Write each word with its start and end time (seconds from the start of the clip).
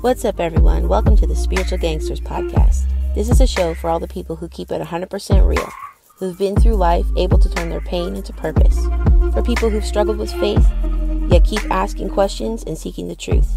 What's 0.00 0.24
up, 0.24 0.38
everyone? 0.38 0.86
Welcome 0.86 1.16
to 1.16 1.26
the 1.26 1.34
Spiritual 1.34 1.78
Gangsters 1.78 2.20
podcast. 2.20 2.84
This 3.16 3.28
is 3.28 3.40
a 3.40 3.48
show 3.48 3.74
for 3.74 3.90
all 3.90 3.98
the 3.98 4.06
people 4.06 4.36
who 4.36 4.46
keep 4.46 4.70
it 4.70 4.80
100% 4.80 5.44
real, 5.44 5.68
who've 6.18 6.38
been 6.38 6.54
through 6.54 6.76
life 6.76 7.04
able 7.16 7.36
to 7.36 7.50
turn 7.50 7.68
their 7.68 7.80
pain 7.80 8.14
into 8.14 8.32
purpose, 8.32 8.78
for 9.34 9.42
people 9.42 9.68
who've 9.68 9.84
struggled 9.84 10.18
with 10.18 10.32
faith, 10.34 10.64
yet 11.28 11.44
keep 11.44 11.68
asking 11.72 12.10
questions 12.10 12.62
and 12.62 12.78
seeking 12.78 13.08
the 13.08 13.16
truth. 13.16 13.52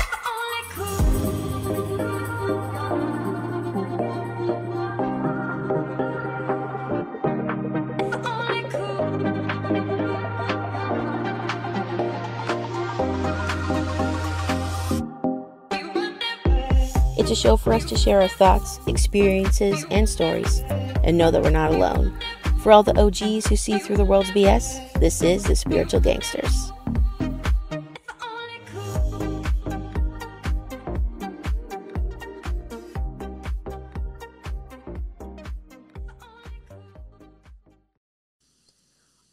A 17.31 17.35
show 17.35 17.55
for 17.55 17.71
us 17.73 17.85
to 17.85 17.95
share 17.95 18.21
our 18.21 18.27
thoughts, 18.27 18.80
experiences, 18.88 19.85
and 19.90 20.08
stories, 20.08 20.59
and 21.03 21.17
know 21.17 21.31
that 21.31 21.41
we're 21.41 21.49
not 21.49 21.71
alone. 21.71 22.13
For 22.62 22.73
all 22.73 22.84
the 22.84 22.99
OGs 22.99 23.48
who 23.48 23.55
see 23.55 23.80
through 23.80 23.98
the 23.98 24.05
world's 24.05 24.31
BS, 24.31 24.99
this 24.99 25.21
is 25.21 25.44
the 25.44 25.55
Spiritual 25.55 26.02
Gangsters. 26.02 26.73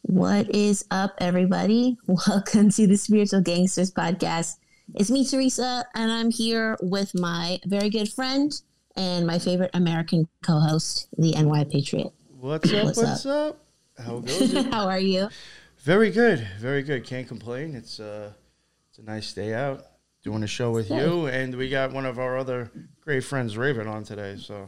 What 0.03 0.55
is 0.55 0.85
up, 0.89 1.15
everybody? 1.17 1.97
Welcome 2.07 2.69
to 2.71 2.87
the 2.87 2.95
Spiritual 2.95 3.41
Gangsters 3.41 3.91
podcast. 3.91 4.58
It's 4.95 5.09
me, 5.11 5.25
Teresa, 5.25 5.85
and 5.95 6.11
I'm 6.11 6.31
here 6.31 6.77
with 6.81 7.13
my 7.15 7.59
very 7.65 7.89
good 7.89 8.11
friend 8.11 8.51
and 8.95 9.25
my 9.25 9.39
favorite 9.39 9.71
American 9.73 10.27
co 10.43 10.59
host, 10.59 11.07
the 11.17 11.31
NY 11.31 11.65
Patriot. 11.65 12.11
What's 12.39 12.71
up? 12.73 12.85
What's 12.85 12.97
What's, 12.97 13.25
up? 13.25 13.65
How 13.97 14.19
goes 14.19 14.41
it? 14.53 14.65
How 14.73 14.87
are 14.87 14.99
you? 14.99 15.29
very 15.79 16.11
good, 16.11 16.45
very 16.59 16.83
good. 16.83 17.05
Can't 17.05 17.27
complain. 17.27 17.75
It's 17.75 17.99
uh, 17.99 18.31
it's 18.89 18.99
a 18.99 19.03
nice 19.03 19.33
day 19.33 19.53
out. 19.53 19.85
Doing 20.21 20.43
a 20.43 20.47
show 20.47 20.71
with 20.71 20.89
Good. 20.89 21.01
you, 21.01 21.27
and 21.27 21.55
we 21.55 21.69
got 21.69 21.93
one 21.93 22.05
of 22.05 22.19
our 22.19 22.37
other 22.37 22.69
great 22.99 23.23
friends, 23.23 23.55
Raven, 23.57 23.87
on 23.87 24.03
today. 24.03 24.35
So, 24.37 24.67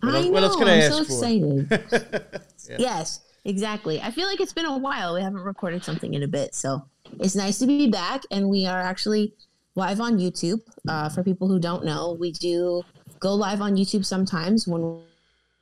What 0.00 0.14
I 0.14 0.16
else- 0.18 0.24
know. 0.26 0.30
what 0.30 0.42
else 0.44 0.56
can 0.56 0.68
I 0.68 0.74
I'm 0.74 0.80
ask 0.82 0.92
so 0.92 1.04
for? 1.04 1.24
excited. 1.24 2.40
Yes, 2.78 3.20
exactly. 3.44 4.00
I 4.00 4.12
feel 4.12 4.28
like 4.28 4.40
it's 4.40 4.52
been 4.52 4.66
a 4.66 4.78
while. 4.78 5.14
We 5.14 5.22
haven't 5.22 5.40
recorded 5.40 5.82
something 5.84 6.14
in 6.14 6.22
a 6.22 6.28
bit, 6.28 6.54
so 6.54 6.84
it's 7.18 7.36
nice 7.36 7.58
to 7.58 7.66
be 7.66 7.88
back. 7.88 8.22
And 8.30 8.48
we 8.48 8.66
are 8.66 8.80
actually 8.80 9.34
live 9.74 10.00
on 10.00 10.18
YouTube. 10.18 10.60
Uh, 10.88 11.08
for 11.08 11.22
people 11.22 11.48
who 11.48 11.58
don't 11.58 11.84
know, 11.84 12.16
we 12.18 12.32
do 12.32 12.82
go 13.18 13.34
live 13.34 13.60
on 13.60 13.76
YouTube 13.76 14.04
sometimes 14.04 14.66
when 14.66 15.00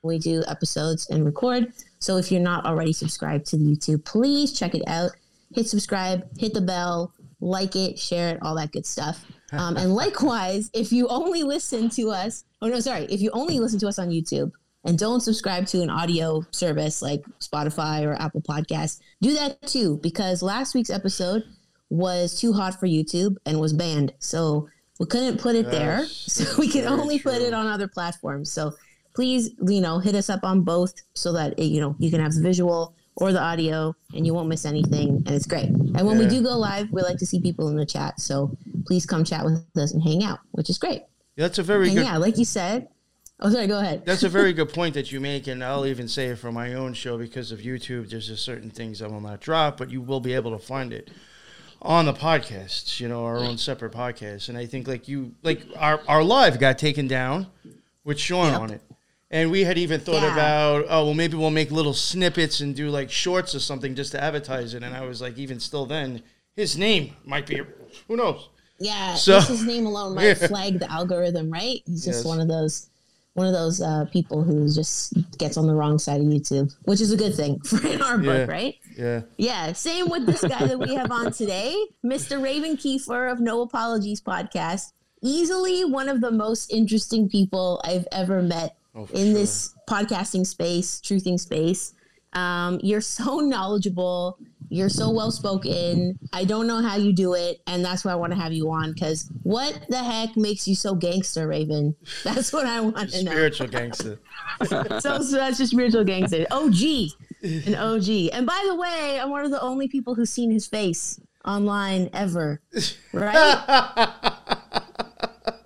we 0.03 0.19
do 0.19 0.42
episodes 0.47 1.08
and 1.11 1.25
record. 1.25 1.72
So 1.98 2.17
if 2.17 2.30
you're 2.30 2.41
not 2.41 2.64
already 2.64 2.92
subscribed 2.92 3.47
to 3.47 3.56
the 3.56 3.64
YouTube, 3.64 4.05
please 4.05 4.58
check 4.58 4.75
it 4.75 4.83
out. 4.86 5.11
Hit 5.55 5.67
subscribe, 5.67 6.27
hit 6.39 6.55
the 6.55 6.61
bell, 6.61 7.12
like 7.41 7.75
it, 7.75 7.98
share 7.98 8.34
it, 8.34 8.39
all 8.42 8.55
that 8.56 8.73
good 8.73 8.86
stuff. 8.86 9.25
Um, 9.52 9.77
and 9.77 9.95
likewise, 10.05 10.70
if 10.73 10.92
you 10.92 11.08
only 11.08 11.42
listen 11.42 11.89
to 11.91 12.11
us, 12.11 12.45
oh 12.62 12.69
no, 12.69 12.80
sorry, 12.80 13.05
if 13.05 13.20
you 13.20 13.30
only 13.33 13.58
listen 13.58 13.78
to 13.80 13.89
us 13.89 13.98
on 13.98 14.11
YouTube 14.11 14.52
and 14.84 14.98
don't 14.98 15.21
subscribe 15.21 15.67
to 15.69 15.83
an 15.83 15.91
audio 15.91 16.43
service 16.51 17.03
like 17.03 17.23
Spotify 17.41 18.05
or 18.07 18.15
Apple 18.15 18.43
Podcasts, 18.43 19.01
do 19.20 19.35
that 19.35 19.61
too 19.62 19.98
because 20.03 20.43
last 20.43 20.75
week's 20.75 20.91
episode 20.91 21.43
was 21.91 22.39
too 22.39 22.53
hot 22.53 22.79
for 22.79 22.87
YouTube 22.87 23.37
and 23.47 23.61
was 23.61 23.73
banned. 23.73 24.12
So 24.19 24.69
we 25.01 25.07
couldn't 25.07 25.41
put 25.41 25.55
it 25.57 25.70
there. 25.70 26.05
So 26.29 26.45
we 26.59 26.69
can 26.69 26.85
only 26.87 27.19
put 27.19 27.41
it 27.43 27.53
on 27.55 27.67
other 27.67 27.89
platforms. 27.89 28.53
So 28.53 28.75
please, 29.15 29.51
you 29.67 29.81
know, 29.81 29.98
hit 29.98 30.15
us 30.15 30.29
up 30.31 30.41
on 30.45 30.61
both 30.62 30.95
so 31.15 31.33
that 31.33 31.55
eh, 31.59 31.63
you 31.65 31.81
know 31.81 31.97
you 31.98 32.11
can 32.11 32.20
have 32.20 32.35
the 32.35 32.42
visual 32.42 32.95
or 33.17 33.33
the 33.33 33.41
audio 33.42 33.92
and 34.14 34.25
you 34.25 34.33
won't 34.33 34.48
miss 34.48 34.64
anything 34.64 35.08
and 35.27 35.31
it's 35.31 35.47
great. 35.47 35.64
And 35.70 36.07
when 36.07 36.19
we 36.19 36.27
do 36.29 36.41
go 36.41 36.57
live, 36.57 36.89
we 36.92 37.02
like 37.02 37.19
to 37.19 37.27
see 37.27 37.41
people 37.41 37.69
in 37.69 37.77
the 37.77 37.85
chat. 37.86 38.20
So 38.20 38.57
please 38.86 39.05
come 39.07 39.25
chat 39.25 39.45
with 39.45 39.64
us 39.77 39.92
and 39.92 40.01
hang 40.02 40.23
out, 40.23 40.39
which 40.52 40.70
is 40.70 40.79
great. 40.79 41.02
that's 41.36 41.58
a 41.58 41.64
very 41.64 41.89
And 41.89 41.97
good. 41.97 42.05
yeah, 42.07 42.17
like 42.17 42.39
you 42.39 42.45
said, 42.45 42.86
oh 43.41 43.51
sorry, 43.51 43.67
go 43.67 43.79
ahead. 43.79 44.05
That's 44.05 44.23
a 44.23 44.29
very 44.29 44.53
good 44.59 44.69
point 44.73 44.95
that 44.95 45.13
you 45.13 45.21
make, 45.21 45.47
and 45.47 45.63
I'll 45.63 45.87
even 45.87 46.09
say 46.09 46.27
it 46.29 46.37
for 46.39 46.53
my 46.53 46.75
own 46.75 46.95
show 46.95 47.19
because 47.19 47.53
of 47.53 47.61
YouTube. 47.61 48.11
There's 48.11 48.29
just 48.29 48.45
certain 48.45 48.71
things 48.71 49.03
I 49.03 49.07
will 49.07 49.21
not 49.21 49.41
drop, 49.41 49.77
but 49.77 49.91
you 49.91 50.01
will 50.01 50.21
be 50.21 50.33
able 50.35 50.51
to 50.57 50.65
find 50.65 50.93
it 50.93 51.11
on 51.83 52.07
the 52.07 52.13
podcasts. 52.13 53.01
You 53.01 53.09
know, 53.09 53.25
our 53.25 53.39
own 53.39 53.59
separate 53.59 53.93
podcasts, 53.93 54.49
and 54.49 54.59
I 54.59 54.67
think 54.67 54.89
like 54.89 55.09
you, 55.09 55.35
like 55.43 55.63
our 55.77 56.01
our 56.09 56.23
live 56.23 56.59
got 56.59 56.79
taken 56.79 57.07
down 57.09 57.47
with 58.05 58.19
Sean 58.19 58.53
Yep. 58.53 58.61
on 58.61 58.71
it, 58.71 58.81
and 59.31 59.51
we 59.51 59.65
had 59.65 59.77
even 59.79 60.01
thought 60.01 60.23
Yeah. 60.23 60.33
about, 60.33 60.87
oh 60.89 61.05
well, 61.07 61.15
maybe 61.15 61.37
we'll 61.37 61.51
make 61.51 61.70
little 61.70 61.95
snippets 61.95 62.61
and 62.61 62.75
do 62.75 62.89
like 62.91 63.11
shorts 63.11 63.55
or 63.55 63.61
something 63.61 63.95
just 63.95 64.13
to 64.13 64.23
advertise 64.23 64.75
it. 64.75 64.83
And 64.83 64.95
I 64.97 65.05
was 65.05 65.20
like, 65.20 65.37
even 65.39 65.61
still, 65.61 65.87
then 65.87 66.23
his 66.57 66.77
name 66.79 67.15
might 67.25 67.47
be, 67.47 67.61
who 68.09 68.17
knows? 68.17 68.49
Yeah, 68.81 69.15
So- 69.15 69.35
just 69.35 69.49
his 69.49 69.65
name 69.65 69.87
alone 69.87 70.15
might 70.15 70.25
Yeah. 70.25 70.35
flag 70.49 70.79
the 70.79 70.91
algorithm, 70.91 71.51
right? 71.53 71.83
He's 71.87 72.05
just 72.05 72.20
Yes. 72.20 72.25
one 72.25 72.41
of 72.41 72.49
those 72.49 72.88
one 73.39 73.47
of 73.47 73.53
those 73.53 73.81
uh, 73.81 74.05
people 74.13 74.43
who 74.43 74.67
just 74.73 75.15
gets 75.39 75.57
on 75.57 75.67
the 75.67 75.75
wrong 75.75 75.99
side 75.99 76.21
of 76.21 76.27
YouTube, 76.27 76.75
which 76.83 77.01
is 77.01 77.13
a 77.13 77.17
good 77.17 77.35
thing 77.35 77.59
for 77.65 77.87
in 77.87 78.03
our 78.03 78.21
Yeah. 78.21 78.33
book, 78.41 78.49
right? 78.51 78.75
Yeah. 78.97 79.21
Yeah, 79.37 79.73
same 79.73 80.09
with 80.11 80.27
this 80.27 80.43
guy 80.43 80.67
that 80.67 80.79
we 80.79 80.95
have 80.95 81.11
on 81.13 81.33
today, 81.33 81.75
Mr. 82.05 82.43
Raven 82.43 82.77
Keefer 82.77 83.29
of 83.31 83.39
No 83.41 83.63
Apologies 83.63 84.21
podcast. 84.21 84.93
Easily 85.23 85.85
one 85.85 86.09
of 86.09 86.21
the 86.21 86.31
most 86.31 86.73
interesting 86.73 87.29
people 87.29 87.81
I've 87.85 88.07
ever 88.13 88.43
met 88.43 88.77
Oh, 88.95 89.09
in 89.13 89.27
sure. 89.27 89.35
this 89.35 89.75
podcasting 89.89 90.45
space, 90.47 91.01
truthing 91.01 91.39
space. 91.39 91.95
Um, 92.33 92.81
you're 92.83 93.01
so 93.01 93.39
knowledgeable. 93.55 94.39
You're 94.70 94.89
so 94.89 95.11
well 95.11 95.30
spoken. 95.30 96.18
I 96.33 96.45
don't 96.45 96.67
know 96.67 96.83
how 96.83 96.96
you 96.96 97.12
do 97.12 97.34
it, 97.34 97.61
and 97.67 97.84
that's 97.84 98.05
why 98.05 98.12
I 98.12 98.17
want 98.17 98.33
to 98.33 98.39
have 98.39 98.52
you 98.52 98.70
on. 98.70 98.92
Because 98.92 99.30
what 99.42 99.86
the 99.89 99.98
heck 99.98 100.36
makes 100.36 100.68
you 100.68 100.74
so 100.74 100.95
gangster, 100.95 101.46
Raven? 101.48 101.95
That's 102.24 102.52
what 102.52 102.67
I 102.67 102.80
want 102.80 103.11
to 103.11 103.24
know. 103.24 103.30
spiritual 103.30 103.68
gangster. 103.68 104.20
So, 104.67 104.83
so 105.20 105.36
that's 105.36 105.58
just 105.58 105.70
spiritual 105.70 106.02
gangster. 106.02 106.45
OG, 106.51 106.83
an 107.42 107.74
OG. 107.77 108.08
And 108.33 108.45
by 108.45 108.64
the 108.67 108.74
way, 108.74 109.20
I'm 109.20 109.30
one 109.30 109.45
of 109.45 109.52
the 109.52 109.61
only 109.62 109.86
people 109.86 110.17
who's 110.17 110.30
seen 110.30 110.51
his 110.51 110.67
face 110.67 111.20
online 111.45 112.11
ever. 112.12 112.61
Right? 113.12 113.34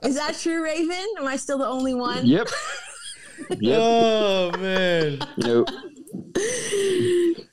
Is 0.05 0.17
that 0.17 0.37
true, 0.39 0.63
Raven? 0.63 1.07
Am 1.19 1.27
I 1.27 1.37
still 1.37 1.57
the 1.59 1.67
only 1.67 1.95
one? 1.95 2.27
Yep. 2.27 2.49
Yep. 3.61 3.79
Oh 3.81 4.51
man. 4.59 5.19
You 5.37 5.47
know, 5.47 5.65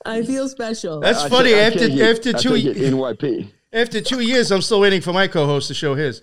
I 0.04 0.22
feel 0.24 0.48
special. 0.48 1.00
That's 1.00 1.22
I 1.24 1.28
funny. 1.28 1.50
ta- 1.52 1.56
I 1.56 1.60
after 1.60 1.78
take 1.88 1.92
it- 1.98 2.02
after 2.02 2.32
two 2.32 2.56
take 2.56 2.76
NYP. 2.76 3.50
after 3.72 4.00
two 4.00 4.20
years, 4.20 4.50
I'm 4.50 4.62
still 4.62 4.80
waiting 4.80 5.00
for 5.00 5.12
my 5.12 5.26
co-host 5.28 5.68
to 5.68 5.74
show 5.74 5.94
his. 5.94 6.22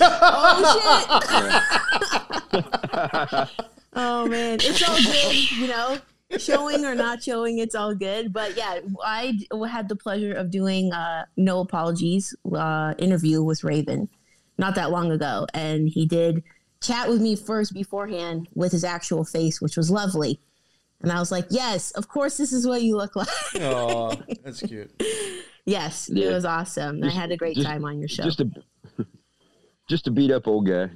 oh 0.00 1.20
shit! 2.52 3.48
oh 3.94 4.26
man, 4.26 4.58
it's 4.60 4.88
all 4.88 4.96
good. 4.96 5.50
You 5.52 5.66
know, 5.68 5.98
showing 6.38 6.84
or 6.84 6.94
not 6.94 7.22
showing, 7.22 7.58
it's 7.58 7.74
all 7.74 7.94
good. 7.94 8.32
But 8.32 8.56
yeah, 8.56 8.80
I 9.04 9.38
had 9.68 9.88
the 9.88 9.96
pleasure 9.96 10.32
of 10.32 10.50
doing 10.50 10.92
uh, 10.92 11.24
no 11.36 11.60
apologies 11.60 12.34
uh, 12.54 12.94
interview 12.98 13.42
with 13.42 13.64
Raven 13.64 14.08
not 14.58 14.74
that 14.74 14.90
long 14.90 15.10
ago, 15.10 15.46
and 15.54 15.88
he 15.88 16.06
did 16.06 16.42
chat 16.82 17.08
with 17.08 17.20
me 17.22 17.34
first 17.36 17.72
beforehand 17.72 18.46
with 18.54 18.72
his 18.72 18.84
actual 18.84 19.24
face, 19.24 19.60
which 19.60 19.76
was 19.76 19.90
lovely. 19.90 20.40
And 21.02 21.10
I 21.10 21.18
was 21.18 21.32
like, 21.32 21.46
yes, 21.50 21.90
of 21.92 22.08
course, 22.08 22.36
this 22.36 22.52
is 22.52 22.66
what 22.66 22.82
you 22.82 22.96
look 22.96 23.16
like. 23.16 23.28
Oh, 23.56 24.14
that's 24.44 24.60
cute. 24.60 24.90
yes, 25.64 26.08
it 26.10 26.30
was 26.32 26.44
awesome. 26.44 27.02
I 27.02 27.10
had 27.10 27.30
a 27.32 27.36
great 27.36 27.56
just- 27.56 27.66
time 27.66 27.84
on 27.84 27.98
your 27.98 28.08
show. 28.08 28.24
Just 28.24 28.40
a 28.40 28.50
just 29.88 30.04
to 30.04 30.10
beat 30.10 30.30
up 30.30 30.46
old 30.46 30.66
guy. 30.68 30.88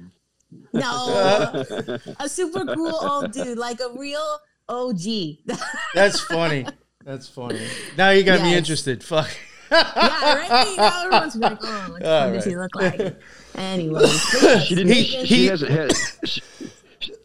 No, 0.73 1.63
a 2.19 2.29
super 2.29 2.65
cool 2.65 2.95
old 3.01 3.31
dude, 3.31 3.57
like 3.57 3.79
a 3.81 3.89
real 3.97 4.37
OG. 4.69 4.99
That's 5.93 6.21
funny. 6.21 6.65
That's 7.03 7.27
funny. 7.27 7.67
Now 7.97 8.11
you 8.11 8.23
got 8.23 8.41
me 8.41 8.55
interested. 8.55 9.03
Fuck. 9.03 9.29
yeah, 9.71 10.35
right. 10.35 10.75
Now 10.77 11.01
everyone's 11.05 11.35
like, 11.35 11.57
"Oh, 11.61 11.87
what 11.91 12.05
All 12.05 12.31
does 12.31 12.45
he 12.45 12.55
look 12.55 12.73
like?" 12.75 13.17
Anyways, 13.55 14.23
but 14.31 14.41
yes, 14.43 14.63
She 14.63 14.75
didn't. 14.75 14.93
He- 14.93 15.03
she 15.03 15.25
he- 15.25 15.45
hasn't 15.47 15.71
had. 15.71 15.91
She, 16.23 16.41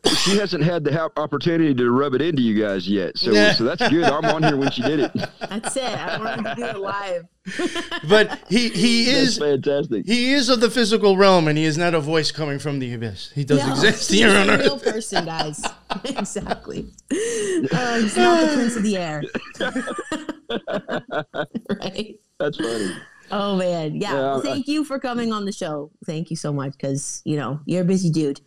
she 0.07 0.39
hasn't 0.39 0.65
had 0.65 0.85
the 0.85 0.93
ha- 0.93 1.09
opportunity 1.17 1.75
to 1.75 1.91
rub 1.91 2.15
it 2.15 2.23
into 2.23 2.43
you 2.43 2.61
guys 2.63 2.89
yet, 2.89 3.19
so 3.19 3.33
Yeah. 3.33 3.53
so 3.53 3.65
that's 3.65 3.87
good. 3.89 4.05
I'm 4.05 4.25
on 4.25 4.43
here 4.43 4.57
when 4.57 4.71
she 4.71 4.83
did 4.83 5.01
it. 5.01 5.13
that's 5.49 5.77
it. 5.77 5.83
I 5.83 6.19
wanted 6.19 6.45
to 6.45 6.55
do 6.57 6.65
it 6.65 6.79
live. 6.79 7.27
But 8.09 8.39
he 8.49 8.69
he 8.69 9.07
That's 9.07 9.19
is 9.19 9.39
fantastic. 9.39 10.07
he 10.07 10.33
is 10.33 10.49
of 10.49 10.61
the 10.61 10.71
physical 10.71 11.17
realm, 11.17 11.49
and 11.49 11.57
he 11.59 11.65
is 11.65 11.77
not 11.79 11.95
a 11.95 12.01
voice 12.01 12.31
coming 12.31 12.59
from 12.59 12.79
the 12.79 12.93
abyss. 12.95 13.31
He 13.35 13.45
does 13.45 13.59
No, 13.59 13.71
exist 13.73 14.11
he's 14.11 14.21
here 14.21 14.29
a 14.29 14.41
on 14.41 14.59
real 14.61 14.79
person, 14.79 15.25
guys. 15.25 15.65
exactly. 16.05 16.87
Uh, 17.11 17.99
he's 18.01 18.17
not 18.17 18.41
the 18.47 18.53
prince 18.55 18.77
of 18.77 18.83
the 18.83 18.97
air, 18.97 19.23
right? 21.81 22.17
That's 22.39 22.57
funny. 22.57 22.91
Oh 23.31 23.57
man, 23.57 23.97
yeah. 23.97 24.13
Yeah, 24.15 24.37
I- 24.37 24.41
Thank 24.41 24.69
you 24.69 24.85
for 24.85 24.99
coming 24.99 25.33
on 25.33 25.45
the 25.45 25.53
show. 25.53 25.91
Thank 26.05 26.31
you 26.31 26.37
so 26.37 26.53
much 26.53 26.73
because 26.73 27.23
you 27.25 27.37
know 27.37 27.61
you're 27.65 27.83
a 27.83 27.85
busy 27.85 28.11
dude. 28.11 28.41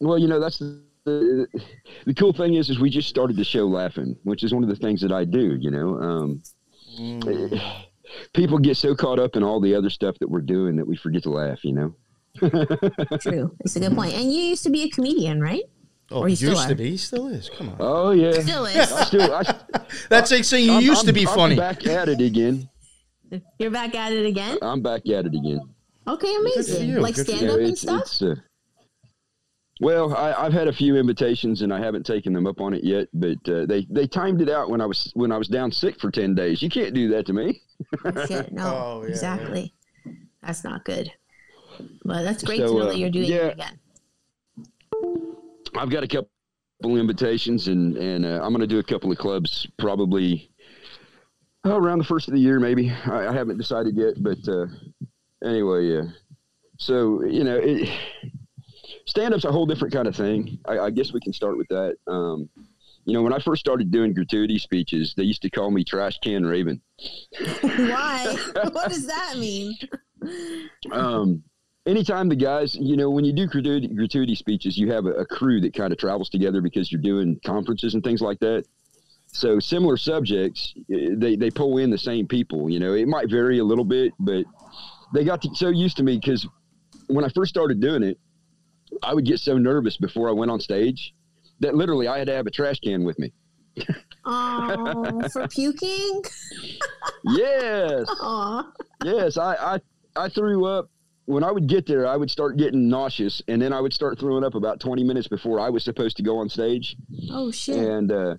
Well, 0.00 0.18
you 0.18 0.28
know 0.28 0.38
that's 0.40 0.58
the, 0.58 0.80
the 1.04 1.46
the 2.06 2.14
cool 2.14 2.32
thing 2.32 2.54
is 2.54 2.70
is 2.70 2.78
we 2.78 2.90
just 2.90 3.08
started 3.08 3.36
the 3.36 3.44
show 3.44 3.66
laughing, 3.66 4.16
which 4.24 4.42
is 4.44 4.52
one 4.54 4.62
of 4.62 4.68
the 4.68 4.76
things 4.76 5.00
that 5.00 5.12
I 5.12 5.24
do. 5.24 5.56
You 5.60 5.70
know, 5.70 6.00
um, 6.00 6.42
Mm. 6.98 7.60
people 8.34 8.58
get 8.58 8.76
so 8.76 8.94
caught 8.94 9.18
up 9.18 9.36
in 9.36 9.42
all 9.44 9.60
the 9.60 9.74
other 9.74 9.90
stuff 9.90 10.18
that 10.20 10.28
we're 10.28 10.40
doing 10.40 10.74
that 10.76 10.86
we 10.86 10.96
forget 10.96 11.22
to 11.24 11.30
laugh. 11.30 11.64
You 11.64 11.72
know. 11.72 11.94
True, 13.20 13.54
it's 13.60 13.76
a 13.76 13.80
good 13.80 13.94
point. 13.94 14.14
And 14.14 14.32
you 14.32 14.40
used 14.40 14.62
to 14.64 14.70
be 14.70 14.82
a 14.84 14.88
comedian, 14.90 15.40
right? 15.40 15.62
Oh, 16.10 16.20
Or 16.20 16.28
you 16.28 16.36
still 16.36 16.50
used 16.50 16.66
to 16.68 16.72
are. 16.72 16.76
be, 16.76 16.90
he 16.90 16.96
still 16.96 17.28
is. 17.28 17.50
Come 17.56 17.68
on. 17.70 17.76
Oh 17.80 18.10
yeah. 18.12 18.32
Still 18.40 18.64
is. 18.66 18.90
I 18.92 19.04
still, 19.04 19.34
I, 19.34 19.54
That's 20.08 20.30
like 20.30 20.44
saying 20.44 20.64
you 20.66 20.72
I'm- 20.72 20.82
used 20.82 21.02
to 21.02 21.08
I'm- 21.08 21.14
be 21.14 21.26
I'm 21.26 21.34
funny. 21.34 21.56
back 21.56 21.86
at 21.86 22.08
it 22.08 22.20
again. 22.20 22.68
You're 23.58 23.70
back 23.70 23.94
at 23.94 24.12
it 24.12 24.24
again. 24.24 24.56
I'm 24.62 24.80
back 24.80 25.02
at 25.08 25.26
it 25.26 25.34
again. 25.34 25.60
Okay, 26.06 26.32
for 26.34 26.40
amazing. 26.40 26.88
you, 26.88 27.00
Like 27.00 27.14
good 27.16 27.26
stand 27.28 27.50
up 27.50 27.58
and 27.60 27.76
stuff. 27.76 28.00
it's, 28.02 28.22
uh, 28.22 28.36
well, 29.80 30.14
I, 30.14 30.32
I've 30.32 30.52
had 30.52 30.68
a 30.68 30.72
few 30.72 30.96
invitations 30.96 31.62
and 31.62 31.72
I 31.72 31.78
haven't 31.78 32.04
taken 32.04 32.32
them 32.32 32.46
up 32.46 32.60
on 32.60 32.74
it 32.74 32.84
yet. 32.84 33.08
But 33.14 33.48
uh, 33.48 33.66
they 33.66 33.86
they 33.90 34.06
timed 34.06 34.40
it 34.40 34.48
out 34.48 34.70
when 34.70 34.80
I 34.80 34.86
was 34.86 35.10
when 35.14 35.32
I 35.32 35.38
was 35.38 35.48
down 35.48 35.70
sick 35.70 36.00
for 36.00 36.10
ten 36.10 36.34
days. 36.34 36.62
You 36.62 36.68
can't 36.68 36.94
do 36.94 37.08
that 37.10 37.26
to 37.26 37.32
me. 37.32 37.60
Oh, 38.04 38.26
shit, 38.26 38.52
no, 38.52 38.64
Oh, 38.66 39.02
yeah, 39.02 39.10
exactly. 39.10 39.74
That's 40.42 40.64
not 40.64 40.84
good. 40.84 41.12
But 42.04 42.22
that's 42.22 42.42
great 42.42 42.58
So, 42.58 42.66
to 42.66 42.72
know 42.72 42.80
uh, 42.80 42.88
that 42.88 42.98
you're 42.98 43.10
doing 43.10 43.30
yeah. 43.30 43.46
it 43.46 43.54
again. 43.54 43.78
I've 45.76 45.90
got 45.90 46.02
a 46.02 46.08
couple 46.08 46.28
invitations 46.84 47.68
and 47.68 47.96
and 47.96 48.24
uh, 48.24 48.40
I'm 48.42 48.50
going 48.50 48.60
to 48.60 48.66
do 48.66 48.78
a 48.78 48.82
couple 48.84 49.12
of 49.12 49.18
clubs 49.18 49.66
probably 49.78 50.50
oh, 51.64 51.76
around 51.76 51.98
the 51.98 52.04
first 52.04 52.28
of 52.28 52.34
the 52.34 52.40
year 52.40 52.58
maybe. 52.58 52.90
I, 52.90 53.28
I 53.28 53.32
haven't 53.32 53.58
decided 53.58 53.96
yet, 53.96 54.14
but 54.18 54.38
uh, 54.48 54.66
anyway, 55.44 55.86
yeah. 55.86 56.02
So 56.78 57.24
you 57.24 57.44
know, 57.44 57.60
it, 57.62 57.88
stand 59.08 59.32
up's 59.32 59.44
a 59.44 59.50
whole 59.50 59.66
different 59.66 59.92
kind 59.94 60.06
of 60.06 60.14
thing. 60.14 60.58
I, 60.66 60.78
I 60.78 60.90
guess 60.90 61.12
we 61.12 61.20
can 61.20 61.32
start 61.32 61.56
with 61.56 61.68
that. 61.68 61.96
Um, 62.06 62.48
you 63.04 63.14
know, 63.14 63.22
when 63.22 63.32
I 63.32 63.38
first 63.38 63.60
started 63.60 63.90
doing 63.90 64.12
gratuity 64.12 64.58
speeches, 64.58 65.14
they 65.16 65.22
used 65.22 65.40
to 65.42 65.50
call 65.50 65.70
me 65.70 65.82
Trash 65.82 66.18
Can 66.22 66.44
Raven. 66.44 66.82
Why? 67.62 68.36
what 68.70 68.90
does 68.90 69.06
that 69.06 69.38
mean? 69.38 69.74
um, 70.92 71.42
anytime 71.86 72.28
the 72.28 72.36
guys, 72.36 72.76
you 72.78 72.98
know, 72.98 73.08
when 73.08 73.24
you 73.24 73.32
do 73.32 73.46
gratuity, 73.46 73.88
gratuity 73.88 74.34
speeches, 74.34 74.76
you 74.76 74.92
have 74.92 75.06
a, 75.06 75.12
a 75.12 75.26
crew 75.26 75.58
that 75.62 75.72
kind 75.72 75.90
of 75.90 75.98
travels 75.98 76.28
together 76.28 76.60
because 76.60 76.92
you're 76.92 77.00
doing 77.00 77.40
conferences 77.46 77.94
and 77.94 78.04
things 78.04 78.20
like 78.20 78.38
that. 78.40 78.64
So 79.28 79.58
similar 79.58 79.96
subjects, 79.96 80.74
they 80.88 81.36
they 81.36 81.50
pull 81.50 81.78
in 81.78 81.90
the 81.90 81.98
same 81.98 82.26
people. 82.26 82.70
You 82.70 82.80
know, 82.80 82.94
it 82.94 83.08
might 83.08 83.30
vary 83.30 83.58
a 83.58 83.64
little 83.64 83.84
bit, 83.84 84.12
but 84.18 84.44
they 85.14 85.24
got 85.24 85.42
to, 85.42 85.54
so 85.54 85.68
used 85.68 85.98
to 85.98 86.02
me 86.02 86.18
because 86.18 86.46
when 87.08 87.24
I 87.24 87.28
first 87.30 87.50
started 87.50 87.80
doing 87.80 88.02
it, 88.02 88.18
I 89.02 89.14
would 89.14 89.24
get 89.24 89.40
so 89.40 89.56
nervous 89.58 89.96
before 89.96 90.28
I 90.28 90.32
went 90.32 90.50
on 90.50 90.60
stage 90.60 91.14
that 91.60 91.74
literally 91.74 92.08
I 92.08 92.18
had 92.18 92.26
to 92.28 92.34
have 92.34 92.46
a 92.46 92.50
trash 92.50 92.80
can 92.80 93.04
with 93.04 93.18
me. 93.18 93.32
Oh, 94.24 95.20
for 95.32 95.46
puking? 95.50 96.22
Yes. 97.24 98.06
Aw. 98.20 98.70
yes, 99.04 99.36
I, 99.36 99.54
I 99.54 99.80
I 100.16 100.28
threw 100.28 100.64
up 100.64 100.90
when 101.26 101.44
I 101.44 101.50
would 101.52 101.68
get 101.68 101.86
there. 101.86 102.06
I 102.06 102.16
would 102.16 102.30
start 102.30 102.56
getting 102.56 102.88
nauseous, 102.88 103.40
and 103.48 103.60
then 103.62 103.72
I 103.72 103.80
would 103.80 103.92
start 103.92 104.18
throwing 104.18 104.44
up 104.44 104.54
about 104.54 104.80
twenty 104.80 105.04
minutes 105.04 105.28
before 105.28 105.60
I 105.60 105.70
was 105.70 105.84
supposed 105.84 106.16
to 106.18 106.22
go 106.22 106.38
on 106.38 106.48
stage. 106.48 106.96
Oh 107.30 107.50
shit. 107.50 107.76
And 107.76 108.10
uh, 108.10 108.34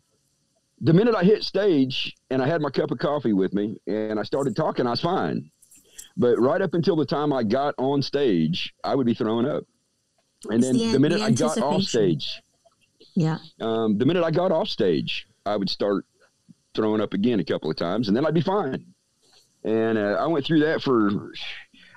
the 0.81 0.93
minute 0.93 1.15
I 1.15 1.23
hit 1.23 1.43
stage, 1.43 2.13
and 2.29 2.41
I 2.41 2.47
had 2.47 2.61
my 2.61 2.69
cup 2.69 2.91
of 2.91 2.99
coffee 2.99 3.33
with 3.33 3.53
me, 3.53 3.77
and 3.87 4.19
I 4.19 4.23
started 4.23 4.55
talking, 4.55 4.87
I 4.87 4.91
was 4.91 5.01
fine. 5.01 5.49
But 6.17 6.37
right 6.37 6.61
up 6.61 6.73
until 6.73 6.95
the 6.95 7.05
time 7.05 7.31
I 7.31 7.43
got 7.43 7.75
on 7.77 8.01
stage, 8.01 8.73
I 8.83 8.95
would 8.95 9.05
be 9.05 9.13
throwing 9.13 9.45
up. 9.45 9.63
And 10.49 10.63
then 10.63 10.77
the- 10.77 10.91
the 10.93 10.99
minute 10.99 11.19
the 11.19 11.25
I 11.25 11.31
got 11.31 11.57
off 11.57 11.81
stage, 11.83 12.41
Yeah. 13.15 13.39
um, 13.59 13.97
the 13.97 14.05
minute 14.05 14.23
I 14.23 14.31
got 14.31 14.51
off 14.51 14.69
stage, 14.69 15.27
I 15.45 15.57
would 15.57 15.69
start 15.69 16.05
throwing 16.73 17.01
up 17.01 17.13
again 17.13 17.39
a 17.39 17.43
couple 17.43 17.69
of 17.69 17.75
times, 17.75 18.07
and 18.07 18.15
then 18.15 18.25
I'd 18.25 18.33
be 18.33 18.41
fine. 18.41 18.85
And 19.63 19.97
uh, 19.97 20.15
I 20.19 20.27
went 20.27 20.45
through 20.45 20.61
that 20.61 20.81
for, 20.81 21.09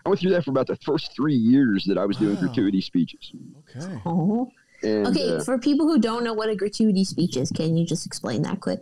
I 0.04 0.08
went 0.08 0.20
through 0.20 0.30
that 0.30 0.44
for 0.44 0.50
about 0.50 0.66
the 0.66 0.76
first 0.76 1.14
three 1.14 1.36
years 1.36 1.84
that 1.84 1.98
I 1.98 2.04
was 2.04 2.16
doing 2.16 2.34
Wow. 2.34 2.40
gratuity 2.40 2.80
speeches. 2.80 3.32
Okay. 3.76 4.00
Oh. 4.04 4.50
And 4.82 5.06
Okay, 5.06 5.36
uh, 5.36 5.44
for 5.44 5.58
people 5.58 5.86
who 5.86 6.00
don't 6.00 6.24
know 6.24 6.32
what 6.34 6.48
a 6.48 6.56
gratuity 6.56 7.04
speech 7.04 7.36
is, 7.36 7.52
can 7.52 7.76
you 7.76 7.86
just 7.86 8.04
explain 8.06 8.42
that 8.42 8.60
quick? 8.60 8.80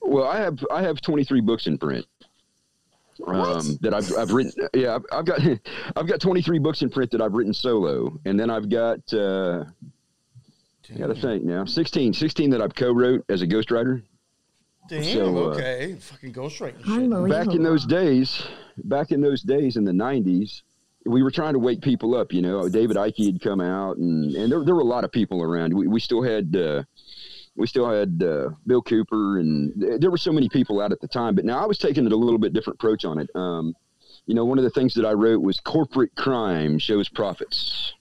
well, 0.00 0.24
I 0.26 0.38
have 0.38 0.64
I 0.70 0.82
have 0.82 1.00
23 1.00 1.40
books 1.40 1.66
in 1.66 1.76
print. 1.78 2.06
What? 3.18 3.34
Um, 3.36 3.78
that 3.80 3.94
I've, 3.94 4.12
I've 4.16 4.32
written, 4.32 4.68
yeah, 4.74 4.96
I've, 4.96 5.04
I've 5.12 5.24
got, 5.24 5.40
I've 5.96 6.06
got 6.06 6.20
23 6.20 6.58
books 6.58 6.82
in 6.82 6.90
print 6.90 7.10
that 7.12 7.20
I've 7.20 7.32
written 7.32 7.54
solo, 7.54 8.18
and 8.24 8.38
then 8.38 8.50
I've 8.50 8.68
got, 8.68 9.00
uh, 9.12 9.64
I 10.92 10.98
got 10.98 11.06
to 11.06 11.14
think 11.14 11.44
now, 11.44 11.64
16, 11.64 12.12
16 12.12 12.50
that 12.50 12.60
I've 12.60 12.74
co-wrote 12.74 13.24
as 13.28 13.42
a 13.42 13.46
ghostwriter. 13.46 14.02
Damn. 14.88 15.02
So, 15.04 15.36
uh, 15.36 15.54
okay. 15.54 15.96
Fucking 15.98 16.32
ghostwriting 16.32 16.84
shit. 16.84 17.30
Back 17.30 17.54
in 17.54 17.62
those 17.62 17.86
days, 17.86 18.46
back 18.76 19.12
in 19.12 19.20
those 19.20 19.42
days 19.42 19.76
in 19.76 19.84
the 19.84 19.92
'90s, 19.92 20.62
we 21.06 21.22
were 21.22 21.30
trying 21.30 21.54
to 21.54 21.58
wake 21.58 21.80
people 21.80 22.14
up. 22.14 22.32
You 22.32 22.42
know, 22.42 22.68
David 22.68 22.96
Icke 22.96 23.24
had 23.26 23.40
come 23.40 23.60
out, 23.60 23.96
and 23.96 24.34
and 24.34 24.52
there, 24.52 24.62
there 24.64 24.74
were 24.74 24.82
a 24.82 24.84
lot 24.84 25.04
of 25.04 25.12
people 25.12 25.42
around. 25.42 25.74
We, 25.74 25.86
we 25.86 26.00
still 26.00 26.22
had 26.22 26.54
uh, 26.54 26.82
we 27.56 27.66
still 27.66 27.88
had 27.88 28.22
uh, 28.22 28.50
Bill 28.66 28.82
Cooper, 28.82 29.38
and 29.38 29.72
th- 29.80 30.00
there 30.00 30.10
were 30.10 30.18
so 30.18 30.32
many 30.32 30.48
people 30.48 30.80
out 30.80 30.92
at 30.92 31.00
the 31.00 31.08
time. 31.08 31.34
But 31.34 31.44
now 31.44 31.62
I 31.62 31.66
was 31.66 31.78
taking 31.78 32.04
it 32.06 32.12
a 32.12 32.16
little 32.16 32.38
bit 32.38 32.52
different 32.52 32.76
approach 32.78 33.04
on 33.04 33.18
it. 33.18 33.30
Um, 33.34 33.74
you 34.26 34.34
know, 34.34 34.44
one 34.44 34.58
of 34.58 34.64
the 34.64 34.70
things 34.70 34.94
that 34.94 35.04
I 35.04 35.12
wrote 35.12 35.40
was 35.40 35.60
corporate 35.60 36.14
crime 36.16 36.78
shows 36.78 37.08
profits. 37.08 37.92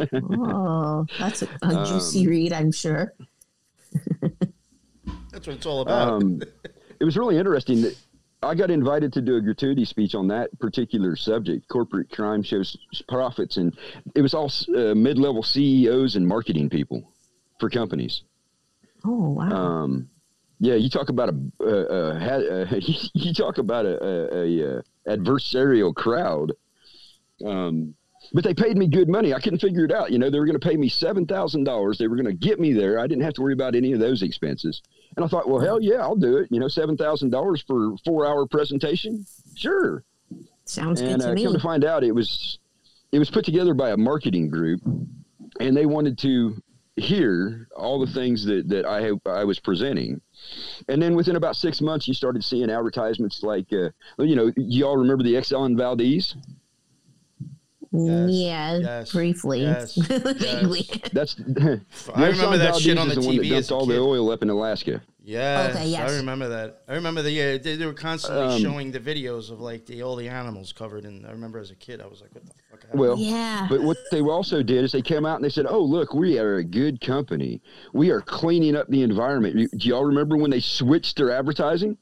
Oh, 0.00 1.04
that's 1.18 1.42
a, 1.42 1.48
a 1.62 1.66
Um, 1.76 1.86
juicy 1.86 2.28
read, 2.28 2.52
I'm 2.52 2.72
sure. 2.72 3.12
That's 5.32 5.46
what 5.46 5.56
it's 5.56 5.66
all 5.66 5.80
about. 5.82 6.08
um, 6.08 6.42
it 7.00 7.04
was 7.04 7.16
really 7.16 7.36
interesting 7.36 7.82
that 7.82 7.96
I 8.42 8.54
got 8.54 8.70
invited 8.70 9.12
to 9.14 9.20
do 9.20 9.36
a 9.36 9.40
gratuity 9.40 9.84
speech 9.84 10.14
on 10.14 10.28
that 10.28 10.56
particular 10.58 11.16
subject. 11.16 11.68
Corporate 11.68 12.10
crime 12.10 12.42
shows 12.42 12.76
profits, 13.08 13.56
and 13.56 13.76
it 14.14 14.22
was 14.22 14.34
all 14.34 14.50
uh, 14.76 14.94
mid-level 14.94 15.42
CEOs 15.42 16.16
and 16.16 16.26
marketing 16.26 16.70
people 16.70 17.12
for 17.58 17.68
companies. 17.68 18.22
Oh 19.04 19.30
wow. 19.30 19.50
Um, 19.50 20.08
yeah, 20.60 20.74
you 20.74 20.90
talk 20.90 21.08
about 21.08 21.28
a, 21.28 21.36
uh, 21.60 21.64
uh, 21.64 22.66
uh, 22.70 22.80
you 23.14 23.32
talk 23.32 23.58
about 23.58 23.86
a, 23.86 24.04
a, 24.04 24.44
a, 24.44 24.78
uh 24.78 24.82
adversarial 25.08 25.94
crowd. 25.94 26.52
Um, 27.44 27.94
but 28.32 28.44
they 28.44 28.52
paid 28.52 28.76
me 28.76 28.88
good 28.88 29.08
money. 29.08 29.32
I 29.32 29.40
couldn't 29.40 29.60
figure 29.60 29.84
it 29.84 29.92
out. 29.92 30.10
You 30.10 30.18
know, 30.18 30.28
they 30.28 30.38
were 30.38 30.44
going 30.44 30.58
to 30.58 30.68
pay 30.68 30.76
me 30.76 30.88
seven 30.88 31.24
thousand 31.26 31.64
dollars. 31.64 31.98
They 31.98 32.08
were 32.08 32.16
going 32.16 32.26
to 32.26 32.34
get 32.34 32.60
me 32.60 32.72
there. 32.72 32.98
I 32.98 33.06
didn't 33.06 33.22
have 33.22 33.34
to 33.34 33.42
worry 33.42 33.52
about 33.52 33.74
any 33.74 33.92
of 33.92 34.00
those 34.00 34.22
expenses. 34.22 34.82
And 35.16 35.24
I 35.24 35.28
thought, 35.28 35.48
well, 35.48 35.60
hell 35.60 35.80
yeah, 35.80 35.96
I'll 35.96 36.16
do 36.16 36.36
it. 36.38 36.48
You 36.50 36.60
know, 36.60 36.68
seven 36.68 36.96
thousand 36.96 37.30
dollars 37.30 37.62
for 37.66 37.96
four 38.04 38.26
hour 38.26 38.46
presentation, 38.46 39.24
sure. 39.56 40.04
Sounds 40.64 41.00
good 41.00 41.12
and 41.12 41.22
to 41.22 41.30
uh, 41.30 41.34
me. 41.34 41.44
come 41.44 41.54
to 41.54 41.60
find 41.60 41.84
out, 41.84 42.04
it 42.04 42.12
was 42.12 42.58
it 43.12 43.18
was 43.18 43.30
put 43.30 43.44
together 43.44 43.72
by 43.72 43.90
a 43.90 43.96
marketing 43.96 44.50
group, 44.50 44.82
and 45.60 45.76
they 45.76 45.86
wanted 45.86 46.18
to 46.18 46.60
hear 47.00 47.68
all 47.76 47.98
the 48.04 48.12
things 48.12 48.44
that 48.46 48.68
that 48.68 48.84
I 48.86 49.10
I 49.30 49.44
was 49.44 49.58
presenting. 49.58 50.20
And 50.88 51.00
then 51.02 51.14
within 51.16 51.36
about 51.36 51.56
six 51.56 51.80
months, 51.80 52.06
you 52.08 52.14
started 52.14 52.44
seeing 52.44 52.70
advertisements 52.70 53.42
like, 53.42 53.66
uh, 53.72 53.90
you 54.18 54.36
know, 54.36 54.52
you 54.56 54.86
all 54.86 54.96
remember 54.96 55.22
the 55.24 55.34
Exxon 55.34 55.76
Valdez? 55.76 56.36
Yes, 57.90 58.30
yeah, 58.30 58.76
yes, 58.78 59.12
briefly. 59.12 59.62
yes, 59.62 59.94
Vaguely. 59.96 60.86
That's 61.12 61.36
I 62.14 62.26
remember 62.28 62.58
that 62.58 62.76
shit 62.78 62.98
on 62.98 63.08
the 63.08 63.18
is 63.18 63.26
one 63.26 63.36
TV 63.36 63.48
that 63.48 63.56
as 63.56 63.68
dumped 63.68 63.70
a 63.70 63.74
all 63.74 63.86
kid. 63.86 63.94
the 63.96 64.00
oil 64.00 64.30
up 64.30 64.42
in 64.42 64.50
Alaska. 64.50 65.00
Yes, 65.24 65.74
Okay, 65.74 65.86
yes. 65.88 66.10
I 66.10 66.16
remember 66.16 66.48
that. 66.48 66.82
I 66.88 66.94
remember 66.94 67.22
that. 67.22 67.30
Yeah, 67.30 67.56
they, 67.58 67.76
they 67.76 67.86
were 67.86 67.92
constantly 67.94 68.44
Um, 68.56 68.60
showing 68.62 68.92
the 68.92 69.00
videos 69.00 69.50
of 69.50 69.60
like 69.60 69.86
the 69.86 70.02
all 70.02 70.16
the 70.16 70.28
animals 70.28 70.72
covered, 70.72 71.04
and 71.04 71.26
I 71.26 71.30
remember 71.30 71.58
as 71.58 71.70
a 71.70 71.74
kid, 71.76 72.00
I 72.02 72.06
was 72.06 72.20
like, 72.20 72.34
"What 72.34 72.44
the 72.44 72.50
fuck?" 72.50 72.56
happened? 72.62 72.67
Well, 72.94 73.18
yeah. 73.18 73.66
But 73.68 73.82
what 73.82 73.98
they 74.10 74.20
also 74.22 74.62
did 74.62 74.84
is 74.84 74.92
they 74.92 75.02
came 75.02 75.26
out 75.26 75.36
and 75.36 75.44
they 75.44 75.50
said, 75.50 75.66
"Oh, 75.68 75.82
look, 75.82 76.14
we 76.14 76.38
are 76.38 76.56
a 76.56 76.64
good 76.64 77.00
company. 77.00 77.60
We 77.92 78.10
are 78.10 78.20
cleaning 78.20 78.76
up 78.76 78.88
the 78.88 79.02
environment." 79.02 79.70
Do 79.76 79.88
y'all 79.88 80.04
remember 80.04 80.36
when 80.36 80.50
they 80.50 80.60
switched 80.60 81.16
their 81.16 81.30
advertising? 81.30 81.98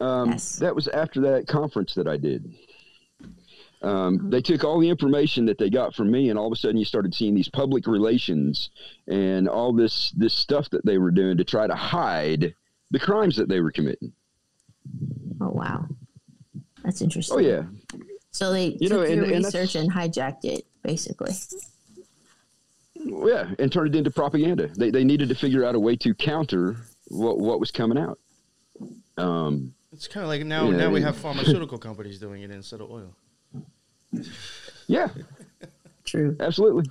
Um, 0.00 0.30
Yes. 0.30 0.56
That 0.56 0.74
was 0.74 0.88
after 0.88 1.20
that 1.22 1.46
conference 1.46 1.94
that 1.94 2.08
I 2.08 2.16
did. 2.16 2.52
Um, 3.80 4.28
they 4.30 4.40
took 4.40 4.64
all 4.64 4.80
the 4.80 4.88
information 4.88 5.46
that 5.46 5.58
they 5.58 5.70
got 5.70 5.94
from 5.94 6.10
me, 6.10 6.30
and 6.30 6.38
all 6.38 6.46
of 6.48 6.52
a 6.52 6.56
sudden, 6.56 6.78
you 6.78 6.84
started 6.84 7.14
seeing 7.14 7.34
these 7.34 7.48
public 7.48 7.86
relations 7.86 8.70
and 9.06 9.48
all 9.48 9.72
this 9.72 10.10
this 10.16 10.34
stuff 10.34 10.68
that 10.70 10.84
they 10.84 10.98
were 10.98 11.12
doing 11.12 11.36
to 11.36 11.44
try 11.44 11.66
to 11.68 11.76
hide 11.76 12.54
the 12.90 12.98
crimes 12.98 13.36
that 13.36 13.48
they 13.48 13.60
were 13.60 13.70
committing. 13.70 14.12
oh 15.40 15.50
wow. 15.50 15.86
That's 16.82 17.02
interesting. 17.02 17.36
Oh 17.36 17.40
yeah, 17.40 17.62
So 18.38 18.52
they 18.52 18.76
You 18.80 18.88
took 18.88 18.90
know, 18.90 19.02
your 19.02 19.24
and- 19.24 19.32
and 19.32 19.44
research 19.44 19.74
and 19.74 19.92
hijacked 19.92 20.44
it, 20.44 20.64
basically. 20.84 21.32
Yeah, 22.94 23.50
and 23.58 23.72
turned 23.72 23.96
it 23.96 23.98
into 23.98 24.12
propaganda. 24.12 24.68
They, 24.68 24.90
they 24.92 25.02
needed 25.02 25.28
to 25.30 25.34
figure 25.34 25.64
out 25.64 25.74
a 25.74 25.80
way 25.80 25.96
to 25.96 26.14
counter 26.14 26.76
what 27.08 27.38
what 27.40 27.58
was 27.58 27.72
coming 27.72 27.98
out. 27.98 28.18
Um, 29.16 29.74
It's 29.92 30.06
kind 30.06 30.22
of 30.22 30.28
like 30.28 30.44
now. 30.46 30.70
Yeah, 30.70 30.76
now 30.76 30.90
we 30.90 31.00
have 31.02 31.16
pharmaceutical 31.16 31.78
companies 31.78 32.20
doing 32.20 32.42
it 32.42 32.52
instead 32.52 32.80
of 32.80 32.90
oil. 32.92 33.12
Yeah, 34.86 35.08
True. 36.04 36.36
absolutely. 36.38 36.84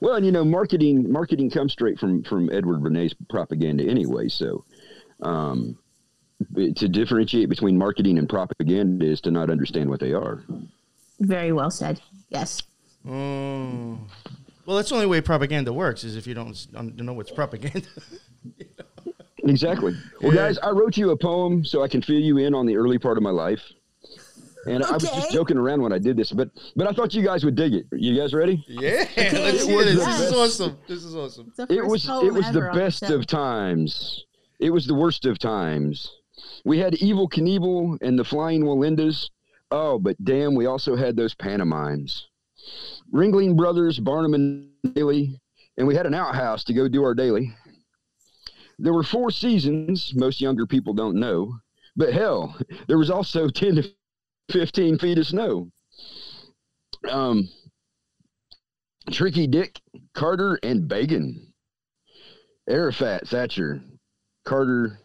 Well, 0.00 0.16
and 0.16 0.26
you 0.26 0.32
know, 0.32 0.44
marketing 0.44 1.10
marketing 1.10 1.50
comes 1.50 1.72
straight 1.72 1.98
from 1.98 2.22
from 2.24 2.50
Edward 2.52 2.80
Bernays 2.82 3.14
propaganda 3.30 3.84
anyway. 3.84 4.28
So, 4.28 4.64
um, 5.22 5.78
but 5.78 5.89
to 6.56 6.88
differentiate 6.88 7.48
between 7.48 7.76
marketing 7.78 8.18
and 8.18 8.28
propaganda 8.28 9.04
is 9.06 9.20
to 9.22 9.30
not 9.30 9.50
understand 9.50 9.88
what 9.90 10.00
they 10.00 10.12
are. 10.12 10.42
Very 11.20 11.52
well 11.52 11.70
said. 11.70 12.00
Yes. 12.30 12.62
Oh. 13.08 13.98
Well, 14.66 14.76
that's 14.76 14.88
the 14.90 14.94
only 14.94 15.06
way 15.06 15.20
propaganda 15.20 15.72
works 15.72 16.04
is 16.04 16.16
if 16.16 16.26
you 16.26 16.34
don't 16.34 16.50
s- 16.50 16.68
um, 16.74 16.94
un- 16.98 17.04
know 17.06 17.12
what's 17.12 17.30
propaganda. 17.30 17.88
Exactly. 19.44 19.96
Well, 20.20 20.34
Yeah. 20.34 20.42
guys, 20.48 20.58
I 20.58 20.68
wrote 20.70 20.96
you 20.98 21.10
a 21.10 21.16
poem 21.16 21.64
so 21.64 21.82
I 21.82 21.88
can 21.88 22.02
fill 22.02 22.20
you 22.20 22.36
in 22.38 22.54
on 22.54 22.66
the 22.66 22.76
early 22.76 22.98
part 22.98 23.16
of 23.16 23.22
my 23.22 23.30
life. 23.30 23.62
And 24.66 24.84
I 24.84 24.92
was 24.92 25.02
just 25.04 25.32
joking 25.32 25.56
around 25.56 25.80
when 25.80 25.94
I 25.94 25.98
did 25.98 26.18
this, 26.18 26.30
but 26.30 26.50
but 26.76 26.86
I 26.86 26.92
thought 26.92 27.14
you 27.14 27.22
guys 27.24 27.42
would 27.46 27.54
dig 27.54 27.72
it. 27.72 27.86
You 27.90 28.14
guys 28.20 28.34
ready? 28.34 28.62
yeah, 28.68 29.06
let's 29.16 29.16
It 29.16 29.66
hear 29.66 29.76
was 29.76 29.84
this. 29.86 29.94
the 29.94 30.04
This 30.04 30.20
is 30.20 30.32
awesome. 30.34 30.78
This 30.86 31.04
is 31.04 31.16
awesome. 31.16 31.52
It 31.70 31.86
was 31.86 32.06
it 32.06 32.32
was 32.34 32.52
the 32.52 32.70
best 32.74 33.04
of 33.04 33.26
times. 33.26 34.26
It 34.58 34.68
was 34.68 34.86
the 34.86 34.94
worst 34.94 35.24
of 35.24 35.38
times. 35.38 36.10
We 36.64 36.78
had 36.78 36.94
Evel 36.94 37.30
Knievel 37.30 37.98
and 38.02 38.18
the 38.18 38.24
Flying 38.24 38.62
Wallendas. 38.62 39.30
Oh, 39.70 39.98
but 39.98 40.22
damn, 40.24 40.54
we 40.54 40.66
also 40.66 40.96
had 40.96 41.16
those 41.16 41.34
pantomimes. 41.34 42.28
Ringling 43.12 43.56
Brothers, 43.56 43.98
Barnum 43.98 44.34
and 44.34 44.70
Daly, 44.94 45.40
and 45.76 45.86
we 45.86 45.94
had 45.94 46.06
an 46.06 46.14
outhouse 46.14 46.64
to 46.64 46.72
go 46.72 46.88
do 46.88 47.02
our 47.02 47.14
daily. 47.14 47.54
There 48.78 48.92
were 48.92 49.02
four 49.02 49.30
seasons, 49.30 50.12
most 50.14 50.40
younger 50.40 50.66
people 50.66 50.94
don't 50.94 51.18
know, 51.18 51.54
but 51.96 52.12
hell, 52.12 52.56
there 52.88 52.98
was 52.98 53.10
also 53.10 53.48
10 53.50 53.76
to 53.76 53.90
15 54.50 54.98
feet 54.98 55.18
of 55.18 55.26
snow. 55.26 55.70
Um, 57.08 57.48
Tricky 59.10 59.46
Dick, 59.46 59.80
Carter, 60.14 60.58
and 60.62 60.86
Begin. 60.88 61.52
Arafat, 62.68 63.26
Thatcher, 63.28 63.82
Carter, 64.44 65.00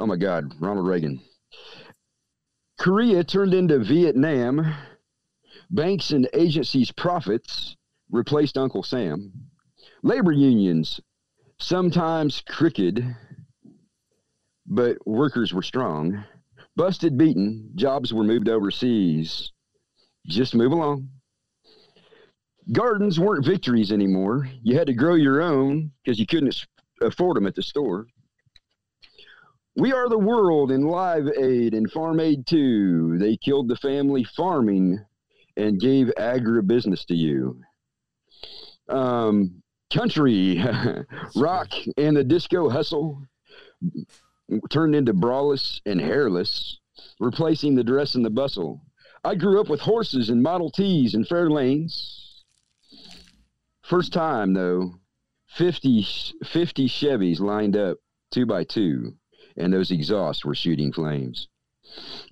oh 0.00 0.06
my 0.06 0.16
God, 0.16 0.54
Ronald 0.58 0.86
Reagan. 0.86 1.20
Korea 2.78 3.22
turned 3.22 3.52
into 3.52 3.78
Vietnam. 3.78 4.74
Banks 5.70 6.10
and 6.10 6.28
agencies' 6.32 6.90
profits 6.90 7.76
replaced 8.10 8.56
Uncle 8.56 8.82
Sam. 8.82 9.32
Labor 10.02 10.32
unions, 10.32 11.00
sometimes 11.60 12.42
crooked, 12.48 13.14
but 14.66 14.96
workers 15.06 15.52
were 15.52 15.62
strong. 15.62 16.24
Busted, 16.76 17.18
beaten, 17.18 17.70
jobs 17.74 18.12
were 18.12 18.24
moved 18.24 18.48
overseas. 18.48 19.52
Just 20.26 20.54
move 20.54 20.72
along. 20.72 21.10
Gardens 22.72 23.20
weren't 23.20 23.44
victories 23.44 23.92
anymore. 23.92 24.48
You 24.62 24.78
had 24.78 24.86
to 24.86 24.94
grow 24.94 25.14
your 25.14 25.42
own 25.42 25.90
because 26.02 26.18
you 26.18 26.26
couldn't 26.26 26.64
afford 27.02 27.36
them 27.36 27.46
at 27.46 27.54
the 27.54 27.62
store. 27.62 28.06
We 29.76 29.92
are 29.92 30.08
the 30.08 30.18
world 30.18 30.72
in 30.72 30.82
Live 30.82 31.28
Aid 31.38 31.74
and 31.74 31.90
Farm 31.90 32.18
Aid 32.18 32.46
too. 32.46 33.18
They 33.18 33.36
killed 33.36 33.68
the 33.68 33.76
family 33.76 34.24
farming 34.24 34.98
and 35.56 35.80
gave 35.80 36.10
agribusiness 36.18 37.06
to 37.06 37.14
you. 37.14 37.60
Um, 38.88 39.62
country, 39.92 40.62
rock, 41.36 41.68
and 41.96 42.16
the 42.16 42.24
disco 42.24 42.68
hustle 42.68 43.22
turned 44.70 44.96
into 44.96 45.14
braless 45.14 45.80
and 45.86 46.00
hairless, 46.00 46.80
replacing 47.20 47.76
the 47.76 47.84
dress 47.84 48.16
and 48.16 48.24
the 48.24 48.30
bustle. 48.30 48.80
I 49.22 49.36
grew 49.36 49.60
up 49.60 49.68
with 49.68 49.80
horses 49.80 50.30
and 50.30 50.42
Model 50.42 50.70
Ts 50.70 51.14
and 51.14 51.26
Fairlanes. 51.28 52.42
First 53.82 54.12
time, 54.12 54.54
though, 54.54 54.94
50, 55.56 56.06
50 56.44 56.88
Chevys 56.88 57.38
lined 57.38 57.76
up 57.76 57.98
two 58.32 58.46
by 58.46 58.64
two, 58.64 59.14
and 59.60 59.72
those 59.72 59.90
exhausts 59.90 60.44
were 60.44 60.54
shooting 60.54 60.92
flames. 60.92 61.48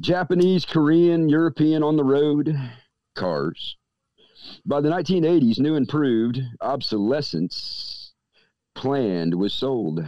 Japanese, 0.00 0.64
Korean, 0.64 1.28
European 1.28 1.82
on 1.82 1.96
the 1.96 2.04
road, 2.04 2.54
cars. 3.14 3.76
By 4.64 4.80
the 4.80 4.88
1980s, 4.88 5.58
new 5.58 5.74
improved 5.74 6.40
obsolescence 6.60 8.12
planned 8.74 9.34
was 9.34 9.52
sold. 9.52 10.00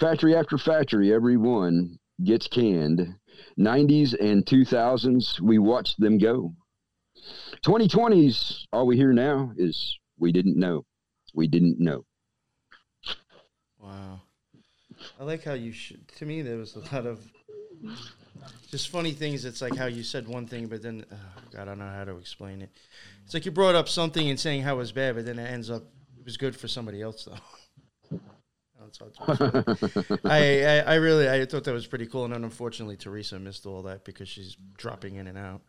Factory 0.00 0.34
after 0.34 0.58
factory, 0.58 1.12
every 1.12 1.36
one 1.36 1.98
gets 2.24 2.48
canned. 2.48 3.16
90s 3.58 4.14
and 4.18 4.44
2000s, 4.44 5.40
we 5.40 5.58
watched 5.58 6.00
them 6.00 6.18
go. 6.18 6.54
2020s, 7.64 8.66
all 8.72 8.86
we 8.86 8.96
hear 8.96 9.12
now 9.12 9.52
is 9.56 9.98
we 10.18 10.32
didn't 10.32 10.56
know. 10.56 10.84
We 11.34 11.46
didn't 11.46 11.78
know. 11.78 12.04
Wow. 13.78 14.21
I 15.22 15.24
like 15.24 15.44
how 15.44 15.52
you 15.52 15.70
should. 15.70 16.08
To 16.18 16.26
me, 16.26 16.42
there 16.42 16.56
was 16.56 16.74
a 16.74 16.80
lot 16.92 17.06
of 17.06 17.20
just 18.72 18.88
funny 18.88 19.12
things. 19.12 19.44
It's 19.44 19.62
like 19.62 19.76
how 19.76 19.86
you 19.86 20.02
said 20.02 20.26
one 20.26 20.48
thing, 20.48 20.66
but 20.66 20.82
then 20.82 21.04
uh, 21.12 21.14
God, 21.52 21.62
I 21.62 21.64
don't 21.66 21.78
know 21.78 21.88
how 21.88 22.02
to 22.02 22.16
explain 22.16 22.60
it. 22.60 22.70
It's 23.24 23.32
like 23.32 23.46
you 23.46 23.52
brought 23.52 23.76
up 23.76 23.88
something 23.88 24.28
and 24.28 24.40
saying 24.40 24.62
how 24.62 24.74
it 24.74 24.78
was 24.78 24.90
bad, 24.90 25.14
but 25.14 25.24
then 25.24 25.38
it 25.38 25.48
ends 25.48 25.70
up 25.70 25.84
it 26.18 26.24
was 26.24 26.36
good 26.36 26.56
for 26.56 26.66
somebody 26.66 27.00
else 27.00 27.24
though. 27.24 28.18
I, 30.24 30.64
I 30.64 30.78
I 30.80 30.94
really 30.96 31.30
I 31.30 31.44
thought 31.44 31.62
that 31.64 31.72
was 31.72 31.86
pretty 31.86 32.06
cool, 32.06 32.24
and 32.24 32.34
then 32.34 32.42
unfortunately 32.42 32.96
Teresa 32.96 33.38
missed 33.38 33.64
all 33.64 33.82
that 33.82 34.04
because 34.04 34.28
she's 34.28 34.56
dropping 34.76 35.14
in 35.14 35.28
and 35.28 35.38
out. 35.38 35.62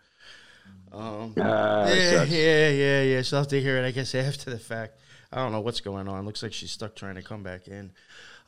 Um, 0.91 1.33
it 1.37 1.37
yeah, 1.37 2.23
yeah, 2.23 2.69
yeah, 2.69 3.01
yeah. 3.03 3.21
She'll 3.21 3.37
have 3.37 3.49
to 3.49 3.61
hear 3.61 3.77
it, 3.77 3.85
I 3.85 3.91
guess, 3.91 4.15
after 4.15 4.49
the 4.49 4.57
fact. 4.57 4.97
I 5.31 5.37
don't 5.37 5.51
know 5.51 5.61
what's 5.61 5.79
going 5.79 6.07
on. 6.07 6.25
Looks 6.25 6.41
like 6.41 6.53
she's 6.53 6.71
stuck 6.71 6.95
trying 6.95 7.15
to 7.15 7.23
come 7.23 7.43
back 7.43 7.67
in. 7.67 7.91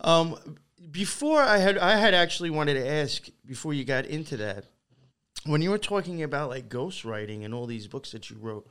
Um, 0.01 0.57
before 0.91 1.41
I 1.41 1.57
had, 1.57 1.77
I 1.77 1.97
had 1.97 2.13
actually 2.13 2.49
wanted 2.49 2.75
to 2.75 2.87
ask 2.87 3.27
before 3.45 3.73
you 3.73 3.83
got 3.83 4.05
into 4.05 4.37
that, 4.37 4.65
when 5.45 5.61
you 5.61 5.69
were 5.69 5.77
talking 5.77 6.23
about 6.23 6.49
like 6.49 6.69
ghostwriting 6.69 7.45
and 7.45 7.53
all 7.53 7.65
these 7.65 7.87
books 7.87 8.11
that 8.11 8.29
you 8.29 8.37
wrote, 8.39 8.67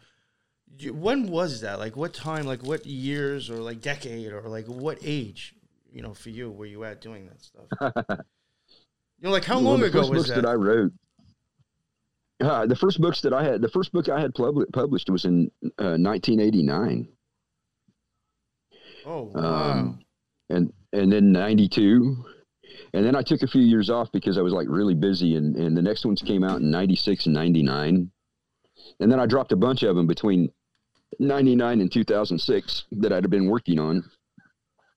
you, 0.79 0.93
when 0.93 1.29
was 1.29 1.61
that? 1.61 1.79
Like, 1.79 1.97
what 1.97 2.13
time? 2.15 2.47
Like, 2.47 2.63
what 2.63 2.85
years 2.87 3.51
or 3.51 3.57
like 3.57 3.81
decade 3.81 4.33
or 4.33 4.43
like 4.43 4.67
what 4.67 4.99
age? 5.05 5.55
You 5.93 6.03
know, 6.03 6.15
for 6.15 6.31
you, 6.31 6.51
were 6.51 6.67
you 6.67 6.85
at 6.85 7.01
doing 7.01 7.27
that 7.27 7.41
stuff? 7.41 7.67
you 9.21 9.23
know, 9.23 9.31
like 9.31 9.45
how 9.45 9.57
Well, 9.57 9.65
long 9.65 9.81
the 9.81 9.87
ago 9.87 10.01
first 10.01 10.11
was 10.11 10.19
books 10.27 10.29
that? 10.31 10.43
that 10.43 10.49
I 10.49 10.55
wrote? 10.55 10.93
Uh, 12.41 12.67
the 12.67 12.75
first 12.77 13.01
books 13.01 13.21
that 13.21 13.33
I 13.33 13.45
had, 13.45 13.63
the 13.63 13.69
first 13.69 13.93
book 13.93 14.09
I 14.09 14.21
had 14.21 14.35
publi- 14.35 14.71
published 14.73 15.09
was 15.09 15.25
in 15.25 15.51
uh, 15.79 15.95
1989, 15.97 17.09
oh, 19.07 19.23
wow. 19.23 19.71
um, 19.71 20.01
and 20.51 20.73
and 20.93 21.13
then 21.13 21.33
92, 21.33 22.25
and 22.93 23.05
then 23.05 23.17
I 23.17 23.23
took 23.23 23.43
a 23.43 23.47
few 23.47 23.63
years 23.63 23.91
off 23.91 24.13
because 24.13 24.39
I 24.39 24.43
was 24.43 24.53
like 24.53 24.67
really 24.69 24.95
busy, 24.95 25.37
and 25.37 25.57
and 25.57 25.77
the 25.77 25.83
next 25.83 26.05
ones 26.05 26.23
came 26.23 26.45
out 26.45 26.61
in 26.61 26.71
96 26.71 27.27
and 27.27 27.35
99, 27.35 28.11
and 29.01 29.13
then 29.13 29.21
I 29.21 29.27
dropped 29.27 29.53
a 29.53 29.57
bunch 29.57 29.83
of 29.83 29.97
them 29.97 30.07
between 30.07 30.51
99 31.19 31.81
and 31.81 31.93
2006 31.93 32.85
that 32.93 33.13
I'd 33.13 33.31
been 33.31 33.49
working 33.49 33.79
on, 33.79 34.05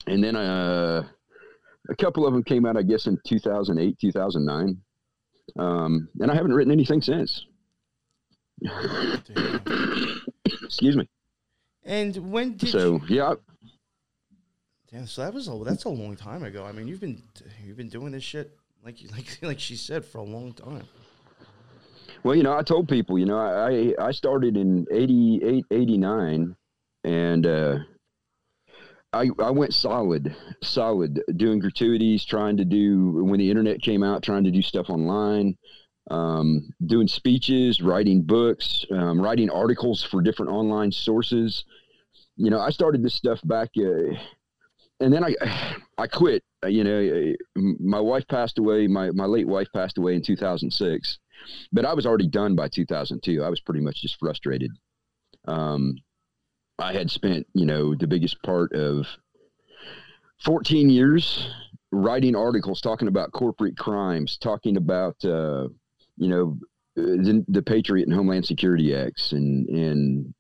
and 0.06 0.24
then 0.24 0.36
uh, 0.36 1.08
a 1.90 1.96
couple 1.96 2.26
of 2.26 2.34
them 2.34 2.44
came 2.44 2.66
out, 2.66 2.78
I 2.78 2.82
guess, 2.84 3.08
in 3.08 3.18
2008, 3.26 3.98
2009. 4.00 4.82
Um, 5.58 6.10
and 6.20 6.30
I 6.30 6.36
haven't 6.36 6.54
written 6.54 6.72
anything 6.72 7.02
since. 7.02 7.46
Excuse 10.64 10.98
me. 10.98 11.08
And 11.84 12.32
when 12.32 12.58
did 12.58 12.64
you, 12.64 12.70
So 12.70 13.00
yeah, 14.98 15.06
so 15.06 15.22
that 15.22 15.34
was 15.34 15.48
a 15.48 15.52
that's 15.64 15.86
a 15.86 15.90
long 15.90 16.16
time 16.16 16.44
ago. 16.44 16.66
I 16.66 16.72
mean, 16.72 16.88
you've 16.88 17.02
been 17.02 17.22
you've 17.64 17.78
been 17.78 17.90
doing 17.90 18.12
this 18.12 18.24
shit 18.24 18.58
like 18.84 18.98
like 19.12 19.38
like 19.42 19.60
she 19.60 19.76
said 19.76 20.04
for 20.04 20.20
a 20.20 20.24
long 20.24 20.54
time. 20.54 20.88
well, 22.24 22.36
you 22.36 22.44
know, 22.44 22.58
I 22.58 22.64
told 22.64 22.90
people, 22.90 23.20
you 23.20 23.26
know, 23.26 23.38
I 23.38 23.94
I 24.00 24.12
started 24.12 24.58
in 24.58 24.88
88, 24.92 25.66
89 25.72 26.56
and 27.04 27.46
uh, 27.46 27.78
I 29.14 29.30
I 29.40 29.52
went 29.52 29.74
solid, 29.74 30.36
solid 30.64 31.22
doing 31.36 31.60
gratuities, 31.60 32.26
trying 32.26 32.58
to 32.58 32.66
do 32.66 33.24
when 33.24 33.40
the 33.40 33.50
internet 33.50 33.82
came 33.82 34.04
out, 34.04 34.24
trying 34.24 34.44
to 34.46 34.52
do 34.52 34.62
stuff 34.62 34.90
online. 34.90 35.58
Um, 36.10 36.70
doing 36.86 37.10
speeches, 37.10 37.82
writing 37.82 38.22
books, 38.22 38.86
um, 38.92 39.20
writing 39.20 39.50
articles 39.50 40.02
for 40.02 40.22
different 40.22 40.54
online 40.54 40.90
sources. 40.90 41.66
You 42.38 42.50
know, 42.50 42.62
I 42.62 42.70
started 42.70 43.04
this 43.04 43.14
stuff 43.14 43.42
back, 43.44 43.72
uh, 43.78 44.16
and 45.00 45.14
then 45.14 45.24
I 45.24 45.36
I 45.98 46.08
quit. 46.08 46.44
Uh, 46.64 46.68
You 46.68 46.84
know, 46.84 47.34
uh, 47.58 47.62
my 47.80 48.00
wife 48.00 48.28
passed 48.28 48.58
away. 48.58 48.88
My 48.88 49.12
my 49.12 49.26
late 49.26 49.48
wife 49.48 49.68
passed 49.74 49.98
away 49.98 50.16
in 50.16 50.22
2006, 50.22 51.20
but 51.72 51.86
I 51.86 51.94
was 51.94 52.06
already 52.06 52.28
done 52.28 52.56
by 52.56 52.68
2002. 52.68 53.44
I 53.44 53.50
was 53.50 53.62
pretty 53.62 53.82
much 53.82 54.02
just 54.02 54.20
frustrated. 54.20 54.72
Um, 55.46 55.96
I 56.80 56.94
had 56.94 57.10
spent 57.10 57.48
you 57.54 57.66
know 57.66 57.96
the 57.96 58.08
biggest 58.08 58.42
part 58.44 58.74
of 58.74 59.06
14 60.44 60.90
years 60.90 61.50
writing 61.92 62.36
articles 62.36 62.82
talking 62.82 63.08
about 63.08 63.32
corporate 63.32 63.78
crimes, 63.78 64.38
talking 64.38 64.78
about 64.78 65.16
uh, 65.24 65.68
you 66.18 66.30
know 66.30 66.58
the, 66.96 67.46
the 67.48 67.62
Patriot 67.62 68.08
and 68.08 68.14
Homeland 68.16 68.46
Security 68.46 68.96
Acts 68.96 69.32
and 69.32 69.68
and 69.70 70.34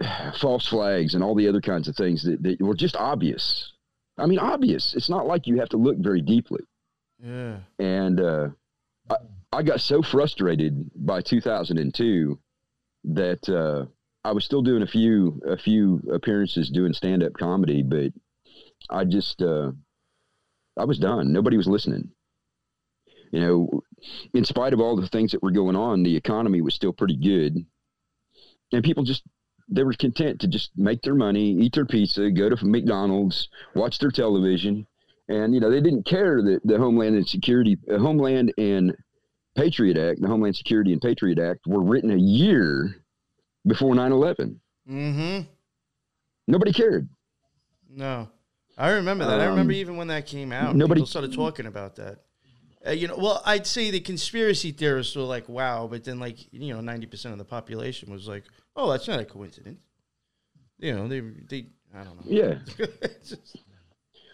false 0.40 0.66
flags 0.66 1.14
and 1.14 1.22
all 1.22 1.34
the 1.34 1.48
other 1.48 1.60
kinds 1.60 1.88
of 1.88 1.96
things 1.96 2.22
that, 2.24 2.42
that 2.42 2.60
were 2.60 2.74
just 2.74 2.96
obvious. 2.96 3.72
I 4.18 4.26
mean, 4.26 4.38
obvious. 4.38 4.94
It's 4.94 5.08
not 5.08 5.26
like 5.26 5.46
you 5.46 5.58
have 5.58 5.70
to 5.70 5.76
look 5.76 5.96
very 5.98 6.20
deeply. 6.20 6.62
Yeah. 7.22 7.58
And 7.78 8.20
uh, 8.20 8.48
I, 9.10 9.16
I 9.52 9.62
got 9.62 9.80
so 9.80 10.02
frustrated 10.02 10.90
by 10.94 11.22
2002 11.22 12.38
that 13.04 13.48
uh, 13.48 13.86
I 14.24 14.32
was 14.32 14.44
still 14.44 14.62
doing 14.62 14.82
a 14.82 14.86
few 14.86 15.40
a 15.46 15.56
few 15.56 16.00
appearances 16.12 16.70
doing 16.70 16.92
stand 16.92 17.22
up 17.22 17.32
comedy, 17.34 17.82
but 17.82 18.12
I 18.90 19.04
just 19.04 19.42
uh, 19.42 19.72
I 20.76 20.84
was 20.84 20.98
done. 20.98 21.32
Nobody 21.32 21.56
was 21.56 21.66
listening. 21.66 22.10
You 23.32 23.40
know, 23.40 23.82
in 24.34 24.44
spite 24.44 24.74
of 24.74 24.80
all 24.80 24.94
the 24.94 25.08
things 25.08 25.32
that 25.32 25.42
were 25.42 25.50
going 25.50 25.74
on, 25.74 26.02
the 26.02 26.16
economy 26.16 26.60
was 26.60 26.74
still 26.74 26.92
pretty 26.92 27.16
good, 27.16 27.64
and 28.72 28.84
people 28.84 29.04
just 29.04 29.22
they 29.74 29.82
were 29.84 29.92
content 29.94 30.40
to 30.40 30.46
just 30.48 30.70
make 30.76 31.02
their 31.02 31.14
money, 31.14 31.50
eat 31.52 31.74
their 31.74 31.86
pizza, 31.86 32.30
go 32.30 32.48
to 32.48 32.64
McDonald's, 32.66 33.48
watch 33.74 33.98
their 33.98 34.10
television, 34.10 34.86
and 35.28 35.54
you 35.54 35.60
know 35.60 35.70
they 35.70 35.80
didn't 35.80 36.04
care 36.04 36.42
that 36.42 36.60
the 36.64 36.78
Homeland 36.78 37.16
and 37.16 37.28
Security, 37.28 37.78
uh, 37.90 37.98
Homeland 37.98 38.52
and 38.58 38.94
Patriot 39.56 39.96
Act, 39.98 40.20
the 40.20 40.28
Homeland 40.28 40.56
Security 40.56 40.92
and 40.92 41.00
Patriot 41.00 41.38
Act, 41.38 41.66
were 41.66 41.82
written 41.82 42.10
a 42.10 42.16
year 42.16 42.96
before 43.66 43.94
9-11. 43.94 44.56
Mm-hmm. 44.90 45.40
Nobody 46.48 46.72
cared. 46.72 47.08
No, 47.88 48.28
I 48.78 48.90
remember 48.90 49.26
that. 49.26 49.40
I 49.40 49.44
remember 49.46 49.72
Um, 49.72 49.78
even 49.78 49.96
when 49.96 50.08
that 50.08 50.26
came 50.26 50.52
out. 50.52 50.74
nobody- 50.74 51.00
people 51.00 51.06
started 51.06 51.32
talking 51.32 51.66
about 51.66 51.96
that. 51.96 52.22
Uh, 52.84 52.90
you 52.90 53.06
know, 53.06 53.16
well, 53.16 53.40
I'd 53.46 53.64
say 53.66 53.90
the 53.92 54.00
conspiracy 54.00 54.72
theorists 54.72 55.14
were 55.14 55.22
like, 55.22 55.48
"Wow," 55.48 55.86
but 55.86 56.02
then, 56.02 56.18
like, 56.18 56.52
you 56.52 56.74
know, 56.74 56.80
ninety 56.80 57.06
percent 57.06 57.30
of 57.32 57.38
the 57.38 57.44
population 57.44 58.10
was 58.10 58.26
like, 58.26 58.42
"Oh, 58.76 58.90
that's 58.90 59.08
not 59.08 59.20
a 59.20 59.24
coincidence." 59.24 59.80
You 60.78 60.94
know, 60.94 61.08
they 61.08 61.20
they 61.20 61.66
I 61.94 62.04
don't 62.04 62.16
know. 62.16 62.22
Yeah. 62.26 62.58
Just- 63.24 63.58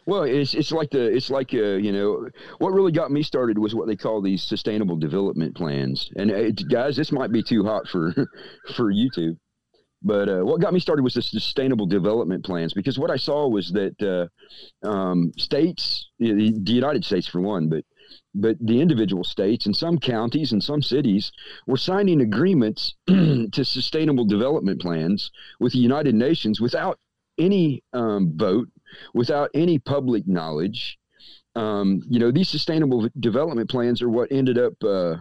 Well, 0.07 0.23
it's 0.23 0.55
it's 0.55 0.73
like 0.73 0.89
the 0.91 1.03
it's 1.15 1.29
like 1.29 1.53
uh, 1.53 1.77
you 1.77 1.93
know 1.93 2.29
what 2.59 2.73
really 2.73 2.93
got 2.93 3.11
me 3.11 3.23
started 3.23 3.59
was 3.59 3.75
what 3.75 3.87
they 3.87 3.97
call 3.97 4.23
these 4.23 4.43
sustainable 4.43 4.97
development 4.97 5.55
plans. 5.55 6.11
And 6.17 6.31
uh, 6.31 6.51
guys, 6.71 6.97
this 6.97 7.13
might 7.13 7.31
be 7.31 7.43
too 7.43 7.63
hot 7.65 7.87
for 7.89 8.15
for 8.75 8.91
YouTube, 8.91 9.37
but 10.03 10.31
uh, 10.31 10.41
what 10.41 10.63
got 10.63 10.73
me 10.73 10.81
started 10.81 11.03
was 11.03 11.13
the 11.13 11.21
sustainable 11.21 11.85
development 11.85 12.43
plans 12.43 12.73
because 12.73 12.99
what 12.99 13.11
I 13.11 13.17
saw 13.19 13.49
was 13.49 13.71
that 13.73 14.01
uh, 14.83 14.89
um, 14.89 15.31
states, 15.37 16.09
the 16.19 16.55
United 16.65 17.05
States 17.05 17.27
for 17.29 17.43
one, 17.43 17.69
but 17.69 17.85
but 18.35 18.57
the 18.61 18.81
individual 18.81 19.25
states 19.25 19.67
and 19.67 19.77
some 19.77 19.99
counties 19.99 20.53
and 20.53 20.63
some 20.63 20.83
cities 20.83 21.33
were 21.67 21.77
signing 21.77 22.21
agreements 22.21 22.95
to 23.07 23.65
sustainable 23.65 24.25
development 24.25 24.81
plans 24.81 25.31
with 25.61 25.73
the 25.73 25.79
United 25.79 26.15
Nations 26.15 26.61
without 26.61 26.99
any 27.39 27.83
um, 27.93 28.33
vote 28.37 28.69
without 29.15 29.51
any 29.55 29.79
public 29.79 30.27
knowledge. 30.27 30.99
Um, 31.55 32.03
you 32.09 32.19
know, 32.19 32.31
these 32.31 32.49
sustainable 32.49 33.09
development 33.19 33.69
plans 33.69 34.03
are 34.03 34.09
what 34.09 34.31
ended 34.31 34.59
up 34.59 34.75
uh, 34.85 35.17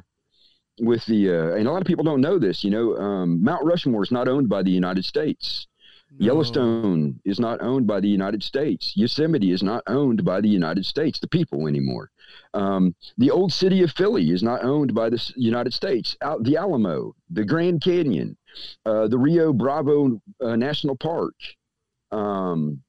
with 0.80 1.06
the, 1.06 1.32
uh, 1.32 1.56
and 1.56 1.68
a 1.68 1.72
lot 1.72 1.82
of 1.82 1.88
people 1.88 2.04
don't 2.04 2.22
know 2.22 2.38
this, 2.38 2.64
you 2.64 2.70
know, 2.70 2.96
um, 2.98 3.44
Mount 3.44 3.66
Rushmore 3.66 4.04
is 4.04 4.12
not 4.12 4.28
owned 4.28 4.48
by 4.48 4.62
the 4.62 4.72
United 4.72 5.06
States. 5.06 5.68
No. 6.12 6.26
Yellowstone 6.26 7.20
is 7.26 7.40
not 7.40 7.62
owned 7.62 7.88
by 7.88 8.00
the 8.00 8.08
United 8.08 8.44
States. 8.44 8.94
Yosemite 8.96 9.52
is 9.52 9.64
not 9.64 9.84
owned 9.88 10.24
by 10.24 10.40
the 10.40 10.48
United 10.48 10.86
States, 10.86 11.20
the 11.20 11.28
people 11.28 11.68
anymore. 11.68 12.12
Um, 12.54 12.96
the 13.18 13.32
old 13.32 13.52
city 13.52 13.84
of 13.84 13.92
Philly 13.92 14.32
is 14.32 14.44
not 14.44 14.64
owned 14.64 14.94
by 14.94 15.10
the 15.10 15.34
United 15.36 15.74
States. 15.74 16.16
Out 16.22 16.44
the 16.44 16.58
Alamo, 16.58 17.16
the 17.30 17.46
Grand 17.46 17.82
Canyon, 17.82 18.38
uh, 18.86 19.08
the 19.08 19.18
Rio 19.18 19.54
Bravo 19.54 20.22
uh, 20.42 20.56
National 20.56 20.96
Park. 20.96 21.36
Um, 22.12 22.82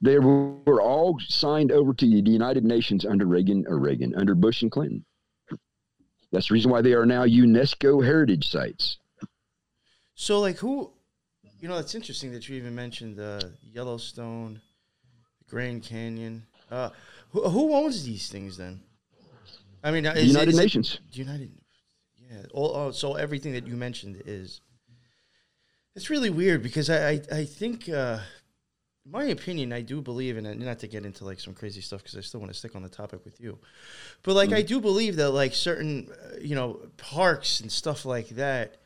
they 0.00 0.18
were 0.18 0.82
all 0.82 1.18
signed 1.26 1.72
over 1.72 1.94
to 1.94 2.06
the 2.06 2.30
United 2.30 2.64
Nations 2.64 3.04
under 3.04 3.26
Reagan 3.26 3.64
or 3.68 3.78
Reagan 3.78 4.14
under 4.14 4.34
Bush 4.34 4.62
and 4.62 4.70
Clinton. 4.70 5.04
That's 6.30 6.48
the 6.48 6.54
reason 6.54 6.70
why 6.70 6.82
they 6.82 6.92
are 6.92 7.06
now 7.06 7.24
UNESCO 7.24 8.04
heritage 8.04 8.50
sites. 8.50 8.98
So, 10.14 10.40
like, 10.40 10.58
who? 10.58 10.92
You 11.60 11.68
know, 11.68 11.78
it's 11.78 11.94
interesting 11.94 12.32
that 12.32 12.48
you 12.48 12.56
even 12.56 12.74
mentioned 12.74 13.18
uh, 13.18 13.40
Yellowstone, 13.72 14.60
Grand 15.48 15.82
Canyon. 15.82 16.44
Uh, 16.70 16.90
who, 17.30 17.48
who 17.48 17.74
owns 17.74 18.04
these 18.04 18.28
things 18.28 18.56
then? 18.56 18.80
I 19.82 19.90
mean, 19.90 20.04
The 20.04 20.18
it- 20.18 20.24
United 20.26 20.54
it- 20.54 20.56
Nations. 20.56 20.98
United. 21.12 21.52
Yeah. 22.30 22.42
All, 22.52 22.74
oh, 22.76 22.90
so 22.90 23.14
everything 23.14 23.52
that 23.52 23.66
you 23.66 23.74
mentioned 23.76 24.22
is. 24.26 24.60
It's 25.94 26.10
really 26.10 26.30
weird 26.30 26.62
because 26.62 26.90
I 26.90 27.10
I, 27.10 27.20
I 27.32 27.44
think, 27.44 27.88
uh, 27.88 28.18
my 29.04 29.24
opinion, 29.24 29.72
I 29.72 29.80
do 29.80 30.00
believe 30.00 30.36
it. 30.36 30.42
Not 30.42 30.78
to 30.80 30.86
get 30.86 31.04
into 31.04 31.24
like 31.24 31.40
some 31.40 31.54
crazy 31.54 31.80
stuff 31.80 32.02
because 32.02 32.16
I 32.16 32.20
still 32.20 32.40
want 32.40 32.52
to 32.52 32.58
stick 32.58 32.76
on 32.76 32.82
the 32.82 32.88
topic 32.88 33.24
with 33.24 33.40
you, 33.40 33.58
but 34.22 34.34
like 34.34 34.52
I 34.52 34.62
do 34.62 34.80
believe 34.80 35.16
that 35.16 35.30
like 35.30 35.54
certain 35.54 36.10
uh, 36.12 36.36
you 36.40 36.54
know 36.54 36.80
parks 36.98 37.60
and 37.60 37.72
stuff 37.72 38.04
like 38.04 38.28
that. 38.30 38.76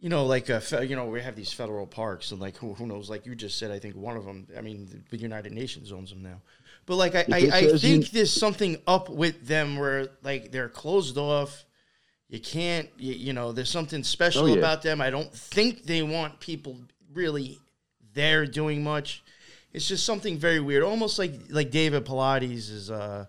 You 0.00 0.08
know, 0.10 0.26
like 0.26 0.50
uh, 0.50 0.60
fe- 0.60 0.84
you 0.84 0.96
know, 0.96 1.06
we 1.06 1.20
have 1.22 1.34
these 1.34 1.52
federal 1.52 1.86
parks, 1.86 2.30
and 2.30 2.40
like 2.40 2.56
who, 2.58 2.74
who 2.74 2.86
knows? 2.86 3.08
Like 3.08 3.24
you 3.26 3.34
just 3.34 3.58
said, 3.58 3.70
I 3.70 3.78
think 3.78 3.96
one 3.96 4.16
of 4.16 4.24
them. 4.24 4.46
I 4.56 4.60
mean, 4.60 5.04
the 5.10 5.16
United 5.16 5.52
Nations 5.52 5.92
owns 5.92 6.10
them 6.10 6.22
now. 6.22 6.40
But 6.88 6.96
like, 6.96 7.14
I, 7.14 7.24
I, 7.30 7.38
I 7.58 7.78
think 7.78 8.10
there's 8.10 8.32
something 8.32 8.78
up 8.86 9.08
with 9.10 9.46
them 9.46 9.76
where 9.76 10.08
like 10.22 10.50
they're 10.50 10.68
closed 10.70 11.16
off. 11.18 11.64
You 12.28 12.40
can't, 12.40 12.88
you, 12.98 13.12
you 13.14 13.32
know, 13.32 13.52
there's 13.52 13.70
something 13.70 14.02
special 14.02 14.44
Oh, 14.44 14.46
yeah. 14.46 14.56
about 14.56 14.82
them. 14.82 15.00
I 15.00 15.10
don't 15.10 15.32
think 15.32 15.84
they 15.84 16.02
want 16.02 16.40
people 16.40 16.76
really 17.12 17.58
there 18.14 18.44
doing 18.46 18.82
much. 18.82 19.22
It's 19.72 19.86
just 19.86 20.04
something 20.04 20.38
very 20.38 20.60
weird, 20.60 20.82
almost 20.82 21.18
like 21.18 21.34
like 21.50 21.70
David 21.70 22.04
Paulides 22.06 22.70
is. 22.70 22.90
uh 22.90 23.26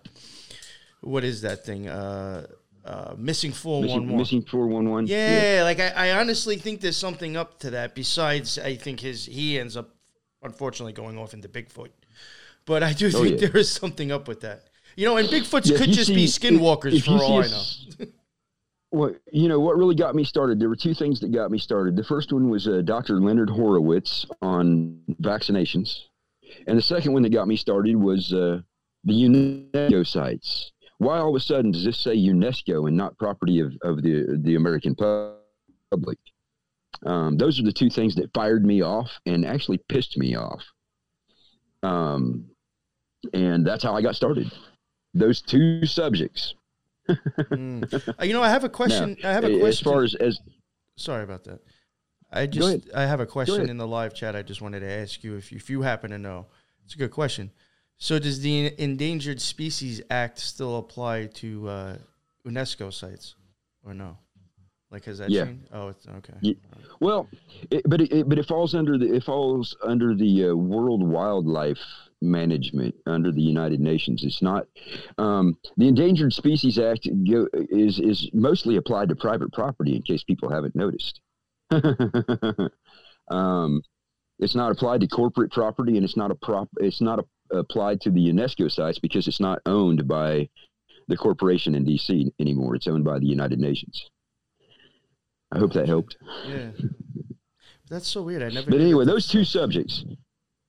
What 1.02 1.22
is 1.24 1.42
that 1.42 1.64
thing? 1.64 1.88
Uh, 1.88 2.46
uh, 2.84 3.14
missing 3.16 3.52
four 3.52 3.80
one 3.80 3.86
Missing, 3.86 4.08
one. 4.08 4.16
missing 4.18 4.42
411. 4.42 5.06
Yeah, 5.06 5.60
like 5.64 5.80
I, 5.80 5.90
I 6.08 6.18
honestly 6.20 6.56
think 6.56 6.80
there's 6.80 6.96
something 6.96 7.36
up 7.36 7.58
to 7.60 7.70
that. 7.70 7.94
Besides, 7.94 8.58
I 8.58 8.76
think 8.76 9.00
his 9.00 9.26
he 9.26 9.58
ends 9.58 9.76
up 9.76 9.90
unfortunately 10.42 10.94
going 10.94 11.18
off 11.18 11.34
into 11.34 11.48
Bigfoot, 11.48 11.90
but 12.66 12.82
I 12.82 12.92
do 12.92 13.08
Oh, 13.08 13.22
think 13.22 13.40
yeah. 13.40 13.48
there 13.48 13.56
is 13.56 13.70
something 13.70 14.12
up 14.12 14.28
with 14.28 14.40
that. 14.40 14.64
You 14.96 15.06
know, 15.06 15.16
and 15.16 15.28
Bigfoots 15.28 15.70
Yeah, 15.70 15.78
could 15.78 15.90
just 15.90 16.10
be 16.10 16.26
skinwalkers 16.26 16.92
if 16.94 17.04
for 17.04 17.12
you 17.12 17.20
all 17.22 17.42
I 17.42 17.46
know. 17.46 18.06
Well, 18.92 19.14
you 19.30 19.46
know 19.48 19.60
what 19.60 19.76
really 19.76 19.94
got 19.94 20.16
me 20.16 20.24
started. 20.24 20.58
There 20.58 20.68
were 20.68 20.74
two 20.74 20.94
things 20.94 21.20
that 21.20 21.30
got 21.30 21.52
me 21.52 21.58
started. 21.58 21.94
The 21.94 22.02
first 22.02 22.32
one 22.32 22.50
was 22.50 22.66
uh, 22.66 22.80
Dr. 22.82 23.20
Leonard 23.20 23.48
Horowitz 23.48 24.26
on 24.42 24.98
vaccinations, 25.22 25.96
and 26.66 26.76
the 26.76 26.82
second 26.82 27.12
one 27.12 27.22
that 27.22 27.28
got 27.30 27.46
me 27.46 27.54
started 27.54 27.94
was 27.94 28.32
uh, 28.32 28.60
the 29.04 29.12
UNESCO 29.12 30.04
sites. 30.04 30.72
Why 30.98 31.18
all 31.18 31.28
of 31.30 31.36
a 31.36 31.40
sudden 31.40 31.70
does 31.70 31.84
this 31.84 32.00
say 32.00 32.16
UNESCO 32.16 32.88
and 32.88 32.96
not 32.96 33.16
property 33.16 33.60
of, 33.60 33.74
of 33.82 34.02
the 34.02 34.36
the 34.42 34.56
American 34.56 34.96
public? 34.96 36.18
Um, 37.06 37.36
those 37.38 37.60
are 37.60 37.62
the 37.64 37.72
two 37.72 37.90
things 37.90 38.16
that 38.16 38.34
fired 38.34 38.64
me 38.64 38.82
off 38.82 39.20
and 39.24 39.46
actually 39.46 39.78
pissed 39.88 40.18
me 40.18 40.34
off. 40.34 40.64
Um, 41.82 42.46
and 43.32 43.66
that's 43.66 43.82
how 43.82 43.94
I 43.94 44.02
got 44.02 44.16
started. 44.16 44.50
Those 45.14 45.40
two 45.40 45.86
subjects. 45.86 46.54
Mm. 47.08 48.14
Uh, 48.20 48.24
you 48.24 48.32
know, 48.32 48.42
I 48.42 48.48
have 48.50 48.62
a 48.62 48.68
question. 48.68 49.16
I 49.24 49.32
have 49.32 49.44
a 49.44 49.48
question. 49.48 49.66
as 49.66 49.80
far 49.80 50.04
as 50.04 50.14
as 50.14 50.38
Sorry 51.00 51.24
about 51.24 51.44
that. 51.44 51.60
I 52.30 52.46
just 52.46 52.90
I 52.94 53.06
have 53.06 53.20
a 53.20 53.26
question 53.26 53.68
in 53.68 53.78
the 53.78 53.86
live 53.86 54.14
chat. 54.14 54.36
I 54.36 54.42
just 54.42 54.60
wanted 54.60 54.80
to 54.80 54.90
ask 54.90 55.24
you 55.24 55.36
if 55.36 55.50
you, 55.50 55.56
if 55.56 55.70
you 55.70 55.82
happen 55.82 56.10
to 56.10 56.18
know. 56.18 56.46
It's 56.84 56.94
a 56.94 56.98
good 56.98 57.10
question. 57.10 57.50
So 57.96 58.18
does 58.18 58.40
the 58.40 58.72
Endangered 58.78 59.40
Species 59.40 60.00
Act 60.10 60.38
still 60.38 60.78
apply 60.78 61.26
to 61.34 61.68
uh, 61.68 61.96
UNESCO 62.46 62.92
sites 62.92 63.34
or 63.84 63.94
no? 63.94 64.18
Like 64.90 65.04
has 65.04 65.18
that 65.18 65.30
Yeah. 65.30 65.44
changed? 65.44 65.68
Oh, 65.72 65.88
it's 65.88 66.06
okay. 66.08 66.34
Ye- 66.40 66.58
Well, 67.00 67.28
it, 67.70 67.82
but 67.86 68.00
it, 68.00 68.28
but 68.28 68.38
it 68.38 68.46
falls 68.46 68.74
under 68.74 68.98
the 68.98 69.14
it 69.14 69.22
falls 69.24 69.76
under 69.82 70.14
the 70.14 70.48
uh, 70.48 70.54
World 70.54 71.02
Wildlife 71.06 71.78
Management 72.20 72.94
under 73.06 73.30
the 73.30 73.40
United 73.40 73.78
Nations. 73.80 74.24
It's 74.24 74.42
not 74.42 74.66
um, 75.16 75.56
the 75.76 75.86
Endangered 75.88 76.32
Species 76.32 76.78
Act 76.78 77.08
go, 77.30 77.46
is 77.54 77.98
is 78.00 78.28
mostly 78.34 78.76
applied 78.76 79.08
to 79.10 79.16
private 79.16 79.52
property. 79.52 79.94
In 79.94 80.02
case 80.02 80.24
people 80.24 80.50
haven't 80.50 80.74
noticed, 80.74 81.20
um, 83.30 83.82
it's 84.38 84.54
not 84.54 84.72
applied 84.72 85.00
to 85.02 85.06
corporate 85.08 85.52
property, 85.52 85.96
and 85.96 86.04
it's 86.04 86.16
not 86.16 86.30
a 86.30 86.34
prop. 86.34 86.68
It's 86.78 87.00
not 87.00 87.20
a, 87.20 87.56
applied 87.56 88.00
to 88.02 88.10
the 88.10 88.20
UNESCO 88.32 88.70
sites 88.70 88.98
because 88.98 89.28
it's 89.28 89.40
not 89.40 89.60
owned 89.66 90.08
by 90.08 90.48
the 91.08 91.16
corporation 91.16 91.74
in 91.74 91.84
DC 91.84 92.30
anymore. 92.38 92.74
It's 92.74 92.86
owned 92.88 93.04
by 93.04 93.18
the 93.18 93.26
United 93.26 93.58
Nations. 93.58 94.10
I 95.52 95.58
hope 95.58 95.72
that 95.72 95.88
helped. 95.88 96.16
Yeah. 96.46 96.70
That's 97.88 98.06
so 98.06 98.22
weird. 98.22 98.42
I 98.42 98.50
never. 98.50 98.70
But 98.70 98.80
anyway, 98.80 99.04
those 99.04 99.26
two 99.26 99.44
subjects, 99.44 100.04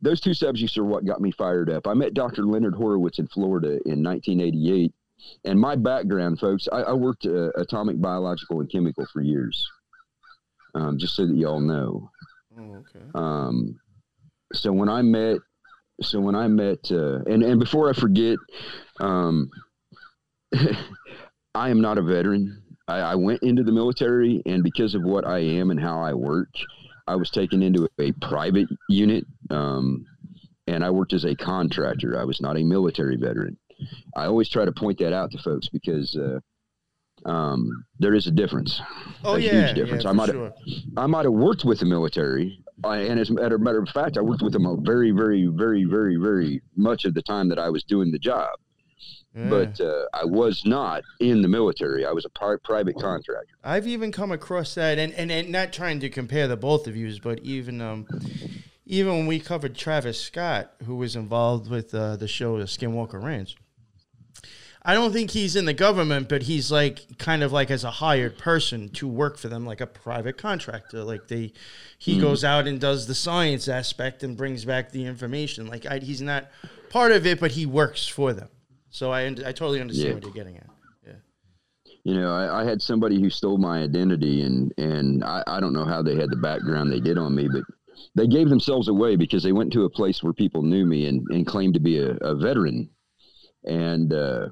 those 0.01 0.19
two 0.19 0.33
subjects 0.33 0.77
are 0.77 0.83
what 0.83 1.05
got 1.05 1.21
me 1.21 1.31
fired 1.31 1.69
up. 1.69 1.87
I 1.87 1.93
met 1.93 2.15
Dr. 2.15 2.43
Leonard 2.43 2.73
Horowitz 2.73 3.19
in 3.19 3.27
Florida 3.27 3.79
in 3.85 4.03
1988. 4.03 4.91
And 5.45 5.59
my 5.59 5.75
background, 5.75 6.39
folks, 6.39 6.67
I, 6.71 6.81
I 6.81 6.93
worked 6.93 7.27
uh, 7.27 7.51
atomic, 7.51 8.01
biological, 8.01 8.59
and 8.59 8.71
chemical 8.71 9.05
for 9.13 9.21
years. 9.21 9.63
Um, 10.73 10.97
just 10.97 11.15
so 11.15 11.27
that 11.27 11.35
you 11.35 11.47
all 11.47 11.59
know. 11.59 12.09
Oh, 12.57 12.75
okay. 12.77 13.05
Um, 13.13 13.79
so 14.53 14.71
when 14.71 14.89
I 14.89 15.03
met, 15.03 15.37
so 16.01 16.19
when 16.19 16.35
I 16.35 16.47
met, 16.47 16.79
uh, 16.91 17.19
and 17.27 17.43
and 17.43 17.59
before 17.59 17.89
I 17.89 17.93
forget, 17.93 18.37
um, 18.99 19.49
I 21.53 21.69
am 21.69 21.81
not 21.81 21.97
a 21.97 22.01
veteran. 22.01 22.63
I, 22.91 23.11
I 23.11 23.15
went 23.15 23.41
into 23.41 23.63
the 23.63 23.71
military, 23.71 24.41
and 24.45 24.63
because 24.63 24.95
of 24.95 25.03
what 25.03 25.25
I 25.25 25.39
am 25.39 25.71
and 25.71 25.79
how 25.79 26.01
I 26.01 26.13
work, 26.13 26.49
I 27.07 27.15
was 27.15 27.29
taken 27.29 27.63
into 27.63 27.87
a 27.99 28.11
private 28.13 28.67
unit, 28.89 29.25
um, 29.49 30.05
and 30.67 30.83
I 30.83 30.89
worked 30.89 31.13
as 31.13 31.25
a 31.25 31.35
contractor. 31.35 32.19
I 32.19 32.25
was 32.25 32.41
not 32.41 32.57
a 32.57 32.63
military 32.63 33.15
veteran. 33.15 33.57
I 34.15 34.25
always 34.25 34.49
try 34.49 34.65
to 34.65 34.71
point 34.71 34.99
that 34.99 35.13
out 35.13 35.31
to 35.31 35.37
folks 35.39 35.69
because 35.69 36.15
uh, 36.15 36.39
um, 37.27 37.85
there 37.99 38.13
is 38.13 38.27
a 38.27 38.31
difference. 38.31 38.81
Oh 39.23 39.35
a 39.35 39.39
yeah, 39.39 39.67
huge 39.67 39.75
difference. 39.75 40.03
Yeah, 40.03 40.09
I 40.09 40.13
might 40.13 40.27
have, 40.27 40.35
sure. 40.35 40.53
I 40.97 41.07
might 41.07 41.25
have 41.25 41.33
worked 41.33 41.65
with 41.65 41.79
the 41.79 41.85
military, 41.85 42.63
uh, 42.83 42.89
and 42.89 43.19
as 43.19 43.29
a 43.29 43.33
matter 43.33 43.57
matter 43.57 43.81
of 43.81 43.89
fact, 43.89 44.17
I 44.17 44.21
worked 44.21 44.41
with 44.41 44.53
them 44.53 44.65
a 44.65 44.75
very, 44.75 45.11
very, 45.11 45.47
very, 45.47 45.85
very, 45.85 46.17
very 46.17 46.61
much 46.75 47.05
of 47.05 47.13
the 47.13 47.21
time 47.21 47.47
that 47.49 47.59
I 47.59 47.69
was 47.69 47.83
doing 47.83 48.11
the 48.11 48.19
job. 48.19 48.49
Yeah. 49.35 49.49
But 49.49 49.79
uh, 49.79 50.05
I 50.13 50.25
was 50.25 50.65
not 50.65 51.03
in 51.21 51.41
the 51.41 51.47
military. 51.47 52.05
I 52.05 52.11
was 52.11 52.25
a 52.25 52.29
pri- 52.29 52.57
private 52.63 52.99
contractor. 52.99 53.53
I've 53.63 53.87
even 53.87 54.11
come 54.11 54.31
across 54.31 54.75
that, 54.75 54.99
and, 54.99 55.13
and, 55.13 55.31
and 55.31 55.49
not 55.49 55.71
trying 55.71 56.01
to 56.01 56.09
compare 56.09 56.49
the 56.49 56.57
both 56.57 56.85
of 56.85 56.97
yous, 56.97 57.19
but 57.19 57.39
even 57.39 57.79
um, 57.79 58.07
even 58.85 59.13
when 59.13 59.27
we 59.27 59.39
covered 59.39 59.73
Travis 59.75 60.19
Scott, 60.19 60.73
who 60.85 60.97
was 60.97 61.15
involved 61.15 61.69
with 61.69 61.95
uh, 61.95 62.17
the 62.17 62.27
show 62.27 62.57
The 62.57 62.65
Skinwalker 62.65 63.23
Ranch, 63.23 63.55
I 64.83 64.95
don't 64.95 65.13
think 65.13 65.31
he's 65.31 65.55
in 65.55 65.65
the 65.65 65.73
government, 65.73 66.27
but 66.27 66.43
he's 66.43 66.71
like 66.71 67.17
kind 67.17 67.43
of 67.43 67.53
like 67.53 67.69
as 67.69 67.83
a 67.83 67.91
hired 67.91 68.37
person 68.37 68.89
to 68.89 69.07
work 69.07 69.37
for 69.37 69.47
them, 69.47 69.65
like 69.65 69.79
a 69.79 69.87
private 69.87 70.37
contractor. 70.37 71.03
Like 71.03 71.27
they, 71.27 71.53
he 71.99 72.19
goes 72.19 72.43
out 72.43 72.67
and 72.67 72.81
does 72.81 73.05
the 73.05 73.13
science 73.13 73.67
aspect 73.67 74.23
and 74.23 74.35
brings 74.35 74.65
back 74.65 74.91
the 74.91 75.05
information. 75.05 75.67
Like 75.67 75.85
I, 75.85 75.99
he's 75.99 76.21
not 76.21 76.49
part 76.89 77.11
of 77.11 77.25
it, 77.27 77.39
but 77.39 77.51
he 77.51 77.65
works 77.65 78.07
for 78.07 78.33
them. 78.33 78.49
So 78.91 79.11
I, 79.11 79.25
I 79.27 79.31
totally 79.51 79.81
understand 79.81 80.09
Yeah. 80.09 80.13
what 80.15 80.23
you're 80.23 80.33
getting 80.33 80.57
at. 80.57 80.67
Yeah. 81.05 81.13
You 82.03 82.13
know, 82.13 82.33
I, 82.33 82.61
I 82.61 82.65
had 82.65 82.81
somebody 82.81 83.19
who 83.19 83.29
stole 83.29 83.57
my 83.57 83.81
identity, 83.81 84.41
and 84.41 84.73
and 84.77 85.23
I, 85.23 85.43
I 85.47 85.59
don't 85.59 85.73
know 85.73 85.85
how 85.85 86.01
they 86.01 86.15
had 86.15 86.29
the 86.29 86.35
background 86.35 86.91
they 86.91 86.99
did 86.99 87.17
on 87.17 87.33
me, 87.33 87.47
but 87.47 87.63
they 88.15 88.27
gave 88.27 88.49
themselves 88.49 88.87
away 88.89 89.15
because 89.15 89.43
they 89.43 89.53
went 89.53 89.71
to 89.73 89.85
a 89.85 89.89
place 89.89 90.21
where 90.21 90.33
people 90.33 90.61
knew 90.61 90.85
me 90.85 91.07
and, 91.07 91.25
and 91.29 91.47
claimed 91.47 91.73
to 91.75 91.79
be 91.79 91.99
a, 91.99 92.11
a 92.21 92.35
veteran. 92.35 92.89
And 93.65 94.11
uh, 94.11 94.49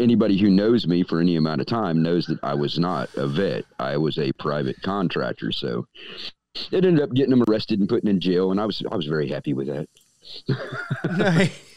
anybody 0.00 0.38
who 0.38 0.50
knows 0.50 0.86
me 0.86 1.04
for 1.04 1.20
any 1.20 1.36
amount 1.36 1.60
of 1.60 1.66
time 1.66 2.02
knows 2.02 2.26
that 2.26 2.38
I 2.42 2.54
was 2.54 2.78
not 2.78 3.08
a 3.16 3.26
vet. 3.26 3.64
I 3.78 3.96
was 3.98 4.18
a 4.18 4.32
private 4.32 4.80
contractor. 4.82 5.52
So 5.52 5.86
it 6.72 6.84
ended 6.84 7.02
up 7.02 7.12
getting 7.14 7.30
them 7.30 7.44
arrested 7.48 7.78
and 7.80 7.88
putting 7.88 8.10
in 8.10 8.20
jail, 8.20 8.50
and 8.50 8.60
I 8.60 8.66
was 8.66 8.82
I 8.90 8.96
was 8.96 9.06
very 9.06 9.28
happy 9.28 9.52
with 9.52 9.68
that. 9.68 9.88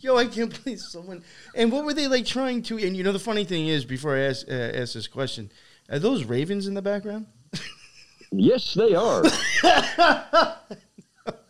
Yo, 0.00 0.16
I 0.16 0.26
can't 0.26 0.62
believe 0.62 0.80
someone. 0.80 1.22
And 1.54 1.70
what 1.72 1.84
were 1.84 1.94
they 1.94 2.08
like 2.08 2.26
trying 2.26 2.62
to? 2.64 2.78
And 2.78 2.96
you 2.96 3.02
know, 3.02 3.12
the 3.12 3.18
funny 3.18 3.44
thing 3.44 3.68
is, 3.68 3.84
before 3.84 4.16
I 4.16 4.20
ask, 4.20 4.46
uh, 4.48 4.52
ask 4.52 4.94
this 4.94 5.06
question, 5.08 5.50
are 5.88 5.98
those 5.98 6.24
ravens 6.24 6.66
in 6.66 6.74
the 6.74 6.82
background? 6.82 7.26
Yes, 8.36 8.74
they 8.74 8.96
are. 8.96 9.22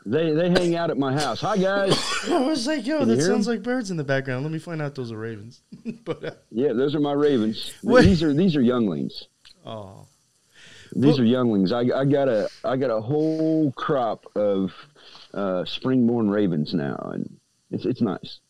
they 0.06 0.32
they 0.34 0.50
hang 0.50 0.76
out 0.76 0.90
at 0.90 0.98
my 0.98 1.14
house. 1.14 1.40
Hi 1.40 1.56
guys. 1.56 1.96
I 2.30 2.38
was 2.46 2.66
like, 2.66 2.86
yo, 2.86 2.98
Can 2.98 3.08
that 3.08 3.22
sounds 3.22 3.48
like 3.48 3.62
birds 3.62 3.90
in 3.90 3.96
the 3.96 4.04
background. 4.04 4.42
Let 4.42 4.52
me 4.52 4.58
find 4.58 4.82
out 4.82 4.94
those 4.94 5.10
are 5.10 5.16
ravens. 5.16 5.62
but 6.04 6.22
uh, 6.24 6.30
Yeah, 6.50 6.72
those 6.74 6.94
are 6.94 7.00
my 7.00 7.12
ravens. 7.12 7.72
What- 7.82 8.04
These 8.04 8.22
are 8.22 8.34
these 8.34 8.54
are 8.54 8.60
younglings. 8.60 9.28
oh, 9.64 10.06
These 10.94 11.12
Well- 11.14 11.20
are 11.22 11.24
younglings. 11.24 11.72
I, 11.72 11.80
I 11.80 12.04
got 12.04 12.28
a 12.28 12.48
I 12.64 12.76
got 12.76 12.90
a 12.90 13.00
whole 13.00 13.72
crop 13.72 14.26
of 14.36 14.70
uh, 15.32 15.64
springborn 15.64 16.30
ravens 16.30 16.74
now, 16.74 16.96
and 17.14 17.34
it's 17.74 17.84
it's 17.84 18.00
nice. 18.00 18.40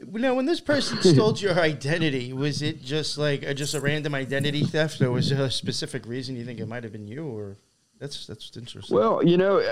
now 0.00 0.34
when 0.34 0.46
this 0.46 0.60
person 0.60 0.98
stole 1.02 1.36
your 1.36 1.58
identity, 1.58 2.32
was 2.32 2.62
it 2.62 2.82
just 2.82 3.18
like 3.18 3.42
a, 3.42 3.54
just 3.54 3.74
a 3.74 3.80
random 3.80 4.14
identity 4.14 4.64
theft, 4.64 5.00
or 5.00 5.10
was 5.10 5.30
there 5.30 5.42
a 5.42 5.50
specific 5.50 6.06
reason 6.06 6.36
you 6.36 6.44
think 6.44 6.60
it 6.60 6.68
might 6.68 6.84
have 6.84 6.92
been 6.92 7.08
you? 7.08 7.26
Or 7.26 7.56
that's 7.98 8.26
that's 8.26 8.56
interesting. 8.56 8.96
Well, 8.96 9.24
you 9.24 9.36
know, 9.36 9.62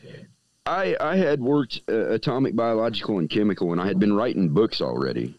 I 0.66 0.96
I 1.00 1.16
had 1.16 1.40
worked 1.40 1.82
uh, 1.88 2.10
atomic, 2.10 2.56
biological, 2.56 3.18
and 3.18 3.28
chemical, 3.28 3.72
and 3.72 3.80
I 3.80 3.86
had 3.86 3.98
been 3.98 4.14
writing 4.14 4.48
books 4.48 4.80
already, 4.80 5.34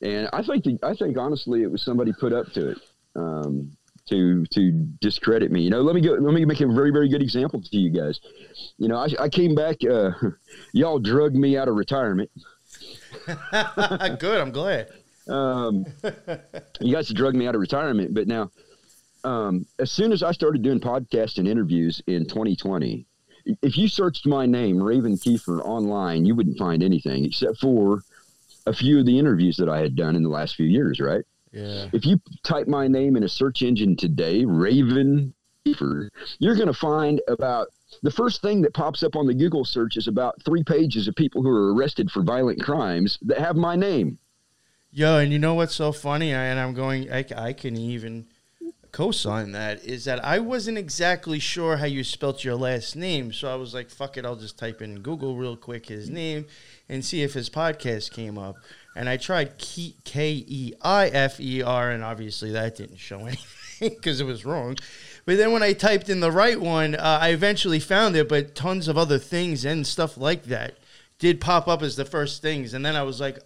and 0.00 0.28
I 0.32 0.42
think 0.42 0.64
the, 0.64 0.78
I 0.82 0.94
think 0.94 1.16
honestly 1.16 1.62
it 1.62 1.70
was 1.70 1.82
somebody 1.82 2.12
put 2.12 2.32
up 2.32 2.52
to 2.52 2.70
it. 2.70 2.78
Um, 3.14 3.76
to 4.12 4.44
to 4.46 4.70
discredit 5.00 5.50
me, 5.50 5.62
you 5.62 5.70
know. 5.70 5.80
Let 5.80 5.94
me 5.94 6.00
go. 6.00 6.12
Let 6.12 6.34
me 6.34 6.44
make 6.44 6.60
a 6.60 6.66
very 6.66 6.90
very 6.90 7.08
good 7.08 7.22
example 7.22 7.62
to 7.62 7.76
you 7.76 7.90
guys. 7.90 8.20
You 8.78 8.88
know, 8.88 8.96
I, 8.96 9.08
I 9.18 9.28
came 9.28 9.54
back. 9.54 9.78
Uh, 9.84 10.12
y'all 10.72 10.98
drugged 10.98 11.34
me 11.34 11.56
out 11.56 11.68
of 11.68 11.74
retirement. 11.74 12.30
good. 13.26 14.40
I'm 14.40 14.52
glad. 14.52 14.88
um, 15.28 15.86
you 16.80 16.92
guys 16.92 17.08
drugged 17.08 17.36
me 17.36 17.46
out 17.46 17.54
of 17.54 17.60
retirement, 17.60 18.12
but 18.12 18.26
now, 18.26 18.50
um, 19.24 19.66
as 19.78 19.90
soon 19.90 20.12
as 20.12 20.22
I 20.22 20.32
started 20.32 20.62
doing 20.62 20.80
podcasts 20.80 21.38
and 21.38 21.46
interviews 21.46 22.02
in 22.06 22.26
2020, 22.26 23.06
if 23.62 23.78
you 23.78 23.88
searched 23.88 24.26
my 24.26 24.46
name, 24.46 24.82
Raven 24.82 25.16
Keefer, 25.16 25.60
online, 25.62 26.26
you 26.26 26.34
wouldn't 26.34 26.58
find 26.58 26.82
anything 26.82 27.24
except 27.24 27.58
for 27.58 28.02
a 28.66 28.72
few 28.72 28.98
of 28.98 29.06
the 29.06 29.18
interviews 29.18 29.56
that 29.56 29.68
I 29.68 29.78
had 29.78 29.96
done 29.96 30.16
in 30.16 30.22
the 30.22 30.28
last 30.28 30.56
few 30.56 30.66
years, 30.66 31.00
right? 31.00 31.24
Yeah. 31.52 31.88
If 31.92 32.06
you 32.06 32.20
type 32.42 32.66
my 32.66 32.88
name 32.88 33.16
in 33.16 33.24
a 33.24 33.28
search 33.28 33.62
engine 33.62 33.94
today, 33.96 34.44
Raven 34.44 35.34
Keefer, 35.64 36.10
you're 36.38 36.56
going 36.56 36.66
to 36.66 36.72
find 36.72 37.20
about 37.28 37.68
the 38.02 38.10
first 38.10 38.40
thing 38.40 38.62
that 38.62 38.72
pops 38.72 39.02
up 39.02 39.16
on 39.16 39.26
the 39.26 39.34
Google 39.34 39.64
search 39.64 39.96
is 39.96 40.08
about 40.08 40.42
three 40.44 40.64
pages 40.64 41.08
of 41.08 41.14
people 41.14 41.42
who 41.42 41.50
are 41.50 41.74
arrested 41.74 42.10
for 42.10 42.22
violent 42.22 42.62
crimes 42.62 43.18
that 43.22 43.38
have 43.38 43.56
my 43.56 43.76
name. 43.76 44.18
Yo, 44.90 45.18
and 45.18 45.32
you 45.32 45.38
know 45.38 45.54
what's 45.54 45.74
so 45.74 45.92
funny? 45.92 46.34
I, 46.34 46.44
and 46.44 46.58
I'm 46.58 46.74
going. 46.74 47.10
I, 47.12 47.24
I 47.36 47.52
can 47.52 47.76
even 47.76 48.26
co-sign 48.92 49.52
that. 49.52 49.82
Is 49.84 50.04
that 50.04 50.22
I 50.22 50.38
wasn't 50.38 50.76
exactly 50.76 51.38
sure 51.38 51.78
how 51.78 51.86
you 51.86 52.04
spelt 52.04 52.44
your 52.44 52.56
last 52.56 52.94
name, 52.94 53.32
so 53.32 53.50
I 53.50 53.54
was 53.54 53.72
like, 53.72 53.88
"Fuck 53.88 54.18
it, 54.18 54.26
I'll 54.26 54.36
just 54.36 54.58
type 54.58 54.82
in 54.82 55.00
Google 55.00 55.36
real 55.36 55.56
quick 55.56 55.86
his 55.86 56.10
name 56.10 56.46
and 56.90 57.02
see 57.02 57.22
if 57.22 57.32
his 57.32 57.48
podcast 57.48 58.10
came 58.10 58.36
up." 58.36 58.56
And 58.94 59.08
I 59.08 59.16
tried 59.16 59.56
K 59.58 60.44
E 60.46 60.74
I 60.82 61.08
F 61.08 61.40
E 61.40 61.62
R, 61.62 61.90
and 61.90 62.04
obviously 62.04 62.52
that 62.52 62.76
didn't 62.76 62.98
show 62.98 63.20
anything 63.26 63.90
because 63.90 64.20
it 64.20 64.24
was 64.24 64.44
wrong. 64.44 64.76
But 65.24 65.36
then 65.38 65.52
when 65.52 65.62
I 65.62 65.72
typed 65.72 66.08
in 66.08 66.20
the 66.20 66.30
right 66.32 66.60
one, 66.60 66.94
uh, 66.94 67.18
I 67.22 67.30
eventually 67.30 67.80
found 67.80 68.16
it. 68.16 68.28
But 68.28 68.54
tons 68.54 68.88
of 68.88 68.98
other 68.98 69.18
things 69.18 69.64
and 69.64 69.86
stuff 69.86 70.16
like 70.18 70.44
that 70.44 70.74
did 71.18 71.40
pop 71.40 71.68
up 71.68 71.82
as 71.82 71.96
the 71.96 72.04
first 72.04 72.42
things, 72.42 72.74
and 72.74 72.84
then 72.84 72.96
I 72.96 73.02
was 73.02 73.20
like, 73.20 73.38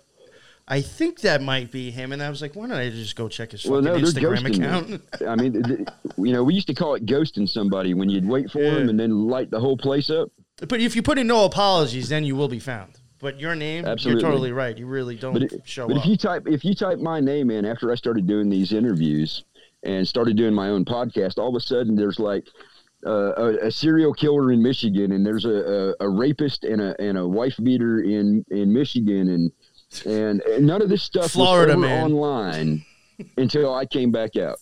I 0.68 0.80
think 0.80 1.20
that 1.20 1.42
might 1.42 1.70
be 1.70 1.92
him. 1.92 2.10
And 2.12 2.20
I 2.20 2.28
was 2.28 2.42
like, 2.42 2.56
why 2.56 2.66
don't 2.66 2.76
I 2.76 2.90
just 2.90 3.14
go 3.14 3.28
check 3.28 3.52
his 3.52 3.64
Well, 3.64 3.80
fucking 3.84 4.02
no, 4.02 4.08
Instagram 4.08 4.52
account? 4.52 5.02
I 5.28 5.36
mean, 5.36 5.62
th- 5.62 5.88
you 6.18 6.32
know, 6.32 6.42
we 6.42 6.54
used 6.54 6.66
to 6.66 6.74
call 6.74 6.96
it 6.96 7.06
ghosting 7.06 7.48
somebody 7.48 7.94
when 7.94 8.08
you'd 8.08 8.26
wait 8.26 8.50
for 8.50 8.60
Yeah. 8.60 8.70
them 8.74 8.88
and 8.88 8.98
then 8.98 9.28
light 9.28 9.50
the 9.52 9.60
whole 9.60 9.76
place 9.76 10.10
up. 10.10 10.28
but 10.66 10.80
if 10.80 10.96
you 10.96 11.02
put 11.02 11.18
in 11.18 11.28
no 11.28 11.44
apologies, 11.44 12.08
then 12.08 12.24
you 12.24 12.34
will 12.34 12.48
be 12.48 12.58
found. 12.58 12.98
But 13.20 13.40
your 13.40 13.54
name, 13.54 13.84
Absolutely. 13.86 14.20
you're 14.22 14.30
totally 14.30 14.52
right. 14.52 14.76
You 14.76 14.86
really 14.86 15.16
don't 15.16 15.32
But, 15.32 15.42
it, 15.44 15.62
show 15.64 15.88
but 15.88 15.96
up. 15.96 16.02
if 16.04 16.08
you 16.10 16.16
type 16.16 16.46
if 16.46 16.64
you 16.64 16.74
type 16.74 16.98
my 16.98 17.18
name 17.20 17.50
in 17.50 17.64
after 17.64 17.90
I 17.90 17.94
started 17.94 18.26
doing 18.26 18.50
these 18.50 18.72
interviews 18.72 19.44
and 19.82 20.06
started 20.06 20.36
doing 20.36 20.52
my 20.54 20.68
own 20.68 20.84
podcast, 20.84 21.38
all 21.38 21.48
of 21.48 21.54
a 21.54 21.60
sudden 21.60 21.96
there's 21.96 22.18
like 22.18 22.46
uh, 23.06 23.32
a, 23.36 23.66
a 23.66 23.70
serial 23.70 24.12
killer 24.12 24.52
in 24.52 24.62
Michigan, 24.62 25.12
and 25.12 25.24
there's 25.24 25.44
a, 25.44 25.94
a, 26.00 26.06
a 26.06 26.08
rapist 26.08 26.64
and 26.64 26.80
a 26.80 26.94
and 27.00 27.16
a 27.16 27.26
wife 27.26 27.56
beater 27.62 28.00
in 28.00 28.44
in 28.50 28.72
Michigan, 28.72 29.28
and 29.30 29.52
and, 30.04 30.42
and 30.42 30.66
none 30.66 30.82
of 30.82 30.88
this 30.88 31.02
stuff 31.02 31.30
Florida, 31.30 31.72
was 31.74 31.80
man. 31.82 32.04
online 32.04 32.84
until 33.38 33.72
I 33.74 33.86
came 33.86 34.10
back 34.10 34.36
out, 34.36 34.58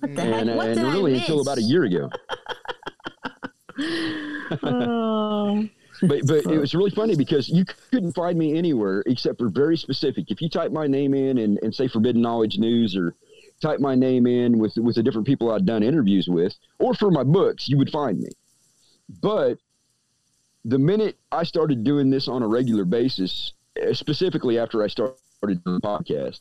What 0.00 0.14
the 0.14 0.22
and, 0.22 0.48
heck? 0.48 0.56
What 0.56 0.68
and 0.68 0.82
really 0.92 1.14
until 1.16 1.40
about 1.42 1.58
a 1.58 1.62
year 1.62 1.84
ago. 1.84 2.08
Oh. 4.62 5.66
But 6.02 6.26
but 6.26 6.46
it 6.46 6.58
was 6.58 6.74
really 6.74 6.90
funny 6.90 7.16
because 7.16 7.48
you 7.48 7.64
couldn't 7.90 8.12
find 8.12 8.38
me 8.38 8.56
anywhere 8.56 9.02
except 9.06 9.38
for 9.38 9.48
very 9.48 9.76
specific. 9.76 10.30
If 10.30 10.42
you 10.42 10.48
type 10.48 10.72
my 10.72 10.86
name 10.86 11.14
in 11.14 11.38
and, 11.38 11.58
and 11.62 11.74
say 11.74 11.88
Forbidden 11.88 12.20
Knowledge 12.20 12.58
News 12.58 12.96
or 12.96 13.14
type 13.60 13.80
my 13.80 13.94
name 13.94 14.26
in 14.26 14.58
with 14.58 14.76
with 14.76 14.96
the 14.96 15.02
different 15.02 15.26
people 15.26 15.50
I'd 15.52 15.64
done 15.64 15.82
interviews 15.82 16.28
with, 16.28 16.54
or 16.78 16.94
for 16.94 17.10
my 17.10 17.22
books, 17.22 17.68
you 17.68 17.78
would 17.78 17.90
find 17.90 18.20
me. 18.20 18.30
But 19.20 19.58
the 20.64 20.78
minute 20.78 21.16
I 21.30 21.44
started 21.44 21.84
doing 21.84 22.10
this 22.10 22.28
on 22.28 22.42
a 22.42 22.48
regular 22.48 22.84
basis, 22.84 23.52
eh, 23.76 23.92
specifically 23.92 24.58
after 24.58 24.82
I 24.82 24.88
started 24.88 25.16
doing 25.42 25.60
the 25.64 25.80
podcast, 25.80 26.40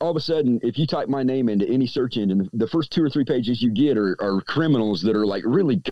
all 0.00 0.10
of 0.10 0.16
a 0.16 0.20
sudden, 0.20 0.60
if 0.62 0.78
you 0.78 0.86
type 0.86 1.08
my 1.08 1.22
name 1.22 1.48
into 1.48 1.68
any 1.68 1.86
search 1.86 2.16
engine, 2.16 2.48
the 2.52 2.68
first 2.68 2.90
two 2.90 3.02
or 3.02 3.10
three 3.10 3.24
pages 3.24 3.62
you 3.62 3.70
get 3.70 3.96
are, 3.96 4.16
are 4.20 4.40
criminals 4.42 5.02
that 5.02 5.16
are 5.16 5.26
like 5.26 5.42
really 5.46 5.82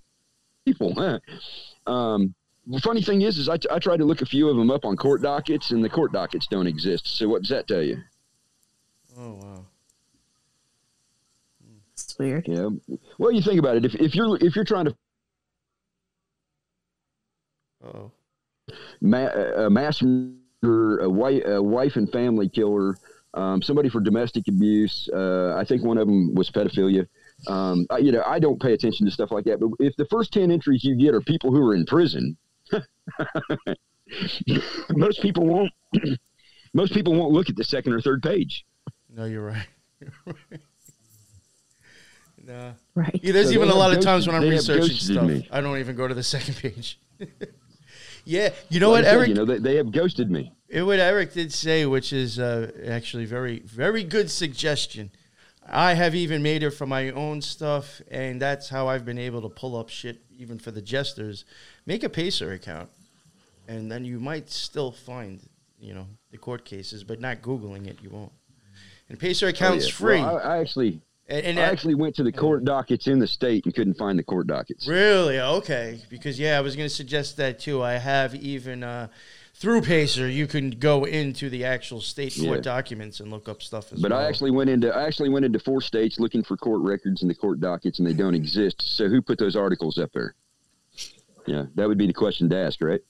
people. 0.64 0.94
Huh? 0.94 1.18
Um, 1.90 2.34
the 2.66 2.81
funny 2.81 3.03
thing 3.03 3.22
is, 3.22 3.38
is 3.38 3.48
I, 3.48 3.59
I 3.70 3.79
tried 3.79 3.98
to 3.98 4.05
look 4.05 4.22
a 4.22 4.27
few 4.27 4.48
of 4.48 4.57
them 4.57 4.70
up 4.70 4.85
on 4.85 4.96
court 4.96 5.22
dockets, 5.22 5.70
and 5.70 5.83
the 5.85 5.88
court 5.88 6.12
dockets 6.12 6.46
don't 6.46 6.66
exist. 6.66 7.07
So 7.18 7.29
what 7.29 7.42
does 7.42 7.51
that 7.51 7.66
tell 7.66 7.83
you? 7.83 7.98
Oh 9.18 9.35
wow. 9.35 9.66
It's 11.92 12.18
weird. 12.18 12.46
Yeah. 12.48 12.68
Well, 13.18 13.33
you 13.33 13.42
think 13.42 13.59
about 13.59 13.77
it. 13.77 13.85
If, 13.85 13.94
if 13.96 14.14
you're 14.14 14.37
if 14.44 14.57
you're 14.57 14.64
trying 14.64 14.87
to 14.87 14.96
Oh. 17.85 18.12
ma- 19.01 19.27
a 19.57 19.68
mass 19.68 20.01
murderer, 20.03 20.98
a 20.98 21.11
wife, 21.11 21.42
a 21.44 21.61
wife 21.61 21.96
and 21.96 22.11
family 22.12 22.48
killer, 22.48 22.96
um, 23.35 23.61
somebody 23.61 23.88
for 23.88 24.01
domestic 24.01 24.46
abuse. 24.46 25.09
Uh, 25.12 25.55
I 25.57 25.64
think 25.64 25.83
one 25.83 25.98
of 25.98 26.07
them 26.07 26.33
was 26.35 26.48
pedophilia. 26.51 27.09
Um, 27.48 27.87
I, 27.90 27.98
you 27.98 28.12
know, 28.12 28.22
I 28.25 28.38
don't 28.38 28.62
pay 28.62 28.72
attention 28.72 29.05
to 29.07 29.12
stuff 29.12 29.33
like 29.33 29.44
that. 29.46 29.59
But 29.59 29.70
if 29.81 29.96
the 29.96 30.05
first 30.07 30.33
ten 30.33 30.53
entries 30.53 30.85
you 30.85 30.94
get 30.96 31.12
are 31.14 31.20
people 31.20 31.51
who 31.51 31.61
are 31.66 31.75
in 31.75 31.85
prison, 31.87 32.37
most 34.90 35.22
people 35.22 35.46
won't. 35.46 35.72
most 36.74 36.92
people 36.92 37.14
won't 37.14 37.32
look 37.32 37.48
at 37.48 37.56
the 37.56 37.64
second 37.64 37.92
or 37.92 38.00
third 38.00 38.22
page. 38.22 38.64
No, 39.14 39.24
you're 39.24 39.44
right. 39.44 39.66
You're 40.00 40.12
right. 40.26 40.61
nah. 42.46 42.72
Right. 42.94 43.20
Yeah, 43.22 43.32
there's 43.32 43.48
So 43.48 43.54
even 43.54 43.68
a 43.68 43.74
lot 43.74 43.90
have 43.90 43.98
of 43.98 44.04
times 44.04 44.26
when 44.26 44.37
I'm 44.37 44.48
researching 44.48 44.96
stuff, 44.96 45.26
me. 45.26 45.48
I 45.50 45.61
don't 45.61 45.78
even 45.78 45.96
go 45.96 46.08
to 46.08 46.14
the 46.14 46.22
second 46.35 46.56
page. 46.56 46.98
yeah, 48.24 48.50
you 48.68 48.80
know 48.80 48.90
what, 48.90 49.04
Like 49.04 49.04
I 49.04 49.11
said, 49.11 49.16
Eric? 49.16 49.28
You 49.28 49.35
know, 49.35 49.44
they, 49.44 49.58
they 49.58 49.76
have 49.76 49.92
ghosted 49.92 50.30
me. 50.30 50.52
It 50.68 50.82
what 50.82 50.98
Eric 50.98 51.35
did 51.35 51.52
say, 51.52 51.85
which 51.85 52.12
is 52.12 52.38
uh, 52.38 52.70
actually 52.87 53.26
very, 53.26 53.61
very 53.61 54.04
good 54.04 54.30
suggestion. 54.30 55.11
I 55.66 55.94
have 55.94 56.14
even 56.14 56.42
made 56.42 56.62
it 56.62 56.70
for 56.70 56.87
my 56.87 57.11
own 57.11 57.40
stuff, 57.40 58.00
and 58.11 58.40
that's 58.40 58.70
how 58.70 58.88
I've 58.88 59.04
been 59.04 59.18
able 59.18 59.42
to 59.42 59.48
pull 59.48 59.76
up 59.76 59.90
shit, 59.90 60.21
even 60.42 60.59
for 60.59 60.72
the 60.72 60.83
jesters. 60.83 61.44
Make 61.87 62.02
a 62.02 62.09
Pacer 62.09 62.52
account, 62.52 62.90
and 63.68 63.90
then 63.90 64.05
you 64.05 64.18
might 64.20 64.50
still 64.50 64.90
find, 64.90 65.40
you 65.81 65.94
know, 65.94 66.07
the 66.31 66.37
court 66.38 66.64
cases, 66.64 67.05
but 67.05 67.20
not 67.20 67.40
Googling 67.40 67.87
it, 67.87 67.98
you 68.02 68.11
won't. 68.11 68.33
And 69.09 69.18
Pacer 69.18 69.46
Oh, 69.46 69.50
account's 69.50 69.87
yeah. 69.87 69.94
free. 69.94 70.20
Well, 70.20 70.38
I, 70.38 70.57
I 70.57 70.59
actually, 70.59 71.00
and, 71.28 71.46
and 71.46 71.59
I 71.59 71.62
actually 71.62 71.94
went 71.94 72.16
to 72.16 72.24
the 72.24 72.33
court 72.33 72.64
dockets 72.64 73.07
in 73.07 73.18
the 73.20 73.26
state 73.26 73.64
and 73.64 73.74
couldn't 73.74 73.94
find 73.94 74.18
the 74.18 74.22
court 74.24 74.46
dockets. 74.48 74.87
Really? 74.88 75.38
Okay. 75.38 76.00
Because 76.11 76.38
yeah, 76.38 76.59
I 76.59 76.61
was 76.61 76.74
going 76.76 76.88
to 76.88 76.94
suggest 76.94 77.37
that 77.37 77.59
too. 77.61 77.83
I 77.83 77.92
have 77.92 78.35
even 78.35 78.83
uh, 78.83 79.09
through 79.54 79.82
Pacer, 79.82 80.28
you 80.28 80.46
can 80.46 80.70
go 80.70 81.04
into 81.04 81.48
the 81.50 81.64
actual 81.64 82.00
state 82.00 82.34
court 82.34 82.56
Yeah. 82.58 82.60
documents 82.62 83.20
and 83.20 83.30
look 83.30 83.48
up 83.48 83.62
stuff 83.62 83.92
as 83.92 84.00
But 84.00 84.10
well. 84.10 84.20
I 84.20 84.24
actually 84.24 84.50
went 84.50 84.70
into 84.70 84.92
I 84.94 85.04
actually 85.04 85.28
went 85.28 85.44
into 85.44 85.58
four 85.60 85.80
states 85.80 86.18
looking 86.18 86.42
for 86.42 86.56
court 86.56 86.80
records 86.82 87.22
and 87.22 87.30
the 87.30 87.34
court 87.34 87.60
dockets, 87.60 87.98
and 87.98 88.08
they 88.08 88.12
don't 88.14 88.34
exist. 88.34 88.82
So 88.82 89.08
who 89.08 89.20
put 89.22 89.38
those 89.38 89.54
articles 89.56 89.98
up 89.98 90.10
there? 90.12 90.34
Yeah, 91.46 91.66
that 91.74 91.86
would 91.88 91.98
be 91.98 92.06
the 92.06 92.12
question 92.12 92.48
to 92.50 92.56
ask, 92.56 92.80
right? 92.82 93.00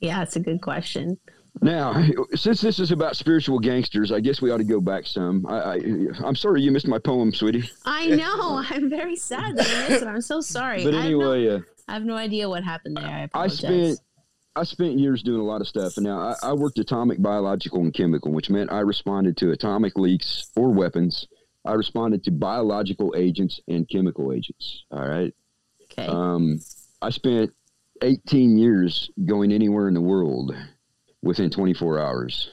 Yeah, 0.00 0.22
it's 0.22 0.36
a 0.36 0.40
good 0.40 0.60
question. 0.60 1.18
Now, 1.62 2.04
since 2.34 2.60
this 2.60 2.80
is 2.80 2.90
about 2.90 3.16
spiritual 3.16 3.60
gangsters, 3.60 4.10
I 4.10 4.18
guess 4.20 4.42
we 4.42 4.50
ought 4.50 4.56
to 4.58 4.64
go 4.64 4.80
back 4.80 5.06
some. 5.06 5.46
I, 5.46 5.54
I 5.56 5.74
I'm 6.24 6.34
sorry 6.34 6.62
you 6.62 6.72
missed 6.72 6.88
my 6.88 6.98
poem, 6.98 7.32
sweetie. 7.32 7.68
I 7.84 8.06
know. 8.16 8.64
I'm 8.70 8.90
very 8.90 9.14
sad 9.14 9.56
that 9.56 9.66
I 9.68 9.88
missed 9.88 10.02
it. 10.02 10.08
I'm 10.08 10.20
so 10.20 10.40
sorry. 10.40 10.82
But 10.84 10.94
I, 10.94 11.02
have 11.02 11.12
no, 11.12 11.30
anyway, 11.32 11.54
uh, 11.56 11.60
I 11.88 11.92
have 11.94 12.04
no 12.04 12.16
idea 12.16 12.48
what 12.48 12.64
happened 12.64 12.96
there. 12.96 13.04
I 13.06 13.20
I 13.20 13.22
apologize. 13.24 13.58
spent 13.58 13.98
I 14.56 14.62
spent 14.64 14.98
years 14.98 15.22
doing 15.22 15.40
a 15.40 15.44
lot 15.44 15.60
of 15.60 15.68
stuff, 15.68 15.96
and 15.96 16.06
now 16.06 16.18
I, 16.18 16.50
I 16.50 16.52
worked 16.52 16.78
atomic, 16.78 17.20
biological, 17.20 17.80
and 17.80 17.92
chemical, 17.92 18.32
which 18.32 18.50
meant 18.50 18.70
I 18.70 18.80
responded 18.80 19.36
to 19.38 19.50
atomic 19.50 19.98
leaks 19.98 20.50
or 20.54 20.70
weapons. 20.70 21.26
I 21.64 21.72
responded 21.72 22.22
to 22.24 22.30
biological 22.30 23.14
agents 23.16 23.60
and 23.66 23.88
chemical 23.88 24.32
agents. 24.32 24.84
All 24.90 25.06
right. 25.08 25.34
okay. 25.84 26.06
Um, 26.06 26.60
I 27.02 27.10
spent 27.10 27.52
18 28.02 28.58
years 28.58 29.10
going 29.24 29.52
anywhere 29.52 29.88
in 29.88 29.94
the 29.94 30.00
world 30.00 30.54
within 31.22 31.50
24 31.50 31.98
hours. 31.98 32.50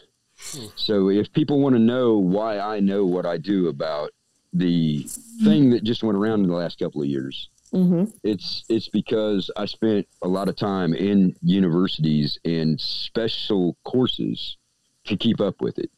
So 0.75 1.09
if 1.09 1.31
people 1.33 1.59
want 1.59 1.75
to 1.75 1.79
know 1.79 2.17
why 2.17 2.57
I 2.59 2.79
know 2.79 3.05
what 3.05 3.27
I 3.27 3.37
do 3.37 3.67
about 3.67 4.11
the 4.53 5.05
thing 5.43 5.69
that 5.69 5.83
just 5.83 6.03
went 6.03 6.17
around 6.17 6.41
in 6.41 6.47
the 6.47 6.55
last 6.55 6.79
couple 6.79 7.01
of 7.01 7.07
years, 7.07 7.49
hmm 7.71 8.03
it's 8.23 8.65
it's 8.69 8.89
because 8.89 9.49
I 9.55 9.65
spent 9.65 10.07
a 10.21 10.27
lot 10.27 10.49
of 10.49 10.55
time 10.55 10.93
in 10.93 11.35
universities 11.41 12.39
and 12.43 12.79
special 12.79 13.77
courses 13.83 14.57
to 15.05 15.17
keep 15.17 15.39
up 15.39 15.61
with 15.61 15.79
it. 15.79 15.89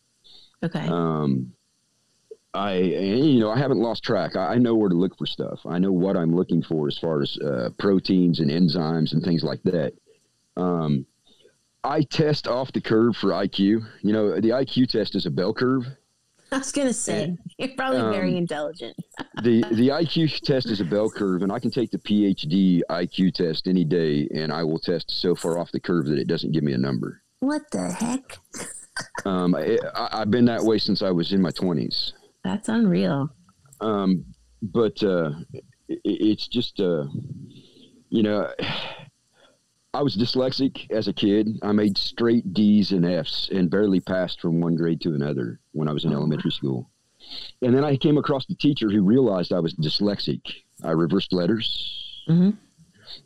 Okay. 0.63 0.87
Um, 0.87 1.53
I 2.53 2.75
you 2.75 3.39
know 3.39 3.49
I 3.49 3.57
haven't 3.57 3.79
lost 3.79 4.03
track. 4.03 4.35
I, 4.35 4.53
I 4.53 4.57
know 4.57 4.75
where 4.75 4.89
to 4.89 4.95
look 4.95 5.17
for 5.17 5.25
stuff. 5.25 5.59
I 5.65 5.79
know 5.79 5.91
what 5.91 6.15
I'm 6.15 6.35
looking 6.35 6.61
for 6.61 6.87
as 6.87 6.97
far 6.97 7.21
as 7.21 7.37
uh, 7.39 7.69
proteins 7.79 8.39
and 8.39 8.51
enzymes 8.51 9.13
and 9.13 9.23
things 9.23 9.43
like 9.43 9.63
that. 9.63 9.93
Um, 10.55 11.05
I 11.83 12.03
test 12.03 12.47
off 12.47 12.71
the 12.71 12.81
curve 12.81 13.15
for 13.15 13.29
IQ. 13.29 13.83
You 14.01 14.13
know 14.13 14.39
the 14.39 14.49
IQ 14.49 14.89
test 14.89 15.15
is 15.15 15.25
a 15.25 15.31
bell 15.31 15.53
curve. 15.53 15.85
I 16.53 16.57
was 16.59 16.71
gonna 16.71 16.93
say 16.93 17.35
you're 17.57 17.69
probably 17.75 18.01
very 18.15 18.31
um, 18.31 18.37
intelligent. 18.37 18.95
the 19.41 19.61
The 19.71 19.89
IQ 19.89 20.39
test 20.41 20.67
is 20.67 20.81
a 20.81 20.85
bell 20.85 21.09
curve, 21.09 21.41
and 21.41 21.51
I 21.51 21.59
can 21.59 21.71
take 21.71 21.89
the 21.91 21.97
PhD 21.97 22.81
IQ 22.89 23.33
test 23.33 23.67
any 23.67 23.83
day, 23.83 24.27
and 24.33 24.51
I 24.53 24.63
will 24.63 24.79
test 24.79 25.09
so 25.09 25.35
far 25.35 25.57
off 25.57 25.71
the 25.71 25.79
curve 25.79 26.05
that 26.07 26.19
it 26.19 26.27
doesn't 26.27 26.51
give 26.51 26.63
me 26.63 26.73
a 26.73 26.77
number. 26.77 27.21
What 27.39 27.63
the 27.71 27.91
heck? 27.91 28.37
Um, 29.25 29.55
I, 29.55 29.79
I, 29.95 30.21
I've 30.21 30.29
been 30.29 30.45
that 30.45 30.61
way 30.61 30.77
since 30.77 31.01
I 31.01 31.09
was 31.09 31.33
in 31.33 31.41
my 31.41 31.49
twenties. 31.49 32.13
That's 32.43 32.69
unreal. 32.69 33.27
um, 33.81 34.23
but 34.61 35.01
uh, 35.01 35.31
it, 35.89 35.99
it's 36.03 36.47
just 36.47 36.79
uh, 36.79 37.05
you 38.09 38.21
know 38.21 38.51
i 39.93 40.01
was 40.01 40.15
dyslexic 40.15 40.89
as 40.91 41.07
a 41.07 41.13
kid. 41.13 41.47
I 41.61 41.71
made 41.71 41.97
straight 41.97 42.53
d's 42.53 42.91
and 42.91 43.05
f's 43.05 43.49
and 43.51 43.69
barely 43.69 43.99
passed 43.99 44.41
from 44.41 44.61
one 44.61 44.75
grade 44.75 45.01
to 45.01 45.13
another 45.13 45.59
when 45.71 45.87
i 45.87 45.93
was 45.93 46.05
in 46.05 46.11
Oh, 46.11 46.17
elementary 46.17 46.51
school. 46.51 46.89
And 47.61 47.75
then 47.75 47.83
i 47.83 47.95
came 47.97 48.17
across 48.17 48.45
the 48.45 48.55
teacher 48.55 48.89
who 48.89 49.03
realized 49.03 49.53
i 49.53 49.59
was 49.59 49.73
dyslexic. 49.75 50.41
I 50.83 50.91
reversed 50.91 51.33
letters. 51.33 52.23
Hmm 52.27 52.51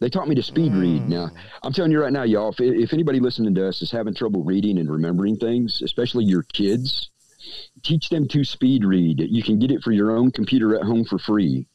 they 0.02 0.10
taught 0.10 0.28
me 0.28 0.36
to 0.36 0.44
speed 0.44 0.74
read. 0.74 1.08
Now 1.08 1.30
i'm 1.64 1.72
telling 1.72 1.92
you 1.92 2.02
right 2.02 2.12
now 2.12 2.24
y'all 2.24 2.50
if, 2.50 2.60
if 2.60 2.94
anybody 2.94 3.20
listening 3.20 3.56
to 3.56 3.68
us 3.68 3.82
is 3.82 3.92
having 3.92 4.14
trouble 4.14 4.44
reading 4.44 4.80
and 4.80 4.92
remembering 4.92 5.38
things 5.38 5.82
especially 5.82 6.26
your 6.26 6.44
kids 6.44 7.10
teach 7.84 8.10
them 8.10 8.28
to 8.30 8.44
speed 8.44 8.84
read. 8.84 9.20
You 9.20 9.44
can 9.44 9.60
get 9.60 9.72
it 9.72 9.84
for 9.84 9.92
your 9.92 10.12
own 10.12 10.32
computer 10.32 10.76
at 10.76 10.84
home 10.84 11.06
for 11.06 11.18
free. 11.20 11.68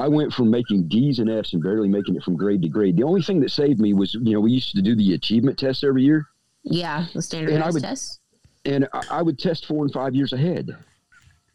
I 0.00 0.08
went 0.08 0.32
from 0.32 0.50
making 0.50 0.88
D's 0.88 1.18
and 1.18 1.30
F's 1.30 1.52
and 1.52 1.62
barely 1.62 1.88
making 1.88 2.16
it 2.16 2.22
from 2.22 2.36
grade 2.36 2.62
to 2.62 2.68
grade. 2.68 2.96
The 2.96 3.02
only 3.04 3.22
thing 3.22 3.40
that 3.40 3.50
saved 3.50 3.78
me 3.80 3.92
was, 3.94 4.14
you 4.14 4.32
know, 4.34 4.40
we 4.40 4.52
used 4.52 4.74
to 4.74 4.82
do 4.82 4.94
the 4.96 5.14
achievement 5.14 5.58
tests 5.58 5.84
every 5.84 6.02
year, 6.02 6.26
Yeah, 6.62 7.06
the 7.14 7.22
standardized 7.22 7.74
would- 7.74 7.82
test. 7.82 8.20
and 8.64 8.88
I, 8.92 9.02
I 9.10 9.22
would 9.22 9.38
test 9.38 9.66
four 9.66 9.84
and 9.84 9.92
five 9.92 10.14
years 10.14 10.32
ahead. 10.32 10.76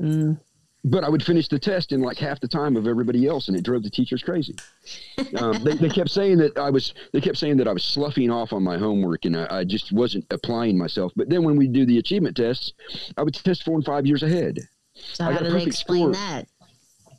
Mm. 0.01 0.39
But 0.87 1.03
I 1.03 1.09
would 1.09 1.23
finish 1.23 1.47
the 1.47 1.57
test 1.57 1.91
in 1.93 2.01
like 2.01 2.17
half 2.19 2.39
the 2.39 2.47
time 2.47 2.75
of 2.77 2.85
everybody 2.85 3.27
else, 3.27 3.47
and 3.47 3.57
it 3.57 3.63
drove 3.63 3.81
the 3.81 3.89
teachers 3.89 4.21
crazy. 4.21 4.55
Um, 5.39 5.63
they, 5.63 5.73
they 5.77 5.89
kept 5.89 6.11
saying 6.11 6.37
that 6.37 6.59
I 6.59 6.69
was. 6.69 6.93
They 7.11 7.21
kept 7.21 7.37
saying 7.37 7.57
that 7.57 7.67
I 7.67 7.73
was 7.73 7.83
sloughing 7.83 8.29
off 8.29 8.53
on 8.53 8.61
my 8.61 8.77
homework, 8.77 9.25
and 9.25 9.35
I, 9.35 9.47
I 9.49 9.63
just 9.63 9.91
wasn't 9.91 10.25
applying 10.29 10.77
myself. 10.77 11.11
But 11.15 11.27
then 11.27 11.43
when 11.43 11.55
we 11.55 11.67
do 11.67 11.87
the 11.87 11.97
achievement 11.97 12.37
tests, 12.37 12.73
I 13.17 13.23
would 13.23 13.33
test 13.33 13.63
four 13.63 13.73
and 13.77 13.83
five 13.83 14.05
years 14.05 14.21
ahead. 14.21 14.59
So 14.93 15.25
I 15.25 15.31
how 15.33 15.39
do 15.39 15.49
they 15.49 15.63
explain 15.63 16.01
score. 16.01 16.11
that? 16.13 16.45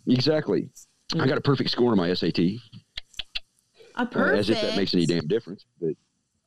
Exactly. 0.07 0.69
I 1.15 1.19
Mm. 1.19 1.29
got 1.29 1.39
a 1.39 1.41
perfect 1.43 1.71
score 1.71 1.93
on 1.93 1.97
my 1.97 2.09
SAT. 2.13 2.39
A 2.41 2.61
uh, 3.95 4.05
perfect. 4.07 4.39
as 4.41 4.51
if 4.51 4.61
that 4.61 4.77
makes 4.77 4.93
any 4.95 5.07
damn 5.07 5.27
difference. 5.27 5.65
But 5.81 5.95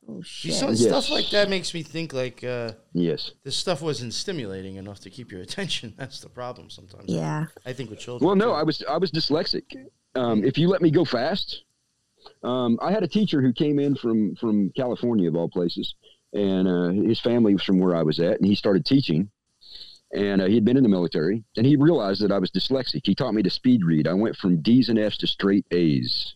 Oh 0.08 0.22
shit. 0.22 0.54
some 0.54 0.70
Yes. 0.70 0.82
stuff 0.82 1.10
like 1.10 1.30
that 1.30 1.48
makes 1.48 1.72
me 1.72 1.82
think 1.82 2.12
like 2.12 2.42
uh, 2.44 2.72
yes. 2.92 3.32
this 3.44 3.56
stuff 3.56 3.80
wasn't 3.80 4.12
stimulating 4.12 4.76
enough 4.76 5.00
to 5.00 5.10
keep 5.10 5.30
your 5.32 5.40
attention. 5.48 5.94
That's 5.96 6.20
the 6.20 6.28
problem 6.28 6.68
sometimes. 6.70 7.04
Yeah. 7.08 7.46
I 7.64 7.72
think 7.72 7.90
with 7.90 8.00
children. 8.00 8.26
Well, 8.26 8.36
no, 8.36 8.46
too. 8.46 8.52
I 8.52 8.62
was 8.62 8.82
I 8.88 8.96
was 8.98 9.10
dyslexic. 9.10 9.64
Um, 10.14 10.44
if 10.44 10.58
you 10.58 10.68
let 10.68 10.82
me 10.82 10.90
go 10.90 11.04
fast, 11.04 11.62
um, 12.42 12.78
I 12.82 12.90
had 12.90 13.02
a 13.02 13.08
teacher 13.08 13.40
who 13.40 13.52
came 13.52 13.78
in 13.78 13.94
from 13.94 14.34
from 14.36 14.70
California 14.76 15.28
of 15.28 15.36
all 15.36 15.48
places, 15.48 15.94
and 16.32 16.66
uh, 16.68 16.88
his 17.08 17.20
family 17.20 17.54
was 17.54 17.62
from 17.62 17.78
where 17.78 17.94
I 17.96 18.02
was 18.02 18.20
at, 18.20 18.36
and 18.38 18.46
he 18.46 18.54
started 18.54 18.84
teaching. 18.84 19.30
And 20.12 20.42
uh, 20.42 20.46
he 20.46 20.54
had 20.56 20.64
been 20.64 20.76
in 20.76 20.82
the 20.82 20.88
military, 20.88 21.44
and 21.56 21.64
he 21.64 21.76
realized 21.76 22.20
that 22.22 22.32
I 22.32 22.38
was 22.38 22.50
dyslexic. 22.50 23.02
He 23.04 23.14
taught 23.14 23.32
me 23.32 23.42
to 23.44 23.50
speed 23.50 23.84
read. 23.84 24.08
I 24.08 24.12
went 24.12 24.34
from 24.36 24.60
D's 24.60 24.88
and 24.88 24.98
F's 24.98 25.16
to 25.18 25.26
straight 25.28 25.64
A's. 25.70 26.34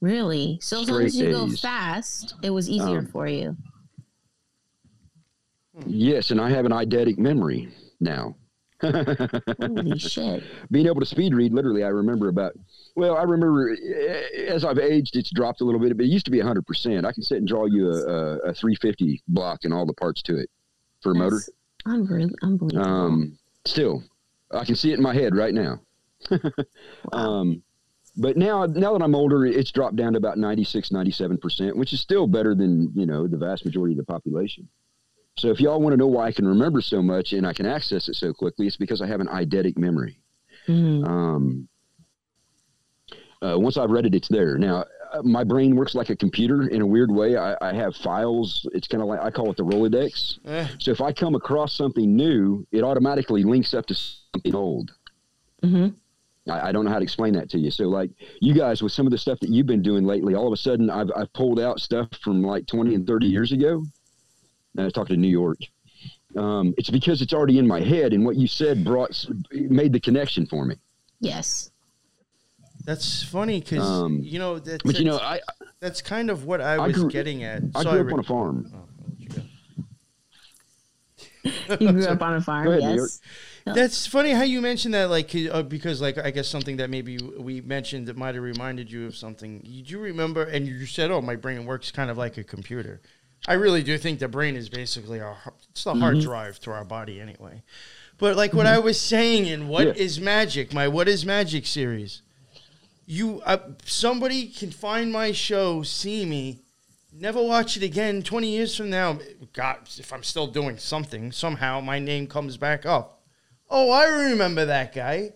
Really? 0.00 0.58
So 0.60 0.80
as 0.82 0.90
long 0.90 1.02
as 1.04 1.16
you 1.16 1.32
Straight 1.32 1.32
go 1.50 1.56
fast, 1.56 2.34
it 2.42 2.50
was 2.50 2.68
easier 2.68 2.98
Um, 2.98 3.06
for 3.06 3.28
you. 3.28 3.56
Yes, 5.86 6.30
and 6.32 6.40
I 6.40 6.50
have 6.50 6.64
an 6.66 6.72
eidetic 6.72 7.18
memory 7.18 7.68
now. 8.00 8.36
Holy 8.82 9.96
shit. 9.98 10.42
being 10.72 10.86
able 10.86 10.98
to 10.98 11.06
speed 11.06 11.32
read 11.36 11.52
literally 11.52 11.84
i 11.84 11.88
remember 11.88 12.26
about 12.26 12.52
well 12.96 13.16
i 13.16 13.22
remember 13.22 13.70
eh, 13.70 14.46
as 14.48 14.64
i've 14.64 14.80
aged 14.80 15.14
it's 15.14 15.30
dropped 15.30 15.60
a 15.60 15.64
little 15.64 15.80
bit 15.80 15.96
but 15.96 16.04
it 16.04 16.08
used 16.08 16.24
to 16.24 16.32
be 16.32 16.38
100% 16.40 17.04
i 17.04 17.12
can 17.12 17.22
sit 17.22 17.38
and 17.38 17.46
draw 17.46 17.66
you 17.66 17.92
a, 17.92 17.94
a, 17.94 18.36
a 18.48 18.52
350 18.54 19.22
block 19.28 19.60
and 19.62 19.72
all 19.72 19.86
the 19.86 19.92
parts 19.92 20.20
to 20.22 20.36
it 20.36 20.50
for 21.00 21.12
a 21.12 21.14
motor 21.14 21.36
That's 21.36 21.48
unre- 21.48 21.52
unbelievable. 22.42 22.86
um 22.88 23.38
still 23.64 24.02
i 24.52 24.64
can 24.64 24.74
see 24.76 24.90
it 24.92 24.96
in 24.98 25.02
my 25.02 25.14
head 25.14 25.34
right 25.36 25.54
now 25.54 25.80
Wow. 26.30 26.50
um 27.12 27.62
but 28.14 28.36
now, 28.36 28.66
now 28.66 28.92
that 28.92 29.02
I'm 29.02 29.14
older, 29.14 29.46
it's 29.46 29.72
dropped 29.72 29.96
down 29.96 30.12
to 30.12 30.18
about 30.18 30.36
96, 30.36 30.90
97%, 30.90 31.74
which 31.74 31.94
is 31.94 32.00
still 32.02 32.26
better 32.26 32.54
than, 32.54 32.92
you 32.94 33.06
know, 33.06 33.26
the 33.26 33.38
vast 33.38 33.64
majority 33.64 33.94
of 33.94 33.96
the 33.96 34.04
population. 34.04 34.68
So 35.38 35.48
if 35.48 35.60
y'all 35.62 35.80
want 35.80 35.94
to 35.94 35.96
know 35.96 36.08
why 36.08 36.26
I 36.26 36.32
can 36.32 36.46
remember 36.46 36.82
so 36.82 37.00
much 37.00 37.32
and 37.32 37.46
I 37.46 37.54
can 37.54 37.64
access 37.64 38.10
it 38.10 38.16
so 38.16 38.34
quickly, 38.34 38.66
it's 38.66 38.76
because 38.76 39.00
I 39.00 39.06
have 39.06 39.20
an 39.20 39.28
eidetic 39.28 39.78
memory. 39.78 40.20
Mhm. 40.68 41.08
Um, 41.08 41.68
uh, 43.40 43.58
once 43.58 43.78
I've 43.78 43.88
read 43.90 44.04
it, 44.04 44.14
it's 44.14 44.28
there. 44.28 44.58
Now, 44.58 44.84
my 45.22 45.44
brain 45.44 45.76
works 45.76 45.94
like 45.94 46.10
a 46.10 46.16
computer 46.16 46.68
in 46.68 46.80
a 46.82 46.86
weird 46.86 47.10
way. 47.10 47.36
I, 47.36 47.56
I 47.60 47.72
have 47.74 47.94
files. 47.96 48.66
It's 48.72 48.88
kind 48.88 49.02
of 49.02 49.08
like 49.08 49.20
I 49.20 49.30
call 49.30 49.50
it 49.50 49.56
the 49.56 49.64
Rolodex. 49.64 50.38
Eh, 50.46 50.68
So 50.78 50.90
if 50.90 51.00
I 51.00 51.12
come 51.12 51.34
across 51.34 51.72
something 51.74 52.16
new, 52.16 52.66
it 52.72 52.82
automatically 52.82 53.42
links 53.44 53.74
up 53.74 53.86
to 53.86 53.94
something 53.94 54.54
old. 54.54 54.92
Mhm. 55.62 55.94
I, 56.48 56.68
I 56.68 56.72
don't 56.72 56.84
know 56.84 56.90
how 56.90 56.98
to 56.98 57.04
explain 57.04 57.34
that 57.34 57.48
to 57.50 57.58
you. 57.58 57.70
So, 57.70 57.84
like 57.88 58.10
you 58.40 58.54
guys, 58.54 58.82
with 58.82 58.92
some 58.92 59.06
of 59.06 59.10
the 59.12 59.18
stuff 59.18 59.38
that 59.40 59.50
you've 59.50 59.66
been 59.66 59.82
doing 59.82 60.04
lately, 60.06 60.34
all 60.34 60.46
of 60.46 60.52
a 60.52 60.56
sudden 60.56 60.90
I've, 60.90 61.10
I've 61.14 61.32
pulled 61.32 61.60
out 61.60 61.78
stuff 61.80 62.08
from 62.22 62.42
like 62.42 62.66
20 62.66 62.94
and 62.94 63.06
30 63.06 63.26
years 63.26 63.52
ago. 63.52 63.74
And 64.74 64.80
I 64.80 64.84
was 64.84 64.92
talking 64.92 65.14
to 65.16 65.20
New 65.20 65.28
York. 65.28 65.58
Um, 66.36 66.72
it's 66.78 66.88
because 66.88 67.20
it's 67.20 67.34
already 67.34 67.58
in 67.58 67.66
my 67.66 67.80
head, 67.82 68.14
and 68.14 68.24
what 68.24 68.36
you 68.36 68.46
said 68.46 68.82
brought 68.84 69.26
made 69.52 69.92
the 69.92 70.00
connection 70.00 70.46
for 70.46 70.64
me. 70.64 70.76
Yes. 71.20 71.70
That's 72.84 73.22
funny 73.22 73.60
because 73.60 73.86
Um, 73.88 74.20
you 74.22 74.38
know 74.38 74.58
that, 74.58 74.82
But 74.84 74.98
you 74.98 75.04
know, 75.04 75.18
that's- 75.18 75.40
I 75.60 75.64
that's 75.80 76.02
kind 76.02 76.30
of 76.30 76.44
what 76.44 76.60
I 76.60 76.74
I 76.74 76.86
was 76.86 76.96
grew- 76.96 77.10
getting 77.10 77.42
at. 77.44 77.62
I 77.74 77.82
Sorry, 77.82 78.02
grew 78.02 78.02
up 78.02 78.06
Rick. 78.06 78.14
on 78.14 78.20
a 78.20 78.22
farm. 78.22 78.72
Oh, 78.74 79.12
you. 79.18 79.28
You 81.80 81.92
grew 81.92 82.06
up 82.06 82.22
on 82.22 82.34
a 82.34 82.40
farm. 82.50 82.68
Ahead, 82.68 82.80
New 82.82 82.94
York. 82.96 83.10
yes. 83.66 83.74
That's 83.74 84.06
funny 84.06 84.30
how 84.30 84.42
you 84.42 84.60
mentioned 84.60 84.94
that, 84.94 85.10
like, 85.10 85.34
uh, 85.50 85.62
because, 85.62 86.00
like, 86.00 86.18
I 86.18 86.30
guess 86.30 86.48
something 86.48 86.76
that 86.78 86.90
maybe 86.90 87.18
we 87.18 87.60
mentioned 87.60 88.06
that 88.08 88.16
might 88.16 88.34
have 88.34 88.42
reminded 88.44 88.90
you 88.90 89.06
of 89.06 89.16
something. 89.16 89.60
Did 89.60 89.90
you 89.90 89.98
remember? 90.00 90.42
And 90.44 90.66
you 90.66 90.86
said, 90.86 91.10
"Oh, 91.10 91.20
my 91.20 91.36
brain 91.36 91.64
works 91.64 91.90
kind 91.90 92.10
of 92.10 92.18
like 92.18 92.36
a 92.38 92.44
computer." 92.44 93.00
I 93.48 93.54
really 93.54 93.82
do 93.82 93.98
think 93.98 94.20
the 94.20 94.28
brain 94.28 94.54
is 94.56 94.68
basically 94.68 95.20
our 95.20 95.36
it's 95.70 95.82
the 95.84 95.94
hard 95.94 96.20
drive 96.20 96.60
to 96.60 96.70
our 96.70 96.84
body, 96.84 97.20
anyway. 97.20 97.62
But 98.18 98.36
like 98.36 98.52
what 98.52 98.66
I 98.66 98.78
was 98.78 99.00
saying 99.00 99.46
in 99.46 99.66
what 99.66 99.96
is 99.96 100.18
Yeah. 100.18 100.24
magic, 100.24 100.72
my 100.72 100.86
what 100.86 101.08
is 101.08 101.26
magic 101.26 101.66
series, 101.66 102.22
you 103.12 103.42
uh, 103.44 103.58
somebody 103.84 104.46
can 104.46 104.70
find 104.70 105.12
my 105.12 105.32
show, 105.32 105.82
see 105.82 106.24
me, 106.24 106.60
never 107.12 107.42
watch 107.42 107.76
it 107.76 107.82
again. 107.82 108.22
Twenty 108.22 108.48
years 108.50 108.74
from 108.76 108.88
now, 108.90 109.18
God, 109.52 109.78
if 109.98 110.12
I'm 110.12 110.22
still 110.22 110.46
doing 110.46 110.78
something, 110.78 111.30
somehow 111.32 111.80
my 111.80 111.98
name 111.98 112.26
comes 112.26 112.56
back 112.56 112.86
up. 112.86 113.20
Oh, 113.68 113.90
I 113.90 114.04
remember 114.30 114.64
that 114.66 114.94
guy. 114.94 115.32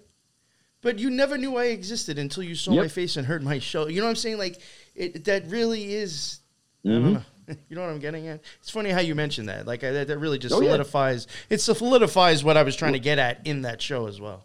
But 0.82 0.98
you 0.98 1.10
never 1.10 1.36
knew 1.36 1.56
I 1.56 1.66
existed 1.66 2.18
until 2.18 2.44
you 2.44 2.54
saw 2.54 2.72
Yep. 2.72 2.82
my 2.84 2.88
face 2.88 3.16
and 3.16 3.26
heard 3.26 3.42
my 3.42 3.58
show. 3.58 3.88
You 3.88 4.00
know 4.00 4.04
what 4.06 4.10
I'm 4.10 4.16
saying? 4.16 4.38
Like 4.38 4.60
it, 4.94 5.24
that 5.24 5.46
really 5.48 5.94
is. 5.94 6.38
I 6.84 6.88
Mhm. 6.88 6.92
don't 7.02 7.12
know. 7.14 7.22
You 7.68 7.76
know 7.76 7.82
what 7.82 7.90
I'm 7.90 8.00
getting 8.00 8.26
at? 8.26 8.40
It's 8.60 8.70
funny 8.70 8.90
how 8.90 9.00
you 9.00 9.14
mentioned 9.14 9.48
that. 9.48 9.66
Like 9.66 9.84
I, 9.84 9.90
that, 9.92 10.08
that 10.08 10.18
really 10.18 10.38
just 10.38 10.52
Oh, 10.54 10.60
yeah. 10.60 10.68
solidifies. 10.70 11.26
It 11.48 11.60
solidifies 11.60 12.42
what 12.42 12.56
I 12.56 12.62
was 12.64 12.74
trying 12.74 12.94
to 12.94 12.98
get 12.98 13.18
at 13.20 13.46
in 13.46 13.62
that 13.62 13.80
show 13.80 14.06
as 14.08 14.20
well. 14.20 14.42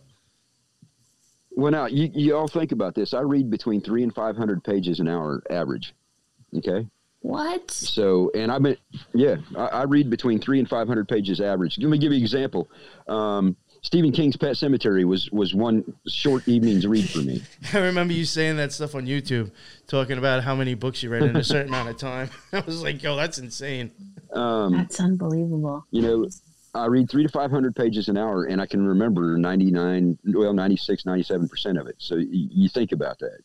Well, 1.55 1.71
now 1.71 1.85
you, 1.85 2.09
you 2.13 2.35
all 2.35 2.47
think 2.47 2.71
about 2.71 2.95
this. 2.95 3.13
I 3.13 3.21
read 3.21 3.49
between 3.49 3.81
three 3.81 4.03
and 4.03 4.13
five 4.13 4.37
hundred 4.37 4.63
pages 4.63 4.99
an 4.99 5.07
hour 5.07 5.43
average. 5.49 5.93
Okay, 6.57 6.87
What? 7.21 7.71
so 7.71 8.31
and 8.35 8.51
I've 8.51 8.63
been 8.63 8.77
yeah, 9.13 9.35
I, 9.55 9.65
I 9.67 9.83
read 9.83 10.09
between 10.09 10.39
three 10.39 10.59
and 10.59 10.67
five 10.69 10.87
hundred 10.87 11.07
pages 11.07 11.39
average. 11.41 11.77
Let 11.77 11.89
me 11.89 11.97
give 11.97 12.11
you 12.11 12.17
an 12.17 12.23
example. 12.23 12.69
Um, 13.07 13.55
Stephen 13.83 14.11
King's 14.11 14.37
Pet 14.37 14.51
Sematary 14.55 15.05
was 15.05 15.29
was 15.31 15.53
one 15.55 15.83
short 16.07 16.47
evening's 16.47 16.85
read 16.85 17.09
for 17.09 17.19
me. 17.19 17.41
I 17.73 17.79
remember 17.79 18.13
you 18.13 18.25
saying 18.25 18.57
that 18.57 18.71
stuff 18.71 18.95
on 18.95 19.05
YouTube, 19.07 19.51
talking 19.87 20.17
about 20.17 20.43
how 20.43 20.55
many 20.55 20.73
books 20.75 21.01
you 21.01 21.09
read 21.09 21.23
in 21.23 21.35
a 21.35 21.43
certain 21.43 21.69
amount 21.69 21.89
of 21.89 21.97
time. 21.97 22.29
I 22.53 22.59
was 22.61 22.83
like, 22.83 23.01
yo, 23.01 23.15
that's 23.15 23.39
insane. 23.39 23.91
Um, 24.33 24.73
That's 24.77 24.99
unbelievable. 24.99 25.85
you 25.91 26.01
know, 26.01 26.29
I 26.73 26.85
read 26.85 27.09
three 27.09 27.23
to 27.23 27.29
500 27.29 27.75
pages 27.75 28.07
an 28.07 28.17
hour 28.17 28.45
and 28.45 28.61
I 28.61 28.65
can 28.65 28.85
remember 28.85 29.37
99, 29.37 30.17
well, 30.25 30.53
96, 30.53 31.03
97% 31.03 31.79
of 31.79 31.87
it. 31.87 31.95
So 31.97 32.15
y- 32.15 32.25
you 32.29 32.69
think 32.69 32.91
about 32.93 33.19
that. 33.19 33.39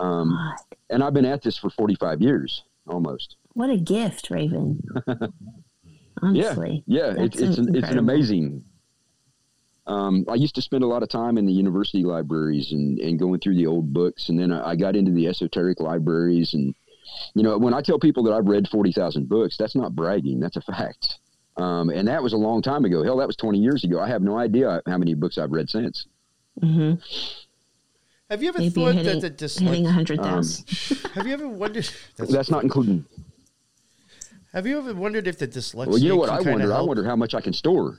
Um, 0.00 0.30
God, 0.30 0.76
and 0.90 1.02
I've 1.02 1.12
been 1.14 1.24
at 1.24 1.42
this 1.42 1.56
for 1.58 1.68
45 1.70 2.20
years 2.22 2.62
almost. 2.86 3.36
what 3.54 3.70
a 3.70 3.76
gift, 3.76 4.30
Raven. 4.30 4.80
Honestly. 6.22 6.84
Yeah, 6.86 7.14
it's, 7.16 7.40
it's, 7.40 7.58
an, 7.58 7.74
it's 7.74 7.88
an 7.88 7.98
amazing. 7.98 8.64
Um, 9.86 10.24
I 10.28 10.34
used 10.34 10.54
to 10.56 10.62
spend 10.62 10.84
a 10.84 10.86
lot 10.86 11.02
of 11.02 11.08
time 11.08 11.38
in 11.38 11.46
the 11.46 11.52
university 11.52 12.04
libraries 12.04 12.70
and, 12.72 12.98
and 13.00 13.18
going 13.18 13.40
through 13.40 13.56
the 13.56 13.66
old 13.66 13.92
books. 13.92 14.28
And 14.28 14.38
then 14.38 14.52
I, 14.52 14.70
I 14.70 14.76
got 14.76 14.94
into 14.94 15.10
the 15.10 15.26
esoteric 15.26 15.80
libraries. 15.80 16.54
And, 16.54 16.74
you 17.34 17.42
know, 17.42 17.58
when 17.58 17.74
I 17.74 17.80
tell 17.80 17.98
people 17.98 18.22
that 18.24 18.32
I've 18.32 18.46
read 18.46 18.68
40,000 18.68 19.28
books, 19.28 19.56
that's 19.56 19.74
not 19.74 19.94
bragging, 19.96 20.38
that's 20.38 20.56
a 20.56 20.60
fact. 20.60 21.18
Um, 21.60 21.90
and 21.90 22.08
that 22.08 22.22
was 22.22 22.32
a 22.32 22.36
long 22.36 22.62
time 22.62 22.84
ago. 22.84 23.02
Hell, 23.02 23.16
that 23.18 23.26
was 23.26 23.36
20 23.36 23.58
years 23.58 23.84
ago. 23.84 24.00
I 24.00 24.08
have 24.08 24.22
no 24.22 24.38
idea 24.38 24.80
how 24.86 24.98
many 24.98 25.14
books 25.14 25.36
I've 25.38 25.50
read 25.52 25.68
since. 25.68 26.06
hmm 26.60 26.94
Have 28.30 28.42
you 28.42 28.48
ever 28.48 28.58
Maybe 28.60 28.80
you're 28.80 28.92
thought 28.92 29.02
hitting, 29.04 29.20
that 29.20 29.38
the 29.38 29.46
hitting 29.46 29.86
a 29.86 29.88
dyslexia? 29.90 29.92
hundred 29.92 30.18
thousand. 30.22 31.08
Have 31.14 31.26
you 31.26 31.32
ever 31.32 31.48
wondered? 31.48 31.88
That's, 32.16 32.30
That's 32.36 32.50
not 32.50 32.62
including. 32.62 33.04
have 34.52 34.66
you 34.66 34.78
ever 34.78 34.94
wondered 34.94 35.26
if 35.26 35.38
the 35.38 35.48
dyslexia? 35.48 35.86
Well, 35.88 35.98
you 35.98 36.08
know 36.10 36.16
what 36.16 36.30
I 36.30 36.40
wonder? 36.40 36.72
I 36.72 36.80
wonder 36.80 37.04
how 37.04 37.16
much 37.16 37.34
I 37.34 37.40
can 37.40 37.52
store. 37.52 37.98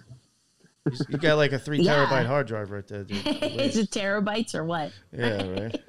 You 1.09 1.17
got 1.19 1.35
like 1.35 1.51
a 1.51 1.59
three 1.59 1.79
Yeah. 1.81 2.05
terabyte 2.05 2.25
hard 2.25 2.47
drive 2.47 2.71
right 2.71 2.87
there, 2.87 3.03
dude. 3.03 3.25
Is 3.27 3.77
it 3.77 3.91
terabytes 3.91 4.55
or 4.55 4.63
what? 4.63 4.91
Yeah, 5.15 5.47
right. 5.47 5.79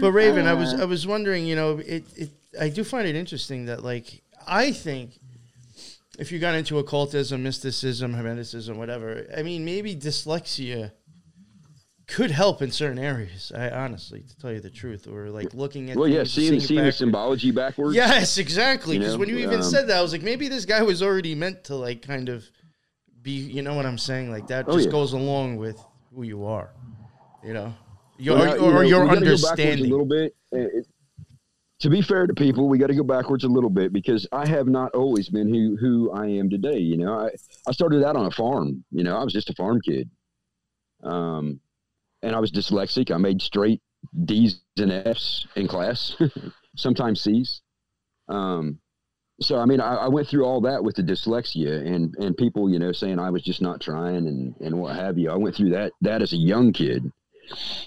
But 0.00 0.12
Raven, 0.12 0.46
I 0.46 0.54
was 0.54 0.74
I 0.74 0.84
was 0.84 1.06
wondering, 1.06 1.46
you 1.46 1.56
know, 1.56 1.78
it, 1.78 2.04
it 2.16 2.30
I 2.60 2.68
do 2.68 2.84
find 2.84 3.08
it 3.08 3.16
interesting 3.16 3.66
that 3.66 3.82
like 3.82 4.22
I 4.46 4.70
think 4.72 5.18
if 6.18 6.30
you 6.32 6.38
got 6.38 6.54
into 6.54 6.78
occultism, 6.78 7.42
mysticism, 7.42 8.14
hermeticism, 8.14 8.76
whatever, 8.76 9.26
I 9.36 9.42
mean 9.42 9.64
maybe 9.64 9.94
dyslexia 9.96 10.92
could 12.06 12.30
help 12.30 12.62
in 12.62 12.70
certain 12.70 12.98
areas. 12.98 13.52
I 13.54 13.68
honestly, 13.70 14.22
to 14.22 14.36
tell 14.38 14.50
you 14.52 14.60
the 14.60 14.70
truth, 14.70 15.06
or 15.06 15.28
like 15.30 15.52
looking 15.54 15.90
at 15.90 15.96
Well, 15.96 16.08
yeah, 16.08 16.24
seeing, 16.24 16.58
seeing 16.58 16.82
the 16.84 16.90
symbology 16.92 17.50
backwards. 17.50 17.94
Yes, 17.94 18.38
exactly. 18.38 18.94
You 18.94 19.00
Because 19.00 19.14
know, 19.14 19.20
when 19.20 19.28
you 19.28 19.38
even 19.38 19.56
um, 19.56 19.62
said 19.62 19.88
that, 19.88 19.98
I 19.98 20.02
was 20.02 20.12
like, 20.12 20.22
maybe 20.22 20.48
this 20.48 20.64
guy 20.64 20.82
was 20.82 21.02
already 21.02 21.34
meant 21.34 21.64
to 21.64 21.74
like 21.76 22.00
kind 22.02 22.28
of 22.30 22.44
be. 23.22 23.32
You 23.32 23.60
know 23.62 23.74
what 23.74 23.84
I'm 23.84 23.98
saying? 23.98 24.30
Like 24.30 24.46
that 24.48 24.64
Oh, 24.68 24.72
just 24.74 24.86
yeah. 24.86 24.92
goes 24.92 25.12
along 25.12 25.56
with 25.56 25.78
who 26.14 26.22
you 26.22 26.46
are. 26.46 26.70
You 27.44 27.52
know, 27.52 27.74
your 28.18 28.38
Well, 28.38 28.52
or, 28.64 28.84
you 28.84 28.90
know, 28.90 28.96
your 28.98 29.02
we 29.02 29.10
go 29.10 29.16
understanding. 29.16 29.86
a 29.86 29.88
little 29.90 30.06
bit. 30.06 30.34
It- 30.52 30.86
to 31.80 31.90
be 31.90 32.02
fair 32.02 32.26
to 32.26 32.34
people, 32.34 32.68
we 32.68 32.78
got 32.78 32.88
to 32.88 32.94
go 32.94 33.04
backwards 33.04 33.44
a 33.44 33.48
little 33.48 33.70
bit 33.70 33.92
because 33.92 34.26
I 34.32 34.46
have 34.48 34.66
not 34.66 34.94
always 34.94 35.28
been 35.28 35.52
who 35.52 35.76
who 35.76 36.10
I 36.12 36.26
am 36.26 36.50
today. 36.50 36.78
You 36.78 36.96
know, 36.96 37.14
I 37.14 37.30
I 37.66 37.72
started 37.72 38.04
out 38.04 38.16
on 38.16 38.26
a 38.26 38.30
farm. 38.30 38.84
You 38.90 39.04
know, 39.04 39.16
I 39.16 39.24
was 39.24 39.32
just 39.32 39.50
a 39.50 39.54
farm 39.54 39.80
kid. 39.80 40.10
Um, 41.02 41.60
and 42.22 42.34
I 42.34 42.40
was 42.40 42.50
dyslexic. 42.50 43.12
I 43.12 43.16
made 43.16 43.40
straight 43.40 43.80
D's 44.24 44.60
and 44.78 44.92
F's 44.92 45.46
in 45.56 45.68
class, 45.68 46.16
sometimes 46.76 47.20
C's. 47.20 47.62
Um, 48.28 48.80
so 49.40 49.58
I 49.58 49.66
mean, 49.66 49.80
I, 49.80 49.94
I 49.94 50.08
went 50.08 50.26
through 50.26 50.44
all 50.44 50.60
that 50.62 50.82
with 50.82 50.96
the 50.96 51.02
dyslexia 51.02 51.86
and 51.86 52.14
and 52.16 52.36
people, 52.36 52.68
you 52.68 52.78
know, 52.78 52.92
saying 52.92 53.18
I 53.18 53.30
was 53.30 53.42
just 53.42 53.62
not 53.62 53.80
trying 53.80 54.26
and 54.26 54.54
and 54.60 54.80
what 54.80 54.96
have 54.96 55.16
you. 55.16 55.30
I 55.30 55.36
went 55.36 55.54
through 55.54 55.70
that 55.70 55.92
that 56.00 56.22
as 56.22 56.32
a 56.32 56.36
young 56.36 56.72
kid. 56.72 57.12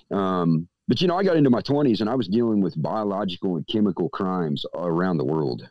Um, 0.09 0.67
but 0.91 0.99
you 0.99 1.07
know, 1.07 1.17
I 1.17 1.23
got 1.23 1.37
into 1.37 1.49
my 1.49 1.61
twenties 1.61 2.01
and 2.01 2.09
I 2.09 2.15
was 2.15 2.27
dealing 2.27 2.59
with 2.59 2.73
biological 2.81 3.55
and 3.55 3.65
chemical 3.65 4.09
crimes 4.09 4.65
around 4.73 5.19
the 5.19 5.23
world, 5.23 5.65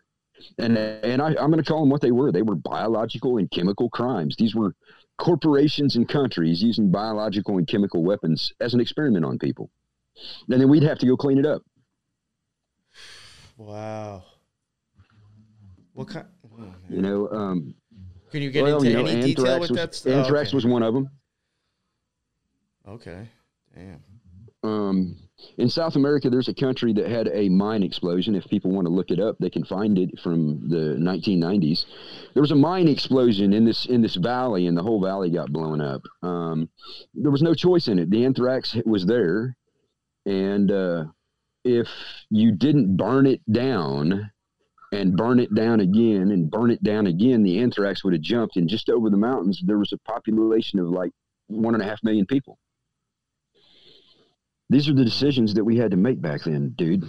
and 0.57 0.79
and 0.79 1.21
I, 1.21 1.27
I'm 1.39 1.51
going 1.51 1.63
to 1.63 1.63
call 1.63 1.81
them 1.81 1.91
what 1.91 2.01
they 2.01 2.11
were. 2.11 2.33
They 2.33 2.41
were 2.41 2.55
biological 2.55 3.37
and 3.37 3.51
chemical 3.51 3.91
crimes. 3.91 4.35
These 4.39 4.55
were 4.55 4.75
corporations 5.19 5.97
and 5.97 6.09
countries 6.09 6.63
using 6.63 6.91
biological 6.91 7.59
and 7.59 7.69
chemical 7.69 8.03
weapons 8.03 8.51
as 8.61 8.73
an 8.73 8.81
experiment 8.81 9.27
on 9.27 9.39
people, 9.39 9.69
and 10.49 10.59
then 10.59 10.71
we'd 10.71 10.85
have 10.85 10.99
to 11.01 11.07
go 11.07 11.19
clean 11.19 11.37
it 11.37 11.45
up. 11.45 11.61
Wow. 13.59 14.25
What 15.93 16.09
kind? 16.09 16.29
oh. 16.59 16.65
You 16.89 17.03
know, 17.03 17.29
um, 17.29 17.75
Can 18.31 18.41
you 18.41 18.51
get 18.51 18.63
well, 18.63 18.79
into 18.79 18.89
you 18.89 18.97
know, 18.97 19.05
any 19.05 19.35
detail 19.35 19.61
with 19.61 19.69
was, 19.69 19.79
that 19.79 19.95
stuff? 19.95 20.15
anthrax 20.15 20.49
okay. 20.49 20.57
was 20.57 20.65
one 20.65 20.83
of 20.83 20.95
them. 20.95 21.11
Okay. 22.89 23.29
Damn. 23.75 24.03
Um, 24.63 25.17
in 25.57 25.69
South 25.69 25.97
America, 25.97 26.29
there's 26.29 26.49
a 26.49 26.55
country 26.55 26.93
that 26.93 27.09
had 27.09 27.29
a 27.33 27.49
mine 27.49 27.83
explosion. 27.83 28.35
If 28.35 28.49
people 28.49 28.71
want 28.71 28.87
to 28.87 28.93
look 28.93 29.11
it 29.11 29.21
up, 29.21 29.37
they 29.39 29.51
can 29.51 29.65
find 29.65 29.99
it 29.99 30.19
from 30.21 30.69
the 30.69 30.97
1990s. 30.99 31.87
There 32.35 32.43
was 32.43 32.51
a 32.51 32.57
mine 32.57 32.89
explosion 32.89 33.53
in 33.53 33.65
this 33.65 33.87
in 33.87 34.03
this 34.03 34.17
valley, 34.17 34.67
and 34.67 34.77
the 34.77 34.83
whole 34.83 35.01
valley 35.01 35.31
got 35.31 35.53
blown 35.53 35.81
up. 35.81 36.03
Um, 36.23 36.69
there 37.15 37.31
was 37.31 37.43
no 37.43 37.55
choice 37.55 37.89
in 37.89 37.99
it. 37.99 38.11
The 38.11 38.25
anthrax 38.25 38.77
was 38.85 39.07
there, 39.07 39.57
and 40.27 40.71
uh, 40.71 41.05
if 41.65 41.89
you 42.31 42.53
didn't 42.53 42.97
burn 42.97 43.27
it 43.27 43.41
down 43.51 44.31
and 44.93 45.17
burn 45.17 45.39
it 45.39 45.55
down 45.55 45.81
again 45.81 46.31
and 46.33 46.51
burn 46.51 46.71
it 46.71 46.83
down 46.83 47.07
again, 47.07 47.43
the 47.43 47.61
anthrax 47.61 48.03
would 48.03 48.13
have 48.13 48.23
jumped. 48.23 48.57
And 48.57 48.69
just 48.69 48.91
over 48.91 49.09
the 49.09 49.17
mountains, 49.17 49.63
there 49.65 49.79
was 49.79 49.93
a 49.93 49.99
population 49.99 50.79
of 50.79 50.89
like 50.89 51.13
one 51.47 51.75
and 51.75 51.83
a 51.83 51.87
half 51.87 52.03
million 52.03 52.27
people. 52.27 52.59
These 54.71 54.89
are 54.89 54.95
the 54.95 55.05
decisions 55.05 55.53
that 55.55 55.65
we 55.65 55.77
had 55.77 55.91
to 55.91 55.97
make 55.97 56.23
back 56.23 56.45
then, 56.45 56.71
dude. 56.77 57.05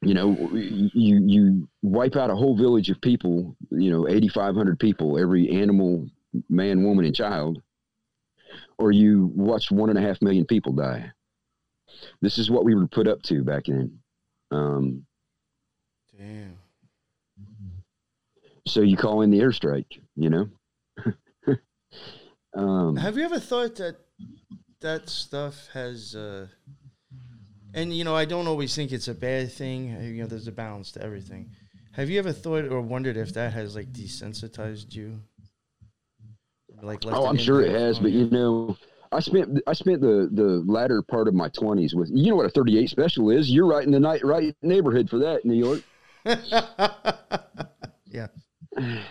You 0.00 0.14
know, 0.14 0.50
you 0.52 1.20
you 1.24 1.68
wipe 1.82 2.16
out 2.16 2.30
a 2.30 2.34
whole 2.34 2.56
village 2.56 2.90
of 2.90 3.00
people, 3.00 3.56
you 3.70 3.90
know, 3.90 4.08
8500 4.08 4.78
people, 4.78 5.18
every 5.18 5.50
animal, 5.50 6.08
man, 6.48 6.82
woman 6.82 7.04
and 7.04 7.14
child, 7.14 7.62
or 8.78 8.90
you 8.90 9.30
watch 9.34 9.70
one 9.70 9.90
and 9.90 9.98
a 9.98 10.02
half 10.02 10.20
million 10.22 10.46
people 10.46 10.72
die. 10.72 11.12
This 12.20 12.38
is 12.38 12.50
what 12.50 12.64
we 12.64 12.74
were 12.74 12.86
put 12.86 13.06
up 13.06 13.22
to 13.24 13.42
back 13.42 13.64
then. 13.66 13.98
Um, 14.50 15.06
Damn. 16.16 16.56
so 18.66 18.80
you 18.80 18.96
call 18.96 19.22
in 19.22 19.30
the 19.30 19.40
airstrike, 19.40 20.00
you 20.14 20.30
know? 20.30 20.48
um, 22.54 22.96
Have 22.96 23.16
you 23.16 23.24
ever 23.24 23.40
thought 23.40 23.76
that 23.76 24.05
that 24.80 25.08
stuff 25.08 25.68
has, 25.72 26.14
uh, 26.14 26.46
and 27.74 27.96
you 27.96 28.04
know, 28.04 28.14
I 28.14 28.24
don't 28.24 28.46
always 28.46 28.74
think 28.74 28.92
it's 28.92 29.08
a 29.08 29.14
bad 29.14 29.52
thing. 29.52 29.96
uh, 29.96 30.00
You 30.00 30.22
know, 30.22 30.26
there's 30.28 30.48
a 30.48 30.52
balance 30.52 30.92
to 30.92 31.02
everything. 31.02 31.50
Have 31.92 32.10
you 32.10 32.18
ever 32.18 32.32
thought 32.32 32.66
or 32.66 32.80
wondered 32.80 33.16
if 33.16 33.32
that 33.34 33.52
has 33.54 33.74
like 33.74 33.92
desensitized 33.92 34.94
you? 34.94 35.20
Like, 36.82 37.04
oh, 37.06 37.26
I'm 37.26 37.38
sure 37.38 37.62
it 37.62 37.72
has, 37.72 37.98
but 37.98 38.12
you 38.12 38.28
know, 38.28 38.76
I 39.12 39.20
spent 39.20 39.60
I 39.66 39.72
spent 39.72 40.00
the 40.02 40.28
the 40.30 40.62
latter 40.66 41.00
part 41.02 41.26
of 41.26 41.34
my 41.34 41.48
20s 41.48 41.94
with 41.94 42.10
you 42.12 42.30
know 42.30 42.36
what 42.36 42.46
a 42.46 42.50
38 42.50 42.90
special 42.90 43.30
is. 43.30 43.50
You're 43.50 43.66
right 43.66 43.84
in 43.84 43.92
the 43.92 44.00
night 44.00 44.22
right 44.24 44.54
neighborhood 44.62 45.08
for 45.08 45.18
that, 45.20 45.44
New 45.44 45.54
York. 45.54 45.82
yeah. 48.06 48.26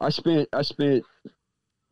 I 0.00 0.10
spent 0.10 0.48
I 0.52 0.62
spent 0.62 1.04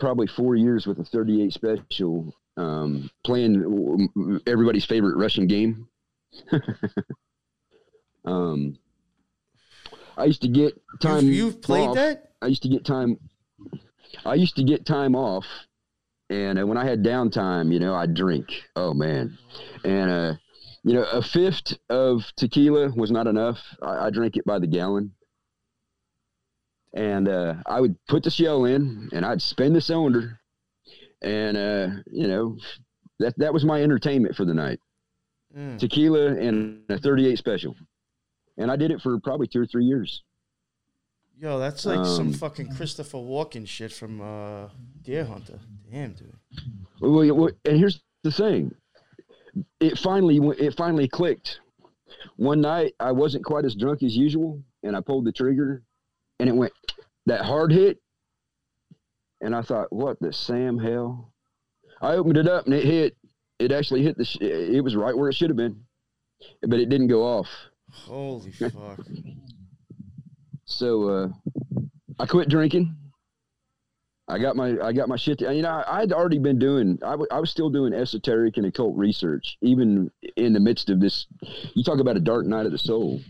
probably 0.00 0.26
four 0.26 0.56
years 0.56 0.86
with 0.86 0.98
a 0.98 1.04
38 1.04 1.52
special, 1.52 2.34
um, 2.56 3.10
playing 3.24 4.40
everybody's 4.46 4.84
favorite 4.84 5.16
Russian 5.16 5.46
game. 5.46 5.88
um, 8.24 8.78
I 10.16 10.24
used 10.24 10.42
to 10.42 10.48
get 10.48 10.74
time. 11.00 11.26
You've, 11.26 11.34
you've 11.34 11.62
played 11.62 11.88
off. 11.88 11.94
that? 11.96 12.32
I 12.40 12.46
used 12.46 12.62
to 12.62 12.68
get 12.68 12.84
time. 12.84 13.18
I 14.24 14.34
used 14.34 14.56
to 14.56 14.64
get 14.64 14.84
time 14.84 15.14
off, 15.14 15.46
and 16.28 16.58
uh, 16.58 16.66
when 16.66 16.76
I 16.76 16.84
had 16.84 17.02
downtime, 17.02 17.72
you 17.72 17.78
know, 17.78 17.94
I'd 17.94 18.14
drink. 18.14 18.48
Oh 18.76 18.92
man, 18.92 19.38
and 19.84 20.10
uh, 20.10 20.34
you 20.84 20.94
know, 20.94 21.04
a 21.04 21.22
fifth 21.22 21.78
of 21.88 22.24
tequila 22.36 22.90
was 22.90 23.10
not 23.10 23.26
enough. 23.26 23.58
I, 23.82 24.06
I 24.06 24.10
drank 24.10 24.36
it 24.36 24.44
by 24.44 24.58
the 24.58 24.66
gallon, 24.66 25.12
and 26.94 27.28
uh, 27.28 27.54
I 27.66 27.80
would 27.80 27.96
put 28.06 28.22
the 28.24 28.30
shell 28.30 28.64
in, 28.66 29.08
and 29.12 29.24
I'd 29.24 29.40
spin 29.40 29.72
the 29.72 29.80
cylinder, 29.80 30.40
and 31.22 31.56
uh, 31.56 31.88
you 32.10 32.28
know, 32.28 32.56
that 33.18 33.34
that 33.38 33.52
was 33.52 33.64
my 33.64 33.82
entertainment 33.82 34.36
for 34.36 34.44
the 34.44 34.54
night. 34.54 34.80
Mm. 35.56 35.78
Tequila 35.78 36.34
and 36.36 36.80
a 36.88 36.98
38 36.98 37.36
special, 37.38 37.76
and 38.56 38.70
I 38.70 38.76
did 38.76 38.90
it 38.90 39.00
for 39.02 39.18
probably 39.20 39.46
two 39.46 39.60
or 39.60 39.66
three 39.66 39.84
years. 39.84 40.22
Yo, 41.38 41.58
that's 41.58 41.84
like 41.84 42.04
some 42.06 42.28
Um, 42.28 42.32
fucking 42.32 42.74
Christopher 42.74 43.18
Walken 43.18 43.66
shit 43.66 43.92
from 43.92 44.20
uh, 44.20 44.68
Deer 45.02 45.24
Hunter. 45.24 45.58
Damn, 45.90 46.12
dude. 46.12 46.32
Well, 47.00 47.34
well, 47.34 47.50
and 47.64 47.76
here's 47.78 48.00
the 48.22 48.30
thing. 48.30 48.74
It 49.80 49.98
finally 49.98 50.38
it 50.58 50.76
finally 50.76 51.08
clicked. 51.08 51.60
One 52.36 52.60
night 52.60 52.94
I 53.00 53.12
wasn't 53.12 53.44
quite 53.44 53.64
as 53.64 53.74
drunk 53.74 54.02
as 54.02 54.16
usual, 54.16 54.62
and 54.82 54.96
I 54.96 55.00
pulled 55.00 55.24
the 55.24 55.32
trigger, 55.32 55.82
and 56.38 56.48
it 56.48 56.54
went 56.54 56.72
that 57.26 57.44
hard 57.44 57.72
hit, 57.72 57.98
and 59.42 59.54
I 59.54 59.62
thought, 59.62 59.92
"What 59.92 60.18
the 60.20 60.32
Sam 60.32 60.78
hell?" 60.78 61.32
I 62.00 62.14
opened 62.14 62.36
it 62.36 62.48
up, 62.48 62.64
and 62.66 62.74
it 62.74 62.84
hit. 62.84 63.16
It 63.58 63.72
actually 63.72 64.02
hit 64.02 64.16
the. 64.16 64.24
Sh- 64.24 64.38
it 64.40 64.82
was 64.82 64.96
right 64.96 65.16
where 65.16 65.28
it 65.28 65.34
should 65.34 65.50
have 65.50 65.56
been, 65.56 65.84
but 66.62 66.80
it 66.80 66.88
didn't 66.88 67.08
go 67.08 67.22
off. 67.22 67.48
Holy 67.90 68.50
fuck. 68.52 69.00
So 70.64 71.08
uh, 71.08 71.28
I 72.18 72.26
quit 72.26 72.48
drinking. 72.48 72.96
I 74.28 74.38
got 74.38 74.56
my 74.56 74.78
I 74.80 74.92
got 74.92 75.08
my 75.08 75.16
shit. 75.16 75.38
To, 75.40 75.52
you 75.54 75.62
know, 75.62 75.68
I, 75.68 76.00
I'd 76.00 76.12
already 76.12 76.38
been 76.38 76.58
doing. 76.58 76.98
I, 77.02 77.10
w- 77.10 77.28
I 77.30 77.38
was 77.40 77.50
still 77.50 77.68
doing 77.68 77.92
esoteric 77.92 78.56
and 78.56 78.66
occult 78.66 78.96
research, 78.96 79.58
even 79.60 80.10
in 80.36 80.52
the 80.52 80.60
midst 80.60 80.88
of 80.90 81.00
this. 81.00 81.26
You 81.74 81.84
talk 81.84 81.98
about 81.98 82.16
a 82.16 82.20
dark 82.20 82.46
night 82.46 82.64
of 82.66 82.72
the 82.72 82.78
soul. 82.78 83.20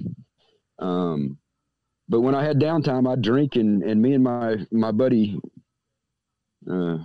Um, 0.78 1.38
but 2.08 2.20
when 2.20 2.34
I 2.34 2.44
had 2.44 2.60
downtime, 2.60 3.10
I'd 3.10 3.22
drink, 3.22 3.56
and 3.56 3.82
and 3.82 4.00
me 4.00 4.12
and 4.12 4.22
my 4.22 4.66
my 4.70 4.92
buddy, 4.92 5.40
uh, 6.70 6.98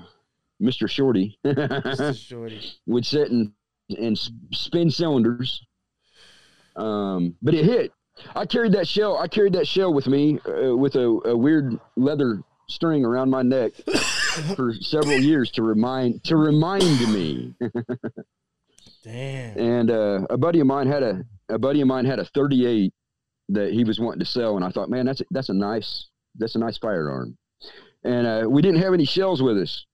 Mister 0.60 0.88
Shorty, 0.88 1.38
Mr. 1.46 2.18
Shorty. 2.28 2.62
would 2.86 3.06
sit 3.06 3.32
and 3.32 3.52
and 3.90 4.18
spin 4.52 4.90
cylinders. 4.90 5.66
Um, 6.76 7.36
but 7.42 7.54
it 7.54 7.66
hit. 7.66 7.92
I 8.36 8.46
carried 8.46 8.74
that 8.74 8.88
shell. 8.88 9.18
I 9.18 9.28
carried 9.28 9.54
that 9.54 9.68
shell 9.68 9.94
with 9.94 10.08
me 10.08 10.40
uh, 10.48 10.76
with 10.76 10.96
a, 10.96 11.06
a 11.26 11.38
weird 11.38 11.80
leather 11.96 12.42
string 12.70 13.06
around 13.06 13.30
my 13.30 13.42
neck 13.44 13.74
for 14.56 14.74
several 14.74 15.20
years 15.20 15.52
to 15.52 15.62
remind 15.64 16.24
to 16.26 16.36
remind 16.36 17.14
me. 17.14 17.54
Damn. 19.04 19.58
And 19.58 19.92
uh, 19.92 20.26
a 20.30 20.38
buddy 20.38 20.60
of 20.60 20.68
mine 20.68 20.88
had 20.88 21.04
a 21.04 21.24
a 21.50 21.58
buddy 21.58 21.82
of 21.82 21.88
mine 21.88 22.06
had 22.06 22.20
a 22.20 22.26
38 22.26 22.94
that 23.50 23.72
he 23.72 23.84
was 23.84 24.00
wanting 24.00 24.20
to 24.20 24.26
sell, 24.26 24.58
and 24.58 24.66
I 24.66 24.70
thought, 24.70 24.90
man, 24.90 25.06
that's 25.06 25.22
a, 25.22 25.26
that's 25.32 25.50
a 25.50 25.54
nice 25.54 26.10
that's 26.36 26.56
a 26.56 26.60
nice 26.60 26.78
firearm. 26.78 27.38
And 28.04 28.28
uh, 28.28 28.50
we 28.50 28.62
didn't 28.62 28.82
have 28.82 28.94
any 28.94 29.06
shells 29.06 29.42
with 29.42 29.58
us. 29.58 29.86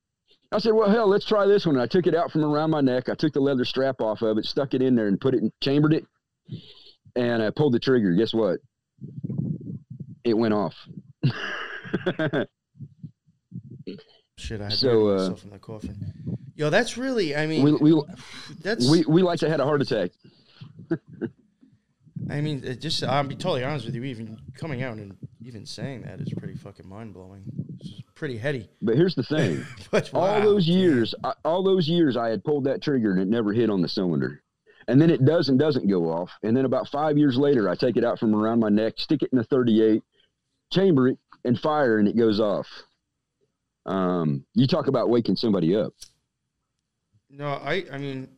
I 0.52 0.60
said, 0.60 0.74
well, 0.74 0.90
hell, 0.90 1.08
let's 1.08 1.26
try 1.26 1.48
this 1.48 1.66
one. 1.66 1.76
And 1.76 1.82
I 1.82 1.88
took 1.88 2.06
it 2.06 2.14
out 2.14 2.32
from 2.32 2.44
around 2.44 2.70
my 2.70 2.82
neck. 2.82 3.10
I 3.10 3.16
took 3.16 3.34
the 3.34 3.40
leather 3.40 3.66
strap 3.66 4.02
off 4.02 4.22
of 4.22 4.38
it, 4.38 4.46
stuck 4.46 4.76
it 4.76 4.82
in 4.84 4.96
there, 4.96 5.08
and 5.08 5.20
put 5.20 5.34
it 5.34 5.42
in, 5.42 5.52
chambered 5.62 5.94
it, 5.94 6.06
and 7.16 7.42
I 7.42 7.50
pulled 7.50 7.74
the 7.74 7.80
trigger. 7.80 8.14
Guess 8.14 8.34
what? 8.34 8.60
It 10.24 10.38
went 10.38 10.54
off. 10.54 10.76
Shit, 14.38 14.62
I 14.62 14.66
had 14.66 14.74
so, 14.74 15.10
uh, 15.10 15.14
myself 15.14 15.44
in 15.44 15.50
the 15.52 15.60
coffin. 15.60 16.14
Yo, 16.56 16.70
that's 16.70 16.98
really. 16.98 17.36
I 17.36 17.48
mean, 17.48 17.64
we, 17.64 17.94
we, 17.94 18.04
that's. 18.62 18.90
we, 18.90 19.04
we 19.08 19.24
like 19.24 19.40
to 19.40 19.50
had 19.50 19.60
a 19.60 19.66
heart 19.66 19.82
attack. 19.82 20.12
I 22.30 22.42
mean, 22.42 22.64
it 22.64 22.82
just. 22.82 23.04
I'll 23.04 23.24
be 23.24 23.36
totally 23.36 23.64
honest 23.64 23.86
with 23.86 23.96
you. 23.96 24.04
Even 24.04 24.40
coming 24.56 24.84
out 24.84 24.98
and 24.98 25.16
even 25.42 25.66
saying 25.66 26.04
that 26.04 26.20
is 26.20 26.34
pretty 26.34 26.56
fucking 26.56 26.88
mind 26.88 27.14
blowing. 27.14 27.44
It's 27.80 28.02
pretty 28.16 28.38
heady. 28.38 28.70
But 28.82 28.96
here's 28.96 29.16
the 29.16 29.24
thing. 29.24 29.66
All 30.14 30.22
wow, 30.22 30.40
those 30.40 30.68
years, 30.68 31.14
I, 31.24 31.34
all 31.44 31.64
those 31.64 31.88
years, 31.88 32.16
I 32.18 32.30
had 32.30 32.44
pulled 32.44 32.66
that 32.66 32.82
trigger 32.82 33.12
and 33.12 33.22
it 33.22 33.28
never 33.28 33.52
hit 33.52 33.70
on 33.70 33.82
the 33.82 33.90
cylinder. 33.90 34.42
And 34.88 35.02
then 35.02 35.10
it 35.10 35.24
does 35.26 35.50
and 35.50 35.58
doesn't 35.58 35.88
go 35.88 36.12
off. 36.12 36.32
And 36.44 36.56
then 36.56 36.66
about 36.66 36.90
five 36.90 37.18
years 37.18 37.38
later, 37.38 37.70
I 37.70 37.76
take 37.76 37.98
it 37.98 38.04
out 38.04 38.20
from 38.20 38.36
around 38.36 38.60
my 38.60 38.70
neck, 38.70 38.96
stick 38.98 39.22
it 39.22 39.30
in 39.32 39.38
the 39.38 39.44
38, 39.46 40.04
chamber 40.72 41.10
it, 41.10 41.18
and 41.46 41.60
fire, 41.60 42.00
and 42.00 42.08
it 42.08 42.18
goes 42.18 42.40
off. 42.40 42.68
Um, 43.86 44.46
you 44.54 44.68
talk 44.68 44.88
about 44.88 45.10
waking 45.10 45.36
somebody 45.36 45.76
up. 45.76 45.94
No, 47.30 47.48
I. 47.48 47.86
I 47.92 47.98
mean, 47.98 48.30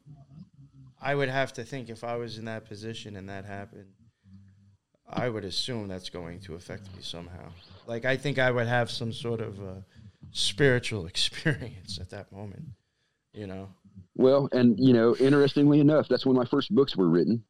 I 1.05 1.13
would 1.13 1.29
have 1.29 1.53
to 1.53 1.63
think 1.63 1.89
if 1.89 2.03
I 2.03 2.15
was 2.15 2.39
in 2.39 2.45
that 2.45 2.65
position 2.65 3.15
and 3.15 3.29
that 3.29 3.45
happened, 3.45 3.93
I 5.07 5.29
would 5.29 5.45
assume 5.45 5.87
that's 5.87 6.09
going 6.09 6.39
to 6.41 6.55
affect 6.55 6.87
me 6.95 7.03
somehow. 7.03 7.51
Like 7.85 8.05
I 8.05 8.17
think 8.17 8.39
I 8.39 8.49
would 8.49 8.65
have 8.65 8.89
some 8.89 9.13
sort 9.13 9.39
of 9.39 9.59
spiritual 10.31 11.05
experience 11.13 11.99
at 12.01 12.09
that 12.09 12.31
moment. 12.31 12.65
You 13.33 13.45
know. 13.45 13.69
Well, 14.15 14.49
and 14.51 14.79
you 14.79 14.93
know, 14.93 15.15
interestingly 15.17 15.79
enough, 15.79 16.07
that's 16.07 16.25
when 16.25 16.35
my 16.35 16.45
first 16.45 16.73
books 16.73 16.95
were 16.95 17.07
written. 17.07 17.43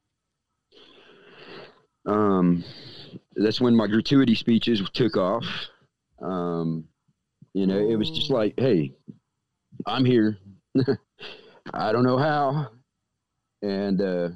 Um, 2.06 2.62
that's 3.38 3.62
when 3.62 3.74
my 3.74 3.88
gratuity 3.88 4.36
speeches 4.36 4.82
took 4.93 5.16
off. 5.16 5.45
Um, 6.22 6.89
you 7.53 7.68
know, 7.68 7.78
it 7.78 7.95
was 7.95 8.12
just 8.12 8.30
like, 8.30 8.53
hey, 8.58 8.95
I'm 9.88 10.03
here. 10.03 10.39
I 11.74 11.93
don't 11.93 12.03
know 12.03 12.18
how, 12.18 12.68
and 13.66 14.01
uh, 14.01 14.30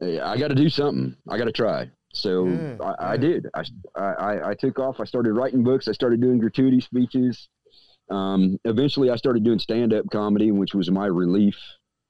I 0.00 0.36
got 0.38 0.48
to 0.48 0.54
do 0.54 0.68
something. 0.68 1.16
I 1.28 1.38
got 1.38 1.44
to 1.44 1.52
try. 1.52 1.90
So 2.12 2.46
Yeah, 2.46 2.76
I, 2.80 3.12
I 3.12 3.16
did. 3.16 3.46
I, 3.54 3.64
I 3.94 4.50
I 4.50 4.54
took 4.54 4.78
off. 4.78 5.00
I 5.00 5.04
started 5.04 5.32
writing 5.34 5.62
books. 5.62 5.86
I 5.86 5.92
started 5.92 6.20
doing 6.20 6.38
gratuity 6.38 6.80
speeches. 6.80 7.48
Um, 8.10 8.58
eventually, 8.64 9.10
I 9.10 9.16
started 9.16 9.44
doing 9.44 9.58
stand 9.58 9.92
up 9.92 10.06
comedy, 10.10 10.50
which 10.50 10.74
was 10.74 10.90
my 10.90 11.06
relief 11.06 11.56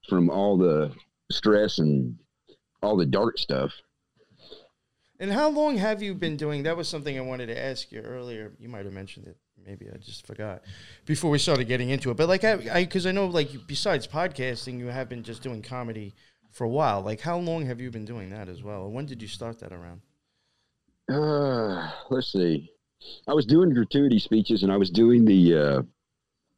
from 0.08 0.30
all 0.30 0.56
the 0.56 0.92
stress 1.30 1.78
and 1.78 2.16
all 2.82 2.96
the 2.96 3.06
dark 3.06 3.38
stuff. 3.38 3.72
And 5.18 5.32
how 5.32 5.48
long 5.48 5.78
have 5.78 6.02
you 6.02 6.14
been 6.14 6.36
doing? 6.36 6.62
That 6.64 6.76
was 6.76 6.88
something 6.88 7.18
I 7.18 7.22
wanted 7.22 7.46
to 7.46 7.58
ask 7.58 7.90
you 7.90 8.00
earlier. 8.00 8.52
You 8.60 8.68
might 8.68 8.84
have 8.84 8.92
mentioned 8.92 9.26
it. 9.26 9.36
Maybe 9.64 9.88
I 9.92 9.96
just 9.96 10.26
forgot 10.26 10.62
before 11.06 11.30
we 11.30 11.38
started 11.38 11.66
getting 11.66 11.90
into 11.90 12.10
it. 12.10 12.16
But 12.16 12.28
like 12.28 12.44
I, 12.44 12.84
because 12.84 13.06
I, 13.06 13.12
know 13.12 13.26
like 13.26 13.50
besides 13.66 14.06
podcasting, 14.06 14.78
you 14.78 14.86
have 14.86 15.08
been 15.08 15.22
just 15.22 15.42
doing 15.42 15.62
comedy 15.62 16.14
for 16.50 16.64
a 16.64 16.68
while. 16.68 17.02
Like 17.02 17.20
how 17.20 17.38
long 17.38 17.66
have 17.66 17.80
you 17.80 17.90
been 17.90 18.04
doing 18.04 18.30
that 18.30 18.48
as 18.48 18.62
well? 18.62 18.90
When 18.90 19.06
did 19.06 19.22
you 19.22 19.28
start 19.28 19.58
that 19.60 19.72
around? 19.72 20.02
Uh, 21.10 21.90
let's 22.10 22.32
see. 22.32 22.70
I 23.28 23.34
was 23.34 23.46
doing 23.46 23.72
gratuity 23.72 24.18
speeches 24.18 24.62
and 24.62 24.72
I 24.72 24.76
was 24.76 24.90
doing 24.90 25.24
the 25.24 25.56
uh, 25.56 25.82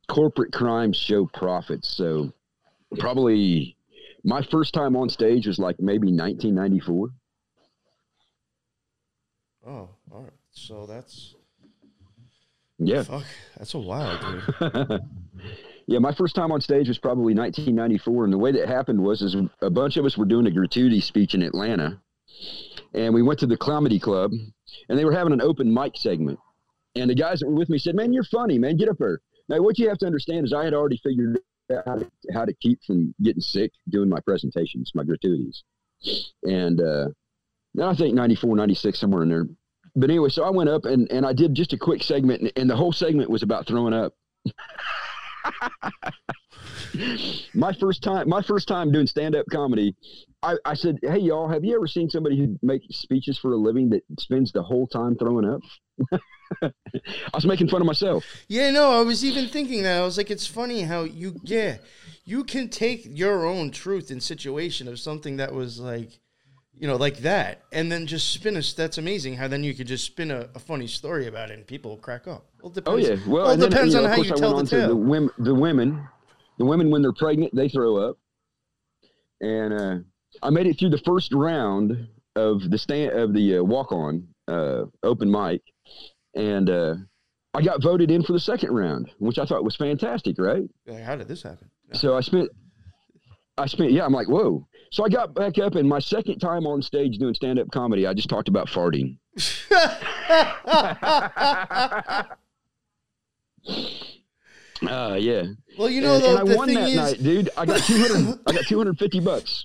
corporate 0.09 0.53
crime 0.53 0.93
show 0.93 1.27
profits. 1.27 1.89
So 1.89 2.33
probably 2.99 3.77
my 4.25 4.43
first 4.43 4.75
time 4.75 4.97
on 4.97 5.09
stage 5.09 5.47
was 5.47 5.59
like 5.59 5.81
maybe 5.81 6.09
1994. 6.09 7.11
Oh, 9.67 9.89
all 10.11 10.23
right. 10.23 10.33
So 10.51 10.87
that's 10.87 11.35
Yeah. 12.79 13.03
fuck. 13.03 13.25
That's 13.57 13.75
a 13.75 13.79
while, 13.79 14.19
dude. 14.19 15.01
yeah, 15.87 15.99
my 15.99 16.13
first 16.13 16.35
time 16.35 16.53
on 16.53 16.61
stage 16.61 16.89
was 16.89 16.99
probably 16.99 17.35
1994, 17.35 18.25
and 18.25 18.33
the 18.33 18.39
way 18.39 18.53
that 18.53 18.69
happened 18.69 19.03
was 19.03 19.23
is 19.23 19.37
a 19.61 19.71
bunch 19.71 19.97
of 19.97 20.05
us 20.05 20.17
were 20.17 20.25
doing 20.25 20.47
a 20.47 20.51
gratuity 20.51 21.01
speech 21.01 21.35
in 21.35 21.43
Atlanta, 21.43 22.01
and 22.95 23.13
we 23.13 23.23
went 23.23 23.41
to 23.41 23.47
the 23.47 23.57
comedy 23.57 23.99
club, 23.99 24.31
and 24.89 24.99
they 24.99 25.05
were 25.05 25.13
having 25.13 25.33
an 25.33 25.41
open 25.41 25.73
mic 25.73 25.97
segment, 25.97 26.39
and 26.95 27.11
the 27.11 27.15
guys 27.15 27.41
that 27.41 27.49
were 27.49 27.55
with 27.55 27.69
me 27.69 27.79
said, 27.79 27.95
"Man, 27.95 28.13
you're 28.13 28.25
funny, 28.25 28.59
man. 28.59 28.77
Get 28.77 28.89
up 28.89 28.99
there." 28.99 29.21
Now, 29.49 29.61
what 29.63 29.79
you 29.79 29.89
have 29.89 29.99
to 29.99 30.07
understand 30.07 30.47
is 30.47 30.53
I 30.53 30.65
had 30.65 30.75
already 30.75 30.99
figured 31.03 31.39
out 31.73 31.83
how 31.87 31.97
to, 31.97 32.11
how 32.33 32.45
to 32.45 32.53
keep 32.55 32.81
from 32.87 33.15
getting 33.23 33.41
sick 33.41 33.73
doing 33.89 34.09
my 34.09 34.21
presentations, 34.21 34.93
my 34.95 35.05
gratuities, 35.05 35.65
and 36.45 36.81
uh, 36.81 37.09
I 37.83 37.95
think 37.95 38.15
94, 38.15 38.57
96, 38.57 38.99
somewhere 38.99 39.23
in 39.23 39.29
there. 39.29 39.47
But 39.99 40.11
anyway, 40.11 40.29
so 40.29 40.45
I 40.45 40.51
went 40.51 40.71
up 40.71 40.85
and, 40.85 41.11
and 41.11 41.27
I 41.27 41.33
did 41.33 41.55
just 41.55 41.73
a 41.73 41.79
quick 41.79 42.05
segment, 42.05 42.43
and, 42.43 42.53
and 42.57 42.71
the 42.71 42.77
whole 42.77 42.93
segment 42.93 43.31
was 43.31 43.43
about 43.43 43.67
throwing 43.67 43.93
up. 43.93 44.15
my 47.55 47.73
first 47.75 48.03
time 48.03 48.29
my 48.29 48.43
first 48.43 48.67
time 48.67 48.91
doing 48.91 49.07
stand-up 49.07 49.47
comedy 49.53 49.95
I, 50.43 50.57
I 50.65 50.75
said 50.75 50.99
hey 51.03 51.19
y'all 51.19 51.49
have 51.49 51.65
you 51.65 51.75
ever 51.77 51.87
seen 51.87 52.09
somebody 52.09 52.39
who 52.39 52.59
makes 52.63 52.87
speeches 52.97 53.39
for 53.39 53.53
a 53.53 53.57
living 53.57 53.91
that 53.91 54.03
spends 54.19 54.53
the 54.53 54.63
whole 54.63 54.87
time 54.87 55.17
throwing 55.17 55.49
up 55.49 55.61
i 56.63 56.71
was 57.35 57.47
making 57.47 57.69
fun 57.69 57.81
of 57.83 57.87
myself 57.87 58.25
Yeah, 58.49 58.71
no, 58.71 58.91
I 58.93 59.03
was 59.03 59.25
even 59.25 59.49
thinking 59.49 59.83
that. 59.83 60.01
I 60.01 60.05
was 60.05 60.17
like, 60.17 60.31
it's 60.31 60.47
funny 60.47 60.83
how 60.83 61.03
you, 61.05 61.41
yeah, 61.43 61.77
you 62.25 62.45
can 62.45 62.69
take 62.69 63.03
your 63.05 63.47
own 63.47 63.71
truth 63.71 64.11
and 64.11 64.23
situation 64.23 64.89
of 64.89 64.99
something 64.99 65.37
that 65.37 65.53
was 65.53 65.79
like, 65.79 66.21
you 66.79 66.87
know, 66.87 66.97
like 66.97 67.19
that, 67.19 67.63
and 67.73 67.91
then 67.91 68.07
just 68.07 68.31
spin 68.31 68.57
a. 68.57 68.63
That's 68.77 68.99
amazing 68.99 69.35
how 69.35 69.49
then 69.49 69.65
you 69.65 69.75
could 69.75 69.87
just 69.87 70.05
spin 70.05 70.31
a, 70.31 70.49
a 70.55 70.59
funny 70.59 70.87
story 70.87 71.27
about 71.27 71.51
it 71.51 71.59
and 71.59 71.67
people 71.67 71.93
will 71.93 71.99
crack 71.99 72.27
up. 72.29 72.47
Well, 72.63 72.73
it 72.77 72.83
oh 72.87 72.97
depends, 72.97 73.09
yeah 73.27 73.33
well 73.33 73.43
well, 73.45 73.51
it 73.51 73.53
and 73.55 73.63
then, 73.63 73.71
depends 73.71 73.95
you 73.95 74.01
know, 74.01 74.07
on 74.07 74.11
how 74.11 74.23
you 74.23 74.33
I 74.33 74.37
tell 74.37 74.51
the 74.51 74.57
on 74.57 74.67
tale. 74.67 74.89
the 74.89 74.97
women 74.97 75.31
the 75.39 75.55
women 75.55 76.09
the 76.59 76.65
women 76.65 76.91
when 76.91 77.03
they're 77.03 77.13
pregnant 77.13 77.55
they 77.55 77.69
throw 77.69 77.97
up 77.97 78.19
and 79.41 79.73
uh, 79.73 79.97
i 80.43 80.51
made 80.51 80.67
it 80.67 80.79
through 80.79 80.91
the 80.91 80.99
first 80.99 81.33
round 81.33 82.09
of 82.37 82.71
the 82.71 82.79
stand 82.79 83.13
of 83.13 83.33
the 83.33 83.59
uh, 83.59 83.63
walk-on 83.63 84.27
uh, 84.49 84.85
open 85.03 85.31
mic 85.31 85.63
and 86.35 86.69
uh, 86.69 86.95
i 87.55 87.63
got 87.63 87.83
voted 87.83 88.11
in 88.11 88.23
for 88.23 88.33
the 88.33 88.41
second 88.41 88.73
round 88.73 89.11
which 89.19 89.39
i 89.39 89.45
thought 89.45 89.65
was 89.65 89.77
fantastic 89.77 90.37
right 90.39 90.69
how 91.05 91.15
did 91.15 91.29
this 91.29 91.43
happen? 91.43 91.71
so 91.93 92.17
i 92.17 92.21
spent 92.21 92.51
i 93.57 93.67
spent 93.67 93.93
yeah 93.93 94.05
i'm 94.05 94.13
like 94.13 94.29
whoa 94.29 94.67
so 94.91 95.05
i 95.05 95.09
got 95.09 95.35
back 95.35 95.59
up 95.59 95.75
and 95.75 95.89
my 95.89 95.99
second 95.99 96.39
time 96.39 96.67
on 96.67 96.83
stage 96.83 97.19
doing 97.19 97.35
stand-up 97.35 97.71
comedy 97.71 98.07
i 98.07 98.15
just 98.15 98.29
talked 98.29 98.49
about 98.49 98.69
farting 98.69 99.17
uh 104.89 105.17
yeah 105.19 105.45
well, 105.79 105.89
you 105.89 106.01
know, 106.01 106.17
and, 106.17 106.25
and 106.25 106.39
I 106.39 106.57
won 106.57 106.75
that 106.75 106.89
is, 106.89 106.97
night, 106.97 107.23
dude. 107.23 107.51
I 107.57 107.65
got 107.65 107.81
two 107.85 107.99
hundred. 107.99 108.41
I 108.47 108.53
got 108.53 108.67
two 108.67 108.79
hundred 108.79 108.99
fifty 108.99 109.21
bucks. 109.21 109.65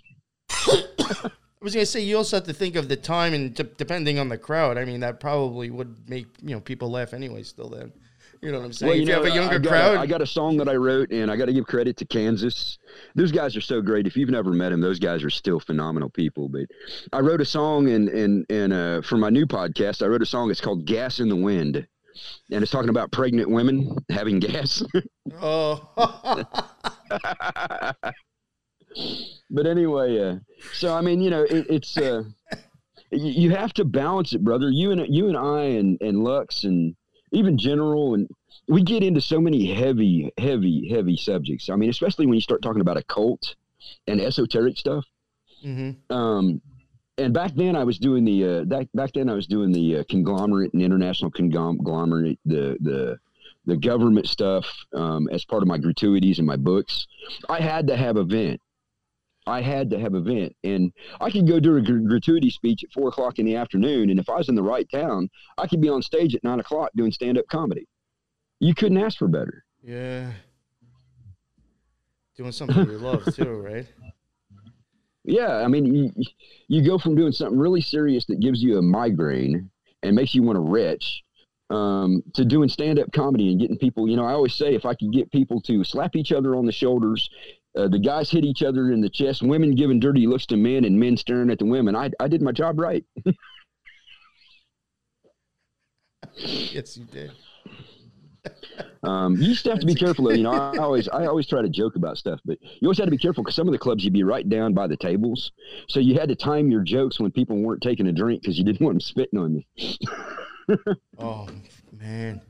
I 0.52 1.32
was 1.60 1.74
gonna 1.74 1.88
say 1.88 2.02
you 2.02 2.18
also 2.18 2.38
have 2.38 2.46
to 2.46 2.54
think 2.54 2.76
of 2.76 2.88
the 2.88 2.96
time 2.96 3.34
and 3.34 3.56
d- 3.56 3.64
depending 3.78 4.20
on 4.20 4.30
the 4.30 4.38
crowd. 4.38 4.78
I 4.78 4.86
mean, 4.86 5.00
that 5.00 5.20
probably 5.20 5.72
would 5.72 6.08
make 6.08 6.28
you 6.42 6.54
know 6.54 6.60
people 6.60 6.92
laugh 6.92 7.14
anyway. 7.14 7.42
Still, 7.42 7.70
then, 7.70 7.92
you 8.44 8.52
know 8.52 8.60
what 8.60 8.66
I'm 8.66 8.74
saying? 8.74 8.90
Well, 8.90 9.00
if 9.00 9.08
you 9.08 9.14
have 9.14 9.24
a 9.24 9.32
younger 9.32 9.56
I 9.56 9.60
got 9.60 9.70
crowd, 9.70 9.98
I 9.98 10.06
got 10.06 10.22
a 10.22 10.26
song 10.26 10.58
that 10.58 10.68
I 10.68 10.76
wrote, 10.76 11.12
and 11.12 11.32
I 11.32 11.38
got 11.38 11.46
to 11.46 11.54
give 11.54 11.66
credit 11.66 11.96
to 11.98 12.06
Kansas. 12.06 12.78
Those 13.16 13.32
guys 13.32 13.56
are 13.56 13.62
so 13.62 13.82
great. 13.82 14.06
If 14.06 14.18
you've 14.18 14.30
never 14.30 14.52
met 14.52 14.72
them, 14.72 14.82
those 14.82 15.00
guys 15.00 15.24
are 15.24 15.30
still 15.30 15.62
phenomenal 15.62 16.10
people. 16.10 16.50
But 16.50 16.66
I 17.14 17.22
wrote 17.22 17.40
a 17.40 17.46
song, 17.46 17.88
and 17.90 18.10
and 18.10 18.46
and 18.50 18.74
uh, 18.74 19.02
for 19.02 19.16
my 19.16 19.30
new 19.30 19.46
podcast, 19.46 20.04
I 20.04 20.08
wrote 20.08 20.22
a 20.22 20.26
song. 20.26 20.52
It's 20.52 20.60
called 20.60 20.86
"Gas 20.86 21.22
in 21.22 21.30
the 21.30 21.38
Wind," 21.38 21.88
and 22.52 22.62
it's 22.62 22.72
talking 22.72 22.90
about 22.90 23.14
pregnant 23.14 23.50
women 23.50 23.96
having 24.10 24.40
gas. 24.40 24.84
oh, 25.42 25.90
but 29.50 29.66
anyway, 29.66 30.20
uh, 30.20 30.36
so 30.74 30.94
I 30.94 31.00
mean, 31.00 31.22
you 31.22 31.30
know, 31.30 31.44
it, 31.44 31.66
it's 31.70 31.98
uh, 31.98 32.24
you, 33.10 33.32
you 33.32 33.52
have 33.52 33.72
to 33.76 33.86
balance 33.86 34.34
it, 34.34 34.44
brother. 34.44 34.70
You 34.70 34.92
and 34.92 35.08
you 35.08 35.30
and 35.30 35.38
I 35.38 35.62
and 35.62 35.98
and 36.02 36.26
Lux 36.26 36.66
and 36.66 36.94
even 37.34 37.58
General 37.58 38.14
and 38.14 38.30
we 38.68 38.84
get 38.84 39.04
into 39.04 39.20
so 39.20 39.42
many 39.42 39.74
heavy, 39.74 40.32
heavy, 40.38 40.90
heavy 40.90 41.18
subjects. 41.18 41.70
I 41.70 41.76
mean, 41.76 41.90
especially 41.90 42.26
when 42.26 42.36
you 42.36 42.42
start 42.42 42.62
talking 42.62 42.82
about 42.82 42.98
occult 42.98 43.56
and 44.08 44.22
esoteric 44.22 44.78
stuff. 44.78 45.06
hmm 45.62 45.92
Um, 46.10 46.62
and 47.18 47.34
back 47.34 47.54
then, 47.56 47.76
I 47.76 47.84
was 47.84 48.00
doing 48.00 48.26
the 48.26 48.46
uh, 48.46 48.64
back 48.64 48.88
back 48.94 49.12
then 49.14 49.30
I 49.30 49.34
was 49.34 49.46
doing 49.46 49.72
the 49.72 49.98
uh, 49.98 50.04
conglomerate 50.10 50.74
and 50.74 50.82
international 50.82 51.30
conglomerate, 51.30 52.40
the 52.46 52.78
the 52.80 53.20
the 53.66 53.78
government 53.78 54.28
stuff 54.28 54.66
um, 54.94 55.30
as 55.32 55.46
part 55.46 55.62
of 55.62 55.68
my 55.68 55.78
gratuities 55.78 56.40
and 56.40 56.48
my 56.48 56.56
books. 56.58 57.08
I 57.50 57.60
had 57.60 57.88
to 57.88 57.96
have 57.96 58.18
a 58.18 58.24
vent. 58.24 58.60
I 59.46 59.62
had 59.62 59.90
to 59.92 60.00
have 60.00 60.14
a 60.14 60.22
vent, 60.22 60.56
and 60.64 60.92
I 61.20 61.30
could 61.30 61.48
go 61.48 61.60
do 61.60 61.76
a 61.78 61.82
gr- 61.82 62.00
gratuity 62.08 62.50
speech 62.50 62.84
at 62.84 62.92
four 62.92 63.10
o'clock 63.10 63.40
in 63.40 63.46
the 63.46 63.56
afternoon, 63.56 64.10
and 64.10 64.20
if 64.20 64.30
I 64.30 64.38
was 64.38 64.50
in 64.50 64.56
the 64.56 64.64
right 64.64 64.88
town, 64.90 65.30
I 65.58 65.68
could 65.68 65.82
be 65.82 65.90
on 65.90 66.02
stage 66.02 66.36
at 66.36 66.44
nine 66.44 66.60
o'clock 66.60 66.92
doing 66.96 67.12
stand 67.12 67.38
up 67.38 67.46
comedy. 67.48 67.88
You 68.60 68.74
couldn't 68.74 68.98
ask 68.98 69.18
for 69.18 69.28
better. 69.28 69.66
yeah, 69.84 70.32
doing 72.36 72.52
something 72.52 72.86
you 72.86 72.98
love 72.98 73.24
too, 73.36 73.50
right? 73.60 73.88
Yeah, 75.26 75.58
I 75.58 75.68
mean, 75.68 75.86
you, 75.94 76.12
you 76.68 76.86
go 76.86 76.98
from 76.98 77.16
doing 77.16 77.32
something 77.32 77.58
really 77.58 77.82
serious 77.82 78.26
that 78.26 78.40
gives 78.42 78.62
you 78.62 78.78
a 78.78 78.82
migraine 78.82 79.70
and 80.02 80.16
makes 80.16 80.36
you 80.36 80.44
want 80.44 80.58
to 80.58 80.62
retch 80.62 81.24
um, 81.70 82.22
to 82.34 82.44
doing 82.44 82.68
stand 82.68 83.00
up 83.00 83.12
comedy 83.14 83.50
and 83.50 83.60
getting 83.60 83.78
people. 83.78 84.10
You 84.10 84.18
know, 84.18 84.26
I 84.26 84.34
always 84.34 84.54
say 84.54 84.76
if 84.76 84.86
I 84.86 84.94
could 84.96 85.14
get 85.14 85.32
people 85.32 85.62
to 85.62 85.84
slap 85.86 86.16
each 86.16 86.32
other 86.34 86.56
on 86.56 86.66
the 86.66 86.74
shoulders, 86.74 87.30
uh, 87.76 87.88
the 87.88 88.00
guys 88.00 88.30
hit 88.30 88.46
each 88.46 88.62
other 88.64 88.92
in 88.92 89.02
the 89.02 89.10
chest, 89.10 89.42
women 89.42 89.76
giving 89.76 90.00
dirty 90.00 90.28
looks 90.28 90.46
to 90.48 90.58
men, 90.58 90.86
and 90.86 91.00
men 91.00 91.18
staring 91.18 91.50
at 91.50 91.60
the 91.60 91.66
women, 91.66 91.96
I, 91.96 92.12
I 92.20 92.28
did 92.28 92.42
my 92.42 92.52
job 92.52 92.80
right. 92.80 93.04
yes, 96.36 96.98
you 96.98 97.06
did. 97.06 97.32
Um, 99.04 99.36
you 99.38 99.48
just 99.48 99.66
have 99.66 99.80
to 99.80 99.86
be 99.86 99.96
careful. 99.96 100.34
You 100.36 100.44
know, 100.44 100.52
I 100.52 100.78
always 100.80 101.08
I 101.10 101.26
always 101.26 101.48
try 101.48 101.62
to 101.62 101.70
joke 101.70 101.96
about 101.96 102.18
stuff, 102.18 102.40
but 102.46 102.58
you 102.62 102.88
always 102.88 102.98
had 102.98 103.06
to 103.06 103.12
be 103.12 103.18
careful 103.18 103.44
because 103.44 103.56
some 103.56 103.68
of 103.68 103.72
the 103.72 103.78
clubs 103.78 104.04
you'd 104.04 104.14
be 104.14 104.24
right 104.24 104.48
down 104.48 104.74
by 104.74 104.88
the 104.88 104.98
tables, 104.98 105.52
so 105.90 106.00
you 106.00 106.16
had 106.20 106.30
to 106.30 106.36
time 106.36 106.72
your 106.72 106.82
jokes 106.82 107.20
when 107.20 107.32
people 107.32 107.58
weren't 107.58 107.82
taking 107.82 108.08
a 108.08 108.12
drink 108.12 108.42
because 108.42 108.58
you 108.58 108.64
didn't 108.64 108.82
want 108.82 108.96
them 108.96 109.02
spitting 109.02 109.40
on 109.40 109.56
you. 109.56 109.64
Oh 111.20 111.50
man, 111.92 112.42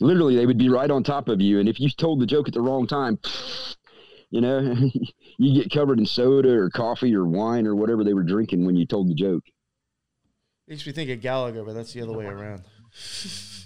literally 0.00 0.34
they 0.34 0.46
would 0.46 0.58
be 0.58 0.68
right 0.68 0.90
on 0.90 1.04
top 1.04 1.28
of 1.28 1.40
you 1.40 1.60
and 1.60 1.68
if 1.68 1.78
you 1.78 1.88
told 1.90 2.20
the 2.20 2.26
joke 2.26 2.48
at 2.48 2.54
the 2.54 2.60
wrong 2.60 2.88
time 2.88 3.18
you 4.30 4.40
know 4.40 4.74
you 5.38 5.62
get 5.62 5.72
covered 5.72 5.98
in 5.98 6.06
soda 6.06 6.50
or 6.50 6.70
coffee 6.70 7.14
or 7.14 7.24
wine 7.24 7.66
or 7.66 7.74
whatever 7.74 8.04
they 8.04 8.14
were 8.14 8.22
drinking 8.22 8.64
when 8.66 8.76
you 8.76 8.86
told 8.86 9.08
the 9.08 9.14
joke. 9.14 9.44
Makes 10.66 10.86
me 10.86 10.92
think 10.92 11.10
of 11.10 11.20
Gallagher, 11.22 11.64
but 11.64 11.72
that's 11.74 11.92
the 11.94 12.02
other 12.02 12.12
way 12.12 12.26
around. 12.26 12.62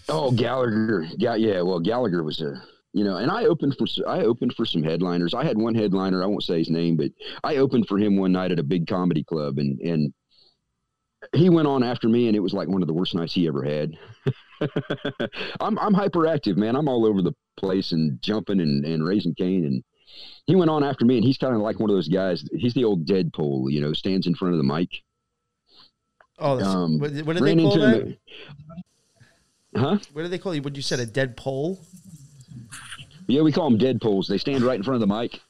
oh 0.08 0.30
gallagher. 0.32 1.06
Yeah 1.16 1.34
yeah 1.34 1.62
well 1.62 1.80
gallagher 1.80 2.22
was 2.22 2.40
a 2.40 2.62
you 2.92 3.04
know 3.04 3.16
and 3.16 3.30
i 3.30 3.44
opened 3.44 3.76
for 3.78 3.86
i 4.08 4.20
opened 4.20 4.54
for 4.54 4.66
some 4.66 4.82
headliners. 4.82 5.34
I 5.34 5.44
had 5.44 5.56
one 5.56 5.74
headliner 5.74 6.22
i 6.22 6.26
won't 6.26 6.42
say 6.42 6.58
his 6.58 6.70
name 6.70 6.96
but 6.96 7.10
i 7.42 7.56
opened 7.56 7.88
for 7.88 7.98
him 7.98 8.16
one 8.16 8.32
night 8.32 8.52
at 8.52 8.58
a 8.58 8.64
big 8.64 8.86
comedy 8.86 9.24
club 9.24 9.58
and 9.58 9.80
and 9.80 10.12
he 11.34 11.48
went 11.48 11.68
on 11.68 11.82
after 11.82 12.08
me 12.08 12.26
and 12.26 12.36
it 12.36 12.40
was 12.40 12.52
like 12.52 12.68
one 12.68 12.82
of 12.82 12.88
the 12.88 12.94
worst 12.94 13.14
nights 13.14 13.32
he 13.32 13.46
ever 13.46 13.62
had. 13.62 13.92
I'm 15.60 15.78
i'm 15.78 15.94
hyperactive 15.94 16.56
man. 16.56 16.76
I'm 16.76 16.88
all 16.88 17.06
over 17.06 17.22
the 17.22 17.32
place 17.56 17.92
and 17.92 18.20
jumping 18.22 18.60
and, 18.60 18.84
and 18.84 19.04
raising 19.04 19.34
Cain 19.34 19.64
and 19.64 19.84
he 20.46 20.56
went 20.56 20.70
on 20.70 20.82
after 20.84 21.04
me 21.04 21.16
and 21.16 21.24
he's 21.24 21.38
kind 21.38 21.54
of 21.54 21.60
like 21.60 21.78
one 21.80 21.88
of 21.90 21.96
those 21.96 22.08
guys 22.08 22.44
he's 22.54 22.74
the 22.74 22.84
old 22.84 23.06
deadpool 23.06 23.70
you 23.70 23.80
know 23.80 23.92
stands 23.92 24.26
in 24.26 24.34
front 24.34 24.54
of 24.54 24.58
the 24.58 24.64
mic 24.64 24.88
Oh, 26.38 26.60
um 26.60 26.98
what, 26.98 27.12
what 27.24 27.36
do 27.36 27.44
they 27.44 27.54
call 27.56 27.78
that? 27.78 28.02
him 28.02 28.16
huh 29.76 29.98
What 30.12 30.22
do 30.22 30.28
they 30.28 30.38
call 30.38 30.54
you? 30.54 30.62
What 30.62 30.74
you 30.76 30.82
said? 30.82 30.98
A 31.00 31.06
dead 31.06 31.36
pole? 31.36 31.80
Yeah, 33.28 33.42
we 33.42 33.52
call 33.52 33.70
them 33.70 33.78
deadpools. 33.78 34.26
They 34.28 34.38
stand 34.38 34.62
right 34.64 34.76
in 34.76 34.82
front 34.82 35.00
of 35.02 35.08
the 35.08 35.14
mic. 35.14 35.40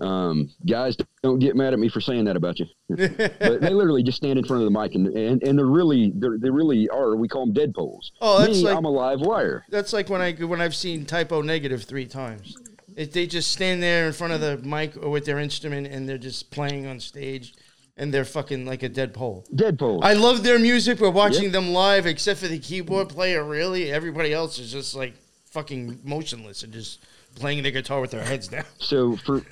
Um, 0.00 0.50
guys, 0.66 0.96
don't 1.24 1.40
get 1.40 1.56
mad 1.56 1.72
at 1.72 1.78
me 1.80 1.88
for 1.88 2.00
saying 2.00 2.24
that 2.26 2.36
about 2.36 2.60
you. 2.60 2.66
but 2.88 3.60
they 3.60 3.70
literally 3.74 4.04
just 4.04 4.16
stand 4.16 4.38
in 4.38 4.44
front 4.44 4.62
of 4.62 4.72
the 4.72 4.78
mic, 4.80 4.94
and 4.94 5.08
and, 5.08 5.42
and 5.42 5.58
they're 5.58 5.66
really 5.66 6.12
they're, 6.14 6.38
they 6.38 6.50
really 6.50 6.88
are. 6.88 7.16
We 7.16 7.26
call 7.26 7.46
them 7.46 7.52
deadpools. 7.54 8.12
Oh, 8.20 8.38
that's 8.38 8.58
Me, 8.58 8.64
like- 8.64 8.76
I'm 8.76 8.84
a 8.84 8.90
live 8.90 9.20
wire. 9.20 9.64
That's 9.70 9.92
like 9.92 10.08
when 10.08 10.20
I 10.20 10.32
when 10.34 10.60
I've 10.60 10.76
seen 10.76 11.04
Type 11.04 11.32
O 11.32 11.42
Negative 11.42 11.82
three 11.82 12.06
times. 12.06 12.56
If 12.98 13.12
they 13.12 13.28
just 13.28 13.52
stand 13.52 13.80
there 13.80 14.08
in 14.08 14.12
front 14.12 14.32
of 14.32 14.40
the 14.40 14.58
mic 14.58 14.96
or 14.96 15.08
with 15.08 15.24
their 15.24 15.38
instrument 15.38 15.86
and 15.86 16.08
they're 16.08 16.18
just 16.18 16.50
playing 16.50 16.86
on 16.86 16.98
stage, 16.98 17.54
and 17.96 18.12
they're 18.12 18.24
fucking 18.24 18.66
like 18.66 18.82
a 18.82 18.88
dead 18.88 19.14
pole. 19.14 19.44
Deadpools. 19.54 20.00
I 20.02 20.14
love 20.14 20.42
their 20.42 20.58
music. 20.58 20.98
We're 21.00 21.10
watching 21.10 21.44
Yeah. 21.44 21.50
them 21.50 21.72
live, 21.72 22.06
except 22.06 22.40
for 22.40 22.48
the 22.48 22.58
keyboard 22.58 23.08
player. 23.08 23.44
Really, 23.44 23.92
everybody 23.92 24.32
else 24.32 24.58
is 24.58 24.72
just 24.72 24.94
like 24.96 25.14
fucking 25.50 26.00
motionless 26.02 26.64
and 26.64 26.72
just 26.72 27.00
playing 27.36 27.62
the 27.62 27.70
guitar 27.70 28.00
with 28.00 28.10
their 28.10 28.24
heads 28.24 28.48
down. 28.48 28.64
so 28.78 29.16
for 29.16 29.42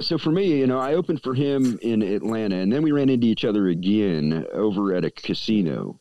so 0.00 0.16
for 0.16 0.30
me, 0.30 0.58
you 0.58 0.66
know, 0.66 0.78
I 0.78 0.94
opened 0.94 1.22
for 1.22 1.34
him 1.34 1.78
in 1.82 2.00
Atlanta, 2.00 2.56
and 2.56 2.72
then 2.72 2.80
we 2.82 2.92
ran 2.92 3.10
into 3.10 3.26
each 3.26 3.44
other 3.44 3.68
again 3.68 4.46
over 4.54 4.94
at 4.94 5.04
a 5.04 5.10
casino. 5.10 5.99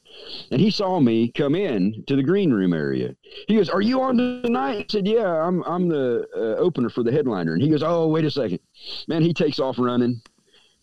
And 0.52 0.60
he 0.60 0.72
saw 0.72 1.00
me 1.00 1.32
come 1.32 1.56
in 1.56 2.04
to 2.08 2.16
the 2.16 2.24
green 2.24 2.52
room 2.52 2.74
area. 2.74 3.16
He 3.48 3.56
goes, 3.56 3.70
"Are 3.70 3.82
you 3.82 4.02
on 4.02 4.18
tonight?" 4.18 4.86
I 4.90 4.92
said, 4.92 5.08
"Yeah, 5.08 5.28
I'm. 5.28 5.64
I'm 5.64 5.88
the 5.88 6.28
uh, 6.36 6.62
opener 6.62 6.90
for 6.90 7.04
the 7.04 7.12
headliner." 7.12 7.54
And 7.54 7.62
he 7.62 7.70
goes, 7.70 7.84
"Oh, 7.84 8.08
wait 8.08 8.26
a 8.26 8.32
second, 8.32 8.60
man!" 9.08 9.22
He 9.22 9.34
takes 9.34 9.60
off 9.60 9.78
running, 9.78 10.22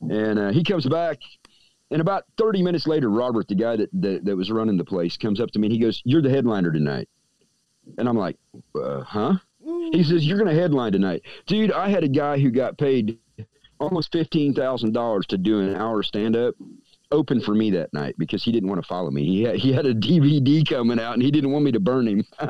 and 0.00 0.38
uh, 0.38 0.50
he 0.50 0.62
comes 0.62 0.86
back. 0.86 1.18
And 1.92 2.00
about 2.00 2.24
30 2.36 2.62
minutes 2.62 2.88
later, 2.88 3.08
Robert, 3.08 3.46
the 3.46 3.54
guy 3.54 3.76
that, 3.76 3.90
that 3.92 4.24
that 4.24 4.36
was 4.36 4.50
running 4.50 4.76
the 4.76 4.84
place, 4.84 5.16
comes 5.16 5.40
up 5.40 5.50
to 5.52 5.58
me 5.58 5.66
and 5.66 5.72
he 5.72 5.80
goes, 5.80 6.02
"You're 6.04 6.22
the 6.22 6.30
headliner 6.30 6.72
tonight." 6.72 7.08
And 7.98 8.08
I'm 8.08 8.16
like, 8.16 8.36
uh, 8.74 9.02
"Huh?" 9.02 9.36
He 9.92 10.04
says, 10.04 10.24
You're 10.24 10.38
going 10.38 10.54
to 10.54 10.60
headline 10.60 10.92
tonight. 10.92 11.22
Dude, 11.46 11.72
I 11.72 11.88
had 11.88 12.04
a 12.04 12.08
guy 12.08 12.38
who 12.38 12.50
got 12.50 12.78
paid 12.78 13.18
almost 13.80 14.12
$15,000 14.12 15.26
to 15.26 15.38
do 15.38 15.60
an 15.60 15.74
hour 15.74 16.02
stand 16.02 16.36
up 16.36 16.54
open 17.12 17.40
for 17.40 17.54
me 17.54 17.70
that 17.70 17.92
night 17.92 18.14
because 18.18 18.42
he 18.42 18.52
didn't 18.52 18.68
want 18.68 18.80
to 18.80 18.86
follow 18.86 19.10
me. 19.10 19.24
He 19.24 19.42
had, 19.44 19.56
he 19.56 19.72
had 19.72 19.86
a 19.86 19.94
DVD 19.94 20.68
coming 20.68 21.00
out 21.00 21.14
and 21.14 21.22
he 21.22 21.30
didn't 21.30 21.52
want 21.52 21.64
me 21.64 21.72
to 21.72 21.80
burn 21.80 22.06
him. 22.06 22.24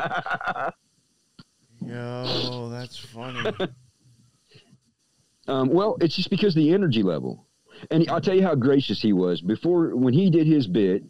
Yo, 1.87 2.69
that's 2.71 2.99
funny. 2.99 3.53
um, 5.49 5.69
well, 5.69 5.97
it's 6.01 6.17
just 6.17 6.31
because 6.31 6.55
the 6.55 6.73
energy 6.73 7.03
level. 7.03 7.47
And 7.91 8.09
I'll 8.11 8.21
tell 8.21 8.35
you 8.35 8.43
how 8.43 8.55
gracious 8.55 9.03
he 9.03 9.13
was. 9.13 9.43
Before, 9.43 9.95
when 9.95 10.15
he 10.15 10.31
did 10.31 10.47
his 10.47 10.67
bit, 10.67 11.05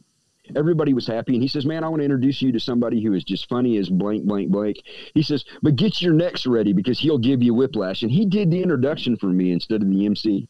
everybody 0.55 0.95
was 0.95 1.07
happy. 1.07 1.35
And 1.35 1.43
he 1.43 1.49
says, 1.49 1.65
Man, 1.65 1.85
I 1.85 1.89
want 1.89 2.01
to 2.01 2.05
introduce 2.05 2.43
you 2.43 2.53
to 2.53 2.61
somebody 2.61 3.03
who 3.03 3.15
is 3.15 3.25
just 3.25 3.49
funny 3.49 3.79
as 3.79 3.89
blank, 3.89 4.25
blank, 4.25 4.51
blank. 4.51 4.79
He 5.15 5.23
says, 5.23 5.45
But 5.63 5.77
get 5.77 6.03
your 6.03 6.13
necks 6.13 6.47
ready 6.47 6.73
because 6.73 6.99
he'll 6.99 7.19
give 7.19 7.43
you 7.43 7.55
whiplash. 7.55 8.03
And 8.03 8.11
he 8.11 8.27
did 8.27 8.51
the 8.51 8.63
introduction 8.63 9.17
for 9.17 9.29
me 9.29 9.53
instead 9.53 9.83
of 9.83 9.89
the 9.89 10.07
MC. 10.07 10.49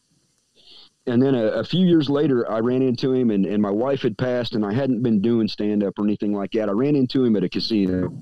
And 1.07 1.23
then 1.23 1.35
a, 1.35 1.47
a 1.47 1.65
few 1.65 1.87
years 1.87 2.11
later, 2.11 2.51
I 2.51 2.59
ran 2.59 2.83
into 2.83 3.13
him, 3.13 3.31
and, 3.31 3.47
and 3.47 3.63
my 3.63 3.71
wife 3.71 4.03
had 4.03 4.19
passed, 4.19 4.55
and 4.55 4.65
I 4.65 4.73
hadn't 4.73 5.03
been 5.03 5.21
doing 5.21 5.47
stand 5.47 5.85
up 5.85 5.99
or 5.99 6.05
anything 6.05 6.33
like 6.33 6.53
that. 6.53 6.69
I 6.69 6.73
ran 6.73 6.97
into 6.97 7.25
him 7.25 7.37
at 7.37 7.45
a 7.45 7.49
casino, 7.49 8.13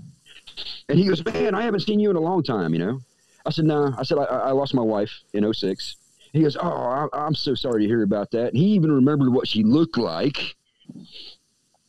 and 0.88 0.98
he 0.98 1.06
goes, 1.06 1.24
Man, 1.24 1.54
I 1.54 1.62
haven't 1.62 1.80
seen 1.80 1.98
you 1.98 2.10
in 2.10 2.16
a 2.16 2.20
long 2.20 2.42
time, 2.42 2.74
you 2.74 2.78
know? 2.78 3.00
I 3.46 3.50
said, 3.50 3.64
No. 3.64 3.88
Nah. 3.88 3.98
I 3.98 4.02
said, 4.02 4.18
I, 4.18 4.24
I 4.24 4.50
lost 4.52 4.74
my 4.74 4.82
wife 4.82 5.12
in 5.32 5.50
06. 5.50 5.96
He 6.32 6.42
goes, 6.42 6.56
Oh, 6.56 6.68
I, 6.68 7.06
I'm 7.12 7.34
so 7.34 7.54
sorry 7.54 7.82
to 7.82 7.88
hear 7.88 8.02
about 8.02 8.30
that. 8.32 8.48
And 8.48 8.56
he 8.56 8.66
even 8.66 8.92
remembered 8.92 9.32
what 9.32 9.48
she 9.48 9.62
looked 9.62 9.96
like 9.96 10.56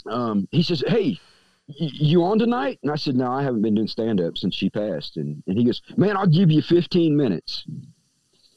um, 0.06 0.48
he 0.52 0.64
says, 0.64 0.84
"Hey, 0.88 1.20
you 1.68 2.24
on 2.24 2.40
tonight?" 2.40 2.80
And 2.84 2.92
I 2.92 2.96
said, 2.96 3.16
"No, 3.16 3.32
I 3.32 3.44
haven't 3.44 3.62
been 3.62 3.76
doing 3.76 3.88
stand 3.88 4.22
up 4.22 4.38
since 4.38 4.56
she 4.56 4.70
passed." 4.70 5.18
And 5.18 5.42
and 5.48 5.58
he 5.58 5.66
goes, 5.66 5.82
"Man, 5.98 6.18
I'll 6.18 6.28
give 6.28 6.52
you 6.52 6.62
15 6.62 7.16
minutes." 7.16 7.66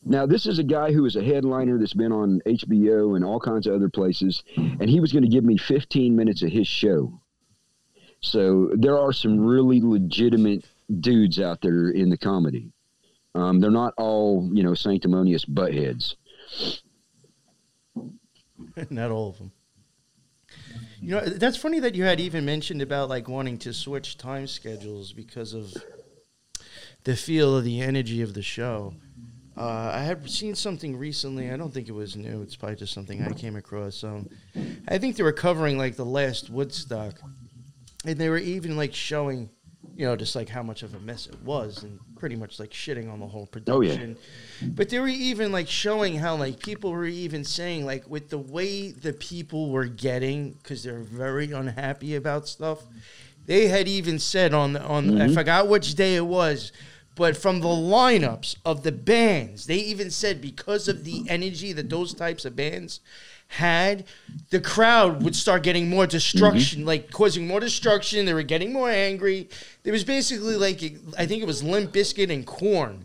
Now, 0.09 0.25
this 0.25 0.47
is 0.47 0.59
a 0.59 0.65
guy 0.65 0.91
who 0.91 1.05
is 1.05 1.17
a 1.17 1.23
headliner 1.23 1.79
that's 1.79 1.93
been 1.93 2.13
on 2.13 2.41
HBO 2.47 3.15
and 3.15 3.23
all 3.23 3.39
kinds 3.39 3.67
of 3.67 3.75
other 3.75 3.91
places, 3.91 4.43
and 4.57 4.89
he 4.89 5.01
was 5.01 5.13
going 5.13 5.23
to 5.23 5.29
give 5.29 5.45
me 5.45 5.59
15 5.59 6.17
minutes 6.17 6.41
of 6.43 6.51
his 6.51 6.67
show. 6.67 7.21
So 8.21 8.71
there 8.75 8.99
are 8.99 9.13
some 9.13 9.39
really 9.39 9.83
legitimate 9.83 10.65
dudes 11.01 11.39
out 11.39 11.61
there 11.61 11.91
in 11.91 12.09
the 12.09 12.17
comedy. 12.17 12.73
Um, 13.35 13.61
they're 13.61 13.71
not 13.71 13.93
all, 13.99 14.49
you 14.51 14.63
know, 14.63 14.73
sanctimonious 14.73 15.45
buttheads. 15.45 16.17
not 18.91 19.11
all 19.11 19.29
of 19.29 19.39
them. 19.39 19.53
You 21.03 21.11
know, 21.11 21.21
that's 21.21 21.59
funny 21.59 21.81
that 21.81 21.95
you 21.95 22.05
had 22.05 22.19
even 22.19 22.47
mentioned 22.47 22.81
about 22.81 23.11
like 23.11 23.29
wanting 23.29 23.59
to 23.59 23.75
switch 23.75 24.17
time 24.17 24.47
schedules 24.47 25.13
because 25.13 25.53
of 25.53 25.77
the 27.05 27.15
feel 27.15 27.59
of 27.59 27.65
the 27.65 27.83
energy 27.83 28.23
of 28.23 28.33
the 28.33 28.43
show. 28.43 28.95
Uh, 29.59 29.91
I 29.93 30.01
had 30.01 30.31
seen 30.31 30.55
something 30.55 30.97
recently. 30.97 31.51
I 31.51 31.57
don't 31.57 31.75
think 31.75 31.89
it 31.89 31.93
was 31.93 32.15
new. 32.15 32.43
It's 32.43 32.55
probably 32.55 32.77
just 32.77 32.93
something 32.93 33.23
I 33.23 33.33
came 33.33 33.57
across. 33.57 34.05
Um, 34.05 34.29
I 34.87 34.99
think 34.99 35.17
they 35.17 35.25
were 35.25 35.33
covering 35.33 35.77
like 35.77 35.97
the 35.97 36.05
last 36.05 36.49
Woodstock, 36.49 37.21
and 38.05 38.17
they 38.17 38.29
were 38.29 38.39
even 38.39 38.77
like 38.77 38.95
showing 38.95 39.51
you 39.99 40.07
know, 40.07 40.15
just 40.15 40.37
like 40.37 40.49
how 40.49 40.63
much 40.63 40.85
of 40.85 40.95
a 40.95 41.01
mess 41.01 41.27
it 41.27 41.35
was 41.43 41.83
and 41.83 41.99
pretty 42.17 42.37
much 42.37 42.61
like 42.61 42.71
shitting 42.71 43.13
on 43.13 43.19
the 43.19 43.27
whole 43.27 43.47
production. 43.47 44.17
Oh, 44.17 44.25
yeah. 44.61 44.69
But 44.75 44.91
they 44.91 45.01
were 45.01 45.09
even 45.09 45.51
like 45.51 45.67
showing 45.67 46.15
how 46.15 46.37
like 46.37 46.61
people 46.61 46.93
were 46.93 47.05
even 47.05 47.43
saying 47.43 47.85
like 47.85 48.09
with 48.09 48.31
the 48.31 48.39
way 48.39 48.93
the 48.93 49.13
people 49.13 49.71
were 49.71 49.87
getting 49.87 50.53
because 50.53 50.85
they're 50.85 51.01
very 51.01 51.51
unhappy 51.51 52.15
about 52.15 52.47
stuff. 52.47 52.79
They 53.47 53.67
had 53.67 53.89
even 53.89 54.21
said 54.21 54.55
on 54.55 54.75
the, 54.75 54.83
on 54.83 55.07
mm-hmm. 55.07 55.21
I 55.21 55.35
forgot 55.35 55.67
which 55.67 55.97
day 55.97 56.15
it 56.15 56.27
was, 56.27 56.71
but 57.19 57.37
from 57.37 57.61
the 57.61 57.67
lineups 57.67 58.57
of 58.65 58.85
the 58.85 58.93
bands, 58.93 59.67
they 59.67 59.79
even 59.79 60.09
said 60.09 60.41
because 60.41 60.87
of 60.87 61.05
the 61.05 61.25
energy 61.29 61.73
that 61.73 61.91
those 61.91 62.15
types 62.15 62.45
of 62.45 62.55
bands 62.55 63.01
had, 63.49 64.05
the 64.51 64.61
crowd 64.61 65.25
would 65.25 65.35
start 65.35 65.65
getting 65.65 65.91
more 65.91 66.07
destruction, 66.07 66.81
mm-hmm. 66.81 66.87
like 66.87 67.11
causing 67.11 67.49
more 67.49 67.59
destruction. 67.59 68.25
They 68.25 68.35
were 68.35 68.45
getting 68.45 68.73
more 68.73 68.89
angry. 68.89 69.49
There 69.83 69.93
was 69.93 70.05
basically 70.05 70.55
like 70.55 70.81
I 71.19 71.27
think 71.27 71.43
it 71.43 71.47
was 71.47 71.61
Limp 71.61 71.93
Bizkit 71.93 72.33
and 72.33 72.47
Korn. 72.47 73.05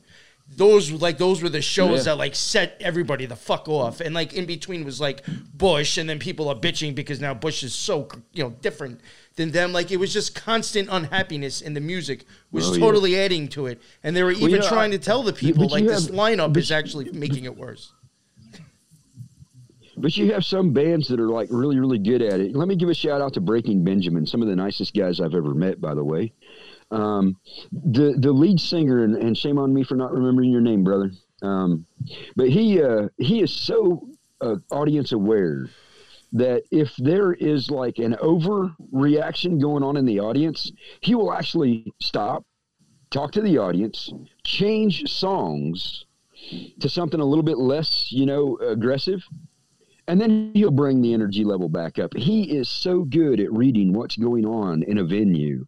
Those 0.56 0.92
like 0.92 1.18
those 1.18 1.42
were 1.42 1.50
the 1.50 1.62
shows 1.62 2.00
yeah. 2.00 2.04
that 2.04 2.18
like 2.18 2.36
set 2.36 2.78
everybody 2.80 3.26
the 3.26 3.36
fuck 3.36 3.68
off, 3.68 4.02
and 4.02 4.14
like 4.14 4.34
in 4.34 4.46
between 4.46 4.86
was 4.86 5.00
like 5.00 5.24
Bush, 5.54 5.98
and 5.98 6.10
then 6.10 6.20
people 6.20 6.50
are 6.50 6.56
bitching 6.56 6.94
because 6.96 7.20
now 7.20 7.34
Bush 7.34 7.64
is 7.64 7.74
so 7.74 8.08
you 8.34 8.44
know 8.44 8.52
different 8.62 9.02
than 9.36 9.52
them. 9.52 9.74
Like 9.74 9.92
it 9.92 9.98
was 9.98 10.14
just 10.14 10.36
constant 10.36 10.90
unhappiness, 10.92 11.62
and 11.62 11.76
the 11.76 11.82
music 11.82 12.26
was 12.52 12.70
oh, 12.70 12.78
totally 12.78 13.14
yeah. 13.14 13.20
adding 13.20 13.48
to 13.50 13.68
it. 13.68 13.82
And 14.04 14.16
they 14.16 14.24
were 14.24 14.32
even 14.32 14.44
well, 14.44 14.52
you 14.52 14.60
know, 14.60 14.68
trying 14.68 14.92
to 14.92 15.00
tell 15.00 15.24
the 15.24 15.34
people 15.34 15.70
like 15.70 15.86
this 15.86 16.08
have, 16.08 16.16
lineup 16.16 16.56
is 16.58 16.72
actually 16.72 17.12
making 17.12 17.46
it 17.46 17.58
worse. 17.58 17.94
But 19.96 20.18
you 20.18 20.34
have 20.34 20.44
some 20.44 20.74
bands 20.74 21.08
that 21.10 21.20
are 21.20 21.30
like 21.30 21.50
really, 21.52 21.80
really 21.80 22.00
good 22.00 22.22
at 22.22 22.40
it. 22.40 22.56
Let 22.56 22.68
me 22.68 22.76
give 22.76 22.90
a 22.90 22.94
shout 22.94 23.22
out 23.22 23.34
to 23.34 23.42
Breaking 23.42 23.84
Benjamin, 23.84 24.26
some 24.26 24.42
of 24.42 24.48
the 24.48 24.56
nicest 24.56 24.96
guys 24.96 25.20
I've 25.20 25.36
ever 25.36 25.54
met, 25.54 25.80
by 25.80 25.94
the 25.94 26.04
way. 26.04 26.34
Um, 26.94 27.38
the 27.72 28.16
the 28.20 28.32
lead 28.32 28.60
singer, 28.60 29.04
and, 29.04 29.16
and, 29.16 29.36
shame 29.36 29.58
on 29.58 29.74
me 29.74 29.84
for 29.84 29.96
not 29.96 30.14
remembering 30.14 30.52
your 30.52 30.62
name, 30.62 30.84
brother. 30.84 31.12
Um, 31.42 31.88
but 32.36 32.50
he 32.50 32.82
uh, 32.82 33.10
he 33.18 33.42
is 33.42 33.52
so 33.52 34.08
uh, 34.42 34.58
audience 34.72 35.12
aware 35.12 35.68
that 36.34 36.64
if 36.72 36.96
there 36.98 37.34
is 37.34 37.72
like 37.72 37.98
an 37.98 38.14
overreaction 38.22 39.60
going 39.60 39.84
on 39.84 39.98
in 39.98 40.06
the 40.06 40.20
audience, 40.20 40.72
he 41.02 41.16
will 41.16 41.34
actually 41.34 41.92
stop, 42.00 42.46
talk 43.10 43.32
to 43.32 43.42
the 43.42 43.58
audience, 43.58 44.12
change 44.44 45.10
songs 45.12 46.06
to 46.80 46.90
something 46.90 47.20
a 47.20 47.26
little 47.26 47.44
bit 47.44 47.58
less, 47.58 48.12
you 48.12 48.26
know, 48.26 48.58
aggressive, 48.58 49.24
and 50.08 50.20
then 50.20 50.52
he'll 50.54 50.72
bring 50.72 51.02
the 51.02 51.14
energy 51.14 51.44
level 51.44 51.70
back 51.70 51.98
up. 51.98 52.14
He 52.16 52.56
is 52.56 52.70
so 52.70 53.04
good 53.04 53.40
at 53.40 53.52
reading 53.54 53.94
what's 53.94 54.18
going 54.18 54.46
on 54.46 54.84
in 54.84 54.98
a 54.98 55.04
venue 55.04 55.66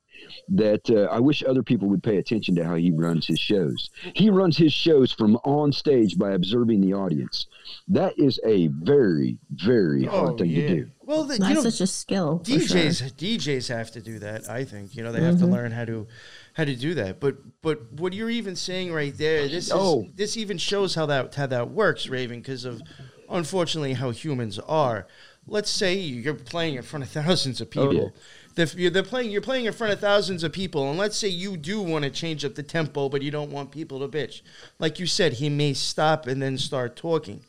that 0.50 0.90
uh, 0.90 1.12
I 1.12 1.20
wish 1.20 1.44
other 1.44 1.64
people 1.64 1.88
would 1.90 2.04
pay 2.04 2.18
attention 2.18 2.56
to 2.56 2.66
how 2.66 2.76
he 2.76 2.92
runs 2.92 3.26
his 3.26 3.40
shows. 3.40 3.90
He 4.14 4.30
runs 4.30 4.58
his 4.58 4.74
shows 4.74 5.12
from 5.12 5.38
on 5.38 5.72
stage 5.72 6.18
by 6.18 6.32
observing 6.32 6.82
the 6.82 6.94
audience. 6.94 7.48
That 7.88 8.18
is 8.18 8.40
a 8.46 8.68
very, 8.68 9.38
very 9.52 10.06
hard 10.06 10.34
oh, 10.34 10.38
thing 10.38 10.50
yeah. 10.50 10.68
to 10.68 10.76
do. 10.76 10.92
Well, 11.06 11.24
the, 11.24 11.38
that's 11.38 11.54
know, 11.54 11.70
such 11.70 11.82
a 11.82 11.88
skill. 11.88 12.42
DJs, 12.44 12.98
sure. 13.00 13.08
DJs 13.10 13.70
have 13.70 13.92
to 13.92 14.02
do 14.02 14.20
that. 14.20 14.50
I 14.50 14.64
think 14.64 14.96
you 14.96 15.04
know 15.04 15.12
they 15.12 15.22
have 15.22 15.36
mm-hmm. 15.36 15.46
to 15.46 15.52
learn 15.52 15.72
how 15.72 15.86
to 15.86 16.08
how 16.54 16.66
to 16.66 16.76
do 16.76 16.96
that. 16.96 17.20
But 17.20 17.38
but 17.62 17.94
what 17.94 18.14
you're 18.14 18.30
even 18.30 18.56
saying 18.56 18.92
right 18.92 19.16
there, 19.16 19.48
this 19.48 19.66
is, 19.66 19.72
oh. 19.74 20.08
this 20.16 20.36
even 20.38 20.58
shows 20.58 20.96
how 20.96 21.06
that 21.08 21.36
how 21.36 21.48
that 21.48 21.70
works, 21.70 22.08
Raven, 22.08 22.40
because 22.40 22.66
of 22.66 22.82
unfortunately 23.30 23.94
how 23.94 24.12
humans 24.12 24.58
are. 24.60 25.08
Let's 25.48 25.70
say 25.70 25.94
you're 25.94 26.34
playing 26.34 26.76
in 26.76 26.82
front 26.82 27.06
of 27.06 27.12
thousands 27.12 27.62
of 27.62 27.70
people. 27.70 27.90
Oh, 27.90 27.92
yeah. 27.92 28.10
They're, 28.56 28.90
they're 28.90 29.04
playing. 29.04 29.32
You're 29.32 29.42
playing 29.42 29.66
in 29.66 29.74
front 29.74 29.92
of 29.92 30.00
thousands 30.00 30.44
of 30.44 30.54
people, 30.54 30.90
and 30.90 30.98
let's 30.98 31.18
say 31.18 31.28
you 31.28 31.58
do 31.58 31.82
want 31.82 32.06
to 32.06 32.10
change 32.10 32.46
up 32.46 32.56
the 32.56 32.64
tempo, 32.64 33.10
but 33.10 33.22
you 33.22 33.30
don't 33.30 33.52
want 33.52 33.72
people 33.72 34.00
to 34.00 34.08
bitch. 34.08 34.42
Like 34.80 34.98
you 34.98 35.06
said, 35.06 35.34
he 35.34 35.50
may 35.50 35.74
stop 35.74 36.26
and 36.26 36.42
then 36.42 36.58
start 36.58 36.96
talking. 36.96 37.42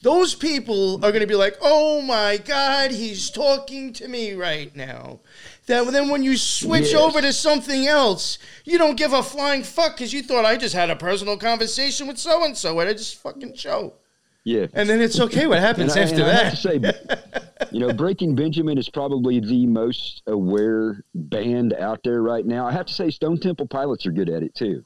Those 0.00 0.34
people 0.34 0.96
are 0.96 1.12
going 1.12 1.20
to 1.20 1.26
be 1.26 1.34
like, 1.34 1.56
"Oh 1.60 2.00
my 2.02 2.38
God, 2.38 2.90
he's 2.90 3.30
talking 3.30 3.92
to 3.94 4.08
me 4.08 4.32
right 4.32 4.74
now." 4.74 5.20
That 5.66 5.90
then 5.92 6.08
when 6.08 6.22
you 6.22 6.36
switch 6.36 6.92
yes. 6.92 6.94
over 6.94 7.20
to 7.20 7.32
something 7.32 7.86
else, 7.86 8.38
you 8.64 8.78
don't 8.78 8.96
give 8.96 9.12
a 9.12 9.22
flying 9.22 9.62
fuck 9.62 9.96
because 9.96 10.12
you 10.12 10.22
thought 10.22 10.44
I 10.44 10.56
just 10.56 10.74
had 10.74 10.90
a 10.90 10.96
personal 10.96 11.38
conversation 11.38 12.06
with 12.06 12.18
so 12.18 12.44
and 12.44 12.56
so 12.56 12.80
at 12.80 12.88
a 12.88 12.94
just 12.94 13.16
fucking 13.16 13.54
show. 13.54 13.94
Yeah. 14.44 14.66
And 14.74 14.88
then 14.88 15.00
it's 15.00 15.18
okay. 15.18 15.46
What 15.46 15.60
happens 15.60 15.96
after 15.96 16.22
I, 16.22 16.26
that? 16.26 16.58
say, 16.58 16.80
you 17.70 17.80
know, 17.80 17.92
Breaking 17.92 18.34
Benjamin 18.34 18.76
is 18.76 18.90
probably 18.90 19.40
the 19.40 19.66
most 19.66 20.22
aware 20.26 21.02
band 21.14 21.72
out 21.72 22.00
there 22.04 22.22
right 22.22 22.44
now. 22.44 22.66
I 22.66 22.72
have 22.72 22.86
to 22.86 22.92
say, 22.92 23.10
Stone 23.10 23.40
Temple 23.40 23.66
Pilots 23.66 24.04
are 24.06 24.12
good 24.12 24.28
at 24.28 24.42
it 24.42 24.54
too. 24.54 24.84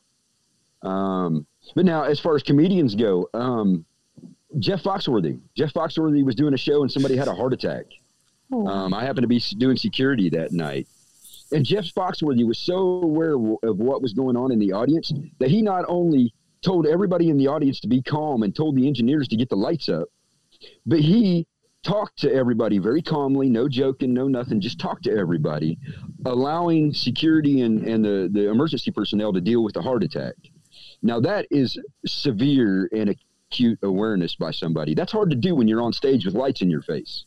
Um, 0.82 1.44
but 1.74 1.84
now, 1.84 2.04
as 2.04 2.20
far 2.20 2.36
as 2.36 2.44
comedians 2.44 2.94
go, 2.94 3.28
um, 3.34 3.84
Jeff 4.60 4.82
Foxworthy. 4.82 5.40
Jeff 5.56 5.72
Foxworthy 5.72 6.24
was 6.24 6.36
doing 6.36 6.54
a 6.54 6.58
show 6.58 6.82
and 6.82 6.90
somebody 6.90 7.16
had 7.16 7.28
a 7.28 7.34
heart 7.34 7.52
attack. 7.52 7.86
Oh. 8.52 8.66
Um, 8.66 8.94
I 8.94 9.04
happened 9.04 9.24
to 9.24 9.28
be 9.28 9.42
doing 9.58 9.76
security 9.76 10.30
that 10.30 10.52
night. 10.52 10.86
And 11.50 11.64
Jeff 11.64 11.86
Foxworthy 11.86 12.46
was 12.46 12.58
so 12.58 12.76
aware 12.76 13.34
of 13.34 13.78
what 13.78 14.02
was 14.02 14.12
going 14.12 14.36
on 14.36 14.52
in 14.52 14.58
the 14.58 14.72
audience 14.72 15.12
that 15.40 15.50
he 15.50 15.62
not 15.62 15.84
only 15.88 16.32
told 16.62 16.86
everybody 16.86 17.30
in 17.30 17.38
the 17.38 17.46
audience 17.46 17.80
to 17.80 17.88
be 17.88 18.02
calm 18.02 18.42
and 18.42 18.54
told 18.54 18.76
the 18.76 18.86
engineers 18.86 19.28
to 19.28 19.36
get 19.36 19.48
the 19.48 19.56
lights 19.56 19.88
up. 19.88 20.08
But 20.86 21.00
he 21.00 21.46
talked 21.84 22.18
to 22.20 22.32
everybody 22.32 22.78
very 22.78 23.00
calmly, 23.00 23.48
no 23.48 23.68
joking, 23.68 24.12
no 24.12 24.26
nothing, 24.28 24.60
just 24.60 24.80
talked 24.80 25.04
to 25.04 25.12
everybody, 25.16 25.78
allowing 26.26 26.92
security 26.92 27.60
and, 27.62 27.84
and 27.86 28.04
the, 28.04 28.28
the 28.32 28.48
emergency 28.50 28.90
personnel 28.90 29.32
to 29.32 29.40
deal 29.40 29.62
with 29.62 29.74
the 29.74 29.82
heart 29.82 30.02
attack. 30.02 30.34
Now, 31.02 31.20
that 31.20 31.46
is 31.50 31.78
severe 32.06 32.88
and 32.92 33.14
acute 33.50 33.78
awareness 33.82 34.34
by 34.34 34.50
somebody. 34.50 34.94
That's 34.94 35.12
hard 35.12 35.30
to 35.30 35.36
do 35.36 35.54
when 35.54 35.68
you're 35.68 35.80
on 35.82 35.92
stage 35.92 36.26
with 36.26 36.34
lights 36.34 36.60
in 36.60 36.68
your 36.70 36.82
face. 36.82 37.24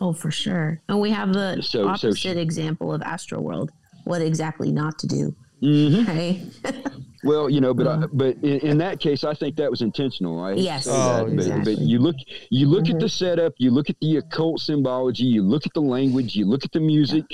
Oh, 0.00 0.12
for 0.12 0.30
sure. 0.32 0.82
And 0.88 1.00
we 1.00 1.10
have 1.12 1.32
the 1.32 1.62
So- 1.62 1.84
so 1.84 1.88
opposite 1.88 2.18
she- 2.18 2.28
example 2.30 2.92
of 2.92 3.00
Astro 3.02 3.40
World. 3.40 3.70
What 4.04 4.20
exactly 4.22 4.70
not 4.72 4.98
to 5.00 5.06
do, 5.06 5.34
Mm-hmm. 5.62 6.04
right? 6.10 6.42
Well, 7.26 7.50
you 7.50 7.60
know, 7.60 7.74
but 7.74 7.86
I, 7.86 7.90
Uh-huh. 7.92 8.08
but 8.12 8.36
in, 8.42 8.60
in 8.60 8.78
that 8.78 9.00
case, 9.00 9.24
I 9.24 9.34
think 9.34 9.56
that 9.56 9.70
was 9.70 9.82
intentional. 9.82 10.38
I 10.40 10.54
hate 10.54 10.64
Yes. 10.64 10.86
Oh, 10.88 11.24
that, 11.26 11.32
exactly. 11.32 11.74
but 11.74 11.82
you 11.84 11.98
look, 11.98 12.16
you 12.50 12.66
look 12.68 12.84
Mhm. 12.84 12.94
at 12.94 13.00
the 13.00 13.08
setup, 13.08 13.54
you 13.58 13.70
look 13.70 13.90
at 13.90 13.96
the 14.00 14.16
occult 14.18 14.60
symbology, 14.60 15.24
you 15.24 15.42
look 15.42 15.66
at 15.66 15.74
the 15.74 15.80
language, 15.82 16.36
you 16.36 16.46
look 16.46 16.64
at 16.64 16.72
the 16.72 16.80
music. 16.80 17.24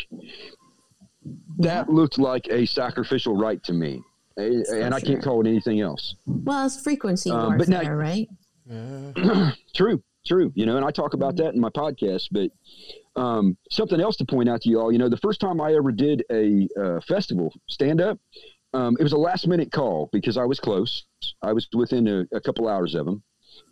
That 1.58 1.88
looked 1.88 2.18
like 2.18 2.48
a 2.50 2.66
sacrificial 2.66 3.36
rite 3.36 3.62
to 3.64 3.72
me, 3.72 4.02
For 4.34 4.42
and 4.80 4.92
I 4.94 5.00
can't 5.00 5.22
call 5.22 5.40
it 5.40 5.46
anything 5.46 5.80
else. 5.80 6.16
well, 6.26 6.66
it's 6.66 6.80
frequency 6.82 7.30
Um, 7.30 7.56
but 7.58 7.68
warfare, 7.68 7.84
now- 7.84 7.94
right? 7.94 8.28
Yeah. 8.68 9.52
True, 9.74 10.02
true. 10.26 10.52
You 10.54 10.66
know, 10.66 10.76
and 10.76 10.84
I 10.84 10.90
talk 10.90 11.14
about 11.14 11.36
that 11.36 11.54
in 11.54 11.60
my 11.60 11.68
podcast. 11.70 12.28
But 12.30 12.50
um, 13.20 13.56
something 13.70 14.00
else 14.00 14.16
to 14.16 14.24
point 14.24 14.48
out 14.48 14.62
to 14.62 14.68
you 14.70 14.80
all, 14.80 14.90
you 14.92 14.98
know, 14.98 15.08
the 15.08 15.16
first 15.18 15.40
time 15.40 15.60
I 15.60 15.74
ever 15.74 15.92
did 15.92 16.24
a 16.30 16.68
uh, 16.80 17.00
festival 17.00 17.52
stand 17.68 18.00
up, 18.00 18.18
um, 18.74 18.96
it 18.98 19.02
was 19.02 19.12
a 19.12 19.18
last 19.18 19.46
minute 19.46 19.70
call 19.70 20.08
because 20.12 20.36
I 20.36 20.44
was 20.44 20.58
close. 20.58 21.04
I 21.42 21.52
was 21.52 21.68
within 21.74 22.08
a, 22.08 22.36
a 22.36 22.40
couple 22.40 22.68
hours 22.68 22.94
of 22.94 23.06
him. 23.06 23.22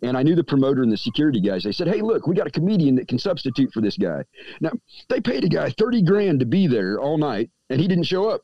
And 0.03 0.15
I 0.15 0.23
knew 0.23 0.35
the 0.35 0.43
promoter 0.43 0.83
and 0.83 0.91
the 0.91 0.97
security 0.97 1.41
guys. 1.41 1.63
They 1.63 1.71
said, 1.71 1.87
"Hey, 1.87 2.01
look, 2.01 2.27
we 2.27 2.35
got 2.35 2.47
a 2.47 2.51
comedian 2.51 2.95
that 2.95 3.07
can 3.07 3.17
substitute 3.17 3.71
for 3.71 3.81
this 3.81 3.97
guy." 3.97 4.23
Now 4.59 4.71
they 5.09 5.19
paid 5.19 5.43
a 5.43 5.49
guy 5.49 5.71
thirty 5.71 6.03
grand 6.03 6.39
to 6.39 6.45
be 6.45 6.67
there 6.67 6.99
all 6.99 7.17
night, 7.17 7.49
and 7.69 7.81
he 7.81 7.87
didn't 7.87 8.03
show 8.05 8.29
up, 8.29 8.41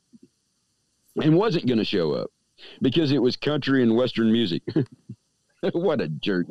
and 1.16 1.36
wasn't 1.36 1.66
going 1.66 1.78
to 1.78 1.84
show 1.84 2.12
up 2.12 2.30
because 2.82 3.12
it 3.12 3.22
was 3.22 3.36
country 3.36 3.82
and 3.82 3.96
western 3.96 4.32
music. 4.32 4.62
what 5.72 6.00
a 6.00 6.08
jerk! 6.08 6.46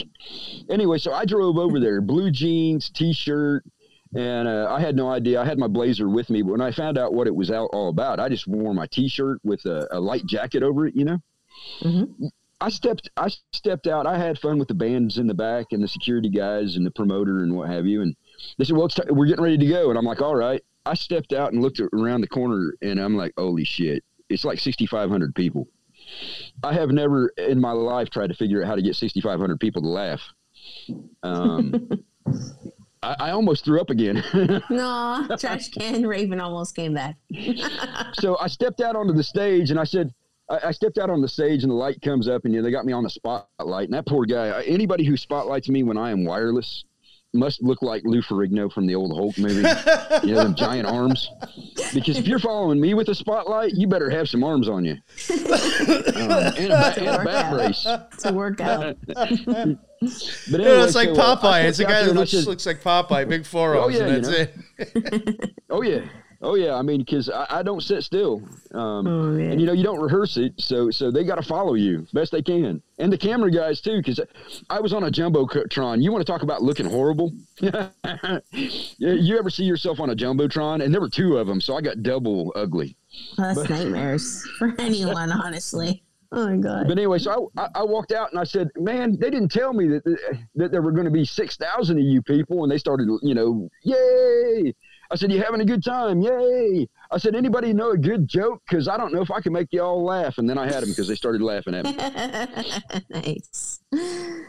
Anyway, 0.69 0.97
so 0.99 1.13
I 1.13 1.25
drove 1.25 1.57
over 1.57 1.79
there, 1.79 2.01
blue 2.01 2.31
jeans, 2.31 2.89
t-shirt, 2.89 3.65
and 4.15 4.47
uh, 4.47 4.67
I 4.69 4.79
had 4.79 4.95
no 4.95 5.09
idea. 5.09 5.41
I 5.41 5.45
had 5.45 5.57
my 5.57 5.67
blazer 5.67 6.07
with 6.09 6.29
me, 6.29 6.41
but 6.41 6.51
when 6.51 6.61
I 6.61 6.71
found 6.71 6.97
out 6.97 7.13
what 7.13 7.27
it 7.27 7.35
was 7.35 7.51
out 7.51 7.69
all 7.73 7.89
about, 7.89 8.19
I 8.19 8.29
just 8.29 8.47
wore 8.47 8.73
my 8.73 8.87
t-shirt 8.87 9.39
with 9.43 9.65
a, 9.65 9.87
a 9.91 9.99
light 9.99 10.25
jacket 10.25 10.63
over 10.63 10.87
it. 10.87 10.95
You 10.95 11.05
know. 11.05 11.17
Mhm. 11.81 12.29
I 12.59 12.69
stepped 12.69 13.09
I 13.17 13.29
stepped 13.53 13.85
out. 13.87 14.07
I 14.07 14.17
had 14.17 14.39
fun 14.39 14.57
with 14.57 14.67
the 14.67 14.73
bands 14.73 15.17
in 15.19 15.27
the 15.27 15.33
back 15.33 15.67
and 15.71 15.83
the 15.83 15.87
security 15.87 16.29
guys 16.29 16.75
and 16.75 16.85
the 16.85 16.91
promoter 16.91 17.43
and 17.43 17.55
what 17.55 17.69
have 17.69 17.85
you. 17.85 18.01
And 18.01 18.15
they 18.57 18.65
said, 18.65 18.75
"Well, 18.75 18.85
it's 18.87 18.95
t- 18.95 19.03
we're 19.09 19.27
getting 19.27 19.43
ready 19.43 19.57
to 19.59 19.65
go." 19.67 19.89
And 19.89 19.97
I'm 19.97 20.05
like, 20.05 20.21
"All 20.21 20.35
right." 20.35 20.63
I 20.85 20.93
stepped 20.93 21.33
out 21.33 21.51
and 21.53 21.61
looked 21.61 21.81
around 21.93 22.21
the 22.21 22.27
corner, 22.27 22.73
and 22.81 22.99
I'm 22.99 23.15
like, 23.17 23.33
"Holy 23.37 23.63
shit!" 23.65 24.03
It's 24.29 24.45
like 24.45 24.59
6,500 24.59 25.35
people. 25.35 25.67
I 26.63 26.73
have 26.73 26.89
never 26.91 27.27
in 27.37 27.59
my 27.59 27.71
life 27.73 28.09
tried 28.09 28.27
to 28.27 28.33
figure 28.33 28.61
out 28.63 28.67
how 28.67 28.75
to 28.75 28.81
get 28.81 28.95
6,500 28.95 29.59
people 29.59 29.81
to 29.81 29.87
laugh. 29.89 30.21
Um, 31.23 31.89
I, 33.03 33.15
I 33.19 33.29
almost 33.31 33.65
threw 33.65 33.79
up 33.79 33.89
again. 33.89 34.23
No, 34.69 35.27
trash 35.39 35.69
can 35.69 36.05
Raven 36.05 36.39
almost 36.39 36.75
came 36.75 36.93
back. 36.93 37.15
so 38.13 38.37
I 38.39 38.47
stepped 38.47 38.81
out 38.81 38.95
onto 38.95 39.13
the 39.13 39.23
stage 39.23 39.71
and 39.71 39.79
I 39.79 39.83
said, 39.83 40.13
I, 40.49 40.67
I 40.67 40.71
stepped 40.71 40.97
out 40.97 41.09
on 41.09 41.21
the 41.21 41.27
stage 41.27 41.63
and 41.63 41.71
the 41.71 41.75
light 41.75 42.01
comes 42.01 42.27
up 42.27 42.45
and 42.45 42.53
you 42.53 42.59
know, 42.59 42.65
they 42.65 42.71
got 42.71 42.85
me 42.85 42.93
on 42.93 43.03
the 43.03 43.09
spotlight. 43.09 43.85
And 43.85 43.93
that 43.93 44.05
poor 44.05 44.25
guy, 44.25 44.61
anybody 44.63 45.05
who 45.05 45.17
spotlights 45.17 45.69
me 45.69 45.83
when 45.83 45.97
I 45.97 46.11
am 46.11 46.25
wireless 46.25 46.83
must 47.33 47.61
look 47.61 47.81
like 47.81 48.03
Lou 48.05 48.21
Ferrigno 48.21 48.71
from 48.71 48.87
the 48.87 48.95
old 48.95 49.15
Hulk 49.15 49.37
movie. 49.37 49.55
you 50.27 50.33
know, 50.33 50.43
them 50.43 50.55
giant 50.55 50.87
arms. 50.87 51.29
Because 51.93 52.17
if 52.17 52.27
you're 52.27 52.39
following 52.39 52.79
me 52.79 52.93
with 52.93 53.09
a 53.09 53.15
spotlight, 53.15 53.73
you 53.73 53.87
better 53.87 54.09
have 54.09 54.29
some 54.29 54.43
arms 54.43 54.67
on 54.69 54.85
you. 54.85 54.93
Um, 54.93 55.39
and, 56.57 56.71
a, 56.71 56.77
ba- 56.77 56.93
and 56.97 57.07
a 57.07 57.23
back 57.23 57.53
brace. 57.53 57.85
It's 58.13 58.25
a 58.25 58.33
workout. 58.33 58.97
But 60.01 60.11
You 60.51 60.57
know, 60.59 60.83
it's 60.83 60.95
like 60.95 61.09
so, 61.09 61.21
uh, 61.21 61.33
I 61.33 61.35
Popeye. 61.35 61.63
It's 61.65 61.79
a 61.79 61.83
guy 61.83 61.91
there 61.93 62.03
that 62.03 62.09
and 62.11 62.19
looks, 62.19 62.31
said- 62.31 62.45
looks 62.45 62.65
like 62.65 62.81
Popeye, 62.83 63.27
big 63.27 63.45
forearms, 63.45 63.95
yeah, 63.95 64.05
and 64.05 64.25
you 64.25 64.31
know. 64.31 64.37
it. 64.37 65.53
Oh 65.69 65.81
yeah, 65.81 66.01
oh 66.41 66.55
yeah. 66.55 66.75
I 66.75 66.81
mean, 66.81 66.99
because 67.01 67.29
I, 67.29 67.45
I 67.49 67.63
don't 67.63 67.81
sit 67.81 68.01
still, 68.03 68.41
um, 68.73 69.05
Oh, 69.07 69.29
and 69.35 69.59
you 69.59 69.67
know 69.67 69.73
you 69.73 69.83
don't 69.83 69.99
rehearse 69.99 70.37
it, 70.37 70.53
so 70.59 70.89
so 70.91 71.11
they 71.11 71.23
got 71.25 71.35
to 71.35 71.41
follow 71.41 71.73
you 71.73 72.07
best 72.13 72.31
they 72.31 72.41
can, 72.41 72.81
and 72.99 73.11
the 73.11 73.17
camera 73.17 73.51
guys 73.51 73.81
too. 73.81 73.97
Because 73.97 74.19
I 74.69 74.79
was 74.79 74.93
on 74.93 75.03
a 75.03 75.11
jumbotron. 75.11 76.01
You 76.01 76.11
want 76.11 76.25
to 76.25 76.31
talk 76.31 76.43
about 76.43 76.61
looking 76.61 76.85
horrible? 76.85 77.33
You 78.99 79.37
ever 79.37 79.49
see 79.49 79.63
yourself 79.65 79.99
on 79.99 80.09
a 80.09 80.15
jumbotron? 80.15 80.83
And 80.83 80.93
there 80.93 81.01
were 81.01 81.09
two 81.09 81.37
of 81.37 81.47
them, 81.47 81.59
so 81.61 81.75
I 81.75 81.81
got 81.81 82.01
double 82.03 82.51
ugly. 82.55 82.95
That's 83.37 83.69
nightmares 83.69 84.47
for 84.57 84.73
anyone, 84.79 85.31
honestly. 85.31 86.03
Oh 86.31 86.49
my 86.49 86.57
god. 86.57 86.87
But 86.87 86.97
anyway, 86.97 87.19
so 87.19 87.51
I, 87.57 87.67
I, 87.75 87.83
walked 87.83 88.11
out 88.11 88.31
and 88.31 88.39
I 88.39 88.43
said, 88.43 88.69
"Man, 88.75 89.17
they 89.19 89.29
didn't 89.29 89.49
tell 89.49 89.71
me 89.71 89.87
that 89.87 90.37
that 90.55 90.71
there 90.71 90.81
were 90.81 90.91
going 90.91 91.05
to 91.05 91.11
be 91.11 91.23
six 91.25 91.55
thousand 91.55 91.97
of 91.97 92.03
you 92.03 92.21
people." 92.21 92.63
And 92.63 92.71
they 92.71 92.77
started, 92.77 93.07
you 93.21 93.33
know, 93.33 93.69
yay! 93.83 94.73
I 95.09 95.15
said, 95.15 95.31
"You 95.31 95.41
having 95.41 95.61
a 95.61 95.65
good 95.65 95.83
time? 95.83 96.21
Yay!" 96.21 96.87
I 97.11 97.17
said, 97.17 97.33
"Anybody 97.33 97.71
know 97.73 97.91
a 97.91 97.97
good 97.97 98.27
joke? 98.27 98.61
Because 98.67 98.87
I 98.87 98.97
don't 98.97 99.13
know 99.13 99.21
if 99.21 99.31
I 99.31 99.39
can 99.39 99.53
make 99.53 99.69
you 99.71 99.81
all 99.81 100.03
laugh." 100.03 100.37
And 100.37 100.49
then 100.49 100.57
I 100.57 100.65
had 100.65 100.83
them 100.83 100.89
because 100.89 101.07
they 101.07 101.15
started 101.15 101.41
laughing 101.41 101.75
at 101.75 101.85
me. 101.85 101.95
nice. 103.09 103.79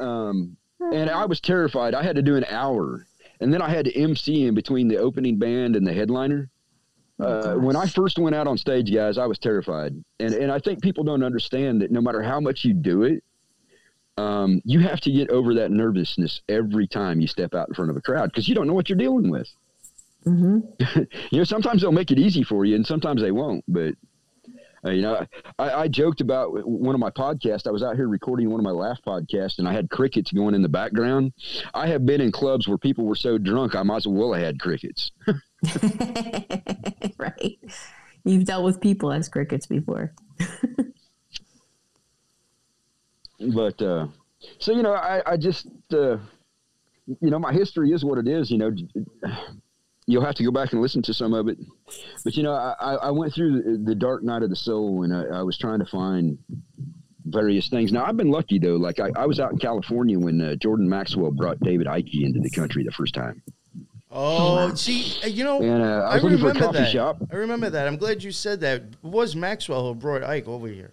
Um, 0.01 0.57
and 0.81 1.09
I 1.11 1.27
was 1.27 1.41
terrified. 1.41 1.95
I 1.95 2.03
had 2.03 2.17
to 2.17 2.23
do 2.23 2.37
an 2.37 2.45
hour, 2.45 3.07
and 3.41 3.53
then 3.53 3.63
I 3.63 3.69
had 3.69 3.85
to 3.85 3.97
MC 3.97 4.47
in 4.47 4.55
between 4.55 4.89
the 4.89 4.99
opening 4.99 5.39
band 5.39 5.77
and 5.77 5.87
the 5.87 5.93
headliner. 5.93 6.51
Uh, 7.21 7.55
when 7.55 7.75
I 7.75 7.87
first 7.87 8.19
went 8.19 8.37
out 8.37 8.47
on 8.47 8.57
stage, 8.57 8.93
guys, 8.95 9.19
I 9.19 9.27
was 9.27 9.39
terrified, 9.39 9.93
and 10.21 10.35
and 10.35 10.53
I 10.53 10.61
think 10.61 10.83
people 10.83 11.03
don't 11.03 11.25
understand 11.25 11.83
that 11.83 11.91
no 11.91 12.01
matter 12.01 12.23
how 12.23 12.39
much 12.39 12.65
you 12.65 12.73
do 12.73 13.03
it, 13.03 13.25
um, 14.17 14.61
you 14.65 14.81
have 14.81 15.01
to 15.01 15.11
get 15.11 15.31
over 15.31 15.55
that 15.55 15.71
nervousness 15.71 16.43
every 16.49 16.87
time 16.87 17.21
you 17.21 17.27
step 17.27 17.55
out 17.55 17.69
in 17.69 17.75
front 17.75 17.91
of 17.91 17.97
a 17.97 18.01
crowd 18.01 18.31
because 18.31 18.49
you 18.49 18.55
don't 18.55 18.67
know 18.67 18.75
what 18.75 18.89
you're 18.89 18.99
dealing 18.99 19.31
with. 19.31 19.49
hmm 20.25 20.61
You 21.31 21.39
know, 21.39 21.45
sometimes 21.45 21.83
they'll 21.83 21.93
make 21.93 22.11
it 22.11 22.19
easy 22.19 22.45
for 22.45 22.65
you, 22.65 22.77
and 22.77 22.87
sometimes 22.87 23.21
they 23.21 23.33
won't. 23.33 23.65
But 23.67 23.95
uh, 24.85 24.91
you 24.91 25.03
know, 25.03 25.27
I, 25.59 25.71
I 25.71 25.89
joked 25.89 26.21
about 26.21 26.67
one 26.67 26.95
of 26.95 27.01
my 27.01 27.11
podcasts. 27.11 27.67
I 27.67 27.71
was 27.71 27.83
out 27.83 27.97
here 27.97 28.09
recording 28.09 28.49
one 28.51 28.61
of 28.61 28.65
my 28.65 28.71
laugh 28.71 29.01
podcasts, 29.05 29.59
and 29.59 29.69
I 29.69 29.73
had 29.73 29.91
crickets 29.91 30.31
going 30.31 30.55
in 30.55 30.63
the 30.63 30.69
background. 30.69 31.33
I 31.75 31.89
have 31.89 32.07
been 32.07 32.21
in 32.21 32.31
clubs 32.31 32.69
where 32.69 32.79
people 32.79 33.05
were 33.05 33.17
so 33.17 33.39
drunk, 33.39 33.75
I 33.75 33.83
might 33.83 33.97
as 33.97 34.07
well 34.07 34.33
have 34.33 34.45
had 34.45 34.61
crickets. 34.61 35.11
right. 37.19 37.59
You've 38.25 38.45
dealt 38.45 38.65
with 38.65 38.81
people 38.81 39.13
as 39.13 39.29
crickets 39.29 39.67
before. 39.67 40.15
But 43.41 43.81
uh, 43.81 44.09
so 44.59 44.73
you 44.73 44.83
know, 44.83 44.95
I, 44.95 45.23
I 45.25 45.37
just 45.37 45.69
uh, 45.93 46.17
you 47.07 47.31
know, 47.31 47.39
my 47.39 47.53
history 47.53 47.93
is 47.93 48.05
what 48.05 48.19
it 48.19 48.27
is. 48.27 48.51
You 48.51 48.59
know, 48.59 48.73
you'll 50.07 50.25
have 50.25 50.35
to 50.37 50.45
go 50.45 50.51
back 50.51 50.73
and 50.73 50.83
listen 50.83 51.03
to 51.03 51.15
some 51.15 51.35
of 51.35 51.49
it. 51.49 51.59
But 52.25 52.37
you 52.37 52.43
know, 52.43 52.53
I, 52.53 52.95
I 52.95 53.11
went 53.11 53.33
through 53.33 53.63
the, 53.63 53.85
the 53.91 53.95
dark 53.95 54.23
night 54.23 54.43
of 54.43 54.51
the 54.51 54.57
soul, 54.57 55.05
and 55.05 55.15
I, 55.15 55.39
I 55.39 55.43
was 55.43 55.57
trying 55.57 55.79
to 55.79 55.87
find 55.87 56.39
various 57.27 57.69
things. 57.69 57.93
Now 57.93 58.05
I've 58.05 58.17
been 58.17 58.31
lucky 58.31 58.59
though. 58.59 58.77
Like 58.77 58.99
I, 58.99 59.11
I 59.15 59.27
was 59.27 59.39
out 59.39 59.53
in 59.53 59.59
California 59.59 60.19
when 60.19 60.41
uh, 60.41 60.55
Jordan 60.57 60.89
Maxwell 60.89 61.31
brought 61.31 61.61
David 61.61 61.87
Icke 61.87 62.25
into 62.25 62.41
the 62.41 62.51
country 62.51 62.83
the 62.83 62.91
first 62.91 63.15
time, 63.15 63.43
Oh, 64.11 64.75
see, 64.75 65.17
uh, 65.23 65.27
you 65.27 65.45
know, 65.45 65.63
uh, 65.63 66.09
I 66.09 66.13
I 66.13 66.15
was 66.15 66.23
for 66.23 66.29
a 66.29 66.31
remember 66.31 66.55
coffee 66.55 66.79
that. 66.79 66.91
shop. 66.91 67.19
I 67.31 67.37
remember 67.37 67.69
that. 67.71 67.87
I'm 67.87 67.97
glad 67.99 68.23
you 68.23 68.33
said 68.33 68.61
that. 68.61 68.81
It 68.81 68.95
was 69.03 69.37
Maxwell 69.37 69.87
who 69.87 69.95
brought 69.95 70.23
Icke 70.23 70.49
over 70.49 70.67
here. 70.67 70.93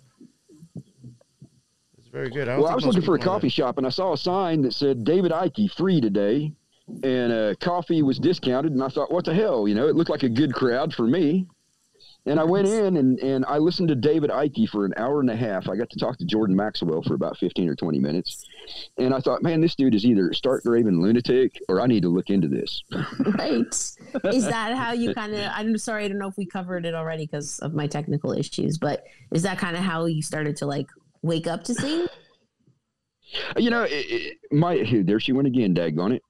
It's 1.98 2.08
very 2.12 2.30
good. 2.30 2.50
I 2.50 2.58
Well, 2.58 2.68
I 2.68 2.76
was 2.76 2.86
looking 2.86 3.02
for 3.02 3.16
a 3.16 3.20
coffee 3.20 3.50
shop, 3.50 3.78
and 3.78 3.88
I 3.88 3.90
saw 3.90 4.14
a 4.14 4.18
sign 4.18 4.62
that 4.64 4.74
said 4.74 5.06
David 5.06 5.32
Icke 5.32 5.72
free 5.72 6.02
today, 6.02 6.52
and 7.04 7.32
uh, 7.32 7.56
coffee 7.62 8.04
was 8.04 8.20
discounted. 8.20 8.74
And 8.74 8.84
I 8.84 8.90
thought, 8.90 9.12
what 9.12 9.24
the 9.24 9.34
hell? 9.34 9.66
You 9.66 9.76
know, 9.76 9.88
it 9.88 9.96
looked 9.96 10.10
like 10.10 10.24
a 10.24 10.30
good 10.30 10.54
crowd 10.54 10.94
for 10.94 11.08
me. 11.08 11.48
And 12.28 12.40
I 12.40 12.44
went 12.44 12.68
in 12.68 12.98
and, 12.98 13.20
and 13.20 13.46
I 13.48 13.60
listened 13.60 13.90
to 13.90 13.96
David 13.96 14.32
Icke 14.32 14.68
for 14.70 14.84
an 14.86 14.94
hour 14.98 15.20
and 15.20 15.30
a 15.30 15.36
half. 15.36 15.70
I 15.70 15.76
got 15.76 15.92
to 15.92 16.00
talk 16.00 16.18
to 16.18 16.26
Jordan 16.26 16.56
Maxwell 16.56 17.04
for 17.04 17.14
about 17.14 17.38
15 17.38 17.70
or 17.70 17.76
20 17.76 18.00
minutes. 18.00 18.46
And 18.98 19.14
I 19.14 19.20
thought, 19.20 19.44
man, 19.44 19.62
this 19.62 19.76
dude 19.76 19.94
is 19.94 20.06
either 20.06 20.34
stark 20.34 20.64
raving 20.66 21.02
lunatic 21.02 21.60
or 21.70 21.82
I 21.82 21.86
need 21.86 22.02
to 22.02 22.10
look 22.10 22.32
into 22.32 22.48
this. 22.48 22.84
Right. 23.20 23.68
is 24.34 24.46
that 24.46 24.76
how 24.76 24.94
you 24.94 25.14
kind 25.14 25.36
of, 25.36 25.52
I'm 25.54 25.78
sorry, 25.78 26.06
I 26.06 26.08
don't 26.08 26.18
know 26.18 26.28
if 26.28 26.38
we 26.38 26.48
covered 26.48 26.86
it 26.86 26.96
already 26.96 27.26
because 27.28 27.60
of 27.60 27.76
my 27.76 27.86
technical 27.86 28.32
issues, 28.34 28.80
but 28.80 29.04
is 29.32 29.44
that 29.44 29.60
kind 29.60 29.76
of 29.76 29.84
how 29.84 30.06
you 30.06 30.24
started 30.24 30.56
to 30.58 30.66
like 30.66 30.88
wake 31.22 31.46
up 31.46 31.64
to 31.66 31.76
sing? 31.76 32.08
You 33.58 33.70
know, 33.70 33.84
it, 33.84 33.92
it, 33.92 34.38
my 34.52 34.88
there 35.04 35.20
she 35.20 35.34
went 35.34 35.48
again, 35.48 35.76
daggone 35.76 36.16
it. 36.16 36.24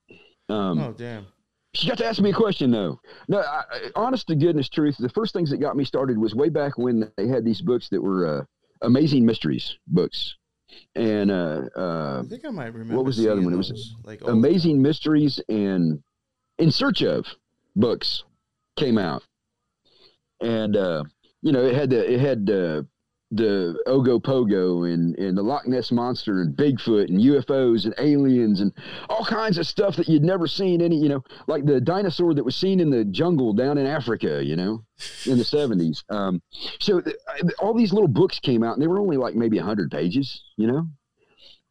Um, 0.50 0.80
Oh, 0.80 0.94
damn. 0.94 1.28
She 1.76 1.88
got 1.88 1.98
to 1.98 2.06
ask 2.06 2.22
me 2.22 2.30
a 2.30 2.34
question 2.34 2.72
though. 2.72 3.00
No, 3.28 3.40
I, 3.40 3.64
honest 3.96 4.28
to 4.28 4.36
goodness 4.36 4.70
truth, 4.70 4.96
the 4.98 5.10
first 5.10 5.34
things 5.34 5.50
that 5.50 5.58
got 5.58 5.76
me 5.76 5.84
started 5.84 6.18
was 6.18 6.34
way 6.34 6.50
back 6.50 6.78
when 6.78 7.12
they 7.18 7.28
had 7.28 7.44
these 7.44 7.62
books 7.62 7.90
that 7.90 8.02
were 8.02 8.26
uh, 8.26 8.44
amazing 8.82 9.26
mysteries 9.26 9.78
books. 9.88 10.36
and 10.96 11.32
uh, 11.32 11.62
uh, 11.76 12.22
I 12.26 12.30
think 12.30 12.46
I 12.46 12.50
might 12.50 12.74
remember. 12.74 12.96
What 12.96 13.06
was 13.06 13.18
the 13.18 13.32
other 13.32 13.42
one? 13.42 13.54
It 13.54 13.58
was 13.58 13.96
like 14.04 14.22
Amazing 14.26 14.82
Mysteries 14.82 15.40
and 15.50 16.02
In 16.58 16.72
Search 16.72 17.04
of 17.04 17.26
books 17.76 18.24
came 18.78 18.98
out, 18.98 19.24
and 20.42 20.76
uh, 20.76 21.04
you 21.42 21.52
know 21.52 21.64
it 21.66 21.76
had 21.76 21.90
the 21.90 22.14
it 22.14 22.20
had 22.20 22.50
uh, 22.50 22.84
the 23.32 23.78
Ogopogo 23.88 24.92
and 24.92 25.18
and 25.18 25.38
the 25.38 25.42
Loch 25.42 25.68
Ness 25.68 25.92
monster 25.92 26.42
and 26.42 26.56
Bigfoot 26.56 27.10
and 27.10 27.20
UFOs 27.20 27.86
and 27.86 27.96
aliens 27.98 28.62
and 28.62 28.72
all 29.10 29.26
kinds 29.26 29.58
of 29.58 29.66
stuff 29.66 29.96
that 29.96 30.08
you'd 30.08 30.24
never 30.24 30.48
seen 30.48 30.82
any 30.82 30.98
you 30.98 31.10
know 31.10 31.24
like 31.48 31.66
the 31.66 31.82
dinosaur 31.82 32.34
that 32.36 32.46
was 32.46 32.56
seen 32.56 32.80
in 32.80 32.90
the 32.92 33.04
jungle 33.06 33.54
down 33.54 33.78
in 33.78 33.88
Africa 33.88 34.44
you 34.44 34.56
know 34.56 34.84
in 35.26 35.38
the 35.38 35.44
seventies. 35.44 36.04
Um, 36.10 36.42
so 36.80 37.02
th- 37.02 37.16
all 37.60 37.74
these 37.74 37.94
little 37.94 38.08
books 38.08 38.40
came 38.40 38.64
out 38.64 38.74
and 38.74 38.82
they 38.82 38.88
were 38.88 39.00
only 39.00 39.18
like 39.18 39.36
maybe 39.36 39.58
hundred 39.58 39.90
pages 39.90 40.44
you 40.56 40.68
know, 40.68 40.88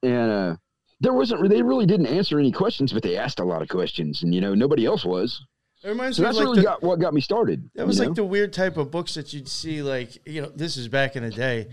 and 0.03 0.31
uh, 0.31 0.57
there 1.01 1.13
wasn't 1.13 1.49
they 1.49 1.63
really 1.63 1.87
didn't 1.87 2.07
answer 2.07 2.39
any 2.39 2.51
questions 2.51 2.93
but 2.93 3.03
they 3.05 3.17
asked 3.17 3.39
a 3.39 3.45
lot 3.45 3.63
of 3.63 3.69
questions 3.69 4.25
and 4.25 4.35
you 4.35 4.41
know 4.41 4.55
nobody 4.55 4.85
else 4.85 5.05
was. 5.05 5.41
It 5.85 5.89
reminds 5.91 6.17
So 6.17 6.23
me 6.23 6.27
that's 6.29 6.39
like 6.39 6.45
really 6.47 6.57
the, 6.61 6.63
got 6.63 6.83
what 6.83 6.99
got 6.99 7.13
me 7.13 7.21
started. 7.21 7.69
That 7.75 7.87
was 7.87 7.99
like 7.99 8.09
know? 8.09 8.15
the 8.15 8.25
weird 8.25 8.55
type 8.55 8.79
of 8.79 8.91
books 8.91 9.15
that 9.15 9.35
you'd 9.35 9.47
see, 9.49 9.83
like 9.83 10.27
you 10.27 10.41
know, 10.41 10.49
this 10.49 10.79
is 10.79 10.89
back 10.89 11.15
in 11.15 11.23
the 11.23 11.31
day, 11.31 11.69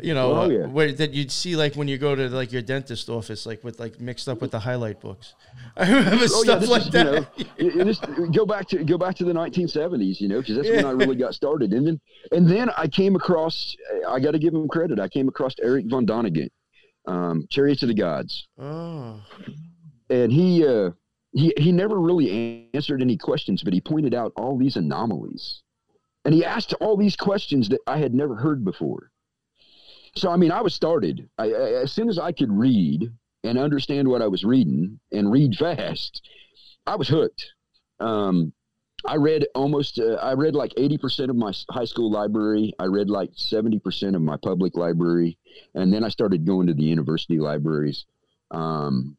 you 0.00 0.14
know, 0.14 0.32
Oh, 0.32 0.50
uh, 0.50 0.68
where 0.68 0.90
that 0.92 1.12
you'd 1.12 1.30
see 1.30 1.54
like 1.54 1.74
when 1.74 1.86
you 1.86 1.98
go 1.98 2.14
to 2.14 2.30
like 2.30 2.52
your 2.52 2.62
dentist 2.62 3.10
office, 3.10 3.44
like 3.44 3.62
with 3.62 3.78
like 3.78 4.00
mixed 4.00 4.30
up 4.30 4.40
with 4.40 4.50
the 4.50 4.60
highlight 4.60 4.98
books. 4.98 5.34
I 5.76 5.92
remember 5.92 6.24
Oh, 6.24 6.42
stuff 6.42 6.60
this 6.60 6.70
like 6.70 6.82
is, 6.86 6.90
that. 6.92 7.28
You 7.58 7.74
know, 7.74 7.84
just 7.84 8.06
go 8.32 8.46
back 8.46 8.66
to 8.68 8.82
go 8.82 8.96
back 8.96 9.14
to 9.16 9.24
the 9.24 9.34
1970s, 9.34 10.22
you 10.22 10.28
know, 10.28 10.40
because 10.40 10.56
that's 10.56 10.70
when 10.70 10.86
I 10.86 10.92
really 10.92 11.16
got 11.16 11.34
started. 11.34 11.74
And 11.74 11.86
then 11.86 12.00
and 12.32 12.48
then 12.48 12.70
I 12.78 12.86
came 12.88 13.14
across. 13.14 13.76
I 14.08 14.20
got 14.20 14.30
to 14.30 14.38
give 14.38 14.54
him 14.54 14.68
credit. 14.68 14.98
I 14.98 15.08
came 15.08 15.28
across 15.28 15.52
Erich 15.62 15.84
von 15.90 16.06
Däniken, 16.06 16.48
um, 17.06 17.46
Chariots 17.50 17.82
of 17.82 17.88
the 17.88 17.94
Gods, 17.94 18.48
oh, 18.58 19.20
and 20.08 20.32
he 20.32 20.66
uh, 20.66 20.90
he 21.34 21.52
he 21.56 21.72
never 21.72 22.00
really 22.00 22.70
answered 22.72 23.02
any 23.02 23.16
questions, 23.16 23.62
but 23.62 23.72
he 23.72 23.80
pointed 23.80 24.14
out 24.14 24.32
all 24.36 24.56
these 24.56 24.76
anomalies, 24.76 25.62
and 26.24 26.32
he 26.32 26.44
asked 26.44 26.72
all 26.74 26.96
these 26.96 27.16
questions 27.16 27.68
that 27.68 27.80
I 27.86 27.98
had 27.98 28.14
never 28.14 28.36
heard 28.36 28.64
before. 28.64 29.10
So 30.16 30.30
I 30.30 30.36
mean, 30.36 30.52
I 30.52 30.62
was 30.62 30.74
started. 30.74 31.28
I, 31.36 31.46
I, 31.46 31.82
as 31.82 31.92
soon 31.92 32.08
as 32.08 32.18
I 32.18 32.30
could 32.30 32.52
read 32.52 33.10
and 33.42 33.58
understand 33.58 34.08
what 34.08 34.22
I 34.22 34.28
was 34.28 34.44
reading 34.44 35.00
and 35.12 35.30
read 35.30 35.54
fast, 35.58 36.26
I 36.86 36.94
was 36.94 37.08
hooked. 37.08 37.44
Um, 37.98 38.52
I 39.04 39.16
read 39.16 39.46
almost. 39.56 39.98
Uh, 39.98 40.14
I 40.14 40.34
read 40.34 40.54
like 40.54 40.72
eighty 40.76 40.98
percent 40.98 41.30
of 41.30 41.36
my 41.36 41.52
high 41.68 41.84
school 41.84 42.12
library. 42.12 42.72
I 42.78 42.84
read 42.84 43.10
like 43.10 43.30
seventy 43.34 43.80
percent 43.80 44.14
of 44.14 44.22
my 44.22 44.36
public 44.36 44.76
library, 44.76 45.36
and 45.74 45.92
then 45.92 46.04
I 46.04 46.10
started 46.10 46.46
going 46.46 46.68
to 46.68 46.74
the 46.74 46.84
university 46.84 47.40
libraries. 47.40 48.06
Um, 48.52 49.16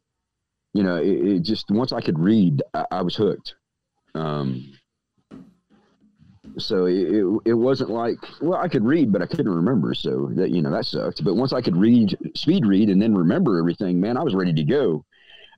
you 0.76 0.82
know, 0.82 0.96
it, 0.96 1.06
it 1.08 1.42
just 1.42 1.70
once 1.70 1.92
I 1.92 2.00
could 2.00 2.18
read, 2.18 2.62
I, 2.74 2.84
I 2.90 3.02
was 3.02 3.16
hooked. 3.16 3.54
Um, 4.14 4.72
so 6.58 6.86
it, 6.86 7.24
it, 7.44 7.54
wasn't 7.54 7.90
like 7.90 8.16
well 8.40 8.58
I 8.58 8.68
could 8.68 8.84
read 8.84 9.12
but 9.12 9.20
I 9.20 9.26
couldn't 9.26 9.48
remember. 9.48 9.94
So 9.94 10.30
that 10.34 10.50
you 10.50 10.62
know 10.62 10.70
that 10.70 10.86
sucked. 10.86 11.24
But 11.24 11.34
once 11.34 11.52
I 11.52 11.60
could 11.60 11.76
read 11.76 12.16
speed 12.34 12.66
read 12.66 12.88
and 12.88 13.00
then 13.00 13.14
remember 13.14 13.58
everything 13.58 14.00
man 14.00 14.16
I 14.16 14.22
was 14.22 14.34
ready 14.34 14.52
to 14.52 14.64
go. 14.64 15.04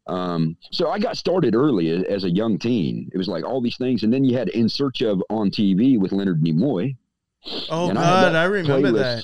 Um, 0.06 0.56
so 0.72 0.90
I 0.90 0.98
got 0.98 1.16
started 1.16 1.54
early 1.54 1.90
as 2.06 2.24
a 2.24 2.30
young 2.30 2.58
teen. 2.58 3.10
It 3.12 3.18
was 3.18 3.28
like 3.28 3.44
all 3.44 3.60
these 3.60 3.76
things. 3.76 4.04
And 4.04 4.12
then 4.12 4.24
you 4.24 4.38
had 4.38 4.48
in 4.48 4.68
search 4.68 5.02
of 5.02 5.22
on 5.28 5.50
TV 5.50 5.98
with 5.98 6.12
Leonard 6.12 6.42
Nimoy. 6.42 6.96
Oh 7.68 7.90
And 7.90 7.98
I 7.98 8.02
God, 8.02 8.24
that 8.24 8.36
I 8.36 8.44
remember 8.44 8.92
that. 8.92 9.22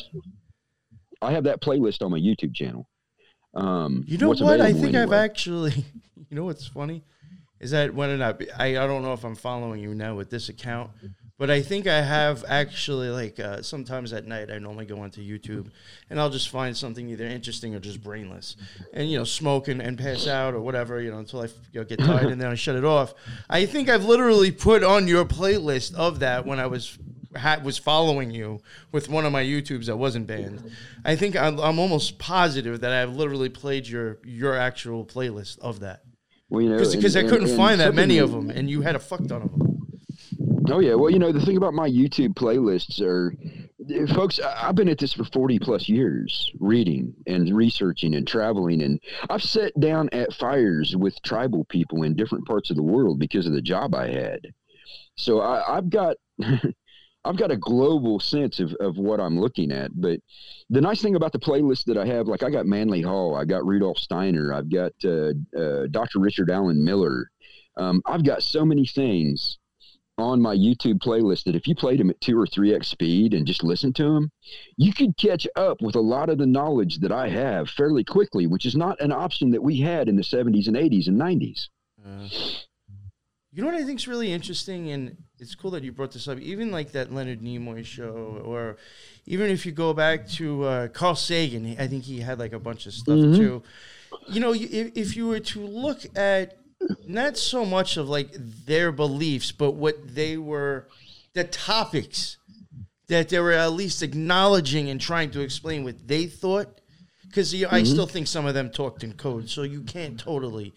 I 1.22 1.32
have 1.32 1.45
that 1.45 1.62
playlist 1.62 2.03
on 2.03 2.11
my 2.11 2.18
YouTube 2.18 2.55
channel 2.55 2.86
um, 3.55 4.05
You 4.07 4.19
know 4.19 4.29
what? 4.29 4.61
I 4.61 4.73
think 4.73 4.95
I've 4.95 5.13
actually. 5.13 5.85
You 6.31 6.41
know 6.41 6.47
what's 6.47 6.67
funny 6.67 7.05
is 7.61 7.71
that 7.71 7.95
when 7.95 8.21
I 8.21 8.35
I 8.59 8.67
I 8.67 8.87
don't 8.87 9.03
know 9.03 9.13
if 9.13 9.25
I'm 9.25 9.35
following 9.35 9.81
you 9.81 9.95
now 9.95 10.15
with 10.15 10.31
this 10.31 10.49
account, 10.49 10.91
but 11.39 11.51
I 11.51 11.63
think 11.63 11.87
I 11.87 12.03
have 12.03 12.45
actually 12.49 13.09
like 13.09 13.39
uh, 13.41 13.63
sometimes 13.63 14.13
at 14.13 14.27
night 14.27 14.51
I 14.51 14.59
normally 14.59 14.85
go 14.85 15.01
onto 15.01 15.23
YouTube 15.23 15.71
and 16.11 16.21
I'll 16.21 16.31
just 16.31 16.49
find 16.49 16.77
something 16.77 17.09
either 17.09 17.25
interesting 17.25 17.75
or 17.75 17.79
just 17.81 18.03
brainless, 18.03 18.57
and 18.93 19.11
you 19.11 19.19
know 19.19 19.25
smoke 19.25 19.69
and, 19.69 19.81
and 19.81 19.97
pass 19.97 20.27
out 20.27 20.55
or 20.55 20.61
whatever 20.61 21.01
you 21.01 21.11
know 21.11 21.19
until 21.19 21.41
I 21.41 21.47
you 21.73 21.81
know, 21.81 21.85
get 21.85 22.01
tired 22.01 22.27
and 22.33 22.41
then 22.41 22.51
I 22.51 22.55
shut 22.55 22.77
it 22.77 22.85
off. 22.85 23.15
I 23.49 23.65
think 23.65 23.89
I've 23.89 24.05
literally 24.05 24.51
put 24.51 24.83
on 24.83 25.09
your 25.09 25.25
playlist 25.25 25.95
of 25.95 26.19
that 26.19 26.45
when 26.45 26.59
I 26.59 26.67
was 26.67 26.99
had, 27.37 27.64
was 27.64 27.78
following 27.78 28.30
you 28.30 28.61
with 28.93 29.09
one 29.09 29.24
of 29.26 29.32
my 29.32 29.43
YouTubes 29.43 29.87
that 29.87 29.97
wasn't 29.97 30.26
banned. 30.26 30.70
I 31.05 31.16
think 31.16 31.37
I'm, 31.37 31.59
I'm 31.61 31.78
almost 31.78 32.18
positive 32.18 32.80
that 32.80 32.93
I've 32.93 33.14
literally 33.14 33.49
played 33.49 33.87
your 33.87 34.18
your 34.24 34.57
actual 34.57 35.05
playlist 35.05 35.59
of 35.61 35.80
that 35.80 36.03
well, 36.49 36.62
you 36.62 36.68
know, 36.70 36.78
because 36.78 37.16
I 37.16 37.22
couldn't 37.22 37.49
and- 37.49 37.57
find 37.57 37.80
that 37.80 37.95
many 37.95 38.18
of 38.18 38.30
them, 38.32 38.51
and 38.51 38.70
you 38.70 38.82
had 38.82 38.95
a 38.95 39.01
fuck 39.01 39.26
ton 39.26 39.43
of 39.43 39.51
them. 39.51 39.70
Oh 40.70 40.80
yeah, 40.80 40.95
well 40.95 41.11
you 41.11 41.18
know 41.18 41.32
the 41.32 41.45
thing 41.45 41.57
about 41.57 41.74
my 41.74 41.89
YouTube 41.89 42.35
playlists 42.35 43.01
are, 43.03 43.35
eh, 43.91 44.07
folks. 44.14 44.41
I- 44.41 44.68
I've 44.68 44.74
been 44.74 44.89
at 44.89 44.99
this 44.99 45.12
for 45.12 45.24
forty 45.24 45.59
plus 45.59 45.89
years, 45.89 46.51
reading 46.59 47.12
and 47.26 47.55
researching 47.55 48.14
and 48.14 48.26
traveling, 48.26 48.80
and 48.82 48.99
I've 49.28 49.43
sat 49.43 49.78
down 49.78 50.09
at 50.12 50.32
fires 50.32 50.95
with 50.97 51.20
tribal 51.22 51.64
people 51.66 52.03
in 52.03 52.14
different 52.14 52.47
parts 52.47 52.70
of 52.70 52.76
the 52.76 52.82
world 52.82 53.18
because 53.18 53.47
of 53.47 53.53
the 53.53 53.61
job 53.61 53.95
I 53.95 54.09
had. 54.09 54.41
So 55.16 55.41
I, 55.41 55.76
I've 55.76 55.91
got. 55.91 56.16
I've 57.25 57.37
got 57.37 57.51
a 57.51 57.57
global 57.57 58.20
sense 58.20 58.61
of, 58.61 58.75
of 58.81 58.99
what 58.99 59.20
I'm 59.20 59.41
looking 59.41 59.72
at, 59.72 59.91
but 59.95 60.20
the 60.70 60.81
nice 60.81 61.01
thing 61.01 61.16
about 61.16 61.33
the 61.33 61.39
playlist 61.39 61.85
that 61.87 61.97
I 61.97 62.05
have, 62.07 62.29
like 62.29 62.43
I 62.43 62.51
got 62.51 62.66
Manly 62.66 63.01
Hall, 63.01 63.35
I 63.35 63.45
got 63.45 63.66
Rudolf 63.66 63.99
Steiner, 63.99 64.53
I've 64.53 64.70
got 64.70 64.93
uh, 65.05 65.33
uh, 65.59 65.87
Dr. 65.91 66.18
Richard 66.18 66.51
Alan 66.51 66.85
Miller, 66.85 67.31
um, 67.77 68.03
I've 68.07 68.25
got 68.25 68.43
so 68.43 68.64
many 68.64 68.87
things 68.87 69.59
on 70.16 70.41
my 70.41 70.55
YouTube 70.55 70.99
playlist 70.99 71.45
that 71.45 71.57
if 71.57 71.66
you 71.66 71.75
played 71.75 71.99
them 71.99 72.11
at 72.11 72.20
two 72.20 72.39
or 72.39 72.47
three 72.47 72.75
X 72.75 72.89
speed 72.89 73.35
and 73.35 73.47
just 73.47 73.64
listened 73.64 73.97
to 73.97 74.14
them, 74.14 74.31
you 74.77 74.93
could 74.93 75.16
catch 75.16 75.47
up 75.57 75.81
with 75.83 75.97
a 75.97 76.01
lot 76.01 76.29
of 76.29 76.39
the 76.39 76.47
knowledge 76.47 76.99
that 76.99 77.11
I 77.11 77.29
have 77.29 77.68
fairly 77.70 78.05
quickly, 78.05 78.47
which 78.47 78.66
is 78.66 78.77
not 78.77 79.01
an 79.01 79.11
option 79.11 79.51
that 79.51 79.62
we 79.62 79.81
had 79.81 80.09
in 80.09 80.16
the 80.16 80.22
70s 80.22 80.68
and 80.68 80.77
80s 80.77 81.09
and 81.09 81.20
90s. 81.20 81.68
Uh, 82.05 82.29
you 83.53 83.62
know 83.62 83.70
what 83.70 83.81
I 83.81 83.85
think 83.85 84.01
is 84.01 84.09
really 84.09 84.33
interesting, 84.33 84.91
and 84.91 85.16
it's 85.45 85.55
cool 85.55 85.70
that 85.72 85.82
you 85.84 85.92
brought 85.92 86.12
this 86.12 86.26
up. 86.26 86.38
Even 86.38 86.70
like 86.70 86.92
that 86.92 87.12
Leonard 87.12 87.40
Nimoy 87.42 87.84
show, 87.84 88.42
or 88.45 88.76
even 89.26 89.51
if 89.51 89.64
you 89.66 89.72
go 89.72 89.92
back 89.92 90.26
to 90.30 90.64
uh, 90.64 90.88
Carl 90.88 91.14
Sagan, 91.14 91.76
I 91.78 91.86
think 91.86 92.05
he 92.05 92.18
had 92.20 92.38
like 92.38 92.53
a 92.55 92.59
bunch 92.59 92.86
of 92.86 92.92
stuff 92.95 93.18
Mhm. 93.18 93.36
too. 93.36 93.62
You 94.28 94.40
know, 94.40 94.55
if, 94.55 94.92
if 94.97 95.16
you 95.16 95.26
were 95.28 95.40
to 95.40 95.61
look 95.61 96.01
at 96.16 96.57
not 97.07 97.36
so 97.36 97.64
much 97.64 97.97
of 97.97 98.09
like 98.09 98.30
their 98.66 98.90
beliefs, 98.92 99.53
but 99.53 99.72
what 99.72 100.14
they 100.14 100.36
were, 100.36 100.88
the 101.34 101.45
topics 101.45 102.36
that 103.09 103.28
they 103.28 103.38
were 103.40 103.53
at 103.53 103.72
least 103.72 104.03
acknowledging 104.03 104.88
and 104.88 105.01
trying 105.01 105.30
to 105.32 105.40
explain 105.40 105.84
what 105.84 106.09
they 106.09 106.26
thought. 106.26 106.80
Because 107.26 107.53
you 107.53 107.64
know, 107.64 107.70
I 107.72 107.82
still 107.82 108.07
think 108.07 108.26
some 108.28 108.47
of 108.47 108.55
them 108.55 108.70
talked 108.70 109.03
in 109.05 109.12
code, 109.14 109.51
so 109.51 109.62
you 109.62 109.82
can't 109.82 110.18
totally 110.18 110.72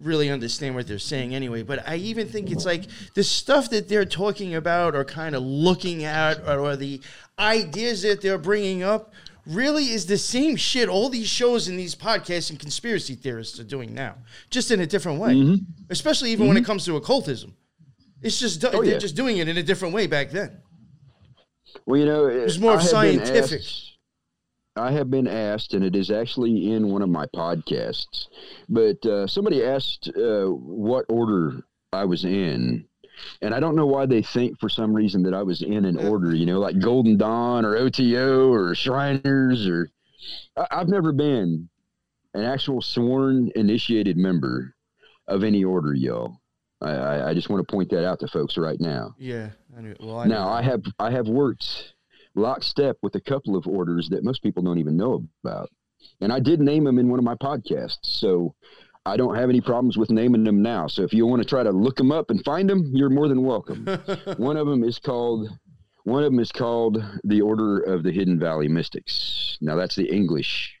really 0.00 0.30
understand 0.30 0.74
what 0.74 0.86
they're 0.86 0.98
saying 0.98 1.34
anyway. 1.34 1.62
But 1.62 1.88
I 1.88 1.96
even 1.96 2.28
think 2.28 2.50
it's 2.50 2.64
like 2.64 2.84
the 3.14 3.22
stuff 3.22 3.70
that 3.70 3.88
they're 3.88 4.04
talking 4.04 4.54
about 4.54 4.94
or 4.94 5.04
kind 5.04 5.34
of 5.34 5.42
looking 5.42 6.04
at 6.04 6.40
or, 6.48 6.60
or 6.60 6.76
the 6.76 7.00
ideas 7.38 8.02
that 8.02 8.20
they're 8.20 8.38
bringing 8.38 8.82
up 8.82 9.12
really 9.46 9.84
is 9.90 10.06
the 10.06 10.18
same 10.18 10.56
shit 10.56 10.88
all 10.88 11.08
these 11.08 11.28
shows 11.28 11.68
and 11.68 11.78
these 11.78 11.94
podcasts 11.94 12.50
and 12.50 12.58
conspiracy 12.58 13.14
theorists 13.14 13.58
are 13.58 13.64
doing 13.64 13.94
now, 13.94 14.14
just 14.50 14.70
in 14.70 14.80
a 14.80 14.86
different 14.86 15.20
way. 15.20 15.34
Mm-hmm. 15.34 15.64
Especially 15.90 16.30
even 16.30 16.48
when 16.48 16.56
it 16.56 16.60
mm-hmm. 16.60 16.66
comes 16.66 16.84
to 16.84 16.96
occultism. 16.96 17.54
It's 18.22 18.38
just 18.38 18.64
Oh, 18.64 18.70
they're 18.70 18.84
yeah. 18.84 18.98
just 18.98 19.16
doing 19.16 19.38
it 19.38 19.48
in 19.48 19.56
a 19.56 19.62
different 19.62 19.94
way 19.94 20.06
back 20.06 20.30
then. 20.30 20.60
Well, 21.86 21.98
you 21.98 22.06
know, 22.06 22.26
It's 22.26 22.58
more 22.58 22.72
I 22.72 22.74
of 22.74 22.80
have 22.82 22.90
been 22.90 23.24
scientific. 23.26 23.60
asked- 23.60 23.89
I 24.76 24.92
have 24.92 25.10
been 25.10 25.26
asked, 25.26 25.74
and 25.74 25.84
it 25.84 25.96
is 25.96 26.10
actually 26.10 26.72
in 26.72 26.88
one 26.88 27.02
of 27.02 27.08
my 27.08 27.26
podcasts, 27.26 28.28
but 28.68 29.04
uh, 29.04 29.26
somebody 29.26 29.64
asked 29.64 30.08
uh, 30.16 30.46
what 30.46 31.06
order 31.08 31.64
I 31.92 32.04
was 32.04 32.24
in. 32.24 32.86
And 33.42 33.54
I 33.54 33.60
don't 33.60 33.76
know 33.76 33.86
why 33.86 34.06
they 34.06 34.22
think 34.22 34.58
for 34.58 34.70
some 34.70 34.94
reason 34.94 35.22
that 35.24 35.34
I 35.34 35.42
was 35.42 35.60
in 35.60 35.84
an 35.84 35.98
order, 36.08 36.34
you 36.34 36.46
know, 36.46 36.60
like 36.60 36.78
Golden 36.78 37.18
Dawn 37.18 37.64
or 37.64 37.76
OTO 37.76 38.50
or 38.50 38.74
Shriners 38.74 39.66
or. 39.66 39.90
I, 40.56 40.66
I've 40.70 40.88
never 40.88 41.12
been 41.12 41.68
an 42.34 42.44
actual 42.44 42.80
sworn 42.80 43.50
initiated 43.56 44.16
member 44.16 44.74
of 45.26 45.44
any 45.44 45.64
order, 45.64 45.94
y'all. 45.94 46.36
I, 46.82 47.30
I, 47.30 47.34
just 47.34 47.50
want 47.50 47.66
to 47.66 47.70
point 47.70 47.90
that 47.90 48.06
out 48.06 48.20
to 48.20 48.28
folks 48.28 48.56
right 48.56 48.80
now. 48.80 49.14
Yeah. 49.18 49.50
I 49.76 49.82
knew, 49.82 49.94
well, 50.00 50.20
I 50.20 50.26
Now 50.26 50.48
I 50.48 50.62
have 50.62 50.82
I 50.98 51.10
have 51.10 51.28
worked 51.28 51.92
lockstep 52.34 52.96
with 53.02 53.14
a 53.14 53.20
couple 53.20 53.56
of 53.56 53.66
orders 53.66 54.08
that 54.10 54.24
most 54.24 54.42
people 54.42 54.62
don't 54.62 54.78
even 54.78 54.96
know 54.96 55.24
about, 55.44 55.70
and 56.20 56.32
I 56.32 56.40
did 56.40 56.60
name 56.60 56.84
them 56.84 56.98
in 56.98 57.08
one 57.08 57.18
of 57.18 57.24
my 57.24 57.34
podcasts. 57.34 57.98
So 58.02 58.54
I 59.06 59.16
don't 59.16 59.34
have 59.36 59.48
any 59.48 59.60
problems 59.60 59.96
with 59.96 60.10
naming 60.10 60.44
them 60.44 60.62
now. 60.62 60.86
So 60.86 61.02
if 61.02 61.12
you 61.12 61.26
want 61.26 61.42
to 61.42 61.48
try 61.48 61.62
to 61.62 61.70
look 61.70 61.96
them 61.96 62.12
up 62.12 62.30
and 62.30 62.44
find 62.44 62.68
them, 62.68 62.90
you're 62.92 63.10
more 63.10 63.28
than 63.28 63.42
welcome. 63.42 63.86
one 64.36 64.56
of 64.56 64.66
them 64.66 64.84
is 64.84 64.98
called 64.98 65.48
one 66.04 66.24
of 66.24 66.32
them 66.32 66.40
is 66.40 66.50
called 66.50 67.02
the 67.24 67.40
Order 67.42 67.80
of 67.80 68.02
the 68.02 68.10
Hidden 68.10 68.38
Valley 68.38 68.68
Mystics. 68.68 69.58
Now 69.60 69.76
that's 69.76 69.96
the 69.96 70.10
English 70.10 70.74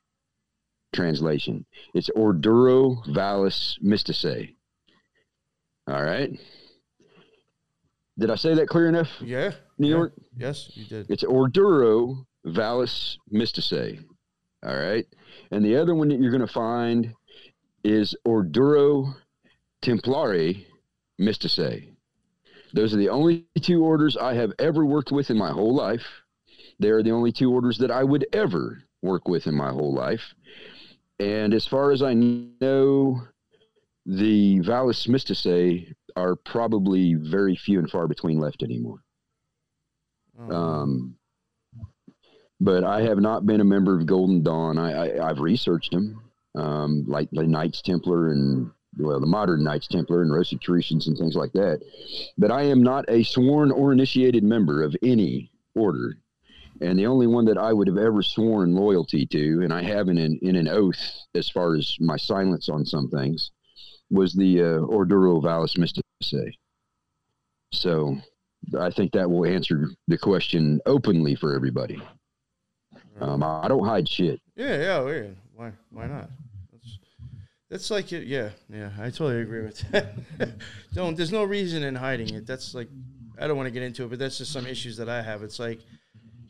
translation. 0.94 1.66
It's 1.94 2.10
Orduro 2.16 2.96
Vallis 3.14 3.78
Mysticae. 3.84 4.54
All 5.86 6.02
right. 6.02 6.30
Did 8.18 8.30
I 8.30 8.34
say 8.36 8.54
that 8.54 8.68
clear 8.68 8.88
enough, 8.88 9.08
Yeah. 9.20 9.52
New 9.78 9.88
yeah. 9.88 9.96
York? 9.96 10.12
Yes, 10.40 10.70
you 10.74 10.86
did. 10.86 11.10
It's 11.10 11.22
Orduro 11.22 12.24
Vallis 12.46 13.18
Mysticae. 13.32 14.02
All 14.64 14.76
right. 14.76 15.06
And 15.50 15.62
the 15.62 15.76
other 15.76 15.94
one 15.94 16.08
that 16.08 16.18
you're 16.18 16.30
going 16.30 16.40
to 16.40 16.52
find 16.52 17.14
is 17.84 18.14
Orduro 18.26 19.14
Templare 19.82 20.64
Mysticae. 21.20 21.92
Those 22.72 22.94
are 22.94 22.98
the 22.98 23.10
only 23.10 23.46
two 23.60 23.84
orders 23.84 24.16
I 24.16 24.34
have 24.34 24.52
ever 24.58 24.86
worked 24.86 25.12
with 25.12 25.30
in 25.30 25.36
my 25.36 25.50
whole 25.50 25.74
life. 25.74 26.06
They 26.78 26.88
are 26.88 27.02
the 27.02 27.10
only 27.10 27.32
two 27.32 27.52
orders 27.52 27.76
that 27.78 27.90
I 27.90 28.04
would 28.04 28.26
ever 28.32 28.82
work 29.02 29.28
with 29.28 29.46
in 29.46 29.54
my 29.54 29.70
whole 29.70 29.94
life. 29.94 30.34
And 31.18 31.52
as 31.52 31.66
far 31.66 31.90
as 31.90 32.02
I 32.02 32.14
know, 32.14 33.20
the 34.06 34.60
Vallis 34.60 35.06
Mysticae 35.06 35.92
are 36.16 36.36
probably 36.36 37.14
very 37.14 37.56
few 37.56 37.78
and 37.78 37.90
far 37.90 38.08
between 38.08 38.38
left 38.38 38.62
anymore. 38.62 39.02
Oh. 40.40 40.54
Um, 40.54 41.16
but 42.60 42.84
I 42.84 43.02
have 43.02 43.18
not 43.18 43.46
been 43.46 43.60
a 43.60 43.64
member 43.64 43.98
of 43.98 44.06
Golden 44.06 44.42
Dawn. 44.42 44.78
I, 44.78 44.92
I 44.92 45.30
I've 45.30 45.40
researched 45.40 45.92
them, 45.92 46.22
um, 46.54 47.04
like 47.06 47.28
the 47.32 47.46
Knights 47.46 47.80
Templar 47.82 48.30
and 48.32 48.70
well, 48.98 49.20
the 49.20 49.26
modern 49.26 49.62
Knights 49.64 49.86
Templar 49.86 50.22
and 50.22 50.32
Rosicrucians 50.32 51.06
and 51.06 51.16
things 51.16 51.36
like 51.36 51.52
that. 51.52 51.80
But 52.36 52.50
I 52.50 52.62
am 52.62 52.82
not 52.82 53.04
a 53.08 53.22
sworn 53.22 53.70
or 53.70 53.92
initiated 53.92 54.44
member 54.44 54.82
of 54.82 54.94
any 55.02 55.50
order. 55.74 56.16
And 56.82 56.98
the 56.98 57.06
only 57.06 57.26
one 57.26 57.44
that 57.44 57.58
I 57.58 57.72
would 57.72 57.88
have 57.88 57.98
ever 57.98 58.22
sworn 58.22 58.74
loyalty 58.74 59.26
to, 59.26 59.60
and 59.62 59.72
I 59.72 59.82
have 59.82 60.08
in 60.08 60.18
an, 60.18 60.38
in 60.42 60.56
an 60.56 60.66
oath 60.66 60.98
as 61.34 61.48
far 61.48 61.76
as 61.76 61.94
my 62.00 62.16
silence 62.16 62.68
on 62.68 62.84
some 62.86 63.08
things, 63.08 63.50
was 64.10 64.32
the 64.34 64.60
uh, 64.60 64.78
Orduro 64.80 65.42
Vallis 65.42 65.74
Mysticae. 65.74 66.52
So 67.72 68.16
I 68.78 68.90
think 68.90 69.12
that 69.12 69.30
will 69.30 69.46
answer 69.46 69.90
the 70.08 70.18
question 70.18 70.80
openly 70.86 71.34
for 71.34 71.54
everybody. 71.54 72.00
Um, 73.20 73.42
I 73.42 73.68
don't 73.68 73.84
hide 73.84 74.08
shit. 74.08 74.40
yeah, 74.56 74.76
yeah, 74.76 75.08
yeah. 75.08 75.26
Why? 75.54 75.72
Why 75.90 76.06
not? 76.06 76.30
That's, 76.72 76.98
that's 77.68 77.90
like 77.90 78.12
it. 78.12 78.26
Yeah, 78.26 78.50
yeah. 78.72 78.90
I 78.98 79.10
totally 79.10 79.42
agree 79.42 79.62
with 79.62 79.90
that. 79.90 80.14
don't. 80.94 81.16
There's 81.16 81.32
no 81.32 81.44
reason 81.44 81.82
in 81.82 81.94
hiding 81.94 82.34
it. 82.34 82.46
That's 82.46 82.74
like, 82.74 82.88
I 83.38 83.46
don't 83.46 83.56
want 83.56 83.66
to 83.66 83.70
get 83.70 83.82
into 83.82 84.04
it, 84.04 84.10
but 84.10 84.18
that's 84.18 84.38
just 84.38 84.52
some 84.52 84.66
issues 84.66 84.96
that 84.96 85.08
I 85.08 85.22
have. 85.22 85.42
It's 85.42 85.58
like, 85.58 85.80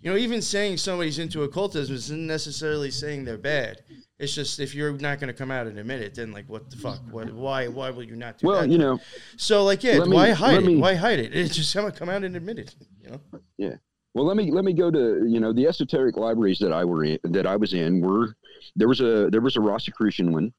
you 0.03 0.11
know, 0.11 0.17
even 0.17 0.41
saying 0.43 0.77
somebody's 0.79 1.19
into 1.19 1.43
occultism 1.43 1.95
isn't 1.95 2.27
necessarily 2.27 2.91
saying 2.91 3.25
they're 3.25 3.37
bad. 3.39 3.83
It's 4.19 4.35
just 4.35 4.61
if 4.61 4.75
you're 4.75 4.93
not 4.93 5.19
going 5.19 5.29
to 5.29 5.35
come 5.35 5.51
out 5.51 5.67
and 5.67 5.79
admit 5.79 6.01
it, 6.03 6.15
then 6.15 6.31
like, 6.33 6.47
what 6.49 6.71
the 6.71 6.77
fuck? 6.77 7.01
What? 7.11 7.33
Why? 7.33 7.69
Why 7.69 7.91
will 7.91 8.03
you 8.03 8.17
not 8.17 8.39
do 8.39 8.49
Well, 8.49 8.61
that? 8.63 8.71
you 8.71 8.79
know, 8.79 8.99
So 9.37 9.65
like, 9.65 9.83
yeah, 9.83 9.99
Let 9.99 10.09
me- 10.09 10.17
why 10.17 10.31
hide 10.31 10.59
it? 10.63 10.67
me- 10.67 10.77
why 10.77 10.95
hide 10.95 11.19
it? 11.19 11.35
It's 11.35 11.57
just 11.57 11.73
come 11.75 11.91
come 11.93 12.09
out 12.09 12.25
and 12.25 12.37
admit 12.37 12.59
it. 12.59 12.75
You 13.03 13.11
know. 13.11 13.21
Yeah. 13.59 13.75
Well, 14.15 14.25
let 14.27 14.37
me 14.37 14.51
let 14.51 14.65
me 14.65 14.73
go 14.73 14.91
to 14.91 15.25
you 15.27 15.39
know 15.41 15.53
the 15.53 15.67
esoteric 15.67 16.17
libraries 16.17 16.59
that 16.59 16.73
I 16.73 16.85
were 16.85 17.05
in 17.05 17.19
that 17.25 17.47
I 17.47 17.57
was 17.57 17.73
in 17.75 18.01
were 18.01 18.35
there 18.77 18.89
was 18.89 19.01
a 19.01 19.29
there 19.31 19.41
was 19.41 19.57
a 19.57 19.61
Rosicrucian 19.61 20.33
one, 20.33 20.53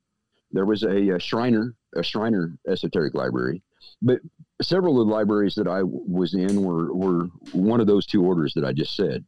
there 0.52 0.66
was 0.66 0.84
a, 0.84 1.10
a 1.16 1.20
Shriner 1.20 1.76
a 1.96 2.02
Shriner 2.02 2.58
esoteric 2.68 3.14
library, 3.14 3.62
but 4.02 4.20
several 4.62 5.02
of 5.02 5.08
the 5.08 5.14
libraries 5.14 5.54
that 5.56 5.68
I 5.68 5.84
was 5.84 6.34
in 6.34 6.64
were 6.64 6.94
were 6.96 7.26
one 7.52 7.82
of 7.82 7.88
those 7.88 8.06
two 8.06 8.24
orders 8.24 8.54
that 8.54 8.64
I 8.64 8.72
just 8.74 8.96
said. 8.96 9.26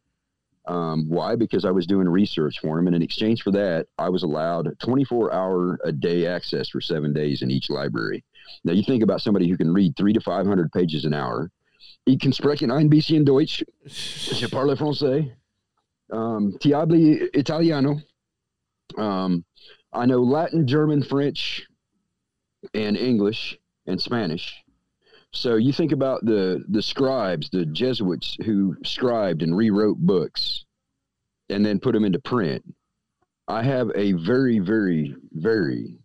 Um, 0.66 1.08
why? 1.08 1.36
Because 1.36 1.64
I 1.64 1.70
was 1.70 1.86
doing 1.86 2.08
research 2.08 2.58
for 2.60 2.76
them, 2.76 2.86
and 2.86 2.96
in 2.96 3.02
exchange 3.02 3.42
for 3.42 3.50
that, 3.52 3.86
I 3.98 4.08
was 4.08 4.22
allowed 4.22 4.78
24 4.80 5.32
hour 5.32 5.78
a 5.84 5.92
day 5.92 6.26
access 6.26 6.68
for 6.70 6.80
seven 6.80 7.12
days 7.12 7.42
in 7.42 7.50
each 7.50 7.68
library. 7.68 8.24
Now, 8.64 8.72
you 8.72 8.82
think 8.82 9.02
about 9.02 9.20
somebody 9.20 9.48
who 9.48 9.56
can 9.56 9.72
read 9.72 9.96
three 9.96 10.12
to 10.14 10.20
500 10.20 10.72
pages 10.72 11.04
an 11.04 11.14
hour. 11.14 11.50
Ich 12.06 12.18
kann 12.18 12.32
sprechen 12.32 12.70
ein 12.70 12.88
bisschen 12.88 13.24
Deutsch. 13.24 13.62
Je 13.86 14.46
parle 14.48 14.76
français. 14.76 15.32
Um, 16.10 16.56
Tiabli 16.58 17.28
Italiano. 17.34 18.00
Um, 18.96 19.44
I 19.92 20.06
know 20.06 20.22
Latin, 20.22 20.66
German, 20.66 21.02
French, 21.02 21.66
and 22.74 22.96
English 22.96 23.58
and 23.86 24.00
Spanish. 24.00 24.63
So 25.34 25.56
you 25.56 25.72
think 25.72 25.92
about 25.92 26.24
the 26.24 26.64
the 26.68 26.80
scribes, 26.80 27.50
the 27.50 27.66
Jesuits 27.66 28.36
who 28.44 28.76
scribed 28.84 29.42
and 29.42 29.56
rewrote 29.56 29.98
books, 29.98 30.64
and 31.50 31.66
then 31.66 31.80
put 31.80 31.92
them 31.92 32.04
into 32.04 32.20
print. 32.20 32.64
I 33.48 33.62
have 33.62 33.90
a 33.94 34.12
very, 34.12 34.58
very, 34.60 35.14
very 35.32 35.98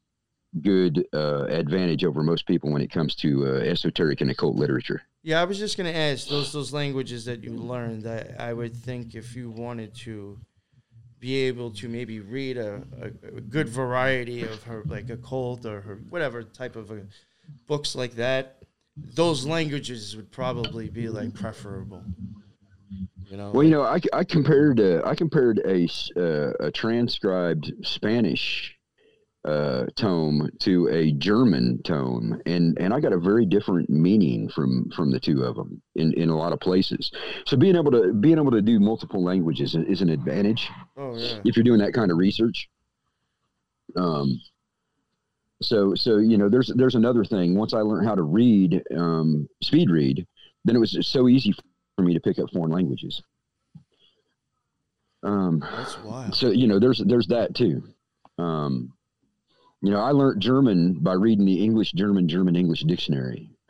good 0.62 1.08
uh, 1.14 1.46
advantage 1.46 2.04
over 2.04 2.24
most 2.24 2.48
people 2.48 2.72
when 2.72 2.82
it 2.82 2.92
comes 2.92 3.16
to 3.16 3.46
uh, 3.46 3.60
esoteric 3.60 4.20
and 4.22 4.32
occult 4.32 4.56
literature. 4.56 5.04
Yeah, 5.22 5.42
I 5.42 5.46
was 5.46 5.60
just 5.60 5.78
gonna 5.78 5.92
ask 5.92 6.28
those 6.28 6.52
those 6.52 6.74
languages 6.74 7.26
that 7.26 7.44
you 7.44 7.52
learned. 7.52 8.08
I, 8.08 8.34
I 8.40 8.54
would 8.54 8.76
think 8.76 9.14
if 9.14 9.36
you 9.36 9.52
wanted 9.52 9.94
to 9.98 10.40
be 11.20 11.36
able 11.36 11.70
to 11.72 11.88
maybe 11.88 12.20
read 12.20 12.58
a, 12.58 12.82
a, 13.00 13.38
a 13.38 13.42
good 13.42 13.70
variety 13.70 14.42
of 14.42 14.64
her 14.64 14.84
like 14.88 15.10
occult 15.10 15.66
or 15.66 15.82
her 15.82 16.00
whatever 16.10 16.42
type 16.44 16.76
of 16.76 16.90
uh 16.90 16.96
books 17.68 17.96
like 17.96 18.14
that, 18.14 18.59
those 18.98 19.46
languages 19.46 20.16
would 20.16 20.32
probably 20.32 20.90
be 20.90 21.10
like 21.10 21.34
preferable. 21.34 22.04
You 23.30 23.38
know. 23.38 23.52
Well, 23.52 23.64
you 23.64 23.70
know, 23.70 23.84
I, 23.84 24.00
I 24.12 24.24
compared 24.24 24.80
uh, 24.80 25.02
I 25.06 25.16
compared 25.16 25.60
a 25.60 25.88
uh, 26.18 26.54
a 26.60 26.72
transcribed 26.72 27.72
Spanish 27.84 28.76
uh, 29.46 29.86
tome 29.96 30.50
to 30.60 30.88
a 30.90 31.12
German 31.12 31.82
tome, 31.84 32.42
and 32.46 32.78
and 32.80 32.94
I 32.94 33.00
got 33.00 33.14
a 33.14 33.20
very 33.20 33.46
different 33.46 33.90
meaning 33.90 34.50
from 34.50 34.90
from 34.96 35.12
the 35.12 35.20
two 35.20 35.44
of 35.44 35.56
them 35.56 35.82
in 35.96 36.14
in 36.14 36.30
a 36.30 36.38
lot 36.38 36.54
of 36.54 36.60
places. 36.60 37.12
So 37.46 37.56
being 37.56 37.76
able 37.76 37.92
to 37.92 38.14
being 38.14 38.40
able 38.40 38.52
to 38.52 38.62
do 38.62 38.80
multiple 38.80 39.24
languages 39.24 39.76
is, 39.76 39.86
is 39.88 40.02
an 40.02 40.10
advantage 40.10 40.68
oh 40.98 41.16
yeah. 41.16 41.40
if 41.46 41.56
you're 41.56 41.64
doing 41.64 41.80
that 41.80 41.94
kind 41.94 42.12
of 42.12 42.18
research. 42.18 42.70
Um. 43.96 44.40
So 45.62 45.94
so 45.96 46.18
you 46.18 46.38
know, 46.38 46.50
there's 46.50 46.72
there's 46.76 46.96
another 46.96 47.24
thing. 47.26 47.56
Once 47.56 47.74
I 47.74 47.82
learned 47.82 48.08
how 48.08 48.16
to 48.16 48.24
read, 48.24 48.82
um, 48.96 49.48
speed 49.62 49.90
read, 49.90 50.26
then 50.66 50.76
it 50.76 50.80
was 50.80 50.98
so 51.08 51.28
easy 51.28 51.54
for 51.96 52.04
me 52.04 52.14
to 52.14 52.20
pick 52.20 52.40
up 52.40 52.50
foreign 52.52 52.72
languages. 52.72 53.22
Um, 55.22 55.60
That's 55.60 56.00
wild. 56.00 56.36
so 56.36 56.50
you 56.50 56.68
know, 56.68 56.80
there's 56.80 57.00
there's 57.06 57.28
that 57.28 57.56
too. 57.56 57.84
Um, 58.38 58.94
you 59.82 59.92
know, 59.92 60.00
I 60.00 60.12
learned 60.12 60.42
German 60.42 61.00
by 61.02 61.14
reading 61.14 61.46
the 61.46 61.64
English 61.64 61.92
German 61.92 62.28
German 62.30 62.56
English 62.56 62.84
dictionary. 62.84 63.50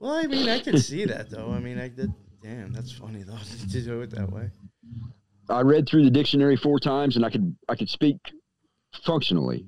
Well, 0.00 0.14
I 0.14 0.26
mean, 0.26 0.48
I 0.48 0.60
can 0.60 0.78
see 0.78 1.04
that 1.04 1.28
though. 1.28 1.52
I 1.52 1.60
mean, 1.60 1.78
I 1.78 1.88
did. 1.88 2.12
Damn, 2.42 2.72
that's 2.72 2.90
funny 2.90 3.22
though 3.22 3.36
to 3.70 3.82
do 3.82 4.00
it 4.00 4.10
that 4.12 4.32
way. 4.32 4.50
I 5.50 5.60
read 5.62 5.88
through 5.88 6.04
the 6.04 6.10
dictionary 6.10 6.56
four 6.56 6.78
times, 6.78 7.16
and 7.16 7.24
I 7.24 7.30
could 7.30 7.56
I 7.68 7.74
could 7.76 7.88
speak 7.90 8.16
functionally. 9.04 9.66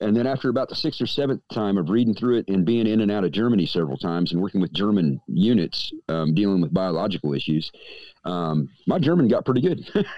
And 0.00 0.14
then 0.14 0.26
after 0.26 0.50
about 0.50 0.68
the 0.68 0.74
sixth 0.74 1.00
or 1.00 1.06
seventh 1.06 1.40
time 1.52 1.78
of 1.78 1.88
reading 1.88 2.14
through 2.14 2.38
it 2.38 2.48
and 2.48 2.64
being 2.66 2.86
in 2.86 3.00
and 3.00 3.10
out 3.10 3.24
of 3.24 3.32
Germany 3.32 3.64
several 3.64 3.96
times 3.96 4.32
and 4.32 4.42
working 4.42 4.60
with 4.60 4.72
German 4.72 5.18
units 5.26 5.90
um, 6.08 6.34
dealing 6.34 6.60
with 6.60 6.72
biological 6.74 7.32
issues, 7.32 7.70
um, 8.24 8.68
my 8.86 8.98
German 8.98 9.26
got 9.28 9.44
pretty 9.44 9.62
good. 9.62 9.88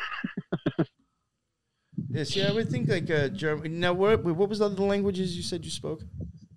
Yeah, 2.10 2.24
see, 2.24 2.42
I 2.44 2.52
would 2.52 2.68
think 2.68 2.88
like 2.88 3.10
uh, 3.10 3.28
German. 3.28 3.80
Now, 3.80 3.92
what 3.92 4.22
what 4.22 4.48
was 4.48 4.60
the 4.60 4.66
other 4.66 4.82
languages 4.84 5.36
you 5.36 5.42
said 5.42 5.64
you 5.64 5.70
spoke 5.70 6.02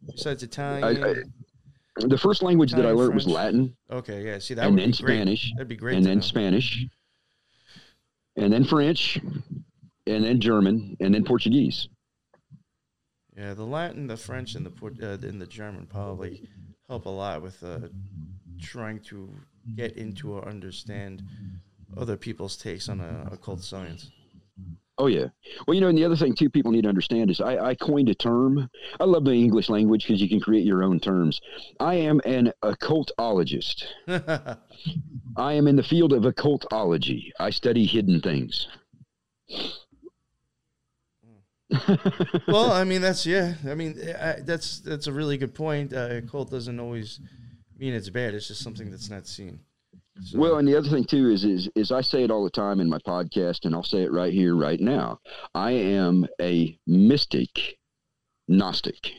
besides 0.06 0.44
Italian? 0.44 1.04
I- 1.04 1.16
the 1.96 2.18
first 2.18 2.42
language 2.42 2.72
that 2.72 2.78
I 2.86 2.90
Italian, 2.90 2.98
learned 3.00 3.16
was 3.16 3.28
Latin, 3.28 3.76
okay, 3.92 4.24
yeah. 4.24 4.40
See, 4.40 4.54
that 4.54 4.66
and 4.68 4.76
would 4.76 4.82
then 4.84 4.92
be 4.92 4.98
great. 5.04 5.16
Spanish, 5.16 5.52
That'd 5.56 5.68
be 5.68 5.76
great. 5.76 5.98
and 5.98 6.06
then 6.06 6.18
know. 6.18 6.22
Spanish, 6.22 6.86
and 8.36 8.52
then 8.52 8.64
French, 8.64 9.20
and 10.08 10.24
then 10.24 10.40
German, 10.40 10.98
and 11.00 11.14
then 11.14 11.24
Portuguese. 11.24 11.88
Yeah, 13.36 13.54
the 13.54 13.64
Latin, 13.64 14.08
the 14.08 14.18
French, 14.18 14.56
and 14.56 14.66
the 14.66 14.70
Port- 14.70 15.02
uh, 15.02 15.18
and 15.22 15.42
the 15.42 15.48
German 15.48 15.88
probably 15.88 16.50
help 16.88 17.06
a 17.06 17.10
lot 17.10 17.42
with 17.42 17.64
uh, 17.64 17.80
trying 18.62 19.00
to 19.00 19.30
get 19.76 19.94
into 19.98 20.34
or 20.34 20.48
understand 20.48 21.24
other 21.98 22.18
people's 22.18 22.58
takes 22.58 22.90
on 22.90 23.00
uh, 23.02 23.30
occult 23.32 23.62
science. 23.62 24.12
Oh 25.02 25.08
yeah. 25.08 25.30
Well, 25.66 25.74
you 25.74 25.82
know, 25.82 25.88
and 25.88 25.98
the 25.98 26.06
other 26.06 26.16
thing 26.16 26.36
too, 26.36 26.48
people 26.48 26.72
need 26.72 26.84
to 26.84 26.88
understand 26.90 27.32
is 27.32 27.42
I, 27.42 27.58
I 27.70 27.74
coined 27.74 28.08
a 28.10 28.14
term. 28.14 28.70
I 29.00 29.06
love 29.06 29.26
the 29.26 29.32
English 29.32 29.68
language 29.68 30.06
because 30.06 30.22
you 30.22 30.30
can 30.30 30.40
create 30.40 30.64
your 30.64 30.84
own 30.84 31.00
terms. 31.00 31.42
I 31.80 31.96
am 31.96 32.22
an 32.24 32.54
occultologist. 32.64 33.84
I 35.36 35.54
am 35.54 35.66
in 35.66 35.76
the 35.76 35.82
field 35.82 36.14
of 36.14 36.22
occultology. 36.22 37.32
I 37.40 37.50
study 37.50 37.88
hidden 37.88 38.22
things. 38.22 38.68
well, 42.48 42.72
I 42.72 42.84
mean, 42.84 43.02
that's 43.02 43.26
yeah. 43.26 43.56
I 43.68 43.74
mean, 43.74 44.00
I, 44.08 44.36
that's 44.42 44.82
that's 44.82 45.08
a 45.08 45.12
really 45.12 45.38
good 45.40 45.56
point. 45.56 45.94
Uh, 45.94 46.10
occult 46.12 46.52
doesn't 46.52 46.80
always 46.80 47.20
mean 47.76 47.96
it's 47.96 48.12
bad. 48.12 48.36
It's 48.36 48.50
just 48.50 48.62
something 48.62 48.92
that's 48.92 49.10
not 49.10 49.26
seen. 49.26 49.62
So, 50.20 50.40
Well, 50.40 50.58
and 50.58 50.68
the 50.68 50.78
other 50.78 50.90
thing 50.90 51.06
too 51.06 51.30
is, 51.30 51.46
is 51.46 51.70
is 51.76 51.92
I 51.92 52.02
say 52.02 52.24
it 52.24 52.32
all 52.32 52.44
the 52.44 52.50
time 52.50 52.80
in 52.80 52.90
my 52.90 53.00
podcast, 53.00 53.66
and 53.66 53.74
I'll 53.74 53.84
say 53.84 54.04
it 54.04 54.12
right 54.12 54.34
here, 54.34 54.56
right 54.56 54.80
now. 54.80 55.20
I 55.56 55.72
am 55.72 56.28
a 56.42 56.78
mystic, 56.86 57.78
Gnostic, 58.48 59.12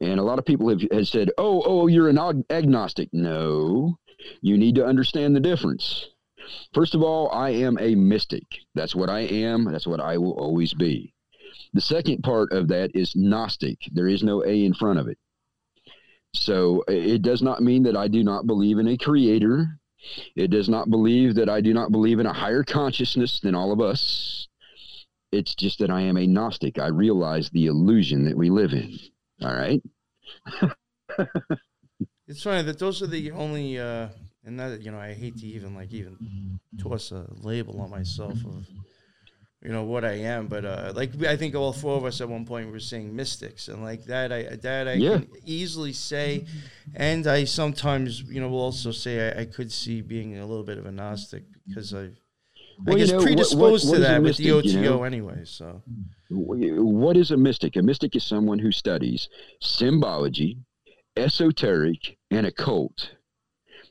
and 0.00 0.20
a 0.20 0.22
lot 0.22 0.38
of 0.38 0.44
people 0.44 0.68
have, 0.68 0.82
have 0.92 1.08
said, 1.08 1.30
"Oh, 1.38 1.62
oh, 1.64 1.86
you're 1.86 2.10
an 2.10 2.18
ag- 2.18 2.44
agnostic." 2.50 3.08
No, 3.12 3.98
you 4.42 4.58
need 4.58 4.74
to 4.74 4.86
understand 4.86 5.34
the 5.34 5.40
difference. 5.40 6.06
First 6.74 6.94
of 6.94 7.02
all, 7.02 7.30
I 7.30 7.50
am 7.50 7.78
a 7.80 7.94
mystic. 7.94 8.44
That's 8.74 8.94
what 8.94 9.08
I 9.08 9.20
am. 9.20 9.64
That's 9.64 9.86
what 9.86 10.00
I 10.00 10.18
will 10.18 10.32
always 10.32 10.74
be. 10.74 11.14
The 11.72 11.80
second 11.80 12.22
part 12.22 12.52
of 12.52 12.68
that 12.68 12.90
is 12.94 13.16
Gnostic. 13.16 13.78
There 13.92 14.08
is 14.08 14.22
no 14.22 14.44
A 14.44 14.64
in 14.64 14.74
front 14.74 14.98
of 14.98 15.08
it. 15.08 15.18
So 16.34 16.84
it 16.88 17.22
does 17.22 17.42
not 17.42 17.62
mean 17.62 17.84
that 17.84 17.96
I 17.96 18.08
do 18.08 18.22
not 18.22 18.46
believe 18.46 18.78
in 18.78 18.88
a 18.88 18.98
creator. 18.98 19.80
It 20.36 20.50
does 20.50 20.68
not 20.68 20.90
believe 20.90 21.34
that 21.36 21.48
I 21.48 21.60
do 21.60 21.72
not 21.72 21.92
believe 21.92 22.18
in 22.18 22.26
a 22.26 22.32
higher 22.32 22.62
consciousness 22.62 23.40
than 23.40 23.54
all 23.54 23.72
of 23.72 23.80
us. 23.80 24.48
It's 25.32 25.54
just 25.54 25.78
that 25.80 25.90
I 25.90 26.00
am 26.02 26.16
a 26.16 26.26
Gnostic. 26.26 26.78
I 26.78 26.88
realize 26.88 27.50
the 27.50 27.66
illusion 27.66 28.24
that 28.24 28.36
we 28.36 28.50
live 28.50 28.72
in. 28.72 28.98
All 29.42 29.54
right. 29.54 29.82
it's 32.28 32.42
funny 32.42 32.62
that 32.62 32.78
those 32.78 33.02
are 33.02 33.06
the 33.06 33.32
only, 33.32 33.78
uh, 33.78 34.08
and 34.44 34.60
that 34.60 34.82
you 34.82 34.90
know, 34.90 34.98
I 34.98 35.14
hate 35.14 35.36
to 35.38 35.46
even 35.46 35.74
like 35.74 35.92
even 35.92 36.16
toss 36.80 37.10
a 37.10 37.26
label 37.40 37.80
on 37.80 37.90
myself 37.90 38.34
of, 38.44 38.66
you 39.64 39.70
know, 39.72 39.84
what 39.84 40.04
I 40.04 40.12
am, 40.12 40.46
but 40.46 40.64
uh, 40.64 40.92
like 40.94 41.10
I 41.24 41.36
think 41.36 41.54
all 41.54 41.72
four 41.72 41.96
of 41.96 42.04
us 42.04 42.20
at 42.20 42.28
one 42.28 42.44
point 42.44 42.70
were 42.70 42.78
saying 42.80 43.16
mystics, 43.16 43.68
and 43.68 43.82
like 43.82 44.04
that, 44.04 44.30
I 44.30 44.56
that 44.56 44.88
I 44.88 44.92
Yeah. 44.94 45.18
can 45.20 45.28
easily 45.46 45.92
say, 45.94 46.44
and 46.94 47.26
I 47.26 47.44
sometimes, 47.44 48.20
you 48.22 48.40
know, 48.40 48.48
will 48.48 48.60
also 48.60 48.90
say 48.92 49.32
I, 49.32 49.40
I 49.42 49.44
could 49.46 49.72
see 49.72 50.02
being 50.02 50.36
a 50.38 50.46
little 50.46 50.64
bit 50.64 50.76
of 50.78 50.86
a 50.86 50.92
gnostic 50.92 51.44
because 51.66 51.94
I. 51.94 52.10
Well, 52.84 52.96
I 52.96 52.98
guess 52.98 53.10
know, 53.10 53.18
what- 53.18 53.22
what- 53.22 53.26
predisposed 53.28 53.88
what 53.88 53.94
to 53.94 54.00
that 54.00 54.22
with 54.22 54.36
the 54.36 54.50
OTO 54.50 54.68
you 54.68 54.80
know? 54.82 55.04
anyway. 55.04 55.42
So 55.44 55.80
What 56.28 57.16
is 57.16 57.30
a 57.30 57.36
mystic? 57.36 57.76
A 57.76 57.82
mystic 57.82 58.16
is 58.16 58.24
someone 58.24 58.58
who 58.58 58.72
studies 58.72 59.28
symbology, 59.60 60.58
esoteric, 61.16 62.18
and 62.30 62.46
occult. 62.46 63.12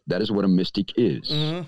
That 0.08 0.22
is 0.22 0.32
what 0.32 0.44
a 0.46 0.50
mystic 0.50 0.92
is 0.98 1.30
Mhm. 1.32 1.66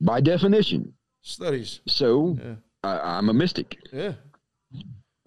by 0.00 0.20
definition. 0.20 0.92
studies, 1.22 1.80
So 1.86 2.36
yeah, 2.38 2.54
I, 2.82 3.18
I'm 3.18 3.28
a 3.28 3.34
mystic. 3.34 3.78
yeah. 3.92 4.12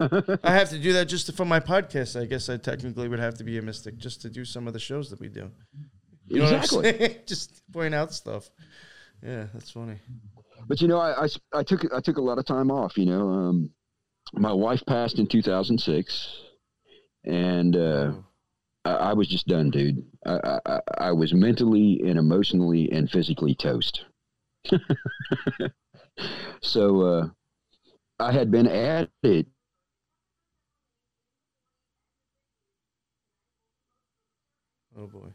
I 0.00 0.50
have 0.52 0.70
to 0.70 0.78
do 0.78 0.92
that 0.94 1.06
just 1.06 1.26
to, 1.26 1.32
for 1.32 1.44
my 1.44 1.60
podcast. 1.60 2.20
I 2.20 2.26
guess 2.26 2.48
I 2.48 2.56
technically 2.56 3.08
would 3.08 3.20
have 3.20 3.34
to 3.38 3.44
be 3.44 3.58
a 3.58 3.62
mystic 3.62 3.96
just 3.96 4.20
to 4.22 4.30
do 4.30 4.44
some 4.44 4.66
of 4.66 4.72
the 4.72 4.80
shows 4.80 5.08
that 5.10 5.20
we 5.20 5.28
do. 5.28 5.50
You 6.26 6.38
know 6.40 6.56
exactly. 6.56 7.18
just 7.26 7.62
point 7.72 7.94
out 7.94 8.12
stuff. 8.12 8.50
Yeah, 9.22 9.46
that's 9.54 9.70
funny. 9.70 9.96
But 10.66 10.80
you 10.80 10.88
know, 10.88 10.98
I, 10.98 11.24
I, 11.24 11.28
I 11.52 11.62
took 11.62 11.84
I 11.94 12.00
took 12.00 12.16
a 12.16 12.20
lot 12.22 12.38
of 12.38 12.44
time 12.44 12.70
off. 12.70 12.98
You 12.98 13.06
know, 13.06 13.28
um, 13.28 13.70
my 14.32 14.52
wife 14.52 14.82
passed 14.86 15.18
in 15.18 15.26
2006, 15.28 16.36
and 17.24 17.76
uh, 17.76 18.12
I, 18.84 18.90
I 18.90 19.12
was 19.12 19.28
just 19.28 19.46
done, 19.46 19.70
dude. 19.70 20.04
I, 20.26 20.32
I, 20.32 20.58
I- 20.66 20.80
I 20.98 21.12
was 21.12 21.32
mentally 21.34 22.00
and 22.04 22.18
emotionally 22.18 22.90
and 22.90 23.08
physically 23.08 23.54
toast. 23.54 24.04
so 26.62 27.00
uh, 27.02 27.26
I 28.24 28.32
had 28.32 28.50
been 28.50 28.66
at 28.66 29.10
it. 29.22 29.46
Oh 34.96 35.06
boy. 35.06 35.28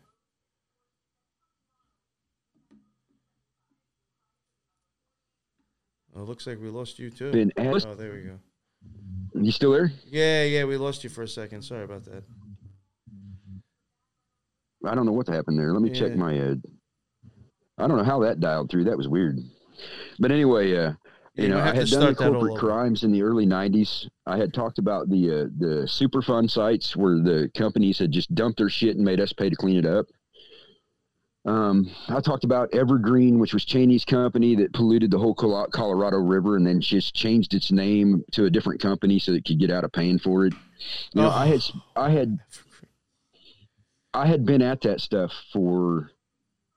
Oh, 6.15 6.23
looks 6.23 6.47
like 6.47 6.59
we 6.59 6.69
lost 6.69 6.97
you 6.97 7.11
too. 7.11 7.31
Been 7.31 7.51
at. 7.57 7.85
Oh, 7.85 7.93
there 7.93 8.11
we 8.11 8.21
go. 8.21 8.39
You 9.35 9.51
still 9.51 9.71
there? 9.71 9.91
Yeah, 10.07 10.43
yeah, 10.45 10.63
we 10.63 10.75
lost 10.75 11.03
you 11.03 11.11
for 11.11 11.21
a 11.21 11.27
second. 11.27 11.61
Sorry 11.61 11.83
about 11.83 12.05
that. 12.05 12.23
I 14.83 14.95
don't 14.95 15.05
know 15.05 15.11
what 15.11 15.27
happened 15.27 15.59
there. 15.59 15.73
Let 15.73 15.83
me 15.83 15.91
check 15.91 16.15
my. 16.15 16.39
Uh, 16.39 16.55
I 17.77 17.87
don't 17.87 17.97
know 17.97 18.03
how 18.03 18.21
that 18.21 18.39
dialed 18.39 18.71
through. 18.71 18.85
That 18.85 18.97
was 18.97 19.07
weird. 19.07 19.37
But 20.17 20.31
anyway, 20.31 20.75
uh, 20.75 20.79
Yeah, 20.79 20.93
you 21.41 21.49
know, 21.49 21.59
I 21.59 21.67
had 21.67 21.75
done 21.75 21.81
the 21.81 21.87
start 21.87 22.17
that 22.17 22.25
all 22.27 22.33
corporate 22.33 22.59
crimes 22.59 23.03
in 23.03 23.11
the 23.11 23.21
early 23.21 23.45
'90s. 23.45 24.07
I 24.25 24.37
had 24.37 24.53
talked 24.53 24.79
about 24.79 25.09
the 25.09 25.29
uh, 25.29 25.43
the 25.57 25.85
Superfund 25.85 26.49
sites 26.51 26.95
where 26.95 27.19
the 27.19 27.51
companies 27.55 27.99
had 27.99 28.11
just 28.11 28.33
dumped 28.35 28.57
their 28.57 28.69
shit 28.69 28.95
and 28.95 29.05
made 29.05 29.19
us 29.19 29.33
pay 29.33 29.49
to 29.49 29.55
clean 29.55 29.77
it 29.77 29.85
up. 29.85 30.05
Um, 31.45 31.89
I 32.09 32.19
talked 32.19 32.43
about 32.43 32.73
Evergreen, 32.73 33.39
which 33.39 33.53
was 33.53 33.65
Cheney's 33.65 34.05
company 34.05 34.55
that 34.55 34.73
polluted 34.73 35.09
the 35.09 35.17
whole 35.17 35.33
Colorado 35.33 36.17
River, 36.17 36.57
and 36.57 36.67
then 36.67 36.81
just 36.81 37.15
changed 37.15 37.53
its 37.53 37.71
name 37.71 38.23
to 38.33 38.45
a 38.45 38.49
different 38.49 38.81
company 38.81 39.19
so 39.19 39.31
it 39.31 39.45
could 39.45 39.59
get 39.59 39.71
out 39.71 39.83
of 39.83 39.91
paying 39.91 40.19
for 40.19 40.45
it. 40.45 40.53
You 41.13 41.21
know, 41.21 41.29
I 41.29 41.47
had 41.47 41.61
I 41.95 42.09
had 42.09 42.39
I 44.13 44.27
had 44.27 44.45
been 44.45 44.61
at 44.61 44.81
that 44.81 45.01
stuff 45.01 45.31
for, 45.53 46.11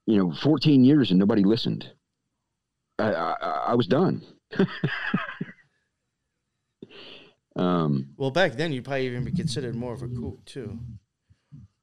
you 0.06 0.16
know, 0.16 0.32
14 0.32 0.84
years 0.84 1.10
and 1.10 1.18
nobody 1.18 1.44
listened. 1.44 1.90
I, 2.98 3.12
I, 3.12 3.32
I 3.68 3.74
was 3.74 3.86
done. 3.86 4.22
um, 7.56 8.08
Well, 8.16 8.30
back 8.30 8.52
then 8.52 8.72
you'd 8.72 8.84
probably 8.84 9.06
even 9.06 9.24
be 9.24 9.32
considered 9.32 9.74
more 9.74 9.92
of 9.92 10.02
a 10.02 10.08
kook 10.08 10.44
too. 10.44 10.78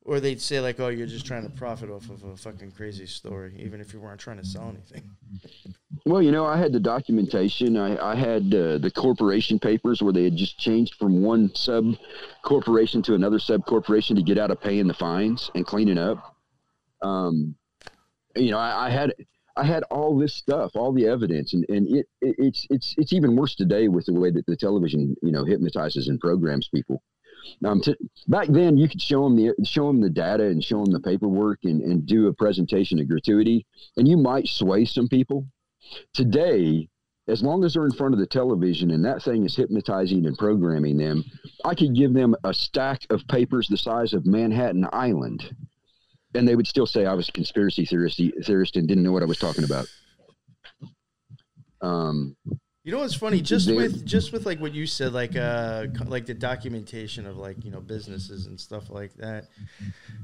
Or 0.05 0.19
they'd 0.19 0.41
say 0.41 0.59
like, 0.59 0.79
"Oh, 0.79 0.87
you're 0.87 1.05
just 1.05 1.27
trying 1.27 1.43
to 1.43 1.49
profit 1.49 1.91
off 1.91 2.09
of 2.09 2.23
a 2.23 2.35
fucking 2.35 2.71
crazy 2.71 3.05
story, 3.05 3.53
even 3.59 3.79
if 3.79 3.93
you 3.93 3.99
weren't 3.99 4.19
trying 4.19 4.37
to 4.37 4.45
sell 4.45 4.69
anything." 4.69 5.03
well, 6.05 6.19
you 6.19 6.31
know, 6.31 6.45
I 6.45 6.57
had 6.57 6.71
the 6.73 6.79
documentation. 6.79 7.77
I, 7.77 8.13
I 8.13 8.15
had 8.15 8.45
uh, 8.45 8.79
the 8.79 8.91
corporation 8.95 9.59
papers 9.59 10.01
where 10.01 10.11
they 10.11 10.23
had 10.23 10.35
just 10.35 10.57
changed 10.57 10.95
from 10.95 11.21
one 11.21 11.53
sub 11.53 11.93
corporation 12.41 13.03
to 13.03 13.13
another 13.13 13.37
sub 13.37 13.65
corporation 13.67 14.15
to 14.15 14.23
get 14.23 14.39
out 14.39 14.49
of 14.49 14.59
paying 14.59 14.87
the 14.87 14.95
fines 14.95 15.51
and 15.53 15.63
cleaning 15.63 15.99
up. 15.99 16.35
Um, 17.03 17.55
you 18.35 18.49
know, 18.49 18.57
I, 18.57 18.87
I 18.87 18.89
had 18.89 19.13
I 19.59 19.65
had 19.65 19.83
all 19.91 20.17
this 20.17 20.33
stuff, 20.33 20.71
all 20.75 20.93
the 20.93 21.05
evidence, 21.05 21.53
and, 21.53 21.65
and 21.67 21.85
it, 21.87 22.07
it 22.21 22.35
it's 22.37 22.65
it's 22.69 22.95
it's 22.97 23.11
even 23.11 23.35
worse 23.35 23.55
today 23.55 23.89
with 23.89 24.05
the 24.05 24.13
way 24.13 24.31
that 24.31 24.45
the 24.45 24.55
television 24.55 25.15
you 25.21 25.31
know 25.31 25.43
hypnotizes 25.43 26.07
and 26.07 26.17
programs 26.19 26.69
people. 26.69 27.03
Um, 27.65 27.81
t- 27.81 27.97
back 28.27 28.47
then, 28.47 28.77
you 28.77 28.87
could 28.87 29.01
show 29.01 29.23
them 29.23 29.35
the 29.35 29.53
show 29.65 29.87
them 29.87 29.99
the 29.99 30.09
data 30.09 30.45
and 30.45 30.63
show 30.63 30.83
them 30.83 30.93
the 30.93 31.01
paperwork 31.01 31.59
and, 31.63 31.81
and 31.81 32.05
do 32.05 32.27
a 32.27 32.33
presentation 32.33 32.99
of 32.99 33.09
gratuity, 33.09 33.65
and 33.97 34.07
you 34.07 34.15
might 34.15 34.47
sway 34.47 34.85
some 34.85 35.09
people. 35.09 35.45
Today, 36.13 36.87
as 37.27 37.43
long 37.43 37.65
as 37.65 37.73
they're 37.73 37.85
in 37.85 37.91
front 37.91 38.13
of 38.13 38.19
the 38.19 38.27
television 38.27 38.91
and 38.91 39.03
that 39.03 39.23
thing 39.23 39.45
is 39.45 39.57
hypnotizing 39.57 40.25
and 40.25 40.37
programming 40.37 40.97
them, 40.97 41.23
I 41.65 41.75
could 41.75 41.95
give 41.95 42.13
them 42.13 42.33
a 42.45 42.53
stack 42.53 43.01
of 43.09 43.27
papers 43.27 43.67
the 43.67 43.77
size 43.77 44.13
of 44.13 44.25
Manhattan 44.25 44.87
Island, 44.93 45.53
and 46.35 46.47
they 46.47 46.55
would 46.55 46.67
still 46.67 46.85
say 46.85 47.05
I 47.05 47.13
was 47.13 47.29
a 47.29 47.31
conspiracy 47.31 47.85
theorist, 47.85 48.21
theorist 48.43 48.75
and 48.75 48.87
didn't 48.87 49.03
know 49.03 49.11
what 49.11 49.23
I 49.23 49.25
was 49.25 49.39
talking 49.39 49.63
about. 49.63 49.87
Um, 51.81 52.35
You 52.83 52.93
know 52.93 52.99
what's 52.99 53.13
funny? 53.13 53.41
Just 53.41 53.67
There- 53.67 53.75
with 53.75 54.05
just 54.05 54.31
with 54.31 54.45
like 54.45 54.59
what 54.59 54.73
you 54.73 54.87
said, 54.87 55.13
like 55.13 55.35
uh, 55.35 55.87
like 56.05 56.25
the 56.25 56.33
documentation 56.33 57.25
of 57.25 57.37
like 57.37 57.63
you 57.63 57.71
know 57.71 57.81
businesses 57.81 58.47
and 58.47 58.59
stuff 58.59 58.89
like 58.89 59.13
that. 59.15 59.49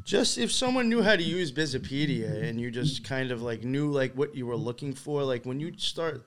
Just 0.04 0.38
if 0.38 0.52
someone 0.52 0.90
knew 0.90 1.02
how 1.02 1.16
to 1.16 1.24
use 1.24 1.52
Bizapedia 1.52 2.44
and 2.44 2.60
you 2.60 2.72
just 2.72 3.04
kind 3.04 3.32
of 3.32 3.42
like 3.42 3.64
knew 3.64 3.92
like 3.92 4.14
what 4.16 4.36
you 4.36 4.46
were 4.48 4.56
looking 4.56 4.94
for, 4.94 5.24
like 5.24 5.46
when 5.46 5.60
you 5.60 5.74
start 5.78 6.26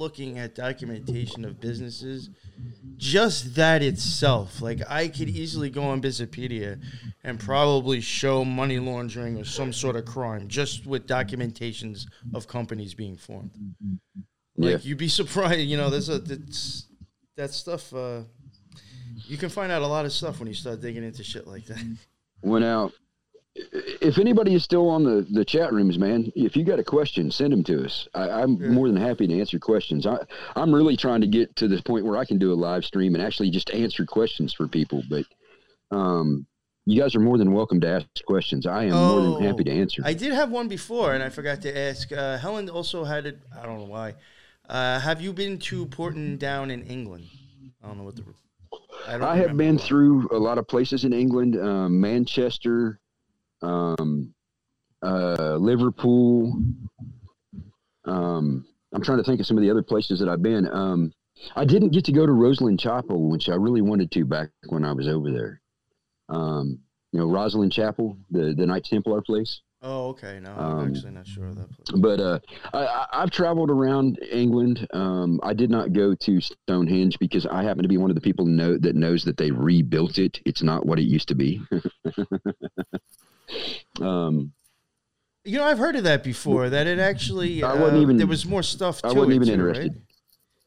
looking 0.00 0.38
at 0.38 0.54
documentation 0.54 1.44
of 1.44 1.60
businesses, 1.60 2.30
just 2.96 3.54
that 3.54 3.82
itself, 3.82 4.60
like 4.60 4.80
I 4.88 5.08
could 5.08 5.28
easily 5.28 5.70
go 5.70 5.84
on 5.84 6.00
Bizapedia 6.00 6.80
and 7.22 7.38
probably 7.38 8.00
show 8.00 8.44
money 8.44 8.78
laundering 8.78 9.36
or 9.38 9.44
some 9.44 9.72
sort 9.72 9.96
of 9.96 10.06
crime 10.06 10.48
just 10.48 10.86
with 10.86 11.06
documentations 11.06 12.06
of 12.34 12.48
companies 12.48 12.94
being 12.94 13.16
formed. 13.16 13.52
Yeah. 14.56 14.72
Like 14.72 14.84
you'd 14.84 14.98
be 14.98 15.08
surprised, 15.08 15.60
you 15.60 15.76
know. 15.76 15.90
There's 15.90 16.08
a 16.08 16.18
that's 16.18 16.86
that 17.36 17.50
stuff. 17.50 17.94
Uh, 17.94 18.22
you 19.28 19.36
can 19.36 19.50
find 19.50 19.70
out 19.70 19.82
a 19.82 19.86
lot 19.86 20.06
of 20.06 20.12
stuff 20.12 20.38
when 20.40 20.48
you 20.48 20.54
start 20.54 20.80
digging 20.80 21.04
into 21.04 21.22
shit 21.22 21.46
like 21.46 21.66
that. 21.66 21.98
went 22.42 22.64
out. 22.64 22.92
If 23.54 24.18
anybody 24.18 24.54
is 24.54 24.62
still 24.62 24.88
on 24.88 25.02
the, 25.02 25.26
the 25.32 25.44
chat 25.44 25.72
rooms, 25.72 25.98
man, 25.98 26.30
if 26.36 26.56
you 26.56 26.64
got 26.64 26.78
a 26.78 26.84
question, 26.84 27.30
send 27.30 27.52
them 27.52 27.64
to 27.64 27.84
us. 27.84 28.08
I, 28.14 28.30
I'm 28.30 28.56
Yeah. 28.56 28.68
more 28.68 28.86
than 28.86 28.96
happy 28.96 29.26
to 29.26 29.40
answer 29.40 29.58
questions. 29.58 30.06
I, 30.06 30.18
I'm 30.54 30.72
really 30.74 30.96
trying 30.96 31.20
to 31.22 31.26
get 31.26 31.54
to 31.56 31.66
this 31.68 31.80
point 31.80 32.04
where 32.04 32.16
I 32.16 32.24
can 32.24 32.38
do 32.38 32.52
a 32.52 32.54
live 32.54 32.84
stream 32.84 33.14
and 33.14 33.22
actually 33.22 33.50
just 33.50 33.70
answer 33.70 34.06
questions 34.06 34.52
for 34.52 34.68
people. 34.68 35.02
But 35.10 35.24
um, 35.90 36.46
you 36.86 37.00
guys 37.00 37.14
are 37.16 37.20
more 37.20 37.38
than 37.38 37.52
welcome 37.52 37.80
to 37.80 37.88
ask 37.88 38.06
questions. 38.24 38.66
I 38.66 38.84
am 38.84 39.08
more 39.08 39.20
than 39.20 39.42
happy 39.42 39.64
to 39.64 39.70
answer. 39.70 40.02
I 40.04 40.14
did 40.14 40.32
have 40.32 40.50
one 40.50 40.68
before, 40.68 41.14
and 41.14 41.22
I 41.22 41.28
forgot 41.28 41.60
to 41.62 41.76
ask. 41.76 42.12
Uh, 42.12 42.38
Helen 42.38 42.70
also 42.70 43.02
had 43.04 43.26
it. 43.26 43.38
I 43.56 43.66
don't 43.66 43.78
know 43.78 43.84
why. 43.86 44.14
Uh, 44.68 45.00
have 45.00 45.20
you 45.20 45.32
been 45.32 45.58
to 45.58 45.86
Porton 45.86 46.36
Down 46.36 46.70
in 46.70 46.84
England? 46.84 47.24
I 47.82 47.88
don't 47.88 47.98
know 47.98 48.04
what 48.04 48.14
the. 48.16 48.22
I, 49.08 49.12
don't 49.18 49.22
I 49.22 49.36
have 49.36 49.56
been 49.56 49.76
through 49.78 50.28
a 50.30 50.38
lot 50.38 50.56
of 50.58 50.68
places 50.68 51.04
in 51.04 51.12
England, 51.12 51.56
um, 51.56 52.00
Manchester, 52.00 53.00
um, 53.62 54.32
uh, 55.02 55.56
Liverpool. 55.56 56.62
Um, 58.04 58.64
I'm 58.92 59.02
trying 59.02 59.18
to 59.18 59.24
think 59.24 59.40
of 59.40 59.46
some 59.46 59.56
of 59.56 59.62
the 59.62 59.70
other 59.70 59.82
places 59.82 60.18
that 60.20 60.28
I've 60.28 60.42
been. 60.42 60.66
Um, 60.72 61.12
I 61.56 61.64
didn't 61.64 61.90
get 61.90 62.04
to 62.06 62.12
go 62.12 62.26
to 62.26 62.32
Rosslyn 62.32 62.78
Chapel, 62.78 63.30
which 63.30 63.48
I 63.48 63.54
really 63.54 63.82
wanted 63.82 64.10
to 64.12 64.24
back 64.24 64.50
when 64.68 64.84
I 64.84 64.92
was 64.92 65.08
over 65.08 65.30
there. 65.30 65.60
Um, 66.28 66.80
you 67.12 67.20
know, 67.20 67.26
Rosslyn 67.26 67.72
Chapel, 67.72 68.16
the 68.30 68.54
the 68.56 68.66
Knights 68.66 68.88
Templar 68.90 69.22
place. 69.22 69.60
Oh, 69.82 70.08
okay. 70.08 70.38
No, 70.40 70.50
I'm 70.50 70.78
Um, 70.78 70.88
actually 70.94 71.12
not 71.12 71.26
sure 71.26 71.46
of 71.46 71.56
that 71.56 71.70
place. 71.72 72.00
But 72.02 72.20
uh, 72.20 72.38
I- 72.74 73.06
I've 73.14 73.30
traveled 73.30 73.70
around 73.70 74.18
England. 74.30 74.86
Um, 74.92 75.40
I 75.42 75.54
did 75.54 75.70
not 75.70 75.94
go 75.94 76.14
to 76.14 76.40
Stonehenge 76.42 77.18
because 77.18 77.46
I 77.46 77.62
happen 77.62 77.82
to 77.84 77.88
be 77.88 77.96
one 77.96 78.10
of 78.10 78.14
the 78.14 78.20
people 78.20 78.44
know, 78.44 78.76
that 78.76 78.94
knows 78.94 79.24
that 79.24 79.38
they 79.38 79.50
rebuilt 79.50 80.18
it. 80.18 80.38
It's 80.44 80.62
not 80.62 80.84
what 80.84 80.98
it 80.98 81.04
used 81.04 81.28
to 81.28 81.34
be. 81.34 81.62
um, 84.00 84.52
You 85.44 85.58
know, 85.58 85.64
I've 85.64 85.78
heard 85.78 85.96
of 85.96 86.04
that 86.04 86.22
before. 86.22 86.68
That 86.70 86.86
it 86.86 86.98
actually 86.98 87.62
I 87.62 87.74
wasn't 87.74 87.98
uh, 87.98 88.02
even- 88.02 88.16
there 88.18 88.26
was 88.26 88.46
more 88.46 88.62
stuff. 88.62 89.02
To 89.02 89.08
I 89.08 89.12
wasn't 89.12 89.32
it 89.32 89.34
even 89.36 89.48
too, 89.48 89.54
interested. 89.54 89.92
Right? 89.92 90.02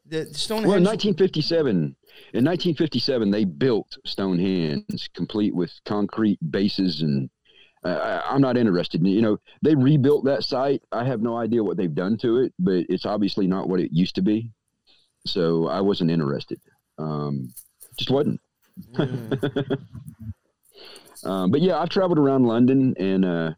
The 0.06 0.34
Stonehenge. 0.34 0.68
well, 0.68 0.78
in 0.78 0.84
1957, 0.84 1.96
in 2.34 2.46
1957, 2.46 3.32
they 3.32 3.46
built 3.46 3.98
Stonehenge 4.06 5.10
complete 5.14 5.56
with 5.56 5.72
concrete 5.86 6.40
bases, 6.52 7.02
and 7.02 7.30
uh, 7.86 8.22
I, 8.26 8.34
I'm 8.34 8.42
not 8.42 8.58
interested. 8.58 9.06
You 9.06 9.22
know, 9.22 9.38
they 9.62 9.76
rebuilt 9.76 10.26
that 10.26 10.44
site. 10.44 10.82
I 10.92 11.06
have 11.06 11.22
no 11.22 11.38
idea 11.38 11.64
what 11.64 11.78
they've 11.78 11.94
done 11.94 12.18
to 12.18 12.40
it, 12.40 12.54
but 12.60 12.86
it's 12.90 13.06
obviously 13.06 13.48
not 13.48 13.70
what 13.70 13.80
it 13.80 13.92
used 13.94 14.16
to 14.16 14.22
be. 14.22 14.52
So 15.26 15.68
I 15.68 15.80
wasn't 15.82 16.12
interested. 16.12 16.60
Um, 16.98 17.54
just 17.98 18.12
wasn't. 18.12 18.42
Um, 21.24 21.52
but 21.52 21.62
yeah, 21.62 21.80
I've 21.80 21.90
traveled 21.90 22.20
around 22.20 22.46
London 22.46 22.94
and 22.98 23.26
uh, 23.26 23.52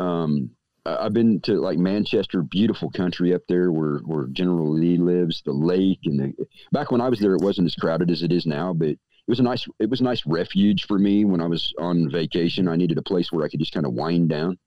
um, 0.00 0.50
I've 0.84 1.12
been 1.12 1.40
to 1.42 1.60
like 1.60 1.78
Manchester, 1.78 2.42
beautiful 2.42 2.90
country 2.90 3.34
up 3.34 3.42
there 3.48 3.72
where, 3.72 3.98
where 3.98 4.26
General 4.28 4.72
Lee 4.72 4.96
lives, 4.96 5.42
the 5.44 5.52
lake 5.52 6.00
and 6.04 6.18
the, 6.18 6.46
back 6.72 6.90
when 6.90 7.00
I 7.00 7.08
was 7.08 7.20
there, 7.20 7.34
it 7.34 7.42
wasn't 7.42 7.66
as 7.66 7.74
crowded 7.74 8.10
as 8.10 8.22
it 8.22 8.32
is 8.32 8.46
now, 8.46 8.72
but 8.72 8.88
it 8.88 8.98
was 9.28 9.40
a 9.40 9.44
nice, 9.44 9.66
it 9.78 9.88
was 9.88 10.00
a 10.00 10.04
nice 10.04 10.24
refuge 10.26 10.86
for 10.86 10.98
me 10.98 11.24
when 11.24 11.40
I 11.40 11.46
was 11.46 11.72
on 11.78 12.10
vacation. 12.10 12.68
I 12.68 12.76
needed 12.76 12.98
a 12.98 13.02
place 13.02 13.30
where 13.30 13.44
I 13.44 13.48
could 13.48 13.60
just 13.60 13.72
kind 13.72 13.86
of 13.86 13.92
wind 13.92 14.28
down. 14.28 14.58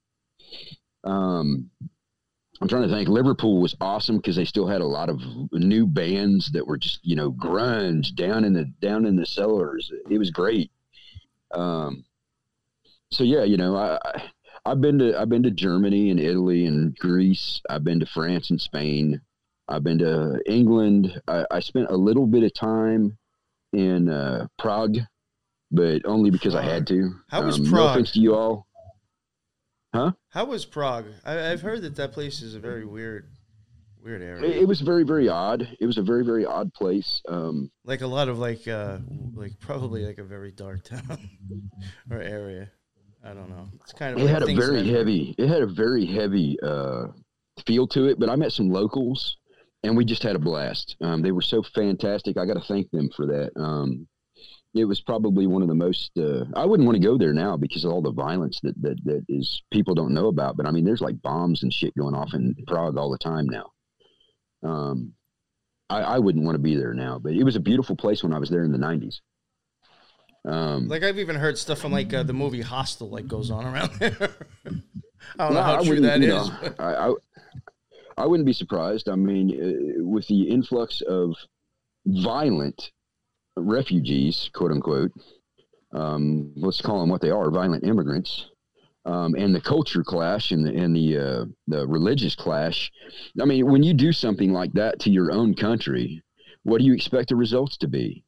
Um, 1.03 1.70
I'm 2.62 2.70
trying 2.70 2.88
to 2.88 2.94
think. 2.94 3.10
Liverpool 3.10 3.62
was 3.62 3.76
awesome 3.82 4.18
because 4.18 4.38
they 4.38 4.45
still 4.45 4.68
had 4.68 4.82
a 4.82 4.88
lot 4.88 5.10
of 5.10 5.20
new 5.52 5.86
bands 5.86 6.52
that 6.53 6.66
were 6.66 6.78
just 6.78 6.99
you 7.03 7.16
know 7.16 7.32
grunge 7.32 8.16
down 8.16 8.45
in 8.45 8.53
the 8.53 8.66
down 8.82 9.06
in 9.06 9.18
the 9.18 9.26
cellars. 9.26 9.91
It 10.10 10.18
was 10.18 10.32
great. 10.32 10.72
Um, 11.56 12.06
so 13.11 13.23
yeah, 13.23 13.44
you 13.44 13.57
know, 13.57 13.76
I, 13.76 13.98
I've 14.65 14.82
been 14.82 14.99
to 14.99 15.18
I've 15.19 15.30
been 15.30 15.44
to 15.44 15.52
Germany 15.52 16.10
and 16.10 16.19
Italy 16.19 16.65
and 16.65 16.95
Greece. 16.98 17.61
I've 17.69 17.84
been 17.84 17.99
to 17.99 18.06
France 18.06 18.49
and 18.49 18.60
Spain. 18.60 19.22
I've 19.68 19.84
been 19.84 19.99
to 19.99 20.41
England. 20.45 21.22
I, 21.27 21.45
I 21.52 21.60
spent 21.60 21.90
a 21.90 21.95
little 21.95 22.27
bit 22.27 22.44
of 22.44 22.53
time 22.53 23.18
in 23.73 24.10
uh, 24.10 24.48
Prague, 24.60 24.98
but 25.72 26.02
only 26.06 26.30
because 26.30 26.56
I 26.56 26.61
had 26.64 26.86
to. 26.88 27.11
How 27.30 27.44
was 27.45 27.57
Um, 27.57 27.64
No 27.65 27.69
Prague? 27.72 27.90
offense 27.91 28.11
to 28.11 28.19
you 28.19 28.36
all. 28.36 28.68
Huh? 29.94 30.11
How 30.30 30.45
was 30.45 30.65
Prague? 30.65 31.06
I, 31.26 31.52
I've 31.52 31.61
heard 31.61 31.82
that 31.84 31.95
that 31.95 32.11
place 32.11 32.41
is 32.41 32.53
a 32.53 32.60
very 32.60 32.86
weird, 32.86 33.30
weird 34.06 34.22
area. 34.22 34.44
It, 34.44 34.57
it 34.61 34.68
was 34.68 34.82
very 34.82 35.03
very 35.03 35.27
odd. 35.27 35.68
It 35.80 35.86
was 35.86 35.98
a 35.98 36.03
very 36.03 36.23
very 36.23 36.45
odd 36.45 36.73
place. 36.73 37.22
Um, 37.27 37.72
like 37.84 38.02
a 38.02 38.07
lot 38.07 38.30
of 38.30 38.38
like, 38.38 38.68
uh, 38.68 38.99
like 39.34 39.60
probably 39.60 40.06
like 40.06 40.19
a 40.19 40.23
very 40.23 40.52
dark 40.52 40.84
town 40.84 41.30
or 42.11 42.22
area. 42.22 42.69
I 43.23 43.34
don't 43.34 43.49
know. 43.49 43.68
It's 43.82 43.91
kind 43.91 44.14
of. 44.14 44.19
it 44.19 44.26
like 44.26 44.34
had 44.34 44.44
a 44.44 44.56
very 44.56 44.84
that- 44.84 44.95
heavy. 44.98 45.36
It 45.38 45.48
had 45.48 45.64
a 45.64 45.68
very 45.68 46.06
heavy 46.06 46.57
uh, 46.61 47.07
feel 47.65 47.88
to 47.88 48.06
it. 48.06 48.19
But 48.19 48.30
I 48.30 48.36
met 48.36 48.52
some 48.52 48.69
locals, 48.69 49.38
and 49.84 49.98
we 49.98 50.06
just 50.06 50.22
had 50.22 50.36
a 50.36 50.40
blast. 50.40 50.95
Um, 51.02 51.23
they 51.23 51.32
were 51.32 51.41
so 51.41 51.64
fantastic. 51.64 52.38
I 52.38 52.45
got 52.45 52.53
to 52.53 52.68
thank 52.68 52.91
them 52.91 53.10
for 53.15 53.26
that. 53.26 53.52
Um, 53.60 54.07
it 54.76 54.86
was 54.86 55.02
probably 55.02 55.48
one 55.48 55.64
of 55.64 55.69
the 55.69 55.73
most. 55.73 56.11
Uh, 56.18 56.44
I 56.56 56.65
wouldn't 56.65 56.86
want 56.86 57.02
to 57.02 57.07
go 57.07 57.18
there 57.18 57.34
now 57.34 57.57
because 57.57 57.84
of 57.84 57.91
all 57.91 58.02
the 58.02 58.11
violence 58.11 58.60
that, 58.61 58.80
that 58.84 59.03
that 59.06 59.26
is 59.27 59.64
people 59.72 59.95
don't 59.95 60.14
know 60.14 60.27
about. 60.27 60.56
But 60.56 60.68
I 60.68 60.72
mean, 60.72 60.86
there's 60.86 61.02
like 61.02 61.19
bombs 61.23 61.64
and 61.64 61.73
shit 61.73 61.95
going 61.98 62.14
off 62.14 62.36
in 62.36 62.53
Prague 62.68 62.98
all 62.98 63.10
the 63.10 63.18
time 63.18 63.48
now. 63.48 63.72
Um, 64.65 65.13
I, 65.89 66.01
I 66.01 66.19
wouldn't 66.19 66.43
want 66.43 66.55
to 66.55 66.59
be 66.59 66.75
there 66.75 66.93
now, 66.93 67.19
but 67.19 67.33
it 67.33 67.43
was 67.43 67.55
a 67.55 67.59
beautiful 67.59 67.95
place 67.95 68.23
when 68.23 68.33
I 68.33 68.39
was 68.39 68.49
there 68.49 68.63
in 68.63 68.71
the 68.71 68.77
'90s. 68.77 69.19
Um, 70.45 70.87
Like 70.87 71.03
I've 71.03 71.19
even 71.19 71.35
heard 71.35 71.57
stuff 71.57 71.79
from 71.79 71.91
like 71.91 72.13
uh, 72.13 72.23
the 72.23 72.33
movie 72.33 72.61
Hostel 72.61 73.09
like 73.09 73.27
goes 73.27 73.51
on 73.51 73.65
around 73.65 73.91
there. 73.99 74.35
I 75.39 75.45
don't 75.45 75.53
know 75.53 75.61
how 75.63 75.79
I 75.79 75.83
true 75.85 76.01
that 76.01 76.21
is. 76.21 76.49
know, 76.49 76.73
I, 76.79 77.09
I, 77.09 77.13
I 78.17 78.25
wouldn't 78.25 78.45
be 78.45 78.53
surprised. 78.53 79.09
I 79.09 79.15
mean, 79.15 79.51
uh, 79.51 80.03
with 80.03 80.27
the 80.27 80.49
influx 80.49 81.01
of 81.01 81.35
violent 82.05 82.91
refugees, 83.57 84.49
quote 84.53 84.71
unquote, 84.71 85.11
um, 85.93 86.51
let's 86.55 86.81
call 86.81 86.99
them 86.99 87.09
what 87.09 87.21
they 87.21 87.31
are, 87.31 87.49
violent 87.49 87.83
immigrants, 87.83 88.47
um, 89.06 89.36
and 89.36 89.53
the 89.53 89.61
culture 89.61 90.03
clash 90.03 90.52
and 90.52 90.65
the, 90.65 90.76
and 90.76 90.95
the, 90.95 91.18
uh, 91.18 91.45
the 91.68 91.88
religious 91.88 92.36
clash. 92.36 92.91
I 93.41 93.45
mean, 93.45 93.69
when 93.72 93.84
you 93.84 93.94
do 93.94 94.11
something 94.11 94.52
like 94.52 94.73
that 94.73 94.99
to 95.02 95.11
your 95.11 95.32
own 95.32 95.53
country, 95.56 96.23
what 96.64 96.80
do 96.80 96.86
you 96.86 96.94
expect 96.94 97.30
the 97.30 97.36
results 97.36 97.77
to 97.77 97.88
be? 97.88 98.23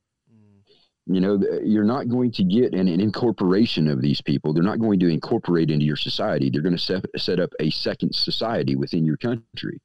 You 1.10 1.22
know, 1.22 1.42
you're 1.64 1.86
not 1.86 2.10
going 2.10 2.32
to 2.34 2.44
get 2.44 2.74
an, 2.74 2.90
an 2.90 3.00
incorporation 3.00 3.88
of 3.88 4.02
these 4.02 4.22
people. 4.22 4.54
They're 4.54 4.62
not 4.62 4.80
going 4.80 5.00
to 5.00 5.08
incorporate 5.08 5.72
into 5.72 5.86
your 5.86 5.96
society. 5.96 6.50
They're 6.50 6.62
going 6.62 6.76
to 6.76 6.82
set, 6.82 7.06
set 7.16 7.40
up 7.40 7.50
a 7.62 7.70
second 7.70 8.14
society 8.14 8.76
within 8.76 9.06
your 9.06 9.16
country. 9.16 9.80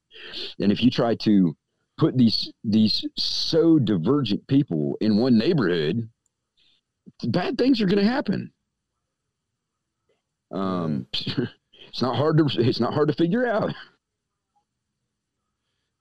And 0.58 0.72
if 0.72 0.82
you 0.82 0.90
try 0.90 1.14
to 1.16 1.56
put 1.96 2.16
these 2.18 2.52
these 2.64 3.06
so 3.16 3.78
divergent 3.78 4.44
people 4.48 4.96
in 5.00 5.16
one 5.16 5.38
neighborhood, 5.38 6.08
bad 7.24 7.56
things 7.56 7.80
are 7.80 7.86
going 7.86 8.04
to 8.04 8.10
happen. 8.10 8.52
Um, 10.52 11.06
it's 11.12 12.02
not 12.02 12.16
hard 12.16 12.38
to 12.38 12.48
it's 12.58 12.80
not 12.80 12.94
hard 12.94 13.08
to 13.08 13.14
figure 13.14 13.46
out. 13.46 13.72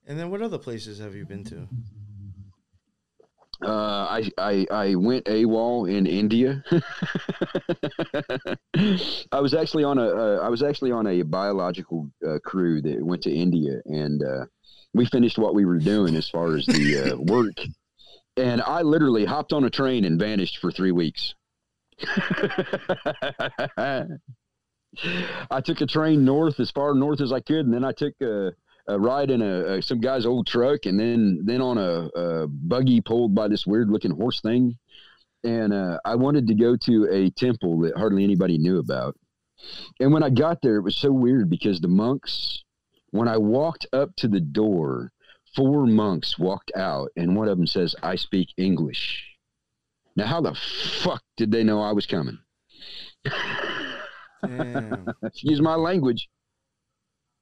And 0.07 0.19
then 0.19 0.29
what 0.29 0.41
other 0.41 0.57
places 0.57 0.99
have 0.99 1.15
you 1.15 1.25
been 1.25 1.43
to? 1.45 1.67
Uh, 3.63 4.07
I, 4.09 4.31
I 4.39 4.65
I 4.71 4.95
went 4.95 5.25
AWOL 5.25 5.87
in 5.89 6.07
India. 6.07 6.63
I 9.31 9.39
was 9.39 9.53
actually 9.53 9.83
on 9.83 9.99
a 9.99 10.07
uh, 10.07 10.39
I 10.41 10.49
was 10.49 10.63
actually 10.63 10.91
on 10.91 11.05
a 11.05 11.21
biological 11.21 12.09
uh, 12.27 12.39
crew 12.43 12.81
that 12.81 13.05
went 13.05 13.21
to 13.23 13.31
India, 13.31 13.81
and 13.85 14.23
uh, 14.23 14.45
we 14.95 15.05
finished 15.05 15.37
what 15.37 15.53
we 15.53 15.65
were 15.65 15.77
doing 15.77 16.15
as 16.15 16.27
far 16.27 16.55
as 16.55 16.65
the 16.65 17.13
uh, 17.13 17.17
work. 17.19 17.57
And 18.35 18.63
I 18.63 18.81
literally 18.81 19.25
hopped 19.25 19.53
on 19.53 19.65
a 19.65 19.69
train 19.69 20.05
and 20.05 20.19
vanished 20.19 20.57
for 20.57 20.71
three 20.71 20.91
weeks. 20.91 21.35
I 25.49 25.61
took 25.61 25.81
a 25.81 25.85
train 25.85 26.25
north 26.25 26.59
as 26.59 26.71
far 26.71 26.93
north 26.93 27.21
as 27.21 27.31
I 27.31 27.39
could, 27.39 27.65
and 27.65 27.73
then 27.73 27.85
I 27.85 27.91
took 27.93 28.13
a, 28.21 28.53
a 28.87 28.99
ride 28.99 29.31
in 29.31 29.41
a, 29.41 29.77
a 29.77 29.81
some 29.81 30.01
guy's 30.01 30.25
old 30.25 30.47
truck, 30.47 30.85
and 30.85 30.99
then 30.99 31.41
then 31.45 31.61
on 31.61 31.77
a, 31.77 32.09
a 32.19 32.47
buggy 32.47 33.01
pulled 33.01 33.33
by 33.33 33.47
this 33.47 33.65
weird 33.65 33.89
looking 33.89 34.11
horse 34.11 34.41
thing. 34.41 34.77
And 35.43 35.73
uh, 35.73 35.99
I 36.05 36.15
wanted 36.15 36.47
to 36.47 36.55
go 36.55 36.75
to 36.75 37.07
a 37.11 37.29
temple 37.31 37.79
that 37.79 37.97
hardly 37.97 38.23
anybody 38.23 38.57
knew 38.59 38.77
about. 38.77 39.15
And 39.99 40.13
when 40.13 40.23
I 40.23 40.29
got 40.29 40.61
there, 40.61 40.75
it 40.75 40.83
was 40.83 40.97
so 40.97 41.11
weird 41.11 41.49
because 41.49 41.79
the 41.79 41.87
monks, 41.87 42.63
when 43.09 43.27
I 43.27 43.37
walked 43.37 43.87
up 43.91 44.15
to 44.17 44.27
the 44.27 44.39
door, 44.39 45.11
four 45.55 45.87
monks 45.87 46.37
walked 46.37 46.71
out, 46.75 47.09
and 47.15 47.35
one 47.35 47.47
of 47.47 47.57
them 47.57 47.67
says, 47.67 47.95
"I 48.03 48.15
speak 48.15 48.49
English." 48.57 49.25
Now, 50.15 50.25
how 50.25 50.41
the 50.41 50.53
fuck 50.53 51.23
did 51.37 51.51
they 51.51 51.63
know 51.63 51.81
I 51.81 51.93
was 51.93 52.05
coming? 52.05 52.39
Damn. 54.45 55.07
Excuse 55.23 55.61
my 55.61 55.75
language. 55.75 56.29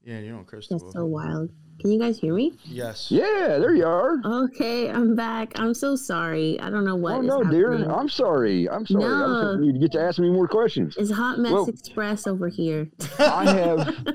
Yeah, 0.04 0.20
you 0.20 0.32
don't 0.32 0.48
curse. 0.48 0.68
That's 0.70 0.84
so 0.94 1.06
wild. 1.06 1.52
Can 1.82 1.92
you 1.92 2.00
guys 2.00 2.20
hear 2.20 2.34
me? 2.34 2.54
Yes. 2.66 3.08
Yeah, 3.10 3.58
there 3.60 3.74
you 3.74 3.86
are. 3.86 4.18
Okay, 4.26 4.90
I'm 4.90 5.16
back. 5.16 5.58
I'm 5.58 5.74
so 5.74 5.96
sorry. 5.96 6.60
I 6.60 6.70
don't 6.70 6.84
know 6.84 6.96
what 6.96 7.14
oh 7.16 7.22
is 7.22 7.28
no, 7.28 7.44
dear. 7.44 7.72
I'm 7.90 8.10
sorry. 8.10 8.70
I'm 8.70 8.86
sorry. 8.86 9.06
I 9.06 9.08
was 9.08 9.44
No. 9.44 9.52
hoping 9.52 9.64
you'd 9.66 9.80
get 9.82 9.92
to 9.94 10.02
ask 10.02 10.20
me 10.20 10.30
more 10.30 10.48
questions. 10.48 10.96
It's 10.98 11.12
Hot 11.12 11.40
Mess 11.40 11.52
Well- 11.54 11.68
Express 11.68 12.28
over 12.28 12.50
here. 12.50 12.90
I 13.20 13.46
have, 13.54 14.06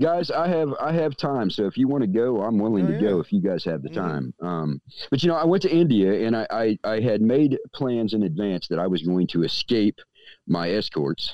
guys. 0.00 0.30
I 0.30 0.46
have 0.48 0.72
I 0.80 0.92
have 0.92 1.16
time. 1.16 1.50
So 1.50 1.66
if 1.66 1.76
you 1.76 1.88
want 1.88 2.02
to 2.02 2.08
go, 2.08 2.42
I'm 2.42 2.58
willing 2.58 2.86
Oh, 2.86 2.92
to 2.92 2.98
go. 3.00 3.18
If 3.20 3.32
you 3.32 3.40
guys 3.40 3.64
have 3.64 3.82
the 3.82 3.88
Mhm. 3.90 3.94
time. 3.94 4.34
Um, 4.40 4.80
but 5.10 5.22
you 5.24 5.28
know, 5.30 5.36
I 5.36 5.44
went 5.44 5.62
to 5.64 5.74
India 5.74 6.26
and 6.26 6.36
I, 6.36 6.46
I 6.50 6.78
I 6.84 7.00
had 7.00 7.22
made 7.22 7.58
plans 7.74 8.14
in 8.14 8.22
advance 8.24 8.68
that 8.68 8.78
I 8.78 8.86
was 8.86 9.02
going 9.02 9.26
to 9.28 9.42
escape 9.42 9.98
my 10.46 10.70
escorts, 10.70 11.32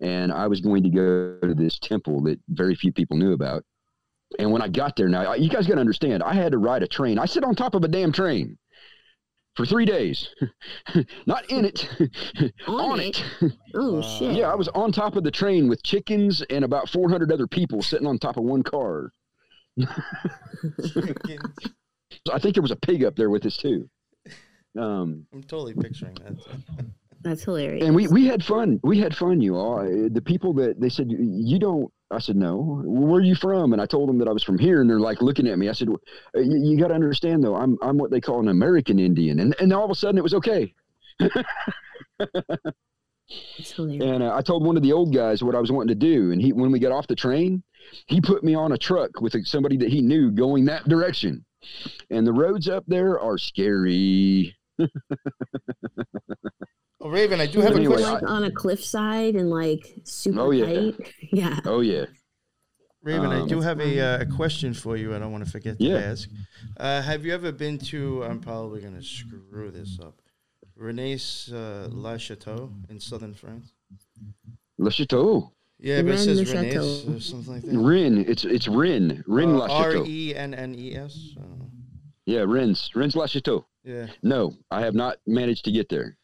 and 0.00 0.32
I 0.32 0.46
was 0.46 0.60
going 0.60 0.82
to 0.82 0.90
go 0.90 1.38
to 1.46 1.54
this 1.54 1.78
temple 1.78 2.22
that 2.22 2.38
very 2.48 2.74
few 2.74 2.92
people 2.92 3.16
knew 3.16 3.32
about. 3.32 3.64
And 4.38 4.50
when 4.50 4.62
I 4.62 4.68
got 4.68 4.96
there, 4.96 5.08
now 5.08 5.34
you 5.34 5.48
guys 5.48 5.66
got 5.66 5.74
to 5.74 5.80
understand, 5.80 6.22
I 6.22 6.34
had 6.34 6.52
to 6.52 6.58
ride 6.58 6.82
a 6.82 6.88
train. 6.88 7.18
I 7.18 7.26
sit 7.26 7.44
on 7.44 7.54
top 7.54 7.74
of 7.74 7.84
a 7.84 7.88
damn 7.88 8.10
train. 8.12 8.58
for 9.56 9.64
three 9.64 9.84
days. 9.84 10.28
Not 11.26 11.48
in 11.50 11.64
it, 11.64 11.88
On 12.66 12.74
on 12.92 13.00
it? 13.00 13.22
it. 13.40 13.52
Oh 13.74 14.02
shit! 14.02 14.34
Yeah, 14.36 14.50
I 14.50 14.56
was 14.56 14.66
on 14.68 14.90
top 14.90 15.14
of 15.14 15.22
the 15.22 15.30
train 15.30 15.68
with 15.68 15.82
chickens 15.84 16.42
and 16.50 16.64
about 16.64 16.88
400 16.88 17.30
other 17.30 17.46
people 17.46 17.80
sitting 17.82 18.06
on 18.08 18.18
top 18.18 18.36
of 18.36 18.42
one 18.44 18.62
car. 18.64 19.12
I 22.32 22.38
think 22.38 22.54
there 22.54 22.62
was 22.62 22.70
a 22.70 22.76
pig 22.76 23.04
up 23.04 23.16
there 23.16 23.30
with 23.30 23.44
us 23.46 23.56
too. 23.56 23.88
Um, 24.78 25.26
I'm 25.32 25.42
totally 25.44 25.74
picturing 25.74 26.14
that. 26.14 26.34
That's 27.24 27.42
hilarious. 27.42 27.84
and 27.84 27.96
we, 27.96 28.06
we 28.08 28.26
had 28.26 28.44
fun. 28.44 28.78
We 28.84 28.98
had 29.00 29.16
fun, 29.16 29.40
you 29.40 29.56
all. 29.56 29.78
Uh, 29.80 30.08
The 30.12 30.22
people 30.24 30.52
that 30.54 30.78
they 30.80 30.88
said, 30.90 31.06
You 31.10 31.58
don't, 31.58 31.90
I 32.10 32.18
said, 32.18 32.36
No. 32.36 32.82
Where 32.84 33.20
are 33.20 33.24
you 33.24 33.34
from? 33.34 33.72
And 33.72 33.80
I 33.82 33.86
told 33.86 34.08
them 34.08 34.18
that 34.18 34.28
I 34.28 34.32
was 34.32 34.42
from 34.44 34.58
here. 34.58 34.80
And 34.82 34.88
they're 34.88 35.00
like 35.00 35.22
looking 35.22 35.48
at 35.48 35.58
me. 35.58 35.68
I 35.68 35.72
said, 35.72 35.88
"Uh, 35.88 35.96
You, 36.40 36.58
you 36.72 36.78
got 36.78 36.88
to 36.88 36.94
understand, 36.94 37.42
though, 37.42 37.56
I'm, 37.56 37.76
I'm 37.82 37.96
what 37.98 38.10
they 38.10 38.20
call 38.20 38.40
an 38.40 38.48
American 38.48 38.98
Indian. 38.98 39.40
And, 39.40 39.56
and 39.58 39.72
all 39.72 39.84
of 39.84 39.90
a 39.90 39.94
sudden 39.94 40.18
it 40.18 40.22
was 40.22 40.34
okay. 40.34 40.74
And 44.02 44.22
uh, 44.22 44.36
I 44.36 44.42
told 44.42 44.66
one 44.66 44.76
of 44.76 44.82
the 44.82 44.92
old 44.92 45.14
guys 45.14 45.42
what 45.42 45.54
I 45.54 45.60
was 45.60 45.72
wanting 45.72 45.88
to 45.88 45.94
do. 45.94 46.30
And 46.32 46.42
he, 46.42 46.52
when 46.52 46.70
we 46.70 46.78
got 46.78 46.92
off 46.92 47.06
the 47.06 47.16
train, 47.16 47.62
he 48.06 48.20
put 48.20 48.44
me 48.44 48.54
on 48.54 48.72
a 48.72 48.78
truck 48.78 49.22
with 49.22 49.34
somebody 49.46 49.78
that 49.78 49.88
he 49.88 50.02
knew 50.02 50.30
going 50.30 50.66
that 50.66 50.86
direction. 50.88 51.42
And 52.10 52.26
the 52.26 52.32
roads 52.34 52.68
up 52.68 52.84
there 52.86 53.18
are 53.18 53.38
scary. 53.38 54.54
Oh, 57.04 57.10
Raven, 57.10 57.38
I 57.40 57.46
do 57.46 57.60
have 57.60 57.74
Was 57.74 57.80
a 57.80 57.86
question. 57.86 58.12
like 58.14 58.22
on 58.22 58.44
a 58.44 58.50
cliffside 58.50 59.34
and 59.36 59.50
like 59.50 59.94
super 60.04 60.40
Oh, 60.40 60.50
yeah. 60.50 60.64
tight? 60.66 61.12
Yeah. 61.32 61.60
Oh, 61.66 61.80
yeah. 61.80 62.06
Raven, 63.02 63.26
I 63.30 63.40
Um, 63.40 63.48
do 63.48 63.60
have 63.60 63.78
a, 63.80 64.00
uh, 64.00 64.20
a 64.22 64.26
question 64.26 64.72
for 64.72 64.96
you. 64.96 65.14
I 65.14 65.18
don't 65.18 65.30
want 65.30 65.44
to 65.44 65.50
forget 65.50 65.78
to 65.78 65.84
Yeah. 65.84 65.96
ask. 65.98 66.30
Uh, 66.78 67.02
have 67.02 67.26
you 67.26 67.34
ever 67.34 67.52
been 67.52 67.76
to? 67.92 68.24
I'm 68.24 68.40
probably 68.40 68.80
going 68.80 68.96
to 68.96 69.02
screw 69.02 69.70
this 69.70 69.98
up. 70.00 70.22
René's 70.80 71.52
uh, 71.52 71.88
La 71.92 72.16
Chateau 72.16 72.72
in 72.88 72.98
southern 72.98 73.34
France. 73.34 73.72
Le 74.78 74.90
Chateau. 74.90 75.52
Yeah, 75.78 76.00
but 76.00 76.06
it 76.06 76.10
Rennes 76.12 76.24
says 76.24 76.38
le 76.38 76.44
René's 76.46 76.72
Chateau. 76.72 77.12
or 77.16 77.20
something 77.20 77.52
like 77.52 77.62
that. 77.64 77.78
Rin. 77.78 78.24
It's 78.26 78.44
it's 78.46 78.66
Rin. 78.68 79.22
Rin 79.26 79.58
La 79.58 79.66
Uh, 79.66 79.68
R 79.84 79.92
Chateau. 79.92 80.04
E 80.06 80.34
N 80.34 80.54
N 80.54 80.74
E 80.74 80.96
S. 80.96 81.34
I. 81.38 81.42
Yeah, 82.26 82.44
Ren's. 82.48 82.90
Ren's 82.94 83.14
La 83.14 83.26
Chateau. 83.26 83.66
Yeah. 83.84 84.06
No, 84.22 84.56
I 84.70 84.80
have 84.80 84.94
not 84.94 85.18
managed 85.26 85.66
to 85.66 85.72
get 85.72 85.90
there, 85.90 86.16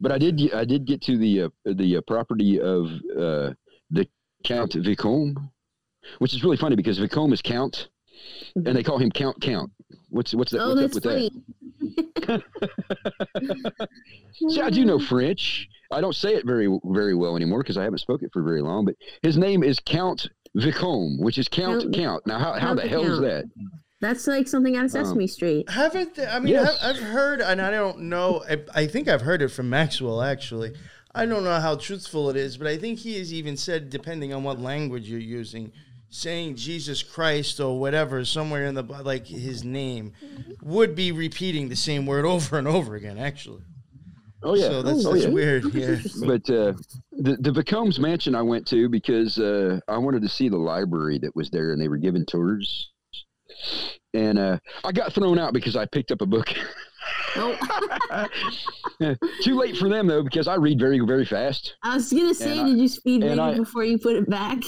but 0.00 0.12
I 0.12 0.18
did. 0.18 0.52
I 0.52 0.64
did 0.64 0.86
get 0.86 1.02
to 1.02 1.16
the 1.18 1.42
uh, 1.42 1.48
the 1.64 1.96
uh, 1.96 2.00
property 2.06 2.60
of 2.60 2.86
uh, 3.16 3.52
the 3.90 4.06
Count 4.44 4.74
Vicomte, 4.74 5.38
which 6.18 6.34
is 6.34 6.42
really 6.42 6.56
funny 6.56 6.76
because 6.76 6.98
Vicomte 6.98 7.32
is 7.32 7.42
Count, 7.42 7.88
and 8.54 8.76
they 8.76 8.82
call 8.82 8.98
him 8.98 9.10
Count 9.10 9.40
Count. 9.40 9.70
What's 10.08 10.34
what's 10.34 10.52
that? 10.52 10.60
oh, 10.60 10.74
what's 10.74 10.94
that's 10.94 10.96
up 10.96 11.04
with 11.04 11.12
funny. 11.12 11.30
that? 12.26 13.88
See, 14.48 14.60
I 14.60 14.70
do 14.70 14.84
know 14.84 14.98
French. 14.98 15.68
I 15.90 16.00
don't 16.00 16.14
say 16.14 16.34
it 16.34 16.46
very 16.46 16.68
very 16.84 17.14
well 17.14 17.36
anymore 17.36 17.60
because 17.62 17.76
I 17.76 17.84
haven't 17.84 17.98
spoken 17.98 18.26
it 18.26 18.32
for 18.32 18.42
very 18.42 18.62
long. 18.62 18.84
But 18.84 18.94
his 19.22 19.36
name 19.36 19.62
is 19.62 19.80
Count 19.80 20.28
Vicomte, 20.56 21.20
which 21.20 21.38
is 21.38 21.48
Count 21.48 21.82
Count- 21.82 21.94
Count. 21.94 22.26
Now, 22.26 22.38
how, 22.38 22.52
how 22.54 22.58
Count 22.60 22.80
the 22.82 22.88
hell 22.88 23.04
is 23.04 23.20
that? 23.20 23.44
That's 24.00 24.26
like 24.26 24.48
something 24.48 24.76
out 24.76 24.86
of 24.86 24.94
Um, 24.94 25.04
Sesame 25.04 25.26
Street. 25.26 25.68
Haven't 25.68 26.14
they, 26.14 26.26
I 26.26 26.38
mean 26.38 26.54
Yes. 26.54 26.78
I've, 26.82 26.96
I've 26.96 27.02
heard 27.02 27.40
and 27.40 27.60
I 27.60 27.70
don't 27.70 28.00
know 28.02 28.42
I, 28.48 28.58
I 28.74 28.86
think 28.86 29.08
I've 29.08 29.22
heard 29.22 29.42
it 29.42 29.48
from 29.48 29.68
Maxwell 29.68 30.22
actually. 30.22 30.72
I 31.14 31.26
don't 31.26 31.44
know 31.44 31.60
how 31.60 31.74
truthful 31.76 32.30
it 32.30 32.36
is, 32.36 32.56
but 32.56 32.66
I 32.66 32.76
think 32.78 33.00
he 33.00 33.18
has 33.18 33.32
even 33.32 33.56
said 33.56 33.90
depending 33.90 34.32
on 34.32 34.44
what 34.44 34.60
language 34.60 35.08
you're 35.10 35.18
using, 35.18 35.72
saying 36.08 36.54
Jesus 36.56 37.02
Christ 37.02 37.58
or 37.60 37.78
whatever 37.80 38.24
somewhere 38.24 38.66
in 38.66 38.74
the 38.74 38.82
like 38.82 39.26
his 39.26 39.64
name 39.64 40.12
would 40.62 40.94
be 40.94 41.12
repeating 41.12 41.68
the 41.68 41.76
same 41.76 42.06
word 42.06 42.24
over 42.34 42.58
and 42.58 42.68
over 42.68 42.94
again 42.94 43.18
actually. 43.18 43.62
Oh 44.42 44.54
yeah, 44.54 44.68
So 44.68 44.82
that's, 44.82 45.04
oh, 45.04 45.12
that's 45.12 45.24
yeah. 45.26 45.30
weird. 45.30 45.64
Yeah. 45.74 45.96
But 46.26 46.48
uh, 46.48 46.72
the 47.12 47.36
the 47.38 47.52
Vicomte's 47.52 47.98
mansion 47.98 48.34
I 48.34 48.40
went 48.40 48.66
to 48.68 48.88
because 48.88 49.38
uh, 49.38 49.80
I 49.86 49.98
wanted 49.98 50.22
to 50.22 50.28
see 50.30 50.48
the 50.48 50.56
library 50.56 51.18
that 51.18 51.36
was 51.36 51.50
there, 51.50 51.72
and 51.72 51.80
they 51.82 51.88
were 51.88 51.98
giving 51.98 52.24
tours. 52.24 52.90
And 54.14 54.38
uh, 54.38 54.58
I 54.84 54.92
got 54.92 55.12
thrown 55.12 55.38
out 55.38 55.52
because 55.52 55.76
I 55.76 55.86
picked 55.86 56.10
up 56.10 56.20
a 56.20 56.26
book. 56.26 56.48
oh, 57.36 58.26
Too 59.42 59.54
late 59.58 59.76
for 59.76 59.88
them 59.88 60.06
though, 60.06 60.22
because 60.22 60.48
I 60.48 60.54
read 60.56 60.78
very 60.80 60.98
very 61.00 61.24
fast. 61.24 61.76
I 61.82 61.94
was 61.94 62.12
gonna 62.12 62.34
say, 62.34 62.58
And 62.58 62.60
I- 62.60 62.70
did 62.70 62.78
you 62.78 62.88
speed 62.88 63.22
read 63.22 63.32
it 63.32 63.38
I- 63.38 63.54
before 63.54 63.84
you 63.84 63.98
put 63.98 64.16
it 64.16 64.28
back? 64.28 64.58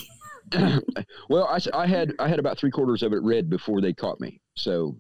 well, 1.31 1.45
I, 1.47 1.59
I 1.75 1.87
had 1.87 2.13
I 2.19 2.29
had 2.29 2.39
about 2.39 2.59
three 2.59 2.71
quarters 2.71 3.03
of 3.03 3.13
it 3.13 3.23
read 3.23 3.49
before 3.51 3.81
they 3.81 3.93
caught 3.93 4.21
me. 4.21 4.41
So 4.57 4.97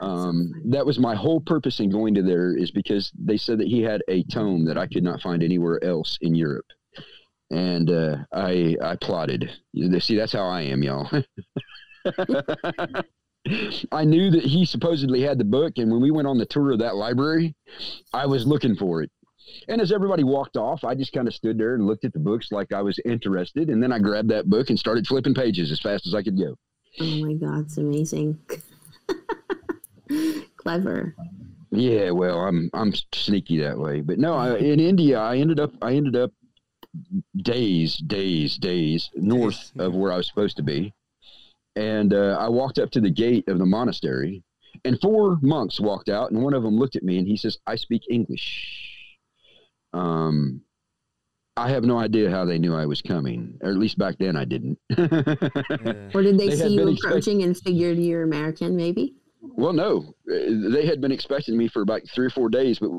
um, 0.00 0.52
that 0.66 0.84
was 0.84 0.98
my 0.98 1.14
whole 1.14 1.40
purpose 1.40 1.80
in 1.80 1.88
going 1.90 2.14
to 2.14 2.22
there 2.22 2.56
is 2.56 2.70
because 2.70 3.10
they 3.18 3.36
said 3.36 3.58
that 3.58 3.68
he 3.68 3.82
had 3.82 4.02
a 4.08 4.22
tome 4.24 4.64
that 4.66 4.76
I 4.76 4.86
could 4.86 5.02
not 5.04 5.20
find 5.22 5.42
anywhere 5.42 5.82
else 5.84 6.18
in 6.20 6.34
Europe. 6.34 6.66
And 7.50 7.90
uh, 7.90 8.16
I 8.32 8.76
I 8.82 8.96
plotted. 8.96 9.50
See, 10.00 10.16
that's 10.16 10.32
how 10.32 10.44
I 10.46 10.62
am, 10.62 10.82
y'all. 10.82 11.08
I 13.92 14.04
knew 14.04 14.30
that 14.30 14.44
he 14.44 14.64
supposedly 14.64 15.20
had 15.20 15.38
the 15.38 15.44
book, 15.44 15.74
and 15.76 15.90
when 15.90 16.00
we 16.00 16.10
went 16.10 16.28
on 16.28 16.38
the 16.38 16.46
tour 16.46 16.72
of 16.72 16.78
that 16.78 16.96
library, 16.96 17.54
I 18.12 18.26
was 18.26 18.46
looking 18.46 18.76
for 18.76 19.02
it. 19.02 19.10
And 19.68 19.80
as 19.80 19.90
everybody 19.90 20.22
walked 20.22 20.56
off, 20.56 20.84
I 20.84 20.94
just 20.94 21.12
kind 21.12 21.26
of 21.26 21.34
stood 21.34 21.58
there 21.58 21.74
and 21.74 21.86
looked 21.86 22.04
at 22.04 22.12
the 22.12 22.20
books 22.20 22.52
like 22.52 22.72
I 22.72 22.82
was 22.82 22.98
interested, 23.04 23.68
and 23.68 23.82
then 23.82 23.92
I 23.92 23.98
grabbed 23.98 24.30
that 24.30 24.48
book 24.48 24.70
and 24.70 24.78
started 24.78 25.06
flipping 25.06 25.34
pages 25.34 25.72
as 25.72 25.80
fast 25.80 26.06
as 26.06 26.14
I 26.14 26.22
could 26.22 26.38
go. 26.38 26.56
Oh 27.00 27.16
my 27.16 27.34
god, 27.34 27.66
it's 27.66 27.78
amazing. 27.78 28.38
Clever. 30.56 31.16
Yeah, 31.70 32.10
well, 32.10 32.40
I'm 32.40 32.70
I'm 32.74 32.92
sneaky 33.12 33.58
that 33.60 33.78
way, 33.78 34.02
but 34.02 34.18
no, 34.18 34.34
I, 34.34 34.58
in 34.58 34.78
India, 34.78 35.18
I 35.18 35.38
ended 35.38 35.58
up 35.58 35.72
I 35.80 35.94
ended 35.94 36.16
up 36.16 36.30
days, 37.36 37.96
days, 37.96 38.56
days 38.58 39.10
north 39.14 39.72
of 39.78 39.94
where 39.94 40.12
I 40.12 40.18
was 40.18 40.28
supposed 40.28 40.56
to 40.58 40.62
be, 40.62 40.92
and 41.76 42.12
uh, 42.14 42.36
I 42.38 42.48
walked 42.48 42.78
up 42.78 42.90
to 42.92 43.00
the 43.00 43.10
gate 43.10 43.48
of 43.48 43.58
the 43.58 43.66
monastery, 43.66 44.42
and 44.84 44.98
four 45.00 45.38
monks 45.42 45.80
walked 45.80 46.08
out, 46.08 46.30
and 46.30 46.42
one 46.42 46.54
of 46.54 46.62
them 46.62 46.76
looked 46.76 46.96
at 46.96 47.02
me 47.02 47.18
and 47.18 47.26
he 47.26 47.36
says, 47.36 47.58
"I 47.66 47.76
speak 47.76 48.02
English." 48.10 48.68
Um, 49.92 50.62
I 51.56 51.68
have 51.70 51.84
no 51.84 51.98
idea 51.98 52.30
how 52.30 52.44
they 52.46 52.58
knew 52.58 52.74
I 52.74 52.86
was 52.86 53.02
coming, 53.02 53.58
or 53.62 53.70
at 53.70 53.76
least 53.76 53.98
back 53.98 54.16
then 54.18 54.36
I 54.36 54.44
didn't. 54.46 54.78
Yeah. 54.90 56.08
Or 56.14 56.22
did 56.22 56.38
they, 56.38 56.48
They 56.50 56.56
see 56.56 56.68
you 56.68 56.78
been 56.78 56.88
expect- 56.88 57.04
approaching 57.12 57.42
and 57.42 57.56
figured 57.56 57.98
you're 57.98 58.22
American? 58.22 58.74
Maybe. 58.74 59.14
Well, 59.42 59.72
no, 59.72 60.14
Uh, 60.30 60.70
they 60.70 60.86
had 60.86 61.00
been 61.00 61.12
expecting 61.12 61.56
me 61.58 61.68
for 61.68 61.82
about 61.82 62.02
three 62.08 62.24
or 62.26 62.30
four 62.30 62.48
days, 62.48 62.78
but 62.78 62.90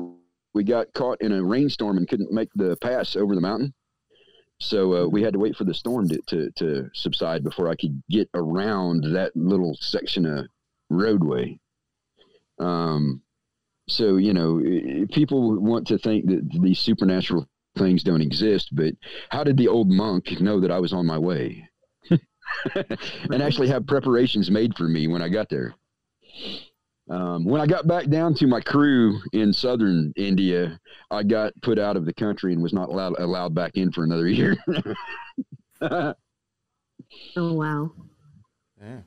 we 0.52 0.62
got 0.62 0.92
caught 0.94 1.20
in 1.20 1.32
a 1.32 1.42
rainstorm 1.42 1.96
and 1.96 2.06
couldn't 2.08 2.30
make 2.30 2.48
the 2.54 2.76
pass 2.80 3.16
over 3.16 3.34
the 3.34 3.40
mountain. 3.40 3.74
So 4.64 5.04
uh, 5.04 5.06
we 5.06 5.22
had 5.22 5.34
to 5.34 5.38
wait 5.38 5.56
for 5.56 5.64
the 5.64 5.74
storm 5.74 6.08
to, 6.08 6.18
to, 6.28 6.50
to 6.52 6.90
subside 6.94 7.44
before 7.44 7.68
I 7.68 7.76
could 7.76 8.02
get 8.08 8.30
around 8.34 9.04
that 9.12 9.36
little 9.36 9.76
section 9.78 10.24
of 10.24 10.46
roadway. 10.88 11.58
Um, 12.58 13.20
so 13.88 14.16
you 14.16 14.32
know, 14.32 15.06
people 15.12 15.60
want 15.60 15.86
to 15.88 15.98
think 15.98 16.26
that 16.26 16.60
these 16.62 16.78
supernatural 16.78 17.46
things 17.76 18.02
don't 18.02 18.22
exist, 18.22 18.74
but 18.74 18.94
how 19.28 19.44
did 19.44 19.58
the 19.58 19.68
old 19.68 19.90
monk 19.90 20.40
know 20.40 20.60
that 20.60 20.70
I 20.70 20.78
was 20.78 20.92
on 20.92 21.04
my 21.04 21.18
way? 21.18 21.68
and 22.74 23.42
actually 23.42 23.68
have 23.68 23.86
preparations 23.86 24.50
made 24.50 24.76
for 24.76 24.84
me 24.84 25.08
when 25.08 25.20
I 25.20 25.28
got 25.28 25.50
there. 25.50 25.74
Um, 27.10 27.44
when 27.44 27.60
I 27.60 27.66
got 27.66 27.86
back 27.86 28.06
down 28.08 28.34
to 28.36 28.46
my 28.46 28.60
crew 28.60 29.20
in 29.32 29.52
southern 29.52 30.12
India, 30.16 30.80
I 31.10 31.22
got 31.22 31.52
put 31.62 31.78
out 31.78 31.96
of 31.96 32.06
the 32.06 32.14
country 32.14 32.54
and 32.54 32.62
was 32.62 32.72
not 32.72 32.88
allowed 32.88 33.18
allowed 33.18 33.54
back 33.54 33.72
in 33.76 33.92
for 33.92 34.04
another 34.04 34.26
year. 34.28 34.56
Oh 37.36 37.52
wow. 37.52 37.90
Yeah. 38.80 39.00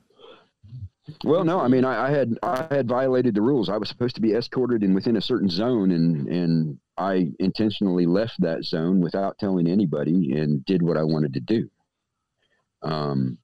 well, 1.24 1.44
no, 1.44 1.58
I 1.58 1.68
mean 1.68 1.84
I, 1.84 2.06
I 2.06 2.10
had 2.10 2.38
I 2.42 2.66
had 2.70 2.88
violated 2.88 3.34
the 3.34 3.42
rules. 3.42 3.68
I 3.68 3.76
was 3.76 3.88
supposed 3.88 4.14
to 4.16 4.20
be 4.20 4.34
escorted 4.34 4.82
and 4.82 4.94
within 4.94 5.16
a 5.16 5.20
certain 5.20 5.48
zone, 5.48 5.90
and 5.90 6.28
and 6.28 6.78
I 6.96 7.32
intentionally 7.40 8.06
left 8.06 8.40
that 8.40 8.64
zone 8.64 9.00
without 9.00 9.38
telling 9.38 9.66
anybody 9.66 10.32
and 10.38 10.64
did 10.64 10.82
what 10.82 10.96
I 10.96 11.02
wanted 11.02 11.34
to 11.34 11.40
do. 11.40 11.68
Um, 12.82 13.38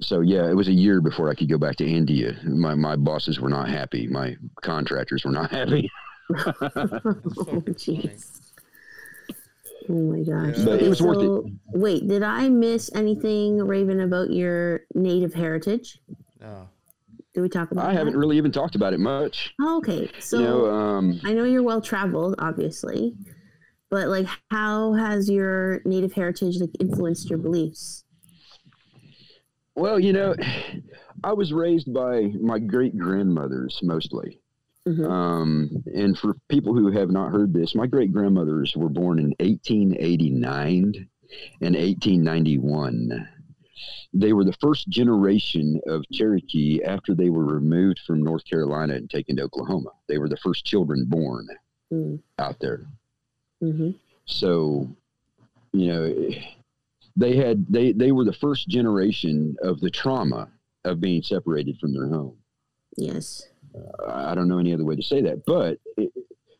so 0.00 0.20
yeah, 0.20 0.48
it 0.48 0.54
was 0.54 0.68
a 0.68 0.72
year 0.72 1.00
before 1.00 1.30
I 1.30 1.34
could 1.34 1.48
go 1.48 1.58
back 1.58 1.76
to 1.76 1.86
India. 1.86 2.36
My 2.44 2.74
my 2.74 2.96
bosses 2.96 3.40
were 3.40 3.48
not 3.48 3.68
happy. 3.68 4.06
My 4.06 4.36
contractors 4.62 5.24
were 5.24 5.32
not 5.32 5.50
happy. 5.50 5.90
oh. 6.34 7.62
Oh 9.88 9.92
my 9.92 10.20
gosh. 10.22 10.58
Yeah. 10.58 10.64
But 10.64 10.82
it 10.82 10.88
was 10.88 11.02
worth 11.02 11.22
it. 11.22 11.52
Wait, 11.78 12.08
did 12.08 12.22
I 12.22 12.48
miss 12.48 12.90
anything, 12.94 13.58
Raven, 13.58 14.00
about 14.00 14.30
your 14.30 14.80
native 14.94 15.34
heritage? 15.34 15.98
No. 16.40 16.68
Did 17.34 17.40
we 17.42 17.48
talk 17.48 17.70
about 17.70 17.86
I 17.86 17.92
that? 17.92 17.98
haven't 17.98 18.16
really 18.16 18.36
even 18.38 18.52
talked 18.52 18.76
about 18.76 18.92
it 18.94 19.00
much. 19.00 19.52
Oh, 19.60 19.78
okay. 19.78 20.08
So 20.20 20.38
you 20.38 20.44
know, 20.44 20.70
um, 20.70 21.20
I 21.24 21.34
know 21.34 21.44
you're 21.44 21.64
well 21.64 21.80
traveled, 21.80 22.36
obviously, 22.38 23.14
but 23.90 24.08
like, 24.08 24.26
how 24.50 24.94
has 24.94 25.28
your 25.28 25.80
native 25.84 26.12
heritage 26.12 26.58
like 26.60 26.70
influenced 26.80 27.28
your 27.28 27.38
beliefs? 27.38 28.03
Well, 29.74 29.98
you 29.98 30.12
know, 30.12 30.34
I 31.24 31.32
was 31.32 31.52
raised 31.52 31.92
by 31.92 32.32
my 32.40 32.58
great 32.58 32.98
grandmothers 32.98 33.80
mostly, 33.82 34.40
Mm-hmm. 34.86 35.10
Um, 35.10 35.84
and 35.94 36.16
for 36.18 36.36
people 36.48 36.74
who 36.74 36.90
have 36.90 37.10
not 37.10 37.32
heard 37.32 37.52
this, 37.52 37.74
my 37.74 37.86
great 37.86 38.12
grandmothers 38.12 38.74
were 38.76 38.90
born 38.90 39.18
in 39.18 39.34
1889 39.40 41.08
and 41.62 41.74
1891. 41.74 43.28
They 44.12 44.32
were 44.32 44.44
the 44.44 44.56
first 44.60 44.88
generation 44.88 45.80
of 45.86 46.04
Cherokee 46.12 46.82
after 46.84 47.14
they 47.14 47.30
were 47.30 47.44
removed 47.44 48.00
from 48.06 48.22
North 48.22 48.44
Carolina 48.44 48.94
and 48.94 49.10
taken 49.10 49.36
to 49.36 49.42
Oklahoma. 49.42 49.90
They 50.06 50.18
were 50.18 50.28
the 50.28 50.36
first 50.36 50.64
children 50.64 51.06
born 51.06 51.48
mm. 51.92 52.20
out 52.38 52.56
there. 52.60 52.86
Mm-hmm. 53.62 53.90
So, 54.26 54.94
you 55.72 55.88
know, 55.88 56.14
they 57.16 57.36
had 57.36 57.66
they 57.68 57.92
they 57.92 58.12
were 58.12 58.24
the 58.24 58.32
first 58.32 58.68
generation 58.68 59.56
of 59.62 59.80
the 59.80 59.90
trauma 59.90 60.48
of 60.84 61.00
being 61.00 61.22
separated 61.22 61.78
from 61.78 61.92
their 61.92 62.08
home. 62.08 62.36
Yes. 62.96 63.46
Uh, 63.74 64.12
I 64.12 64.34
don't 64.34 64.48
know 64.48 64.58
any 64.58 64.72
other 64.72 64.84
way 64.84 64.96
to 64.96 65.02
say 65.02 65.22
that, 65.22 65.44
but 65.46 65.78
it, 65.96 66.12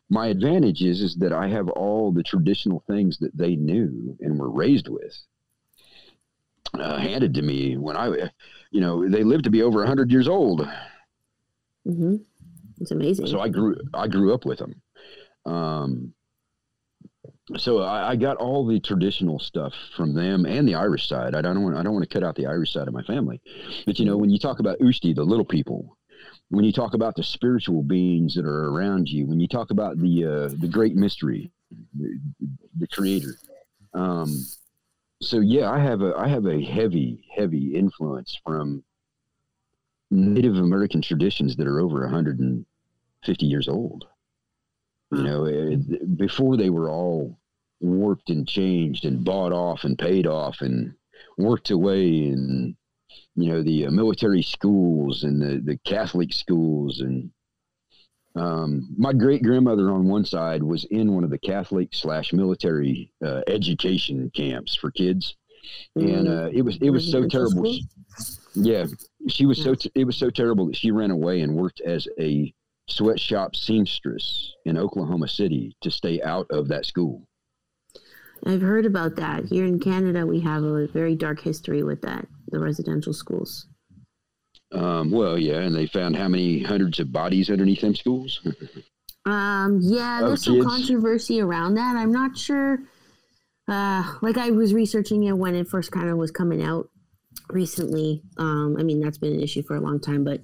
my 0.09 0.27
advantage 0.27 0.81
is 0.81 1.01
is 1.01 1.15
that 1.17 1.33
I 1.33 1.47
have 1.47 1.69
all 1.69 2.11
the 2.11 2.23
traditional 2.23 2.83
things 2.87 3.17
that 3.19 3.35
they 3.35 3.55
knew 3.55 4.17
and 4.19 4.39
were 4.39 4.51
raised 4.51 4.87
with 4.87 5.17
uh, 6.79 6.97
handed 6.97 7.33
to 7.35 7.41
me 7.41 7.77
when 7.77 7.95
I, 7.95 8.07
you 8.71 8.81
know, 8.81 9.07
they 9.07 9.23
lived 9.23 9.45
to 9.45 9.49
be 9.49 9.61
over 9.61 9.85
hundred 9.85 10.11
years 10.11 10.27
old. 10.27 10.61
Mm-hmm. 11.87 12.15
It's 12.81 12.91
amazing. 12.91 13.27
So 13.27 13.39
I 13.39 13.49
grew 13.49 13.75
I 13.93 14.07
grew 14.07 14.33
up 14.33 14.45
with 14.45 14.59
them. 14.59 14.81
Um, 15.45 16.13
so 17.57 17.79
I, 17.79 18.11
I, 18.11 18.15
got 18.15 18.37
all 18.37 18.65
the 18.65 18.79
traditional 18.79 19.37
stuff 19.39 19.73
from 19.95 20.13
them 20.13 20.45
and 20.45 20.67
the 20.67 20.75
Irish 20.75 21.07
side. 21.07 21.35
I 21.35 21.41
don't 21.41 21.61
want 21.61 21.77
I 21.77 21.83
don't 21.83 21.93
want 21.93 22.03
to 22.03 22.13
cut 22.13 22.23
out 22.23 22.35
the 22.35 22.47
Irish 22.47 22.73
side 22.73 22.87
of 22.87 22.93
my 22.93 23.03
family, 23.03 23.39
but 23.85 23.99
you 23.99 24.05
know 24.05 24.17
when 24.17 24.31
you 24.31 24.39
talk 24.39 24.59
about 24.59 24.79
Usti, 24.79 25.13
the 25.13 25.23
little 25.23 25.45
people, 25.45 25.97
when 26.49 26.65
you 26.65 26.71
talk 26.71 26.95
about 26.95 27.15
the 27.15 27.23
spiritual 27.23 27.83
beings 27.83 28.33
that 28.35 28.45
are 28.45 28.69
around 28.69 29.07
you, 29.07 29.27
when 29.27 29.39
you 29.39 29.47
talk 29.47 29.69
about 29.69 29.99
the 29.99 30.25
uh, 30.25 30.55
the 30.59 30.67
great 30.67 30.95
mystery, 30.95 31.51
the, 31.93 32.19
the 32.79 32.87
Creator. 32.87 33.35
Um, 33.93 34.45
so 35.21 35.39
yeah, 35.39 35.69
I 35.71 35.79
have 35.79 36.01
a 36.01 36.15
I 36.17 36.27
have 36.27 36.47
a 36.47 36.63
heavy 36.63 37.25
heavy 37.35 37.75
influence 37.75 38.39
from 38.43 38.83
Native 40.11 40.57
American 40.57 41.01
traditions 41.01 41.55
that 41.55 41.67
are 41.67 41.79
over 41.79 42.01
150 42.01 43.45
years 43.45 43.67
old. 43.67 44.05
You 45.11 45.23
know, 45.23 45.45
it, 45.45 46.17
before 46.17 46.57
they 46.57 46.69
were 46.69 46.89
all 46.89 47.39
warped 47.79 48.29
and 48.29 48.47
changed 48.47 49.05
and 49.05 49.23
bought 49.23 49.51
off 49.51 49.83
and 49.83 49.97
paid 49.97 50.25
off 50.25 50.61
and 50.61 50.93
worked 51.37 51.69
away 51.69 52.27
and 52.27 52.75
you 53.35 53.51
know 53.51 53.61
the 53.61 53.85
uh, 53.85 53.91
military 53.91 54.41
schools 54.41 55.23
and 55.23 55.41
the 55.41 55.61
the 55.63 55.77
Catholic 55.85 56.33
schools 56.33 57.01
and 57.01 57.31
um, 58.35 58.89
my 58.97 59.13
great 59.13 59.43
grandmother 59.43 59.91
on 59.91 60.07
one 60.07 60.25
side 60.25 60.61
was 60.61 60.83
in 60.85 61.13
one 61.13 61.23
of 61.23 61.29
the 61.29 61.37
Catholic 61.37 61.89
slash 61.93 62.33
military 62.33 63.11
uh, 63.23 63.41
education 63.47 64.29
camps 64.35 64.75
for 64.75 64.91
kids, 64.91 65.37
and 65.95 66.27
uh, 66.27 66.49
it 66.51 66.61
was 66.61 66.77
it 66.81 66.89
was 66.89 67.09
so 67.09 67.25
terrible. 67.27 67.77
Yeah, 68.53 68.87
she 69.29 69.45
was 69.45 69.63
so 69.63 69.73
it 69.95 70.03
was 70.03 70.17
so 70.17 70.29
terrible 70.29 70.65
that 70.65 70.75
she 70.75 70.91
ran 70.91 71.11
away 71.11 71.41
and 71.41 71.55
worked 71.55 71.79
as 71.79 72.09
a 72.19 72.53
sweatshop 72.87 73.55
seamstress 73.55 74.53
in 74.65 74.77
Oklahoma 74.77 75.27
City 75.27 75.75
to 75.81 75.91
stay 75.91 76.21
out 76.21 76.47
of 76.49 76.67
that 76.67 76.85
school. 76.85 77.27
I've 78.45 78.61
heard 78.61 78.85
about 78.85 79.15
that. 79.15 79.45
Here 79.45 79.65
in 79.65 79.79
Canada, 79.79 80.25
we 80.25 80.39
have 80.41 80.63
a 80.63 80.87
very 80.87 81.15
dark 81.15 81.41
history 81.41 81.83
with 81.83 82.01
that, 82.01 82.27
the 82.51 82.59
residential 82.59 83.13
schools. 83.13 83.67
Um, 84.71 85.09
well, 85.09 85.37
yeah, 85.37 85.59
and 85.59 85.75
they 85.75 85.87
found 85.87 86.15
how 86.15 86.27
many 86.27 86.61
hundreds 86.61 86.99
of 86.99 87.11
bodies 87.11 87.49
underneath 87.49 87.81
them 87.81 87.95
schools? 87.95 88.41
um, 89.25 89.79
yeah, 89.81 90.21
there's 90.21 90.43
some 90.43 90.63
controversy 90.63 91.41
around 91.41 91.75
that. 91.75 91.95
I'm 91.95 92.11
not 92.11 92.37
sure. 92.37 92.79
Uh, 93.67 94.13
like 94.21 94.37
I 94.37 94.51
was 94.51 94.73
researching 94.73 95.23
it 95.23 95.33
when 95.33 95.55
it 95.55 95.67
first 95.67 95.91
kind 95.91 96.09
of 96.09 96.17
was 96.17 96.29
coming 96.29 96.61
out 96.61 96.89
recently. 97.49 98.21
Um, 98.37 98.75
I 98.79 98.83
mean, 98.83 98.99
that's 98.99 99.17
been 99.17 99.33
an 99.33 99.41
issue 99.41 99.63
for 99.63 99.75
a 99.75 99.81
long 99.81 99.99
time, 99.99 100.23
but 100.23 100.41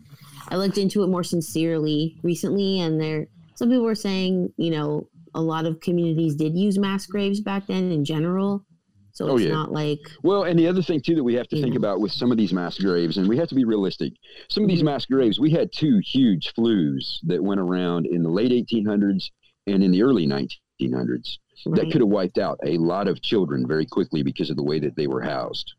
I 0.49 0.55
looked 0.57 0.77
into 0.77 1.03
it 1.03 1.07
more 1.07 1.23
sincerely 1.23 2.17
recently, 2.23 2.79
and 2.79 2.99
there 2.99 3.27
some 3.55 3.69
people 3.69 3.85
were 3.85 3.95
saying, 3.95 4.51
you 4.57 4.71
know, 4.71 5.07
a 5.33 5.41
lot 5.41 5.65
of 5.65 5.79
communities 5.79 6.35
did 6.35 6.55
use 6.55 6.77
mass 6.77 7.05
graves 7.05 7.39
back 7.39 7.67
then 7.67 7.91
in 7.91 8.03
general. 8.03 8.65
So 9.13 9.29
oh, 9.29 9.35
it's 9.35 9.45
yeah. 9.45 9.51
not 9.51 9.71
like 9.71 9.99
well, 10.23 10.43
and 10.43 10.57
the 10.57 10.67
other 10.67 10.81
thing 10.81 11.01
too 11.01 11.15
that 11.15 11.23
we 11.23 11.33
have 11.35 11.47
to 11.49 11.61
think 11.61 11.73
know. 11.73 11.79
about 11.79 11.99
with 11.99 12.11
some 12.11 12.31
of 12.31 12.37
these 12.37 12.53
mass 12.53 12.77
graves, 12.77 13.17
and 13.17 13.27
we 13.27 13.37
have 13.37 13.49
to 13.49 13.55
be 13.55 13.65
realistic. 13.65 14.13
Some 14.49 14.63
of 14.63 14.69
these 14.69 14.79
mm-hmm. 14.79 14.85
mass 14.85 15.05
graves, 15.05 15.39
we 15.39 15.51
had 15.51 15.71
two 15.73 15.99
huge 16.03 16.53
flus 16.57 17.17
that 17.23 17.43
went 17.43 17.59
around 17.59 18.05
in 18.05 18.23
the 18.23 18.29
late 18.29 18.51
1800s 18.51 19.29
and 19.67 19.83
in 19.83 19.91
the 19.91 20.01
early 20.01 20.25
1900s 20.25 21.37
right. 21.65 21.75
that 21.75 21.91
could 21.91 22.01
have 22.01 22.09
wiped 22.09 22.37
out 22.37 22.59
a 22.65 22.77
lot 22.77 23.07
of 23.07 23.21
children 23.21 23.67
very 23.67 23.85
quickly 23.85 24.23
because 24.23 24.49
of 24.49 24.55
the 24.55 24.63
way 24.63 24.79
that 24.79 24.95
they 24.95 25.07
were 25.07 25.21
housed. 25.21 25.73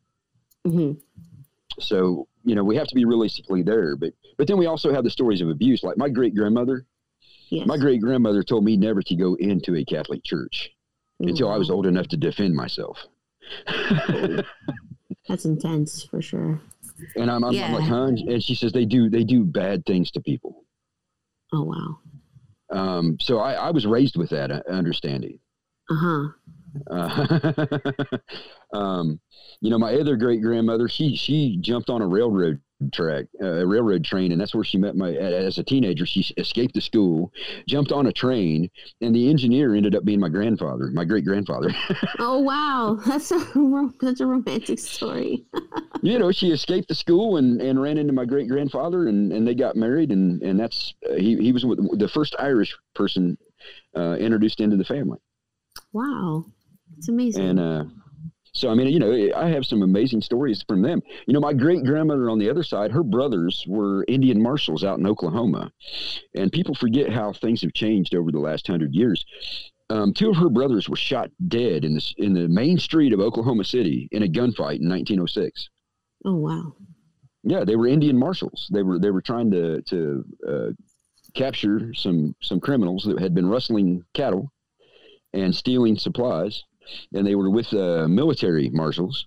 Mm-hmm. 0.66 0.92
So 1.80 2.28
you 2.44 2.54
know 2.54 2.64
we 2.64 2.76
have 2.76 2.86
to 2.88 2.94
be 2.94 3.04
realistically 3.04 3.62
there, 3.62 3.96
but 3.96 4.12
but 4.38 4.46
then 4.46 4.58
we 4.58 4.66
also 4.66 4.92
have 4.92 5.04
the 5.04 5.10
stories 5.10 5.40
of 5.40 5.48
abuse. 5.48 5.82
Like 5.82 5.96
my 5.96 6.08
great 6.08 6.34
grandmother, 6.34 6.86
yes. 7.50 7.66
my 7.66 7.76
great 7.76 8.00
grandmother 8.00 8.42
told 8.42 8.64
me 8.64 8.76
never 8.76 9.02
to 9.02 9.16
go 9.16 9.34
into 9.34 9.76
a 9.76 9.84
Catholic 9.84 10.24
church 10.24 10.70
until 11.20 11.50
I 11.50 11.56
was 11.56 11.70
old 11.70 11.86
enough 11.86 12.08
to 12.08 12.16
defend 12.16 12.54
myself. 12.54 12.98
That's 15.28 15.44
intense 15.44 16.04
for 16.04 16.20
sure. 16.20 16.60
And 17.16 17.30
I'm, 17.30 17.44
I'm, 17.44 17.52
yeah. 17.52 17.66
I'm 17.66 17.72
like, 17.72 17.84
huh? 17.84 18.04
And 18.04 18.42
she 18.42 18.54
says 18.54 18.72
they 18.72 18.84
do 18.84 19.08
they 19.08 19.24
do 19.24 19.44
bad 19.44 19.84
things 19.86 20.10
to 20.12 20.20
people. 20.20 20.64
Oh 21.52 21.62
wow. 21.62 21.98
Um, 22.72 23.18
so 23.20 23.38
I, 23.38 23.52
I 23.52 23.70
was 23.70 23.86
raised 23.86 24.16
with 24.16 24.30
that 24.30 24.50
uh, 24.50 24.62
understanding. 24.68 25.38
Uh-huh. 25.90 26.28
Uh, 26.90 28.04
um, 28.72 29.20
you 29.60 29.70
know, 29.70 29.78
my 29.78 29.94
other 29.94 30.16
great 30.16 30.42
grandmother, 30.42 30.88
she 30.88 31.16
she 31.16 31.58
jumped 31.60 31.90
on 31.90 32.02
a 32.02 32.06
railroad 32.06 32.60
track, 32.90 33.26
uh, 33.40 33.46
a 33.46 33.66
railroad 33.66 34.04
train, 34.04 34.32
and 34.32 34.40
that's 34.40 34.54
where 34.54 34.64
she 34.64 34.78
met 34.78 34.96
my. 34.96 35.12
As 35.12 35.58
a 35.58 35.62
teenager, 35.62 36.06
she 36.06 36.20
escaped 36.36 36.74
the 36.74 36.80
school, 36.80 37.32
jumped 37.68 37.92
on 37.92 38.06
a 38.06 38.12
train, 38.12 38.70
and 39.00 39.14
the 39.14 39.28
engineer 39.28 39.74
ended 39.74 39.94
up 39.94 40.04
being 40.04 40.20
my 40.20 40.28
grandfather, 40.28 40.90
my 40.92 41.04
great 41.04 41.24
grandfather. 41.24 41.70
oh 42.18 42.40
wow, 42.40 42.98
that's 43.06 43.30
a 43.30 43.90
that's 44.00 44.20
a 44.20 44.26
romantic 44.26 44.78
story. 44.78 45.44
you 46.02 46.18
know, 46.18 46.32
she 46.32 46.50
escaped 46.50 46.88
the 46.88 46.94
school 46.94 47.36
and, 47.36 47.60
and 47.60 47.80
ran 47.80 47.98
into 47.98 48.12
my 48.12 48.24
great 48.24 48.48
grandfather, 48.48 49.08
and, 49.08 49.32
and 49.32 49.46
they 49.46 49.54
got 49.54 49.76
married, 49.76 50.10
and 50.10 50.42
and 50.42 50.58
that's 50.58 50.94
uh, 51.08 51.14
he 51.14 51.36
he 51.36 51.52
was 51.52 51.62
the 51.62 52.10
first 52.12 52.34
Irish 52.38 52.76
person 52.94 53.36
uh, 53.96 54.16
introduced 54.18 54.60
into 54.60 54.76
the 54.76 54.84
family. 54.84 55.18
Wow, 55.92 56.46
it's 57.02 57.08
amazing. 57.08 57.44
And 57.44 57.58
uh, 57.58 57.84
so, 58.54 58.70
I 58.70 58.74
mean, 58.74 58.86
you 58.86 59.00
know, 59.00 59.36
I 59.36 59.48
have 59.48 59.66
some 59.66 59.82
amazing 59.82 60.20
stories 60.20 60.64
from 60.68 60.82
them. 60.82 61.02
You 61.26 61.34
know, 61.34 61.40
my 61.40 61.52
great 61.52 61.82
grandmother 61.82 62.30
on 62.30 62.38
the 62.38 62.48
other 62.48 62.62
side, 62.62 62.92
her 62.92 63.02
brothers 63.02 63.64
were 63.66 64.04
Indian 64.06 64.40
marshals 64.40 64.84
out 64.84 65.00
in 65.00 65.06
Oklahoma. 65.08 65.72
And 66.36 66.52
people 66.52 66.76
forget 66.76 67.12
how 67.12 67.32
things 67.32 67.60
have 67.62 67.72
changed 67.72 68.14
over 68.14 68.30
the 68.30 68.38
last 68.38 68.68
hundred 68.68 68.94
years. 68.94 69.26
Um, 69.90 70.14
two 70.14 70.30
of 70.30 70.36
her 70.36 70.48
brothers 70.48 70.88
were 70.88 70.94
shot 70.94 71.32
dead 71.48 71.84
in 71.84 71.94
the, 71.94 72.14
in 72.18 72.34
the 72.34 72.46
main 72.46 72.78
street 72.78 73.12
of 73.12 73.18
Oklahoma 73.18 73.64
City 73.64 74.08
in 74.12 74.22
a 74.22 74.28
gunfight 74.28 74.78
in 74.78 74.88
1906. 74.88 75.70
Oh, 76.24 76.36
wow. 76.36 76.76
Yeah, 77.42 77.64
they 77.64 77.74
were 77.74 77.88
Indian 77.88 78.16
marshals. 78.16 78.68
They 78.72 78.84
were 78.84 79.00
they 79.00 79.10
were 79.10 79.22
trying 79.22 79.50
to 79.50 79.82
to 79.82 80.24
uh, 80.48 80.68
capture 81.34 81.92
some 81.94 82.36
some 82.40 82.60
criminals 82.60 83.02
that 83.06 83.18
had 83.18 83.34
been 83.34 83.48
rustling 83.48 84.04
cattle 84.14 84.52
and 85.32 85.52
stealing 85.52 85.98
supplies 85.98 86.62
and 87.12 87.26
they 87.26 87.34
were 87.34 87.50
with 87.50 87.72
uh, 87.72 88.06
military 88.08 88.70
marshals. 88.70 89.26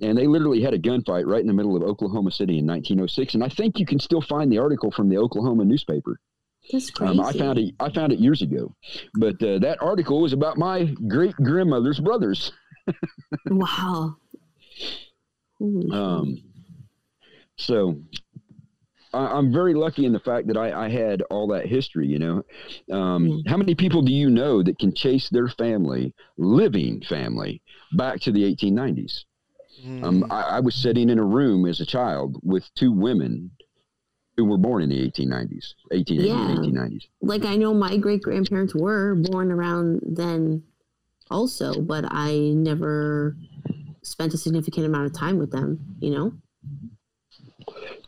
And 0.00 0.16
they 0.16 0.26
literally 0.26 0.62
had 0.62 0.74
a 0.74 0.78
gunfight 0.78 1.26
right 1.26 1.40
in 1.40 1.46
the 1.46 1.52
middle 1.52 1.76
of 1.76 1.82
Oklahoma 1.82 2.30
City 2.30 2.58
in 2.58 2.66
1906. 2.66 3.34
And 3.34 3.44
I 3.44 3.48
think 3.48 3.78
you 3.78 3.86
can 3.86 4.00
still 4.00 4.22
find 4.22 4.50
the 4.50 4.58
article 4.58 4.90
from 4.90 5.08
the 5.08 5.18
Oklahoma 5.18 5.64
newspaper. 5.64 6.18
That's 6.70 6.90
crazy. 6.90 7.18
Um, 7.18 7.20
I 7.20 7.32
found 7.32 7.58
it. 7.58 7.74
I 7.80 7.90
found 7.90 8.12
it 8.12 8.20
years 8.20 8.40
ago, 8.40 8.74
but 9.14 9.42
uh, 9.42 9.58
that 9.58 9.78
article 9.82 10.20
was 10.20 10.32
about 10.32 10.58
my 10.58 10.84
great 11.08 11.34
grandmother's 11.36 11.98
brothers. 11.98 12.52
wow. 13.46 14.16
Um. 15.60 16.38
So 17.56 18.00
I, 19.12 19.38
am 19.38 19.52
very 19.52 19.74
lucky 19.74 20.06
in 20.06 20.12
the 20.12 20.20
fact 20.20 20.46
that 20.48 20.56
I, 20.56 20.86
I, 20.86 20.88
had 20.88 21.22
all 21.22 21.46
that 21.48 21.66
history. 21.66 22.06
You 22.06 22.18
know, 22.18 22.42
um, 22.90 23.28
mm. 23.28 23.48
how 23.48 23.56
many 23.56 23.74
people 23.74 24.02
do 24.02 24.12
you 24.12 24.30
know 24.30 24.62
that 24.62 24.78
can 24.78 24.94
chase 24.94 25.28
their 25.28 25.48
family, 25.48 26.14
living 26.36 27.02
family, 27.02 27.62
back 27.92 28.20
to 28.22 28.32
the 28.32 28.42
1890s? 28.42 29.24
Mm. 29.84 30.04
Um, 30.04 30.26
I, 30.30 30.42
I, 30.42 30.60
was 30.60 30.74
sitting 30.74 31.08
in 31.08 31.18
a 31.18 31.24
room 31.24 31.66
as 31.66 31.80
a 31.80 31.86
child 31.86 32.38
with 32.42 32.64
two 32.74 32.92
women 32.92 33.50
who 34.36 34.44
were 34.44 34.58
born 34.58 34.82
in 34.82 34.88
the 34.88 35.10
1890s, 35.10 35.74
1880s, 35.92 36.26
yeah. 36.26 36.34
1890s. 36.34 37.08
Like 37.20 37.44
I 37.44 37.56
know 37.56 37.74
my 37.74 37.96
great 37.96 38.22
grandparents 38.22 38.74
were 38.74 39.14
born 39.14 39.50
around 39.50 40.00
then, 40.04 40.62
also, 41.30 41.80
but 41.80 42.04
I 42.08 42.52
never 42.54 43.36
spent 44.02 44.34
a 44.34 44.38
significant 44.38 44.86
amount 44.86 45.06
of 45.06 45.12
time 45.14 45.38
with 45.38 45.50
them. 45.50 45.96
You 46.00 46.10
know. 46.10 46.32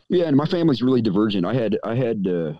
Yeah, 0.09 0.25
and 0.25 0.37
my 0.37 0.45
family's 0.45 0.81
really 0.81 1.01
divergent. 1.01 1.45
I 1.45 1.53
had 1.53 1.77
I 1.83 1.95
had 1.95 2.27
uh, 2.27 2.53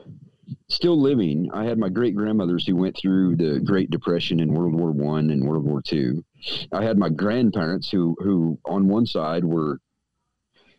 still 0.67 0.99
living. 0.99 1.49
I 1.53 1.65
had 1.65 1.77
my 1.77 1.89
great 1.89 2.15
grandmothers 2.15 2.65
who 2.65 2.75
went 2.75 2.97
through 2.97 3.35
the 3.35 3.59
Great 3.59 3.91
Depression 3.91 4.39
and 4.39 4.55
World 4.55 4.73
War 4.73 4.91
One 4.91 5.29
and 5.29 5.47
World 5.47 5.63
War 5.63 5.81
Two. 5.81 6.23
I 6.71 6.83
had 6.83 6.97
my 6.97 7.09
grandparents 7.09 7.89
who 7.89 8.15
who 8.19 8.59
on 8.65 8.87
one 8.87 9.05
side 9.05 9.43
were 9.43 9.79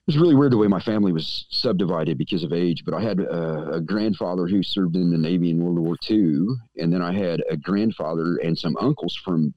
it 0.06 0.14
was 0.14 0.18
really 0.18 0.36
weird 0.36 0.52
the 0.52 0.56
way 0.56 0.68
my 0.68 0.80
family 0.80 1.12
was 1.12 1.47
subdivided 1.51 2.16
because 2.16 2.44
of 2.44 2.52
age, 2.52 2.84
but 2.84 2.94
I 2.94 3.02
had 3.02 3.18
a, 3.18 3.72
a, 3.72 3.80
grandfather 3.80 4.47
who 4.47 4.62
served 4.62 4.94
in 4.94 5.10
the 5.10 5.18
Navy 5.18 5.51
in 5.51 5.59
World 5.59 5.80
War 5.80 5.97
II, 6.09 6.47
and 6.76 6.93
then 6.93 7.02
I 7.02 7.12
had 7.12 7.43
a 7.51 7.56
grandfather 7.56 8.36
and 8.36 8.56
some 8.56 8.76
uncles 8.80 9.16
from 9.16 9.52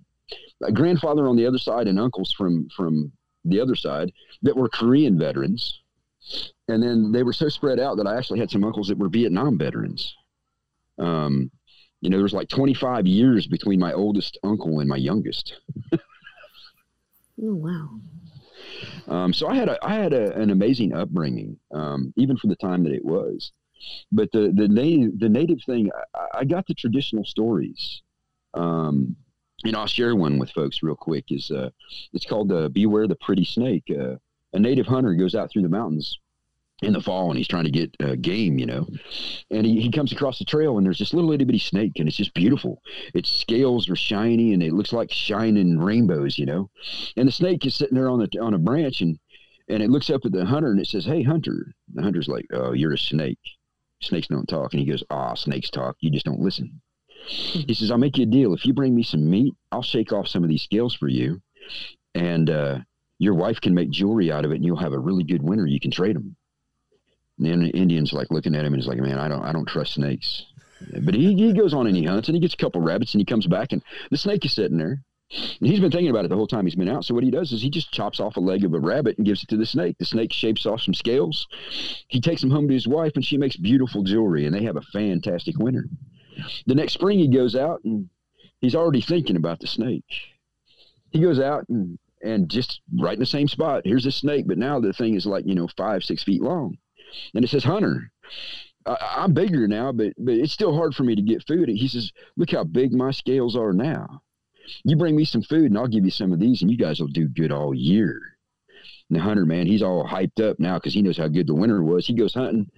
a 0.63 0.71
grandfather 0.71 1.27
on 1.27 1.35
the 1.35 1.45
other 1.45 1.59
side 1.59 1.87
and 1.87 1.99
uncles 1.99 2.31
from 2.31 2.67
from 2.75 3.11
the 3.45 3.59
other 3.59 3.75
side 3.75 4.11
that 4.41 4.55
were 4.55 4.69
Korean 4.69 5.19
veterans, 5.19 5.81
and 6.69 6.81
then 6.81 7.11
they 7.11 7.23
were 7.23 7.33
so 7.33 7.49
spread 7.49 7.79
out 7.79 7.97
that 7.97 8.07
I 8.07 8.17
actually 8.17 8.39
had 8.39 8.51
some 8.51 8.63
uncles 8.63 8.87
that 8.87 8.97
were 8.97 9.09
Vietnam 9.09 9.57
veterans. 9.57 10.15
Um, 10.97 11.51
you 12.01 12.09
know, 12.09 12.17
there 12.17 12.23
was 12.23 12.33
like 12.33 12.47
25 12.47 13.07
years 13.07 13.47
between 13.47 13.79
my 13.79 13.93
oldest 13.93 14.37
uncle 14.43 14.79
and 14.79 14.87
my 14.87 14.95
youngest. 14.95 15.59
oh 15.93 15.99
wow! 17.37 17.89
Um, 19.07 19.33
so 19.33 19.47
I 19.47 19.55
had 19.55 19.69
a 19.69 19.77
I 19.85 19.95
had 19.95 20.13
a, 20.13 20.33
an 20.35 20.49
amazing 20.51 20.93
upbringing, 20.93 21.57
um, 21.71 22.13
even 22.15 22.37
for 22.37 22.47
the 22.47 22.55
time 22.55 22.83
that 22.83 22.93
it 22.93 23.03
was. 23.03 23.51
But 24.11 24.31
the 24.31 24.53
the 24.55 24.67
native 24.67 25.19
the 25.19 25.29
native 25.29 25.59
thing, 25.65 25.89
I, 26.15 26.39
I 26.39 26.43
got 26.45 26.67
the 26.67 26.73
traditional 26.73 27.25
stories. 27.25 28.01
Um, 28.53 29.15
and 29.65 29.75
I'll 29.75 29.87
share 29.87 30.15
one 30.15 30.39
with 30.39 30.51
folks 30.51 30.81
real 30.81 30.95
quick. 30.95 31.25
Is 31.31 31.51
uh, 31.51 31.69
it's 32.13 32.25
called 32.25 32.51
uh, 32.51 32.69
"Beware 32.69 33.07
the 33.07 33.15
Pretty 33.15 33.43
Snake." 33.43 33.83
Uh, 33.89 34.15
a 34.53 34.59
native 34.59 34.87
hunter 34.87 35.13
goes 35.13 35.35
out 35.35 35.51
through 35.51 35.61
the 35.63 35.69
mountains 35.69 36.17
in 36.81 36.93
the 36.93 37.01
fall 37.01 37.29
and 37.29 37.37
he's 37.37 37.47
trying 37.47 37.65
to 37.65 37.71
get 37.71 37.95
uh, 37.99 38.15
game, 38.15 38.57
you 38.57 38.65
know. 38.65 38.87
And 39.51 39.65
he, 39.65 39.81
he 39.81 39.91
comes 39.91 40.11
across 40.11 40.39
the 40.39 40.45
trail 40.45 40.77
and 40.77 40.85
there's 40.85 40.99
this 40.99 41.13
little 41.13 41.31
itty 41.31 41.45
bitty 41.45 41.59
snake 41.59 41.93
and 41.97 42.07
it's 42.07 42.17
just 42.17 42.33
beautiful. 42.33 42.81
Its 43.13 43.29
scales 43.29 43.89
are 43.89 43.95
shiny 43.95 44.53
and 44.53 44.63
it 44.63 44.73
looks 44.73 44.93
like 44.93 45.11
shining 45.11 45.79
rainbows, 45.79 46.37
you 46.37 46.45
know. 46.45 46.69
And 47.17 47.27
the 47.27 47.33
snake 47.33 47.65
is 47.65 47.75
sitting 47.75 47.95
there 47.95 48.09
on 48.09 48.19
the 48.19 48.39
on 48.39 48.53
a 48.53 48.59
branch 48.59 49.01
and 49.01 49.19
and 49.67 49.83
it 49.83 49.89
looks 49.89 50.09
up 50.09 50.25
at 50.25 50.31
the 50.31 50.45
hunter 50.45 50.71
and 50.71 50.79
it 50.79 50.87
says, 50.87 51.05
"Hey, 51.05 51.21
hunter." 51.21 51.73
The 51.93 52.01
hunter's 52.01 52.27
like, 52.27 52.45
"Oh, 52.51 52.73
you're 52.73 52.93
a 52.93 52.97
snake. 52.97 53.39
Snakes 54.01 54.27
don't 54.27 54.47
talk." 54.47 54.73
And 54.73 54.79
he 54.79 54.85
goes, 54.85 55.03
"Ah, 55.09 55.35
snakes 55.35 55.69
talk. 55.69 55.97
You 55.99 56.09
just 56.09 56.25
don't 56.25 56.41
listen." 56.41 56.81
He 57.27 57.73
says, 57.73 57.91
"I'll 57.91 57.97
make 57.97 58.17
you 58.17 58.23
a 58.23 58.25
deal. 58.25 58.53
If 58.53 58.65
you 58.65 58.73
bring 58.73 58.95
me 58.95 59.03
some 59.03 59.29
meat, 59.29 59.53
I'll 59.71 59.83
shake 59.83 60.11
off 60.11 60.27
some 60.27 60.43
of 60.43 60.49
these 60.49 60.63
scales 60.63 60.95
for 60.95 61.07
you, 61.07 61.41
and 62.15 62.49
uh, 62.49 62.79
your 63.19 63.35
wife 63.35 63.61
can 63.61 63.75
make 63.75 63.91
jewelry 63.91 64.31
out 64.31 64.45
of 64.45 64.51
it, 64.51 64.55
and 64.55 64.65
you'll 64.65 64.77
have 64.77 64.93
a 64.93 64.99
really 64.99 65.23
good 65.23 65.43
winter. 65.43 65.67
You 65.67 65.79
can 65.79 65.91
trade 65.91 66.15
them." 66.15 66.35
And 67.39 67.63
the 67.63 67.69
Indian's 67.69 68.13
like 68.13 68.31
looking 68.31 68.55
at 68.55 68.65
him 68.65 68.73
and 68.73 68.81
he's 68.81 68.87
like, 68.87 68.99
man, 68.99 69.17
I 69.17 69.27
don't, 69.27 69.43
I 69.43 69.51
don't 69.51 69.67
trust 69.67 69.93
snakes. 69.93 70.45
But 71.01 71.13
he, 71.13 71.35
he 71.35 71.53
goes 71.53 71.73
on 71.73 71.87
and 71.87 71.95
he 71.95 72.03
hunts 72.03 72.27
and 72.27 72.35
he 72.35 72.41
gets 72.41 72.53
a 72.53 72.57
couple 72.57 72.81
rabbits 72.81 73.13
and 73.13 73.21
he 73.21 73.25
comes 73.25 73.47
back 73.47 73.71
and 73.71 73.81
the 74.11 74.17
snake 74.17 74.45
is 74.45 74.53
sitting 74.53 74.77
there. 74.77 75.01
And 75.31 75.69
he's 75.69 75.79
been 75.79 75.91
thinking 75.91 76.09
about 76.09 76.25
it 76.25 76.29
the 76.29 76.35
whole 76.35 76.47
time 76.47 76.65
he's 76.65 76.75
been 76.75 76.89
out. 76.89 77.05
So 77.05 77.13
what 77.13 77.23
he 77.23 77.29
does 77.29 77.51
is 77.51 77.61
he 77.61 77.69
just 77.69 77.91
chops 77.91 78.19
off 78.19 78.37
a 78.37 78.39
leg 78.39 78.63
of 78.63 78.73
a 78.73 78.79
rabbit 78.79 79.17
and 79.17 79.27
gives 79.27 79.43
it 79.43 79.49
to 79.49 79.57
the 79.57 79.65
snake. 79.65 79.97
The 79.99 80.05
snake 80.05 80.33
shapes 80.33 80.65
off 80.65 80.81
some 80.81 80.93
scales. 80.93 81.47
He 82.07 82.19
takes 82.19 82.41
them 82.41 82.49
home 82.49 82.67
to 82.67 82.73
his 82.73 82.87
wife 82.87 83.11
and 83.15 83.23
she 83.23 83.37
makes 83.37 83.55
beautiful 83.55 84.03
jewelry 84.03 84.45
and 84.45 84.55
they 84.55 84.63
have 84.63 84.77
a 84.77 84.81
fantastic 84.81 85.57
winter. 85.59 85.85
The 86.65 86.75
next 86.75 86.93
spring 86.93 87.19
he 87.19 87.27
goes 87.27 87.55
out 87.55 87.81
and 87.83 88.09
he's 88.61 88.75
already 88.75 89.01
thinking 89.01 89.35
about 89.35 89.59
the 89.59 89.67
snake. 89.67 90.05
He 91.11 91.19
goes 91.19 91.39
out 91.39 91.65
and 91.69 91.99
and 92.21 92.49
just 92.49 92.81
right 92.99 93.13
in 93.13 93.19
the 93.19 93.25
same 93.25 93.47
spot. 93.47 93.83
Here's 93.85 94.05
a 94.05 94.11
snake, 94.11 94.45
but 94.45 94.57
now 94.57 94.81
the 94.81 94.91
thing 94.91 95.15
is 95.15 95.25
like, 95.25 95.45
you 95.45 95.55
know, 95.55 95.69
five, 95.77 96.03
six 96.03 96.21
feet 96.21 96.41
long 96.41 96.77
and 97.33 97.43
it 97.43 97.49
says 97.49 97.63
Hunter. 97.63 98.11
I, 98.85 99.23
am 99.23 99.33
bigger 99.33 99.67
now, 99.67 99.91
but 99.91 100.13
but 100.17 100.33
it's 100.33 100.53
still 100.53 100.75
hard 100.75 100.95
for 100.95 101.03
me 101.03 101.15
to 101.15 101.21
get 101.21 101.45
food. 101.45 101.69
And 101.69 101.77
he 101.77 101.87
says, 101.87 102.11
"Look 102.37 102.51
how 102.51 102.63
big 102.63 102.93
my 102.93 103.11
scales 103.11 103.55
are 103.55 103.73
now. 103.73 104.21
You 104.83 104.95
bring 104.95 105.15
me 105.15 105.25
some 105.25 105.41
food, 105.41 105.65
and 105.65 105.77
I'll 105.77 105.87
give 105.87 106.05
you 106.05 106.11
some 106.11 106.31
of 106.31 106.39
these, 106.39 106.61
and 106.61 106.71
you 106.71 106.77
guys 106.77 106.99
will 106.99 107.07
do 107.07 107.27
good 107.27 107.51
all 107.51 107.73
year." 107.73 108.37
And 109.09 109.17
the 109.17 109.23
hunter, 109.23 109.45
man, 109.45 109.65
he's 109.65 109.81
all 109.81 110.07
hyped 110.07 110.39
up 110.39 110.59
now 110.59 110.77
because 110.77 110.93
he 110.93 111.01
knows 111.01 111.17
how 111.17 111.27
good 111.27 111.47
the 111.47 111.55
winter 111.55 111.81
was. 111.81 112.05
He 112.05 112.13
goes 112.13 112.35
hunting. 112.35 112.69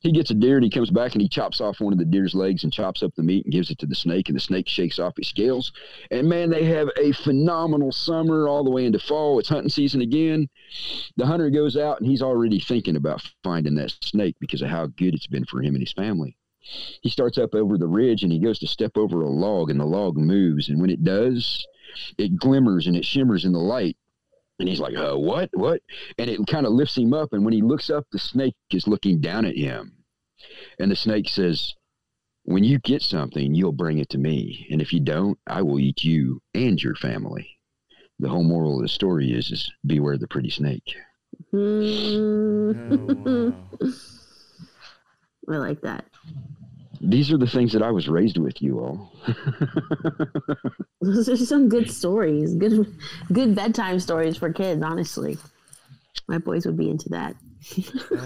He 0.00 0.12
gets 0.12 0.30
a 0.30 0.34
deer 0.34 0.54
and 0.54 0.62
he 0.62 0.70
comes 0.70 0.90
back 0.90 1.14
and 1.14 1.22
he 1.22 1.28
chops 1.28 1.60
off 1.60 1.80
one 1.80 1.92
of 1.92 1.98
the 1.98 2.04
deer's 2.04 2.34
legs 2.34 2.62
and 2.62 2.72
chops 2.72 3.02
up 3.02 3.12
the 3.16 3.24
meat 3.24 3.44
and 3.44 3.52
gives 3.52 3.72
it 3.72 3.78
to 3.80 3.86
the 3.86 3.94
snake. 3.96 4.28
And 4.28 4.36
the 4.36 4.40
snake 4.40 4.68
shakes 4.68 5.00
off 5.00 5.16
his 5.16 5.26
scales. 5.26 5.72
And 6.12 6.28
man, 6.28 6.48
they 6.48 6.64
have 6.64 6.90
a 6.96 7.10
phenomenal 7.12 7.90
summer 7.90 8.46
all 8.46 8.62
the 8.62 8.70
way 8.70 8.86
into 8.86 9.00
fall. 9.00 9.40
It's 9.40 9.48
hunting 9.48 9.68
season 9.68 10.00
again. 10.00 10.48
The 11.16 11.26
hunter 11.26 11.50
goes 11.50 11.76
out 11.76 12.00
and 12.00 12.08
he's 12.08 12.22
already 12.22 12.60
thinking 12.60 12.94
about 12.94 13.28
finding 13.42 13.74
that 13.74 13.96
snake 14.00 14.36
because 14.38 14.62
of 14.62 14.68
how 14.68 14.86
good 14.86 15.14
it's 15.14 15.26
been 15.26 15.44
for 15.44 15.60
him 15.60 15.74
and 15.74 15.82
his 15.82 15.92
family. 15.92 16.36
He 17.02 17.10
starts 17.10 17.36
up 17.36 17.52
over 17.52 17.76
the 17.76 17.88
ridge 17.88 18.22
and 18.22 18.30
he 18.30 18.38
goes 18.38 18.60
to 18.60 18.68
step 18.68 18.96
over 18.96 19.22
a 19.22 19.28
log 19.28 19.70
and 19.70 19.80
the 19.80 19.84
log 19.84 20.16
moves. 20.16 20.68
And 20.68 20.80
when 20.80 20.90
it 20.90 21.02
does, 21.02 21.66
it 22.16 22.36
glimmers 22.36 22.86
and 22.86 22.96
it 22.96 23.04
shimmers 23.04 23.44
in 23.44 23.52
the 23.52 23.58
light 23.58 23.96
and 24.58 24.68
he's 24.68 24.80
like, 24.80 24.96
uh, 24.96 25.16
what? 25.16 25.50
What? 25.52 25.80
And 26.18 26.30
it 26.30 26.46
kind 26.46 26.66
of 26.66 26.72
lifts 26.72 26.96
him 26.96 27.12
up. 27.12 27.32
And 27.32 27.44
when 27.44 27.54
he 27.54 27.62
looks 27.62 27.90
up, 27.90 28.06
the 28.12 28.18
snake 28.18 28.54
is 28.70 28.86
looking 28.86 29.20
down 29.20 29.44
at 29.44 29.56
him. 29.56 30.04
And 30.78 30.90
the 30.90 30.96
snake 30.96 31.28
says, 31.28 31.74
When 32.44 32.62
you 32.62 32.78
get 32.78 33.02
something, 33.02 33.54
you'll 33.54 33.72
bring 33.72 33.98
it 33.98 34.10
to 34.10 34.18
me. 34.18 34.66
And 34.70 34.80
if 34.80 34.92
you 34.92 35.00
don't, 35.00 35.38
I 35.46 35.62
will 35.62 35.80
eat 35.80 36.04
you 36.04 36.40
and 36.54 36.80
your 36.80 36.94
family. 36.94 37.48
The 38.20 38.28
whole 38.28 38.44
moral 38.44 38.76
of 38.76 38.82
the 38.82 38.88
story 38.88 39.32
is, 39.32 39.50
is 39.50 39.72
beware 39.84 40.18
the 40.18 40.28
pretty 40.28 40.50
snake. 40.50 40.94
Mm. 41.52 42.92
Oh, 42.92 43.52
wow. 43.80 43.94
I 45.54 45.58
like 45.58 45.80
that 45.82 46.06
these 47.08 47.32
are 47.32 47.38
the 47.38 47.46
things 47.46 47.72
that 47.72 47.82
I 47.82 47.90
was 47.90 48.08
raised 48.08 48.38
with, 48.38 48.60
you 48.62 48.80
all. 48.80 49.12
Those 51.00 51.28
are 51.28 51.36
some 51.36 51.68
good 51.68 51.90
stories. 52.00 52.54
Good, 52.54 52.94
good 53.32 53.54
bedtime 53.54 54.00
stories 54.00 54.36
for 54.36 54.52
kids. 54.52 54.82
Honestly, 54.82 55.36
my 56.28 56.38
boys 56.38 56.66
would 56.66 56.76
be 56.76 56.90
into 56.90 57.08
that. 57.10 57.36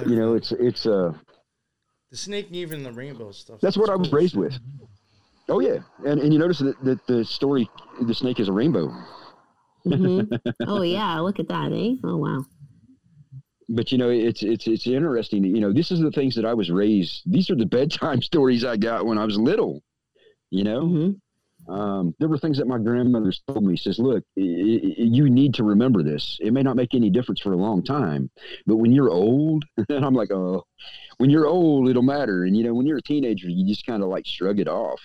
you 0.07 0.17
know, 0.17 0.35
it's 0.35 0.53
it's 0.53 0.87
uh 0.87 1.13
the 2.11 2.17
snake 2.17 2.47
and 2.47 2.57
even 2.57 2.83
the 2.83 2.93
rainbow 2.93 3.33
stuff. 3.33 3.61
That's 3.61 3.77
what 3.77 3.91
I 3.91 3.97
was 3.97 4.13
raised 4.13 4.37
with. 4.37 4.59
Oh 5.49 5.61
yeah, 5.61 5.79
and 6.05 6.21
and 6.21 6.33
you 6.33 6.39
notice 6.39 6.59
that, 6.59 6.83
that 6.85 7.07
the 7.07 7.25
story, 7.25 7.69
the 8.03 8.15
snake 8.15 8.41
is 8.41 8.49
a 8.49 8.53
rainbow. 8.53 8.89
mm-hmm. 9.87 10.51
Oh 10.67 10.83
yeah, 10.83 11.19
look 11.21 11.39
at 11.41 11.49
that, 11.49 11.73
eh? 11.73 11.95
Oh 12.05 12.17
wow 12.17 12.45
but 13.69 13.93
you 13.93 13.99
know 13.99 14.09
it's 14.09 14.43
it's 14.43 14.67
it's 14.67 14.87
interesting. 14.87 15.45
You 15.45 15.61
know 15.61 15.73
this 15.73 15.91
is 15.91 16.01
the 16.01 16.11
things 16.11 16.35
that 16.37 16.45
i 16.45 16.55
was 16.55 16.71
raised 16.71 17.23
these 17.27 17.51
are 17.51 17.57
the 17.57 17.67
bedtime 17.79 18.23
stories 18.23 18.65
i 18.65 18.77
got 18.77 19.07
when 19.07 19.19
i 19.19 19.25
was 19.25 19.39
little 19.39 19.83
you 20.51 20.65
know? 20.65 20.83
Mm-hmm. 20.83 21.73
um, 21.73 22.15
there 22.19 22.29
were 22.29 22.39
things 22.39 22.57
that 22.57 22.67
my 22.67 22.79
grandmother 22.79 23.31
told 23.47 23.65
me. 23.65 23.77
Says 23.77 23.99
look 23.99 24.25
you 24.37 25.29
need 25.29 25.55
to 25.55 25.65
remember 25.65 26.03
this. 26.03 26.39
It 26.41 26.53
may 26.53 26.63
not 26.63 26.77
make 26.77 26.95
any 26.95 27.11
difference 27.11 27.41
for 27.41 27.53
a 27.53 27.57
long 27.57 27.85
time 27.85 28.31
but 28.67 28.77
when 28.77 28.93
you're 28.93 29.11
old 29.11 29.65
and 29.89 30.05
i'm 30.05 30.15
like 30.15 30.31
oh 30.31 30.65
when 31.19 31.31
you're 31.31 31.47
old 31.47 31.89
it'll 31.89 32.03
matter. 32.03 32.45
And 32.45 32.57
you 32.57 32.65
know 32.65 32.75
when 32.75 32.87
you're 32.87 32.99
a 32.99 33.03
teenager 33.03 33.49
you 33.49 33.67
just 33.67 33.87
kind 33.87 34.03
of 34.03 34.09
like 34.09 34.27
shrug 34.27 34.61
it 34.61 34.69
off. 34.69 35.01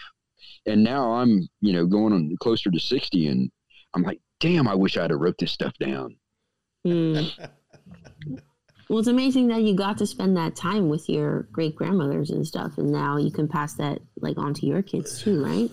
And 0.66 0.84
now 0.84 1.12
i'm 1.14 1.48
you 1.60 1.74
know 1.74 1.86
going 1.86 2.14
on 2.14 2.36
closer 2.40 2.72
to 2.72 2.80
60 2.80 3.28
and 3.28 3.52
i'm 3.94 4.04
like 4.04 4.22
damn 4.40 4.68
i 4.68 4.76
wish 4.76 4.98
i'd 4.98 5.12
have 5.12 5.20
wrote 5.20 5.38
this 5.40 5.52
stuff 5.52 5.74
down. 5.80 6.16
Mm. 6.88 7.32
Well, 8.90 9.00
it's 9.00 9.08
amazing 9.08 9.48
that 9.48 9.62
you 9.62 9.76
got 9.76 9.98
to 10.00 10.08
spend 10.08 10.36
that 10.38 10.56
time 10.56 10.90
with 10.90 11.08
your 11.10 11.44
great 11.52 11.76
grandmothers 11.76 12.30
and 12.30 12.46
stuff, 12.46 12.78
and 12.78 12.92
now 12.92 13.18
you 13.18 13.32
can 13.32 13.48
pass 13.48 13.76
that 13.76 14.00
like 14.18 14.38
on 14.38 14.54
to 14.56 14.66
your 14.66 14.82
kids 14.82 15.22
too, 15.22 15.44
right? 15.44 15.72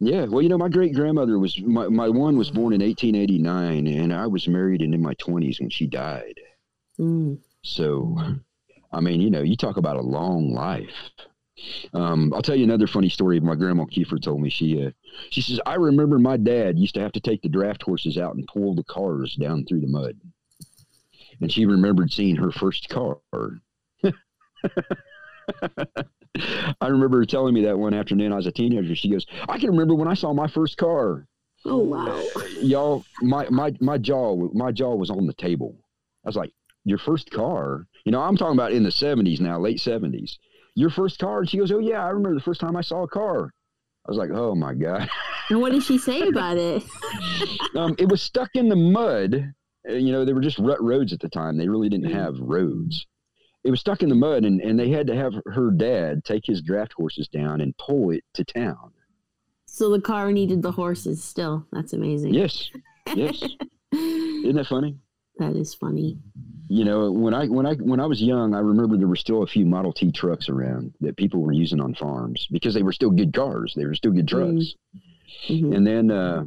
Yeah, 0.00 0.26
well, 0.26 0.42
you 0.42 0.48
know, 0.48 0.58
my 0.58 0.68
great 0.68 0.94
grandmother 0.94 1.38
was 1.38 1.60
my, 1.60 1.88
my 1.88 2.08
one 2.08 2.38
was 2.38 2.50
born 2.50 2.72
in 2.72 2.80
1889, 2.80 3.86
and 3.88 4.12
I 4.12 4.26
was 4.28 4.46
married 4.46 4.80
and 4.80 4.94
in 4.94 5.02
my 5.02 5.14
20s 5.14 5.60
when 5.60 5.70
she 5.70 5.88
died. 5.88 6.38
Mm. 7.00 7.38
So, 7.62 8.16
I 8.92 9.00
mean, 9.00 9.20
you 9.20 9.30
know, 9.30 9.42
you 9.42 9.56
talk 9.56 9.76
about 9.76 9.96
a 9.96 10.02
long 10.02 10.52
life. 10.52 11.10
Um, 11.92 12.32
I'll 12.32 12.42
tell 12.42 12.54
you 12.54 12.62
another 12.62 12.86
funny 12.86 13.08
story. 13.08 13.40
My 13.40 13.56
grandma 13.56 13.84
Keefer 13.86 14.22
told 14.22 14.40
me. 14.40 14.48
She 14.48 14.86
uh, 14.86 14.90
she 15.30 15.40
says 15.40 15.58
I 15.66 15.74
remember 15.74 16.20
my 16.20 16.36
dad 16.36 16.78
used 16.78 16.94
to 16.94 17.00
have 17.00 17.10
to 17.12 17.20
take 17.20 17.42
the 17.42 17.48
draft 17.48 17.82
horses 17.82 18.16
out 18.16 18.36
and 18.36 18.46
pull 18.46 18.76
the 18.76 18.84
cars 18.84 19.34
down 19.34 19.64
through 19.64 19.80
the 19.80 19.88
mud 19.88 20.16
and 21.40 21.52
she 21.52 21.66
remembered 21.66 22.10
seeing 22.12 22.36
her 22.36 22.50
first 22.50 22.88
car. 22.88 23.18
I 26.80 26.88
remember 26.88 27.18
her 27.18 27.24
telling 27.24 27.54
me 27.54 27.64
that 27.64 27.78
one 27.78 27.94
afternoon. 27.94 28.32
I 28.32 28.36
was 28.36 28.46
a 28.46 28.52
teenager. 28.52 28.94
She 28.94 29.10
goes, 29.10 29.26
"I 29.48 29.58
can 29.58 29.70
remember 29.70 29.94
when 29.94 30.08
I 30.08 30.14
saw 30.14 30.32
my 30.32 30.46
first 30.46 30.76
car." 30.76 31.26
Oh 31.64 31.78
wow! 31.78 32.22
Y'all, 32.60 33.04
my 33.22 33.48
my 33.50 33.72
my 33.80 33.98
jaw 33.98 34.36
my 34.52 34.70
jaw 34.72 34.94
was 34.94 35.10
on 35.10 35.26
the 35.26 35.32
table. 35.34 35.76
I 36.24 36.28
was 36.28 36.36
like, 36.36 36.52
"Your 36.84 36.98
first 36.98 37.30
car?" 37.30 37.86
You 38.04 38.12
know, 38.12 38.20
I'm 38.20 38.36
talking 38.36 38.56
about 38.56 38.72
in 38.72 38.82
the 38.82 38.90
'70s 38.90 39.40
now, 39.40 39.58
late 39.58 39.78
'70s. 39.78 40.36
Your 40.74 40.90
first 40.90 41.18
car? 41.18 41.40
And 41.40 41.50
she 41.50 41.58
goes, 41.58 41.72
"Oh 41.72 41.78
yeah, 41.80 42.04
I 42.04 42.10
remember 42.10 42.34
the 42.34 42.44
first 42.44 42.60
time 42.60 42.76
I 42.76 42.82
saw 42.82 43.02
a 43.02 43.08
car." 43.08 43.50
I 44.06 44.10
was 44.10 44.18
like, 44.18 44.30
"Oh 44.32 44.54
my 44.54 44.74
god!" 44.74 45.08
And 45.50 45.60
what 45.60 45.72
did 45.72 45.82
she 45.82 45.98
say 45.98 46.20
about 46.28 46.56
it? 46.58 46.84
um, 47.74 47.94
it 47.98 48.08
was 48.08 48.22
stuck 48.22 48.50
in 48.54 48.68
the 48.68 48.76
mud 48.76 49.52
you 49.84 50.12
know, 50.12 50.24
they 50.24 50.32
were 50.32 50.40
just 50.40 50.58
rut 50.58 50.82
roads 50.82 51.12
at 51.12 51.20
the 51.20 51.28
time. 51.28 51.56
They 51.56 51.68
really 51.68 51.88
didn't 51.88 52.10
mm. 52.10 52.14
have 52.14 52.38
roads. 52.38 53.06
it 53.64 53.70
was 53.70 53.80
stuck 53.80 54.02
in 54.02 54.08
the 54.08 54.14
mud, 54.14 54.44
and, 54.44 54.60
and 54.60 54.78
they 54.78 54.90
had 54.90 55.06
to 55.08 55.14
have 55.14 55.34
her 55.46 55.70
dad 55.70 56.24
take 56.24 56.44
his 56.46 56.62
draft 56.62 56.92
horses 56.92 57.28
down 57.28 57.60
and 57.60 57.76
pull 57.78 58.10
it 58.10 58.24
to 58.34 58.44
town. 58.44 58.92
So 59.66 59.90
the 59.90 60.00
car 60.00 60.32
needed 60.32 60.62
the 60.62 60.72
horses 60.72 61.22
still. 61.22 61.66
That's 61.72 61.92
amazing. 61.92 62.34
Yes, 62.34 62.70
yes. 63.14 63.42
Isn't 63.92 64.56
that 64.56 64.66
funny? 64.66 64.96
That 65.38 65.54
is 65.54 65.74
funny. 65.74 66.18
You 66.68 66.84
know, 66.84 67.10
when 67.10 67.32
I 67.32 67.46
when 67.46 67.64
I 67.64 67.74
when 67.74 68.00
I 68.00 68.06
was 68.06 68.20
young, 68.20 68.54
I 68.54 68.58
remember 68.58 68.96
there 68.96 69.08
were 69.08 69.16
still 69.16 69.42
a 69.42 69.46
few 69.46 69.64
Model 69.64 69.92
T 69.92 70.10
trucks 70.10 70.48
around 70.48 70.92
that 71.00 71.16
people 71.16 71.40
were 71.40 71.52
using 71.52 71.80
on 71.80 71.94
farms 71.94 72.46
because 72.50 72.74
they 72.74 72.82
were 72.82 72.92
still 72.92 73.10
good 73.10 73.32
cars. 73.32 73.72
They 73.76 73.86
were 73.86 73.94
still 73.94 74.12
good 74.12 74.28
trucks. 74.28 74.74
Mhm. 75.48 75.76
And 75.76 75.86
then 75.86 76.10
uh, 76.10 76.44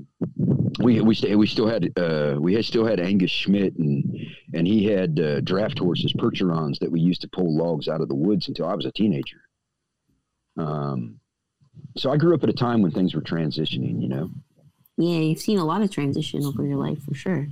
we 0.80 1.02
we 1.02 1.16
st- 1.16 1.38
we 1.38 1.48
still 1.48 1.68
had 1.68 1.91
uh, 1.98 2.38
we 2.40 2.53
had 2.53 2.66
still 2.66 2.86
had 2.86 2.99
Angus 2.99 3.32
Schmidt 3.32 3.76
and 3.78 4.20
and 4.53 4.68
he 4.68 4.86
had 4.86 5.20
uh, 5.20 5.41
draft 5.41 5.80
horses, 5.80 6.14
Percherons 6.14 6.80
that 6.80 6.91
we 6.91 6.99
used 6.99 7.22
to 7.22 7.28
pull 7.28 7.56
logs 7.56 7.88
out 7.88 8.02
of 8.02 8.08
the 8.10 8.16
woods 8.16 8.48
until 8.48 8.68
I 8.68 8.74
was 8.76 8.86
a 8.86 8.91
teenager. 8.91 9.41
Um, 10.58 11.20
so 11.95 12.12
I 12.12 12.18
grew 12.18 12.34
up 12.34 12.44
at 12.44 12.49
a 12.49 12.53
time 12.53 12.82
when 12.82 12.91
things 12.91 13.14
were 13.16 13.22
transitioning, 13.22 14.02
you 14.02 14.08
know. 14.08 14.30
Yeah, 14.98 15.20
you've 15.20 15.40
seen 15.40 15.58
a 15.58 15.66
lot 15.66 15.82
of 15.82 15.90
transition 15.90 16.45
over 16.45 16.66
your 16.66 16.78
life 16.78 17.02
for 17.03 17.16
sure. 17.16 17.48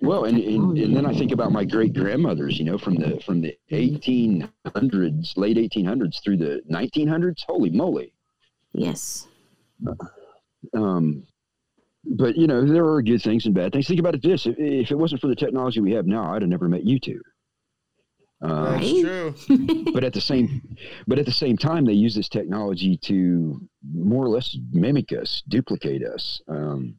Well, 0.00 0.24
and, 0.24 0.36
and, 0.36 0.76
and 0.76 0.96
then 0.96 1.06
I 1.06 1.14
think 1.14 1.30
about 1.30 1.52
my 1.52 1.64
great 1.64 1.94
grandmothers, 1.94 2.58
you 2.58 2.64
know, 2.64 2.76
from 2.76 2.96
the 2.96 3.20
from 3.24 3.40
the 3.40 3.56
1800s, 3.70 5.36
late 5.36 5.56
1800s 5.56 6.20
through 6.22 6.38
the 6.38 6.60
1900s. 6.68 7.44
Holy 7.46 7.70
moly! 7.70 8.12
Yes. 8.72 9.28
Um, 10.74 11.24
but 12.04 12.36
you 12.36 12.46
know, 12.46 12.66
there 12.66 12.86
are 12.86 13.02
good 13.02 13.22
things 13.22 13.46
and 13.46 13.54
bad 13.54 13.72
things. 13.72 13.86
Think 13.86 14.00
about 14.00 14.14
it 14.14 14.22
this: 14.22 14.46
if, 14.46 14.56
if 14.58 14.90
it 14.90 14.98
wasn't 14.98 15.20
for 15.20 15.28
the 15.28 15.36
technology 15.36 15.80
we 15.80 15.92
have 15.92 16.06
now, 16.06 16.34
I'd 16.34 16.42
have 16.42 16.48
never 16.48 16.68
met 16.68 16.84
you 16.84 16.98
two. 16.98 17.20
Uh, 18.42 18.72
That's 18.72 19.00
true. 19.00 19.34
but 19.94 20.02
at 20.02 20.12
the 20.12 20.20
same, 20.20 20.76
but 21.06 21.18
at 21.18 21.26
the 21.26 21.32
same 21.32 21.56
time, 21.56 21.84
they 21.84 21.92
use 21.92 22.14
this 22.14 22.28
technology 22.28 22.96
to 23.04 23.60
more 23.94 24.24
or 24.24 24.28
less 24.28 24.56
mimic 24.72 25.12
us, 25.12 25.42
duplicate 25.48 26.04
us. 26.04 26.40
Um, 26.48 26.96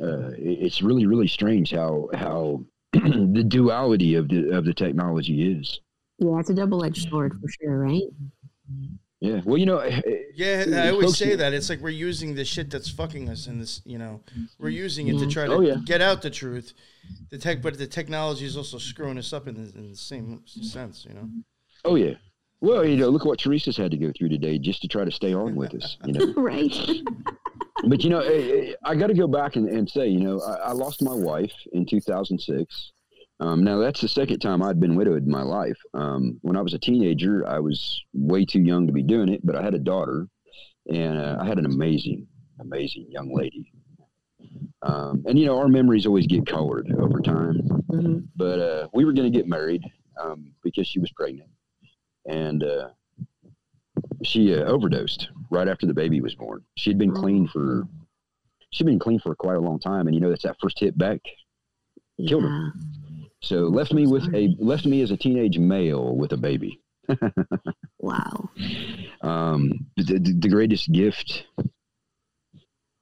uh, 0.00 0.30
it's 0.38 0.82
really, 0.82 1.06
really 1.06 1.26
strange 1.26 1.72
how 1.72 2.08
how 2.14 2.64
the 2.92 3.44
duality 3.46 4.14
of 4.14 4.28
the 4.28 4.50
of 4.50 4.64
the 4.64 4.74
technology 4.74 5.52
is. 5.58 5.80
Yeah, 6.18 6.38
it's 6.38 6.50
a 6.50 6.54
double 6.54 6.84
edged 6.84 7.08
sword 7.08 7.32
for 7.40 7.48
sure, 7.60 7.78
right? 7.78 8.02
Yeah. 9.22 9.40
Well, 9.44 9.56
you 9.56 9.66
know, 9.66 9.78
eh, 9.78 10.00
Yeah, 10.34 10.64
eh, 10.66 10.84
I 10.86 10.90
always 10.90 11.06
folks- 11.10 11.18
say 11.18 11.36
that. 11.36 11.52
It's 11.54 11.70
like 11.70 11.80
we're 11.80 11.90
using 11.90 12.34
the 12.34 12.44
shit 12.44 12.70
that's 12.70 12.90
fucking 12.90 13.28
us 13.28 13.46
in 13.46 13.60
this, 13.60 13.80
you 13.84 13.96
know, 13.96 14.20
we're 14.58 14.70
using 14.70 15.06
it 15.06 15.18
to 15.20 15.26
try 15.28 15.46
to 15.46 15.52
Oh, 15.52 15.60
yeah. 15.60 15.76
get 15.84 16.00
out 16.00 16.22
the 16.22 16.30
truth. 16.30 16.74
The 17.30 17.38
tech, 17.38 17.62
but 17.62 17.78
the 17.78 17.86
technology 17.86 18.44
is 18.44 18.56
also 18.56 18.78
screwing 18.78 19.18
us 19.18 19.32
up 19.32 19.46
in 19.46 19.54
the, 19.54 19.78
in 19.78 19.90
the 19.90 19.96
same 19.96 20.42
sense, 20.46 21.06
you 21.08 21.14
know. 21.14 21.28
Oh 21.84 21.94
yeah. 21.94 22.14
Well, 22.60 22.84
you 22.84 22.96
know, 22.96 23.08
look 23.10 23.24
what 23.24 23.38
Teresa's 23.38 23.76
had 23.76 23.90
to 23.92 23.96
go 23.96 24.12
through 24.16 24.28
today 24.30 24.58
just 24.58 24.82
to 24.82 24.88
try 24.88 25.04
to 25.04 25.10
stay 25.12 25.34
on 25.34 25.54
with 25.54 25.74
us. 25.74 25.96
You 26.04 26.12
know. 26.14 26.32
right. 26.36 26.74
but 27.88 28.02
you 28.04 28.10
know, 28.10 28.20
eh, 28.20 28.70
eh, 28.70 28.72
I 28.84 28.94
got 28.96 29.06
to 29.08 29.14
go 29.14 29.26
back 29.28 29.56
and, 29.56 29.68
and 29.68 29.88
say, 29.88 30.06
you 30.08 30.20
know, 30.20 30.40
I, 30.40 30.70
I 30.70 30.72
lost 30.72 31.00
my 31.02 31.14
wife 31.14 31.52
in 31.72 31.86
2006. 31.86 32.92
Um, 33.40 33.64
now 33.64 33.78
that's 33.78 34.00
the 34.00 34.08
second 34.08 34.38
time 34.38 34.62
I'd 34.62 34.80
been 34.80 34.94
widowed 34.94 35.24
in 35.24 35.30
my 35.30 35.42
life. 35.42 35.78
Um, 35.94 36.38
when 36.42 36.56
I 36.56 36.62
was 36.62 36.74
a 36.74 36.78
teenager, 36.78 37.46
I 37.48 37.58
was 37.58 38.00
way 38.12 38.44
too 38.44 38.60
young 38.60 38.86
to 38.86 38.92
be 38.92 39.02
doing 39.02 39.28
it, 39.28 39.44
but 39.44 39.56
I 39.56 39.62
had 39.62 39.74
a 39.74 39.78
daughter, 39.78 40.28
and 40.92 41.18
uh, 41.18 41.38
I 41.40 41.46
had 41.46 41.58
an 41.58 41.66
amazing, 41.66 42.26
amazing 42.60 43.06
young 43.10 43.34
lady. 43.34 43.72
Um, 44.82 45.24
and 45.26 45.38
you 45.38 45.46
know, 45.46 45.58
our 45.58 45.68
memories 45.68 46.06
always 46.06 46.26
get 46.26 46.46
colored 46.46 46.92
over 46.98 47.20
time. 47.20 47.56
hmm 47.90 48.18
But 48.36 48.58
uh, 48.58 48.88
we 48.92 49.04
were 49.04 49.12
going 49.12 49.30
to 49.30 49.36
get 49.36 49.48
married 49.48 49.82
um, 50.22 50.52
because 50.62 50.86
she 50.86 51.00
was 51.00 51.10
pregnant, 51.12 51.48
and 52.26 52.62
uh, 52.62 52.88
she 54.22 54.54
uh, 54.54 54.64
overdosed 54.64 55.28
right 55.50 55.68
after 55.68 55.86
the 55.86 55.94
baby 55.94 56.20
was 56.20 56.34
born. 56.34 56.62
She'd 56.76 56.98
been 56.98 57.12
clean 57.12 57.48
for 57.48 57.86
she'd 58.70 58.86
been 58.86 58.98
clean 58.98 59.20
for 59.20 59.34
quite 59.34 59.56
a 59.56 59.60
long 59.60 59.78
time, 59.78 60.06
and 60.06 60.14
you 60.14 60.20
know 60.20 60.30
that's 60.30 60.42
that 60.42 60.56
first 60.60 60.78
hit 60.80 60.96
back. 60.98 61.20
Killed 62.26 62.44
her. 62.44 62.72
So 63.42 63.62
left 63.62 63.92
me 63.92 64.06
with 64.06 64.22
a 64.34 64.54
left 64.58 64.86
me 64.86 65.02
as 65.02 65.10
a 65.10 65.16
teenage 65.16 65.58
male 65.58 66.16
with 66.16 66.32
a 66.32 66.36
baby. 66.36 66.80
Wow. 67.98 68.50
Um, 69.22 69.86
the, 69.96 70.18
the, 70.18 70.48
greatest 70.48 70.90
gift. 70.90 71.44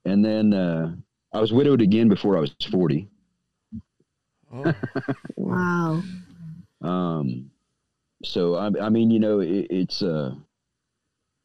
And 0.05 0.23
then 0.23 0.53
uh, 0.53 0.95
I 1.33 1.41
was 1.41 1.51
widowed 1.51 1.81
again 1.81 2.07
before 2.07 2.37
I 2.37 2.41
was 2.41 2.53
forty. 2.71 3.09
Oh, 4.53 4.73
Wow. 5.35 6.03
Um, 6.81 7.49
so 8.23 8.55
I, 8.55 8.69
I 8.79 8.89
mean, 8.89 9.09
you 9.09 9.19
know, 9.19 9.39
it, 9.39 9.67
it's 9.71 10.01
uh, 10.03 10.35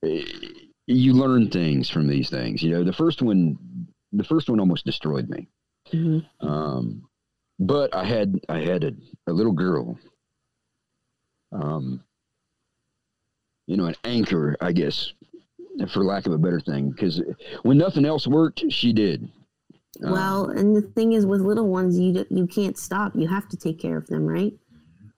it- 0.02 0.54
you 0.88 1.14
learn 1.14 1.50
things 1.50 1.90
from 1.90 2.06
these 2.06 2.30
things. 2.30 2.62
You 2.62 2.70
know, 2.70 2.84
the 2.84 2.92
first 2.92 3.20
one, 3.20 3.58
the 4.12 4.22
first 4.22 4.48
one 4.48 4.60
almost 4.60 4.84
destroyed 4.84 5.28
me. 5.28 5.48
hmm 5.90 6.18
Um, 6.40 7.08
but 7.58 7.94
I 7.94 8.04
had 8.04 8.40
I 8.48 8.58
had 8.58 8.84
a, 8.84 8.92
a 9.26 9.32
little 9.32 9.52
girl. 9.52 9.98
Um, 11.52 12.02
you 13.66 13.76
know, 13.76 13.86
an 13.86 13.96
anchor, 14.04 14.56
I 14.60 14.72
guess, 14.72 15.12
for 15.92 16.04
lack 16.04 16.26
of 16.26 16.32
a 16.32 16.38
better 16.38 16.60
thing, 16.60 16.90
because 16.90 17.22
when 17.62 17.78
nothing 17.78 18.04
else 18.04 18.26
worked, 18.26 18.64
she 18.70 18.92
did. 18.92 19.28
Um, 20.04 20.12
Well, 20.12 20.50
and 20.50 20.76
the 20.76 20.82
thing 20.82 21.12
is, 21.12 21.26
with 21.26 21.40
little 21.40 21.68
ones, 21.68 21.98
you 21.98 22.24
you 22.30 22.46
can't 22.46 22.78
stop. 22.78 23.12
You 23.14 23.26
have 23.28 23.48
to 23.48 23.56
take 23.56 23.78
care 23.78 23.96
of 23.96 24.06
them, 24.06 24.26
right? 24.26 24.52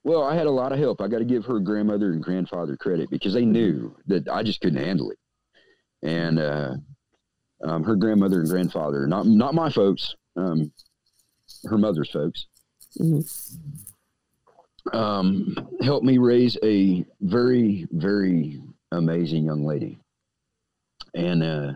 Well, 0.05 0.23
I 0.23 0.35
had 0.35 0.47
a 0.47 0.51
lot 0.51 0.73
of 0.73 0.79
help. 0.79 1.01
I 1.01 1.09
got 1.09 1.19
to 1.19 1.25
give 1.25 1.45
her 1.45 1.59
grandmother 1.59 2.13
and 2.13 2.23
grandfather 2.23 2.77
credit 2.77 3.11
because 3.11 3.35
they 3.35 3.45
knew 3.45 3.95
that 4.07 4.29
I 4.29 4.43
just 4.43 4.61
couldn't 4.61 4.83
handle 4.83 5.11
it. 5.11 5.19
And 6.03 6.39
uh, 6.39 6.75
um, 7.65 7.83
her 7.85 7.97
grandmother 7.97 8.41
and 8.41 8.49
grandfather, 8.49 9.07
not 9.07 9.27
not 9.27 9.55
my 9.55 9.71
folks, 9.71 10.15
um, 10.37 10.73
her 11.65 11.79
mother's 11.79 12.11
folks, 12.11 12.47
Mhm. 12.99 13.25
um, 14.93 15.55
helped 15.83 16.05
me 16.05 16.19
raise 16.19 16.57
a 16.63 17.05
very 17.21 17.87
very 17.93 18.63
amazing 18.93 19.45
young 19.45 19.65
lady. 19.65 19.99
And 21.15 21.43
uh, 21.43 21.73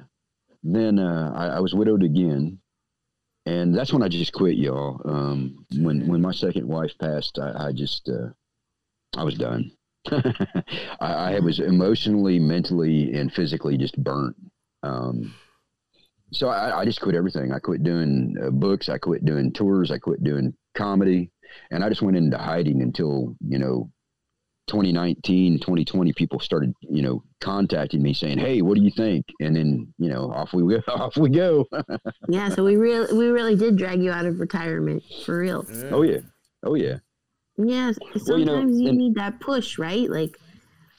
then 0.63 0.99
uh, 0.99 1.33
I, 1.35 1.47
I 1.57 1.61
was 1.61 1.75
widowed 1.75 2.03
again, 2.03 2.59
and 3.47 3.75
that's 3.75 3.93
when 3.93 4.03
I 4.03 4.09
just 4.09 4.33
quit, 4.33 4.57
y'all. 4.57 5.01
Um, 5.05 5.67
when 5.79 6.07
when 6.07 6.21
my 6.21 6.33
second 6.33 6.67
wife 6.69 6.93
passed, 7.01 7.39
I, 7.39 7.69
I 7.69 7.73
just 7.73 8.09
uh, 8.09 8.29
I 9.17 9.25
was 9.25 9.35
done. 9.35 9.73
I, 10.11 11.35
I 11.37 11.41
was 11.41 11.61
emotionally, 11.61 12.39
mentally, 12.39 13.13
and 13.15 13.33
physically 13.33 13.77
just 13.77 13.97
burnt. 14.03 14.37
Um, 14.83 15.35
so 16.33 16.49
I, 16.49 16.81
I 16.81 16.85
just 16.85 17.01
quit 17.01 17.15
everything. 17.15 17.53
I 17.53 17.59
quit 17.59 17.83
doing 17.83 18.35
uh, 18.43 18.51
books. 18.51 18.89
I 18.89 18.99
quit 18.99 19.25
doing 19.25 19.53
tours. 19.53 19.91
I 19.91 19.99
quit 19.99 20.23
doing 20.25 20.55
comedy, 20.75 21.31
and 21.71 21.85
I 21.85 21.89
just 21.89 22.03
went 22.03 22.17
into 22.17 22.39
hiding 22.39 22.83
until 22.83 23.37
you 23.47 23.59
know 23.59 23.91
2019 24.69 25.59
2020 25.59 26.13
people 26.13 26.39
started 26.39 26.73
you 26.83 27.03
know 27.03 27.23
contacting 27.41 28.01
me 28.01 28.15
saying 28.15 28.39
hey 28.39 28.63
what 28.63 28.77
do 28.77 28.81
you 28.83 28.93
think 28.97 29.27
and 29.41 29.57
then 29.57 29.93
you 29.99 30.09
know 30.09 30.31
off 30.33 30.53
we 30.55 30.63
go 30.63 30.81
off 30.93 31.17
we 31.17 31.29
go 31.29 31.67
Yeah. 32.29 32.49
So 32.49 32.63
we 32.65 32.77
really 32.77 33.13
we 33.13 33.27
really 33.27 33.57
did 33.57 33.77
drag 33.77 34.01
you 34.01 34.13
out 34.13 34.25
of 34.25 34.39
retirement 34.39 35.03
for 35.27 35.39
real. 35.41 35.67
yeah. 35.69 35.91
oh 35.91 36.03
yeah 36.03 36.19
oh 36.63 36.75
yeah 36.77 36.99
Yeah. 37.59 37.91
Sometimes 37.93 38.29
Well, 38.29 38.39
you 38.39 38.45
know, 38.45 38.61
you 38.61 38.89
and- 38.91 38.99
need 38.99 39.15
that 39.17 39.41
push, 39.41 39.79
right? 39.79 40.09
Like 40.09 40.39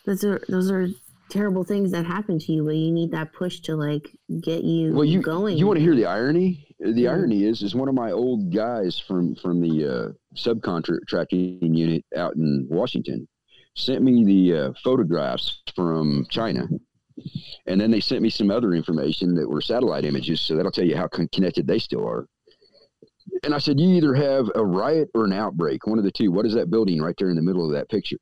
those 0.05 0.26
are 0.26 0.41
those 0.49 0.69
are 0.69 0.88
terrible 1.34 1.64
things 1.64 1.91
that 1.91 2.05
happen 2.05 2.38
to 2.38 2.51
you, 2.51 2.64
but 2.64 2.76
you 2.76 2.91
need 2.91 3.11
that 3.11 3.34
push 3.34 3.60
to 3.61 3.76
like 3.76 4.15
get 4.41 4.64
you, 4.64 4.93
well 4.93 5.03
you 5.03 5.22
going. 5.22 5.57
you 5.57 5.65
want 5.65 5.77
to 5.77 5.84
hear 5.84 5.95
the 5.95 6.05
irony? 6.05 6.68
The 6.80 7.07
irony 7.07 7.45
is 7.45 7.64
is 7.64 7.73
one 7.73 7.89
of 7.89 7.95
my 7.95 8.11
old 8.11 8.53
guys 8.53 8.99
from 8.99 9.35
from 9.35 9.60
the 9.60 9.88
uh, 9.88 10.11
subcontracting 10.35 11.76
unit 11.76 12.05
out 12.15 12.35
in 12.35 12.68
washington 12.69 13.27
sent 13.76 14.03
me 14.03 14.23
the 14.23 14.57
uh, 14.57 14.73
photographs 14.84 15.64
from 15.76 16.26
china. 16.30 16.68
And 17.68 17.80
then 17.80 17.91
they 17.91 17.99
sent 17.99 18.22
me 18.22 18.30
some 18.30 18.51
other 18.51 18.73
information 18.73 19.35
that 19.35 19.49
were 19.49 19.61
satellite 19.61 20.05
images 20.05 20.41
so 20.41 20.55
that'll 20.55 20.72
tell 20.72 20.85
you 20.85 20.97
how 20.97 21.07
con- 21.07 21.30
connected 21.34 21.68
they 21.68 21.80
still 21.80 22.07
are. 22.07 22.27
And 23.43 23.55
i 23.55 23.57
said 23.57 23.80
you 23.80 23.89
either 23.95 24.14
have 24.14 24.49
a 24.55 24.64
riot 24.64 25.10
or 25.15 25.26
an 25.26 25.34
outbreak 25.34 25.88
one 25.88 25.97
of 25.97 26.03
the 26.03 26.11
two. 26.11 26.31
What 26.31 26.45
is 26.45 26.53
that 26.53 26.69
building 26.69 27.01
right 27.01 27.15
there 27.18 27.30
in 27.30 27.35
the 27.35 27.41
middle 27.41 27.65
of 27.65 27.72
that 27.73 27.89
picture? 27.89 28.18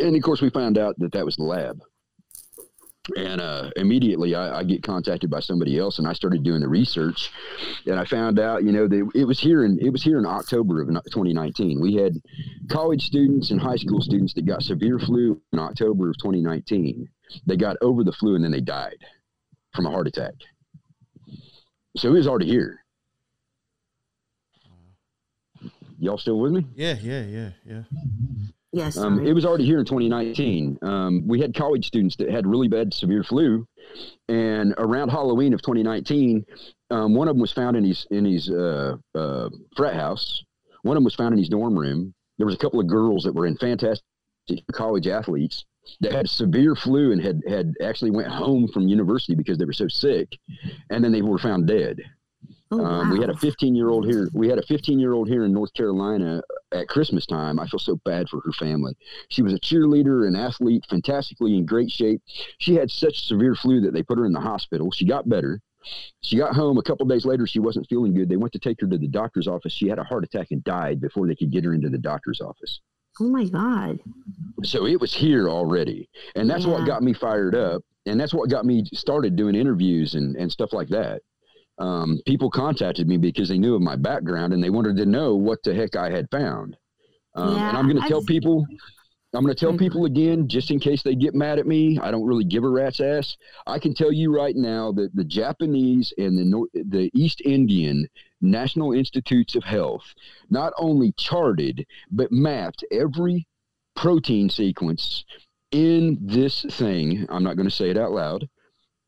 And 0.00 0.14
of 0.14 0.22
course 0.22 0.42
we 0.42 0.50
found 0.50 0.76
out 0.76 0.98
that 0.98 1.12
that 1.12 1.24
was 1.24 1.36
the 1.36 1.44
lab 1.44 1.80
and 3.16 3.40
uh, 3.40 3.70
immediately 3.76 4.34
I, 4.34 4.58
I 4.58 4.64
get 4.64 4.82
contacted 4.82 5.30
by 5.30 5.40
somebody 5.40 5.78
else 5.78 5.98
and 5.98 6.08
i 6.08 6.12
started 6.12 6.42
doing 6.42 6.60
the 6.60 6.68
research 6.68 7.30
and 7.86 8.00
i 8.00 8.04
found 8.04 8.40
out 8.40 8.64
you 8.64 8.72
know 8.72 8.88
that 8.88 9.10
it 9.14 9.24
was 9.24 9.38
here 9.38 9.64
in 9.64 9.78
it 9.80 9.90
was 9.90 10.02
here 10.02 10.18
in 10.18 10.26
october 10.26 10.82
of 10.82 10.88
2019 10.88 11.80
we 11.80 11.94
had 11.94 12.14
college 12.68 13.02
students 13.02 13.52
and 13.52 13.60
high 13.60 13.76
school 13.76 14.00
students 14.00 14.34
that 14.34 14.44
got 14.44 14.62
severe 14.62 14.98
flu 14.98 15.40
in 15.52 15.58
october 15.58 16.10
of 16.10 16.16
2019 16.18 17.08
they 17.46 17.56
got 17.56 17.76
over 17.80 18.04
the 18.04 18.12
flu 18.12 18.34
and 18.34 18.44
then 18.44 18.52
they 18.52 18.60
died 18.60 18.98
from 19.76 19.86
a 19.86 19.90
heart 19.90 20.08
attack. 20.08 20.34
So 21.96 22.08
it 22.08 22.12
was 22.12 22.26
already 22.26 22.46
here. 22.46 22.80
Y'all 25.98 26.18
still 26.18 26.38
with 26.38 26.52
me? 26.52 26.66
Yeah, 26.74 26.96
yeah, 27.00 27.22
yeah, 27.22 27.50
yeah. 27.64 27.82
Yes. 28.76 28.96
Um, 28.98 29.16
sorry. 29.16 29.30
it 29.30 29.32
was 29.32 29.46
already 29.46 29.64
here 29.64 29.78
in 29.78 29.86
2019. 29.86 30.78
Um, 30.82 31.26
we 31.26 31.40
had 31.40 31.54
college 31.54 31.86
students 31.86 32.14
that 32.16 32.30
had 32.30 32.46
really 32.46 32.68
bad 32.68 32.92
severe 32.92 33.24
flu, 33.24 33.66
and 34.28 34.74
around 34.76 35.08
Halloween 35.08 35.54
of 35.54 35.62
2019, 35.62 36.44
um, 36.90 37.14
one 37.14 37.26
of 37.28 37.34
them 37.36 37.40
was 37.40 37.52
found 37.52 37.76
in 37.76 37.84
his 37.84 38.06
in 38.10 38.24
his 38.26 38.50
uh, 38.50 38.96
uh, 39.14 39.48
frat 39.76 39.94
house. 39.94 40.44
One 40.82 40.94
of 40.96 41.00
them 41.00 41.04
was 41.04 41.14
found 41.14 41.32
in 41.32 41.38
his 41.38 41.48
dorm 41.48 41.76
room. 41.78 42.12
There 42.36 42.46
was 42.46 42.54
a 42.54 42.58
couple 42.58 42.78
of 42.78 42.86
girls 42.86 43.24
that 43.24 43.34
were 43.34 43.46
in 43.46 43.56
fantastic 43.56 44.04
college 44.72 45.06
athletes 45.08 45.64
that 46.00 46.12
had 46.12 46.28
severe 46.28 46.74
flu 46.76 47.12
and 47.12 47.22
had 47.22 47.40
had 47.48 47.72
actually 47.82 48.10
went 48.10 48.28
home 48.28 48.68
from 48.68 48.88
university 48.88 49.34
because 49.34 49.56
they 49.56 49.64
were 49.64 49.72
so 49.72 49.88
sick, 49.88 50.28
and 50.90 51.02
then 51.02 51.12
they 51.12 51.22
were 51.22 51.38
found 51.38 51.66
dead. 51.66 51.96
Oh, 52.70 52.84
Um, 52.84 53.10
We 53.10 53.20
had 53.20 53.30
a 53.30 53.36
15 53.36 53.74
year 53.74 53.88
old 53.90 54.04
here. 54.06 54.28
We 54.34 54.48
had 54.48 54.58
a 54.58 54.66
15 54.66 54.98
year 54.98 55.12
old 55.12 55.28
here 55.28 55.44
in 55.44 55.52
North 55.52 55.72
Carolina 55.72 56.42
at 56.76 56.88
Christmas 56.88 57.26
time. 57.26 57.58
I 57.58 57.66
feel 57.66 57.78
so 57.78 57.96
bad 58.04 58.28
for 58.28 58.40
her 58.40 58.52
family. 58.52 58.94
She 59.28 59.42
was 59.42 59.54
a 59.54 59.60
cheerleader, 59.60 60.26
an 60.26 60.36
athlete, 60.36 60.84
fantastically 60.88 61.56
in 61.56 61.66
great 61.66 61.90
shape. 61.90 62.22
She 62.58 62.74
had 62.74 62.90
such 62.90 63.26
severe 63.26 63.54
flu 63.54 63.80
that 63.82 63.92
they 63.92 64.02
put 64.02 64.18
her 64.18 64.26
in 64.26 64.32
the 64.32 64.40
hospital. 64.40 64.90
She 64.90 65.06
got 65.06 65.28
better. 65.28 65.60
She 66.22 66.36
got 66.36 66.54
home 66.54 66.78
a 66.78 66.82
couple 66.82 67.06
days 67.06 67.24
later. 67.24 67.46
She 67.46 67.60
wasn't 67.60 67.88
feeling 67.88 68.14
good. 68.14 68.28
They 68.28 68.36
went 68.36 68.52
to 68.54 68.58
take 68.58 68.80
her 68.80 68.86
to 68.88 68.98
the 68.98 69.08
doctor's 69.08 69.46
office. 69.46 69.72
She 69.72 69.88
had 69.88 69.98
a 69.98 70.04
heart 70.04 70.24
attack 70.24 70.48
and 70.50 70.64
died 70.64 71.00
before 71.00 71.26
they 71.26 71.36
could 71.36 71.50
get 71.50 71.64
her 71.64 71.74
into 71.74 71.88
the 71.88 71.98
doctor's 71.98 72.40
office. 72.40 72.80
Oh 73.20 73.28
my 73.28 73.44
God. 73.44 74.00
So 74.64 74.86
it 74.86 75.00
was 75.00 75.14
here 75.14 75.48
already. 75.48 76.08
And 76.34 76.50
that's 76.50 76.66
what 76.66 76.86
got 76.86 77.02
me 77.02 77.12
fired 77.14 77.54
up. 77.54 77.82
And 78.04 78.20
that's 78.20 78.34
what 78.34 78.50
got 78.50 78.66
me 78.66 78.84
started 78.92 79.36
doing 79.36 79.54
interviews 79.54 80.14
and, 80.14 80.36
and 80.36 80.50
stuff 80.50 80.72
like 80.72 80.88
that. 80.88 81.22
Um, 81.78 82.20
people 82.26 82.50
contacted 82.50 83.06
me 83.06 83.16
because 83.18 83.48
they 83.48 83.58
knew 83.58 83.74
of 83.74 83.82
my 83.82 83.96
background 83.96 84.52
and 84.54 84.62
they 84.62 84.70
wanted 84.70 84.96
to 84.96 85.06
know 85.06 85.34
what 85.34 85.62
the 85.62 85.74
heck 85.74 85.94
I 85.96 86.10
had 86.10 86.30
found. 86.30 86.76
Um, 87.34 87.56
Yeah, 87.56 87.68
and 87.68 87.76
I'm 87.76 87.84
going 87.88 88.00
to 88.00 88.08
tell 88.08 88.22
people, 88.22 88.66
I'm 89.34 89.42
going 89.44 89.54
to 89.54 89.60
tell 89.60 89.72
Mhm. 89.72 89.78
people 89.78 90.06
again, 90.06 90.48
just 90.48 90.70
in 90.70 90.80
case 90.80 91.02
they 91.02 91.14
get 91.14 91.34
mad 91.34 91.58
at 91.58 91.66
me. 91.66 91.98
I 91.98 92.10
don't 92.10 92.24
really 92.24 92.44
give 92.44 92.64
a 92.64 92.68
rat's 92.70 93.00
ass. 93.00 93.36
I 93.66 93.78
can 93.78 93.92
tell 93.92 94.10
you 94.10 94.34
right 94.34 94.56
now 94.56 94.92
that 94.92 95.14
the 95.14 95.24
Japanese 95.24 96.14
and 96.16 96.38
the 96.38 96.66
the 96.84 97.10
East 97.12 97.42
Indian 97.44 98.08
National 98.40 98.92
Institutes 98.92 99.54
of 99.54 99.64
Health 99.64 100.14
not 100.48 100.72
only 100.78 101.12
charted 101.12 101.86
but 102.10 102.32
mapped 102.32 102.84
every 102.90 103.46
protein 103.94 104.48
sequence 104.48 105.24
in 105.72 106.16
this 106.22 106.62
thing. 106.70 107.26
I'm 107.28 107.42
not 107.44 107.56
going 107.56 107.68
to 107.68 107.74
say 107.74 107.90
it 107.90 107.98
out 107.98 108.12
loud. 108.12 108.48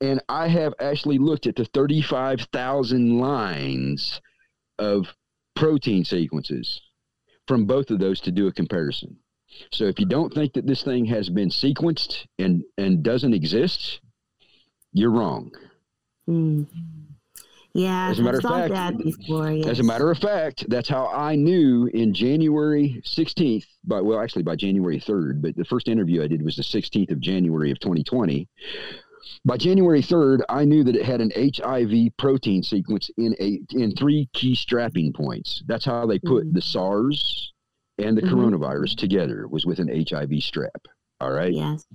And 0.00 0.22
I 0.28 0.48
have 0.48 0.74
actually 0.80 1.18
looked 1.18 1.46
at 1.46 1.56
the 1.56 1.64
35,000 1.64 3.18
lines 3.18 4.20
of 4.78 5.06
protein 5.56 6.04
sequences 6.04 6.80
from 7.48 7.64
both 7.66 7.90
of 7.90 7.98
those 7.98 8.20
to 8.20 8.30
do 8.30 8.46
a 8.46 8.52
comparison. 8.52 9.16
So 9.72 9.84
if 9.84 9.98
you 9.98 10.06
don't 10.06 10.32
think 10.32 10.52
that 10.52 10.66
this 10.66 10.82
thing 10.82 11.06
has 11.06 11.28
been 11.28 11.48
sequenced 11.48 12.26
and, 12.38 12.62
and 12.76 13.02
doesn't 13.02 13.34
exist, 13.34 14.00
you're 14.92 15.10
wrong. 15.10 15.50
Hmm. 16.26 16.64
Yeah, 17.74 18.08
As 18.08 18.18
a 18.18 18.22
matter 18.22 18.38
of 18.38 18.44
fact- 18.44 18.74
that 18.74 18.98
before. 18.98 19.50
Yes. 19.52 19.66
As 19.66 19.80
a 19.80 19.84
matter 19.84 20.10
of 20.10 20.18
fact, 20.18 20.64
that's 20.68 20.88
how 20.88 21.06
I 21.08 21.36
knew 21.36 21.86
in 21.86 22.12
January 22.14 23.00
16th, 23.04 23.66
by 23.84 24.00
well, 24.00 24.18
actually 24.20 24.42
by 24.42 24.56
January 24.56 24.98
3rd, 24.98 25.42
but 25.42 25.54
the 25.54 25.64
first 25.64 25.86
interview 25.86 26.22
I 26.22 26.26
did 26.26 26.42
was 26.42 26.56
the 26.56 26.62
16th 26.62 27.10
of 27.10 27.20
January 27.20 27.70
of 27.70 27.78
2020. 27.78 28.48
By 29.44 29.56
January 29.56 30.02
3rd, 30.02 30.40
I 30.48 30.64
knew 30.64 30.84
that 30.84 30.96
it 30.96 31.04
had 31.04 31.20
an 31.20 31.30
HIV 31.36 32.16
protein 32.16 32.62
sequence 32.62 33.10
in 33.16 33.34
a 33.40 33.60
in 33.70 33.92
three 33.94 34.28
key 34.32 34.54
strapping 34.54 35.12
points. 35.12 35.62
That's 35.66 35.84
how 35.84 36.06
they 36.06 36.18
put 36.18 36.46
Mhm. 36.46 36.54
the 36.54 36.60
SARS 36.62 37.52
and 37.98 38.16
the 38.16 38.22
Mhm. 38.22 38.30
coronavirus 38.30 38.96
together 38.96 39.46
was 39.48 39.64
with 39.64 39.78
an 39.78 39.88
HIV 39.88 40.40
strap. 40.40 40.86
All 41.20 41.30
right. 41.32 41.52
Yes. 41.52 41.86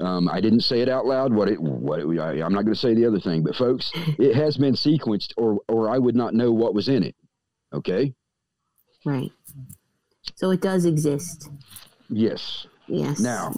Um, 0.00 0.28
I 0.30 0.40
didn't 0.40 0.60
say 0.62 0.80
it 0.80 0.88
out 0.88 1.04
loud. 1.04 1.32
What 1.34 1.48
it, 1.48 1.60
what 1.60 2.00
it, 2.00 2.18
I, 2.18 2.42
I'm 2.42 2.54
not 2.54 2.64
going 2.64 2.74
to 2.74 2.80
say 2.80 2.94
the 2.94 3.04
other 3.04 3.20
thing, 3.20 3.42
but 3.42 3.54
folks, 3.54 3.90
it 4.18 4.34
has 4.34 4.56
been 4.56 4.74
sequenced, 4.74 5.32
or 5.36 5.60
or 5.68 5.88
I 5.90 5.98
would 5.98 6.16
not 6.16 6.34
know 6.34 6.52
what 6.52 6.72
was 6.74 6.88
in 6.88 7.02
it. 7.02 7.14
Okay. 7.72 8.14
Right. 9.04 9.30
So 10.36 10.50
it 10.50 10.60
does 10.62 10.84
exist. 10.86 11.50
Yes. 12.08 12.66
Yes. 12.86 13.20
Now, 13.20 13.52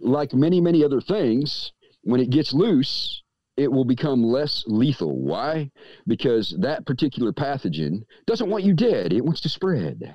like 0.00 0.34
many 0.34 0.60
many 0.60 0.84
other 0.84 1.00
things, 1.00 1.72
when 2.06 2.20
it 2.20 2.30
gets 2.30 2.52
loose, 2.54 3.22
it 3.56 3.70
will 3.70 3.84
become 3.84 4.22
less 4.22 4.64
lethal. 4.66 5.18
Why? 5.20 5.70
Because 6.06 6.54
that 6.60 6.86
particular 6.86 7.32
pathogen 7.32 8.02
doesn't 8.26 8.48
want 8.50 8.64
you 8.64 8.74
dead. 8.74 9.12
It 9.12 9.24
wants 9.24 9.40
to 9.42 9.48
spread. 9.48 10.14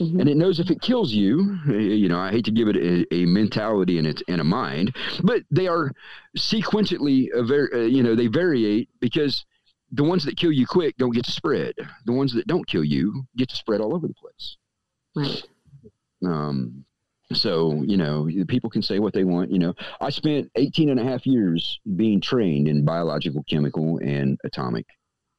Mhm. 0.00 0.20
and 0.20 0.28
it 0.28 0.38
knows 0.38 0.58
if 0.58 0.70
it 0.70 0.80
kills 0.80 1.12
you 1.12 1.58
eh, 1.68 1.72
you 2.02 2.08
know 2.08 2.18
i 2.18 2.30
hate 2.30 2.46
to 2.46 2.50
give 2.50 2.66
it 2.66 2.76
a, 2.76 3.04
a 3.14 3.26
mentality 3.26 3.98
and 3.98 4.06
its 4.06 4.22
and 4.26 4.40
a 4.40 4.44
mind 4.44 4.90
but 5.22 5.42
they 5.50 5.66
are 5.68 5.92
sequentially 6.38 7.28
a 7.34 7.42
ver- 7.42 7.70
uh, 7.74 7.78
you 7.96 8.02
know 8.02 8.14
they 8.14 8.26
variate 8.26 8.88
because 9.00 9.44
the 9.92 10.02
ones 10.02 10.24
that 10.24 10.38
kill 10.38 10.50
you 10.50 10.66
quick 10.66 10.96
don't 10.96 11.14
get 11.14 11.24
to 11.26 11.30
spread 11.30 11.74
the 12.06 12.12
ones 12.12 12.32
that 12.32 12.46
don't 12.46 12.66
kill 12.66 12.82
you 12.82 13.22
get 13.36 13.50
to 13.50 13.54
spread 13.56 13.82
all 13.82 13.94
over 13.94 14.08
the 14.08 14.14
place 14.14 14.56
Right. 15.14 15.42
um, 16.24 16.84
so 17.34 17.82
you 17.82 17.96
know 17.96 18.28
people 18.48 18.70
can 18.70 18.82
say 18.82 18.98
what 18.98 19.12
they 19.12 19.24
want 19.24 19.50
you 19.50 19.58
know. 19.58 19.74
I 20.00 20.10
spent 20.10 20.50
18 20.56 20.90
and 20.90 21.00
a 21.00 21.04
half 21.04 21.26
years 21.26 21.80
being 21.96 22.20
trained 22.20 22.68
in 22.68 22.84
biological 22.84 23.44
chemical 23.48 23.98
and 23.98 24.38
atomic 24.44 24.86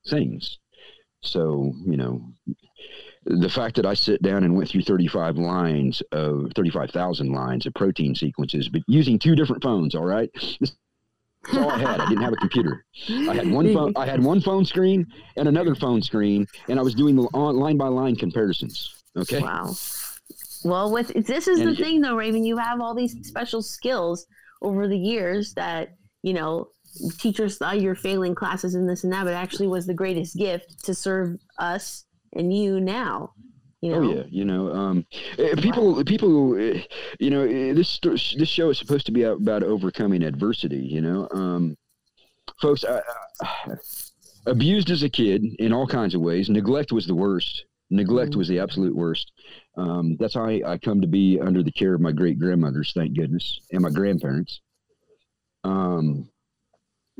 things. 0.08 0.60
So 1.22 1.74
you 1.86 1.98
know 1.98 2.22
the 3.26 3.50
fact 3.50 3.78
that 3.78 3.86
i 3.86 3.94
sit 3.94 4.22
down 4.22 4.44
and 4.44 4.54
went 4.54 4.70
through 4.70 4.82
35 4.82 5.38
lines 5.38 6.04
of 6.12 6.52
35000 6.56 7.32
lines 7.32 7.66
of 7.66 7.74
protein 7.74 8.14
sequences 8.14 8.68
but 8.68 8.82
using 8.86 9.18
two 9.18 9.34
different 9.34 9.64
phones 9.64 9.96
all 9.96 10.04
right? 10.04 10.30
That's 10.60 10.76
all 11.58 11.70
i 11.70 11.78
had. 11.78 12.02
I 12.02 12.10
didn't 12.10 12.24
have 12.24 12.34
a 12.34 12.38
computer. 12.38 12.86
I 13.10 13.34
had 13.34 13.50
one 13.50 13.74
phone 13.74 13.94
i 13.96 14.06
had 14.06 14.22
one 14.22 14.42
phone 14.42 14.66
screen 14.66 15.08
and 15.38 15.48
another 15.48 15.74
phone 15.74 16.02
screen 16.02 16.48
and 16.68 16.78
i 16.78 16.82
was 16.82 16.96
doing 16.96 17.16
the 17.16 17.22
line 17.22 17.78
by 17.78 17.88
line 17.88 18.18
comparisons 18.18 19.04
okay? 19.16 19.42
Wow. 19.42 19.76
Well, 20.64 20.92
with 20.92 21.08
this 21.26 21.48
is 21.48 21.60
And 21.60 21.70
the 21.70 21.76
thing, 21.76 22.02
though, 22.02 22.16
Raven. 22.16 22.44
You 22.44 22.58
have 22.58 22.82
all 22.82 22.94
these 22.94 23.16
special 23.28 23.62
skills 23.62 24.26
over 24.62 24.88
the 24.88 24.98
years 24.98 25.54
that 25.56 25.96
you 26.22 26.34
know 26.34 26.70
teachers 27.18 27.58
thought 27.58 27.82
you're 27.82 27.96
failing 27.96 28.36
classes 28.36 28.76
and 28.76 28.88
this 28.88 29.04
and 29.04 29.12
that, 29.14 29.26
but 29.26 29.34
actually 29.34 29.68
was 29.68 29.86
the 29.86 29.94
greatest 29.94 30.38
gift 30.38 30.84
to 30.86 30.94
serve 30.94 31.38
us 31.60 32.06
and 32.34 32.56
you 32.56 32.80
now. 32.80 33.34
You 33.82 33.92
know. 33.92 33.98
Oh 33.98 34.16
yeah, 34.16 34.24
you 34.30 34.46
know, 34.46 34.72
um, 34.74 35.06
eh, 35.38 35.56
people, 35.56 36.02
people, 36.06 36.58
eh, 36.58 36.84
you 37.20 37.30
know, 37.30 37.42
eh, 37.42 37.74
this 37.74 38.00
this 38.02 38.48
show 38.48 38.70
is 38.70 38.78
supposed 38.78 39.06
to 39.08 39.12
be 39.12 39.24
about 39.24 39.64
overcoming 39.64 40.24
adversity. 40.24 40.78
You 40.78 41.02
know, 41.02 41.28
um, 41.34 41.76
folks, 42.62 42.86
I, 42.86 43.02
I, 43.42 43.76
abused 44.46 44.90
as 44.90 45.04
a 45.04 45.10
kid 45.10 45.44
in 45.60 45.74
all 45.74 45.86
kinds 45.86 46.16
of 46.16 46.22
ways. 46.22 46.50
Neglect 46.50 46.94
was 46.94 47.08
the 47.08 47.16
worst. 47.16 47.66
Neglect 47.90 48.32
Mhm. 48.32 48.38
was 48.38 48.48
the 48.48 48.60
absolute 48.60 48.96
worst. 48.96 49.32
Um, 49.76 50.18
that's 50.20 50.36
how 50.36 50.46
I, 50.46 50.62
I 50.66 50.78
come 50.78 51.02
to 51.02 51.08
be 51.08 51.40
under 51.40 51.64
the 51.64 51.72
care 51.72 51.96
of 51.96 52.02
my 52.02 52.12
great 52.12 52.40
grandmothers, 52.40 52.94
thank 52.96 53.16
goodness, 53.16 53.60
and 53.72 53.82
my 53.82 53.90
grandparents. 53.90 54.62
Um, 55.64 56.30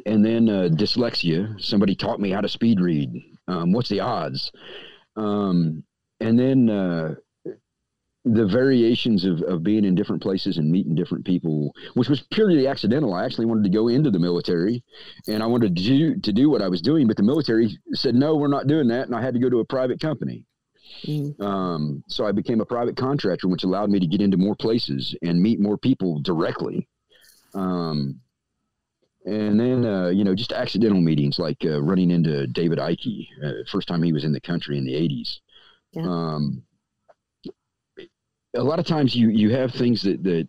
and 0.06 0.24
then 0.26 0.50
uh, 0.50 0.70
dyslexia. 0.72 1.60
Somebody 1.62 1.96
taught 1.96 2.20
me 2.20 2.30
how 2.30 2.42
to 2.42 2.50
speed 2.50 2.80
read. 2.80 3.10
Um, 3.48 3.72
what's 3.72 3.90
the 3.90 4.00
odds? 4.00 4.52
Um, 5.16 5.84
and 6.20 6.40
then 6.40 6.70
uh, 6.70 7.16
the 8.26 8.46
variations 8.46 9.26
of, 9.26 9.42
of 9.42 9.64
being 9.64 9.84
in 9.84 9.96
different 9.96 10.22
places 10.22 10.58
and 10.58 10.72
meeting 10.72 10.96
different 10.96 11.26
people, 11.26 11.74
which 11.96 12.08
was 12.08 12.22
purely 12.32 12.68
accidental. 12.68 13.14
I 13.14 13.26
actually 13.26 13.46
wanted 13.46 13.66
to 13.66 13.70
go 13.70 13.90
into 13.90 14.12
the 14.12 14.20
military, 14.20 14.84
and 15.28 15.44
I 15.44 15.46
wanted 15.46 15.76
to 15.76 15.84
do 15.84 16.20
to 16.20 16.32
do 16.32 16.50
what 16.50 16.62
I 16.62 16.70
was 16.70 16.82
doing, 16.82 17.08
but 17.08 17.18
the 17.18 17.24
military 17.24 17.78
said 17.94 18.16
no, 18.16 18.36
we're 18.36 18.48
not 18.48 18.68
doing 18.68 18.88
that, 18.88 19.08
and 19.08 19.16
I 19.16 19.22
had 19.22 19.34
to 19.34 19.40
go 19.40 19.50
to 19.50 19.60
a 19.60 19.66
private 19.66 20.00
company. 20.00 20.46
Mm. 21.06 21.40
Um, 21.42 22.04
so 22.08 22.26
I 22.26 22.32
became 22.32 22.62
a 22.62 22.66
private 22.66 22.96
contractor, 22.96 23.48
which 23.48 23.64
allowed 23.64 23.90
me 23.90 24.00
to 24.00 24.08
get 24.08 24.22
into 24.22 24.38
more 24.38 24.56
places 24.56 25.16
and 25.22 25.42
meet 25.42 25.60
more 25.60 25.78
people 25.78 26.20
directly. 26.20 26.88
Um, 27.54 28.20
and 29.26 29.60
then, 29.60 29.86
uh, 29.86 30.10
you 30.10 30.24
know, 30.24 30.36
just 30.36 30.52
accidental 30.52 31.00
meetings 31.00 31.40
like 31.40 31.58
uh, 31.64 31.82
running 31.82 32.12
into 32.12 32.46
David 32.48 32.80
Icke, 32.80 33.28
uh, 33.44 33.52
first 33.72 33.88
time 33.88 34.04
he 34.04 34.12
was 34.12 34.26
in 34.26 34.34
the 34.34 34.42
country 34.42 34.78
in 34.78 34.86
the 34.86 34.94
80s. 34.94 35.40
Yeah. 35.94 36.04
Um, 36.04 36.64
a 38.56 38.64
lot 38.64 38.80
of 38.80 38.86
times 38.86 39.16
you, 39.16 39.30
you 39.30 39.50
have 39.52 39.72
things 39.72 40.04
that, 40.04 40.24
that 40.24 40.48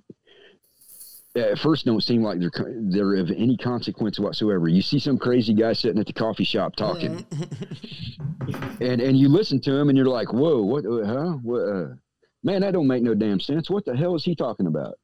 at 1.37 1.59
first 1.59 1.85
don't 1.85 2.03
seem 2.03 2.23
like 2.23 2.39
they're, 2.39 2.51
they're 2.91 3.17
of 3.17 3.31
any 3.31 3.57
consequence 3.57 4.19
whatsoever. 4.19 4.69
You 4.69 4.83
see 4.83 4.99
some 4.99 5.19
crazy 5.19 5.53
guy 5.53 5.73
sitting 5.73 5.99
at 5.99 6.07
the 6.07 6.13
coffee 6.13 6.45
shop 6.45 6.77
talking 6.77 7.27
and 8.81 9.01
and 9.01 9.19
you 9.19 9.29
listen 9.29 9.61
to 9.63 9.75
him 9.75 9.89
and 9.89 9.99
you're 9.99 10.07
like, 10.07 10.33
whoa, 10.33 10.63
what, 10.63 10.87
uh, 10.87 11.05
huh? 11.05 11.33
What, 11.43 11.61
uh, 11.61 11.87
man, 12.43 12.61
that 12.61 12.73
don't 12.73 12.87
make 12.87 13.03
no 13.03 13.15
damn 13.15 13.41
sense. 13.41 13.69
What 13.69 13.85
the 13.85 13.97
hell 13.97 14.15
is 14.15 14.25
he 14.25 14.37
talking 14.37 14.67
about? 14.67 14.95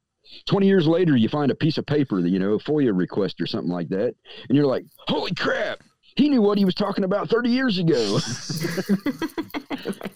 20 0.47 0.67
years 0.67 0.87
later, 0.87 1.17
you 1.17 1.27
find 1.27 1.51
a 1.51 1.55
piece 1.55 1.77
of 1.77 1.85
paper 1.85 2.21
that, 2.21 2.29
you 2.29 2.39
know, 2.39 2.53
a 2.53 2.59
FOIA 2.59 2.95
request 2.95 3.41
or 3.41 3.47
something 3.47 3.71
like 3.71 3.89
that. 3.89 4.15
And 4.47 4.55
you're 4.55 4.67
like, 4.67 4.85
holy 5.07 5.33
crap, 5.33 5.79
he 6.15 6.29
knew 6.29 6.41
what 6.41 6.57
he 6.57 6.65
was 6.65 6.75
talking 6.75 7.03
about 7.03 7.29
30 7.29 7.49
years 7.49 7.77
ago. 7.79 8.19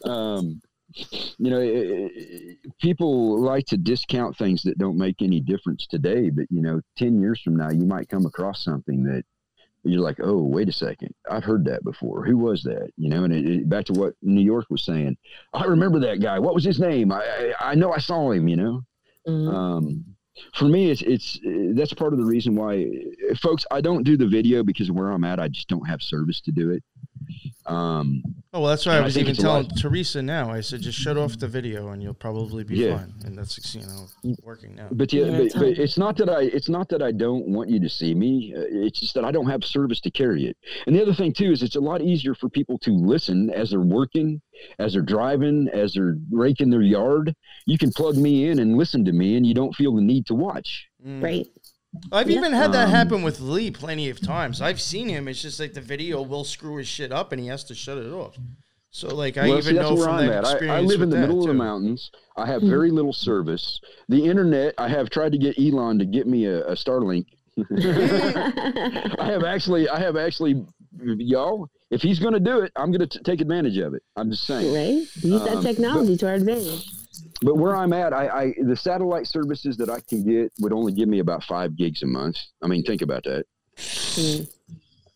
um, 0.09 0.61
you 0.95 1.49
know, 1.49 1.59
it, 1.59 2.11
it, 2.15 2.57
people 2.79 3.39
like 3.39 3.65
to 3.67 3.77
discount 3.77 4.37
things 4.37 4.63
that 4.63 4.77
don't 4.77 4.97
make 4.97 5.21
any 5.21 5.39
difference 5.39 5.87
today, 5.87 6.29
but 6.29 6.45
you 6.49 6.61
know, 6.61 6.81
ten 6.97 7.19
years 7.19 7.41
from 7.41 7.55
now, 7.55 7.69
you 7.69 7.85
might 7.85 8.09
come 8.09 8.25
across 8.25 8.63
something 8.63 9.03
that 9.03 9.23
you're 9.83 10.01
like, 10.01 10.17
oh, 10.21 10.41
wait 10.41 10.67
a 10.67 10.73
second, 10.73 11.13
I've 11.29 11.43
heard 11.43 11.65
that 11.65 11.83
before. 11.83 12.25
Who 12.25 12.37
was 12.37 12.63
that? 12.63 12.89
You 12.97 13.09
know, 13.09 13.23
and 13.23 13.33
it, 13.33 13.69
back 13.69 13.85
to 13.85 13.93
what 13.93 14.13
New 14.21 14.41
York 14.41 14.65
was 14.69 14.83
saying. 14.83 15.17
I 15.53 15.65
remember 15.65 15.99
that 15.99 16.21
guy. 16.21 16.39
What 16.39 16.55
was 16.55 16.63
his 16.63 16.79
name? 16.79 17.11
I 17.11 17.53
I, 17.59 17.71
I 17.71 17.75
know 17.75 17.91
I 17.91 17.99
saw 17.99 18.31
him. 18.31 18.47
You 18.47 18.55
know. 18.55 18.81
Mm-hmm. 19.27 19.55
Um, 19.55 20.05
for 20.53 20.65
me, 20.65 20.91
it's 20.91 21.01
it's 21.01 21.39
that's 21.75 21.93
part 21.93 22.13
of 22.13 22.19
the 22.19 22.25
reason 22.25 22.55
why, 22.55 22.89
folks. 23.37 23.65
I 23.71 23.81
don't 23.81 24.03
do 24.03 24.17
the 24.17 24.27
video 24.27 24.63
because 24.63 24.91
where 24.91 25.11
I'm 25.11 25.23
at, 25.23 25.39
I 25.39 25.47
just 25.47 25.67
don't 25.67 25.87
have 25.87 26.01
service 26.01 26.41
to 26.41 26.51
do 26.51 26.71
it. 26.71 26.83
Um, 27.67 28.21
oh 28.53 28.61
well, 28.61 28.69
that's 28.69 28.85
why 28.85 28.97
I 28.97 29.01
was 29.01 29.17
I 29.17 29.21
even 29.21 29.35
telling 29.35 29.67
Teresa 29.69 30.21
now. 30.21 30.51
I 30.51 30.61
said 30.61 30.81
just 30.81 30.99
shut 30.99 31.17
off 31.17 31.39
the 31.39 31.47
video 31.47 31.89
and 31.89 32.01
you'll 32.01 32.13
probably 32.13 32.63
be 32.63 32.77
yeah. 32.77 32.97
fine. 32.97 33.13
And 33.25 33.37
that's 33.37 33.73
you 33.73 33.81
know 33.81 34.35
working 34.43 34.75
now. 34.75 34.87
But 34.91 35.11
yeah, 35.11 35.25
yeah 35.25 35.37
but, 35.37 35.53
but, 35.53 35.67
it's 35.79 35.97
not 35.97 36.15
that 36.17 36.29
I 36.29 36.43
it's 36.43 36.69
not 36.69 36.89
that 36.89 37.01
I 37.01 37.11
don't 37.11 37.47
want 37.47 37.69
you 37.69 37.79
to 37.79 37.89
see 37.89 38.13
me. 38.13 38.53
Uh, 38.55 38.61
it's 38.67 38.99
just 38.99 39.15
that 39.15 39.25
I 39.25 39.31
don't 39.31 39.49
have 39.49 39.63
service 39.63 39.99
to 40.01 40.11
carry 40.11 40.45
it. 40.45 40.57
And 40.85 40.95
the 40.95 41.01
other 41.01 41.13
thing 41.13 41.33
too 41.33 41.51
is 41.51 41.63
it's 41.63 41.75
a 41.75 41.81
lot 41.81 42.01
easier 42.01 42.35
for 42.35 42.49
people 42.49 42.77
to 42.79 42.91
listen 42.91 43.49
as 43.49 43.71
they're 43.71 43.79
working, 43.79 44.41
as 44.77 44.93
they're 44.93 45.01
driving, 45.01 45.67
as 45.73 45.93
they're 45.93 46.17
raking 46.31 46.69
their 46.69 46.83
yard. 46.83 47.35
You 47.65 47.79
can 47.79 47.91
plug 47.91 48.15
me 48.15 48.47
in 48.47 48.59
and 48.59 48.77
listen 48.77 49.05
to 49.05 49.11
me, 49.11 49.37
and 49.37 49.45
you 49.45 49.55
don't 49.55 49.73
feel 49.73 49.95
the 49.95 50.03
need 50.03 50.27
to 50.27 50.35
watch. 50.35 50.87
Mm. 51.05 51.23
Right. 51.23 51.47
I've 52.11 52.29
even 52.29 52.53
had 52.53 52.71
that 52.73 52.89
happen 52.89 53.23
with 53.23 53.39
Lee 53.39 53.71
plenty 53.71 54.09
of 54.09 54.19
times. 54.19 54.61
I've 54.61 54.81
seen 54.81 55.09
him. 55.09 55.27
It's 55.27 55.41
just 55.41 55.59
like 55.59 55.73
the 55.73 55.81
video 55.81 56.21
will 56.21 56.43
screw 56.43 56.77
his 56.77 56.87
shit 56.87 57.11
up, 57.11 57.31
and 57.31 57.41
he 57.41 57.47
has 57.47 57.63
to 57.65 57.75
shut 57.75 57.97
it 57.97 58.11
off. 58.11 58.37
So 58.91 59.13
like 59.13 59.37
I 59.37 59.49
well, 59.49 59.57
even 59.57 59.75
see, 59.75 59.81
know 59.81 59.97
from 59.97 60.15
I'm 60.15 60.27
that 60.27 60.43
experience. 60.43 60.71
I, 60.71 60.77
I 60.77 60.81
live 60.81 61.01
in 61.01 61.09
the 61.09 61.17
middle 61.17 61.43
too. 61.43 61.49
of 61.49 61.57
the 61.57 61.63
mountains. 61.63 62.11
I 62.37 62.45
have 62.45 62.61
very 62.61 62.91
little 62.91 63.13
service. 63.13 63.81
The 64.07 64.23
internet. 64.25 64.73
I 64.77 64.87
have 64.87 65.09
tried 65.09 65.33
to 65.33 65.37
get 65.37 65.59
Elon 65.59 65.99
to 65.99 66.05
get 66.05 66.27
me 66.27 66.45
a, 66.45 66.65
a 66.65 66.75
Starlink. 66.75 67.25
I 69.19 69.25
have 69.25 69.43
actually. 69.43 69.89
I 69.89 69.99
have 69.99 70.15
actually. 70.15 70.65
Y'all, 71.01 71.69
if 71.91 72.01
he's 72.01 72.19
going 72.19 72.35
to 72.35 72.39
do 72.39 72.61
it, 72.61 72.71
I'm 72.77 72.91
going 72.91 73.07
to 73.07 73.19
take 73.23 73.41
advantage 73.41 73.77
of 73.79 73.93
it. 73.95 74.03
I'm 74.15 74.31
just 74.31 74.45
saying. 74.45 74.73
Right. 74.73 75.07
Use 75.15 75.43
that 75.43 75.57
um, 75.57 75.63
technology 75.63 76.13
but, 76.13 76.19
to 76.21 76.27
our 76.29 76.35
advantage 76.35 76.94
but 77.45 77.57
where 77.57 77.75
I'm 77.75 77.93
at, 77.93 78.11
I, 78.11 78.27
I, 78.27 78.53
the 78.63 78.75
satellite 78.75 79.27
services 79.27 79.77
that 79.77 79.89
I 79.89 79.99
can 79.99 80.23
get 80.23 80.51
would 80.59 80.73
only 80.73 80.91
give 80.91 81.07
me 81.07 81.19
about 81.19 81.43
five 81.43 81.75
gigs 81.75 82.01
a 82.01 82.07
month. 82.07 82.37
I 82.63 82.67
mean, 82.67 82.83
think 82.83 83.03
about 83.03 83.23
that. 83.25 83.45
Mm. 83.77 84.49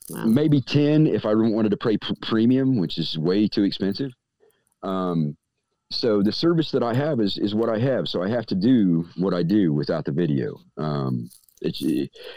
Wow. 0.10 0.26
Maybe 0.26 0.62
ten 0.62 1.08
if 1.08 1.26
I 1.26 1.34
wanted 1.34 1.72
to 1.72 1.78
pay 1.78 1.98
pr- 1.98 2.14
premium, 2.22 2.78
which 2.78 3.00
is 3.00 3.18
way 3.18 3.48
too 3.48 3.64
expensive. 3.64 4.12
Um, 4.84 5.36
so 5.92 6.22
the 6.22 6.32
service 6.32 6.70
that 6.72 6.84
I 6.84 6.94
have 6.94 7.20
is 7.20 7.38
is 7.38 7.56
what 7.56 7.70
I 7.70 7.80
have. 7.80 8.08
So 8.08 8.22
I 8.22 8.30
have 8.30 8.46
to 8.48 8.56
do 8.56 9.08
what 9.18 9.34
I 9.34 9.42
do 9.42 9.74
without 9.74 10.06
the 10.06 10.12
video. 10.12 10.60
Um, 10.78 11.30
it's 11.62 11.82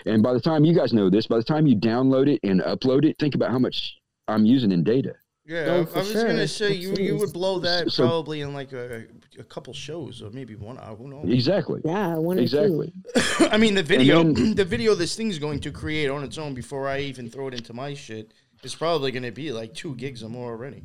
and 0.06 0.23
by 0.23 0.32
the 0.32 0.40
time 0.40 0.64
you 0.64 0.74
guys 0.74 0.93
know 0.93 1.10
this, 1.10 1.27
by 1.27 1.36
the 1.36 1.44
time 1.44 1.66
you 1.66 1.77
download 1.77 2.28
it 2.28 2.40
and 2.43 2.60
upload 2.62 3.05
it, 3.05 3.16
think 3.19 3.35
about 3.35 3.51
how 3.51 3.59
much 3.59 3.94
I'm 4.27 4.47
using 4.47 4.73
in 4.73 4.85
data. 4.85 5.14
Yeah, 5.52 5.64
oh, 5.66 5.88
I, 5.94 5.98
I, 5.98 5.98
was 5.98 6.10
sure. 6.10 6.26
gonna 6.26 6.48
say 6.48 6.72
you 6.72 6.94
you 6.94 7.18
would 7.18 7.34
blow 7.34 7.58
that 7.58 7.92
so, 7.92 8.06
probably 8.06 8.40
in 8.40 8.54
like 8.54 8.72
a, 8.72 9.04
a 9.38 9.44
couple 9.44 9.74
shows 9.74 10.22
or 10.22 10.30
maybe 10.30 10.54
one. 10.54 10.78
Uh, 10.78 10.94
who 10.94 11.08
knows? 11.08 11.28
Exactly. 11.28 11.82
Yeah, 11.84 12.14
one 12.14 12.38
exactly. 12.38 12.90
I 13.38 13.58
mean, 13.58 13.74
the 13.74 13.82
video, 13.82 14.22
then, 14.22 14.54
the 14.54 14.64
video 14.64 14.94
this 14.94 15.14
thing's 15.14 15.38
going 15.38 15.60
to 15.60 15.70
create 15.70 16.08
on 16.08 16.24
its 16.24 16.38
own 16.38 16.54
before 16.54 16.88
I 16.88 17.00
even 17.00 17.28
throw 17.28 17.48
it 17.48 17.54
into 17.54 17.74
my 17.74 17.92
shit 17.92 18.32
is 18.62 18.74
probably 18.74 19.10
going 19.10 19.24
to 19.24 19.30
be 19.30 19.52
like 19.52 19.74
two 19.74 19.94
gigs 19.96 20.22
or 20.22 20.30
more 20.30 20.52
already. 20.52 20.84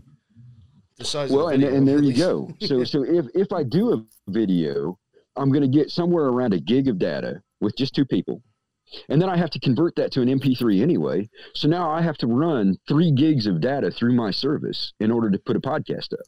The 0.98 1.06
size. 1.06 1.32
Well, 1.32 1.48
the 1.48 1.54
and, 1.54 1.64
and 1.64 1.88
there 1.88 2.04
you 2.04 2.14
go. 2.14 2.54
So 2.60 2.84
so 2.92 3.06
if 3.06 3.26
if 3.34 3.54
I 3.54 3.64
do 3.64 3.94
a 3.94 4.04
video, 4.30 5.00
I'm 5.38 5.50
going 5.50 5.62
to 5.62 5.78
get 5.78 5.92
somewhere 5.92 6.26
around 6.26 6.54
a 6.54 6.60
gig 6.60 6.90
of 6.90 7.00
data 7.00 7.42
with 7.62 7.78
just 7.78 7.96
two 7.96 8.06
people. 8.06 8.44
And 9.10 9.22
then 9.22 9.30
I 9.30 9.38
have 9.38 9.50
to 9.52 9.60
convert 9.60 9.96
that 9.98 10.12
to 10.14 10.22
an 10.22 10.28
MP3 10.28 10.82
anyway. 10.82 11.30
So 11.54 11.68
now 11.68 11.92
I 11.92 12.02
have 12.02 12.18
to 12.18 12.28
run 12.28 12.78
three 12.88 13.12
gigs 13.12 13.48
of 13.48 13.62
data 13.62 13.92
through 13.92 14.14
my 14.14 14.32
service 14.32 14.94
in 15.00 15.12
order 15.12 15.30
to 15.30 15.38
put 15.38 15.56
a 15.56 15.60
podcast 15.60 16.14
up. 16.14 16.26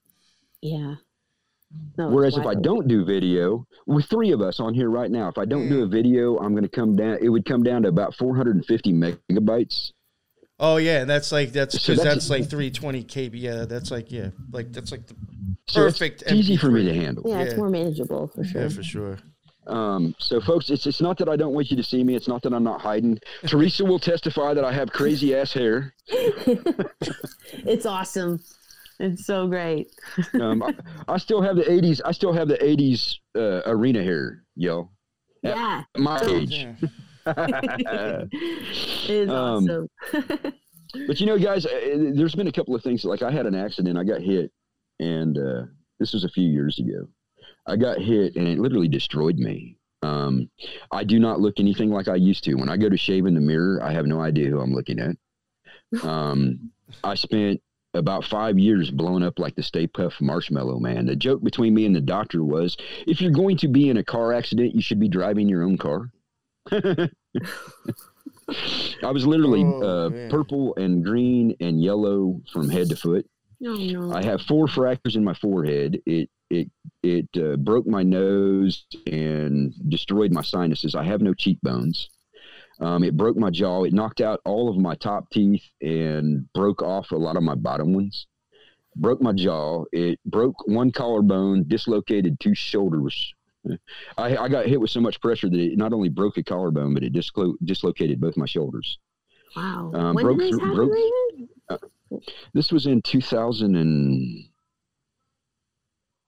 Yeah. 0.62 0.96
No, 1.98 2.10
Whereas 2.10 2.36
if 2.36 2.46
I 2.46 2.56
don't 2.56 2.88
do 2.88 3.06
video, 3.06 3.68
with 3.86 4.06
three 4.06 4.32
of 4.32 4.42
us 4.42 4.60
on 4.60 4.74
here 4.74 4.90
right 4.90 5.12
now, 5.12 5.28
if 5.28 5.38
I 5.38 5.46
don't 5.46 5.70
do 5.70 5.84
a 5.84 5.88
mm. 5.88 5.92
video, 5.92 6.38
I'm 6.38 6.54
going 6.54 6.64
to 6.64 6.70
come 6.70 6.96
down. 6.96 7.20
It 7.22 7.30
would 7.30 7.46
come 7.46 7.62
down 7.62 7.84
to 7.84 7.90
about 7.90 8.16
450 8.16 8.94
megabytes. 8.94 9.92
Oh 10.62 10.76
yeah, 10.76 11.06
that's 11.06 11.32
like 11.32 11.54
that's 11.54 11.76
because 11.76 11.86
so 11.86 12.04
that's, 12.04 12.28
that's, 12.28 12.30
like 12.30 12.50
320 12.50 13.04
KB. 13.06 13.30
Yeah, 13.34 13.64
that's 13.64 13.92
like 13.92 14.12
yeah, 14.12 14.32
like 14.52 14.74
that's 14.74 14.92
like 14.92 15.08
the 15.08 15.16
perfect. 15.74 16.28
So 16.28 16.36
easy 16.36 16.58
for 16.58 16.70
me 16.70 16.84
to 16.84 16.94
handle. 16.94 17.24
Yeah, 17.26 17.38
yeah, 17.38 17.44
it's 17.46 17.56
more 17.56 17.70
manageable 17.70 18.28
for 18.28 18.44
sure. 18.44 18.64
Yeah, 18.64 18.68
for 18.68 18.84
sure. 18.84 19.20
Um, 19.68 20.16
so, 20.18 20.42
folks, 20.42 20.70
it's 20.70 20.88
it's 20.88 21.02
not 21.02 21.18
that 21.20 21.30
I 21.30 21.36
don't 21.36 21.54
want 21.54 21.70
you 21.70 21.78
to 21.78 21.84
see 21.84 22.04
me. 22.04 22.16
It's 22.16 22.28
not 22.28 22.42
that 22.44 22.54
I'm 22.54 22.64
not 22.64 22.82
hiding. 22.82 23.20
Teresa 23.46 23.86
will 23.86 24.00
testify 24.00 24.54
that 24.54 24.64
I 24.64 24.72
have 24.72 24.92
crazy 24.92 25.36
ass 25.36 25.54
hair. 25.54 25.94
it's 26.08 27.86
awesome. 27.86 28.42
It's 29.00 29.26
so 29.26 29.48
great. 29.48 29.92
um, 30.42 30.64
I, 30.64 30.74
I, 31.08 31.18
still 31.18 31.42
have 31.42 31.56
the 31.56 31.64
'80s. 31.64 32.02
I 32.04 32.12
still 32.12 32.34
have 32.34 32.48
the 32.48 32.58
'80s 32.58 33.18
uh, 33.36 33.62
arena 33.66 34.04
hair, 34.04 34.44
yo. 34.56 34.90
Yeah. 35.44 35.84
At 35.96 36.02
my 36.02 36.20
age. 36.22 36.68
it 37.28 39.10
is 39.10 39.30
um, 39.30 39.64
awesome. 39.66 39.90
but 41.08 41.20
you 41.20 41.26
know, 41.28 41.38
guys, 41.38 41.66
uh, 41.66 42.12
there's 42.14 42.36
been 42.36 42.48
a 42.48 42.52
couple 42.52 42.76
of 42.76 42.84
things. 42.84 43.06
Like 43.06 43.22
I 43.22 43.32
had 43.32 43.46
an 43.46 43.56
accident. 43.56 43.98
I 43.98 44.04
got 44.04 44.22
hit, 44.22 44.52
and 45.00 45.38
uh, 45.38 45.64
this 46.00 46.14
was 46.14 46.24
a 46.24 46.30
few 46.30 46.50
years 46.50 46.80
ago 46.80 47.08
I 47.68 47.76
got 47.76 48.00
hit 48.00 48.36
and 48.36 48.48
it 48.48 48.60
literally 48.60 48.88
destroyed 48.88 49.38
me. 49.38 49.78
Um, 50.02 50.50
I 50.92 51.04
do 51.04 51.20
not 51.20 51.42
look 51.42 51.60
anything 51.60 51.90
like 51.90 52.08
I 52.08 52.16
used 52.16 52.44
to. 52.46 52.56
When 52.56 52.70
I 52.70 52.78
go 52.78 52.90
to 52.90 52.98
shave 52.98 53.26
in 53.26 53.36
the 53.36 53.42
mirror, 53.42 53.82
I 53.84 53.92
have 53.92 54.06
no 54.06 54.22
idea 54.22 54.50
who 54.50 54.60
I'm 54.60 54.74
looking 54.74 55.00
at. 55.00 55.16
Um, 56.04 56.72
I 57.04 57.16
spent 57.16 57.62
about 57.94 58.24
five 58.24 58.60
years 58.60 58.92
blown 58.92 59.24
up 59.24 59.40
like 59.40 59.56
the 59.56 59.64
Stay 59.64 59.88
Puft 59.88 60.22
Marshmallow 60.22 60.80
Man. 60.80 61.06
The 61.06 61.16
joke 61.16 61.44
between 61.44 61.74
me 61.74 61.86
and 61.86 61.96
the 61.96 62.02
doctor 62.02 62.44
was 62.44 62.78
if 63.08 63.20
you're 63.20 63.32
going 63.32 63.58
to 63.58 63.68
be 63.68 63.90
in 63.90 63.98
a 63.98 64.04
car 64.04 64.34
accident, 64.34 64.76
you 64.76 64.82
should 64.82 65.00
be 65.00 65.10
driving 65.10 65.50
your 65.50 65.64
own 65.64 65.78
car. 65.78 66.12
I 66.72 67.10
was 69.12 69.26
literally 69.26 69.64
oh, 69.64 69.82
uh, 69.82 70.30
purple 70.30 70.76
and 70.76 71.04
green 71.04 71.56
and 71.60 71.84
yellow 71.84 72.42
from 72.52 72.70
head 72.70 72.90
to 72.90 72.96
foot. 72.96 73.26
Oh, 73.66 73.76
no. 73.76 74.14
I 74.14 74.24
have 74.24 74.42
four 74.42 74.68
fractures 74.68 75.16
in 75.16 75.24
my 75.24 75.34
forehead. 75.34 76.02
It 76.06 76.30
it 77.04 77.30
uh, 77.38 77.56
broke 77.58 77.88
my 77.88 78.04
nose 78.04 78.86
and 79.08 79.74
destroyed 79.90 80.32
my 80.32 80.42
sinuses. 80.42 80.96
I 80.96 81.04
have 81.04 81.22
no 81.22 81.34
cheekbones. 81.34 82.10
Um, 82.80 83.04
it 83.04 83.18
broke 83.18 83.38
my 83.38 83.50
jaw. 83.50 83.84
It 83.84 83.94
knocked 83.94 84.22
out 84.22 84.42
all 84.46 84.70
of 84.70 84.78
my 84.78 84.96
top 84.96 85.30
teeth 85.32 85.64
and 85.82 86.52
broke 86.54 86.82
off 86.82 87.12
a 87.12 87.16
lot 87.18 87.36
of 87.36 87.44
my 87.44 87.56
bottom 87.56 87.94
ones. 87.94 88.28
Broke 88.96 89.22
my 89.22 89.34
jaw. 89.34 89.84
It 89.92 90.20
broke 90.26 90.56
one 90.68 90.92
collarbone, 90.92 91.66
dislocated 91.68 92.40
two 92.40 92.56
shoulders. 92.56 93.34
I, 94.18 94.38
I 94.38 94.50
got 94.50 94.66
hit 94.66 94.80
with 94.80 94.90
so 94.90 95.02
much 95.02 95.20
pressure 95.22 95.50
that 95.50 95.60
it 95.60 95.78
not 95.78 95.94
only 95.94 96.10
broke 96.10 96.38
a 96.38 96.44
collarbone, 96.44 96.94
but 96.94 97.04
it 97.04 97.14
dislo- 97.14 97.56
dislocated 97.64 98.20
both 98.20 98.38
my 98.38 98.46
shoulders. 98.46 98.98
Wow. 99.56 99.92
Um, 99.94 100.16
when 100.16 100.26
broke, 100.26 100.40
did 100.40 100.54
this 100.54 100.60
happen, 100.60 100.76
broke, 100.76 100.92
uh, 101.70 101.78
this 102.54 102.72
was 102.72 102.86
in 102.88 103.02
2000 103.02 103.76
and 103.76 104.49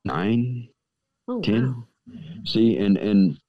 nine, 0.06 0.70
oh, 1.28 1.42
10. 1.42 1.68
Wow. 1.68 1.84
See, 2.46 2.78
and, 2.78 2.98
and, 2.98 3.40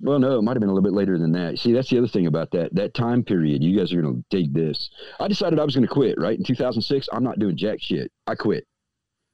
well, 0.00 0.18
no, 0.18 0.38
it 0.38 0.42
might 0.42 0.52
have 0.52 0.60
been 0.60 0.68
a 0.68 0.72
little 0.72 0.88
bit 0.88 0.96
later 0.96 1.18
than 1.18 1.32
that. 1.32 1.58
See, 1.58 1.72
that's 1.72 1.88
the 1.88 1.98
other 1.98 2.08
thing 2.08 2.26
about 2.26 2.50
that. 2.52 2.74
That 2.74 2.94
time 2.94 3.22
period, 3.22 3.62
you 3.62 3.78
guys 3.78 3.92
are 3.92 4.02
going 4.02 4.14
to 4.14 4.24
dig 4.36 4.52
this. 4.52 4.90
I 5.18 5.28
decided 5.28 5.58
I 5.58 5.64
was 5.64 5.74
going 5.74 5.86
to 5.86 5.92
quit, 5.92 6.18
right? 6.18 6.36
In 6.36 6.44
2006, 6.44 7.08
I'm 7.12 7.24
not 7.24 7.38
doing 7.38 7.56
jack 7.56 7.80
shit. 7.80 8.10
I 8.26 8.34
quit. 8.34 8.66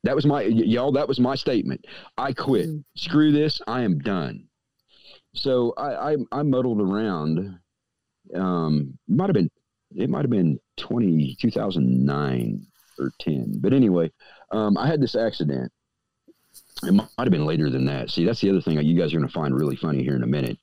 That 0.05 0.15
was 0.15 0.25
my, 0.25 0.43
y- 0.43 0.49
y'all, 0.49 0.93
that 0.93 1.09
was 1.09 1.21
my 1.21 1.35
statement. 1.35 1.85
I 2.17 2.33
quit. 2.33 2.69
Mm-hmm. 2.69 2.81
Screw 2.97 3.33
this. 3.33 3.61
I 3.67 3.83
am 3.83 3.99
done. 3.99 4.47
So 5.35 5.75
I, 5.77 6.13
I, 6.13 6.17
I 6.33 6.43
muddled 6.43 6.81
around. 6.81 7.59
Um, 8.35 8.99
might 9.09 9.27
have 9.27 9.35
been, 9.35 9.51
it 9.95 10.09
might 10.09 10.23
have 10.23 10.31
been 10.31 10.59
20, 10.77 11.37
2009 11.41 12.67
or 12.99 13.11
10. 13.21 13.55
But 13.61 13.73
anyway, 13.73 14.11
um, 14.53 14.79
I 14.79 14.87
had 14.87 15.01
this 15.01 15.17
accident 15.17 15.73
it 16.83 16.93
might 16.93 17.09
have 17.19 17.31
been 17.31 17.47
later 17.47 17.71
than 17.71 17.87
that. 17.87 18.11
See, 18.11 18.25
that's 18.25 18.41
the 18.41 18.51
other 18.51 18.61
thing 18.61 18.81
you 18.83 18.99
guys 18.99 19.13
are 19.13 19.19
going 19.19 19.29
to 19.29 19.33
find 19.33 19.55
really 19.55 19.77
funny 19.77 20.03
here 20.03 20.17
in 20.17 20.23
a 20.23 20.27
minute. 20.27 20.59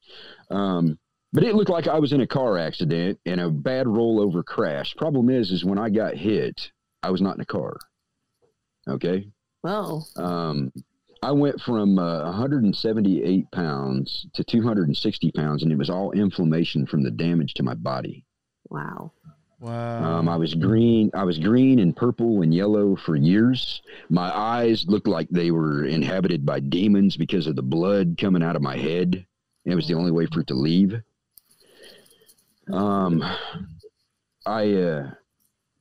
Um, 0.50 0.98
but 1.34 1.44
it 1.44 1.56
looked 1.56 1.70
like 1.70 1.88
I 1.88 2.00
was 2.00 2.14
in 2.14 2.22
a 2.22 2.28
car 2.28 2.58
accident 2.58 3.20
and 3.26 3.42
a 3.42 3.50
bad 3.50 3.86
rollover 3.86 4.44
crash. 4.44 4.96
Problem 4.96 5.30
is, 5.30 5.52
is 5.52 5.66
when 5.66 5.78
I 5.78 5.90
got 5.90 6.16
hit, 6.16 6.72
I 7.04 7.10
was 7.10 7.22
not 7.22 7.36
in 7.36 7.42
a 7.42 7.46
car. 7.46 7.78
Okay. 8.88 9.28
Well. 9.64 10.08
Um, 10.16 10.72
I 11.24 11.32
went 11.32 11.60
from 11.62 11.98
uh, 11.98 12.24
178 12.26 13.52
pounds 13.52 14.28
to 14.34 14.44
260 14.44 15.32
pounds, 15.32 15.64
and 15.64 15.72
it 15.72 15.78
was 15.78 15.90
all 15.90 16.12
inflammation 16.12 16.86
from 16.86 17.04
the 17.04 17.12
damage 17.12 17.56
to 17.56 17.64
my 17.64 17.74
body. 17.74 18.24
Wow. 18.70 19.14
Wow. 19.60 20.20
Um, 20.20 20.30
I 20.30 20.36
was 20.36 20.54
green. 20.54 21.10
I 21.16 21.24
was 21.24 21.40
green 21.40 21.80
and 21.80 21.96
purple 21.96 22.44
and 22.44 22.54
yellow 22.54 22.96
for 22.96 23.16
years. 23.16 23.82
My 24.10 24.36
eyes 24.36 24.86
looked 24.88 25.08
like 25.08 25.28
they 25.30 25.50
were 25.50 25.86
inhabited 25.86 26.46
by 26.46 26.60
demons 26.60 27.18
because 27.18 27.48
of 27.48 27.56
the 27.56 27.64
blood 27.64 28.18
coming 28.20 28.44
out 28.44 28.56
of 28.56 28.62
my 28.62 28.78
head. 28.78 29.26
It 29.66 29.76
was 29.76 29.88
the 29.88 29.96
only 29.96 30.12
way 30.12 30.28
for 30.28 30.42
it 30.42 30.48
to 30.48 30.54
leave. 30.54 31.02
Um, 32.72 33.24
I 34.46 34.74
uh, 34.74 35.12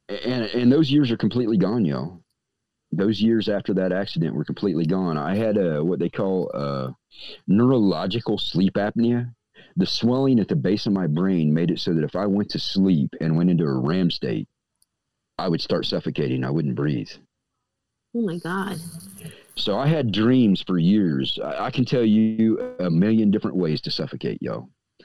and 0.08 0.44
and 0.44 0.72
those 0.72 0.90
years 0.90 1.10
are 1.10 1.16
completely 1.16 1.58
gone, 1.58 1.84
y'all. 1.84 2.22
Those 2.92 3.20
years 3.20 3.48
after 3.48 3.74
that 3.74 3.92
accident 3.92 4.34
were 4.34 4.44
completely 4.44 4.86
gone. 4.86 5.18
I 5.18 5.36
had 5.36 5.58
a 5.58 5.84
what 5.84 5.98
they 5.98 6.08
call 6.08 6.50
uh, 6.54 6.92
neurological 7.46 8.38
sleep 8.38 8.74
apnea 8.74 9.34
the 9.76 9.86
swelling 9.86 10.40
at 10.40 10.48
the 10.48 10.56
base 10.56 10.86
of 10.86 10.92
my 10.92 11.06
brain 11.06 11.52
made 11.52 11.70
it 11.70 11.80
so 11.80 11.92
that 11.94 12.04
if 12.04 12.16
I 12.16 12.26
went 12.26 12.50
to 12.50 12.58
sleep 12.58 13.14
and 13.20 13.36
went 13.36 13.50
into 13.50 13.64
a 13.64 13.78
RAM 13.78 14.10
state, 14.10 14.48
I 15.38 15.48
would 15.48 15.60
start 15.60 15.84
suffocating. 15.84 16.44
I 16.44 16.50
wouldn't 16.50 16.74
breathe. 16.74 17.10
Oh 18.14 18.22
my 18.22 18.38
God. 18.38 18.78
So 19.56 19.78
I 19.78 19.86
had 19.86 20.12
dreams 20.12 20.62
for 20.66 20.78
years. 20.78 21.38
I, 21.42 21.66
I 21.66 21.70
can 21.70 21.84
tell 21.84 22.04
you 22.04 22.76
a 22.80 22.90
million 22.90 23.30
different 23.30 23.56
ways 23.56 23.80
to 23.82 23.90
suffocate, 23.90 24.38
yo. 24.40 24.70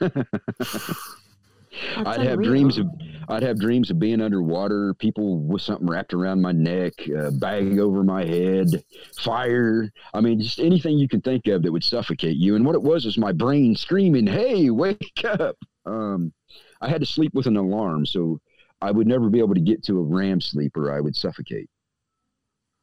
That's 1.96 2.08
I'd 2.08 2.20
have 2.26 2.34
unreal. 2.34 2.50
dreams 2.50 2.78
of 2.78 2.86
I'd 3.28 3.42
have 3.42 3.58
dreams 3.58 3.90
of 3.90 3.98
being 3.98 4.20
underwater, 4.20 4.94
people 4.94 5.38
with 5.38 5.62
something 5.62 5.86
wrapped 5.88 6.12
around 6.12 6.42
my 6.42 6.52
neck, 6.52 6.92
a 7.08 7.30
bag 7.30 7.78
over 7.78 8.02
my 8.02 8.24
head, 8.24 8.84
fire. 9.18 9.90
I 10.12 10.20
mean, 10.20 10.40
just 10.40 10.58
anything 10.58 10.98
you 10.98 11.08
can 11.08 11.20
think 11.20 11.46
of 11.46 11.62
that 11.62 11.72
would 11.72 11.84
suffocate 11.84 12.36
you. 12.36 12.56
And 12.56 12.66
what 12.66 12.74
it 12.74 12.82
was 12.82 13.04
was 13.04 13.16
my 13.16 13.32
brain 13.32 13.74
screaming, 13.76 14.26
"Hey, 14.26 14.70
wake 14.70 15.22
up!" 15.24 15.56
Um, 15.86 16.32
I 16.80 16.88
had 16.88 17.00
to 17.00 17.06
sleep 17.06 17.32
with 17.34 17.46
an 17.46 17.56
alarm, 17.56 18.06
so 18.06 18.40
I 18.80 18.90
would 18.90 19.06
never 19.06 19.30
be 19.30 19.38
able 19.38 19.54
to 19.54 19.60
get 19.60 19.82
to 19.84 19.98
a 19.98 20.02
RAM 20.02 20.40
sleep, 20.40 20.76
or 20.76 20.92
I 20.92 21.00
would 21.00 21.16
suffocate. 21.16 21.70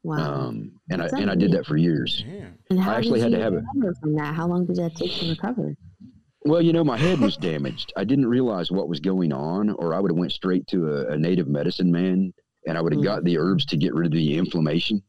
Wow. 0.04 0.46
Um, 0.48 0.80
and 0.90 1.02
I 1.02 1.08
That's 1.10 1.22
and 1.22 1.30
I 1.30 1.36
did 1.36 1.52
that 1.52 1.66
for 1.66 1.76
years. 1.76 2.24
Damn. 2.26 2.58
and 2.70 2.80
how 2.80 2.92
actually 2.94 3.20
did 3.20 3.34
had 3.34 3.38
to 3.38 3.44
have 3.44 3.54
it. 3.54 3.64
from 4.00 4.16
that? 4.16 4.34
How 4.34 4.48
long 4.48 4.66
did 4.66 4.78
that 4.78 4.96
take 4.96 5.12
to 5.20 5.30
recover? 5.30 5.76
Well, 6.46 6.62
you 6.62 6.72
know, 6.74 6.84
my 6.84 6.98
head 6.98 7.20
was 7.20 7.36
damaged. 7.38 7.92
I 7.98 8.04
didn't 8.06 8.28
realize 8.28 8.72
what 8.72 8.88
was 8.88 9.00
going 9.00 9.34
on, 9.34 9.72
or 9.72 9.94
I 9.94 10.00
would 10.00 10.12
have 10.12 10.18
went 10.18 10.32
straight 10.32 10.66
to 10.68 10.88
a, 10.94 11.14
a 11.14 11.18
native 11.18 11.48
medicine 11.48 11.92
man, 11.92 12.34
and 12.66 12.78
I 12.78 12.82
would 12.82 12.94
have 12.94 13.02
Mm. 13.02 13.06
got 13.06 13.24
the 13.24 13.38
herbs 13.38 13.66
to 13.68 13.78
get 13.78 13.94
rid 13.94 14.08
of 14.08 14.12
the 14.14 14.38
inflammation 14.38 15.04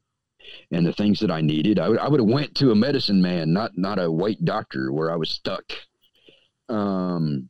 and 0.73 0.85
the 0.85 0.93
things 0.93 1.21
that 1.21 1.31
I 1.31 1.41
needed. 1.41 1.79
I 1.79 1.89
would 1.89 1.99
I 1.99 2.09
would 2.09 2.21
have 2.21 2.29
went 2.29 2.55
to 2.57 2.73
a 2.73 2.75
medicine 2.75 3.23
man, 3.23 3.53
not 3.53 3.79
not 3.79 3.99
a 4.01 4.11
white 4.11 4.45
doctor, 4.45 4.93
where 4.93 5.11
I 5.11 5.17
was 5.17 5.31
stuck. 5.31 5.65
Um, 6.69 7.49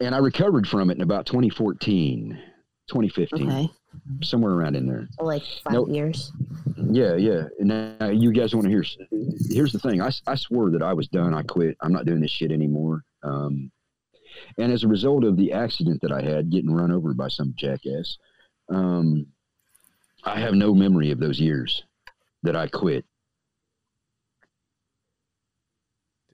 and 0.00 0.14
I 0.14 0.18
recovered 0.18 0.66
from 0.66 0.90
it 0.90 0.96
in 0.96 1.02
about 1.02 1.26
2014, 1.26 2.40
2015, 2.88 3.48
Okay. 3.50 3.70
Somewhere 4.22 4.52
around 4.52 4.76
in 4.76 4.86
there. 4.86 5.08
So 5.18 5.24
like 5.24 5.42
five 5.64 5.72
Nope. 5.72 5.88
years. 5.90 6.32
Yeah, 6.76 7.14
yeah. 7.16 7.44
And 7.58 7.68
now 7.68 8.08
you 8.08 8.32
guys 8.32 8.54
want 8.54 8.64
to 8.64 8.70
hear? 8.70 8.84
Here's 9.50 9.72
the 9.72 9.78
thing. 9.78 10.00
I, 10.00 10.10
I 10.26 10.34
swore 10.34 10.70
that 10.70 10.82
I 10.82 10.92
was 10.92 11.08
done. 11.08 11.34
I 11.34 11.42
quit. 11.42 11.76
I'm 11.80 11.92
not 11.92 12.06
doing 12.06 12.20
this 12.20 12.30
shit 12.30 12.52
anymore. 12.52 13.02
Um, 13.22 13.70
and 14.58 14.72
as 14.72 14.84
a 14.84 14.88
result 14.88 15.24
of 15.24 15.36
the 15.36 15.52
accident 15.52 16.00
that 16.02 16.12
I 16.12 16.22
had, 16.22 16.50
getting 16.50 16.72
run 16.72 16.90
over 16.90 17.12
by 17.14 17.28
some 17.28 17.52
jackass, 17.56 18.16
um, 18.68 19.26
I 20.24 20.38
have 20.40 20.54
no 20.54 20.74
memory 20.74 21.10
of 21.10 21.20
those 21.20 21.40
years 21.40 21.84
that 22.42 22.56
I 22.56 22.66
quit. 22.68 23.04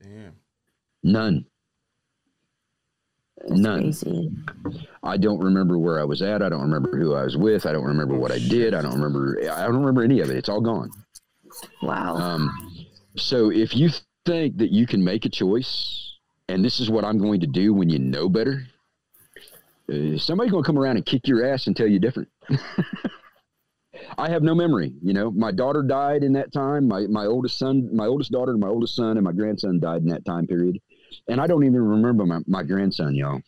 Damn. 0.03 0.35
None. 1.03 1.45
That's 3.49 3.61
None. 3.61 3.81
crazy. 3.83 4.31
I 5.03 5.17
don't 5.17 5.39
remember 5.39 5.79
where 5.79 6.01
I 6.01 6.05
was 6.05 6.21
at. 6.23 6.43
I 6.43 6.49
don't 6.49 6.63
remember 6.63 6.99
who 6.99 7.15
I 7.15 7.25
was 7.25 7.37
with. 7.37 7.67
I 7.67 7.73
don't 7.73 7.85
remember 7.85 8.15
what 8.17 8.33
I 8.33 8.39
did. 8.39 8.75
I 8.75 8.83
don't 8.83 8.95
remember. 8.95 9.39
I 9.51 9.63
don't 9.63 9.77
remember 9.77 10.03
any 10.03 10.21
of 10.21 10.31
it. 10.31 10.37
It's 10.37 10.49
all 10.49 10.61
gone. 10.61 10.91
Wow. 11.83 12.17
Um, 12.17 12.51
so 13.17 13.51
if 13.51 13.75
you 13.75 13.91
think 14.25 14.59
that 14.59 14.73
you 14.73 14.87
can 14.87 15.03
make 15.03 15.25
a 15.25 15.29
choice, 15.29 16.13
and 16.49 16.65
this 16.65 16.81
is 16.81 16.91
what 16.91 17.05
I'm 17.05 17.19
going 17.19 17.41
to 17.41 17.47
do 17.47 17.73
when 17.73 17.89
you 17.89 17.99
know 17.99 18.29
better, 18.29 18.67
uh, 19.89 20.19
somebody's 20.19 20.51
going 20.51 20.65
to 20.65 20.67
come 20.67 20.79
around 20.79 20.97
and 20.97 21.07
kick 21.07 21.29
your 21.29 21.47
ass 21.47 21.67
and 21.69 21.77
tell 21.77 21.87
you 21.87 21.99
different. 21.99 22.29
I 24.19 24.29
have 24.29 24.43
no 24.43 24.55
memory. 24.55 24.93
You 25.03 25.15
know, 25.15 25.31
my 25.31 25.53
daughter 25.53 25.83
died 25.83 26.23
in 26.23 26.33
that 26.35 26.53
time. 26.53 26.87
My 26.87 27.07
my 27.07 27.27
oldest 27.27 27.59
son, 27.59 27.89
my 27.95 28.07
oldest 28.07 28.31
daughter, 28.31 28.53
and 28.53 28.61
my 28.61 28.69
oldest 28.69 28.95
son, 28.95 29.17
and 29.17 29.25
my 29.25 29.33
grandson 29.33 29.81
died 29.81 30.03
in 30.03 30.09
that 30.09 30.25
time 30.25 30.47
period. 30.47 30.81
And 31.29 31.41
I 31.41 31.47
don't 31.47 31.65
even 31.65 31.83
remember 31.83 32.27
my, 32.27 32.41
my 32.47 32.63
grandson, 32.63 33.15
y'all. 33.15 33.41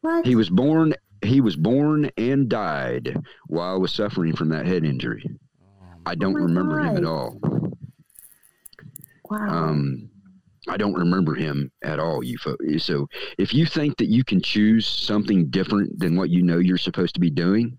what? 0.00 0.26
He 0.26 0.34
was 0.34 0.50
born. 0.50 0.94
He 1.22 1.40
was 1.40 1.56
born 1.56 2.10
and 2.16 2.48
died 2.48 3.16
while 3.46 3.74
I 3.74 3.78
was 3.78 3.92
suffering 3.92 4.34
from 4.34 4.48
that 4.48 4.66
head 4.66 4.84
injury. 4.84 5.24
I 6.04 6.16
don't 6.16 6.32
my 6.32 6.40
remember 6.40 6.80
him 6.80 6.96
at 6.96 7.04
all. 7.04 7.38
wow. 9.30 9.48
Um, 9.48 10.10
I 10.68 10.76
don't 10.76 10.94
remember 10.94 11.34
him 11.34 11.70
at 11.82 11.98
all. 11.98 12.22
You 12.22 12.38
fo- 12.38 12.56
so 12.78 13.08
if 13.38 13.52
you 13.52 13.66
think 13.66 13.96
that 13.98 14.08
you 14.08 14.24
can 14.24 14.40
choose 14.40 14.86
something 14.86 15.48
different 15.50 15.98
than 15.98 16.16
what 16.16 16.30
you 16.30 16.42
know 16.42 16.58
you're 16.58 16.78
supposed 16.78 17.14
to 17.14 17.20
be 17.20 17.30
doing, 17.30 17.78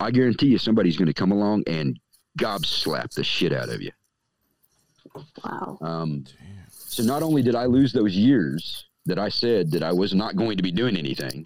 I 0.00 0.10
guarantee 0.10 0.46
you 0.48 0.58
somebody's 0.58 0.96
going 0.96 1.06
to 1.06 1.14
come 1.14 1.32
along 1.32 1.64
and 1.66 1.98
gob 2.38 2.64
slap 2.64 3.10
the 3.10 3.24
shit 3.24 3.52
out 3.52 3.68
of 3.68 3.82
you. 3.82 3.92
wow. 5.44 5.78
Um, 5.82 6.24
Damn. 6.24 6.43
So 6.94 7.02
not 7.02 7.22
only 7.24 7.42
did 7.42 7.56
I 7.56 7.64
lose 7.66 7.92
those 7.92 8.14
years 8.14 8.86
that 9.06 9.18
I 9.18 9.28
said 9.28 9.72
that 9.72 9.82
I 9.82 9.92
was 9.92 10.14
not 10.14 10.36
going 10.36 10.56
to 10.56 10.62
be 10.62 10.70
doing 10.70 10.96
anything, 10.96 11.44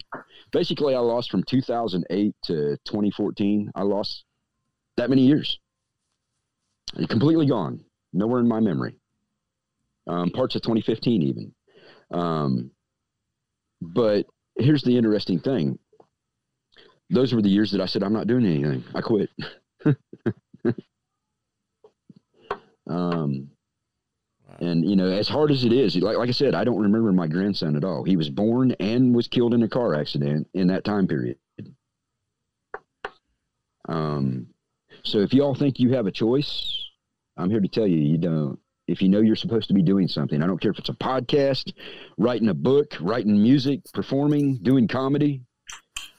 basically 0.51 0.93
I 0.93 0.99
lost 0.99 1.31
from 1.31 1.41
2008 1.43 2.35
to 2.43 2.77
2014. 2.85 3.71
I 3.73 3.81
lost 3.81 4.25
that 4.97 5.09
many 5.09 5.23
years. 5.23 5.59
Completely 7.07 7.47
gone. 7.47 7.83
Nowhere 8.13 8.41
in 8.41 8.47
my 8.47 8.59
memory. 8.59 8.95
Um, 10.05 10.29
parts 10.29 10.55
of 10.55 10.61
2015 10.61 11.23
even. 11.23 11.51
Um, 12.11 12.69
but 13.81 14.27
here's 14.55 14.83
the 14.83 14.95
interesting 14.97 15.39
thing. 15.39 15.79
Those 17.09 17.33
were 17.33 17.41
the 17.41 17.49
years 17.49 17.71
that 17.71 17.81
I 17.81 17.87
said 17.87 18.03
I'm 18.03 18.13
not 18.13 18.27
doing 18.27 18.45
anything. 18.45 18.83
I 18.93 19.01
quit. 19.01 19.31
um, 22.87 23.49
and 24.59 24.89
you 24.89 24.95
know, 24.95 25.09
as 25.09 25.27
hard 25.27 25.51
as 25.51 25.63
it 25.63 25.71
is, 25.71 25.95
like 25.97 26.17
like 26.17 26.29
I 26.29 26.33
said, 26.33 26.53
I 26.53 26.63
don't 26.63 26.81
remember 26.81 27.11
my 27.11 27.27
grandson 27.27 27.75
at 27.75 27.83
all. 27.83 28.03
He 28.03 28.17
was 28.17 28.29
born 28.29 28.75
and 28.79 29.15
was 29.15 29.27
killed 29.27 29.53
in 29.53 29.63
a 29.63 29.69
car 29.69 29.95
accident 29.95 30.47
in 30.53 30.67
that 30.67 30.83
time 30.83 31.07
period. 31.07 31.37
Um, 33.87 34.47
so 35.03 35.19
if 35.19 35.33
y'all 35.33 35.55
think 35.55 35.79
you 35.79 35.93
have 35.93 36.07
a 36.07 36.11
choice, 36.11 36.85
I'm 37.37 37.49
here 37.49 37.61
to 37.61 37.67
tell 37.67 37.87
you 37.87 37.97
you 37.97 38.17
don't. 38.17 38.59
If 38.87 39.01
you 39.01 39.09
know 39.09 39.21
you're 39.21 39.35
supposed 39.35 39.67
to 39.67 39.73
be 39.73 39.83
doing 39.83 40.07
something, 40.07 40.41
I 40.41 40.47
don't 40.47 40.59
care 40.59 40.71
if 40.71 40.79
it's 40.79 40.89
a 40.89 40.93
podcast, 40.93 41.73
writing 42.17 42.49
a 42.49 42.53
book, 42.53 42.95
writing 42.99 43.41
music, 43.41 43.81
performing, 43.93 44.57
doing 44.57 44.87
comedy. 44.87 45.41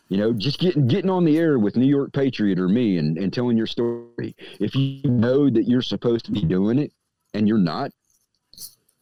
You 0.09 0.17
know, 0.17 0.33
just 0.33 0.59
getting 0.59 0.89
getting 0.89 1.11
on 1.11 1.25
the 1.25 1.39
air 1.39 1.59
with 1.59 1.77
New 1.77 1.87
York 1.87 2.13
Patriot 2.13 2.59
or 2.59 2.69
me 2.69 2.99
and, 2.99 3.19
and 3.19 3.33
telling 3.33 3.57
your 3.57 3.67
story. 3.67 4.35
If 4.59 4.75
you 4.75 5.09
know 5.09 5.51
that 5.51 5.69
you're 5.69 5.83
supposed 5.83 6.25
to 6.25 6.33
be 6.33 6.43
doing 6.43 6.79
it 6.79 6.93
and 7.35 7.47
you're 7.47 7.59
not, 7.59 7.93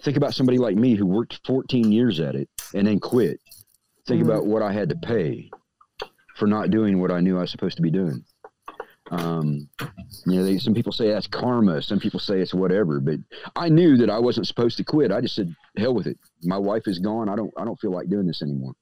think 0.02 0.16
about 0.16 0.34
somebody 0.34 0.58
like 0.58 0.76
me 0.76 0.94
who 0.94 1.06
worked 1.06 1.40
14 1.46 1.90
years 1.92 2.20
at 2.20 2.34
it 2.34 2.48
and 2.74 2.86
then 2.86 3.00
quit. 3.00 3.40
Think 4.06 4.22
Mhm. 4.22 4.26
about 4.26 4.46
what 4.46 4.62
I 4.62 4.72
had 4.72 4.88
to 4.90 4.96
pay 4.96 5.50
for 6.36 6.46
not 6.46 6.70
doing 6.70 7.00
what 7.00 7.10
I 7.10 7.20
knew 7.20 7.36
I 7.36 7.42
was 7.42 7.50
supposed 7.50 7.76
to 7.76 7.82
be 7.82 7.90
doing. 7.90 8.24
Um, 9.10 9.68
you 10.26 10.36
know, 10.36 10.44
they, 10.44 10.58
some 10.58 10.74
people 10.74 10.92
say 10.92 11.08
that's 11.08 11.26
karma. 11.26 11.80
Some 11.82 11.98
people 11.98 12.20
say 12.20 12.40
it's 12.40 12.52
whatever, 12.54 13.00
but 13.00 13.18
I 13.56 13.68
knew 13.70 13.96
that 13.96 14.10
I 14.10 14.18
wasn't 14.18 14.46
supposed 14.46 14.76
to 14.76 14.84
quit. 14.84 15.10
I 15.10 15.20
just 15.20 15.34
said, 15.34 15.54
hell 15.76 15.94
with 15.94 16.06
it. 16.06 16.18
My 16.42 16.58
wife 16.58 16.86
is 16.86 16.98
gone. 16.98 17.28
I 17.28 17.34
don't, 17.36 17.52
I 17.56 17.64
don't 17.64 17.80
feel 17.80 17.90
like 17.90 18.08
doing 18.10 18.26
this 18.26 18.42
anymore. 18.42 18.74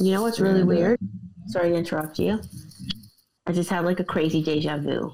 You 0.00 0.12
know 0.12 0.22
what's 0.22 0.40
really 0.40 0.60
And, 0.60 0.70
uh, 0.70 0.74
weird? 0.74 1.00
Sorry 1.48 1.68
to 1.70 1.74
interrupt 1.76 2.18
you. 2.18 2.40
I 3.46 3.52
just 3.52 3.68
had 3.70 3.84
like 3.84 4.00
a 4.00 4.04
crazy 4.04 4.42
deja 4.42 4.78
vu 4.78 5.12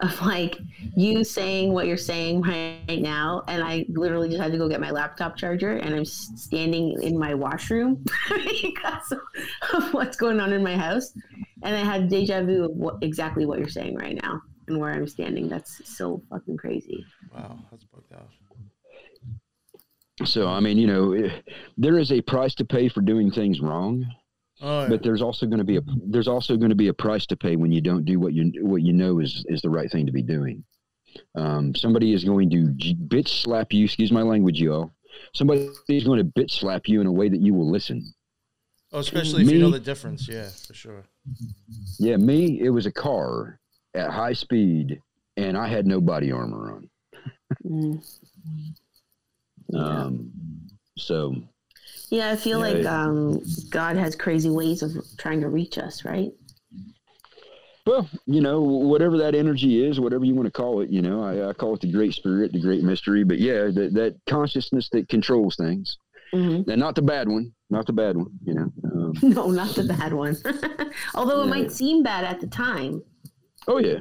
of 0.00 0.20
like 0.22 0.58
you 0.96 1.24
saying 1.24 1.72
what 1.72 1.86
you're 1.86 1.96
saying 1.96 2.42
right 2.42 3.00
now, 3.00 3.42
and 3.48 3.62
I 3.62 3.86
literally 3.88 4.28
just 4.28 4.40
had 4.40 4.52
to 4.52 4.58
go 4.58 4.68
get 4.68 4.80
my 4.80 4.90
laptop 4.90 5.36
charger, 5.36 5.76
and 5.76 5.94
I'm 5.94 6.04
standing 6.04 7.00
in 7.02 7.18
my 7.18 7.34
washroom 7.34 8.04
because 8.28 9.12
of 9.74 9.92
what's 9.92 10.16
going 10.16 10.40
on 10.40 10.52
in 10.52 10.62
my 10.62 10.76
house, 10.76 11.12
and 11.62 11.76
I 11.76 11.84
had 11.84 12.08
deja 12.08 12.42
vu 12.42 12.64
of 12.64 12.72
what, 12.72 12.96
exactly 13.02 13.46
what 13.46 13.58
you're 13.58 13.68
saying 13.68 13.96
right 13.96 14.18
now 14.22 14.40
and 14.70 14.78
where 14.78 14.92
I'm 14.92 15.06
standing. 15.06 15.48
That's 15.48 15.80
so 15.84 16.22
fucking 16.30 16.56
crazy. 16.56 17.04
Wow, 17.34 17.58
that's 17.70 17.84
bugged 17.84 18.12
out. 18.14 18.28
So, 20.24 20.48
I 20.48 20.60
mean, 20.60 20.78
you 20.78 20.86
know, 20.86 21.12
eh, 21.12 21.30
there 21.78 21.98
is 21.98 22.12
a 22.12 22.20
price 22.20 22.54
to 22.56 22.64
pay 22.64 22.88
for 22.88 23.00
doing 23.00 23.30
things 23.30 23.60
wrong. 23.60 24.06
Oh, 24.62 24.82
yeah. 24.82 24.88
but 24.88 25.02
there's 25.02 25.22
also 25.22 25.46
going 25.46 25.58
to 25.58 25.64
be 25.64 25.76
a 25.76 25.80
there's 26.06 26.28
also 26.28 26.56
going 26.56 26.70
to 26.70 26.76
be 26.76 26.88
a 26.88 26.94
price 26.94 27.26
to 27.26 27.36
pay 27.36 27.56
when 27.56 27.72
you 27.72 27.80
don't 27.80 28.04
do 28.04 28.20
what 28.20 28.34
you 28.34 28.52
what 28.60 28.82
you 28.82 28.92
know 28.92 29.18
is 29.18 29.44
is 29.48 29.62
the 29.62 29.70
right 29.70 29.90
thing 29.90 30.06
to 30.06 30.12
be 30.12 30.22
doing. 30.22 30.64
Um, 31.34 31.74
somebody 31.74 32.12
is 32.12 32.24
going 32.24 32.50
to 32.50 32.72
j- 32.76 32.94
bitch 32.94 33.42
slap 33.42 33.72
you. 33.72 33.84
Excuse 33.84 34.12
my 34.12 34.22
language, 34.22 34.60
y'all. 34.60 34.92
Somebody 35.34 35.70
is 35.88 36.04
going 36.04 36.18
to 36.18 36.40
bitch 36.40 36.52
slap 36.52 36.88
you 36.88 37.00
in 37.00 37.06
a 37.06 37.12
way 37.12 37.28
that 37.28 37.40
you 37.40 37.54
will 37.54 37.70
listen. 37.70 38.12
Oh, 38.92 38.98
especially 38.98 39.42
if 39.42 39.50
you 39.50 39.58
know 39.58 39.70
the 39.70 39.80
difference. 39.80 40.28
Yeah, 40.28 40.48
for 40.66 40.74
sure. 40.74 41.04
Yeah, 41.98 42.16
me, 42.16 42.60
it 42.60 42.70
was 42.70 42.86
a 42.86 42.92
car 42.92 43.60
at 43.94 44.10
high 44.10 44.32
speed, 44.32 45.00
and 45.36 45.56
I 45.56 45.68
had 45.68 45.86
no 45.86 46.00
body 46.00 46.32
armor 46.32 46.72
on. 46.72 46.90
Mm. 47.64 48.18
Um, 49.74 50.32
so 50.98 51.34
Yeah, 52.10 52.30
I 52.30 52.36
feel 52.36 52.58
Yeah, 52.58 52.64
like 52.74 52.84
um, 52.86 53.40
God 53.70 53.96
has 53.96 54.16
crazy 54.16 54.50
ways 54.50 54.82
of 54.82 54.96
trying 55.16 55.40
to 55.42 55.48
reach 55.48 55.78
us, 55.78 56.04
right? 56.04 56.32
Well, 57.86 58.08
you 58.26 58.40
know, 58.40 58.60
whatever 58.60 59.16
that 59.18 59.34
energy 59.34 59.84
is, 59.84 59.98
whatever 59.98 60.24
you 60.24 60.34
want 60.34 60.46
to 60.46 60.52
call 60.52 60.80
it, 60.80 60.90
you 60.90 61.02
know, 61.02 61.22
I, 61.22 61.48
I 61.48 61.52
call 61.52 61.74
it 61.74 61.80
the 61.80 61.90
great 61.90 62.12
spirit, 62.14 62.52
the 62.52 62.60
great 62.60 62.82
mystery. 62.84 63.24
But 63.24 63.38
yeah, 63.38 63.64
that, 63.64 63.90
that 63.94 64.16
consciousness 64.28 64.88
that 64.90 65.08
controls 65.08 65.56
things, 65.56 65.96
hmm 66.32 66.62
and 66.68 66.78
not 66.78 66.94
the 66.94 67.02
bad 67.02 67.28
one, 67.28 67.52
not 67.70 67.86
the 67.86 67.92
bad 67.92 68.16
one, 68.16 68.30
you 68.44 68.54
know. 68.54 68.72
Um, 68.84 69.14
No, 69.22 69.50
not 69.50 69.74
the 69.74 69.84
bad 69.84 70.12
one. 70.12 70.36
Although 71.14 71.42
it 71.42 71.46
Yeah. 71.46 71.50
might 71.50 71.72
seem 71.72 72.02
bad 72.02 72.24
at 72.24 72.40
the 72.40 72.46
time, 72.46 73.02
oh 73.68 73.78
yeah, 73.78 74.00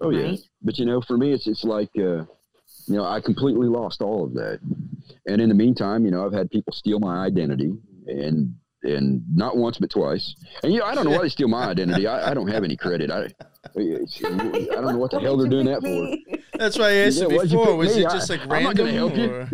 oh 0.00 0.10
yeah. 0.10 0.36
But 0.62 0.78
you 0.78 0.86
know, 0.86 1.00
for 1.00 1.16
me, 1.16 1.32
it's 1.32 1.46
it's 1.46 1.64
like, 1.64 1.90
uh, 1.98 2.24
you 2.86 2.96
know, 2.96 3.04
I 3.04 3.20
completely 3.20 3.68
lost 3.68 4.02
all 4.02 4.24
of 4.24 4.34
that, 4.34 4.60
and 5.32 5.40
in 5.42 5.48
the 5.48 5.54
meantime, 5.54 6.04
you 6.04 6.10
know, 6.10 6.24
I've 6.24 6.32
had 6.32 6.50
people 6.50 6.72
steal 6.72 6.98
my 7.00 7.24
identity, 7.24 7.72
and 8.06 8.54
and 8.82 9.22
not 9.34 9.56
once 9.56 9.78
but 9.78 9.90
twice. 9.90 10.34
And 10.62 10.72
you 10.72 10.78
know, 10.80 10.86
I 10.86 10.94
don't 10.94 11.04
know 11.04 11.10
why 11.10 11.22
they 11.22 11.28
steal 11.28 11.48
my 11.48 11.64
identity. 11.66 12.06
I, 12.06 12.30
I 12.30 12.34
don't 12.34 12.48
have 12.48 12.64
any 12.64 12.76
credit. 12.76 13.10
I 13.10 13.24
I 13.24 13.28
don't 13.76 14.92
know 14.92 14.98
what 14.98 15.10
the 15.10 15.20
hell 15.20 15.36
they're 15.36 15.48
doing 15.50 15.66
that 15.66 15.82
for. 15.82 16.38
That's 16.58 16.78
why 16.78 16.86
I 16.88 16.92
asked 16.94 17.18
Yeah, 17.20 17.28
you 17.28 17.40
before. 17.42 17.76
Was 17.76 17.96
me? 17.96 18.02
it 18.04 18.10
just 18.10 18.30
I- 18.30 18.34
like 18.36 18.50
I'm 18.50 18.62
not 18.62 18.76
gonna 18.76 18.92
help 18.92 19.16
you. 19.16 19.46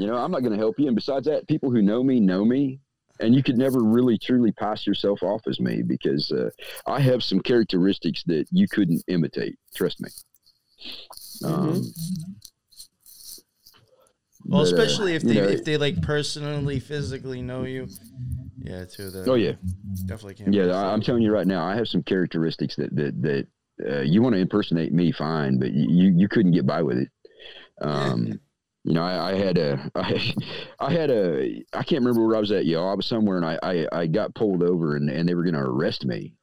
You 0.00 0.06
know, 0.06 0.16
I'm 0.16 0.30
not 0.30 0.40
going 0.42 0.52
to 0.52 0.58
help 0.58 0.78
you. 0.78 0.86
And 0.86 0.94
besides 0.94 1.26
that, 1.26 1.48
people 1.48 1.72
who 1.72 1.82
know 1.82 2.04
me 2.04 2.20
know 2.20 2.44
me. 2.44 2.78
And 3.20 3.34
you 3.34 3.42
could 3.42 3.58
never 3.58 3.80
really 3.82 4.16
truly 4.16 4.52
pass 4.52 4.86
yourself 4.86 5.24
off 5.24 5.42
as 5.48 5.58
me 5.58 5.82
because 5.82 6.30
uh, 6.30 6.50
I 6.86 7.00
have 7.00 7.24
some 7.24 7.40
characteristics 7.40 8.22
that 8.26 8.46
you 8.52 8.68
couldn't 8.68 9.02
imitate. 9.08 9.56
Trust 9.74 10.00
me. 10.00 10.08
Um, 11.44 11.82
Well, 14.48 14.64
but, 14.64 14.72
uh, 14.72 14.82
especially 14.82 15.14
if 15.14 15.22
you 15.22 15.28
they 15.28 15.40
know, 15.40 15.48
if 15.48 15.64
they 15.64 15.76
like 15.76 16.02
personally, 16.02 16.80
physically 16.80 17.42
know 17.42 17.64
you. 17.64 17.88
Yeah, 18.58 18.84
too. 18.86 19.10
That 19.10 19.28
oh 19.28 19.34
yeah, 19.34 19.52
definitely 20.06 20.34
can't. 20.34 20.52
yeah. 20.52 20.66
I, 20.66 20.92
I'm 20.92 21.02
telling 21.02 21.22
you 21.22 21.32
right 21.32 21.46
now, 21.46 21.64
I 21.64 21.76
have 21.76 21.88
some 21.88 22.02
characteristics 22.02 22.74
that 22.76 22.94
that 22.96 23.22
that 23.22 23.46
uh, 23.88 24.00
you 24.00 24.22
want 24.22 24.34
to 24.34 24.40
impersonate 24.40 24.92
me, 24.92 25.12
fine, 25.12 25.58
but 25.58 25.72
you 25.72 26.08
you 26.16 26.28
couldn't 26.28 26.52
get 26.52 26.66
by 26.66 26.82
with 26.82 26.98
it. 26.98 27.08
Um, 27.80 28.40
you 28.84 28.94
know, 28.94 29.02
I, 29.02 29.32
I 29.32 29.34
had 29.34 29.58
a, 29.58 29.90
I, 29.94 30.34
I 30.80 30.92
had 30.92 31.10
a, 31.10 31.62
I 31.74 31.82
can't 31.82 32.00
remember 32.00 32.26
where 32.26 32.36
I 32.36 32.40
was 32.40 32.52
at, 32.52 32.64
y'all. 32.64 32.88
I 32.88 32.94
was 32.94 33.06
somewhere 33.06 33.36
and 33.36 33.44
I, 33.44 33.58
I, 33.62 33.86
I 33.92 34.06
got 34.06 34.34
pulled 34.34 34.62
over 34.62 34.96
and, 34.96 35.10
and 35.10 35.28
they 35.28 35.34
were 35.34 35.42
going 35.42 35.54
to 35.54 35.60
arrest 35.60 36.06
me 36.06 36.34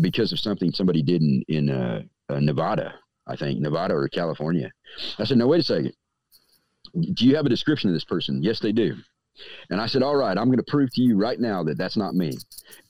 because 0.00 0.32
of 0.32 0.40
something 0.40 0.72
somebody 0.72 1.02
did 1.02 1.20
in, 1.20 1.42
in 1.48 1.70
uh, 1.70 2.02
uh, 2.30 2.40
Nevada, 2.40 2.94
I 3.26 3.36
think, 3.36 3.60
Nevada 3.60 3.94
or 3.94 4.08
California. 4.08 4.70
I 5.18 5.24
said, 5.24 5.36
no, 5.36 5.46
wait 5.46 5.60
a 5.60 5.64
second. 5.64 5.92
Do 6.94 7.26
you 7.26 7.36
have 7.36 7.46
a 7.46 7.50
description 7.50 7.90
of 7.90 7.94
this 7.94 8.04
person? 8.04 8.42
Yes, 8.42 8.60
they 8.60 8.72
do. 8.72 8.96
And 9.70 9.80
I 9.80 9.86
said, 9.86 10.02
all 10.02 10.16
right, 10.16 10.36
I'm 10.36 10.46
going 10.46 10.58
to 10.58 10.64
prove 10.70 10.92
to 10.94 11.00
you 11.00 11.16
right 11.16 11.40
now 11.40 11.62
that 11.64 11.78
that's 11.78 11.96
not 11.96 12.14
me. 12.14 12.36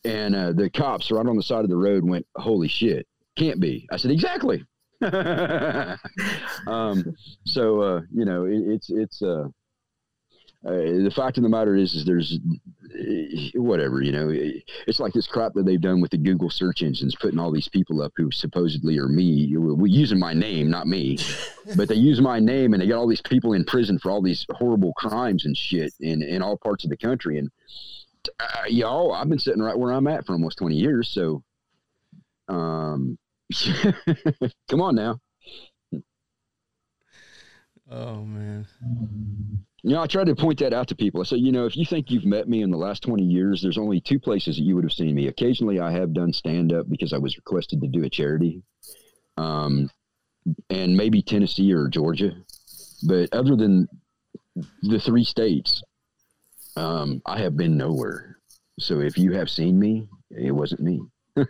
And 0.05 0.35
uh, 0.35 0.53
the 0.53 0.71
cops 0.71 1.11
right 1.11 1.25
on 1.25 1.37
the 1.37 1.43
side 1.43 1.65
of 1.65 1.71
the 1.71 1.77
road 1.77 2.05
went, 2.05 2.27
holy 2.35 2.69
shit, 2.69 3.07
can't 3.37 3.61
be. 3.61 3.87
I 3.93 3.97
said, 3.97 4.11
exactly. 4.11 4.65
um, 6.67 7.05
so 7.45 7.81
uh, 7.81 8.01
you 8.15 8.25
know, 8.25 8.45
it, 8.45 8.61
it's 8.67 8.91
it's 8.91 9.21
uh, 9.21 9.49
uh, 10.65 11.03
the 11.03 11.13
fact 11.15 11.39
of 11.39 11.43
the 11.43 11.49
matter 11.49 11.75
is, 11.75 11.95
is 11.95 12.05
there's 12.05 12.39
uh, 12.95 13.61
whatever 13.61 14.01
you 14.01 14.13
know. 14.13 14.29
It's 14.87 15.01
like 15.01 15.13
this 15.13 15.27
crap 15.27 15.55
that 15.55 15.67
they've 15.67 15.81
done 15.81 16.01
with 16.01 16.13
the 16.13 16.19
Google 16.19 16.51
search 16.51 16.83
engines, 16.83 17.17
putting 17.17 17.41
all 17.41 17.51
these 17.51 17.69
people 17.69 18.01
up 18.01 18.13
who 18.17 18.31
supposedly 18.31 18.97
are 18.99 19.09
me, 19.09 19.57
we 19.57 19.91
using 19.91 20.21
my 20.21 20.33
name, 20.33 20.71
not 20.71 20.87
me, 20.87 21.19
but 21.77 21.89
they 21.89 21.97
use 21.97 22.21
my 22.21 22.39
name, 22.39 22.75
and 22.75 22.83
they 22.83 22.87
got 22.87 22.99
all 22.99 23.09
these 23.09 23.23
people 23.23 23.55
in 23.55 23.65
prison 23.65 23.99
for 23.99 24.13
all 24.13 24.23
these 24.23 24.47
horrible 24.51 24.93
crimes 24.93 25.47
and 25.47 25.57
shit 25.57 25.93
in 25.99 26.23
in 26.23 26.43
all 26.43 26.57
parts 26.57 26.85
of 26.85 26.91
the 26.91 26.97
country. 26.97 27.39
And 27.39 27.51
uh, 28.39 28.65
y'all, 28.69 29.13
I've 29.13 29.29
been 29.29 29.41
sitting 29.41 29.63
right 29.63 29.77
where 29.77 29.93
I'm 29.93 30.07
at 30.07 30.27
for 30.27 30.33
almost 30.33 30.59
20 30.59 30.77
years, 30.77 31.09
so 31.09 31.43
um, 32.47 33.19
come 34.69 34.81
on 34.81 34.95
now. 34.95 35.19
Oh 37.91 38.23
man. 38.25 38.67
You 39.85 39.95
know, 39.95 40.03
I 40.03 40.07
try 40.07 40.23
to 40.23 40.37
point 40.37 40.61
that 40.61 40.73
out 40.73 40.87
to 40.89 40.95
people. 40.95 41.21
I 41.21 41.25
say, 41.25 41.39
you 41.39 41.51
know, 41.51 41.67
if 41.67 41.77
you 41.77 41.85
think 41.85 42.11
you've 42.11 42.25
met 42.25 42.49
me 42.49 42.63
in 42.63 42.71
the 42.71 42.77
last 42.77 43.03
20 43.03 43.25
years, 43.25 43.61
there's 43.61 43.79
only 43.79 44.01
two 44.01 44.21
places 44.21 44.57
that 44.57 44.63
you 44.63 44.77
would 44.77 44.85
have 44.85 44.93
seen 44.93 45.15
me. 45.15 45.27
Occasionally, 45.27 45.81
I 45.81 45.91
have 45.91 46.13
done 46.13 46.33
stand 46.33 46.73
up 46.73 46.89
because 46.89 47.13
I 47.13 47.19
was 47.19 47.37
requested 47.37 47.81
to 47.81 47.89
do 47.89 48.05
a 48.05 48.11
charity, 48.11 48.63
um, 49.37 49.91
and 50.71 50.97
maybe 50.97 51.21
Tennessee 51.21 51.73
or 51.73 51.89
Georgia. 51.89 52.37
But 53.03 53.35
other 53.35 53.57
than 53.57 53.89
the 54.83 55.01
three 55.01 55.25
states, 55.25 55.83
um, 56.77 57.21
I 57.27 57.41
have 57.41 57.57
been 57.57 57.77
nowhere. 57.77 58.39
So 58.79 59.01
if 59.01 59.19
you 59.19 59.33
have 59.33 59.51
seen 59.51 59.81
me, 59.81 60.07
it 60.31 60.53
wasn't 60.53 60.83
me. 60.83 61.01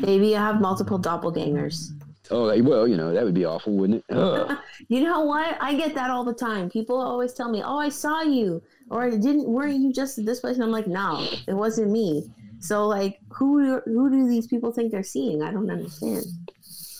Maybe 0.00 0.36
I 0.36 0.40
have 0.40 0.60
multiple 0.60 1.00
doppelgangers. 1.00 1.90
Oh, 2.32 2.62
well, 2.62 2.88
you 2.88 2.96
know, 2.96 3.12
that 3.12 3.24
would 3.24 3.34
be 3.34 3.44
awful, 3.44 3.74
wouldn't 3.76 4.04
it? 4.08 4.58
You 4.88 5.02
know 5.02 5.20
what? 5.20 5.56
I 5.60 5.74
get 5.74 5.94
that 5.94 6.10
all 6.10 6.24
the 6.24 6.34
time. 6.34 6.68
People 6.68 7.00
always 7.00 7.34
tell 7.34 7.50
me, 7.50 7.62
"Oh, 7.62 7.78
I 7.78 7.88
saw 7.88 8.22
you," 8.22 8.62
or 8.90 9.04
"I 9.04 9.10
"Didn't 9.10 9.48
weren't 9.48 9.76
you 9.76 9.92
just 9.92 10.18
at 10.18 10.24
this 10.24 10.40
place?" 10.40 10.56
And 10.56 10.64
I'm 10.64 10.72
like, 10.72 10.86
"No, 10.86 11.26
it 11.46 11.54
wasn't 11.54 11.90
me." 11.90 12.32
So, 12.58 12.86
like, 12.88 13.20
who 13.30 13.80
who 13.84 14.10
do 14.10 14.28
these 14.28 14.46
people 14.46 14.72
think 14.72 14.90
they're 14.90 15.02
seeing? 15.02 15.42
I 15.42 15.52
don't 15.52 15.70
understand. 15.70 16.24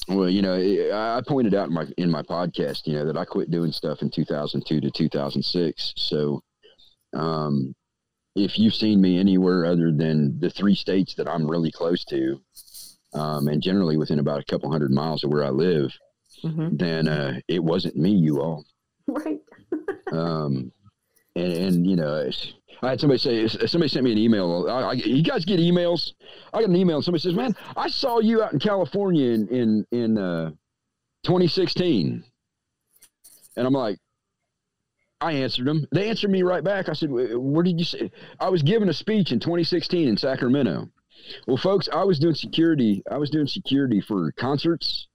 Well, 0.08 0.28
you 0.28 0.42
know, 0.42 0.54
I 0.54 1.18
I 1.18 1.22
pointed 1.26 1.54
out 1.54 1.68
in 1.68 1.74
my 1.74 1.86
in 1.96 2.10
my 2.10 2.22
podcast, 2.22 2.86
you 2.86 2.94
know, 2.94 3.04
that 3.06 3.16
I 3.16 3.24
quit 3.24 3.50
doing 3.50 3.72
stuff 3.72 4.02
in 4.02 4.10
2002 4.10 4.80
to 4.80 4.90
2006. 4.90 5.94
So, 5.96 6.42
um, 7.14 7.74
if 8.34 8.58
you've 8.58 8.74
seen 8.74 9.00
me 9.00 9.18
anywhere 9.18 9.64
other 9.64 9.92
than 9.92 10.38
the 10.40 10.50
three 10.50 10.74
states 10.74 11.14
that 11.14 11.28
I'm 11.28 11.50
really 11.50 11.70
close 11.70 12.04
to, 12.06 12.40
um, 13.14 13.48
and 13.48 13.62
generally 13.62 13.96
within 13.96 14.18
about 14.18 14.40
a 14.40 14.44
couple 14.44 14.70
hundred 14.70 14.90
miles 14.90 15.24
of 15.24 15.30
where 15.30 15.44
I 15.44 15.50
live, 15.50 15.92
hmm 16.42 16.68
then 16.72 17.06
uh, 17.06 17.38
it 17.48 17.62
wasn't 17.62 17.96
me, 17.96 18.10
you 18.10 18.40
all. 18.40 18.64
Right? 19.06 19.40
Um, 20.12 20.70
and, 21.36 21.52
and 21.54 21.86
you 21.86 21.96
know, 21.96 22.30
I 22.82 22.90
had 22.90 23.00
somebody 23.00 23.18
say, 23.18 23.48
somebody 23.48 23.88
sent 23.88 24.04
me 24.04 24.12
an 24.12 24.18
email. 24.18 24.66
I, 24.68 24.72
I, 24.72 24.92
you 24.92 25.22
guys 25.22 25.46
get 25.46 25.58
emails? 25.58 26.12
I 26.52 26.60
got 26.60 26.68
an 26.68 26.76
email 26.76 26.96
and 26.96 27.04
somebody 27.04 27.22
says, 27.22 27.34
man, 27.34 27.56
I 27.76 27.88
saw 27.88 28.18
you 28.18 28.42
out 28.42 28.52
in 28.52 28.58
California 28.58 29.30
in, 29.30 29.48
in, 29.48 29.86
in, 29.90 30.18
uh, 30.18 30.50
2016. 31.24 32.24
And 33.56 33.66
I'm 33.66 33.72
like, 33.72 33.98
I 35.20 35.32
answered 35.32 35.66
them. 35.66 35.86
They 35.92 36.08
answered 36.08 36.30
me 36.30 36.42
right 36.42 36.64
back. 36.64 36.88
I 36.88 36.94
said, 36.94 37.10
where 37.10 37.62
did 37.62 37.78
you 37.78 37.84
say? 37.84 38.10
I 38.40 38.48
was 38.48 38.62
giving 38.62 38.88
a 38.88 38.92
speech 38.92 39.30
in 39.30 39.38
2016 39.38 40.08
in 40.08 40.16
Sacramento. 40.16 40.90
Well, 41.46 41.56
folks, 41.56 41.88
I 41.92 42.04
was 42.04 42.18
doing 42.18 42.34
security. 42.34 43.02
I 43.10 43.18
was 43.18 43.30
doing 43.30 43.46
security 43.46 44.00
for 44.00 44.32
concerts 44.32 45.08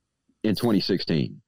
in 0.44 0.56
2016. 0.56 1.42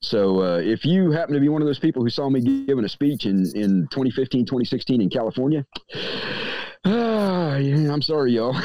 So 0.00 0.42
uh, 0.42 0.58
if 0.58 0.84
you 0.84 1.10
happen 1.10 1.34
to 1.34 1.40
be 1.40 1.48
one 1.48 1.60
of 1.60 1.66
those 1.66 1.80
people 1.80 2.02
who 2.02 2.10
saw 2.10 2.30
me 2.30 2.64
giving 2.66 2.84
a 2.84 2.88
speech 2.88 3.26
in, 3.26 3.50
in 3.56 3.88
2015, 3.90 4.46
2016 4.46 5.00
in 5.00 5.10
California, 5.10 5.66
ah, 6.84 7.56
yeah, 7.56 7.92
I'm 7.92 8.02
sorry, 8.02 8.32
y'all. 8.32 8.56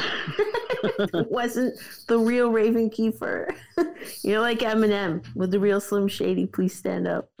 it 0.98 1.30
wasn't 1.30 1.76
the 2.06 2.18
real 2.18 2.50
Raven 2.52 2.88
Keefer. 2.88 3.52
You're 4.22 4.40
like 4.40 4.60
Eminem 4.60 5.24
with 5.34 5.50
the 5.50 5.58
real 5.58 5.80
Slim 5.80 6.06
Shady. 6.08 6.46
Please 6.46 6.74
stand 6.74 7.08
up. 7.08 7.30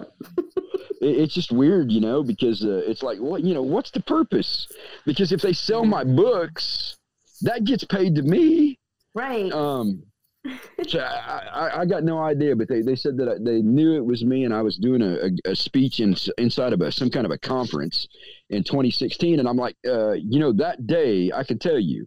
It's 1.06 1.34
just 1.34 1.52
weird, 1.52 1.92
you 1.92 2.00
know, 2.00 2.22
because 2.22 2.64
uh, 2.64 2.80
it's 2.86 3.02
like, 3.02 3.18
what, 3.18 3.44
you 3.44 3.52
know, 3.52 3.60
what's 3.60 3.90
the 3.90 4.00
purpose? 4.00 4.66
Because 5.04 5.32
if 5.32 5.42
they 5.42 5.52
sell 5.52 5.84
my 5.84 6.02
books, 6.02 6.96
that 7.44 7.64
gets 7.64 7.84
paid 7.84 8.14
to 8.16 8.22
me. 8.22 8.78
Right. 9.14 9.52
Um, 9.52 10.02
so 10.88 11.00
I, 11.00 11.80
I, 11.80 11.86
got 11.86 12.04
no 12.04 12.18
idea, 12.18 12.54
but 12.54 12.68
they, 12.68 12.82
they 12.82 12.96
said 12.96 13.16
that 13.16 13.28
I, 13.28 13.34
they 13.40 13.62
knew 13.62 13.94
it 13.94 14.04
was 14.04 14.24
me, 14.24 14.44
and 14.44 14.52
I 14.52 14.60
was 14.60 14.76
doing 14.76 15.00
a, 15.00 15.26
a, 15.26 15.52
a 15.52 15.56
speech 15.56 16.00
in, 16.00 16.14
inside 16.36 16.72
of 16.72 16.80
a, 16.82 16.92
some 16.92 17.10
kind 17.10 17.24
of 17.24 17.32
a 17.32 17.38
conference 17.38 18.08
in 18.50 18.62
2016, 18.62 19.38
and 19.38 19.48
I'm 19.48 19.56
like, 19.56 19.76
uh, 19.86 20.12
you 20.12 20.40
know, 20.40 20.52
that 20.52 20.86
day 20.86 21.32
I 21.32 21.44
can 21.44 21.58
tell 21.58 21.78
you, 21.78 22.06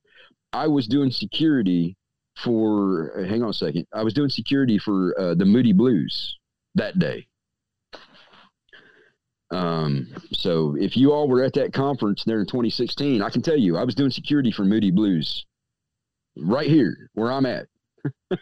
I 0.54 0.68
was 0.68 0.88
doing 0.88 1.10
security 1.12 1.96
for. 2.44 3.20
uh, 3.20 3.28
hang 3.28 3.42
on 3.42 3.50
a 3.50 3.54
second, 3.54 3.88
I 3.94 4.04
was 4.04 4.14
doing 4.14 4.30
security 4.30 4.78
for 4.78 5.20
uh, 5.20 5.34
the 5.34 5.46
Moody 5.46 5.74
Blues 5.74 6.38
that 6.76 7.00
day. 7.00 7.28
Um, 9.52 10.08
so 10.34 10.76
if 10.78 10.98
you 10.98 11.14
all 11.14 11.28
were 11.28 11.44
at 11.44 11.54
that 11.54 11.74
conference 11.74 12.24
there 12.26 12.40
in 12.40 12.46
2016, 12.48 13.22
I 13.22 13.30
can 13.30 13.42
tell 13.42 13.58
you, 13.58 13.78
I 13.78 13.84
was 13.84 13.96
doing 13.96 14.12
security 14.12 14.52
for 14.52 14.66
Moody 14.66 14.92
Blues 14.92 15.46
right 16.36 16.70
here 16.70 17.10
where 17.14 17.32
I'm 17.32 17.46
at. 17.46 17.68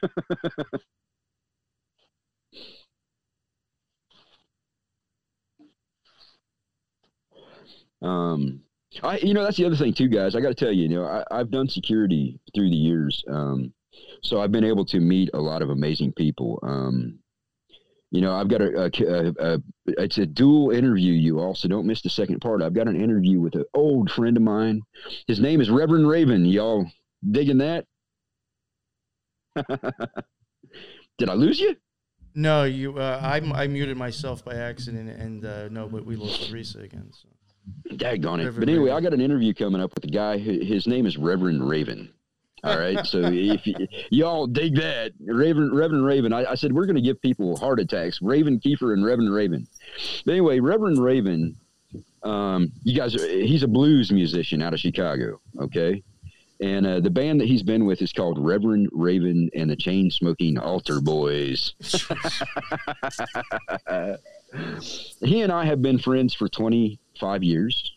um, 8.02 8.61
I, 9.03 9.18
you 9.18 9.34
know, 9.34 9.44
that's 9.44 9.57
the 9.57 9.65
other 9.65 9.76
thing 9.76 9.94
too, 9.94 10.07
guys. 10.07 10.36
I 10.36 10.41
got 10.41 10.49
to 10.49 10.56
tell 10.56 10.72
you, 10.72 10.84
you 10.84 10.90
know, 10.90 11.06
I, 11.06 11.38
have 11.38 11.52
done 11.52 11.68
security 11.68 12.40
through 12.53 12.69
the 12.69 12.76
years, 12.76 13.23
um, 13.30 13.73
so 14.22 14.41
I've 14.41 14.52
been 14.52 14.64
able 14.64 14.86
to 14.86 14.99
meet 14.99 15.30
a 15.34 15.40
lot 15.40 15.61
of 15.61 15.69
amazing 15.69 16.14
people. 16.14 16.60
Um, 16.64 17.19
you 18.15 18.21
know, 18.21 18.33
I've 18.33 18.47
got 18.47 18.61
a, 18.61 18.85
a, 18.85 18.85
a, 18.85 19.55
a, 19.55 19.61
it's 19.87 20.17
a 20.17 20.25
dual 20.25 20.71
interview. 20.71 21.11
You 21.11 21.41
also 21.41 21.67
don't 21.67 21.85
miss 21.85 22.01
the 22.01 22.09
second 22.09 22.39
part. 22.39 22.61
I've 22.61 22.73
got 22.73 22.87
an 22.87 22.95
interview 22.95 23.41
with 23.41 23.55
an 23.55 23.65
old 23.73 24.09
friend 24.09 24.37
of 24.37 24.43
mine. 24.43 24.81
His 25.27 25.41
name 25.41 25.59
is 25.59 25.69
Reverend 25.69 26.07
Raven. 26.07 26.45
Y'all 26.45 26.89
digging 27.29 27.57
that? 27.57 27.85
Did 31.17 31.29
I 31.29 31.33
lose 31.33 31.59
you? 31.59 31.75
No, 32.35 32.63
you. 32.63 32.97
Uh, 32.97 33.19
I 33.21 33.37
I 33.63 33.67
muted 33.67 33.97
myself 33.97 34.45
by 34.45 34.55
accident, 34.55 35.09
and 35.09 35.45
uh, 35.45 35.67
no, 35.67 35.87
but 35.87 36.05
we 36.05 36.15
lost 36.15 36.49
Teresa 36.49 36.79
again. 36.79 37.11
So. 37.11 37.27
Daggone 37.95 38.45
it! 38.45 38.59
But 38.59 38.69
anyway, 38.69 38.91
I 38.91 39.01
got 39.01 39.13
an 39.13 39.21
interview 39.21 39.53
coming 39.53 39.81
up 39.81 39.93
with 39.93 40.03
a 40.05 40.07
guy. 40.07 40.37
His 40.37 40.87
name 40.87 41.05
is 41.05 41.17
Reverend 41.17 41.67
Raven. 41.67 42.13
All 42.65 42.79
right. 42.79 43.05
So 43.05 43.21
if 43.23 43.61
y- 43.65 43.87
y'all 44.09 44.47
dig 44.47 44.75
that, 44.75 45.13
Raven, 45.23 45.73
Reverend 45.73 46.05
Raven, 46.05 46.33
I, 46.33 46.51
I 46.51 46.55
said 46.55 46.73
we're 46.73 46.85
going 46.85 46.95
to 46.95 47.01
give 47.01 47.21
people 47.21 47.57
heart 47.57 47.79
attacks. 47.79 48.21
Raven 48.21 48.59
Keefer 48.59 48.93
and 48.93 49.05
Reverend 49.05 49.33
Raven. 49.33 49.67
But 50.25 50.31
anyway, 50.31 50.59
Reverend 50.59 50.97
Raven, 50.97 51.55
um, 52.23 52.71
you 52.83 52.95
guys, 52.95 53.13
he's 53.13 53.63
a 53.63 53.67
blues 53.67 54.11
musician 54.11 54.61
out 54.61 54.73
of 54.73 54.79
Chicago. 54.79 55.39
Okay. 55.59 56.03
And 56.61 56.87
uh, 56.87 56.99
the 57.01 57.09
band 57.09 57.41
that 57.41 57.47
he's 57.47 57.63
been 57.63 57.85
with 57.85 58.01
is 58.01 58.13
called 58.13 58.37
Reverend 58.39 58.87
Raven 58.93 59.49
and 59.53 59.69
the 59.69 59.75
Chain 59.75 60.09
Smoking 60.09 60.57
Altar 60.57 61.01
Boys. 61.01 61.73
he 65.21 65.41
and 65.41 65.51
I 65.51 65.65
have 65.65 65.81
been 65.81 65.99
friends 65.99 66.33
for 66.33 66.47
25 66.47 67.43
years. 67.43 67.91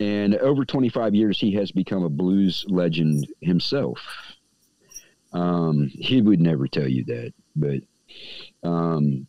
And 0.00 0.34
over 0.36 0.64
25 0.64 1.14
years, 1.14 1.38
he 1.38 1.52
has 1.52 1.70
become 1.70 2.02
a 2.02 2.08
blues 2.08 2.64
legend 2.68 3.28
himself. 3.42 4.00
Um, 5.32 5.88
he 5.92 6.22
would 6.22 6.40
never 6.40 6.66
tell 6.66 6.88
you 6.88 7.04
that, 7.04 7.32
but 7.54 8.68
um, 8.68 9.26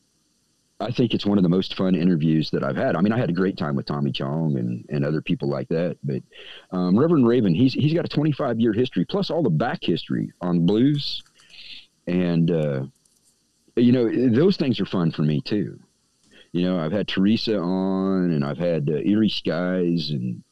I 0.80 0.92
think 0.92 1.14
it's 1.14 1.26
one 1.26 1.38
of 1.38 1.44
the 1.44 1.50
most 1.50 1.76
fun 1.76 1.94
interviews 1.94 2.50
that 2.52 2.64
I've 2.64 2.78
had. 2.78 2.96
I 2.96 3.02
mean, 3.02 3.12
I 3.12 3.20
had 3.20 3.30
a 3.30 3.34
great 3.34 3.58
time 3.58 3.76
with 3.76 3.86
Tommy 3.86 4.12
Chong 4.12 4.58
and, 4.58 4.86
and 4.90 5.06
other 5.06 5.22
people 5.22 5.50
like 5.50 5.68
that. 5.70 5.98
But 6.04 6.24
um, 6.72 6.98
Reverend 6.98 7.28
Raven, 7.28 7.54
he's 7.54 7.74
he's 7.74 7.94
got 7.94 8.06
a 8.06 8.10
25 8.10 8.60
year 8.60 8.74
history 8.74 9.06
plus 9.06 9.30
all 9.30 9.44
the 9.44 9.50
back 9.50 9.80
history 9.84 10.32
on 10.42 10.66
blues, 10.66 11.22
and 12.08 12.50
uh, 12.50 12.84
you 13.76 13.92
know 13.92 14.10
those 14.30 14.58
things 14.58 14.80
are 14.80 14.86
fun 14.86 15.12
for 15.12 15.22
me 15.22 15.42
too. 15.42 15.80
You 16.52 16.64
know, 16.64 16.80
I've 16.80 16.92
had 16.92 17.08
Teresa 17.08 17.58
on, 17.58 18.32
and 18.32 18.44
I've 18.44 18.58
had 18.58 18.90
uh, 18.90 18.94
Eerie 18.94 19.30
Skies 19.30 20.10
and 20.10 20.44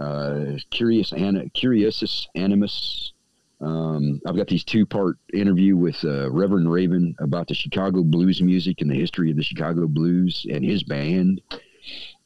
uh, 0.00 0.52
Curious 0.70 1.12
Ana, 1.12 1.48
Curiosus 1.50 2.28
Animus. 2.34 3.12
Um, 3.60 4.20
I've 4.26 4.36
got 4.36 4.48
these 4.48 4.64
two 4.64 4.84
part 4.84 5.16
interview 5.32 5.76
with 5.76 5.96
uh, 6.04 6.30
Reverend 6.30 6.70
Raven 6.70 7.14
about 7.20 7.48
the 7.48 7.54
Chicago 7.54 8.02
blues 8.02 8.42
music 8.42 8.80
and 8.80 8.90
the 8.90 8.98
history 8.98 9.30
of 9.30 9.36
the 9.36 9.42
Chicago 9.42 9.86
blues 9.86 10.46
and 10.50 10.64
his 10.64 10.82
band. 10.82 11.40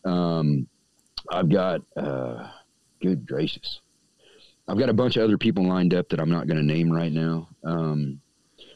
Um, 0.05 0.67
I've 1.31 1.49
got, 1.49 1.83
uh, 1.97 2.51
good 3.01 3.27
gracious, 3.27 3.81
I've 4.67 4.79
got 4.79 4.89
a 4.89 4.95
bunch 4.95 5.17
of 5.17 5.23
other 5.23 5.39
people 5.39 5.67
lined 5.67 5.95
up 5.95 6.09
that 6.09 6.21
I'm 6.21 6.31
not 6.31 6.47
going 6.47 6.57
to 6.57 6.65
name 6.65 6.91
right 6.91 7.13
now. 7.13 7.49
Um, 7.65 8.21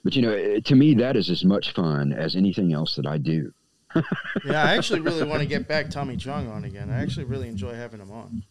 but 0.04 0.14
you 0.14 0.22
know, 0.22 0.60
to 0.60 0.74
me, 0.74 0.94
that 0.94 1.16
is 1.16 1.30
as 1.30 1.44
much 1.44 1.72
fun 1.72 2.12
as 2.12 2.36
anything 2.36 2.72
else 2.72 2.94
that 2.96 3.06
I 3.06 3.18
do 3.18 3.52
yeah, 4.44 4.64
I 4.64 4.76
actually 4.76 5.00
really 5.00 5.24
want 5.24 5.40
to 5.40 5.46
get 5.46 5.68
back 5.68 5.90
Tommy 5.90 6.16
Chong 6.16 6.48
on 6.48 6.64
again. 6.64 6.90
I 6.90 7.00
actually 7.00 7.24
really 7.24 7.48
enjoy 7.48 7.74
having 7.74 8.00
him 8.00 8.10
on. 8.10 8.42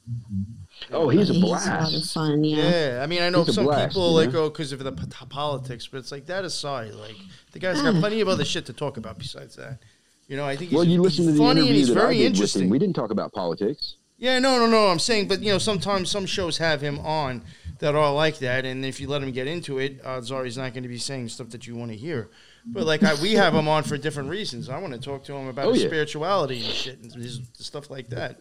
Oh, 0.92 1.10
he's 1.10 1.30
a 1.30 1.34
blast. 1.34 1.66
He's 1.66 1.74
a 1.74 1.80
lot 1.80 1.94
of 1.94 2.10
fun, 2.10 2.44
yeah. 2.44 2.70
Yeah, 2.70 3.04
I 3.04 3.08
mean, 3.08 3.22
I 3.22 3.30
know 3.30 3.44
some 3.44 3.66
blast, 3.66 3.90
people 3.90 4.14
like 4.14 4.34
oh 4.34 4.50
because 4.50 4.72
of 4.72 4.80
the 4.80 4.92
p- 4.92 5.06
politics, 5.30 5.88
but 5.88 5.98
it's 5.98 6.12
like 6.12 6.26
that 6.28 6.46
aside, 6.46 6.94
like 6.94 7.16
the 7.52 7.60
guy's 7.60 7.82
got 7.82 7.96
plenty 7.96 8.22
of 8.22 8.28
other 8.28 8.46
shit 8.46 8.66
to 8.68 8.74
talk 8.74 8.98
about 8.98 9.18
besides 9.18 9.56
that. 9.56 9.80
You 10.28 10.38
know, 10.38 10.46
I 10.46 10.56
think 10.56 10.72
he's, 10.72 10.78
well, 10.78 10.86
you 10.86 11.02
listen 11.02 11.26
to 11.26 11.32
the 11.34 11.38
funny 11.38 11.62
and 11.62 11.76
he's 11.76 11.90
very 11.90 12.26
interesting. 12.26 12.70
We 12.70 12.80
didn't 12.80 12.96
talk 12.96 13.12
about 13.12 13.34
politics. 13.34 13.96
Yeah, 14.18 14.40
no, 14.40 14.58
no, 14.58 14.68
no. 14.68 14.88
I'm 14.88 15.00
saying, 15.00 15.28
but 15.28 15.42
you 15.42 15.52
know, 15.52 15.58
sometimes 15.58 16.10
some 16.10 16.26
shows 16.26 16.58
have 16.58 16.80
him 16.80 17.00
on 17.00 17.44
that 17.80 17.96
are 17.96 18.14
like 18.14 18.40
that, 18.40 18.64
and 18.64 18.86
if 18.86 19.02
you 19.02 19.08
let 19.10 19.22
him 19.22 19.32
get 19.32 19.48
into 19.48 19.80
it, 19.80 20.00
odds 20.06 20.32
are 20.32 20.46
he's 20.46 20.58
not 20.58 20.74
going 20.74 20.84
to 20.84 20.90
be 20.90 20.98
saying 20.98 21.28
stuff 21.30 21.50
that 21.50 21.68
you 21.68 21.76
want 21.76 21.92
to 21.92 21.98
hear. 21.98 22.30
But 22.66 22.86
like 22.86 23.04
I, 23.04 23.16
we 23.16 23.34
have 23.34 23.54
him 23.54 23.68
on 23.68 23.84
for 23.84 23.98
different 23.98 24.30
reasons. 24.30 24.70
I 24.70 24.78
want 24.80 24.94
to 24.94 25.00
talk 25.00 25.24
to 25.26 25.34
him 25.34 25.48
about 25.48 25.66
oh, 25.66 25.74
yeah. 25.74 25.88
spirituality 25.88 26.64
and 26.64 26.74
shit 26.74 27.00
and 27.00 27.14
his 27.14 27.42
stuff 27.54 27.90
like 27.90 28.10
that. 28.10 28.40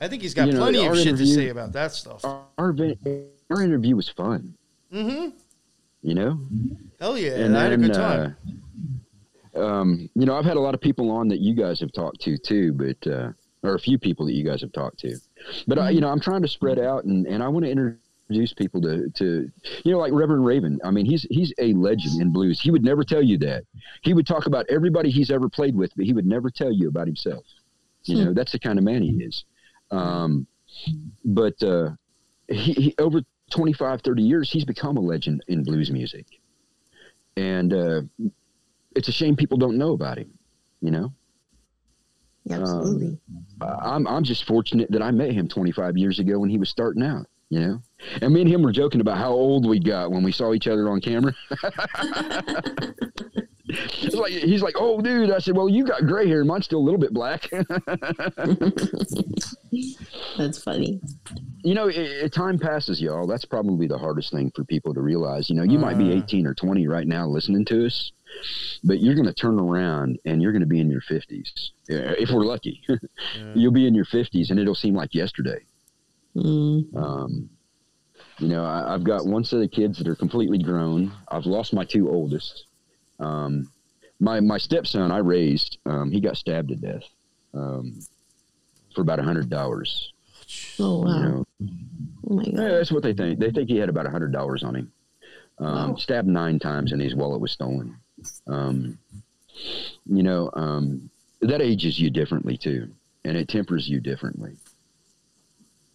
I 0.00 0.08
think 0.08 0.22
he's 0.22 0.34
got 0.34 0.46
you 0.46 0.54
know, 0.54 0.60
plenty 0.60 0.86
of 0.86 0.96
shit 0.96 1.16
to 1.16 1.26
say 1.26 1.48
about 1.48 1.72
that 1.72 1.92
stuff. 1.92 2.24
Our, 2.24 2.46
our 2.58 3.62
interview 3.62 3.96
was 3.96 4.08
fun. 4.08 4.54
Mm-hmm. 4.92 5.36
You 6.02 6.14
know. 6.14 6.40
Hell 7.00 7.18
yeah! 7.18 7.32
And 7.32 7.56
I 7.56 7.64
had 7.64 7.72
a 7.72 7.76
good 7.76 7.94
time. 7.94 8.36
Uh, 9.54 9.60
um, 9.60 10.08
you 10.14 10.24
know, 10.26 10.36
I've 10.36 10.44
had 10.44 10.56
a 10.56 10.60
lot 10.60 10.74
of 10.74 10.80
people 10.80 11.10
on 11.10 11.28
that 11.28 11.40
you 11.40 11.54
guys 11.54 11.80
have 11.80 11.92
talked 11.92 12.20
to 12.22 12.38
too, 12.38 12.72
but 12.72 13.10
uh, 13.10 13.32
or 13.62 13.74
a 13.74 13.78
few 13.78 13.98
people 13.98 14.26
that 14.26 14.32
you 14.32 14.44
guys 14.44 14.60
have 14.60 14.72
talked 14.72 14.98
to. 15.00 15.16
But 15.66 15.78
mm-hmm. 15.78 15.86
I, 15.86 15.90
you 15.90 16.00
know, 16.00 16.08
I'm 16.08 16.20
trying 16.20 16.42
to 16.42 16.48
spread 16.48 16.78
out, 16.78 17.04
and, 17.04 17.26
and 17.26 17.42
I 17.42 17.48
want 17.48 17.64
to 17.64 17.70
introduce 17.70 17.98
introduce 18.28 18.52
people 18.52 18.80
to 18.82 19.08
to 19.10 19.50
you 19.84 19.92
know 19.92 19.98
like 19.98 20.12
Reverend 20.12 20.44
Raven. 20.44 20.78
I 20.84 20.90
mean, 20.90 21.06
he's 21.06 21.26
he's 21.30 21.52
a 21.58 21.72
legend 21.74 22.20
in 22.20 22.32
blues. 22.32 22.60
He 22.60 22.70
would 22.70 22.84
never 22.84 23.02
tell 23.02 23.22
you 23.22 23.38
that. 23.38 23.64
He 24.02 24.14
would 24.14 24.26
talk 24.26 24.46
about 24.46 24.66
everybody 24.68 25.10
he's 25.10 25.30
ever 25.30 25.48
played 25.48 25.74
with, 25.74 25.92
but 25.96 26.04
he 26.04 26.12
would 26.12 26.26
never 26.26 26.50
tell 26.50 26.72
you 26.72 26.88
about 26.88 27.06
himself. 27.06 27.44
You 28.04 28.18
hmm. 28.18 28.24
know, 28.24 28.34
that's 28.34 28.52
the 28.52 28.58
kind 28.58 28.78
of 28.78 28.84
man 28.84 29.02
he 29.02 29.10
is. 29.22 29.44
Um, 29.90 30.46
but 31.24 31.60
uh, 31.62 31.90
he, 32.48 32.72
he, 32.72 32.94
over 32.98 33.22
25, 33.50 34.02
30 34.02 34.22
years, 34.22 34.50
he's 34.52 34.64
become 34.64 34.98
a 34.98 35.00
legend 35.00 35.42
in 35.48 35.64
blues 35.64 35.90
music, 35.90 36.26
and 37.36 37.72
uh, 37.72 38.02
it's 38.94 39.08
a 39.08 39.12
shame 39.12 39.36
people 39.36 39.56
don't 39.58 39.78
know 39.78 39.92
about 39.92 40.18
him. 40.18 40.30
You 40.80 40.90
know. 40.90 41.12
Absolutely. 42.50 43.18
Um, 43.60 43.78
I'm 43.82 44.06
I'm 44.06 44.24
just 44.24 44.44
fortunate 44.44 44.90
that 44.90 45.02
I 45.02 45.10
met 45.10 45.32
him 45.32 45.48
25 45.48 45.98
years 45.98 46.18
ago 46.18 46.38
when 46.38 46.48
he 46.48 46.56
was 46.56 46.70
starting 46.70 47.02
out 47.02 47.26
you 47.50 47.60
know. 47.60 47.82
And 48.22 48.32
me 48.32 48.42
and 48.42 48.50
him 48.50 48.62
were 48.62 48.72
joking 48.72 49.00
about 49.00 49.18
how 49.18 49.30
old 49.30 49.68
we 49.68 49.78
got 49.80 50.10
when 50.10 50.22
we 50.22 50.32
saw 50.32 50.54
each 50.54 50.68
other 50.68 50.88
on 50.88 51.00
camera. 51.00 51.34
it's 53.68 54.14
like 54.14 54.32
he's 54.32 54.62
like, 54.62 54.76
"Oh, 54.78 55.00
dude," 55.00 55.30
I 55.30 55.38
said, 55.38 55.56
"Well, 55.56 55.68
you 55.68 55.84
got 55.84 56.06
gray 56.06 56.28
hair, 56.28 56.44
mine's 56.44 56.66
still 56.66 56.78
a 56.78 56.86
little 56.86 57.00
bit 57.00 57.12
black." 57.12 57.48
That's 60.38 60.62
funny. 60.62 61.00
You 61.64 61.74
know, 61.74 61.88
it, 61.88 61.96
it, 61.96 62.32
time 62.32 62.58
passes, 62.58 63.00
y'all. 63.00 63.26
That's 63.26 63.44
probably 63.44 63.86
the 63.86 63.98
hardest 63.98 64.32
thing 64.32 64.52
for 64.54 64.64
people 64.64 64.94
to 64.94 65.00
realize. 65.00 65.50
You 65.50 65.56
know, 65.56 65.64
you 65.64 65.78
uh, 65.78 65.82
might 65.82 65.98
be 65.98 66.12
uh. 66.12 66.22
18 66.22 66.46
or 66.46 66.54
20 66.54 66.86
right 66.86 67.06
now 67.06 67.26
listening 67.26 67.64
to 67.66 67.86
us, 67.86 68.12
but 68.84 69.00
you're 69.00 69.14
going 69.14 69.26
to 69.26 69.34
turn 69.34 69.58
around 69.58 70.18
and 70.24 70.40
you're 70.40 70.52
going 70.52 70.60
to 70.60 70.66
be 70.66 70.80
in 70.80 70.90
your 70.90 71.02
50s. 71.02 71.70
If 71.88 72.30
we're 72.30 72.44
lucky, 72.44 72.82
yeah. 72.88 72.96
you'll 73.54 73.72
be 73.72 73.86
in 73.86 73.94
your 73.94 74.06
50s, 74.06 74.50
and 74.50 74.58
it'll 74.60 74.74
seem 74.74 74.94
like 74.94 75.14
yesterday. 75.14 75.60
Mm. 76.38 76.96
Um, 76.96 77.50
you 78.38 78.48
know, 78.48 78.64
I, 78.64 78.92
have 78.92 79.04
got 79.04 79.26
one 79.26 79.44
set 79.44 79.60
of 79.60 79.70
kids 79.70 79.98
that 79.98 80.06
are 80.06 80.14
completely 80.14 80.58
grown. 80.58 81.12
I've 81.28 81.46
lost 81.46 81.72
my 81.72 81.84
two 81.84 82.08
oldest. 82.08 82.66
Um, 83.18 83.70
my 84.20 84.40
my 84.40 84.58
stepson 84.58 85.10
I 85.10 85.18
raised, 85.18 85.78
um, 85.86 86.10
he 86.10 86.20
got 86.20 86.36
stabbed 86.36 86.68
to 86.68 86.76
death 86.76 87.04
um, 87.54 88.00
for 88.94 89.02
about 89.02 89.18
a 89.18 89.22
hundred 89.22 89.50
dollars. 89.50 90.12
Oh 90.78 91.02
wow! 91.02 91.14
You 91.14 91.22
know, 91.22 91.46
oh 92.30 92.34
my 92.34 92.44
god! 92.44 92.54
Yeah, 92.54 92.68
that's 92.68 92.92
what 92.92 93.02
they 93.02 93.12
think. 93.12 93.38
They 93.38 93.50
think 93.50 93.68
he 93.68 93.76
had 93.76 93.88
about 93.88 94.06
a 94.06 94.10
hundred 94.10 94.32
dollars 94.32 94.62
on 94.62 94.76
him. 94.76 94.92
Um, 95.58 95.90
wow. 95.90 95.96
Stabbed 95.96 96.28
nine 96.28 96.58
times, 96.58 96.92
and 96.92 97.02
his 97.02 97.14
wallet 97.14 97.40
was 97.40 97.52
stolen. 97.52 97.96
Um, 98.46 98.98
you 100.06 100.22
know, 100.22 100.50
um, 100.54 101.10
that 101.40 101.60
ages 101.60 101.98
you 101.98 102.10
differently 102.10 102.56
too, 102.56 102.88
and 103.24 103.36
it 103.36 103.48
tempers 103.48 103.88
you 103.88 104.00
differently. 104.00 104.56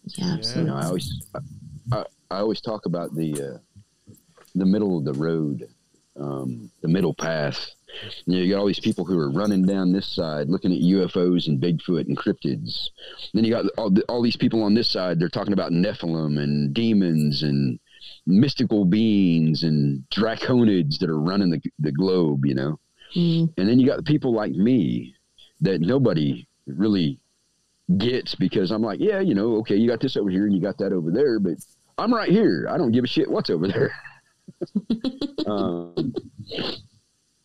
Yeah, 0.05 0.33
absolutely. 0.33 0.71
You 0.71 0.75
know, 0.75 0.81
I 0.81 0.85
always, 0.85 1.27
I, 1.91 2.03
I 2.29 2.37
always 2.39 2.61
talk 2.61 2.85
about 2.85 3.15
the 3.15 3.55
uh, 3.55 4.13
the 4.55 4.65
middle 4.65 4.97
of 4.97 5.05
the 5.05 5.13
road, 5.13 5.67
um, 6.19 6.69
the 6.81 6.87
middle 6.87 7.13
path. 7.13 7.69
You, 8.25 8.37
know, 8.37 8.43
you 8.43 8.53
got 8.53 8.59
all 8.59 8.67
these 8.67 8.79
people 8.79 9.05
who 9.05 9.19
are 9.19 9.31
running 9.31 9.65
down 9.65 9.91
this 9.91 10.07
side, 10.07 10.49
looking 10.49 10.71
at 10.71 10.79
UFOs 10.79 11.47
and 11.47 11.61
Bigfoot 11.61 12.07
and 12.07 12.17
cryptids. 12.17 12.89
Then 13.33 13.43
you 13.43 13.51
got 13.51 13.65
all, 13.77 13.93
all 14.09 14.21
these 14.21 14.35
people 14.35 14.63
on 14.63 14.73
this 14.73 14.89
side. 14.89 15.19
They're 15.19 15.29
talking 15.29 15.53
about 15.53 15.71
Nephilim 15.71 16.41
and 16.41 16.73
demons 16.73 17.43
and 17.43 17.79
mystical 18.25 18.85
beings 18.85 19.63
and 19.63 20.03
draconids 20.09 20.97
that 20.99 21.09
are 21.09 21.19
running 21.19 21.51
the, 21.51 21.61
the 21.79 21.91
globe. 21.91 22.45
You 22.45 22.55
know, 22.55 22.79
mm. 23.15 23.53
and 23.57 23.69
then 23.69 23.79
you 23.79 23.87
got 23.87 23.97
the 23.97 24.03
people 24.03 24.33
like 24.33 24.53
me 24.53 25.15
that 25.61 25.81
nobody 25.81 26.47
really 26.67 27.19
gets 27.97 28.35
because 28.35 28.71
I'm 28.71 28.81
like, 28.81 28.99
yeah, 28.99 29.19
you 29.19 29.35
know, 29.35 29.57
okay, 29.57 29.75
you 29.75 29.89
got 29.89 29.99
this 29.99 30.17
over 30.17 30.29
here 30.29 30.45
and 30.45 30.55
you 30.55 30.61
got 30.61 30.77
that 30.77 30.93
over 30.93 31.11
there, 31.11 31.39
but 31.39 31.53
I'm 31.97 32.13
right 32.13 32.29
here. 32.29 32.67
I 32.69 32.77
don't 32.77 32.91
give 32.91 33.03
a 33.03 33.07
shit 33.07 33.29
what's 33.29 33.49
over 33.49 33.67
there. 33.67 33.93
um, 35.45 36.13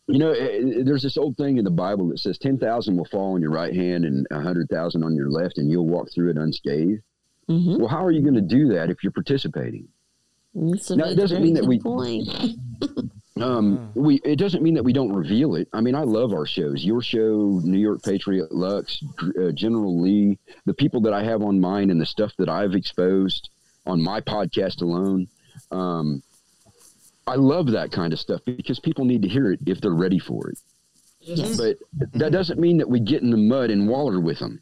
You 0.09 0.17
know, 0.17 0.31
eh, 0.31 0.81
there's 0.83 1.03
this 1.03 1.17
old 1.17 1.37
thing 1.37 1.59
in 1.59 1.63
the 1.63 1.69
Bible 1.69 2.09
that 2.09 2.17
says 2.17 2.39
10,000 2.39 2.97
will 2.97 3.05
fall 3.05 3.35
on 3.35 3.41
your 3.43 3.51
right 3.51 3.73
hand 3.73 4.05
and 4.05 4.25
100,000 4.31 5.03
on 5.03 5.15
your 5.15 5.29
left, 5.29 5.59
and 5.59 5.69
you'll 5.69 5.87
walk 5.87 6.11
through 6.11 6.31
it 6.31 6.37
unscathed. 6.37 7.03
Mm-hmm. 7.47 7.77
Well, 7.77 7.87
how 7.87 8.03
are 8.03 8.09
you 8.09 8.21
going 8.21 8.33
to 8.33 8.41
do 8.41 8.69
that 8.69 8.89
if 8.89 9.03
you're 9.03 9.11
participating? 9.11 9.87
That's 10.55 10.89
Now, 10.89 11.05
it 11.05 11.15
doesn't 11.15 11.43
mean 11.43 11.53
that 11.53 11.65
we-. 11.65 11.79
Um, 13.41 13.91
we 13.95 14.15
it 14.23 14.37
doesn't 14.37 14.63
mean 14.63 14.73
that 14.75 14.83
we 14.83 14.93
don't 14.93 15.13
reveal 15.13 15.55
it. 15.55 15.67
I 15.73 15.81
mean, 15.81 15.95
I 15.95 16.01
love 16.01 16.33
our 16.33 16.45
shows. 16.45 16.83
Your 16.83 17.01
show, 17.01 17.61
New 17.63 17.79
York 17.79 18.03
Patriot, 18.03 18.51
Lux, 18.51 19.03
uh, 19.41 19.51
General 19.51 20.01
Lee, 20.01 20.37
the 20.65 20.73
people 20.73 21.01
that 21.01 21.13
I 21.13 21.23
have 21.23 21.41
on 21.41 21.59
mine, 21.59 21.89
and 21.89 21.99
the 21.99 22.05
stuff 22.05 22.33
that 22.37 22.49
I've 22.49 22.73
exposed 22.73 23.49
on 23.85 24.01
my 24.01 24.21
podcast 24.21 24.81
alone. 24.81 25.27
Um, 25.71 26.23
I 27.27 27.35
love 27.35 27.71
that 27.71 27.91
kind 27.91 28.11
of 28.11 28.19
stuff 28.19 28.41
because 28.45 28.79
people 28.79 29.05
need 29.05 29.21
to 29.21 29.27
hear 29.27 29.51
it 29.51 29.59
if 29.67 29.81
they're 29.81 29.91
ready 29.91 30.19
for 30.19 30.49
it. 30.49 30.59
Yes. 31.21 31.57
But 31.57 31.77
that 32.13 32.31
doesn't 32.31 32.59
mean 32.59 32.77
that 32.77 32.89
we 32.89 32.99
get 32.99 33.21
in 33.21 33.29
the 33.29 33.37
mud 33.37 33.69
and 33.69 33.87
waller 33.87 34.19
with 34.19 34.39
them. 34.39 34.61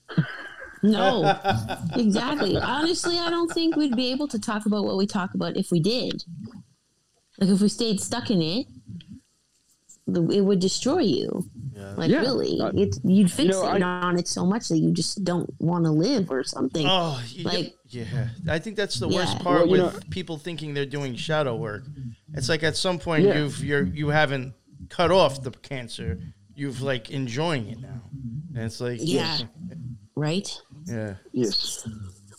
No, 0.83 1.39
exactly. 1.95 2.57
Honestly, 2.57 3.17
I 3.17 3.29
don't 3.29 3.51
think 3.51 3.75
we'd 3.75 3.95
be 3.95 4.11
able 4.11 4.27
to 4.27 4.39
talk 4.39 4.65
about 4.65 4.83
what 4.83 4.97
we 4.97 5.07
talk 5.07 5.33
about 5.33 5.55
if 5.55 5.71
we 5.71 5.79
did. 5.79 6.23
Like 7.39 7.49
if 7.49 7.61
we 7.61 7.69
stayed 7.69 7.99
stuck 8.01 8.29
in 8.31 8.41
it, 8.41 8.67
the, 10.07 10.23
it 10.29 10.41
would 10.41 10.59
destroy 10.59 10.99
you. 10.99 11.49
Yeah. 11.75 11.93
Like 11.97 12.09
Yeah, 12.09 12.21
really, 12.21 12.59
I- 12.61 12.71
it's 12.73 12.99
you'd 13.03 13.27
fixate 13.27 13.79
know, 13.79 13.87
I- 13.87 14.01
on 14.07 14.17
it 14.17 14.27
so 14.27 14.45
much 14.45 14.69
that 14.69 14.77
you 14.77 14.91
just 14.91 15.23
don't 15.23 15.53
want 15.59 15.85
to 15.85 15.91
live 15.91 16.31
or 16.31 16.43
something. 16.43 16.87
Oh, 16.89 17.21
Like- 17.43 17.75
yeah. 17.89 18.29
I 18.49 18.57
think 18.59 18.75
that's 18.77 18.99
the 18.99 19.07
worst 19.07 19.37
part 19.39 19.67
Well, 19.67 19.77
you 19.77 19.83
with 19.83 20.09
people 20.09 20.37
thinking 20.37 20.73
they're 20.73 20.85
doing 20.85 21.15
shadow 21.15 21.55
work. 21.55 21.83
It's 22.33 22.49
like 22.49 22.63
at 22.63 22.75
some 22.77 22.99
point 22.99 23.23
Yeah. 23.25 23.37
you've 23.39 23.63
you're 23.63 23.83
you 23.83 24.09
haven't 24.09 24.53
cut 24.89 25.11
off 25.11 25.43
the 25.43 25.51
cancer. 25.51 26.19
You've 26.55 26.81
like 26.81 27.11
enjoying 27.11 27.67
it 27.67 27.79
now, 27.79 28.01
and 28.55 28.63
it's 28.65 28.81
like 28.81 28.99
Yeah. 29.03 29.37
Right? 30.15 30.49
yeah. 30.87 31.15
Yes. 31.31 31.87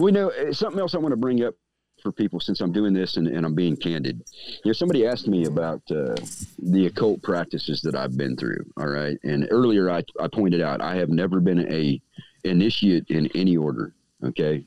We 0.00 0.10
know 0.10 0.30
uh, 0.30 0.52
something 0.52 0.80
else 0.80 0.94
I 0.94 0.98
want 0.98 1.12
to 1.12 1.16
bring 1.16 1.44
up 1.44 1.54
for 2.02 2.12
people 2.12 2.40
since 2.40 2.60
I'm 2.60 2.72
doing 2.72 2.92
this 2.92 3.16
and, 3.16 3.26
and 3.28 3.44
I'm 3.44 3.54
being 3.54 3.76
candid. 3.76 4.22
You 4.64 4.70
know, 4.70 4.72
somebody 4.72 5.06
asked 5.06 5.28
me 5.28 5.46
about 5.46 5.82
uh, 5.90 6.14
the 6.58 6.86
occult 6.86 7.22
practices 7.22 7.80
that 7.82 7.94
I've 7.94 8.16
been 8.16 8.36
through. 8.36 8.64
All 8.76 8.88
right. 8.88 9.18
And 9.24 9.46
earlier 9.50 9.90
I, 9.90 10.02
I 10.20 10.28
pointed 10.28 10.60
out 10.60 10.80
I 10.80 10.96
have 10.96 11.08
never 11.10 11.40
been 11.40 11.70
a 11.72 12.00
initiate 12.44 13.06
in 13.08 13.28
any 13.34 13.56
order. 13.56 13.94
Okay. 14.24 14.64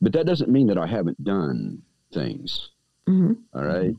But 0.00 0.12
that 0.12 0.26
doesn't 0.26 0.50
mean 0.50 0.66
that 0.68 0.78
I 0.78 0.86
haven't 0.86 1.22
done 1.24 1.82
things. 2.12 2.70
Mhm. 3.08 3.36
All 3.54 3.64
right. 3.64 3.94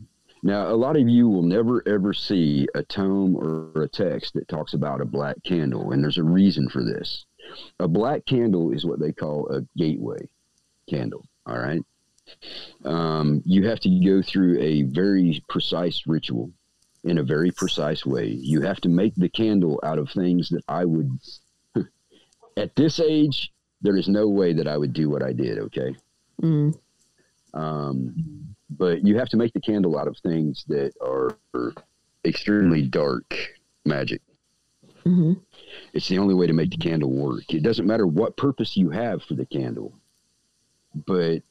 Now, 0.45 0.67
a 0.67 0.75
lot 0.75 0.97
of 0.97 1.07
you 1.07 1.29
will 1.29 1.41
never 1.41 1.81
ever 1.87 2.13
see 2.13 2.67
a 2.75 2.83
tome 2.83 3.35
or 3.35 3.83
a 3.83 3.87
text 3.87 4.33
that 4.33 4.47
talks 4.49 4.73
about 4.73 4.99
a 4.99 5.05
black 5.05 5.41
candle, 5.43 5.91
and 5.91 6.03
there's 6.03 6.17
a 6.17 6.23
reason 6.23 6.67
for 6.67 6.83
this. 6.83 7.25
A 7.79 7.87
black 7.87 8.25
candle 8.25 8.71
is 8.71 8.85
what 8.85 8.99
they 8.99 9.13
call 9.13 9.47
a 9.49 9.61
gateway 9.77 10.29
candle. 10.89 11.25
All 11.45 11.57
right. 11.57 11.81
Um, 12.85 13.41
you 13.45 13.67
have 13.67 13.79
to 13.81 13.89
go 13.89 14.21
through 14.21 14.59
a 14.59 14.83
very 14.83 15.43
precise 15.49 16.03
ritual 16.05 16.51
in 17.03 17.17
a 17.17 17.23
very 17.23 17.51
precise 17.51 18.05
way. 18.05 18.27
You 18.27 18.61
have 18.61 18.79
to 18.81 18.89
make 18.89 19.15
the 19.15 19.29
candle 19.29 19.79
out 19.83 19.99
of 19.99 20.09
things 20.09 20.49
that 20.49 20.63
I 20.67 20.85
would, 20.85 21.11
at 22.57 22.75
this 22.75 22.99
age, 22.99 23.51
there 23.81 23.97
is 23.97 24.07
no 24.07 24.27
way 24.29 24.53
that 24.53 24.67
I 24.67 24.77
would 24.77 24.93
do 24.93 25.09
what 25.09 25.23
I 25.23 25.33
did. 25.33 25.59
Okay. 25.59 25.95
Mm. 26.41 26.77
Um, 27.53 28.55
but 28.69 29.05
you 29.05 29.17
have 29.17 29.29
to 29.29 29.37
make 29.37 29.53
the 29.53 29.61
candle 29.61 29.97
out 29.97 30.07
of 30.07 30.17
things 30.17 30.63
that 30.67 30.93
are 31.01 31.37
extremely 32.25 32.81
dark 32.81 33.35
magic. 33.85 34.21
hmm 35.03 35.33
It's 35.93 36.07
the 36.07 36.17
only 36.17 36.33
way 36.33 36.47
to 36.47 36.53
make 36.53 36.71
the 36.71 36.77
candle 36.77 37.11
work. 37.11 37.53
It 37.53 37.63
doesn't 37.63 37.85
matter 37.85 38.07
what 38.07 38.37
purpose 38.37 38.75
you 38.77 38.89
have 38.89 39.21
for 39.23 39.35
the 39.35 39.45
candle, 39.45 39.93
but 41.05 41.43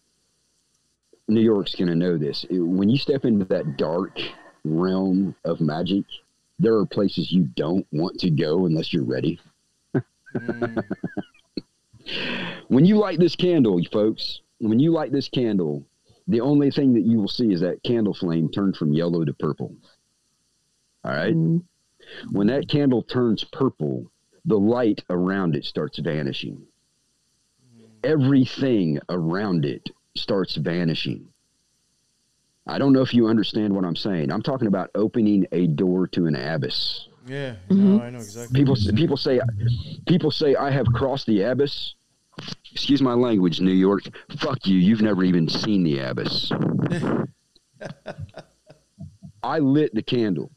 New 1.32 1.40
York's 1.40 1.74
going 1.74 1.88
to 1.88 1.94
know 1.94 2.16
this. 2.16 2.44
When 2.50 2.88
you 2.88 2.98
step 2.98 3.24
into 3.24 3.44
that 3.46 3.76
dark 3.76 4.18
realm 4.64 5.34
of 5.44 5.60
magic, 5.60 6.04
there 6.59 6.74
are 6.76 6.86
places 6.86 7.32
you 7.32 7.44
don't 7.56 7.86
want 7.92 8.18
to 8.20 8.30
go 8.30 8.66
unless 8.66 8.92
you're 8.92 9.04
ready. 9.04 9.40
Mm, 10.34 10.84
When 12.68 12.84
you 12.84 12.96
light 12.96 13.18
this 13.18 13.36
candle, 13.36 13.80
folks, 13.92 14.40
when 14.59 14.78
you 14.78 14.92
light 14.92 15.12
this 15.12 15.28
candle, 15.28 15.84
the 16.26 16.40
only 16.40 16.70
thing 16.70 16.94
that 16.94 17.02
you 17.02 17.18
will 17.20 17.28
see 17.28 17.52
is 17.52 17.60
that 17.60 17.82
candle 17.82 18.14
flame 18.14 18.48
turn 18.48 18.72
from 18.72 18.92
yellow 18.92 19.24
to 19.24 19.32
purple. 19.34 19.74
All 21.04 21.12
right. 21.12 21.34
Mm. 21.34 21.62
When 22.30 22.46
that 22.48 22.68
candle 22.68 23.02
turns 23.02 23.44
purple, 23.44 24.10
the 24.44 24.59
light 24.59 25.04
around 25.10 25.54
it 25.54 25.64
starts 25.64 25.98
vanishing. 25.98 26.66
Everything 28.02 28.98
around 29.09 29.64
it 29.64 29.90
starts 30.14 30.56
vanishing. 30.56 31.28
I 32.66 32.78
don't 32.78 32.93
know 32.93 33.02
if 33.02 33.12
you 33.12 33.26
understand 33.26 33.74
what 33.74 33.84
I'm 33.84 33.97
saying. 33.97 34.30
I'm 34.30 34.43
talking 34.43 34.68
about 34.68 34.90
opening 34.94 35.47
a 35.52 35.66
door 35.66 36.06
to 36.09 36.26
an 36.26 36.36
abyss. 36.36 37.09
yeah. 37.26 37.56
Mhm. 37.68 37.76
No, 37.97 38.02
I 38.02 38.10
know 38.10 38.18
exactly. 38.18 38.59
People 38.59 38.74
what 38.74 38.94
people 38.94 39.16
say 39.16 39.40
people 40.06 40.30
say 40.30 40.55
I 40.55 40.70
have 40.70 40.86
crossed 40.86 41.26
the 41.26 41.43
abyss. 41.43 41.94
Excuse 42.72 43.02
my 43.02 43.14
language, 43.14 43.60
New 43.60 43.72
York. 43.72 44.02
Fuck 44.39 44.66
you. 44.66 44.78
You've 44.78 45.02
never 45.02 45.22
even 45.24 45.48
seen 45.48 45.82
the 45.82 45.98
abyss. 45.98 46.51
I 49.43 49.59
lit 49.59 49.94
the 49.94 50.02
candle. 50.02 50.51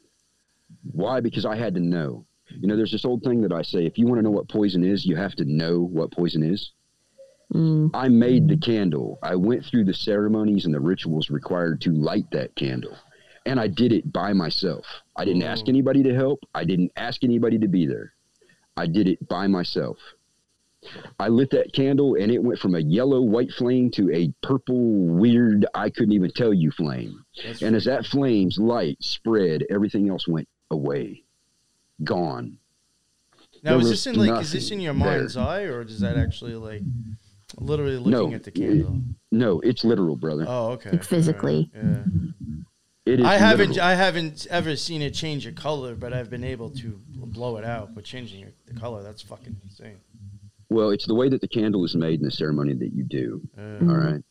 Why? 0.92 1.20
Because 1.20 1.44
I 1.44 1.56
had 1.56 1.74
to 1.74 1.80
know. 1.80 2.24
You 2.48 2.68
know, 2.68 2.76
there's 2.76 2.92
this 2.92 3.04
old 3.04 3.22
thing 3.24 3.42
that 3.42 3.52
I 3.52 3.62
say 3.62 3.84
if 3.84 3.98
you 3.98 4.06
want 4.06 4.18
to 4.18 4.22
know 4.22 4.30
what 4.30 4.48
poison 4.48 4.84
is, 4.84 5.04
you 5.04 5.16
have 5.16 5.34
to 5.36 5.44
know 5.44 5.80
what 5.80 6.12
poison 6.12 6.42
is. 6.42 6.70
Mm. 7.54 7.90
I 7.94 8.08
made 8.08 8.48
the 8.48 8.56
candle. 8.56 9.18
I 9.22 9.36
went 9.36 9.64
through 9.64 9.84
the 9.84 9.94
ceremonies 9.94 10.64
and 10.64 10.74
the 10.74 10.80
rituals 10.80 11.30
required 11.30 11.80
to 11.82 11.90
light 11.92 12.30
that 12.32 12.54
candle. 12.56 12.96
And 13.46 13.60
I 13.60 13.68
did 13.68 13.92
it 13.92 14.12
by 14.12 14.32
myself. 14.32 14.84
I 15.14 15.24
didn't 15.24 15.44
ask 15.44 15.64
Oh. 15.66 15.68
anybody 15.70 16.02
to 16.02 16.14
help. 16.14 16.40
I 16.54 16.64
didn't 16.64 16.90
ask 16.96 17.22
anybody 17.22 17.58
to 17.60 17.68
be 17.68 17.86
there. 17.86 18.12
I 18.76 18.86
did 18.86 19.06
it 19.08 19.28
by 19.28 19.46
myself. 19.46 19.98
I 21.18 21.28
lit 21.28 21.50
that 21.50 21.72
candle 21.72 22.14
and 22.16 22.30
it 22.30 22.42
went 22.42 22.58
from 22.60 22.74
a 22.74 22.80
yellow 22.80 23.20
white 23.22 23.50
flame 23.52 23.90
to 23.92 24.12
a 24.12 24.32
purple 24.42 25.06
weird 25.06 25.66
I 25.74 25.90
couldn't 25.90 26.12
even 26.12 26.30
tell 26.30 26.52
you 26.52 26.70
flame. 26.72 27.24
That's 27.44 27.62
And 27.62 27.74
as 27.74 27.84
that 27.86 28.06
flame's 28.06 28.58
light 28.58 28.98
spread, 29.02 29.64
everything 29.70 30.08
else 30.08 30.28
went 30.28 30.48
away. 30.70 31.22
Gone. 32.04 32.58
now 33.62 33.72
there 33.72 33.80
is 33.80 33.88
this 33.90 34.06
in 34.06 34.14
like 34.16 34.42
is 34.42 34.52
this 34.52 34.70
in 34.70 34.80
your 34.80 34.92
there. 34.94 35.18
mind's 35.18 35.36
eye 35.36 35.62
or 35.62 35.82
does 35.84 36.00
that 36.00 36.16
actually 36.16 36.54
like 36.54 36.82
literally 37.58 37.96
looking 37.96 38.30
No. 38.30 38.34
at 38.34 38.44
the 38.44 38.50
candle? 38.50 39.00
No, 39.32 39.60
it's 39.60 39.84
literal, 39.84 40.16
brother. 40.16 40.44
Oh, 40.48 40.72
okay. 40.72 40.90
Like 40.92 41.04
physically. 41.04 41.70
All 41.76 41.82
right, 41.82 42.04
It 43.06 43.20
is 43.20 43.26
I 43.26 43.34
haven't 43.38 43.70
literal. 43.70 43.86
I 43.86 43.94
haven't 43.94 44.46
ever 44.50 44.76
seen 44.76 45.02
it 45.02 45.14
change 45.14 45.46
a 45.46 45.52
color, 45.52 45.94
but 45.94 46.12
I've 46.12 46.30
been 46.30 46.44
able 46.44 46.70
to 46.70 47.00
blow 47.08 47.56
it 47.56 47.64
out. 47.64 47.94
But 47.94 48.04
changing 48.04 48.46
the 48.66 48.74
color, 48.74 49.02
that's 49.02 49.22
fucking 49.22 49.56
insane. 49.64 49.96
Well, 50.68 50.90
it's 50.90 51.06
the 51.06 51.14
way 51.14 51.28
that 51.28 51.40
the 51.40 51.48
candle 51.48 51.84
is 51.84 51.94
made 51.94 52.18
in 52.20 52.24
the 52.24 52.30
ceremony 52.30 52.74
that 52.74 52.92
you 52.92 53.04
do. 53.04 53.40
Uh, 53.56 53.90
All 53.90 53.96
right. 53.96 54.22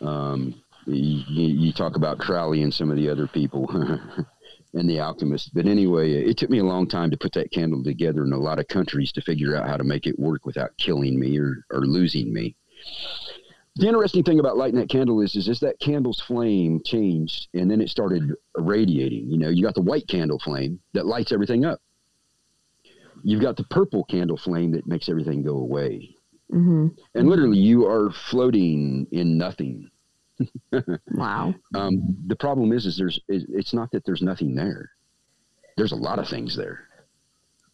Um, 0.00 0.54
you, 0.86 1.24
you 1.48 1.72
talk 1.72 1.96
about 1.96 2.18
Crowley 2.18 2.62
and 2.62 2.74
some 2.74 2.90
of 2.90 2.96
the 2.96 3.08
other 3.08 3.26
people 3.28 3.66
and 4.74 4.88
the 4.88 4.98
alchemists. 4.98 5.48
But 5.48 5.66
anyway, 5.66 6.12
it 6.12 6.36
took 6.36 6.50
me 6.50 6.58
a 6.58 6.64
long 6.64 6.86
time 6.86 7.10
to 7.10 7.16
put 7.16 7.32
that 7.34 7.50
candle 7.50 7.82
together 7.82 8.24
in 8.24 8.32
a 8.32 8.38
lot 8.38 8.58
of 8.58 8.68
countries 8.68 9.12
to 9.12 9.20
figure 9.20 9.54
out 9.54 9.68
how 9.68 9.76
to 9.76 9.84
make 9.84 10.06
it 10.06 10.18
work 10.18 10.46
without 10.46 10.76
killing 10.78 11.18
me 11.18 11.38
or, 11.38 11.64
or 11.70 11.80
losing 11.80 12.32
me. 12.32 12.56
The 13.76 13.86
interesting 13.86 14.22
thing 14.22 14.38
about 14.38 14.56
lighting 14.56 14.78
that 14.80 14.90
candle 14.90 15.20
is, 15.20 15.34
is, 15.34 15.48
is 15.48 15.60
that 15.60 15.80
candle's 15.80 16.20
flame 16.20 16.80
changed 16.84 17.48
and 17.54 17.70
then 17.70 17.80
it 17.80 17.88
started 17.88 18.32
radiating. 18.56 19.30
You 19.30 19.38
know, 19.38 19.48
you 19.48 19.62
got 19.62 19.74
the 19.74 19.82
white 19.82 20.06
candle 20.08 20.38
flame 20.38 20.80
that 20.92 21.06
lights 21.06 21.32
everything 21.32 21.64
up. 21.64 21.80
You've 23.22 23.42
got 23.42 23.56
the 23.56 23.64
purple 23.64 24.04
candle 24.04 24.36
flame 24.36 24.72
that 24.72 24.86
makes 24.86 25.08
everything 25.08 25.42
go 25.42 25.56
away 25.56 26.16
hmm 26.52 26.88
and 27.14 27.28
literally 27.28 27.58
you 27.58 27.86
are 27.86 28.10
floating 28.10 29.06
in 29.10 29.38
nothing 29.38 29.90
Wow. 31.12 31.54
um, 31.74 32.16
the 32.26 32.36
problem 32.36 32.72
is 32.72 32.86
is 32.86 32.96
there's 32.96 33.20
it's 33.28 33.74
not 33.74 33.90
that 33.92 34.04
there's 34.04 34.22
nothing 34.22 34.54
there. 34.54 34.90
There's 35.76 35.92
a 35.92 35.96
lot 35.96 36.18
of 36.18 36.28
things 36.28 36.56
there. 36.56 36.88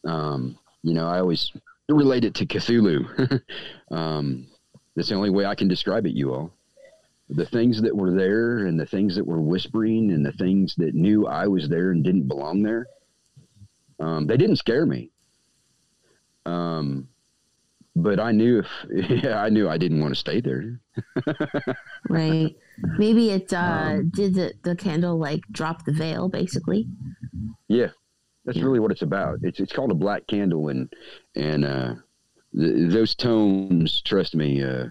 Um, 0.05 0.59
you 0.83 0.95
know 0.95 1.09
i 1.09 1.19
always 1.19 1.53
relate 1.89 2.25
it 2.25 2.35
to 2.37 2.47
cthulhu. 2.47 3.41
Um, 3.91 4.47
that's 4.95 5.09
the 5.09 5.15
only 5.15 5.31
way 5.31 5.47
i 5.47 5.55
can 5.55 5.67
describe 5.69 6.07
it 6.07 6.13
you 6.15 6.33
all. 6.33 6.53
The 7.31 7.47
things 7.47 7.83
that 7.83 7.97
were 7.97 8.11
there 8.11 8.67
and 8.67 8.79
the 8.79 8.87
things 8.87 9.17
that 9.17 9.27
were 9.27 9.41
whispering 9.41 10.13
and 10.13 10.25
the 10.25 10.33
things 10.33 10.75
that 10.77 10.95
knew 10.95 11.27
i 11.27 11.47
was 11.47 11.69
there 11.69 11.91
and 11.91 12.05
didn't 12.05 12.29
belong 12.29 12.63
there 12.63 12.87
um, 14.01 14.27
they 14.27 14.37
didn't 14.37 14.57
scare 14.57 14.87
me. 14.87 15.11
Um, 16.47 17.09
but 17.97 18.21
i 18.21 18.33
knew 18.33 18.61
if 18.61 18.69
yeah, 19.25 19.41
i 19.43 19.49
knew 19.49 19.69
i 19.69 19.77
didn't 19.79 20.01
want 20.01 20.13
to 20.15 20.19
stay 20.21 20.41
there 20.41 20.81
Right. 22.09 22.57
Maybe 22.97 23.31
it 23.31 23.53
uh, 23.53 23.99
Um, 23.99 24.11
did 24.11 24.35
the, 24.35 24.53
the 24.63 24.77
candle 24.77 25.19
like 25.19 25.41
drop 25.51 25.85
the 25.85 25.93
veil, 25.93 26.29
basically. 26.29 26.89
Yeah, 27.69 27.89
That's 28.45 28.59
Yeah. 28.59 28.65
really 28.65 28.81
what 28.81 28.93
it's 28.93 29.03
about. 29.03 29.41
It's 29.43 29.61
it's 29.61 29.73
called 29.73 29.91
a 29.91 29.95
black 29.95 30.27
candle, 30.27 30.69
and 30.69 30.93
and 31.35 31.65
uh, 31.65 31.95
th- 32.57 32.91
those 32.93 33.15
tomes, 33.15 34.01
trust 34.03 34.35
me, 34.35 34.63
uh, 34.63 34.87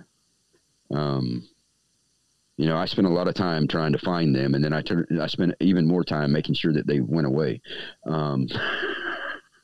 um, 0.91 1.47
you 2.57 2.65
know, 2.65 2.77
I 2.77 2.85
spent 2.85 3.07
a 3.07 3.11
lot 3.11 3.27
of 3.27 3.35
time 3.35 3.67
trying 3.67 3.93
to 3.93 3.99
find 3.99 4.35
them, 4.35 4.55
and 4.55 4.63
then 4.63 4.73
I 4.73 4.81
turn, 4.81 5.05
I 5.21 5.27
spent 5.27 5.53
even 5.59 5.87
more 5.87 6.03
time 6.03 6.31
making 6.31 6.55
sure 6.55 6.73
that 6.73 6.87
they 6.87 6.99
went 7.01 7.27
away. 7.27 7.61
Um, 8.05 8.47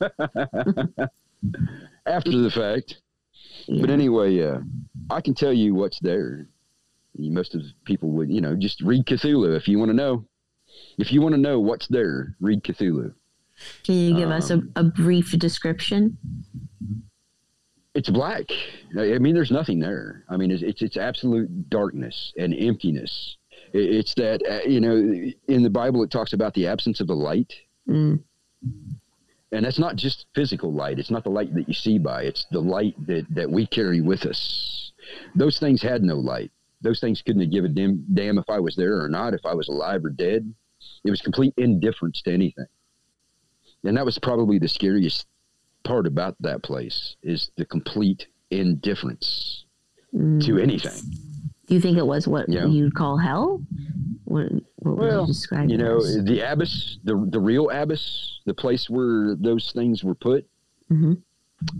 after 2.06 2.36
the 2.38 2.50
fact, 2.50 3.02
but 3.68 3.90
anyway, 3.90 4.40
uh, 4.42 4.58
I 5.10 5.20
can 5.20 5.34
tell 5.34 5.52
you 5.52 5.74
what's 5.74 5.98
there. 6.00 6.48
Most 7.16 7.54
of 7.54 7.62
the 7.62 7.70
people 7.84 8.10
would, 8.10 8.30
you 8.30 8.40
know, 8.40 8.56
just 8.56 8.80
read 8.80 9.06
Cthulhu 9.06 9.56
if 9.56 9.68
you 9.68 9.78
want 9.78 9.90
to 9.90 9.96
know. 9.96 10.24
If 10.98 11.12
you 11.12 11.20
want 11.22 11.34
to 11.34 11.40
know 11.40 11.60
what's 11.60 11.86
there, 11.88 12.34
read 12.40 12.62
Cthulhu. 12.64 13.14
Can 13.84 13.94
you 13.94 14.14
give 14.16 14.30
us 14.30 14.50
a, 14.50 14.54
Um, 14.54 14.72
a 14.76 14.84
brief 14.84 15.30
description? 15.38 16.18
It's 17.94 18.10
black. 18.10 18.46
I 18.98 19.18
mean, 19.18 19.34
there's 19.36 19.52
nothing 19.52 19.78
there. 19.78 20.24
I 20.28 20.36
mean, 20.36 20.50
it's 20.50 20.62
it's, 20.62 20.82
it's 20.82 20.96
absolute 20.96 21.70
darkness 21.70 22.32
and 22.36 22.52
emptiness. 22.54 23.36
It- 23.72 23.94
It's 23.94 24.14
that 24.14 24.42
uh, 24.50 24.68
you 24.68 24.80
know, 24.80 24.96
in 25.46 25.62
the 25.62 25.70
Bible 25.70 26.02
it 26.02 26.10
talks 26.10 26.32
about 26.32 26.54
the 26.54 26.66
absence 26.66 27.00
of 27.00 27.06
the 27.06 27.14
light, 27.16 27.52
Mm. 27.88 28.20
And 29.54 29.64
that's 29.64 29.78
not 29.78 29.96
just 29.96 30.26
physical 30.34 30.72
light. 30.72 30.98
It's 30.98 31.10
not 31.10 31.24
the 31.24 31.30
light 31.30 31.54
that 31.54 31.68
you 31.68 31.74
see 31.74 31.98
by. 31.98 32.22
It's 32.24 32.44
the 32.50 32.60
light 32.60 32.94
that 33.06 33.26
that 33.30 33.50
we 33.50 33.66
carry 33.66 34.00
with 34.00 34.26
us. 34.26 34.92
Those 35.34 35.58
things 35.58 35.82
had 35.82 36.02
no 36.02 36.16
light. 36.16 36.50
Those 36.82 37.00
things 37.00 37.22
couldn't 37.22 37.42
have 37.42 37.50
given 37.50 37.74
damn, 37.74 38.04
damn 38.12 38.38
if 38.38 38.48
I 38.48 38.60
was 38.60 38.76
there 38.76 39.02
or 39.02 39.08
not, 39.08 39.32
if 39.34 39.44
I 39.46 39.54
was 39.54 39.68
alive 39.68 40.04
or 40.04 40.10
dead. 40.10 40.52
It 41.04 41.10
was 41.10 41.20
complete 41.22 41.54
indifference 41.56 42.20
to 42.22 42.32
anything. 42.32 42.66
And 43.84 43.96
that 43.96 44.04
was 44.04 44.18
probably 44.18 44.58
the 44.58 44.68
scariest 44.68 45.26
part 45.82 46.06
about 46.06 46.36
that 46.40 46.62
place 46.62 47.16
is 47.22 47.50
the 47.56 47.64
complete 47.64 48.26
indifference 48.50 49.64
Mm. 50.14 50.44
to 50.46 50.58
anything. 50.58 50.92
Do 51.66 51.74
you 51.74 51.80
think 51.80 51.96
it 51.98 52.06
was 52.06 52.28
what 52.28 52.48
Yeah. 52.48 52.66
you'd 52.66 52.94
call 52.94 53.16
hell? 53.16 53.62
What, 54.24 54.52
what 54.76 54.96
would 54.98 55.20
you 55.20 55.26
describe 55.26 55.70
You 55.70 55.78
know, 55.78 55.98
as? 55.98 56.22
the 56.24 56.40
abyss, 56.40 56.98
the 57.04 57.26
the 57.30 57.40
real 57.40 57.70
abyss, 57.70 58.40
the 58.44 58.54
place 58.54 58.90
where 58.90 59.34
those 59.36 59.72
things 59.72 60.04
were 60.04 60.14
put 60.14 60.46
Mhm. 60.90 61.18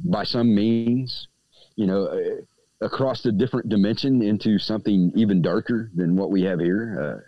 by 0.04 0.24
some 0.24 0.54
means, 0.54 1.28
you 1.76 1.86
know, 1.86 2.06
uh, 2.06 2.40
across 2.80 3.22
the 3.22 3.32
different 3.32 3.68
dimension 3.68 4.22
into 4.22 4.58
something 4.58 5.12
even 5.14 5.42
darker 5.42 5.90
than 5.94 6.16
what 6.16 6.30
we 6.30 6.42
have 6.42 6.60
here. 6.60 6.98
Uh, 7.00 7.20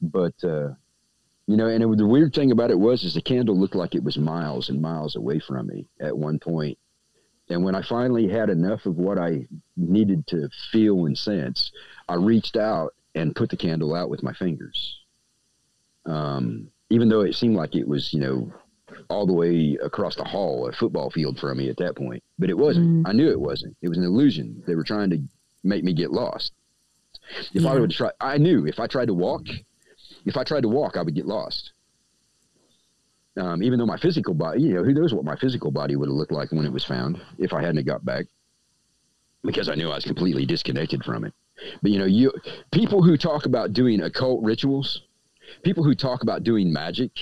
but 0.00 0.34
uh, 0.44 0.70
you 1.48 1.56
know, 1.56 1.66
and 1.66 1.82
it, 1.82 1.98
the 1.98 2.06
weird 2.06 2.32
thing 2.34 2.52
about 2.52 2.70
it 2.70 2.78
was, 2.78 3.02
is 3.02 3.14
the 3.14 3.20
candle 3.20 3.58
looked 3.58 3.74
like 3.74 3.94
it 3.96 4.02
was 4.04 4.16
miles 4.18 4.68
and 4.68 4.80
miles 4.80 5.16
away 5.16 5.40
from 5.40 5.66
me 5.66 5.88
at 6.00 6.16
one 6.16 6.38
point. 6.38 6.78
And 7.52 7.64
when 7.64 7.74
I 7.74 7.82
finally 7.82 8.28
had 8.28 8.48
enough 8.48 8.86
of 8.86 8.96
what 8.96 9.18
I 9.18 9.46
needed 9.76 10.26
to 10.28 10.48
feel 10.70 11.06
and 11.06 11.16
sense, 11.16 11.70
I 12.08 12.14
reached 12.14 12.56
out 12.56 12.94
and 13.14 13.36
put 13.36 13.50
the 13.50 13.56
candle 13.56 13.94
out 13.94 14.08
with 14.08 14.22
my 14.22 14.32
fingers. 14.32 14.98
Um, 16.06 16.68
even 16.88 17.08
though 17.08 17.20
it 17.20 17.34
seemed 17.34 17.56
like 17.56 17.74
it 17.76 17.86
was, 17.86 18.12
you 18.12 18.20
know, 18.20 18.52
all 19.08 19.26
the 19.26 19.32
way 19.32 19.78
across 19.82 20.16
the 20.16 20.24
hall, 20.24 20.66
a 20.66 20.72
football 20.72 21.10
field 21.10 21.38
from 21.38 21.58
me 21.58 21.68
at 21.68 21.76
that 21.76 21.96
point, 21.96 22.22
but 22.38 22.50
it 22.50 22.56
wasn't. 22.56 23.04
Mm. 23.04 23.08
I 23.08 23.12
knew 23.12 23.30
it 23.30 23.40
wasn't. 23.40 23.76
It 23.82 23.88
was 23.88 23.98
an 23.98 24.04
illusion. 24.04 24.62
They 24.66 24.74
were 24.74 24.84
trying 24.84 25.10
to 25.10 25.18
make 25.62 25.84
me 25.84 25.92
get 25.92 26.10
lost. 26.10 26.52
If 27.54 27.64
I 27.64 27.78
would 27.78 27.90
try, 27.90 28.10
I 28.20 28.38
knew 28.38 28.66
if 28.66 28.80
I 28.80 28.86
tried 28.86 29.06
to 29.06 29.14
walk, 29.14 29.46
if 30.26 30.36
I 30.36 30.44
tried 30.44 30.62
to 30.62 30.68
walk, 30.68 30.96
I 30.96 31.02
would 31.02 31.14
get 31.14 31.26
lost. 31.26 31.71
Um, 33.36 33.62
even 33.62 33.78
though 33.78 33.86
my 33.86 33.96
physical 33.96 34.34
body, 34.34 34.60
you 34.62 34.74
know, 34.74 34.84
who 34.84 34.92
knows 34.92 35.14
what 35.14 35.24
my 35.24 35.36
physical 35.36 35.70
body 35.70 35.96
would 35.96 36.08
have 36.08 36.14
looked 36.14 36.32
like 36.32 36.52
when 36.52 36.66
it 36.66 36.72
was 36.72 36.84
found 36.84 37.20
if 37.38 37.52
I 37.52 37.62
hadn't 37.62 37.86
got 37.86 38.04
back, 38.04 38.26
because 39.42 39.68
I 39.68 39.74
knew 39.74 39.90
I 39.90 39.94
was 39.94 40.04
completely 40.04 40.44
disconnected 40.44 41.02
from 41.02 41.24
it. 41.24 41.32
But 41.80 41.92
you 41.92 41.98
know, 41.98 42.04
you 42.04 42.32
people 42.72 43.02
who 43.02 43.16
talk 43.16 43.46
about 43.46 43.72
doing 43.72 44.02
occult 44.02 44.42
rituals, 44.42 45.02
people 45.62 45.82
who 45.82 45.94
talk 45.94 46.22
about 46.22 46.44
doing 46.44 46.72
magic, 46.72 47.12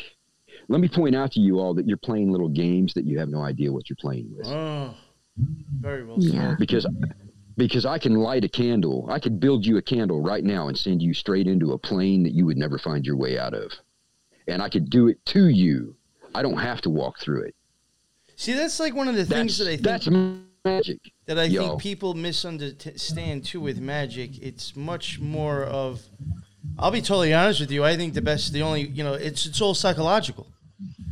let 0.68 0.80
me 0.80 0.88
point 0.88 1.14
out 1.14 1.32
to 1.32 1.40
you 1.40 1.58
all 1.60 1.74
that 1.74 1.86
you're 1.86 1.96
playing 1.96 2.30
little 2.30 2.48
games 2.48 2.94
that 2.94 3.04
you 3.04 3.18
have 3.18 3.28
no 3.28 3.42
idea 3.42 3.72
what 3.72 3.88
you're 3.88 3.96
playing 3.96 4.34
with. 4.36 4.46
Oh, 4.46 4.94
very 5.80 6.04
well 6.04 6.16
Yeah. 6.18 6.56
Because 6.58 6.86
because 7.56 7.84
I 7.84 7.98
can 7.98 8.14
light 8.14 8.44
a 8.44 8.48
candle, 8.48 9.06
I 9.10 9.18
could 9.18 9.38
build 9.38 9.66
you 9.66 9.76
a 9.76 9.82
candle 9.82 10.20
right 10.20 10.42
now 10.42 10.68
and 10.68 10.78
send 10.78 11.02
you 11.02 11.12
straight 11.12 11.46
into 11.46 11.72
a 11.72 11.78
plane 11.78 12.22
that 12.22 12.32
you 12.32 12.46
would 12.46 12.56
never 12.56 12.78
find 12.78 13.04
your 13.04 13.16
way 13.16 13.38
out 13.38 13.52
of. 13.52 13.72
And 14.48 14.62
I 14.62 14.68
could 14.68 14.88
do 14.88 15.08
it 15.08 15.24
to 15.26 15.48
you. 15.48 15.94
I 16.34 16.42
don't 16.42 16.58
have 16.58 16.80
to 16.82 16.90
walk 16.90 17.18
through 17.18 17.42
it. 17.42 17.54
See, 18.36 18.54
that's 18.54 18.80
like 18.80 18.94
one 18.94 19.08
of 19.08 19.14
the 19.14 19.24
That's 19.24 19.56
things 19.56 19.58
that 19.58 19.68
I 19.68 19.76
think 19.76 19.82
that's 19.82 20.08
magic. 20.64 21.12
that 21.26 21.38
I 21.38 21.44
Yo. 21.44 21.68
think 21.68 21.80
people 21.82 22.14
misunderstand 22.14 23.44
too 23.44 23.60
with 23.60 23.78
magic. 23.80 24.40
It's 24.42 24.74
much 24.76 25.20
more 25.20 25.64
of. 25.64 26.02
I'll 26.78 26.90
be 26.90 27.02
totally 27.02 27.34
honest 27.34 27.60
with 27.60 27.70
you. 27.70 27.84
I 27.84 27.96
think 27.96 28.14
the 28.14 28.22
best, 28.22 28.52
the 28.52 28.62
only, 28.62 28.86
you 28.88 29.04
know, 29.04 29.14
it's 29.14 29.44
it's 29.46 29.60
all 29.60 29.74
psychological. 29.74 30.46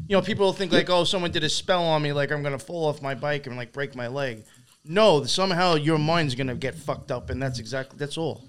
You 0.08 0.16
know, 0.16 0.22
people 0.22 0.52
think 0.54 0.72
like, 0.72 0.88
oh, 0.88 1.04
someone 1.04 1.30
did 1.30 1.44
a 1.44 1.50
spell 1.50 1.84
on 1.84 2.00
me, 2.00 2.12
like 2.14 2.30
I'm 2.32 2.42
gonna 2.42 2.58
fall 2.58 2.86
off 2.86 3.02
my 3.02 3.14
bike 3.14 3.46
and 3.46 3.56
like 3.56 3.72
break 3.72 3.94
my 3.94 4.06
leg. 4.08 4.44
No, 4.84 5.24
somehow 5.24 5.74
your 5.74 5.98
mind's 5.98 6.34
gonna 6.34 6.54
get 6.54 6.74
fucked 6.74 7.10
up, 7.10 7.28
and 7.28 7.42
that's 7.42 7.58
exactly 7.58 7.98
that's 7.98 8.16
all. 8.16 8.47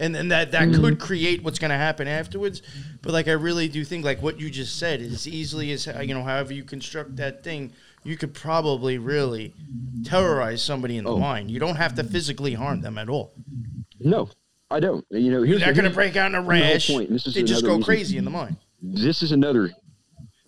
And 0.00 0.16
and 0.16 0.30
that 0.32 0.50
that 0.52 0.72
could 0.72 0.96
mm. 0.96 0.98
create 0.98 1.44
what's 1.44 1.58
gonna 1.58 1.76
happen 1.76 2.08
afterwards. 2.08 2.62
But 3.02 3.12
like, 3.12 3.28
I 3.28 3.32
really 3.32 3.68
do 3.68 3.84
think 3.84 4.04
like 4.04 4.22
what 4.22 4.40
you 4.40 4.50
just 4.50 4.76
said 4.78 5.00
is 5.00 5.28
easily 5.28 5.70
as 5.72 5.86
uh, 5.86 6.00
you 6.00 6.14
know, 6.14 6.22
however 6.24 6.52
you 6.54 6.64
construct 6.64 7.16
that 7.16 7.44
thing, 7.44 7.72
you 8.02 8.16
could 8.16 8.32
probably 8.32 8.96
really 8.98 9.54
terrorize 10.04 10.62
somebody 10.62 10.96
in 10.96 11.04
the 11.04 11.10
Oh. 11.12 11.18
mind. 11.18 11.50
You 11.50 11.60
don't 11.60 11.76
have 11.76 11.94
to 11.96 12.02
physically 12.04 12.54
harm 12.54 12.80
them 12.80 12.96
at 12.96 13.08
all. 13.10 13.34
No, 14.00 14.30
I 14.70 14.80
don't. 14.80 15.04
You 15.10 15.30
know, 15.32 15.42
here's 15.42 15.60
They're 15.60 15.68
not 15.68 15.76
going 15.76 15.88
to 15.90 15.94
break 15.94 16.16
out 16.16 16.28
in 16.30 16.34
a 16.34 16.40
rash. 16.42 16.88
point. 16.88 17.10
This 17.10 17.26
is 17.26 17.34
They 17.34 17.42
just 17.42 17.62
go 17.62 17.72
reason- 17.72 17.82
crazy 17.84 18.16
in 18.16 18.24
the 18.24 18.30
mind. 18.30 18.56
this 18.82 19.22
is 19.22 19.32
another 19.32 19.70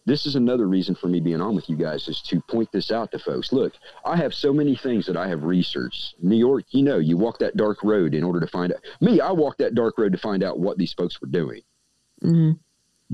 this 0.04 0.26
is 0.26 0.34
another 0.34 0.66
reason 0.68 0.94
for 0.94 1.06
me 1.06 1.20
being 1.20 1.40
on 1.40 1.54
with 1.54 1.68
you 1.70 1.76
guys 1.76 2.08
is 2.08 2.20
to 2.22 2.40
point 2.42 2.70
this 2.72 2.90
out 2.90 3.10
to 3.12 3.18
folks. 3.18 3.52
Look, 3.52 3.74
I 4.04 4.16
have 4.16 4.34
so 4.34 4.52
many 4.52 4.74
things 4.74 5.06
that 5.06 5.16
I 5.16 5.28
have 5.28 5.44
researched. 5.44 6.16
New 6.20 6.36
York, 6.36 6.64
you 6.70 6.82
know, 6.82 6.98
you 6.98 7.16
walk 7.16 7.38
that 7.38 7.56
dark 7.56 7.82
road 7.84 8.14
in 8.14 8.24
order 8.24 8.40
to 8.40 8.46
find 8.48 8.72
out. 8.72 8.80
Me, 9.00 9.20
I 9.20 9.30
walked 9.30 9.58
that 9.58 9.74
dark 9.74 9.98
road 9.98 10.12
to 10.12 10.18
find 10.18 10.42
out 10.42 10.58
what 10.58 10.76
these 10.78 10.92
folks 10.92 11.20
were 11.20 11.28
doing. 11.28 11.60
Mhm. 12.22 12.58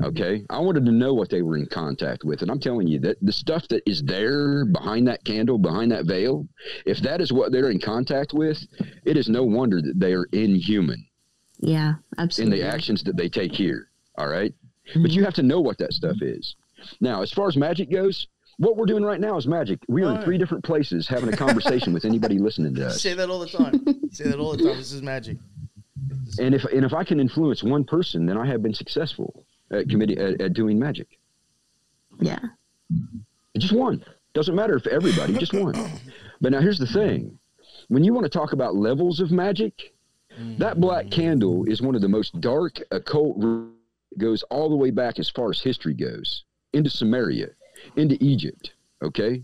Okay, 0.00 0.44
I 0.48 0.60
wanted 0.60 0.86
to 0.86 0.92
know 0.92 1.12
what 1.12 1.28
they 1.28 1.42
were 1.42 1.56
in 1.56 1.66
contact 1.66 2.22
with, 2.24 2.40
and 2.42 2.52
I'm 2.52 2.60
telling 2.60 2.86
you 2.86 3.00
that 3.00 3.16
the 3.20 3.32
stuff 3.32 3.66
that 3.68 3.82
is 3.84 4.00
there 4.04 4.64
behind 4.64 5.08
that 5.08 5.24
candle, 5.24 5.58
behind 5.58 5.90
that 5.90 6.06
veil, 6.06 6.46
if 6.86 7.00
that 7.00 7.20
is 7.20 7.32
what 7.32 7.50
they're 7.50 7.70
in 7.70 7.80
contact 7.80 8.32
with, 8.32 8.64
it 9.04 9.16
is 9.16 9.28
no 9.28 9.42
wonder 9.42 9.82
that 9.82 9.98
they 9.98 10.12
are 10.14 10.26
inhuman 10.30 11.04
Yeah, 11.58 11.94
absolutely. 12.16 12.60
in 12.60 12.62
the 12.68 12.72
actions 12.72 13.02
that 13.04 13.16
they 13.16 13.28
take 13.28 13.52
here. 13.52 13.88
All 14.16 14.28
right? 14.28 14.54
But 15.02 15.10
you 15.10 15.24
have 15.24 15.34
to 15.34 15.42
know 15.42 15.60
what 15.60 15.78
that 15.78 15.92
stuff 15.92 16.22
is. 16.22 16.54
Now, 17.00 17.22
as 17.22 17.32
far 17.32 17.48
as 17.48 17.56
magic 17.56 17.90
goes, 17.90 18.26
what 18.58 18.76
we're 18.76 18.86
doing 18.86 19.04
right 19.04 19.20
now 19.20 19.36
is 19.36 19.46
magic. 19.46 19.78
We 19.88 20.02
are 20.02 20.12
Oh, 20.12 20.16
in 20.16 20.22
three 20.22 20.36
different 20.36 20.64
places 20.64 21.06
having 21.06 21.32
a 21.32 21.36
conversation 21.36 21.92
with 21.92 22.04
anybody 22.04 22.38
listening 22.38 22.74
to 22.74 22.88
us. 22.88 23.00
Say 23.00 23.14
that 23.14 23.30
all 23.30 23.38
the 23.38 23.46
time. 23.46 24.10
Say 24.10 24.24
that 24.24 24.38
all 24.38 24.52
the 24.52 24.64
time. 24.64 24.76
This 24.76 24.92
is 24.92 25.02
magic. 25.02 25.38
And 26.38 26.54
if 26.54 26.64
and 26.64 26.84
if 26.84 26.92
I 26.92 27.04
can 27.04 27.20
influence 27.20 27.62
one 27.62 27.84
person, 27.84 28.26
then 28.26 28.36
I 28.36 28.46
have 28.46 28.62
been 28.62 28.74
successful 28.74 29.44
at 29.70 29.88
committee 29.88 30.18
at, 30.18 30.40
at 30.40 30.52
doing 30.52 30.78
magic. 30.78 31.18
Yeah. 32.20 32.38
Just 33.56 33.72
one. 33.72 34.04
Doesn't 34.34 34.54
matter 34.54 34.76
if 34.76 34.86
everybody, 34.86 35.34
just 35.34 35.54
one. 35.54 35.74
But 36.40 36.52
now 36.52 36.60
here's 36.60 36.78
the 36.78 36.86
thing. 36.86 37.38
When 37.88 38.04
you 38.04 38.12
want 38.12 38.24
to 38.24 38.30
talk 38.30 38.52
about 38.52 38.76
levels 38.76 39.20
of 39.20 39.30
magic, 39.30 39.94
that 40.58 40.80
black 40.80 41.06
mm. 41.06 41.12
candle 41.12 41.64
is 41.64 41.80
one 41.80 41.94
of 41.94 42.00
the 42.00 42.08
most 42.08 42.40
dark 42.40 42.80
occult 42.90 43.38
goes 44.18 44.42
all 44.44 44.68
the 44.68 44.76
way 44.76 44.90
back 44.90 45.18
as 45.18 45.28
far 45.28 45.50
as 45.50 45.60
history 45.60 45.94
goes 45.94 46.44
into 46.72 46.90
Samaria, 46.90 47.48
into 47.96 48.16
Egypt, 48.22 48.72
okay? 49.02 49.42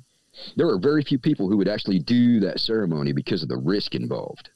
There 0.56 0.68
are 0.68 0.78
very 0.78 1.02
few 1.02 1.18
people 1.18 1.48
who 1.48 1.56
would 1.56 1.68
actually 1.68 2.01
do 2.01 2.40
that 2.40 2.60
ceremony 2.60 3.12
because 3.12 3.42
of 3.42 3.48
the 3.48 3.56
risk 3.56 3.94
involved. 3.94 4.51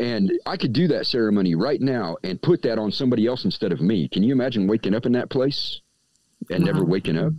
And 0.00 0.32
I 0.46 0.56
could 0.56 0.72
do 0.72 0.86
that 0.88 1.06
ceremony 1.06 1.54
right 1.54 1.80
now 1.80 2.16
and 2.22 2.40
put 2.40 2.62
that 2.62 2.78
on 2.78 2.92
somebody 2.92 3.26
else 3.26 3.44
instead 3.44 3.72
of 3.72 3.80
me. 3.80 4.08
Can 4.08 4.22
you 4.22 4.32
imagine 4.32 4.68
waking 4.68 4.94
up 4.94 5.06
in 5.06 5.12
that 5.12 5.28
place 5.30 5.80
and 6.50 6.64
never 6.64 6.84
waking 6.84 7.18
up? 7.18 7.32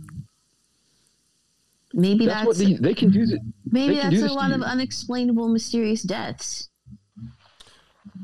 Maybe 1.92 2.26
That's, 2.26 2.44
that's, 2.44 2.46
what 2.46 2.56
they, 2.58 2.74
they 2.74 2.94
can 2.94 3.10
do. 3.10 3.26
That. 3.26 3.40
maybe 3.64 3.94
can 3.96 4.10
that's 4.10 4.22
do 4.22 4.30
a 4.30 4.34
lot 4.34 4.52
of 4.52 4.62
unexplainable, 4.62 5.48
mysterious 5.48 6.02
deaths. 6.02 6.68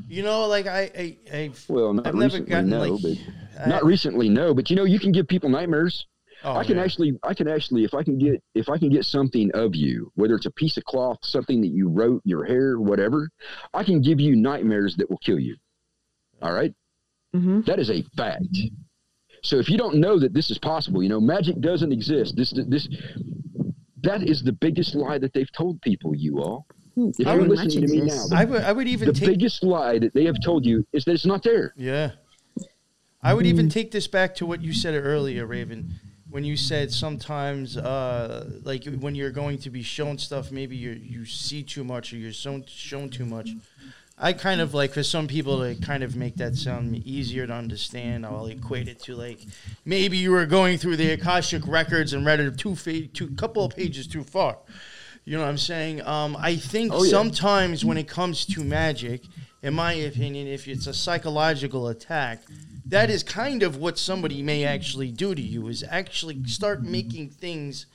You 0.08 0.22
know, 0.22 0.46
like 0.46 0.66
I, 0.66 0.90
I, 0.96 1.16
I 1.32 1.50
Well, 1.68 1.94
not 1.94 2.06
I've 2.06 2.14
never 2.14 2.38
gotten 2.40 2.68
no, 2.68 2.80
like. 2.80 3.02
but 3.02 3.10
I- 3.12 3.45
not 3.66 3.84
recently, 3.84 4.28
no. 4.28 4.54
But 4.54 4.70
you 4.70 4.76
know, 4.76 4.84
you 4.84 4.98
can 4.98 5.12
give 5.12 5.26
people 5.28 5.48
nightmares. 5.48 6.06
oh, 6.44 6.56
I 6.56 6.64
can 6.64 6.76
yeah. 6.76 6.84
actually, 6.84 7.12
I 7.22 7.34
can 7.34 7.48
actually, 7.48 7.84
if 7.84 7.94
I 7.94 8.02
can 8.02 8.18
get, 8.18 8.42
if 8.54 8.68
I 8.68 8.78
can 8.78 8.90
get 8.90 9.04
something 9.04 9.50
of 9.54 9.74
you, 9.74 10.10
whether 10.14 10.34
it's 10.34 10.46
a 10.46 10.50
piece 10.50 10.76
of 10.76 10.84
cloth, 10.84 11.18
something 11.22 11.60
that 11.62 11.68
you 11.68 11.88
wrote, 11.88 12.22
your 12.24 12.44
hair, 12.44 12.78
whatever, 12.78 13.30
I 13.72 13.84
can 13.84 14.02
give 14.02 14.20
you 14.20 14.36
nightmares 14.36 14.96
that 14.96 15.08
will 15.08 15.18
kill 15.18 15.38
you. 15.38 15.56
All 16.42 16.52
right, 16.52 16.74
hmm 17.32 17.60
that 17.62 17.78
is 17.78 17.90
a 17.90 18.02
fact. 18.16 18.44
So 19.42 19.58
if 19.58 19.68
you 19.68 19.78
don't 19.78 19.96
know 19.96 20.18
that 20.18 20.34
this 20.34 20.50
is 20.50 20.58
possible, 20.58 21.02
you 21.02 21.08
know, 21.08 21.20
magic 21.20 21.60
doesn't 21.60 21.92
exist. 21.92 22.36
This 22.36 22.52
this 22.68 22.88
that 24.02 24.22
is 24.22 24.42
the 24.42 24.52
biggest 24.52 24.94
lie 24.94 25.18
that 25.18 25.32
they've 25.32 25.50
told 25.52 25.80
people. 25.82 26.14
You 26.14 26.40
all, 26.40 26.66
if 26.96 27.26
I 27.26 27.34
you're 27.34 27.48
listening 27.48 27.82
to 27.82 27.88
me 27.88 28.02
now, 28.02 28.26
the, 28.26 28.36
I 28.36 28.44
would 28.44 28.62
I 28.62 28.72
would 28.72 28.88
even 28.88 29.08
the 29.08 29.14
take 29.14 29.28
biggest 29.28 29.62
lie 29.62 29.98
that 29.98 30.14
they 30.14 30.24
have 30.24 30.36
told 30.44 30.64
you 30.64 30.86
is 30.92 31.04
that 31.04 31.12
it's 31.12 31.26
not 31.26 31.42
there. 31.42 31.72
Yeah. 31.76 32.12
I 33.26 33.34
would 33.34 33.46
even 33.46 33.68
take 33.68 33.90
this 33.90 34.06
back 34.06 34.36
to 34.36 34.46
what 34.46 34.62
you 34.62 34.72
said 34.72 34.94
earlier, 34.94 35.46
Raven, 35.46 35.94
when 36.30 36.44
you 36.44 36.56
said 36.56 36.92
sometimes, 36.92 37.76
uh, 37.76 38.48
like 38.62 38.84
when 38.84 39.16
you're 39.16 39.32
going 39.32 39.58
to 39.58 39.70
be 39.70 39.82
shown 39.82 40.16
stuff, 40.18 40.52
maybe 40.52 40.76
you 40.76 40.90
you 40.92 41.24
see 41.24 41.64
too 41.64 41.82
much 41.82 42.12
or 42.12 42.18
you're 42.18 42.32
shown 42.32 42.64
shown 42.68 43.08
too 43.10 43.24
much. 43.26 43.50
I 44.18 44.32
kind 44.32 44.60
of 44.60 44.74
like 44.74 44.92
for 44.94 45.02
some 45.02 45.26
people 45.26 45.58
to 45.58 45.74
kind 45.74 46.04
of 46.04 46.14
make 46.14 46.36
that 46.36 46.54
sound 46.54 46.96
easier 47.04 47.46
to 47.48 47.52
understand. 47.52 48.24
I'll 48.24 48.46
equate 48.46 48.86
it 48.86 49.00
to 49.06 49.16
like 49.16 49.40
maybe 49.84 50.16
you 50.18 50.30
were 50.30 50.46
going 50.46 50.78
through 50.78 50.96
the 50.96 51.10
Akashic 51.10 51.66
records 51.66 52.12
and 52.12 52.24
read 52.24 52.38
it 52.38 52.56
two 52.56 52.76
fa- 52.76 53.08
two 53.08 53.28
couple 53.34 53.64
of 53.64 53.74
pages 53.74 54.06
too 54.06 54.22
far. 54.22 54.56
You 55.24 55.36
know 55.36 55.42
what 55.42 55.48
I'm 55.48 55.58
saying? 55.58 56.02
Um, 56.06 56.36
I 56.38 56.54
think 56.54 56.92
Oh, 56.94 57.02
yeah. 57.02 57.10
sometimes 57.10 57.84
when 57.84 57.98
it 57.98 58.06
comes 58.06 58.46
to 58.46 58.62
magic, 58.62 59.22
in 59.62 59.74
my 59.74 59.92
opinion, 59.94 60.46
if 60.46 60.68
it's 60.68 60.86
a 60.86 60.94
psychological 60.94 61.88
attack, 61.88 62.38
that 62.88 63.10
is 63.10 63.22
kind 63.22 63.62
of 63.62 63.76
what 63.76 63.98
somebody 63.98 64.42
may 64.42 64.64
actually 64.64 65.10
do 65.10 65.34
to 65.34 65.42
you 65.42 65.68
is 65.68 65.84
actually 65.88 66.42
start 66.44 66.82
making 66.82 67.30
things 67.30 67.86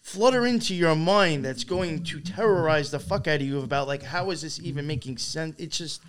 flutter 0.00 0.46
into 0.46 0.74
your 0.74 0.94
mind 0.96 1.44
that's 1.44 1.64
going 1.64 2.02
to 2.02 2.20
terrorize 2.20 2.90
the 2.90 2.98
fuck 2.98 3.28
out 3.28 3.40
of 3.40 3.46
you 3.46 3.60
about 3.60 3.86
like 3.86 4.02
how 4.02 4.30
is 4.30 4.40
this 4.40 4.58
even 4.60 4.86
making 4.86 5.18
sense 5.18 5.54
it's 5.58 5.76
just 5.76 6.02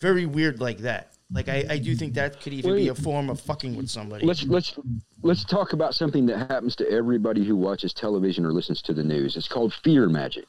very 0.00 0.26
weird 0.26 0.60
like 0.60 0.78
that 0.78 1.12
like 1.32 1.48
i, 1.48 1.64
I 1.70 1.78
do 1.78 1.94
think 1.94 2.14
that 2.14 2.40
could 2.40 2.52
even 2.52 2.74
be 2.74 2.88
a 2.88 2.94
form 2.94 3.30
of 3.30 3.40
fucking 3.40 3.76
with 3.76 3.88
somebody 3.88 4.26
Let's 4.26 4.42
let's 4.44 4.76
let's 5.22 5.44
talk 5.44 5.74
about 5.74 5.94
something 5.94 6.26
that 6.26 6.38
happens 6.50 6.74
to 6.76 6.90
everybody 6.90 7.44
who 7.44 7.54
watches 7.54 7.92
television 7.94 8.44
or 8.44 8.52
listens 8.52 8.82
to 8.82 8.94
the 8.94 9.04
news. 9.04 9.36
It's 9.36 9.46
called 9.46 9.72
fear 9.84 10.08
magic. 10.08 10.46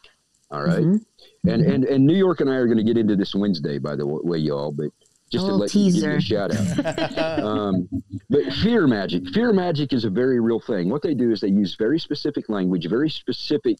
All 0.49 0.63
right? 0.63 0.79
Mhm. 0.83 1.05
and 1.47 1.61
and 1.61 1.83
and 1.85 2.05
New 2.05 2.15
York 2.15 2.41
and 2.41 2.49
I 2.49 2.55
are 2.55 2.65
going 2.65 2.77
to 2.77 2.83
get 2.83 2.97
into 2.97 3.15
this 3.15 3.35
Wednesday, 3.35 3.77
by 3.77 3.95
the 3.95 4.05
way, 4.05 4.37
y'all. 4.37 4.71
But 4.71 4.87
just 5.31 5.45
A 5.45 5.49
to 5.49 5.55
let 5.55 5.73
you 5.73 5.91
give 5.91 6.03
you 6.03 6.11
a 6.11 6.21
shout 6.21 6.51
out. 6.53 7.39
um, 7.43 7.87
but 8.29 8.51
fear 8.55 8.85
magic, 8.85 9.27
fear 9.29 9.53
magic 9.53 9.93
is 9.93 10.03
a 10.03 10.09
very 10.09 10.39
real 10.39 10.59
thing. 10.59 10.89
What 10.89 11.01
they 11.01 11.13
do 11.13 11.31
is 11.31 11.39
they 11.39 11.47
use 11.47 11.75
very 11.75 11.99
specific 11.99 12.49
language, 12.49 12.87
very 12.89 13.09
specific 13.09 13.77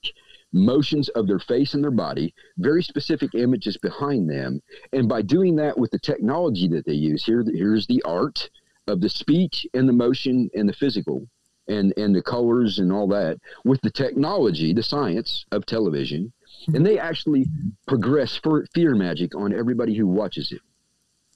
motions 0.54 1.10
of 1.10 1.28
their 1.28 1.40
face 1.40 1.74
and 1.74 1.84
their 1.84 1.92
body, 1.92 2.34
very 2.58 2.82
specific 2.82 3.36
images 3.36 3.78
behind 3.78 4.30
them, 4.30 4.62
and 4.94 5.10
by 5.10 5.22
doing 5.22 5.56
that 5.58 5.78
with 5.78 5.92
the 5.92 6.00
technology 6.00 6.68
that 6.70 6.86
they 6.86 6.94
use, 6.94 7.26
here 7.26 7.44
here's 7.54 7.88
the 7.88 8.02
art 8.04 8.50
of 8.88 9.02
the 9.02 9.10
speech 9.10 9.66
and 9.74 9.88
the 9.88 9.94
motion 9.94 10.50
and 10.56 10.68
the 10.68 10.74
physical. 10.74 11.28
And, 11.68 11.94
and 11.96 12.14
the 12.14 12.24
colors 12.24 12.80
and 12.80 12.92
all 12.92 13.08
that 13.10 13.38
with 13.64 13.80
the 13.82 13.92
technology, 13.92 14.74
the 14.74 14.84
science 14.84 15.46
of 15.54 15.66
television, 15.66 16.34
and 16.74 16.86
they 16.86 17.00
actually 17.00 17.46
progress 17.88 18.36
for 18.36 18.66
fear 18.74 18.94
magic 18.94 19.36
on 19.36 19.54
everybody 19.54 19.96
who 19.96 20.08
watches 20.08 20.52
it 20.52 20.60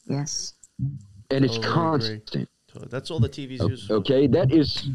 Yes. 0.07 0.53
and 1.31 1.43
it's 1.45 1.55
Totally 1.57 1.57
agree. 1.57 1.71
constant 1.73 2.49
that's 2.89 3.09
all 3.09 3.19
the 3.21 3.29
tv's 3.29 3.61
O- 3.61 3.67
use 3.69 3.89
okay 3.89 4.27
that 4.27 4.51
is 4.51 4.89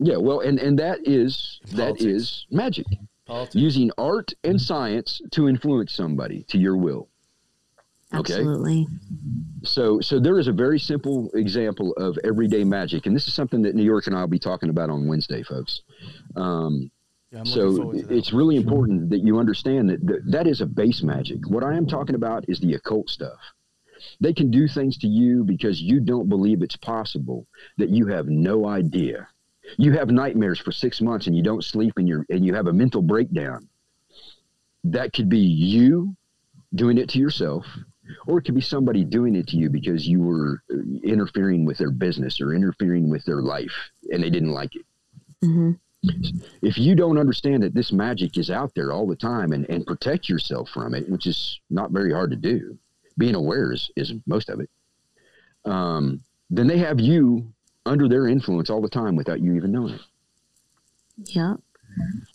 yeah 0.00 0.16
well 0.16 0.40
and 0.40 0.58
and 0.58 0.76
that 0.78 0.98
is 1.06 1.60
that 1.72 1.76
Politics. 1.96 2.04
is 2.04 2.46
magic 2.50 2.86
Politics. 3.24 3.54
using 3.54 3.90
art 3.96 4.32
and 4.42 4.60
science 4.60 5.20
to 5.30 5.48
influence 5.48 5.92
somebody 5.92 6.44
to 6.48 6.58
your 6.58 6.76
will 6.76 7.08
Okay. 8.12 8.34
Absolutely. 8.34 8.86
so 9.64 10.00
so 10.00 10.20
there 10.20 10.38
is 10.38 10.46
a 10.48 10.52
very 10.52 10.78
simple 10.78 11.30
example 11.34 11.92
of 11.94 12.16
everyday 12.24 12.62
magic 12.64 13.06
and 13.06 13.14
this 13.16 13.26
is 13.26 13.34
something 13.34 13.62
that 13.62 13.74
new 13.74 13.82
york 13.84 14.06
and 14.08 14.14
i'll 14.16 14.26
be 14.28 14.38
talking 14.38 14.68
about 14.68 14.90
on 14.90 15.06
wednesday 15.08 15.42
folks 15.42 15.82
um, 16.36 16.90
yeah, 17.32 17.40
I'm 17.40 17.46
so 17.46 17.76
forward 17.76 18.08
to 18.08 18.14
it's 18.16 18.32
really 18.32 18.56
important 18.56 19.08
that 19.10 19.20
you 19.20 19.38
understand 19.38 19.88
that 19.90 20.06
th- 20.06 20.20
that 20.26 20.46
is 20.46 20.60
a 20.60 20.66
base 20.66 21.02
magic. 21.02 21.40
What 21.48 21.64
I 21.64 21.76
am 21.76 21.86
talking 21.86 22.14
about 22.14 22.44
is 22.48 22.60
the 22.60 22.74
occult 22.74 23.08
stuff. 23.10 23.40
They 24.20 24.32
can 24.32 24.50
do 24.50 24.68
things 24.68 24.98
to 24.98 25.08
you 25.08 25.44
because 25.44 25.80
you 25.80 26.00
don't 26.00 26.28
believe 26.28 26.62
it's 26.62 26.76
possible 26.76 27.46
that 27.78 27.90
you 27.90 28.06
have 28.06 28.26
no 28.26 28.66
idea. 28.66 29.28
You 29.78 29.92
have 29.92 30.10
nightmares 30.10 30.60
for 30.60 30.72
six 30.72 31.00
months 31.00 31.26
and 31.26 31.36
you 31.36 31.42
don't 31.42 31.64
sleep 31.64 31.94
and 31.96 32.08
you 32.08 32.24
and 32.28 32.44
you 32.44 32.54
have 32.54 32.66
a 32.66 32.72
mental 32.72 33.02
breakdown. 33.02 33.68
That 34.84 35.12
could 35.12 35.28
be 35.28 35.38
you 35.38 36.14
doing 36.74 36.98
it 36.98 37.08
to 37.10 37.18
yourself, 37.18 37.64
or 38.26 38.38
it 38.38 38.42
could 38.42 38.54
be 38.54 38.60
somebody 38.60 39.04
doing 39.04 39.34
it 39.36 39.46
to 39.48 39.56
you 39.56 39.70
because 39.70 40.06
you 40.06 40.20
were 40.20 40.62
uh, 40.70 40.76
interfering 41.02 41.64
with 41.64 41.78
their 41.78 41.90
business 41.90 42.40
or 42.40 42.52
interfering 42.52 43.08
with 43.08 43.24
their 43.24 43.40
life 43.40 43.72
and 44.10 44.22
they 44.22 44.30
didn't 44.30 44.52
like 44.52 44.74
it 44.74 44.84
hmm 45.40 45.72
if 46.62 46.78
you 46.78 46.94
don't 46.94 47.18
understand 47.18 47.62
that 47.62 47.74
this 47.74 47.92
magic 47.92 48.36
is 48.36 48.50
out 48.50 48.72
there 48.74 48.92
all 48.92 49.06
the 49.06 49.16
time 49.16 49.52
and, 49.52 49.68
and 49.70 49.86
protect 49.86 50.28
yourself 50.28 50.68
from 50.70 50.94
it, 50.94 51.08
which 51.08 51.26
is 51.26 51.60
not 51.70 51.90
very 51.90 52.12
hard 52.12 52.30
to 52.30 52.36
do, 52.36 52.78
being 53.18 53.34
aware 53.34 53.72
is, 53.72 53.90
is 53.96 54.12
most 54.26 54.48
of 54.48 54.60
it, 54.60 54.70
um, 55.64 56.20
then 56.50 56.66
they 56.66 56.78
have 56.78 57.00
you 57.00 57.52
under 57.86 58.08
their 58.08 58.28
influence 58.28 58.70
all 58.70 58.80
the 58.80 58.88
time 58.88 59.16
without 59.16 59.40
you 59.40 59.54
even 59.54 59.72
knowing 59.72 59.94
it. 59.94 60.00
Yep. 61.26 61.58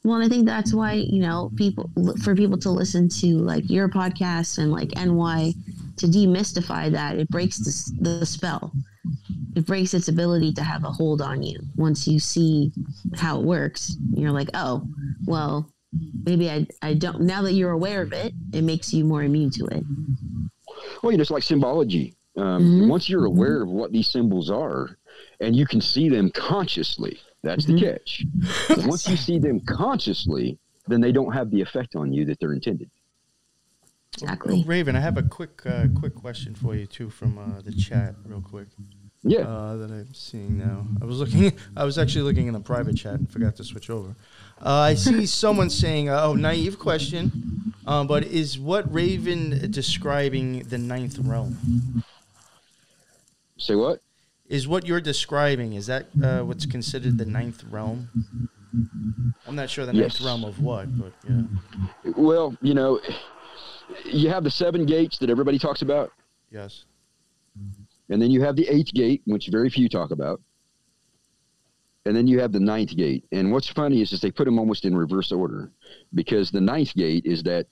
Well, 0.04 0.16
and 0.16 0.24
I 0.24 0.30
think 0.30 0.46
that's 0.46 0.74
why 0.74 0.94
you 0.94 1.20
know 1.20 1.52
people 1.56 1.90
for 2.24 2.36
people 2.36 2.58
to 2.60 2.70
listen 2.70 3.10
to 3.10 3.28
like 3.40 3.70
your 3.70 3.90
podcast 3.90 4.58
and 4.58 4.72
like 4.72 4.96
NY 4.96 5.54
to 5.98 6.08
demystify 6.08 6.92
that 6.92 7.18
it 7.18 7.30
breaks 7.30 7.58
the, 7.58 8.20
the 8.20 8.26
spell. 8.26 8.72
It 9.56 9.66
breaks 9.66 9.94
its 9.94 10.08
ability 10.08 10.54
to 10.54 10.64
have 10.64 10.86
a 10.86 10.92
hold 10.92 11.22
on 11.22 11.44
you. 11.44 11.60
Once 11.76 12.08
you 12.08 12.20
see 12.20 12.72
how 13.16 13.40
it 13.40 13.46
works, 13.46 13.98
you're 14.14 14.32
like, 14.32 14.50
oh, 14.54 14.88
well, 15.26 15.70
maybe 16.24 16.50
I 16.50 16.66
I 16.82 16.94
don't. 16.94 17.22
Now 17.22 17.42
that 17.42 17.54
you're 17.54 17.72
aware 17.72 18.02
of 18.02 18.14
it, 18.14 18.34
it 18.54 18.62
makes 18.62 18.94
you 18.94 19.04
more 19.04 19.24
immune 19.24 19.52
to 19.52 19.66
it. 19.66 19.84
Well, 21.02 21.12
you 21.12 21.18
know, 21.18 21.22
it's 21.22 21.32
like 21.32 21.44
symbology. 21.44 22.16
Um, 22.38 22.64
Mhm. 22.64 22.90
Once 22.90 23.10
you're 23.10 23.26
aware 23.26 23.62
of 23.62 23.70
what 23.70 23.92
these 23.92 24.08
symbols 24.08 24.50
are 24.50 24.98
and 25.40 25.56
you 25.56 25.66
can 25.66 25.82
see 25.82 26.10
them 26.10 26.30
consciously, 26.32 27.20
that's 27.44 27.66
Mhm. 27.66 27.80
the 27.80 27.86
catch. 27.86 28.26
Once 28.88 29.08
you 29.10 29.18
see 29.18 29.40
them 29.40 29.60
consciously, 29.62 30.58
then 30.88 31.02
they 31.02 31.12
don't 31.12 31.34
have 31.34 31.52
the 31.52 31.62
effect 31.62 31.96
on 31.96 32.14
you 32.14 32.26
that 32.26 32.40
they're 32.40 32.54
intended. 32.54 32.90
Exactly. 34.22 34.64
Raven, 34.66 34.96
I 34.96 35.00
have 35.00 35.18
a 35.18 35.24
quick 35.24 35.62
uh, 35.66 35.88
quick 35.96 36.16
question 36.16 36.56
for 36.56 36.76
you 36.76 36.86
too 36.86 37.10
from 37.10 37.38
uh, 37.38 37.62
the 37.62 37.72
chat, 37.72 38.16
real 38.26 38.42
quick. 38.42 38.68
Yeah. 39.22 39.40
uh, 39.40 39.76
that 39.76 39.92
I'm 39.92 40.14
seeing 40.14 40.58
now. 40.58 40.88
I 41.02 41.06
was 41.06 41.20
looking. 41.20 41.52
I 41.76 41.84
was 41.84 41.98
actually 41.98 42.22
looking 42.22 42.48
in 42.48 42.54
the 42.54 42.60
private 42.62 42.96
chat 42.96 43.16
and 43.16 43.30
forgot 43.30 43.56
to 43.58 43.64
switch 43.66 43.90
over. 43.90 44.16
Uh, 44.62 44.70
I 44.92 44.94
see 44.94 45.26
someone 45.26 45.70
saying, 45.70 46.10
uh, 46.10 46.20
"Oh, 46.22 46.36
naive 46.36 46.80
question, 46.80 47.32
um, 47.88 48.08
but 48.08 48.26
is 48.26 48.60
what 48.60 48.92
Raven 48.94 49.72
describing 49.72 50.64
the 50.64 50.78
ninth 50.78 51.18
realm? 51.20 51.58
Say 53.58 53.76
what? 53.76 54.02
Is 54.48 54.68
what 54.68 54.86
you're 54.86 55.02
describing 55.02 55.74
is 55.74 55.86
that 55.88 56.08
uh, 56.22 56.42
what's 56.42 56.66
considered 56.66 57.18
the 57.18 57.26
ninth 57.26 57.64
realm? 57.70 58.10
I'm 59.48 59.56
not 59.56 59.70
sure 59.70 59.86
the 59.86 59.94
ninth 59.94 60.20
Yes. 60.20 60.22
realm 60.22 60.44
of 60.44 60.62
what, 60.62 60.88
but 60.98 61.14
yeah, 61.28 62.12
Well, 62.16 62.56
you 62.62 62.74
know, 62.74 63.00
you 64.06 64.30
have 64.30 64.44
the 64.44 64.52
seven 64.52 64.86
gates 64.86 65.18
that 65.20 65.30
everybody 65.30 65.60
talks 65.60 65.82
about, 65.82 66.12
yes, 66.52 66.86
and 68.10 68.22
then 68.22 68.32
you 68.32 68.42
have 68.42 68.56
the 68.56 68.68
eighth 68.68 68.94
gate, 68.94 69.22
which 69.26 69.48
very 69.52 69.70
few 69.70 69.88
talk 69.88 70.12
about, 70.12 70.42
and 72.06 72.16
then 72.16 72.28
you 72.28 72.40
have 72.40 72.52
the 72.52 72.60
ninth 72.60 72.96
gate. 72.96 73.26
And 73.32 73.52
what's 73.52 73.68
funny 73.68 74.02
is, 74.02 74.12
is 74.14 74.22
they 74.22 74.32
put 74.32 74.46
them 74.46 74.58
almost 74.60 74.86
in 74.86 74.96
reverse 74.96 75.32
order, 75.32 75.72
because 76.14 76.52
the 76.52 76.62
ninth 76.62 76.94
gate 76.96 77.26
is 77.26 77.44
that 77.44 77.68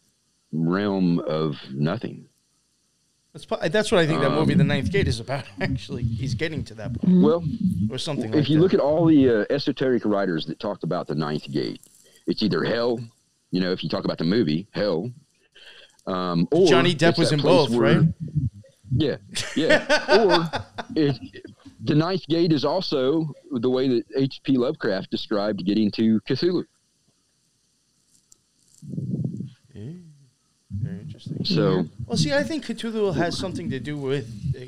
realm 0.51 1.19
of 1.19 1.55
nothing. 1.73 2.25
that's 3.33 3.45
that's 3.45 3.91
what 3.91 3.99
I 3.99 4.07
think 4.07 4.21
that 4.21 4.31
movie, 4.31 4.53
Um, 4.53 4.57
The 4.59 4.63
Ninth 4.63 4.91
Gate, 4.91 5.07
is 5.07 5.19
about. 5.19 5.45
Actually, 5.61 6.03
he's 6.03 6.33
getting 6.35 6.63
to 6.65 6.73
that 6.75 6.93
point. 6.99 7.21
Well, 7.21 7.43
or 7.91 7.97
something. 7.97 8.29
if 8.29 8.35
like 8.35 8.49
you 8.49 8.57
that. 8.57 8.61
look 8.63 8.73
at 8.73 8.79
all 8.79 9.05
the 9.05 9.29
uh, 9.41 9.45
esoteric 9.49 10.05
writers 10.05 10.45
that 10.47 10.59
talked 10.59 10.83
about 10.83 11.07
the 11.07 11.15
ninth 11.15 11.49
gate, 11.51 11.81
it's 12.27 12.41
either 12.43 12.63
hell, 12.63 12.99
you 13.51 13.61
know, 13.61 13.71
if 13.71 13.83
you 13.83 13.89
talk 13.89 14.05
about 14.05 14.17
the 14.17 14.23
movie, 14.25 14.67
hell, 14.71 15.11
um, 16.05 16.47
or 16.51 16.67
Johnny 16.67 16.95
Depp 16.95 17.17
was 17.17 17.31
in 17.31 17.41
both, 17.41 17.69
where- 17.69 17.99
right? 17.99 18.07
Yeah, 18.95 19.17
yeah. 19.55 20.17
or 20.17 20.49
it, 20.95 21.19
the 21.83 21.95
ninth 21.95 22.25
gate 22.27 22.51
is 22.51 22.65
also 22.65 23.33
the 23.51 23.69
way 23.69 23.87
that 23.87 24.03
H.P. 24.15 24.57
Lovecraft 24.57 25.09
described 25.11 25.65
getting 25.65 25.91
to 25.91 26.19
Cthulhu. 26.21 26.63
Yeah. 29.73 29.91
Very 30.81 30.99
interesting. 30.99 31.45
So 31.45 31.85
Well, 32.05 32.17
see, 32.17 32.33
I 32.33 32.43
think 32.43 32.65
Cthulhu 32.65 33.15
has 33.15 33.37
something 33.37 33.69
to 33.69 33.79
do 33.79 33.97
with 33.97 34.27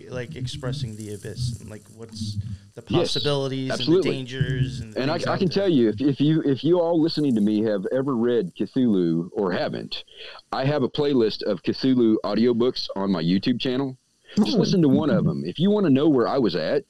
like 0.09 0.35
expressing 0.35 0.95
the 0.95 1.13
abyss 1.13 1.59
and 1.59 1.69
like 1.69 1.83
what's 1.95 2.37
the 2.75 2.83
Yes, 2.87 3.13
possibilities 3.13 3.71
and 3.85 3.97
the 3.97 4.01
dangers. 4.01 4.79
And, 4.79 4.95
and 4.95 5.11
I, 5.11 5.15
I 5.27 5.37
can 5.37 5.49
tell 5.49 5.67
you, 5.67 5.89
if, 5.89 5.99
if 5.99 6.21
you 6.21 6.41
if 6.43 6.63
you 6.63 6.79
all 6.79 7.01
listening 7.01 7.35
to 7.35 7.41
me 7.41 7.61
have 7.63 7.85
ever 7.91 8.15
read 8.15 8.53
Cthulhu 8.55 9.29
or 9.33 9.51
haven't, 9.51 10.05
I 10.53 10.63
have 10.63 10.83
a 10.83 10.89
playlist 10.89 11.43
of 11.43 11.61
Cthulhu 11.63 12.15
audiobooks 12.23 12.87
on 12.95 13.11
my 13.11 13.21
YouTube 13.21 13.59
channel. 13.59 13.97
Just 14.37 14.55
Oh. 14.55 14.59
listen 14.59 14.81
to 14.83 14.87
one 14.87 15.09
of 15.09 15.25
them. 15.25 15.43
If 15.43 15.59
you 15.59 15.69
want 15.71 15.85
to 15.87 15.89
know 15.89 16.07
where 16.07 16.27
I 16.27 16.37
was 16.37 16.55
at, 16.55 16.85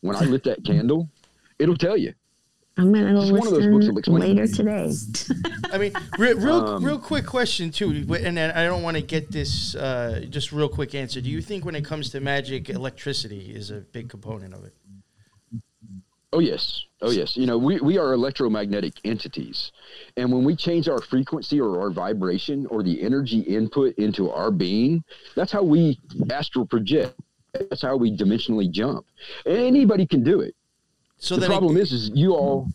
when 0.00 0.16
I 0.16 0.20
lit 0.24 0.44
that 0.44 0.64
candle, 0.64 1.08
it'll 1.58 1.76
tell 1.76 1.96
you. 1.96 2.14
I'm 2.76 2.92
gonna 2.92 3.12
go 3.12 3.22
It's 3.22 3.30
one 3.32 3.46
of 3.46 3.52
those 3.54 3.66
books 3.66 3.86
listen 3.86 3.94
that 3.94 3.98
explains 3.98 5.18
later 5.18 5.34
today. 5.34 5.72
I 5.72 5.78
mean, 5.78 5.92
re- 6.16 6.34
real, 6.34 6.54
Um, 6.54 6.84
real 6.84 6.98
quick 6.98 7.26
question 7.26 7.72
too, 7.72 8.06
and 8.14 8.38
I 8.38 8.64
don't 8.66 8.84
want 8.84 8.96
to 8.96 9.02
get 9.02 9.32
this. 9.32 9.74
Uh, 9.74 10.24
just 10.30 10.52
real 10.52 10.68
quick 10.68 10.94
answer. 10.94 11.20
Do 11.20 11.28
you 11.28 11.42
think 11.42 11.64
when 11.64 11.74
it 11.74 11.84
comes 11.84 12.10
to 12.10 12.20
magic, 12.20 12.70
electricity 12.70 13.52
is 13.52 13.72
a 13.72 13.80
big 13.80 14.08
component 14.08 14.54
of 14.54 14.64
it? 14.64 14.74
Oh 16.32 16.38
yes, 16.38 16.84
oh 17.00 17.10
yes. 17.10 17.36
You 17.36 17.46
know, 17.46 17.58
we, 17.58 17.80
we 17.80 17.98
are 17.98 18.12
electromagnetic 18.12 18.94
entities, 19.02 19.72
and 20.16 20.30
when 20.30 20.44
we 20.44 20.54
change 20.54 20.88
our 20.88 21.00
frequency 21.00 21.60
or 21.60 21.80
our 21.80 21.90
vibration 21.90 22.66
or 22.66 22.84
the 22.84 23.02
energy 23.02 23.40
input 23.40 23.96
into 23.96 24.30
our 24.30 24.52
being, 24.52 25.02
that's 25.34 25.50
how 25.50 25.64
we 25.64 25.98
astral 26.30 26.66
project. 26.66 27.18
That's 27.68 27.82
how 27.82 27.96
we 27.96 28.16
dimensionally 28.16 28.70
jump. 28.70 29.06
Anybody 29.46 30.06
can 30.06 30.22
do 30.22 30.40
it. 30.40 30.54
So 31.18 31.36
the 31.36 31.46
problem 31.46 31.76
is, 31.76 31.92
is 31.92 32.10
you 32.14 32.34
all 32.34 32.68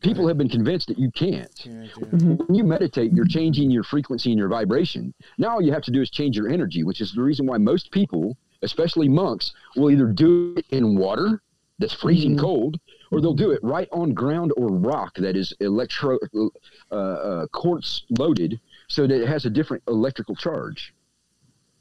people 0.00 0.28
have 0.28 0.38
been 0.38 0.48
convinced 0.48 0.88
that 0.88 0.98
you 0.98 1.10
can't. 1.10 1.50
Yeah, 1.64 1.82
yeah. 1.82 2.34
When 2.46 2.54
you 2.54 2.62
meditate, 2.64 3.12
you're 3.12 3.26
changing 3.26 3.70
your 3.70 3.82
frequency 3.82 4.30
and 4.30 4.38
your 4.38 4.48
vibration. 4.48 5.12
Now 5.38 5.54
all 5.54 5.62
you 5.62 5.72
have 5.72 5.82
to 5.82 5.90
do 5.90 6.00
is 6.00 6.10
change 6.10 6.36
your 6.36 6.48
energy, 6.48 6.84
which 6.84 7.00
is 7.00 7.12
the 7.12 7.22
reason 7.22 7.46
why 7.46 7.58
most 7.58 7.90
people, 7.90 8.36
especially 8.62 9.08
monks, 9.08 9.52
will 9.76 9.90
either 9.90 10.06
do 10.06 10.54
it 10.56 10.66
in 10.70 10.96
water 10.96 11.42
that's 11.80 11.92
freezing 11.94 12.36
Mhm. 12.36 12.40
cold, 12.40 12.80
or 13.10 13.20
they'll 13.20 13.34
do 13.34 13.52
it 13.52 13.60
right 13.62 13.88
on 13.92 14.12
ground 14.12 14.52
or 14.56 14.68
rock 14.68 15.14
that 15.16 15.36
is 15.36 15.52
electro 15.60 16.18
uh, 16.92 16.94
uh, 16.94 17.46
quartz 17.52 18.02
loaded, 18.18 18.60
so 18.88 19.06
that 19.06 19.20
it 19.22 19.28
has 19.28 19.46
a 19.46 19.50
different 19.50 19.82
electrical 19.88 20.34
charge. 20.34 20.92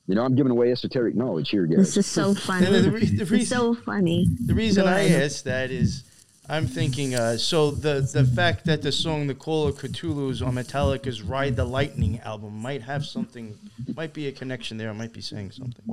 You 0.08 0.16
know, 0.16 0.24
I'm 0.24 0.36
giving 0.36 0.52
away 0.52 0.72
esoteric 0.72 1.16
knowledge 1.16 1.50
here, 1.50 1.66
guys. 1.66 1.78
This 1.78 1.98
is 1.98 2.06
so 2.06 2.34
funny. 2.34 2.66
And 2.76 2.86
the 2.86 2.92
re- 2.92 3.06
the 3.06 3.22
it's 3.24 3.32
reason- 3.32 3.58
so 3.58 3.74
funny. 3.76 4.28
The 4.46 4.54
reason 4.54 4.84
Go 4.86 4.90
I 4.90 5.00
ahead. 5.02 5.24
asked 5.24 5.44
that 5.44 5.70
is, 5.70 6.04
I'm 6.50 6.66
thinking. 6.66 7.14
Uh, 7.14 7.36
so 7.36 7.72
the 7.72 8.00
the 8.14 8.24
fact 8.24 8.64
that 8.68 8.82
the 8.82 8.92
song 8.94 9.28
"The 9.28 9.36
Call 9.36 9.68
of 9.68 9.76
Cthulhu" 9.76 10.32
is 10.32 10.42
on 10.42 10.56
Metallica's 10.56 11.22
"Ride 11.22 11.58
the 11.58 11.66
Lightning" 11.66 12.22
album 12.22 12.58
might 12.58 12.82
have 12.84 13.06
something, 13.06 13.54
might 13.98 14.14
be 14.14 14.28
a 14.28 14.32
connection 14.32 14.78
there. 14.78 14.90
I 14.90 14.94
Might 14.94 15.12
be 15.12 15.20
saying 15.20 15.52
something. 15.52 15.84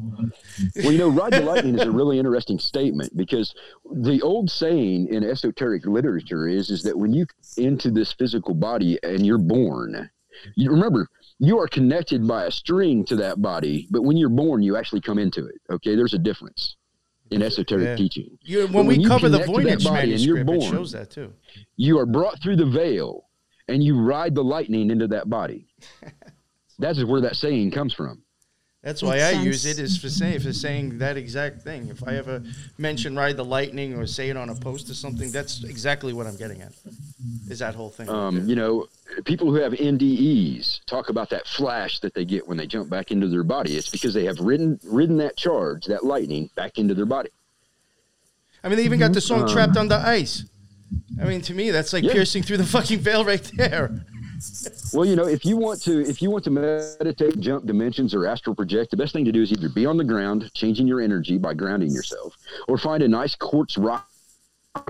Well, 0.76 0.92
you 0.92 0.98
know, 0.98 1.08
ride 1.08 1.32
the 1.32 1.40
lightning 1.40 1.74
is 1.76 1.84
a 1.84 1.90
really 1.90 2.20
interesting 2.20 2.60
statement 2.60 3.16
because 3.16 3.52
the 3.92 4.22
old 4.22 4.48
saying 4.48 5.08
in 5.08 5.24
esoteric 5.24 5.86
literature 5.86 6.46
is 6.46 6.70
is 6.70 6.84
that 6.84 6.96
when 6.96 7.12
you 7.12 7.26
into 7.56 7.90
this 7.90 8.12
physical 8.12 8.54
body 8.54 8.96
and 9.02 9.26
you're 9.26 9.38
born, 9.38 10.08
you 10.54 10.70
remember 10.70 11.08
you 11.38 11.58
are 11.58 11.68
connected 11.68 12.26
by 12.26 12.44
a 12.44 12.50
string 12.50 13.04
to 13.06 13.16
that 13.16 13.40
body, 13.42 13.86
but 13.90 14.02
when 14.02 14.16
you're 14.16 14.28
born, 14.28 14.62
you 14.62 14.76
actually 14.76 15.00
come 15.00 15.18
into 15.18 15.46
it. 15.46 15.60
Okay, 15.70 15.94
there's 15.96 16.14
a 16.14 16.18
difference 16.18 16.76
in 17.30 17.42
esoteric 17.42 17.84
Yeah. 17.86 17.96
teaching. 17.96 18.38
You, 18.42 18.66
But 18.66 18.72
when 18.72 18.86
we 18.86 19.04
cover 19.04 19.28
the 19.28 19.38
Voynich 19.40 19.82
body 19.84 20.12
and 20.12 20.20
you're 20.20 20.44
manuscript, 20.44 20.72
it 20.72 20.76
shows 20.76 20.92
that 20.92 21.10
too. 21.10 21.32
You 21.76 21.98
are 21.98 22.06
brought 22.06 22.40
through 22.42 22.56
the 22.56 22.66
veil, 22.66 23.26
and 23.68 23.82
you 23.82 23.98
ride 24.00 24.34
the 24.34 24.44
lightning 24.44 24.90
into 24.90 25.08
that 25.08 25.28
body. 25.28 25.68
That's 26.78 27.02
where 27.04 27.20
that 27.20 27.36
saying 27.36 27.70
comes 27.70 27.94
from. 27.94 28.23
That's 28.84 29.02
why 29.02 29.16
Makes 29.16 29.38
I 29.38 29.42
use 29.42 29.64
it 29.64 29.78
is 29.78 29.96
for 29.96 30.10
saying 30.10 30.40
for 30.40 30.52
saying 30.52 30.98
that 30.98 31.16
exact 31.16 31.62
thing. 31.62 31.88
If 31.88 32.06
I 32.06 32.16
ever 32.16 32.42
mention 32.76 33.16
"Ride 33.16 33.38
the 33.38 33.44
Lightning" 33.44 33.94
or 33.94 34.06
say 34.06 34.28
it 34.28 34.36
on 34.36 34.50
a 34.50 34.54
post 34.54 34.90
or 34.90 34.94
something, 34.94 35.30
that's 35.30 35.64
exactly 35.64 36.12
what 36.12 36.26
I'm 36.26 36.36
getting 36.36 36.60
at. 36.60 36.72
Is 37.48 37.60
that 37.60 37.74
whole 37.74 37.88
thing? 37.88 38.10
Um, 38.10 38.36
there. 38.36 38.44
you 38.44 38.56
know, 38.56 38.86
people 39.24 39.50
who 39.50 39.54
have 39.56 39.72
NDEs 39.72 40.84
talk 40.84 41.08
about 41.08 41.30
that 41.30 41.46
flash 41.46 42.00
that 42.00 42.12
they 42.12 42.26
get 42.26 42.46
when 42.46 42.58
they 42.58 42.66
jump 42.66 42.90
back 42.90 43.10
into 43.10 43.26
their 43.26 43.42
body. 43.42 43.74
It's 43.74 43.88
because 43.88 44.12
they 44.12 44.26
have 44.26 44.38
ridden 44.38 44.78
ridden 44.84 45.16
that 45.16 45.38
charge, 45.38 45.86
that 45.86 46.04
lightning, 46.04 46.50
back 46.54 46.76
into 46.76 46.92
their 46.92 47.06
body. 47.06 47.30
I 48.62 48.68
mean, 48.68 48.76
they 48.76 48.84
even 48.84 48.98
got 48.98 49.14
the 49.14 49.20
song 49.22 49.44
Um, 49.44 49.48
"Trapped 49.48 49.78
Under 49.78 49.96
Ice." 49.96 50.44
I 51.18 51.24
mean, 51.24 51.40
to 51.40 51.54
me, 51.54 51.70
that's 51.70 51.94
like 51.94 52.04
Yeah. 52.04 52.12
piercing 52.12 52.42
through 52.42 52.58
the 52.58 52.66
fucking 52.66 52.98
veil 52.98 53.24
right 53.24 53.42
there. 53.56 54.04
Well, 54.92 55.04
you 55.04 55.16
know, 55.16 55.26
if 55.26 55.44
you 55.44 55.56
want 55.56 55.82
to 55.82 56.00
if 56.00 56.22
you 56.22 56.30
want 56.30 56.44
to 56.44 56.50
meditate, 56.50 57.38
jump 57.40 57.66
dimensions, 57.66 58.14
or 58.14 58.26
astral 58.26 58.54
project, 58.54 58.90
the 58.90 58.96
best 58.96 59.12
thing 59.12 59.24
to 59.24 59.32
do 59.32 59.42
is 59.42 59.52
either 59.52 59.68
be 59.68 59.86
on 59.86 59.96
the 59.96 60.04
ground, 60.04 60.50
changing 60.54 60.86
your 60.86 61.00
energy 61.00 61.38
by 61.38 61.54
grounding 61.54 61.90
yourself, 61.90 62.36
or 62.68 62.78
find 62.78 63.02
a 63.02 63.08
nice 63.08 63.34
quartz 63.34 63.76
rock 63.78 64.08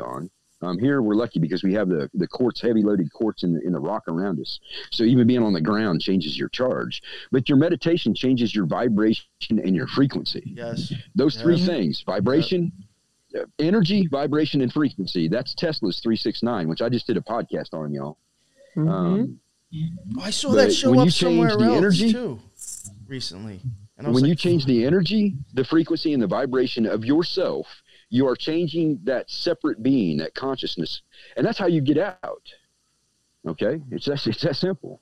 on. 0.03 0.31
Um, 0.63 0.79
here 0.79 1.03
we're 1.03 1.15
lucky 1.15 1.41
because 1.41 1.63
we 1.63 1.75
have 1.75 1.89
the, 1.89 2.09
the 2.15 2.27
quartz, 2.27 2.61
heavy 2.61 2.83
loaded 2.83 3.13
quartz 3.13 3.43
in 3.43 3.53
the, 3.53 3.61
in 3.61 3.73
the 3.73 3.79
rock 3.79 4.05
around 4.09 4.41
us. 4.41 4.61
So 4.91 5.05
even 5.05 5.27
being 5.27 5.43
on 5.43 5.53
the 5.53 5.61
ground 5.61 6.01
changes 6.01 6.39
your 6.39 6.49
charge. 6.49 7.03
But 7.31 7.49
your 7.51 7.59
meditation 7.59 8.15
changes 8.15 8.55
your 8.55 8.65
vibration 8.65 9.27
and 9.51 9.77
your 9.77 9.87
frequency. 9.87 10.55
Yes. 10.57 10.93
Those 11.15 11.37
three 11.37 11.61
things 11.61 12.03
vibration, 12.07 12.73
uh, 13.39 13.45
energy, 13.59 14.07
vibration, 14.07 14.63
and 14.63 14.73
frequency. 14.73 15.29
That's 15.29 15.55
Tesla's 15.55 16.01
369, 16.01 16.69
which 16.69 16.81
I 16.81 16.89
just 16.89 17.07
did 17.07 17.19
a 17.19 17.21
podcast 17.21 17.75
on, 17.75 17.93
y'all. 17.93 18.17
Mhm. 18.77 18.91
Um, 18.91 19.41
Oh, 20.17 20.21
I 20.21 20.31
saw 20.31 20.51
But 20.51 20.57
that 20.57 20.73
show 20.73 20.91
when 20.91 21.01
up 21.01 21.05
you 21.07 21.11
somewhere 21.11 21.49
change 21.51 21.61
the 21.61 21.67
else 21.67 21.77
energy- 21.77 22.13
too, 22.13 22.41
recently. 23.07 23.61
And 23.97 24.07
I 24.07 24.11
was 24.11 24.15
when 24.15 24.23
like, 24.23 24.29
you 24.29 24.35
change 24.35 24.67
the 24.67 24.85
energy, 24.85 25.35
the 25.53 25.65
frequency, 25.65 26.13
and 26.15 26.23
the 26.23 26.27
vibration 26.27 26.85
of 26.87 27.05
yourself, 27.05 27.67
you 28.11 28.27
are 28.27 28.37
changing 28.37 29.01
that 29.05 29.31
separate 29.31 29.83
being, 29.83 30.19
that 30.19 30.35
consciousness, 30.35 31.03
and 31.37 31.47
that's 31.47 31.59
how 31.59 31.67
you 31.67 31.81
get 31.81 31.99
out. 31.99 32.43
Okay, 33.47 33.81
it's 33.91 34.07
that, 34.07 34.27
it's 34.27 34.43
that 34.43 34.57
simple. 34.57 35.01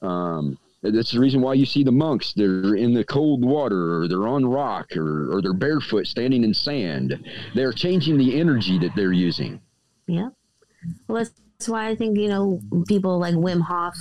Um, 0.00 0.58
that's 0.82 1.12
the 1.12 1.20
reason 1.20 1.40
why 1.40 1.54
you 1.54 1.64
see 1.66 1.84
the 1.84 1.92
monks. 1.92 2.32
They're 2.32 2.74
in 2.74 2.92
the 2.94 3.04
cold 3.04 3.44
water, 3.44 4.00
or 4.00 4.08
they're 4.08 4.26
on 4.26 4.44
rock, 4.44 4.96
or, 4.96 5.32
or 5.32 5.42
they're 5.42 5.52
barefoot, 5.52 6.06
standing 6.06 6.42
in 6.42 6.54
sand. 6.54 7.24
They're 7.54 7.72
changing 7.72 8.18
the 8.18 8.38
energy 8.40 8.78
that 8.78 8.90
they're 8.96 9.12
using. 9.12 9.60
Yeah. 10.06 10.30
Well, 11.06 11.18
that's, 11.18 11.30
that's 11.62 11.68
why 11.68 11.86
I 11.86 11.94
think, 11.94 12.18
you 12.18 12.26
know, 12.26 12.60
people 12.88 13.20
like 13.20 13.36
Wim 13.36 13.60
Hof 13.60 13.94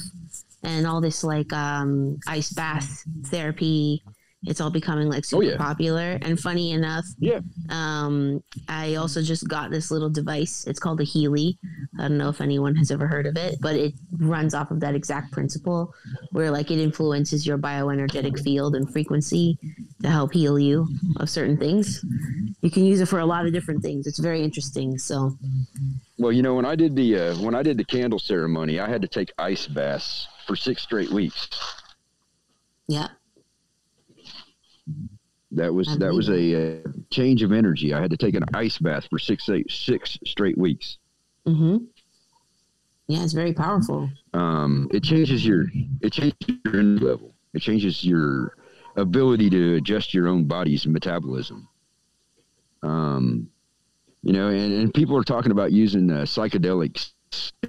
and 0.63 0.87
all 0.87 0.99
this 0.99 1.23
like 1.23 1.53
um, 1.53 2.17
ice 2.27 2.51
bath 2.51 3.03
therapy, 3.25 4.01
it's 4.43 4.59
all 4.59 4.71
becoming 4.71 5.07
like 5.07 5.23
super 5.23 5.43
Oh, 5.43 5.47
yeah. 5.49 5.57
popular. 5.57 6.17
And 6.23 6.39
funny 6.39 6.71
enough, 6.71 7.05
Yeah. 7.19 7.41
um, 7.69 8.43
I 8.67 8.95
also 8.95 9.21
just 9.21 9.47
got 9.47 9.69
this 9.69 9.91
little 9.91 10.09
device. 10.09 10.65
It's 10.67 10.79
called 10.79 10.99
a 10.99 11.03
Healy. 11.03 11.59
I 11.99 12.07
don't 12.07 12.17
know 12.17 12.29
if 12.29 12.41
anyone 12.41 12.75
has 12.75 12.89
ever 12.89 13.07
heard 13.07 13.27
of 13.27 13.37
it, 13.37 13.57
but 13.61 13.75
it 13.75 13.93
runs 14.17 14.53
off 14.55 14.71
of 14.71 14.79
that 14.79 14.95
exact 14.95 15.31
principle 15.31 15.93
where 16.31 16.49
like 16.49 16.71
it 16.71 16.79
influences 16.79 17.45
your 17.45 17.57
bioenergetic 17.59 18.39
field 18.43 18.75
and 18.75 18.91
frequency 18.91 19.59
to 20.01 20.09
help 20.09 20.33
heal 20.33 20.57
you 20.57 20.87
of 21.17 21.29
certain 21.29 21.57
things. 21.57 22.03
You 22.61 22.71
can 22.71 22.83
use 22.85 22.99
it 23.01 23.07
for 23.07 23.19
a 23.19 23.25
lot 23.25 23.45
of 23.45 23.53
different 23.53 23.83
things. 23.83 24.07
It's 24.07 24.19
very 24.19 24.43
interesting. 24.43 24.97
So, 24.97 25.37
Well, 26.17 26.31
you 26.31 26.41
know, 26.41 26.55
when 26.55 26.65
I 26.65 26.75
did 26.75 26.95
the 26.95 27.17
uh, 27.19 27.35
when 27.37 27.53
I 27.53 27.61
did 27.61 27.77
the 27.77 27.85
candle 27.85 28.19
ceremony, 28.19 28.79
I 28.79 28.87
had 28.89 29.01
to 29.03 29.07
take 29.07 29.31
ice 29.37 29.67
baths 29.67 30.27
for 30.47 30.55
six 30.55 30.81
straight 30.81 31.11
weeks. 31.11 31.47
yeah. 32.87 33.09
That 35.51 35.73
was 35.73 35.89
I 35.89 35.97
that 35.97 36.13
was 36.13 36.27
believe 36.27 36.83
a 36.85 36.89
uh, 36.89 36.91
change 37.09 37.43
of 37.43 37.51
energy. 37.51 37.93
I 37.93 38.01
had 38.01 38.11
to 38.11 38.17
take 38.17 38.35
an 38.35 38.45
ice 38.53 38.77
bath 38.77 39.07
for 39.09 39.19
six 39.19 39.49
eight, 39.49 39.69
six 39.69 40.17
straight 40.25 40.57
weeks. 40.57 40.97
Mm-hmm. 41.45 41.85
Yeah, 43.07 43.23
it's 43.23 43.33
very 43.33 43.53
powerful. 43.53 44.09
Um, 44.33 44.87
it 44.93 45.03
changes 45.03 45.45
your 45.45 45.65
it 46.01 46.13
changes 46.13 46.37
your 46.47 46.79
energy 46.79 47.05
level. 47.05 47.33
It 47.53 47.61
changes 47.61 48.03
your 48.05 48.55
ability 48.95 49.49
to 49.49 49.75
adjust 49.75 50.13
your 50.13 50.27
own 50.29 50.45
body's 50.45 50.87
metabolism. 50.87 51.67
Um, 52.83 53.49
you 54.23 54.33
know, 54.33 54.47
and, 54.49 54.73
and 54.73 54.93
people 54.93 55.17
are 55.17 55.23
talking 55.23 55.51
about 55.51 55.71
using 55.71 56.09
uh, 56.09 56.21
psychedelics. 56.21 57.11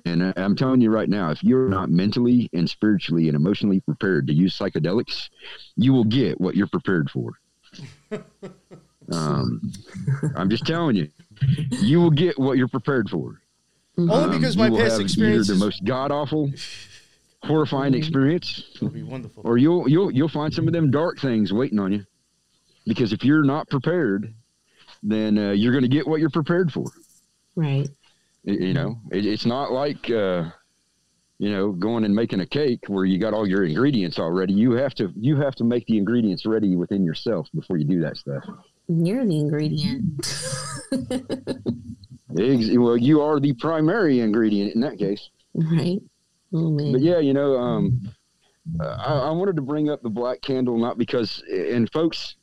And 0.04 0.22
I- 0.24 0.32
I'm 0.36 0.56
telling 0.56 0.80
you 0.80 0.90
right 0.90 1.08
now, 1.08 1.30
if 1.30 1.42
you're 1.42 1.68
not 1.68 1.90
mentally 1.90 2.48
and 2.52 2.68
spiritually 2.68 3.28
and 3.28 3.36
emotionally 3.36 3.80
prepared 3.80 4.26
to 4.28 4.32
use 4.32 4.56
psychedelics, 4.56 5.28
you 5.76 5.92
will 5.92 6.04
get 6.04 6.40
what 6.40 6.54
you're 6.56 6.66
prepared 6.66 7.10
for. 7.10 7.32
Um, 9.10 9.72
I'm 10.36 10.48
just 10.48 10.64
telling 10.64 10.96
you, 10.96 11.08
you 11.80 12.00
will 12.00 12.10
get 12.10 12.38
what 12.38 12.56
you're 12.56 12.68
prepared 12.68 13.10
for. 13.10 13.40
Only 13.98 14.14
Um, 14.14 14.30
because 14.30 14.54
you 14.54 14.62
my 14.62 14.70
will 14.70 14.78
past 14.78 14.92
have 14.92 15.00
experience 15.00 15.48
the 15.48 15.56
most 15.56 15.84
god 15.84 16.10
awful, 16.10 16.50
horrifying 17.42 17.94
experience, 17.94 18.64
it'll 18.76 18.88
be 18.88 19.02
wonderful. 19.02 19.42
or 19.44 19.58
you'll 19.58 19.88
you'll 19.88 20.10
you'll 20.10 20.28
find 20.28 20.54
some 20.54 20.66
of 20.66 20.72
them 20.72 20.90
dark 20.90 21.18
things 21.18 21.52
waiting 21.52 21.78
on 21.78 21.92
you. 21.92 22.06
Because 22.86 23.12
if 23.12 23.22
you're 23.24 23.44
not 23.44 23.68
prepared, 23.68 24.32
then 25.02 25.36
uh, 25.36 25.50
you're 25.50 25.72
going 25.72 25.82
to 25.82 25.88
get 25.88 26.06
what 26.06 26.20
you're 26.20 26.30
prepared 26.30 26.72
for. 26.72 26.86
Right. 27.54 27.88
You 28.44 28.72
know, 28.72 28.98
it, 29.10 29.26
it's 29.26 29.46
not 29.46 29.72
like 29.72 30.10
uh, 30.10 30.50
you 31.42 31.50
know 31.50 31.72
going 31.72 32.04
and 32.04 32.14
making 32.14 32.38
a 32.38 32.46
cake 32.46 32.84
where 32.86 33.04
you 33.04 33.18
got 33.18 33.34
all 33.34 33.48
your 33.48 33.64
ingredients 33.64 34.20
already. 34.20 34.52
You 34.52 34.72
have 34.72 34.94
to 34.94 35.12
you 35.16 35.34
have 35.38 35.56
to 35.56 35.64
make 35.64 35.84
the 35.86 35.98
ingredients 35.98 36.46
ready 36.46 36.76
within 36.76 37.04
yourself 37.04 37.48
before 37.52 37.78
you 37.78 37.84
do 37.84 38.00
that 38.02 38.16
stuff. 38.16 38.44
You're 38.86 39.26
the 39.26 39.40
ingredient. 39.40 40.24
Well, 42.34 42.96
you 42.96 43.20
are 43.20 43.40
the 43.40 43.52
primary 43.54 44.20
ingredient 44.20 44.74
in 44.74 44.80
that 44.82 44.98
case. 44.98 45.30
right. 45.54 46.00
Oh. 46.54 46.92
But 46.92 47.00
yeah, 47.00 47.18
you 47.18 47.34
know, 47.34 47.56
um, 47.56 48.08
uh, 48.80 48.86
I, 48.86 49.28
I 49.28 49.30
wanted 49.32 49.56
to 49.56 49.62
bring 49.62 49.90
up 49.90 50.02
the 50.02 50.10
black 50.10 50.40
candle 50.42 50.78
not 50.78 50.96
because, 50.96 51.42
and 51.50 51.90
folks, 51.92 52.36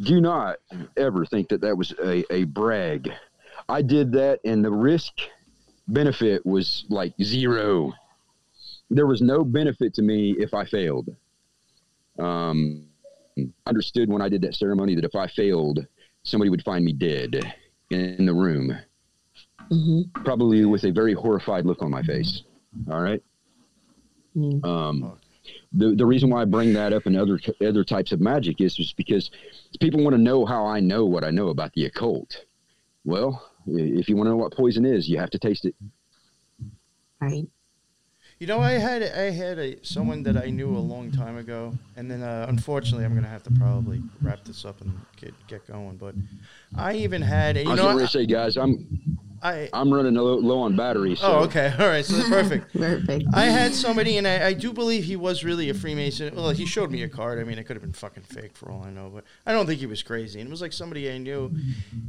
do 0.00 0.20
not 0.20 0.56
ever 0.96 1.24
think 1.24 1.48
that 1.48 1.60
that 1.60 1.78
was 1.78 1.94
a, 2.02 2.24
a 2.32 2.44
brag. 2.44 3.10
I 3.68 3.82
did 3.82 4.12
that, 4.12 4.40
and 4.44 4.64
the 4.64 4.70
risk 4.70 5.12
benefit 5.88 6.44
was 6.44 6.84
like 6.90 7.14
zero. 7.22 7.94
There 8.90 9.06
was 9.06 9.20
no 9.20 9.44
benefit 9.44 9.94
to 9.94 10.02
me 10.02 10.36
if 10.38 10.54
I 10.54 10.64
failed. 10.64 11.08
Um, 12.18 12.86
understood 13.66 14.08
when 14.08 14.22
I 14.22 14.28
did 14.28 14.40
that 14.42 14.54
ceremony 14.54 14.94
that 14.94 15.04
if 15.04 15.14
I 15.14 15.26
failed, 15.26 15.86
somebody 16.22 16.48
would 16.50 16.62
find 16.62 16.84
me 16.84 16.92
dead 16.92 17.54
in 17.90 18.26
the 18.26 18.34
room, 18.34 18.76
Mm-hmm. 19.70 20.22
probably 20.22 20.64
with 20.64 20.84
a 20.84 20.92
very 20.92 21.12
horrified 21.12 21.66
look 21.66 21.82
on 21.82 21.90
my 21.90 22.02
face. 22.02 22.42
All 22.88 23.00
right. 23.00 23.20
Mm. 24.36 24.64
Um, 24.64 25.18
the 25.72 25.94
the 25.96 26.06
reason 26.06 26.30
why 26.30 26.42
I 26.42 26.44
bring 26.44 26.72
that 26.74 26.92
up 26.92 27.06
and 27.06 27.16
other 27.16 27.40
other 27.66 27.82
types 27.82 28.12
of 28.12 28.20
magic 28.20 28.60
is 28.60 28.76
just 28.76 28.96
because 28.96 29.28
people 29.80 30.04
want 30.04 30.14
to 30.14 30.22
know 30.22 30.46
how 30.46 30.64
I 30.66 30.78
know 30.78 31.04
what 31.04 31.24
I 31.24 31.30
know 31.30 31.48
about 31.48 31.72
the 31.72 31.86
occult. 31.86 32.44
Well, 33.04 33.50
if 33.66 34.08
you 34.08 34.16
want 34.16 34.26
to 34.26 34.30
know 34.30 34.36
what 34.36 34.54
poison 34.54 34.84
is, 34.84 35.08
you 35.08 35.18
have 35.18 35.30
to 35.30 35.38
taste 35.38 35.64
it. 35.64 35.74
Right. 37.20 37.48
You 38.38 38.46
know, 38.46 38.60
I 38.60 38.72
had 38.72 39.02
I 39.02 39.30
had 39.30 39.58
a 39.58 39.82
someone 39.82 40.22
that 40.24 40.36
I 40.36 40.50
knew 40.50 40.76
a 40.76 40.78
long 40.78 41.10
time 41.10 41.38
ago, 41.38 41.72
and 41.96 42.10
then 42.10 42.22
uh, 42.22 42.44
unfortunately, 42.50 43.06
I'm 43.06 43.14
gonna 43.14 43.26
have 43.28 43.42
to 43.44 43.50
probably 43.52 44.02
wrap 44.20 44.44
this 44.44 44.66
up 44.66 44.80
and 44.82 44.92
get 45.16 45.32
get 45.46 45.66
going. 45.66 45.96
But 45.96 46.14
I 46.76 46.94
even 46.96 47.22
had, 47.22 47.56
a, 47.56 47.60
I 47.60 47.62
you 47.62 47.70
was 47.70 47.78
know, 47.78 47.92
going 47.92 47.98
to 47.98 48.08
say, 48.08 48.26
guys, 48.26 48.58
I'm 48.58 49.18
I, 49.42 49.68
I'm 49.72 49.92
running 49.92 50.14
low, 50.14 50.36
low 50.36 50.60
on 50.60 50.76
batteries. 50.76 51.20
So 51.20 51.26
oh 51.26 51.38
okay, 51.44 51.72
all 51.78 51.88
right, 51.88 52.04
so 52.04 52.22
perfect. 52.28 52.72
Perfect. 52.76 53.24
I 53.34 53.44
had 53.46 53.74
somebody, 53.74 54.16
and 54.18 54.26
I, 54.26 54.48
I 54.48 54.52
do 54.52 54.72
believe 54.72 55.04
he 55.04 55.16
was 55.16 55.44
really 55.44 55.70
a 55.70 55.74
Freemason. 55.74 56.34
Well, 56.34 56.50
he 56.50 56.66
showed 56.66 56.90
me 56.90 57.02
a 57.02 57.08
card. 57.08 57.38
I 57.38 57.44
mean, 57.44 57.58
it 57.58 57.64
could 57.64 57.76
have 57.76 57.82
been 57.82 57.92
fucking 57.92 58.24
fake 58.24 58.56
for 58.56 58.70
all 58.70 58.82
I 58.84 58.90
know, 58.90 59.10
but 59.12 59.24
I 59.46 59.52
don't 59.52 59.66
think 59.66 59.80
he 59.80 59.86
was 59.86 60.02
crazy. 60.02 60.40
And 60.40 60.48
it 60.48 60.50
was 60.50 60.60
like 60.60 60.72
somebody 60.72 61.10
I 61.10 61.18
knew, 61.18 61.52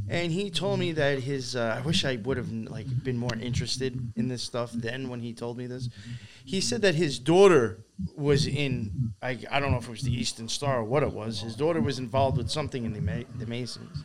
and 0.10 0.32
he 0.32 0.50
told 0.50 0.80
me 0.80 0.92
that 0.94 1.20
his. 1.20 1.56
Uh, 1.56 1.76
I 1.78 1.86
wish 1.86 2.06
I 2.06 2.18
would 2.18 2.38
have 2.38 2.52
like 2.52 2.88
been 3.04 3.18
more 3.18 3.36
interested 3.40 4.12
in 4.16 4.28
this 4.28 4.44
stuff 4.44 4.72
then 4.74 5.10
when 5.10 5.22
he 5.22 5.34
told 5.34 5.58
me 5.58 5.68
this. 5.68 5.90
He 6.46 6.62
said 6.62 6.82
that 6.84 6.96
his 6.96 7.20
daughter 7.20 7.84
was 8.16 8.48
in. 8.48 9.14
I, 9.22 9.38
I 9.52 9.60
don't 9.60 9.72
know 9.72 9.78
if 9.78 9.88
it 9.88 9.92
was 9.92 10.02
the 10.02 10.14
Eastern 10.14 10.48
Star 10.48 10.80
or 10.80 10.84
what 10.84 11.04
it 11.04 11.12
was. 11.12 11.42
His 11.42 11.56
daughter 11.56 11.82
was 11.82 12.00
involved 12.00 12.38
with 12.38 12.50
something 12.50 12.86
in 12.86 12.94
the 12.94 13.02
Ma- 13.02 13.28
the 13.38 13.46
Masons, 13.46 14.04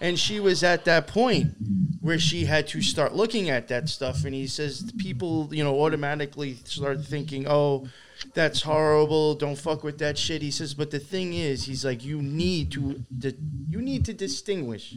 and 0.00 0.18
she 0.18 0.40
was 0.40 0.62
at 0.64 0.84
that 0.86 1.06
point 1.06 1.54
where 2.00 2.18
she 2.18 2.44
had 2.46 2.66
to 2.68 2.80
start 2.80 3.14
looking 3.14 3.50
at 3.50 3.68
that 3.68 3.88
stuff 3.88 4.24
and 4.24 4.34
he 4.34 4.46
says 4.46 4.90
people 4.98 5.48
you 5.52 5.62
know 5.62 5.80
automatically 5.82 6.54
start 6.64 7.04
thinking 7.04 7.46
oh 7.48 7.86
that's 8.34 8.62
horrible 8.62 9.34
don't 9.34 9.56
fuck 9.58 9.82
with 9.84 9.98
that 9.98 10.16
shit 10.18 10.40
he 10.42 10.50
says 10.50 10.74
but 10.74 10.90
the 10.90 10.98
thing 10.98 11.34
is 11.34 11.64
he's 11.64 11.84
like 11.84 12.04
you 12.04 12.20
need 12.22 12.70
to 12.72 13.02
di- 13.18 13.36
you 13.68 13.80
need 13.82 14.04
to 14.04 14.12
distinguish 14.12 14.96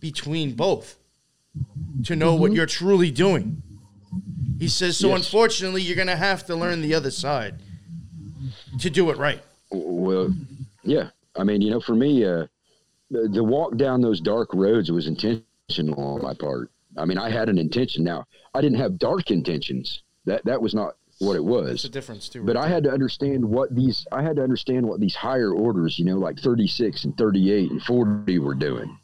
between 0.00 0.52
both 0.54 0.96
to 2.04 2.14
know 2.16 2.34
what 2.34 2.52
you're 2.52 2.66
truly 2.66 3.10
doing 3.10 3.62
he 4.58 4.68
says 4.68 4.96
so 4.96 5.08
Yes. 5.08 5.18
unfortunately 5.18 5.82
you're 5.82 5.96
gonna 5.96 6.16
have 6.16 6.44
to 6.46 6.54
learn 6.56 6.82
the 6.82 6.94
other 6.94 7.10
side 7.10 7.54
to 8.78 8.90
do 8.90 9.10
it 9.10 9.16
right 9.16 9.42
Well, 9.72 10.34
yeah. 10.82 11.10
I 11.36 11.44
mean, 11.44 11.60
you 11.62 11.70
know, 11.70 11.80
for 11.80 11.94
me, 11.94 12.24
uh, 12.24 12.46
the, 13.10 13.28
the 13.28 13.44
walk 13.44 13.76
down 13.76 14.00
those 14.00 14.20
dark 14.20 14.50
roads 14.54 14.90
was 14.90 15.06
intentional 15.06 16.02
on 16.02 16.22
my 16.22 16.34
part. 16.34 16.70
I 16.96 17.04
mean, 17.04 17.18
I 17.18 17.30
had 17.30 17.48
an 17.48 17.58
intention. 17.58 18.04
Now, 18.04 18.26
I 18.54 18.60
didn't 18.60 18.78
have 18.78 18.98
dark 18.98 19.30
intentions. 19.30 20.02
That 20.26 20.44
that 20.44 20.60
was 20.60 20.74
not 20.74 20.96
what 21.18 21.36
it 21.36 21.44
That's 21.44 21.44
was. 21.44 21.82
the 21.82 21.88
difference 21.88 22.28
too. 22.28 22.42
But 22.44 22.56
right 22.56 22.64
I 22.64 22.68
had 22.68 22.84
to 22.84 22.90
understand 22.90 23.44
what 23.44 23.74
these. 23.74 24.06
I 24.12 24.22
had 24.22 24.36
to 24.36 24.42
understand 24.42 24.86
what 24.86 25.00
these 25.00 25.14
higher 25.14 25.52
orders, 25.52 25.98
you 25.98 26.04
know, 26.04 26.18
like 26.18 26.38
36 26.38 27.04
and 27.04 27.16
38 27.16 27.70
and 27.70 27.82
40 27.82 28.38
were 28.38 28.54
doing. 28.54 28.98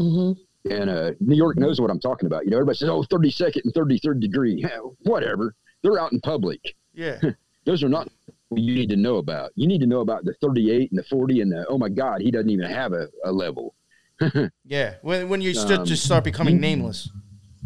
Mm-hmm. 0.00 0.72
And 0.72 0.90
uh, 0.90 1.12
New 1.20 1.36
York 1.36 1.56
knows 1.56 1.80
what 1.80 1.90
I'm 1.90 2.00
talking 2.00 2.26
about. 2.26 2.44
You 2.44 2.50
know, 2.50 2.56
everybody 2.56 2.78
says, 2.78 2.88
"Oh, 2.88 3.02
32nd 3.02 3.64
and 3.64 3.74
33rd 3.74 4.20
degree." 4.20 4.62
Hell, 4.62 4.96
whatever. 5.02 5.54
They're 5.82 6.00
out 6.00 6.12
in 6.12 6.20
public. 6.20 6.60
Yeah, 6.92 7.20
Those 7.64 7.82
are 7.82 7.88
not 7.88 8.08
what 8.26 8.35
you 8.56 8.74
need 8.74 8.88
to 8.90 8.96
know 8.96 9.16
about. 9.16 9.52
You 9.54 9.66
need 9.66 9.80
to 9.80 9.86
know 9.86 10.00
about 10.00 10.24
the 10.24 10.34
38 10.40 10.90
and 10.90 10.98
the 10.98 11.04
40 11.04 11.40
and 11.40 11.52
the 11.52 11.66
oh 11.68 11.78
my 11.78 11.88
God, 11.88 12.20
he 12.20 12.30
doesn't 12.30 12.50
even 12.50 12.70
have 12.70 12.92
a, 12.92 13.08
a 13.24 13.32
level. 13.32 13.74
yeah 14.64 14.94
when, 15.02 15.28
when 15.28 15.42
you 15.42 15.50
Um, 15.58 15.84
just 15.84 16.04
start 16.04 16.24
becoming 16.24 16.58
nameless 16.58 17.10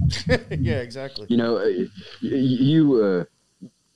yeah 0.51 0.79
exactly 0.79 1.27
You 1.29 1.37
know, 1.37 1.59
uh, 1.59 1.71
you 2.21 3.05
uh, 3.05 3.25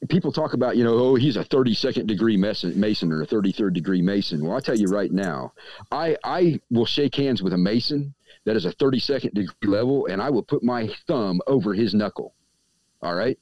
people 0.08 0.30
talk 0.30 0.52
about 0.54 0.76
you 0.76 0.84
know 0.84 0.94
oh 0.94 1.14
he's 1.14 1.36
a 1.36 1.44
32nd 1.44 2.06
degree 2.06 2.36
mason, 2.36 2.78
mason 2.78 3.10
or 3.10 3.22
a 3.22 3.26
33rd 3.26 3.72
degree 3.72 4.02
mason. 4.02 4.44
Well, 4.44 4.56
I 4.56 4.60
tell 4.60 4.76
you 4.76 4.86
right 4.86 5.10
now, 5.10 5.52
I 5.90 6.16
I 6.22 6.60
will 6.70 6.86
shake 6.86 7.14
hands 7.16 7.42
with 7.42 7.54
a 7.54 7.58
mason 7.58 8.14
that 8.44 8.54
is 8.56 8.66
a 8.66 8.72
32nd 8.74 9.32
degree 9.34 9.68
level, 9.68 10.06
and 10.06 10.20
I 10.20 10.30
will 10.30 10.42
put 10.42 10.62
my 10.62 10.88
thumb 11.06 11.40
over 11.46 11.72
his 11.74 11.94
knuckle. 11.94 12.34
All 13.02 13.14
right, 13.14 13.38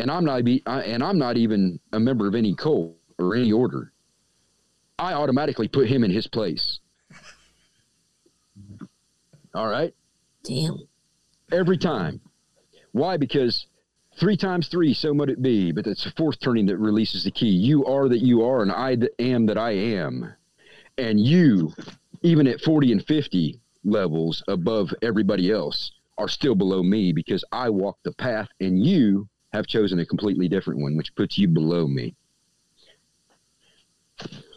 and 0.00 0.10
I'm 0.10 0.24
not 0.24 0.44
be 0.44 0.62
I, 0.66 0.82
and 0.82 1.02
I'm 1.02 1.18
not 1.18 1.36
even 1.36 1.78
a 1.92 2.00
member 2.00 2.26
of 2.26 2.34
any 2.34 2.54
cult 2.54 2.96
or 3.18 3.36
any 3.36 3.52
order. 3.52 3.92
I 4.98 5.12
automatically 5.12 5.68
put 5.68 5.88
him 5.88 6.04
in 6.04 6.10
his 6.10 6.26
place. 6.26 6.80
All 9.54 9.68
right 9.68 9.94
Damn. 10.44 10.78
every 11.52 11.78
time. 11.78 12.20
Why? 12.92 13.16
Because 13.16 13.66
three 14.18 14.36
times 14.36 14.68
three, 14.68 14.94
so 14.94 15.14
might 15.14 15.28
it 15.28 15.42
be. 15.42 15.72
But 15.72 15.86
it's 15.86 16.04
the 16.04 16.12
fourth 16.16 16.40
turning 16.40 16.66
that 16.66 16.78
releases 16.78 17.24
the 17.24 17.30
key. 17.30 17.50
You 17.50 17.84
are 17.86 18.08
that 18.08 18.22
you 18.22 18.42
are, 18.44 18.62
and 18.62 18.72
I 18.72 18.96
that 18.96 19.12
am 19.20 19.46
that 19.46 19.58
I 19.58 19.70
am. 19.72 20.34
And 20.98 21.20
you, 21.20 21.72
even 22.22 22.46
at 22.46 22.60
40 22.60 22.92
and 22.92 23.04
50 23.06 23.60
levels 23.84 24.42
above 24.48 24.92
everybody 25.02 25.50
else, 25.50 25.92
are 26.18 26.28
still 26.28 26.54
below 26.54 26.82
me 26.82 27.12
because 27.12 27.44
I 27.50 27.70
walk 27.70 27.98
the 28.02 28.12
path, 28.12 28.48
and 28.60 28.84
you 28.84 29.28
have 29.52 29.66
chosen 29.66 29.98
a 29.98 30.06
completely 30.06 30.48
different 30.48 30.80
one, 30.80 30.96
which 30.96 31.14
puts 31.14 31.38
you 31.38 31.48
below 31.48 31.86
me. 31.86 32.14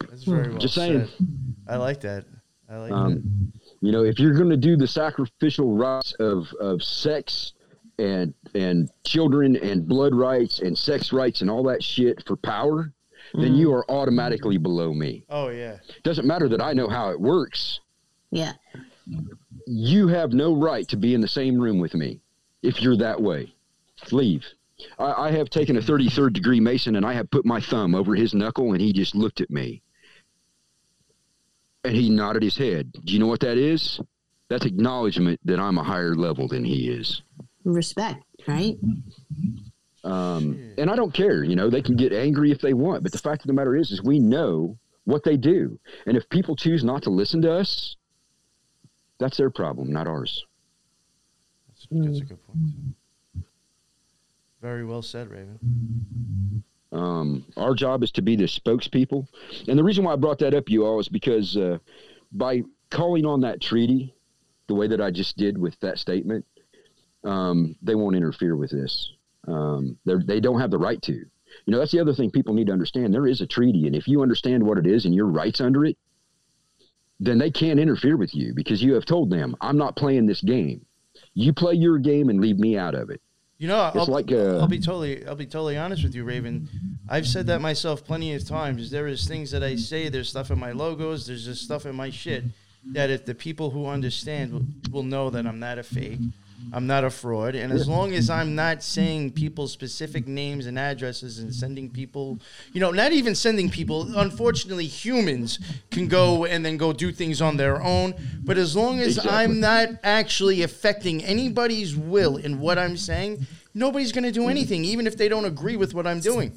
That's 0.09 0.23
very 0.23 0.49
well 0.49 0.57
Just 0.57 0.75
saying. 0.75 1.07
said. 1.07 1.27
I 1.67 1.77
like 1.77 2.01
that. 2.01 2.25
I 2.69 2.77
like 2.77 2.89
that. 2.89 2.95
Um, 2.95 3.51
you 3.81 3.91
know, 3.91 4.03
if 4.03 4.19
you're 4.19 4.33
going 4.33 4.49
to 4.49 4.57
do 4.57 4.75
the 4.75 4.87
sacrificial 4.87 5.75
rites 5.75 6.13
of, 6.19 6.47
of 6.59 6.83
sex 6.83 7.53
and 7.99 8.33
and 8.55 8.89
children 9.03 9.55
and 9.55 9.87
blood 9.87 10.15
rites 10.15 10.59
and 10.59 10.75
sex 10.75 11.13
rites 11.13 11.41
and 11.41 11.49
all 11.49 11.63
that 11.63 11.83
shit 11.83 12.25
for 12.25 12.35
power, 12.35 12.91
then 13.35 13.53
you 13.55 13.71
are 13.73 13.89
automatically 13.89 14.57
below 14.57 14.93
me. 14.93 15.23
Oh 15.29 15.49
yeah. 15.49 15.77
Doesn't 16.03 16.25
matter 16.25 16.49
that 16.49 16.61
I 16.61 16.73
know 16.73 16.87
how 16.87 17.09
it 17.11 17.19
works. 17.19 17.79
Yeah. 18.31 18.53
You 19.67 20.07
have 20.07 20.33
no 20.33 20.55
right 20.55 20.87
to 20.87 20.97
be 20.97 21.13
in 21.13 21.21
the 21.21 21.27
same 21.27 21.59
room 21.59 21.79
with 21.79 21.93
me 21.93 22.19
if 22.63 22.81
you're 22.81 22.97
that 22.97 23.21
way. 23.21 23.53
Leave. 24.11 24.43
I, 24.99 25.27
I 25.27 25.31
have 25.31 25.49
taken 25.49 25.77
a 25.77 25.81
33rd 25.81 26.33
degree 26.33 26.59
Mason 26.59 26.95
and 26.95 27.05
I 27.05 27.13
have 27.13 27.29
put 27.31 27.45
my 27.45 27.59
thumb 27.59 27.95
over 27.95 28.15
his 28.15 28.33
knuckle 28.33 28.73
and 28.73 28.81
he 28.81 28.93
just 28.93 29.15
looked 29.15 29.41
at 29.41 29.49
me. 29.49 29.81
And 31.83 31.95
he 31.95 32.09
nodded 32.09 32.43
his 32.43 32.57
head. 32.57 32.93
Do 33.03 33.13
you 33.13 33.19
know 33.19 33.27
what 33.27 33.41
that 33.41 33.57
is? 33.57 33.99
That's 34.49 34.65
acknowledgement 34.65 35.39
that 35.45 35.59
I'm 35.59 35.77
a 35.77 35.83
higher 35.83 36.15
level 36.15 36.47
than 36.47 36.63
he 36.63 36.89
is. 36.89 37.21
Respect, 37.65 38.23
right? 38.47 38.77
Um, 40.03 40.73
and 40.77 40.89
I 40.89 40.95
don't 40.95 41.13
care, 41.13 41.43
you 41.43 41.55
know, 41.55 41.69
they 41.69 41.81
can 41.81 41.95
get 41.95 42.11
angry 42.11 42.51
if 42.51 42.59
they 42.59 42.73
want, 42.73 43.03
but 43.03 43.11
the 43.11 43.17
fact 43.17 43.41
of 43.41 43.47
the 43.47 43.53
matter 43.53 43.75
is, 43.75 43.91
is 43.91 44.03
we 44.03 44.19
know 44.19 44.77
what 45.05 45.23
they 45.23 45.37
do. 45.37 45.79
And 46.05 46.17
if 46.17 46.27
people 46.29 46.55
choose 46.55 46.83
not 46.83 47.03
to 47.03 47.09
listen 47.09 47.41
to 47.43 47.53
us, 47.53 47.95
that's 49.17 49.37
their 49.37 49.49
problem, 49.49 49.91
not 49.91 50.07
ours. 50.07 50.43
That's, 51.69 51.87
that's 51.91 52.19
a 52.19 52.25
good 52.25 52.47
point. 52.47 52.95
Very 54.63 54.85
well 54.85 55.01
said, 55.01 55.29
Raven. 55.29 56.63
Um, 56.93 57.45
our 57.57 57.75
job 57.75 58.01
is 58.01 58.11
to 58.11 58.21
be 58.21 58.37
the 58.37 58.45
spokespeople. 58.45 59.27
And 59.67 59.77
the 59.77 59.83
reason 59.83 60.05
why 60.05 60.13
I 60.13 60.15
brought 60.15 60.39
that 60.39 60.53
up, 60.53 60.69
you 60.69 60.85
all, 60.85 61.01
is 61.01 61.09
because 61.09 61.57
uh, 61.57 61.79
by 62.31 62.61
calling 62.89 63.25
on 63.25 63.41
that 63.41 63.59
treaty 63.59 64.15
the 64.67 64.73
way 64.73 64.87
that 64.87 65.01
I 65.01 65.11
just 65.11 65.35
did 65.35 65.57
with 65.57 65.77
that 65.81 65.99
statement, 65.99 66.45
um, 67.25 67.75
they 67.81 67.93
won't 67.93 68.15
interfere 68.15 68.55
with 68.55 68.71
this. 68.71 69.11
Um, 69.49 69.97
they 70.05 70.39
don't 70.39 70.61
have 70.61 70.71
the 70.71 70.77
right 70.77 71.01
to. 71.01 71.13
You 71.13 71.27
know, 71.67 71.79
that's 71.79 71.91
the 71.91 71.99
other 71.99 72.13
thing 72.13 72.31
people 72.31 72.53
need 72.53 72.67
to 72.67 72.73
understand. 72.73 73.13
There 73.13 73.27
is 73.27 73.41
a 73.41 73.47
treaty, 73.47 73.85
and 73.85 73.95
if 73.97 74.07
you 74.07 74.21
understand 74.21 74.63
what 74.63 74.77
it 74.77 74.87
is 74.87 75.03
and 75.03 75.13
your 75.13 75.27
rights 75.27 75.59
under 75.59 75.83
it, 75.83 75.97
then 77.19 77.37
they 77.37 77.51
can't 77.51 77.81
interfere 77.81 78.15
with 78.15 78.33
you 78.33 78.53
because 78.55 78.81
you 78.81 78.93
have 78.93 79.03
told 79.03 79.29
them, 79.29 79.57
I'm 79.59 79.77
not 79.77 79.97
playing 79.97 80.25
this 80.25 80.41
game. 80.41 80.85
You 81.33 81.51
play 81.51 81.73
your 81.73 81.97
game 81.97 82.29
and 82.29 82.39
leave 82.39 82.59
me 82.59 82.77
out 82.77 82.95
of 82.95 83.09
it. 83.09 83.19
You 83.59 83.67
know, 83.67 83.77
I'll, 83.77 84.05
like 84.07 84.31
uh, 84.31 84.59
I'll 84.59 84.67
be 84.67 84.79
totally, 84.79 85.25
I'll 85.25 85.35
be 85.35 85.45
totally 85.45 85.77
honest 85.77 86.03
with 86.03 86.15
you, 86.15 86.23
Raven. 86.23 86.67
I've 87.07 87.27
said 87.27 87.47
that 87.47 87.61
myself 87.61 88.03
plenty 88.03 88.33
of 88.33 88.45
times. 88.45 88.89
There 88.89 89.07
is 89.07 89.25
things 89.27 89.51
that 89.51 89.63
I 89.63 89.75
say. 89.75 90.09
There's 90.09 90.29
stuff 90.29 90.51
in 90.51 90.59
my 90.59 90.71
logos. 90.71 91.27
There's 91.27 91.45
just 91.45 91.63
stuff 91.63 91.85
in 91.85 91.95
my 91.95 92.09
shit 92.09 92.43
that 92.91 93.09
if 93.09 93.25
the 93.25 93.35
people 93.35 93.69
who 93.69 93.87
understand 93.87 94.51
will, 94.51 94.65
will 94.91 95.03
know 95.03 95.29
that 95.29 95.45
I'm 95.45 95.59
not 95.59 95.77
a 95.77 95.83
fake. 95.83 96.19
I'm 96.71 96.87
not 96.87 97.03
a 97.03 97.09
fraud. 97.09 97.55
And 97.55 97.73
as 97.73 97.87
long 97.87 98.13
as 98.13 98.29
I'm 98.29 98.55
not 98.55 98.81
saying 98.81 99.31
people's 99.31 99.71
specific 99.71 100.27
names 100.27 100.65
and 100.65 100.79
addresses 100.79 101.39
and 101.39 101.53
sending 101.53 101.89
people, 101.89 102.39
you 102.71 102.79
know, 102.79 102.91
not 102.91 103.11
even 103.11 103.35
sending 103.35 103.69
people, 103.69 104.17
unfortunately, 104.17 104.85
humans 104.85 105.59
can 105.91 106.07
go 106.07 106.45
and 106.45 106.65
then 106.65 106.77
go 106.77 106.93
do 106.93 107.11
things 107.11 107.41
on 107.41 107.57
their 107.57 107.81
own. 107.81 108.13
But 108.43 108.57
as 108.57 108.75
long 108.75 108.99
as 108.99 109.17
Exactly. 109.17 109.31
I'm 109.31 109.59
not 109.59 109.89
actually 110.03 110.63
affecting 110.63 111.23
anybody's 111.23 111.95
will 111.95 112.37
in 112.37 112.59
what 112.59 112.77
I'm 112.79 112.97
saying, 112.97 113.45
nobody's 113.73 114.11
going 114.11 114.23
to 114.25 114.31
do 114.31 114.47
anything, 114.47 114.85
even 114.85 115.05
if 115.07 115.17
they 115.17 115.27
don't 115.29 115.45
agree 115.45 115.75
with 115.75 115.93
what 115.93 116.07
I'm 116.07 116.19
doing. 116.19 116.53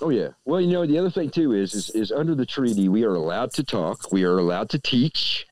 Oh 0.00 0.08
yeah. 0.10 0.28
Well, 0.44 0.60
you 0.60 0.72
know, 0.72 0.86
the 0.86 0.98
other 0.98 1.10
thing 1.10 1.30
too 1.30 1.52
is, 1.52 1.74
is 1.74 1.90
is 1.90 2.10
under 2.10 2.34
the 2.34 2.46
treaty 2.46 2.88
we 2.88 3.04
are 3.04 3.14
allowed 3.14 3.52
to 3.54 3.62
talk, 3.62 4.10
we 4.10 4.24
are 4.24 4.38
allowed 4.38 4.68
to 4.70 4.78
teach, 4.80 5.46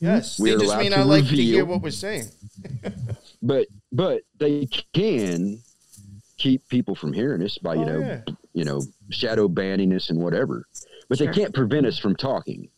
Yes. 0.00 0.38
We're 0.38 0.56
they 0.56 0.64
just 0.64 0.74
allowed 0.74 0.78
may 0.82 0.88
to 0.90 0.96
not 0.96 1.06
like 1.06 1.24
to 1.24 1.30
hear 1.36 1.60
reveal. 1.60 1.66
what 1.66 1.82
we're 1.82 1.90
saying. 1.90 2.24
but 3.42 3.66
but 3.92 4.22
they 4.38 4.66
can 4.94 5.58
keep 6.38 6.66
people 6.68 6.94
from 6.94 7.12
hearing 7.12 7.42
us 7.42 7.58
by 7.58 7.74
you 7.74 7.82
Oh, 7.82 7.84
know 7.84 7.98
yeah. 8.00 8.20
you 8.52 8.64
know 8.64 8.82
shadow 9.10 9.48
banning 9.48 9.92
us 9.94 10.10
and 10.10 10.18
whatever. 10.20 10.66
But 11.08 11.18
Sure. 11.18 11.26
they 11.26 11.32
can't 11.32 11.54
prevent 11.54 11.86
us 11.86 11.98
from 11.98 12.14
talking. 12.16 12.68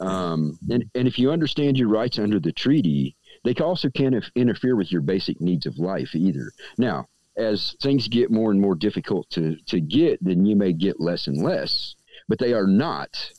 Um, 0.00 0.58
and 0.70 0.84
and 0.94 1.08
if 1.08 1.18
you 1.18 1.30
understand 1.32 1.76
your 1.78 1.88
rights 1.88 2.18
under 2.18 2.38
the 2.38 2.52
treaty, 2.52 3.16
they 3.44 3.54
also 3.54 3.88
can't 3.90 4.14
if- 4.14 4.30
interfere 4.36 4.76
with 4.76 4.92
your 4.92 5.00
basic 5.02 5.40
needs 5.40 5.66
of 5.66 5.78
life 5.78 6.14
either. 6.14 6.52
Now, 6.76 7.08
as 7.36 7.74
things 7.82 8.06
get 8.08 8.30
more 8.30 8.50
and 8.52 8.60
more 8.60 8.74
difficult 8.76 9.28
to 9.30 9.56
to 9.66 9.80
get, 9.80 10.22
then 10.22 10.46
you 10.46 10.54
may 10.56 10.72
get 10.72 11.00
less 11.00 11.26
and 11.26 11.42
less. 11.42 11.96
But 12.28 12.38
they 12.38 12.52
are 12.52 12.66
not 12.66 13.32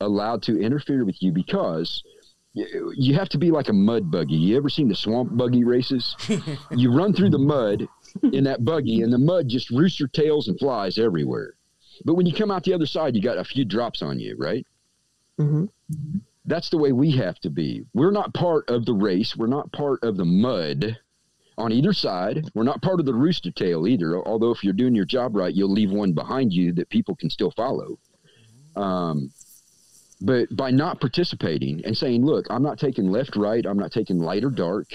allowed 0.00 0.42
to 0.44 0.60
interfere 0.60 1.04
with 1.04 1.22
you 1.22 1.32
because 1.32 2.02
you, 2.56 2.92
you 2.96 3.14
have 3.14 3.28
to 3.28 3.38
be 3.38 3.50
like 3.50 3.68
a 3.68 3.72
mud 3.72 4.10
buggy. 4.10 4.34
You 4.34 4.56
ever 4.56 4.70
seen 4.70 4.88
the 4.88 4.94
swamp 4.94 5.36
buggy 5.36 5.62
races? 5.62 6.16
you 6.70 6.90
run 6.90 7.12
through 7.12 7.30
the 7.30 7.38
mud 7.38 7.86
in 8.32 8.44
that 8.44 8.64
buggy, 8.64 9.02
and 9.02 9.12
the 9.12 9.18
mud 9.18 9.46
just 9.46 9.70
roosts 9.70 10.00
your 10.00 10.08
tails 10.08 10.48
and 10.48 10.58
flies 10.58 10.98
everywhere. 10.98 11.54
But 12.04 12.14
when 12.14 12.24
you 12.24 12.32
come 12.32 12.50
out 12.50 12.64
the 12.64 12.72
other 12.72 12.86
side, 12.86 13.14
you 13.14 13.22
got 13.22 13.38
a 13.38 13.44
few 13.44 13.64
drops 13.64 14.00
on 14.02 14.18
you, 14.18 14.36
right? 14.38 14.66
hmm 15.38 15.64
That's 16.46 16.70
the 16.70 16.78
way 16.78 16.92
we 16.92 17.10
have 17.12 17.38
to 17.40 17.50
be. 17.50 17.84
We're 17.92 18.10
not 18.10 18.32
part 18.32 18.68
of 18.70 18.86
the 18.86 18.94
race. 18.94 19.36
We're 19.36 19.46
not 19.48 19.70
part 19.72 20.02
of 20.02 20.16
the 20.16 20.24
mud 20.24 20.98
on 21.58 21.72
either 21.72 21.92
side. 21.92 22.48
We're 22.54 22.64
not 22.64 22.80
part 22.82 23.00
of 23.00 23.06
the 23.06 23.14
rooster 23.14 23.50
tail 23.50 23.86
either. 23.86 24.16
Although, 24.26 24.52
if 24.52 24.64
you're 24.64 24.72
doing 24.72 24.94
your 24.94 25.04
job 25.04 25.36
right, 25.36 25.54
you'll 25.54 25.72
leave 25.72 25.90
one 25.90 26.12
behind 26.12 26.52
you 26.54 26.72
that 26.72 26.88
people 26.88 27.16
can 27.16 27.28
still 27.28 27.50
follow. 27.50 27.98
Um, 28.76 29.30
but 30.20 30.54
by 30.56 30.70
not 30.70 31.00
participating 31.00 31.84
and 31.84 31.96
saying, 31.96 32.24
look, 32.24 32.46
I'm 32.50 32.62
not 32.62 32.78
taking 32.78 33.10
left, 33.10 33.36
right, 33.36 33.64
I'm 33.66 33.78
not 33.78 33.92
taking 33.92 34.18
light 34.18 34.44
or 34.44 34.50
dark. 34.50 34.88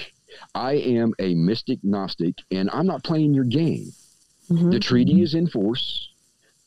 I 0.56 0.74
am 0.74 1.14
a 1.20 1.36
mystic 1.36 1.80
Gnostic 1.84 2.36
and 2.52 2.70
I'm 2.72 2.88
not 2.88 3.04
playing 3.04 3.34
your 3.34 3.44
game. 3.44 3.92
hmm 4.48 4.72
The 4.72 4.80
treaty 4.80 5.22
is 5.22 5.36
in 5.36 5.48
force. 5.48 6.10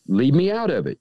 Leave 0.06 0.34
me 0.34 0.50
out 0.50 0.70
of 0.70 0.86
it. 0.86 0.98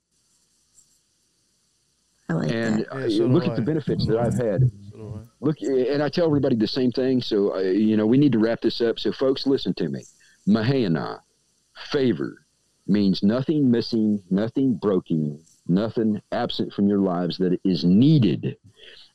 I 2.28 2.32
like 2.32 2.50
And 2.50 2.78
that. 2.80 2.92
uh, 2.94 2.98
Yeah, 3.00 3.18
so 3.18 3.26
do 3.26 3.28
look 3.28 3.44
I. 3.44 3.50
at 3.50 3.56
the 3.56 3.62
benefits 3.62 4.06
So 4.06 4.12
that 4.12 4.20
I've 4.20 4.34
had. 4.34 4.70
So. 4.90 5.20
Look, 5.40 5.60
and 5.60 6.02
I 6.02 6.08
tell 6.08 6.26
everybody 6.26 6.56
the 6.56 6.66
same 6.66 6.90
thing. 6.90 7.20
So, 7.20 7.54
uh, 7.54 7.58
you 7.60 7.96
know, 7.98 8.06
we 8.06 8.16
need 8.16 8.32
to 8.32 8.38
wrap 8.38 8.62
this 8.62 8.80
up. 8.80 8.98
So, 8.98 9.12
folks, 9.12 9.46
listen 9.46 9.74
to 9.74 9.88
me. 9.90 10.06
Mahana, 10.48 11.20
favor, 11.90 12.46
means 12.86 13.22
nothing 13.22 13.70
missing, 13.70 14.22
nothing 14.30 14.74
broken, 14.74 15.38
nothing 15.66 16.20
absent 16.32 16.72
from 16.72 16.88
your 16.88 16.98
lives 16.98 17.38
that 17.38 17.58
is 17.64 17.84
needed. 17.84 18.56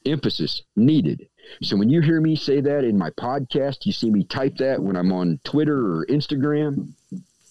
Emphasis 0.05 0.63
needed. 0.75 1.27
So, 1.61 1.75
when 1.75 1.89
you 1.89 2.01
hear 2.01 2.21
me 2.21 2.35
say 2.35 2.61
that 2.61 2.83
in 2.83 2.97
my 2.97 3.09
podcast, 3.11 3.85
you 3.85 3.91
see 3.91 4.09
me 4.09 4.23
type 4.23 4.57
that 4.57 4.81
when 4.81 4.95
I'm 4.95 5.11
on 5.11 5.39
Twitter 5.43 5.77
or 5.77 6.05
Instagram, 6.07 6.93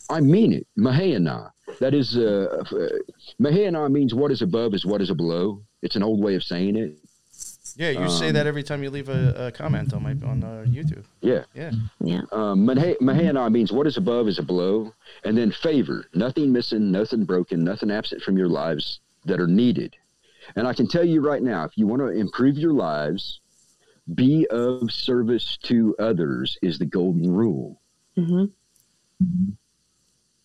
I 0.08 0.20
mean 0.20 0.52
it. 0.52 0.66
Mahayana. 0.76 1.52
That 1.80 1.94
is, 1.94 2.16
uh, 2.16 2.64
uh, 2.70 2.88
Mahana 3.40 3.90
means 3.90 4.14
what 4.14 4.30
is 4.30 4.40
above 4.40 4.74
is 4.74 4.86
what 4.86 5.02
is 5.02 5.12
below. 5.12 5.62
It's 5.82 5.96
an 5.96 6.02
old 6.02 6.22
way 6.22 6.34
of 6.34 6.42
saying 6.42 6.76
it. 6.76 6.98
Yeah, 7.78 7.90
you 7.90 8.08
say 8.10 8.28
Um, 8.28 8.34
that 8.34 8.46
every 8.48 8.64
time 8.64 8.82
you 8.82 8.90
leave 8.90 9.08
a, 9.08 9.46
a 9.46 9.52
comment 9.52 9.94
on 9.94 10.02
my 10.02 10.10
on 10.26 10.42
uh, 10.42 10.64
YouTube. 10.68 11.04
Yeah. 11.20 11.44
Yeah. 11.54 11.70
Yeah. 12.00 12.22
Um, 12.32 12.66
Mahe- 12.66 12.98
Mahana 13.00 13.48
means 13.52 13.70
what 13.72 13.86
is 13.86 13.96
above 13.96 14.26
is 14.26 14.40
a 14.40 14.42
below, 14.42 14.92
and 15.24 15.38
then 15.38 15.52
favor, 15.52 16.04
nothing 16.12 16.52
missing, 16.52 16.90
nothing 16.90 17.24
broken, 17.24 17.62
nothing 17.62 17.92
absent 17.92 18.20
from 18.22 18.36
your 18.36 18.48
lives 18.48 18.98
that 19.26 19.38
are 19.40 19.46
needed. 19.46 19.94
And 20.56 20.66
I 20.66 20.74
can 20.74 20.88
tell 20.88 21.04
you 21.04 21.20
right 21.20 21.42
now, 21.42 21.64
if 21.64 21.78
you 21.78 21.86
want 21.86 22.02
to 22.02 22.08
improve 22.08 22.58
your 22.58 22.72
lives, 22.72 23.40
be 24.12 24.44
of 24.50 24.90
service 24.90 25.56
to 25.64 25.94
others 26.00 26.58
is 26.62 26.78
the 26.80 26.86
golden 26.86 27.30
rule. 27.30 27.80
hmm 28.16 28.46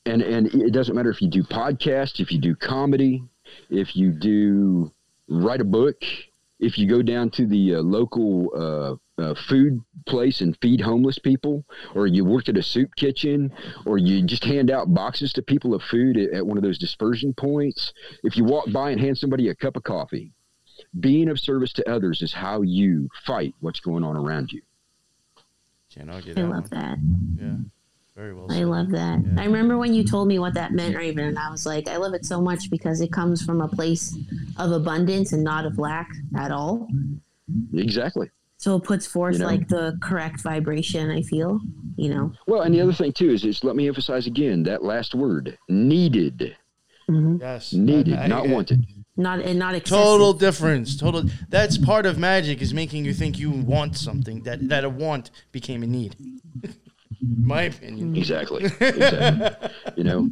And 0.06 0.22
and 0.22 0.48
it 0.54 0.72
doesn't 0.72 0.96
matter 0.96 1.10
if 1.10 1.22
you 1.22 1.30
do 1.30 1.44
podcasts, 1.44 2.20
if 2.20 2.32
you 2.32 2.38
do 2.40 2.56
comedy, 2.56 3.24
if 3.70 3.96
you 3.96 4.12
do 4.12 4.92
write 5.30 5.62
a 5.62 5.66
book, 5.80 6.04
if 6.64 6.78
you 6.78 6.88
go 6.88 7.02
down 7.02 7.30
to 7.32 7.46
the 7.46 7.76
uh, 7.76 7.82
local 7.82 8.50
uh, 8.56 9.22
uh, 9.22 9.36
food 9.48 9.82
place 10.08 10.42
and 10.42 10.58
feed 10.62 10.82
homeless 10.82 11.20
people, 11.20 11.64
or 11.94 12.08
you 12.08 12.26
work 12.26 12.50
at 12.50 12.58
a 12.58 12.64
soup 12.64 12.96
kitchen, 12.96 13.52
or 13.86 13.98
you 13.98 14.24
just 14.24 14.44
hand 14.44 14.72
out 14.72 14.94
boxes 14.94 15.34
to 15.34 15.42
people 15.42 15.74
of 15.74 15.84
food 15.84 16.18
at, 16.18 16.32
at 16.32 16.46
one 16.46 16.58
of 16.58 16.64
those 16.64 16.80
dispersion 16.80 17.34
points, 17.34 17.94
if 18.24 18.38
you 18.38 18.44
walk 18.44 18.72
by 18.72 18.90
and 18.92 19.00
hand 19.00 19.18
somebody 19.18 19.50
a 19.50 19.56
cup 19.56 19.76
of 19.76 19.84
coffee, 19.84 20.32
being 21.00 21.30
of 21.30 21.40
service 21.40 21.74
to 21.74 21.90
others 21.90 22.22
is 22.22 22.34
how 22.34 22.62
you 22.62 23.10
fight 23.26 23.54
what's 23.60 23.80
going 23.80 24.04
on 24.04 24.16
around 24.16 24.52
you. 24.52 24.62
Can't 25.94 26.10
argue 26.10 26.32
I 26.32 26.42
that 26.42 26.48
love 26.48 26.72
one. 26.72 26.82
that. 27.38 27.44
Yeah. 27.44 27.56
Very 28.16 28.34
well 28.34 28.46
I 28.52 28.56
said. 28.58 28.68
love 28.68 28.90
that. 28.92 29.20
Yeah. 29.26 29.42
I 29.42 29.46
remember 29.46 29.78
when 29.78 29.94
you 29.94 30.04
told 30.04 30.28
me 30.28 30.38
what 30.38 30.54
that 30.54 30.72
meant, 30.72 30.96
Raven, 30.96 31.26
and 31.26 31.40
I 31.40 31.50
was 31.50 31.66
like, 31.66 31.88
I 31.88 31.98
love 31.98 32.14
it 32.14 32.26
so 32.26 32.40
much 32.42 32.70
because 32.70 33.02
it 33.02 33.12
comes 33.12 33.42
from 33.44 33.60
a 33.62 33.68
place 33.68 34.16
of 34.58 34.72
abundance 34.72 35.34
and 35.34 35.44
not 35.44 35.66
of 35.66 35.80
lack 35.80 36.10
at 36.38 36.52
all. 36.52 36.88
Exactly. 37.74 38.30
So 38.58 38.76
it 38.78 38.84
puts 38.84 39.06
forth 39.06 39.34
You 39.34 39.40
know? 39.40 39.46
like 39.48 39.68
the 39.68 39.98
correct 40.02 40.42
vibration, 40.42 41.10
I 41.10 41.22
feel, 41.24 41.60
you 41.98 42.14
know. 42.14 42.32
Well, 42.48 42.62
and 42.62 42.74
the 42.74 42.82
other 42.82 42.94
thing 42.94 43.12
too 43.14 43.32
is, 43.32 43.44
is 43.44 43.64
let 43.64 43.76
me 43.76 43.88
emphasize 43.88 44.28
again 44.28 44.64
that 44.64 44.84
last 44.84 45.16
word 45.16 45.58
needed. 45.68 46.56
hmm 47.08 47.38
Yes. 47.42 47.74
Needed, 47.74 48.14
I- 48.14 48.24
I- 48.24 48.28
not 48.28 48.46
I- 48.48 48.52
wanted. 48.52 48.86
Not 49.16 49.42
and 49.42 49.60
not 49.60 49.76
excessive. 49.76 50.04
Total 50.04 50.34
difference. 50.34 50.98
Total. 50.98 51.24
That's 51.50 51.78
part 51.78 52.08
of 52.08 52.18
magic 52.18 52.64
is 52.64 52.74
making 52.74 53.06
you 53.06 53.14
think 53.14 53.38
you 53.38 53.52
want 53.52 53.96
something 53.96 54.42
that 54.44 54.70
that 54.70 54.84
a 54.84 54.90
want 54.90 55.30
became 55.52 55.84
a 55.84 55.88
need. 55.88 56.16
My 57.24 57.64
opinion. 57.64 58.16
Exactly. 58.16 58.66
exactly. 58.80 59.70
you 59.96 60.04
know, 60.04 60.30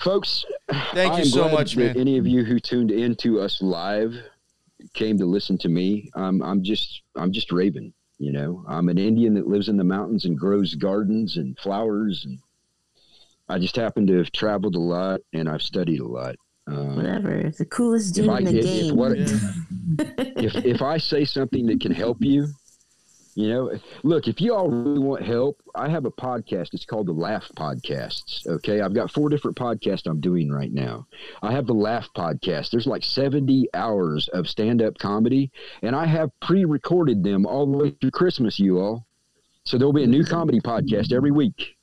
folks. 0.00 0.44
Thank 0.92 1.14
you 1.14 1.20
I'm 1.20 1.24
so 1.24 1.48
much, 1.48 1.76
man. 1.76 1.96
Any 1.96 2.18
of 2.18 2.26
you 2.26 2.44
who 2.44 2.58
tuned 2.58 2.90
in 2.90 3.14
to 3.16 3.40
us 3.40 3.60
live 3.60 4.14
came 4.94 5.18
to 5.18 5.26
listen 5.26 5.58
to 5.58 5.68
me. 5.68 6.10
I'm 6.14 6.42
I'm 6.42 6.62
just 6.62 7.02
I'm 7.16 7.32
just 7.32 7.52
Raven. 7.52 7.92
You 8.18 8.32
know, 8.32 8.64
I'm 8.68 8.88
an 8.88 8.98
Indian 8.98 9.34
that 9.34 9.48
lives 9.48 9.68
in 9.68 9.76
the 9.76 9.84
mountains 9.84 10.24
and 10.24 10.38
grows 10.38 10.74
gardens 10.74 11.36
and 11.36 11.58
flowers, 11.58 12.24
and 12.24 12.38
I 13.48 13.58
just 13.58 13.76
happen 13.76 14.06
to 14.06 14.18
have 14.18 14.30
traveled 14.32 14.76
a 14.76 14.80
lot 14.80 15.20
and 15.32 15.48
I've 15.48 15.62
studied 15.62 16.00
a 16.00 16.06
lot. 16.06 16.36
Um, 16.68 16.96
Whatever. 16.96 17.32
It's 17.32 17.58
the 17.58 17.64
coolest 17.64 18.16
if 18.16 18.24
dude 18.24 18.32
I 18.32 18.38
in 18.38 18.44
the 18.44 18.58
if, 18.58 18.64
if 18.64 18.64
game. 18.64 18.96
what 18.96 19.18
Yeah. 19.18 19.38
if 20.36 20.64
if 20.64 20.82
I 20.82 20.98
say 20.98 21.24
something 21.24 21.66
that 21.66 21.80
can 21.80 21.92
help 21.92 22.18
you, 22.20 22.46
you 23.34 23.48
know, 23.48 23.72
look, 24.02 24.28
if 24.28 24.40
you 24.40 24.54
all 24.54 24.68
really 24.68 24.98
want 24.98 25.24
help, 25.24 25.60
I 25.74 25.88
have 25.88 26.04
a 26.04 26.10
podcast. 26.10 26.74
It's 26.74 26.84
called 26.84 27.06
the 27.06 27.12
Laugh 27.12 27.44
Podcasts. 27.56 28.46
Okay. 28.46 28.80
I've 28.80 28.94
got 28.94 29.10
four 29.10 29.30
different 29.30 29.56
podcasts 29.56 30.06
I'm 30.06 30.20
doing 30.20 30.50
right 30.50 30.72
now. 30.72 31.06
I 31.40 31.52
have 31.52 31.66
the 31.66 31.72
Laugh 31.72 32.08
Podcast. 32.14 32.70
There's 32.70 32.86
like 32.86 33.04
70 33.04 33.68
hours 33.72 34.28
of 34.34 34.48
stand 34.48 34.82
up 34.82 34.98
comedy, 34.98 35.50
and 35.80 35.96
I 35.96 36.06
have 36.06 36.30
pre 36.40 36.64
recorded 36.66 37.22
them 37.22 37.46
all 37.46 37.70
the 37.70 37.78
way 37.78 37.90
through 37.90 38.10
Christmas, 38.10 38.58
you 38.58 38.78
all. 38.78 39.06
So 39.64 39.78
there'll 39.78 39.92
be 39.92 40.04
a 40.04 40.08
new 40.08 40.24
comedy 40.24 40.60
podcast 40.60 41.12
every 41.12 41.30
week. 41.30 41.76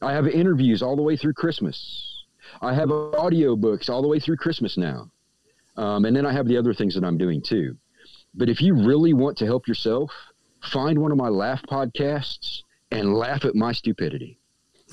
I 0.00 0.12
have 0.12 0.26
interviews 0.26 0.82
all 0.82 0.96
the 0.96 1.02
way 1.02 1.16
through 1.16 1.34
Christmas. 1.34 2.24
I 2.60 2.74
have 2.74 2.90
audio 2.90 3.56
books 3.56 3.88
all 3.88 4.02
the 4.02 4.08
way 4.08 4.20
through 4.20 4.36
Christmas 4.36 4.76
now. 4.76 5.10
Um, 5.76 6.04
and 6.04 6.14
then 6.14 6.26
I 6.26 6.32
have 6.32 6.46
the 6.46 6.56
other 6.56 6.74
things 6.74 6.94
that 6.94 7.04
I'm 7.04 7.18
doing 7.18 7.42
too. 7.42 7.76
But 8.34 8.48
if 8.48 8.60
you 8.60 8.74
really 8.74 9.12
want 9.12 9.38
to 9.38 9.46
help 9.46 9.68
yourself, 9.68 10.10
find 10.62 10.98
one 10.98 11.10
of 11.12 11.18
my 11.18 11.28
laugh 11.28 11.62
podcasts 11.62 12.62
and 12.90 13.14
laugh 13.14 13.44
at 13.44 13.54
my 13.54 13.72
stupidity. 13.72 14.38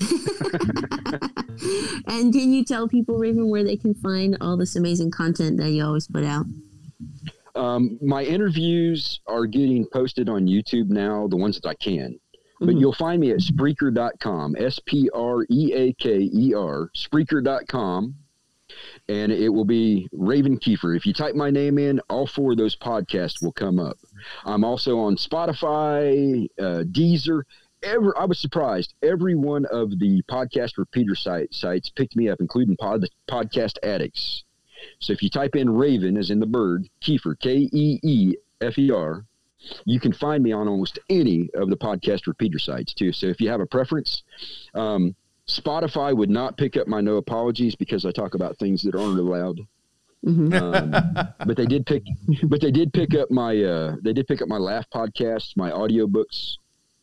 and 2.06 2.32
can 2.32 2.52
you 2.52 2.64
tell 2.64 2.88
people, 2.88 3.18
Raven, 3.18 3.48
where 3.50 3.64
they 3.64 3.76
can 3.76 3.94
find 3.94 4.36
all 4.40 4.56
this 4.56 4.76
amazing 4.76 5.10
content 5.10 5.58
that 5.58 5.70
you 5.70 5.84
always 5.84 6.06
put 6.06 6.24
out? 6.24 6.46
Um, 7.54 7.98
my 8.00 8.22
interviews 8.22 9.20
are 9.26 9.44
getting 9.46 9.84
posted 9.92 10.28
on 10.28 10.46
YouTube 10.46 10.88
now, 10.88 11.26
the 11.28 11.36
ones 11.36 11.60
that 11.60 11.68
I 11.68 11.74
can. 11.74 12.18
But 12.60 12.70
Mhm. 12.76 12.80
you'll 12.80 12.92
find 12.92 13.20
me 13.20 13.30
at 13.32 13.38
Spreaker.com, 13.40 14.54
S 14.58 14.78
P 14.86 15.08
R 15.14 15.44
E 15.50 15.72
A 15.72 15.92
K 15.94 16.30
E 16.32 16.54
R, 16.54 16.90
Spreaker.com. 16.96 18.14
and 19.08 19.32
it 19.32 19.48
will 19.48 19.64
be 19.64 20.08
Raven 20.12 20.56
Keefer. 20.56 20.94
If 20.96 21.04
you 21.04 21.12
type 21.12 21.34
my 21.34 21.50
name 21.50 21.76
in, 21.76 21.98
all 22.08 22.26
four 22.28 22.52
of 22.52 22.58
those 22.58 22.76
podcasts 22.76 23.42
will 23.42 23.50
come 23.52 23.80
up. 23.80 23.98
I'm 24.44 24.64
also 24.64 24.98
on 24.98 25.16
Spotify, 25.16 26.48
uh, 26.58 26.84
Deezer. 26.84 27.42
Every, 27.82 28.12
I 28.18 28.24
was 28.26 28.38
surprised. 28.38 28.94
Every 29.02 29.34
one 29.34 29.64
of 29.66 29.98
the 29.98 30.22
podcast 30.30 30.76
repeater 30.76 31.14
site, 31.14 31.54
sites 31.54 31.90
picked 31.90 32.16
me 32.16 32.28
up, 32.28 32.40
including 32.40 32.76
pod, 32.76 33.06
Podcast 33.28 33.78
Addicts. 33.82 34.44
So 34.98 35.12
if 35.12 35.22
you 35.22 35.30
type 35.30 35.56
in 35.56 35.70
Raven, 35.70 36.16
as 36.16 36.30
in 36.30 36.40
the 36.40 36.46
bird, 36.46 36.88
Keefer, 37.02 37.38
K 37.38 37.68
E 37.72 38.00
E 38.02 38.34
F 38.60 38.78
E 38.78 38.90
R, 38.90 39.24
you 39.84 40.00
can 40.00 40.12
find 40.12 40.42
me 40.42 40.52
on 40.52 40.68
almost 40.68 40.98
any 41.08 41.50
of 41.54 41.70
the 41.70 41.76
podcast 41.76 42.26
repeater 42.26 42.58
sites 42.58 42.94
too. 42.94 43.12
So 43.12 43.26
if 43.26 43.40
you 43.40 43.48
have 43.50 43.60
a 43.60 43.66
preference, 43.66 44.22
um, 44.74 45.14
Spotify 45.46 46.16
would 46.16 46.30
not 46.30 46.56
pick 46.56 46.76
up 46.76 46.86
my 46.86 47.00
no 47.00 47.16
apologies 47.16 47.74
because 47.74 48.06
I 48.06 48.12
talk 48.12 48.34
about 48.34 48.58
things 48.58 48.82
that 48.82 48.94
aren't 48.94 49.18
allowed. 49.18 49.60
Mm-hmm. 50.26 50.52
Um, 50.52 50.90
but 51.46 51.56
they 51.56 51.66
did 51.66 51.86
pick, 51.86 52.02
but 52.44 52.60
they 52.60 52.70
did 52.70 52.92
pick 52.92 53.14
up 53.14 53.30
my, 53.30 53.56
uh, 53.62 53.96
they 54.02 54.12
did 54.12 54.26
pick 54.26 54.42
up 54.42 54.48
my 54.48 54.58
laugh 54.58 54.86
podcasts, 54.94 55.56
my 55.56 55.70
audiobooks, 55.70 56.56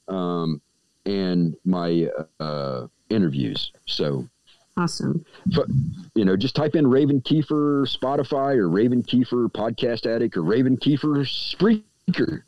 um, 0.08 0.62
and 1.06 1.56
my 1.66 2.08
uh, 2.40 2.88
interviews. 3.10 3.72
So 3.88 4.28
awesome. 4.76 5.26
But, 5.48 5.68
you 6.16 6.26
know, 6.26 6.38
just 6.38 6.56
type 6.56 6.76
in 6.76 6.88
Raven 6.88 7.22
Keefer 7.22 7.86
Spotify 7.88 8.56
or 8.56 8.70
Raven 8.70 9.04
Keefer 9.04 9.50
Podcast 9.50 10.06
Addict 10.06 10.38
or 10.38 10.44
Raven 10.44 10.78
Keefer 10.78 11.26
Spreaker 11.26 12.44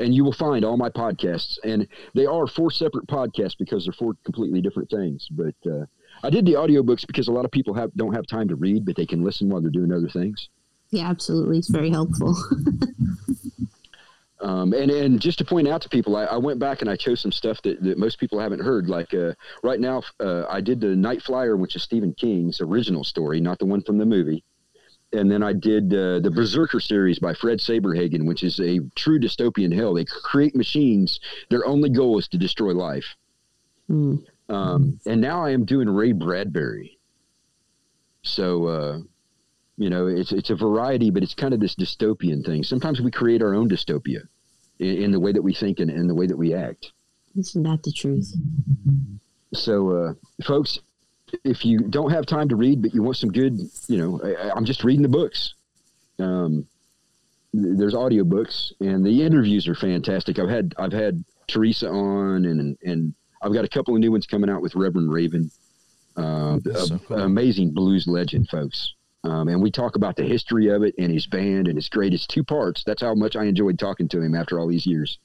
and 0.00 0.14
you 0.14 0.24
will 0.24 0.32
find 0.32 0.64
all 0.64 0.76
my 0.76 0.88
podcasts. 0.88 1.58
And 1.62 1.86
they 2.14 2.26
are 2.26 2.46
four 2.46 2.70
separate 2.70 3.06
podcasts 3.06 3.56
because 3.56 3.84
they're 3.84 3.92
four 3.92 4.14
completely 4.24 4.60
different 4.60 4.90
things. 4.90 5.28
But 5.30 5.54
uh, 5.70 5.84
I 6.22 6.30
did 6.30 6.46
the 6.46 6.54
audiobooks 6.54 7.06
because 7.06 7.28
a 7.28 7.32
lot 7.32 7.44
of 7.44 7.50
people 7.50 7.74
have 7.74 7.92
don't 7.94 8.14
have 8.14 8.26
time 8.26 8.48
to 8.48 8.56
read, 8.56 8.84
but 8.84 8.96
they 8.96 9.06
can 9.06 9.22
listen 9.22 9.48
while 9.48 9.60
they're 9.60 9.70
doing 9.70 9.92
other 9.92 10.08
things. 10.08 10.48
Yeah, 10.90 11.08
absolutely. 11.08 11.58
It's 11.58 11.68
very 11.68 11.90
helpful. 11.90 12.30
um, 14.40 14.72
and 14.72 14.90
and 14.90 15.20
just 15.20 15.38
to 15.38 15.44
point 15.44 15.68
out 15.68 15.82
to 15.82 15.88
people, 15.88 16.16
I, 16.16 16.24
I, 16.24 16.36
went 16.36 16.58
back 16.58 16.80
and 16.80 16.90
I 16.90 16.96
chose 16.96 17.20
some 17.20 17.32
stuff 17.32 17.62
that, 17.62 17.82
that 17.82 17.96
most 17.96 18.18
people 18.18 18.40
haven't 18.40 18.60
heard. 18.60 18.88
Like 18.88 19.14
uh, 19.14 19.34
right 19.62 19.80
now, 19.80 20.02
uh, 20.18 20.44
I 20.48 20.60
did 20.60 20.80
the 20.80 20.96
Night 20.96 21.22
Flyer, 21.22 21.56
which 21.56 21.76
is 21.76 21.82
Stephen 21.82 22.12
King's 22.14 22.60
original 22.60 23.04
story, 23.04 23.40
not 23.40 23.58
the 23.58 23.66
one 23.66 23.82
from 23.82 23.98
the 23.98 24.06
movie 24.06 24.44
and 25.12 25.30
then 25.30 25.42
I 25.42 25.52
did 25.52 25.92
uh, 25.92 26.20
the 26.20 26.30
Berserker 26.32 26.80
series 26.80 27.18
by 27.18 27.34
Fred 27.34 27.58
Saberhagen, 27.58 28.26
which 28.26 28.44
is 28.44 28.60
a 28.60 28.80
true 28.94 29.18
dystopian 29.18 29.74
hell. 29.74 29.94
They 29.94 30.04
create 30.04 30.54
machines; 30.54 31.20
their 31.48 31.66
only 31.66 31.90
goal 31.90 32.18
is 32.18 32.28
to 32.28 32.38
destroy 32.38 32.72
life. 32.72 33.16
Mm. 33.90 34.24
Um, 34.50 34.98
and 35.06 35.20
now 35.20 35.44
I 35.44 35.50
am 35.50 35.64
doing 35.64 35.88
Ray 35.88 36.12
Bradbury. 36.12 36.98
So, 38.22 38.66
uh, 38.66 38.98
you 39.78 39.88
know, 39.88 40.08
it's 40.08 40.32
it's 40.32 40.50
a 40.50 40.56
variety, 40.56 41.10
but 41.10 41.22
it's 41.22 41.34
kind 41.34 41.54
of 41.54 41.60
this 41.60 41.74
dystopian 41.74 42.44
thing. 42.44 42.64
Sometimes 42.64 43.00
we 43.00 43.10
create 43.10 43.42
our 43.42 43.54
own 43.54 43.68
dystopia 43.68 44.26
in, 44.78 45.04
in 45.04 45.10
the 45.12 45.20
way 45.20 45.32
that 45.32 45.40
we 45.40 45.54
think 45.54 45.78
and 45.78 45.90
in 45.90 46.06
the 46.08 46.14
way 46.14 46.26
that 46.26 46.36
we 46.36 46.52
act. 46.52 46.92
Isn't 47.38 47.62
that 47.62 47.82
the 47.84 47.92
truth? 47.92 48.34
So, 49.54 49.90
uh, 49.90 50.14
folks, 50.44 50.80
if 51.44 51.64
you 51.64 51.78
don't 51.78 52.10
have 52.10 52.26
time 52.26 52.48
to 52.48 52.56
read, 52.56 52.82
but 52.82 52.92
you 52.92 53.02
want 53.02 53.16
some 53.16 53.30
good, 53.30 53.58
you 53.86 53.98
know, 53.98 54.20
I, 54.22 54.56
am 54.56 54.64
just 54.64 54.84
reading 54.84 55.02
the 55.02 55.08
books. 55.08 55.54
Um, 56.18 56.66
there's 57.52 57.94
audiobooks 57.94 58.72
and 58.80 59.04
the 59.04 59.22
interviews 59.22 59.66
are 59.68 59.74
fantastic. 59.74 60.38
I've 60.38 60.48
had, 60.48 60.74
I've 60.78 60.92
had 60.92 61.24
Teresa 61.46 61.88
on 61.88 62.44
and, 62.44 62.76
and 62.82 63.14
I've 63.42 63.52
got 63.52 63.64
a 63.64 63.68
couple 63.68 63.94
of 63.94 64.00
new 64.00 64.12
ones 64.12 64.26
coming 64.26 64.50
out 64.50 64.62
with 64.62 64.74
Reverend 64.74 65.12
Raven, 65.12 65.50
uh, 66.16 66.58
so 66.84 66.98
cool. 66.98 67.18
amazing 67.18 67.72
blues 67.72 68.06
legend 68.06 68.48
folks. 68.48 68.94
Um, 69.22 69.48
and 69.48 69.62
we 69.62 69.70
talk 69.70 69.96
about 69.96 70.16
the 70.16 70.24
history 70.24 70.68
of 70.68 70.82
it 70.82 70.94
and 70.98 71.12
his 71.12 71.26
band 71.26 71.68
and 71.68 71.76
his 71.76 71.88
great. 71.88 72.14
It's 72.14 72.26
two 72.26 72.42
parts. 72.42 72.84
That's 72.84 73.02
how 73.02 73.14
much 73.14 73.36
I 73.36 73.44
enjoyed 73.44 73.78
talking 73.78 74.08
to 74.08 74.20
him 74.20 74.34
after 74.34 74.58
all 74.58 74.66
these 74.66 74.86
years. 74.86 75.18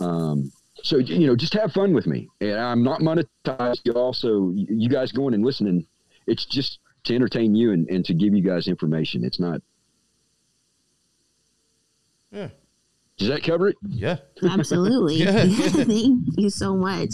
Um, 0.00 0.50
so 0.82 0.98
you 0.98 1.26
know 1.26 1.36
just 1.36 1.54
have 1.54 1.72
fun 1.72 1.92
with 1.92 2.06
me 2.06 2.28
and 2.40 2.58
i'm 2.58 2.82
not 2.82 3.00
monetized 3.00 3.80
you 3.84 3.92
also 3.92 4.52
you 4.54 4.88
guys 4.88 5.12
going 5.12 5.34
and 5.34 5.44
listening 5.44 5.86
it's 6.26 6.44
just 6.44 6.78
to 7.04 7.14
entertain 7.14 7.54
you 7.54 7.72
and, 7.72 7.88
and 7.88 8.04
to 8.04 8.14
give 8.14 8.34
you 8.34 8.42
guys 8.42 8.68
information 8.68 9.24
it's 9.24 9.38
not 9.38 9.60
yeah 12.30 12.48
does 13.22 13.30
that 13.30 13.42
cover 13.42 13.68
it 13.68 13.76
yeah 13.88 14.16
absolutely 14.50 15.14
yeah. 15.24 15.44
thank 15.46 16.20
you 16.36 16.50
so 16.50 16.76
much 16.76 17.10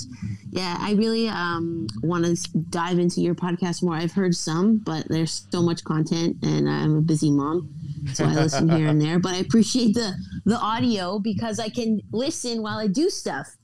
yeah 0.50 0.76
i 0.80 0.92
really 0.92 1.28
um, 1.28 1.86
want 2.02 2.24
to 2.24 2.58
dive 2.70 2.98
into 2.98 3.20
your 3.20 3.34
podcast 3.34 3.82
more 3.82 3.94
i've 3.94 4.12
heard 4.12 4.34
some 4.34 4.78
but 4.78 5.06
there's 5.08 5.46
so 5.50 5.62
much 5.62 5.84
content 5.84 6.36
and 6.42 6.68
i'm 6.68 6.96
a 6.96 7.00
busy 7.00 7.30
mom 7.30 7.72
so 8.12 8.24
I 8.24 8.34
listen 8.34 8.68
here 8.68 8.88
and 8.88 9.00
there. 9.00 9.18
But 9.18 9.34
I 9.34 9.38
appreciate 9.38 9.94
the 9.94 10.14
the 10.44 10.56
audio 10.56 11.18
because 11.18 11.58
I 11.58 11.68
can 11.68 12.00
listen 12.12 12.62
while 12.62 12.78
I 12.78 12.86
do 12.86 13.10
stuff. 13.10 13.56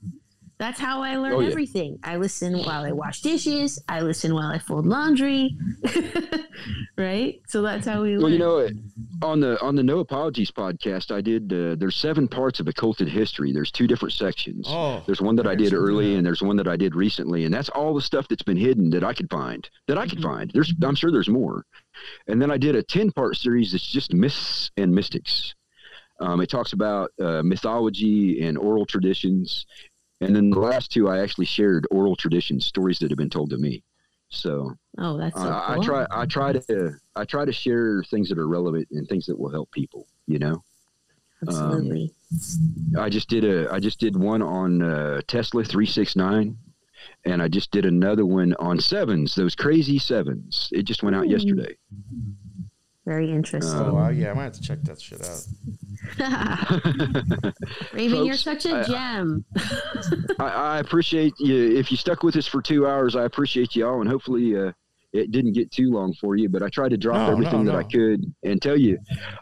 That's 0.57 0.79
how 0.79 1.01
I 1.01 1.17
learn 1.17 1.33
oh, 1.33 1.39
yeah. 1.41 1.49
everything. 1.49 1.99
I 2.01 2.15
listen 2.15 2.57
while 2.59 2.85
I 2.85 2.93
wash 2.93 3.21
dishes. 3.21 3.81
I 3.89 3.99
listen 3.99 4.33
while 4.33 4.49
I 4.49 4.57
fold 4.57 4.85
laundry. 4.85 5.57
right? 6.97 7.41
So 7.47 7.61
that's 7.61 7.85
how 7.85 8.03
we. 8.03 8.13
Well, 8.13 8.23
learn. 8.23 8.31
you 8.31 8.39
know, 8.39 8.69
on 9.21 9.41
the 9.41 9.61
on 9.61 9.75
the 9.75 9.83
No 9.83 9.99
Apologies 9.99 10.51
podcast, 10.51 11.13
I 11.13 11.19
did. 11.19 11.51
Uh, 11.51 11.75
there's 11.77 11.97
seven 11.97 12.29
parts 12.29 12.61
of 12.61 12.67
occulted 12.69 13.09
history. 13.09 13.51
There's 13.51 13.69
two 13.69 13.85
different 13.85 14.13
sections. 14.13 14.65
Oh, 14.69 15.03
there's 15.05 15.19
one 15.19 15.35
that 15.35 15.47
I 15.47 15.55
did 15.55 15.73
early, 15.73 16.11
that. 16.11 16.17
and 16.19 16.25
there's 16.25 16.41
one 16.41 16.55
that 16.55 16.69
I 16.69 16.77
did 16.77 16.95
recently, 16.95 17.43
and 17.43 17.53
that's 17.53 17.69
all 17.69 17.93
the 17.93 18.01
stuff 18.01 18.27
that's 18.29 18.43
been 18.43 18.57
hidden 18.57 18.89
that 18.91 19.03
I 19.03 19.13
could 19.13 19.29
find. 19.29 19.69
That 19.87 19.97
I 19.97 20.07
could 20.07 20.19
mm-hmm. 20.19 20.27
find. 20.27 20.51
There's, 20.53 20.73
I'm 20.81 20.95
sure 20.95 21.11
there's 21.11 21.29
more. 21.29 21.65
And 22.27 22.41
then 22.41 22.49
I 22.49 22.57
did 22.57 22.75
a 22.75 22.83
ten 22.83 23.11
part 23.11 23.35
series 23.35 23.73
that's 23.73 23.85
just 23.85 24.13
myths 24.13 24.71
and 24.77 24.95
mystics. 24.95 25.53
Um, 26.21 26.39
it 26.39 26.49
talks 26.49 26.71
about 26.71 27.11
uh, 27.19 27.43
mythology 27.43 28.41
and 28.41 28.57
oral 28.57 28.85
traditions 28.85 29.65
and 30.21 30.35
then 30.35 30.49
the 30.49 30.59
last 30.59 30.91
two, 30.91 31.09
I 31.09 31.19
actually 31.19 31.45
shared 31.45 31.87
oral 31.91 32.15
traditions, 32.15 32.65
stories 32.65 32.99
that 32.99 33.11
have 33.11 33.17
been 33.17 33.29
told 33.29 33.49
to 33.51 33.57
me. 33.57 33.83
So, 34.29 34.73
oh, 34.97 35.17
that's 35.17 35.35
so 35.35 35.47
uh, 35.47 35.75
cool. 35.75 35.81
I 35.81 35.85
try. 35.85 36.07
I 36.11 36.25
try 36.25 36.53
to. 36.53 36.91
I 37.15 37.25
try 37.25 37.45
to 37.45 37.53
share 37.53 38.03
things 38.03 38.29
that 38.29 38.39
are 38.39 38.47
relevant 38.47 38.87
and 38.91 39.07
things 39.07 39.25
that 39.27 39.37
will 39.37 39.51
help 39.51 39.71
people. 39.71 40.07
You 40.27 40.39
know. 40.39 40.63
Absolutely. 41.47 42.11
Um, 42.95 43.03
I 43.03 43.09
just 43.09 43.29
did 43.29 43.43
a. 43.43 43.71
I 43.71 43.79
just 43.79 43.99
did 43.99 44.17
one 44.17 44.41
on 44.41 44.81
uh, 44.81 45.21
Tesla 45.27 45.63
three 45.63 45.85
six 45.85 46.15
nine, 46.15 46.57
and 47.25 47.41
I 47.41 47.47
just 47.47 47.71
did 47.71 47.85
another 47.85 48.25
one 48.25 48.55
on 48.59 48.79
sevens. 48.79 49.35
Those 49.35 49.55
crazy 49.55 49.99
sevens. 49.99 50.69
It 50.71 50.83
just 50.83 51.03
went 51.03 51.15
out 51.15 51.29
yesterday. 51.29 51.75
Very 53.05 53.31
interesting. 53.31 53.79
Oh 53.79 53.93
wow, 53.93 54.09
yeah, 54.09 54.31
I 54.31 54.33
might 54.33 54.43
have 54.45 54.53
to 54.53 54.61
check 54.61 54.81
that 54.83 54.99
shit 54.99 55.21
out. 55.21 55.45
Raven, 57.93 58.17
Folks, 58.17 58.27
you're 58.27 58.35
such 58.35 58.65
a 58.65 58.83
gem. 58.83 59.45
I, 60.39 60.47
I, 60.47 60.79
appreciate 60.79 61.33
you. 61.37 61.77
If 61.77 61.91
you 61.91 61.97
stuck 61.97 62.23
with 62.23 62.35
us 62.35 62.47
for 62.47 62.63
two 62.63 62.87
hours, 62.87 63.15
I 63.15 63.25
appreciate 63.25 63.75
y'all, 63.75 64.01
and 64.01 64.09
hopefully 64.09 64.57
uh, 64.57 64.71
it 65.13 65.29
didn't 65.29 65.53
get 65.53 65.71
too 65.71 65.91
long 65.91 66.15
for 66.19 66.35
you. 66.35 66.49
But 66.49 66.63
I 66.63 66.69
tried 66.69 66.89
to 66.89 66.97
drop 66.97 67.27
no, 67.27 67.31
everything 67.31 67.65
no, 67.65 67.71
no. 67.73 67.77
that 67.77 67.77
I 67.77 67.83
could 67.83 68.25
and 68.43 68.59
tell 68.59 68.77
you, 68.77 68.97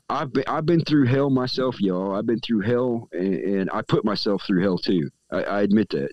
I've 0.10 0.34
been 0.34 0.44
I've 0.46 0.66
been 0.66 0.84
through 0.84 1.06
hell 1.06 1.30
myself, 1.30 1.80
y'all. 1.80 2.16
I've 2.16 2.26
been 2.26 2.42
through 2.42 2.62
hell, 2.62 3.08
and, 3.14 3.34
and 3.34 3.70
I 3.72 3.82
put 3.82 4.04
myself 4.04 4.44
through 4.46 4.62
hell 4.62 4.78
too. 4.78 5.10
I, 5.32 5.44
I 5.44 5.62
admit 5.62 5.90
that. 5.92 6.12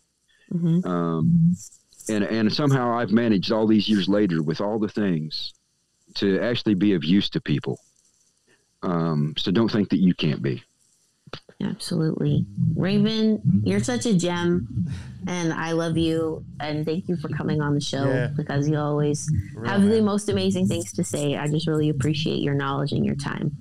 Mm-hmm. 0.52 0.88
Um, 0.88 1.56
and 2.08 2.22
and 2.22 2.52
somehow 2.52 2.96
I've 2.96 3.10
managed 3.10 3.50
all 3.50 3.66
these 3.66 3.88
years 3.88 4.08
later 4.08 4.40
with 4.40 4.60
all 4.60 4.78
the 4.78 4.88
things 4.88 5.52
to 6.16 6.40
actually 6.40 6.74
be 6.74 6.94
of 6.94 7.04
use 7.04 7.28
to 7.30 7.40
people. 7.40 7.78
Um, 8.82 9.34
so 9.36 9.50
don't 9.50 9.70
think 9.70 9.90
that 9.90 9.98
you 9.98 10.14
can't 10.14 10.42
be. 10.42 10.62
Absolutely. 11.62 12.46
Raven, 12.74 13.40
you're 13.64 13.84
such 13.84 14.06
a 14.06 14.14
gem 14.14 14.86
and 15.26 15.52
I 15.52 15.72
love 15.72 15.98
you 15.98 16.44
and 16.58 16.86
thank 16.86 17.06
you 17.08 17.16
for 17.16 17.28
coming 17.28 17.60
on 17.60 17.74
the 17.74 17.80
show 17.80 18.04
yeah. 18.04 18.28
because 18.34 18.68
you 18.68 18.78
always 18.78 19.30
have 19.66 19.84
the 19.84 20.00
most 20.00 20.30
amazing 20.30 20.66
things 20.66 20.92
to 20.94 21.04
say. 21.04 21.36
I 21.36 21.46
just 21.48 21.66
really 21.66 21.90
appreciate 21.90 22.40
your 22.40 22.54
knowledge 22.54 22.92
and 22.92 23.04
your 23.04 23.14
time. 23.14 23.54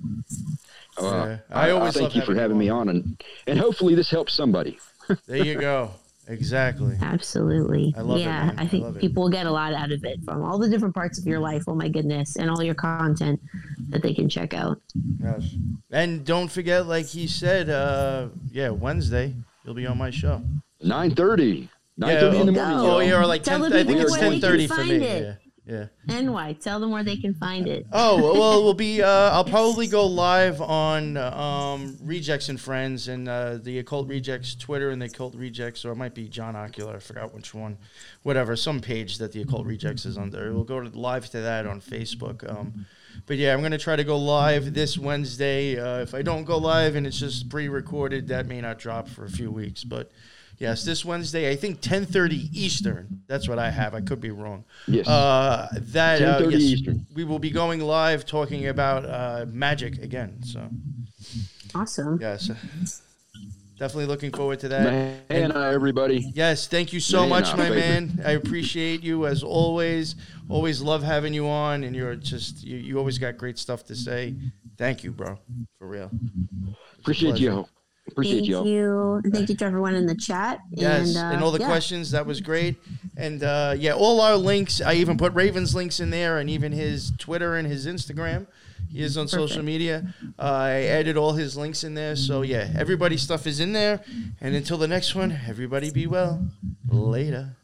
Uh, 0.96 1.04
yeah. 1.04 1.38
I, 1.50 1.68
I, 1.68 1.70
always 1.72 1.96
I 1.96 2.00
thank 2.00 2.16
you 2.16 2.22
for 2.22 2.34
having 2.34 2.56
me 2.56 2.70
on 2.70 2.88
and, 2.88 3.22
and 3.46 3.58
hopefully 3.58 3.94
this 3.94 4.10
helps 4.10 4.32
somebody. 4.32 4.78
there 5.26 5.44
you 5.44 5.56
go. 5.56 5.90
Exactly. 6.30 6.96
Absolutely. 7.02 7.92
I 7.96 8.02
love 8.02 8.20
yeah, 8.20 8.52
it, 8.52 8.54
I 8.56 8.66
think 8.66 8.84
I 8.84 9.00
people 9.00 9.28
get 9.28 9.46
a 9.46 9.50
lot 9.50 9.74
out 9.74 9.90
of 9.90 10.04
it 10.04 10.22
from 10.24 10.44
all 10.44 10.58
the 10.58 10.68
different 10.68 10.94
parts 10.94 11.18
of 11.18 11.26
your 11.26 11.40
life. 11.40 11.64
Oh 11.66 11.74
my 11.74 11.88
goodness, 11.88 12.36
and 12.36 12.48
all 12.48 12.62
your 12.62 12.76
content 12.76 13.40
that 13.88 14.00
they 14.02 14.14
can 14.14 14.28
check 14.28 14.54
out. 14.54 14.80
Yes. 15.20 15.56
And 15.90 16.24
don't 16.24 16.48
forget, 16.48 16.86
like 16.86 17.06
he 17.06 17.26
said, 17.26 17.68
uh, 17.68 18.28
yeah, 18.52 18.68
Wednesday 18.70 19.34
you'll 19.64 19.74
be 19.74 19.86
on 19.86 19.98
my 19.98 20.10
show. 20.10 20.40
Nine 20.80 21.16
thirty. 21.16 21.68
Nine 21.96 22.20
thirty 22.20 22.36
yeah, 22.36 22.40
in 22.40 22.46
the 22.46 22.52
morning. 22.52 22.78
Oh 22.78 23.00
yeah, 23.00 23.18
or 23.18 23.26
like 23.26 23.42
ten. 23.42 23.60
I 23.62 23.82
think 23.82 23.98
it's 24.00 24.16
ten 24.16 24.40
thirty 24.40 24.68
for 24.68 24.84
me. 24.84 24.96
It. 24.96 25.22
Yeah. 25.22 25.34
Yeah. 25.70 25.86
And 26.08 26.32
why? 26.32 26.54
Tell 26.54 26.80
them 26.80 26.90
where 26.90 27.04
they 27.04 27.16
can 27.16 27.32
find 27.32 27.68
it. 27.68 27.86
Oh 27.92 28.16
well, 28.16 28.64
we'll 28.64 28.74
be. 28.74 29.02
Uh, 29.02 29.08
I'll 29.32 29.44
probably 29.44 29.86
go 29.86 30.04
live 30.04 30.60
on 30.60 31.16
um, 31.16 31.96
Rejects 32.02 32.48
and 32.48 32.60
Friends 32.60 33.06
and 33.06 33.28
uh, 33.28 33.58
the 33.58 33.78
Occult 33.78 34.08
Rejects 34.08 34.56
Twitter 34.56 34.90
and 34.90 35.00
the 35.00 35.06
Occult 35.06 35.36
Rejects, 35.36 35.84
or 35.84 35.92
it 35.92 35.96
might 35.96 36.12
be 36.14 36.26
John 36.26 36.56
Ocular. 36.56 36.96
I 36.96 36.98
forgot 36.98 37.32
which 37.32 37.54
one. 37.54 37.78
Whatever, 38.24 38.56
some 38.56 38.80
page 38.80 39.18
that 39.18 39.30
the 39.30 39.42
Occult 39.42 39.64
Rejects 39.64 40.04
is 40.06 40.18
under. 40.18 40.52
We'll 40.52 40.64
go 40.64 40.80
to 40.80 40.98
live 40.98 41.30
to 41.30 41.40
that 41.40 41.66
on 41.66 41.80
Facebook. 41.80 42.48
Um, 42.50 42.86
But 43.26 43.36
yeah, 43.36 43.54
I'm 43.54 43.62
gonna 43.62 43.78
try 43.78 43.94
to 43.94 44.04
go 44.04 44.18
live 44.18 44.74
this 44.74 44.98
Wednesday. 44.98 45.78
Uh, 45.78 46.00
if 46.00 46.14
I 46.14 46.22
don't 46.22 46.44
go 46.44 46.58
live 46.58 46.96
and 46.96 47.06
it's 47.06 47.20
just 47.20 47.48
pre-recorded, 47.48 48.26
that 48.28 48.46
may 48.46 48.60
not 48.60 48.80
drop 48.80 49.08
for 49.08 49.24
a 49.24 49.30
few 49.30 49.52
weeks. 49.52 49.84
But 49.84 50.10
yes, 50.60 50.84
this 50.84 51.04
Wednesday, 51.04 51.50
I 51.50 51.56
think 51.56 51.80
10:30 51.80 52.50
Eastern. 52.52 53.22
That's 53.26 53.48
what 53.48 53.58
I 53.58 53.70
have. 53.70 53.94
I 53.94 54.00
could 54.00 54.20
be 54.20 54.30
wrong. 54.30 54.64
Yes. 54.86 55.08
Uh, 55.08 55.68
that 55.72 56.22
uh, 56.22 56.40
10:30 56.40 56.52
yes, 56.52 56.60
Eastern. 56.60 57.06
we 57.14 57.24
will 57.24 57.38
be 57.40 57.50
going 57.50 57.80
live 57.80 58.24
talking 58.26 58.68
about 58.68 59.04
uh, 59.04 59.46
magic 59.48 59.98
again. 60.02 60.42
So 60.44 60.68
Awesome. 61.74 62.18
yes, 62.20 62.50
definitely 63.78 64.06
looking 64.06 64.30
forward 64.32 64.60
to 64.60 64.68
that. 64.68 65.28
Man, 65.30 65.52
uh, 65.52 65.60
everybody. 65.60 66.30
Yes, 66.34 66.66
thank 66.68 66.92
you 66.92 67.00
so 67.00 67.20
Man, 67.20 67.28
much, 67.30 67.56
my 67.56 67.68
favorite. 67.68 67.78
man. 67.78 68.22
I 68.24 68.32
appreciate 68.32 69.02
you 69.02 69.26
as 69.26 69.42
always. 69.42 70.14
Always 70.48 70.80
love 70.82 71.02
having 71.04 71.32
you 71.32 71.46
on, 71.48 71.84
and 71.84 71.94
you're 71.94 72.16
just 72.16 72.64
you, 72.64 72.76
you 72.76 72.98
always 72.98 73.18
got 73.18 73.36
great 73.36 73.56
stuff 73.58 73.84
to 73.86 73.94
say. 73.94 74.34
Thank 74.76 75.04
you, 75.04 75.12
bro, 75.12 75.38
for 75.78 75.86
real. 75.86 76.10
Appreciate 76.98 77.30
Pleasure. 77.30 77.44
you. 77.44 77.68
Appreciate 78.12 78.38
Thank 78.38 78.48
y'all. 78.48 78.66
you. 78.66 79.20
And 79.24 79.32
thank 79.32 79.48
you 79.48 79.56
to 79.56 79.64
everyone 79.64 79.94
in 79.94 80.06
the 80.06 80.14
chat. 80.14 80.60
Yes, 80.70 81.16
and, 81.16 81.34
and, 81.34 81.42
uh, 81.42 81.44
all 81.44 81.52
the 81.52 81.60
yeah. 81.60 81.66
questions 81.66 82.10
that 82.10 82.26
was 82.26 82.40
great, 82.40 82.76
and 83.16 83.42
uh, 83.42 83.74
yeah, 83.76 83.92
all 83.92 84.20
our 84.20 84.36
links. 84.36 84.80
I 84.80 84.94
even 84.94 85.16
put 85.16 85.32
Raven's 85.34 85.74
links 85.74 86.00
in 86.00 86.10
there, 86.10 86.38
and 86.38 86.50
even 86.50 86.72
his 86.72 87.12
Twitter 87.18 87.56
and 87.56 87.66
his 87.66 87.86
Instagram. 87.86 88.46
He 88.92 89.02
is 89.02 89.16
on 89.16 89.28
social 89.28 89.62
media. 89.62 90.12
Uh, 90.36 90.42
I 90.42 90.70
added 90.82 91.16
all 91.16 91.32
his 91.32 91.56
links 91.56 91.84
in 91.84 91.94
there, 91.94 92.16
so 92.16 92.42
yeah, 92.42 92.68
everybody's 92.76 93.22
stuff 93.22 93.46
is 93.46 93.60
in 93.60 93.72
there. 93.72 94.02
And 94.40 94.56
until 94.56 94.78
the 94.78 94.88
next 94.88 95.14
one, 95.14 95.38
everybody 95.46 95.92
be 95.92 96.08
well. 96.08 96.44
Later. 96.88 97.56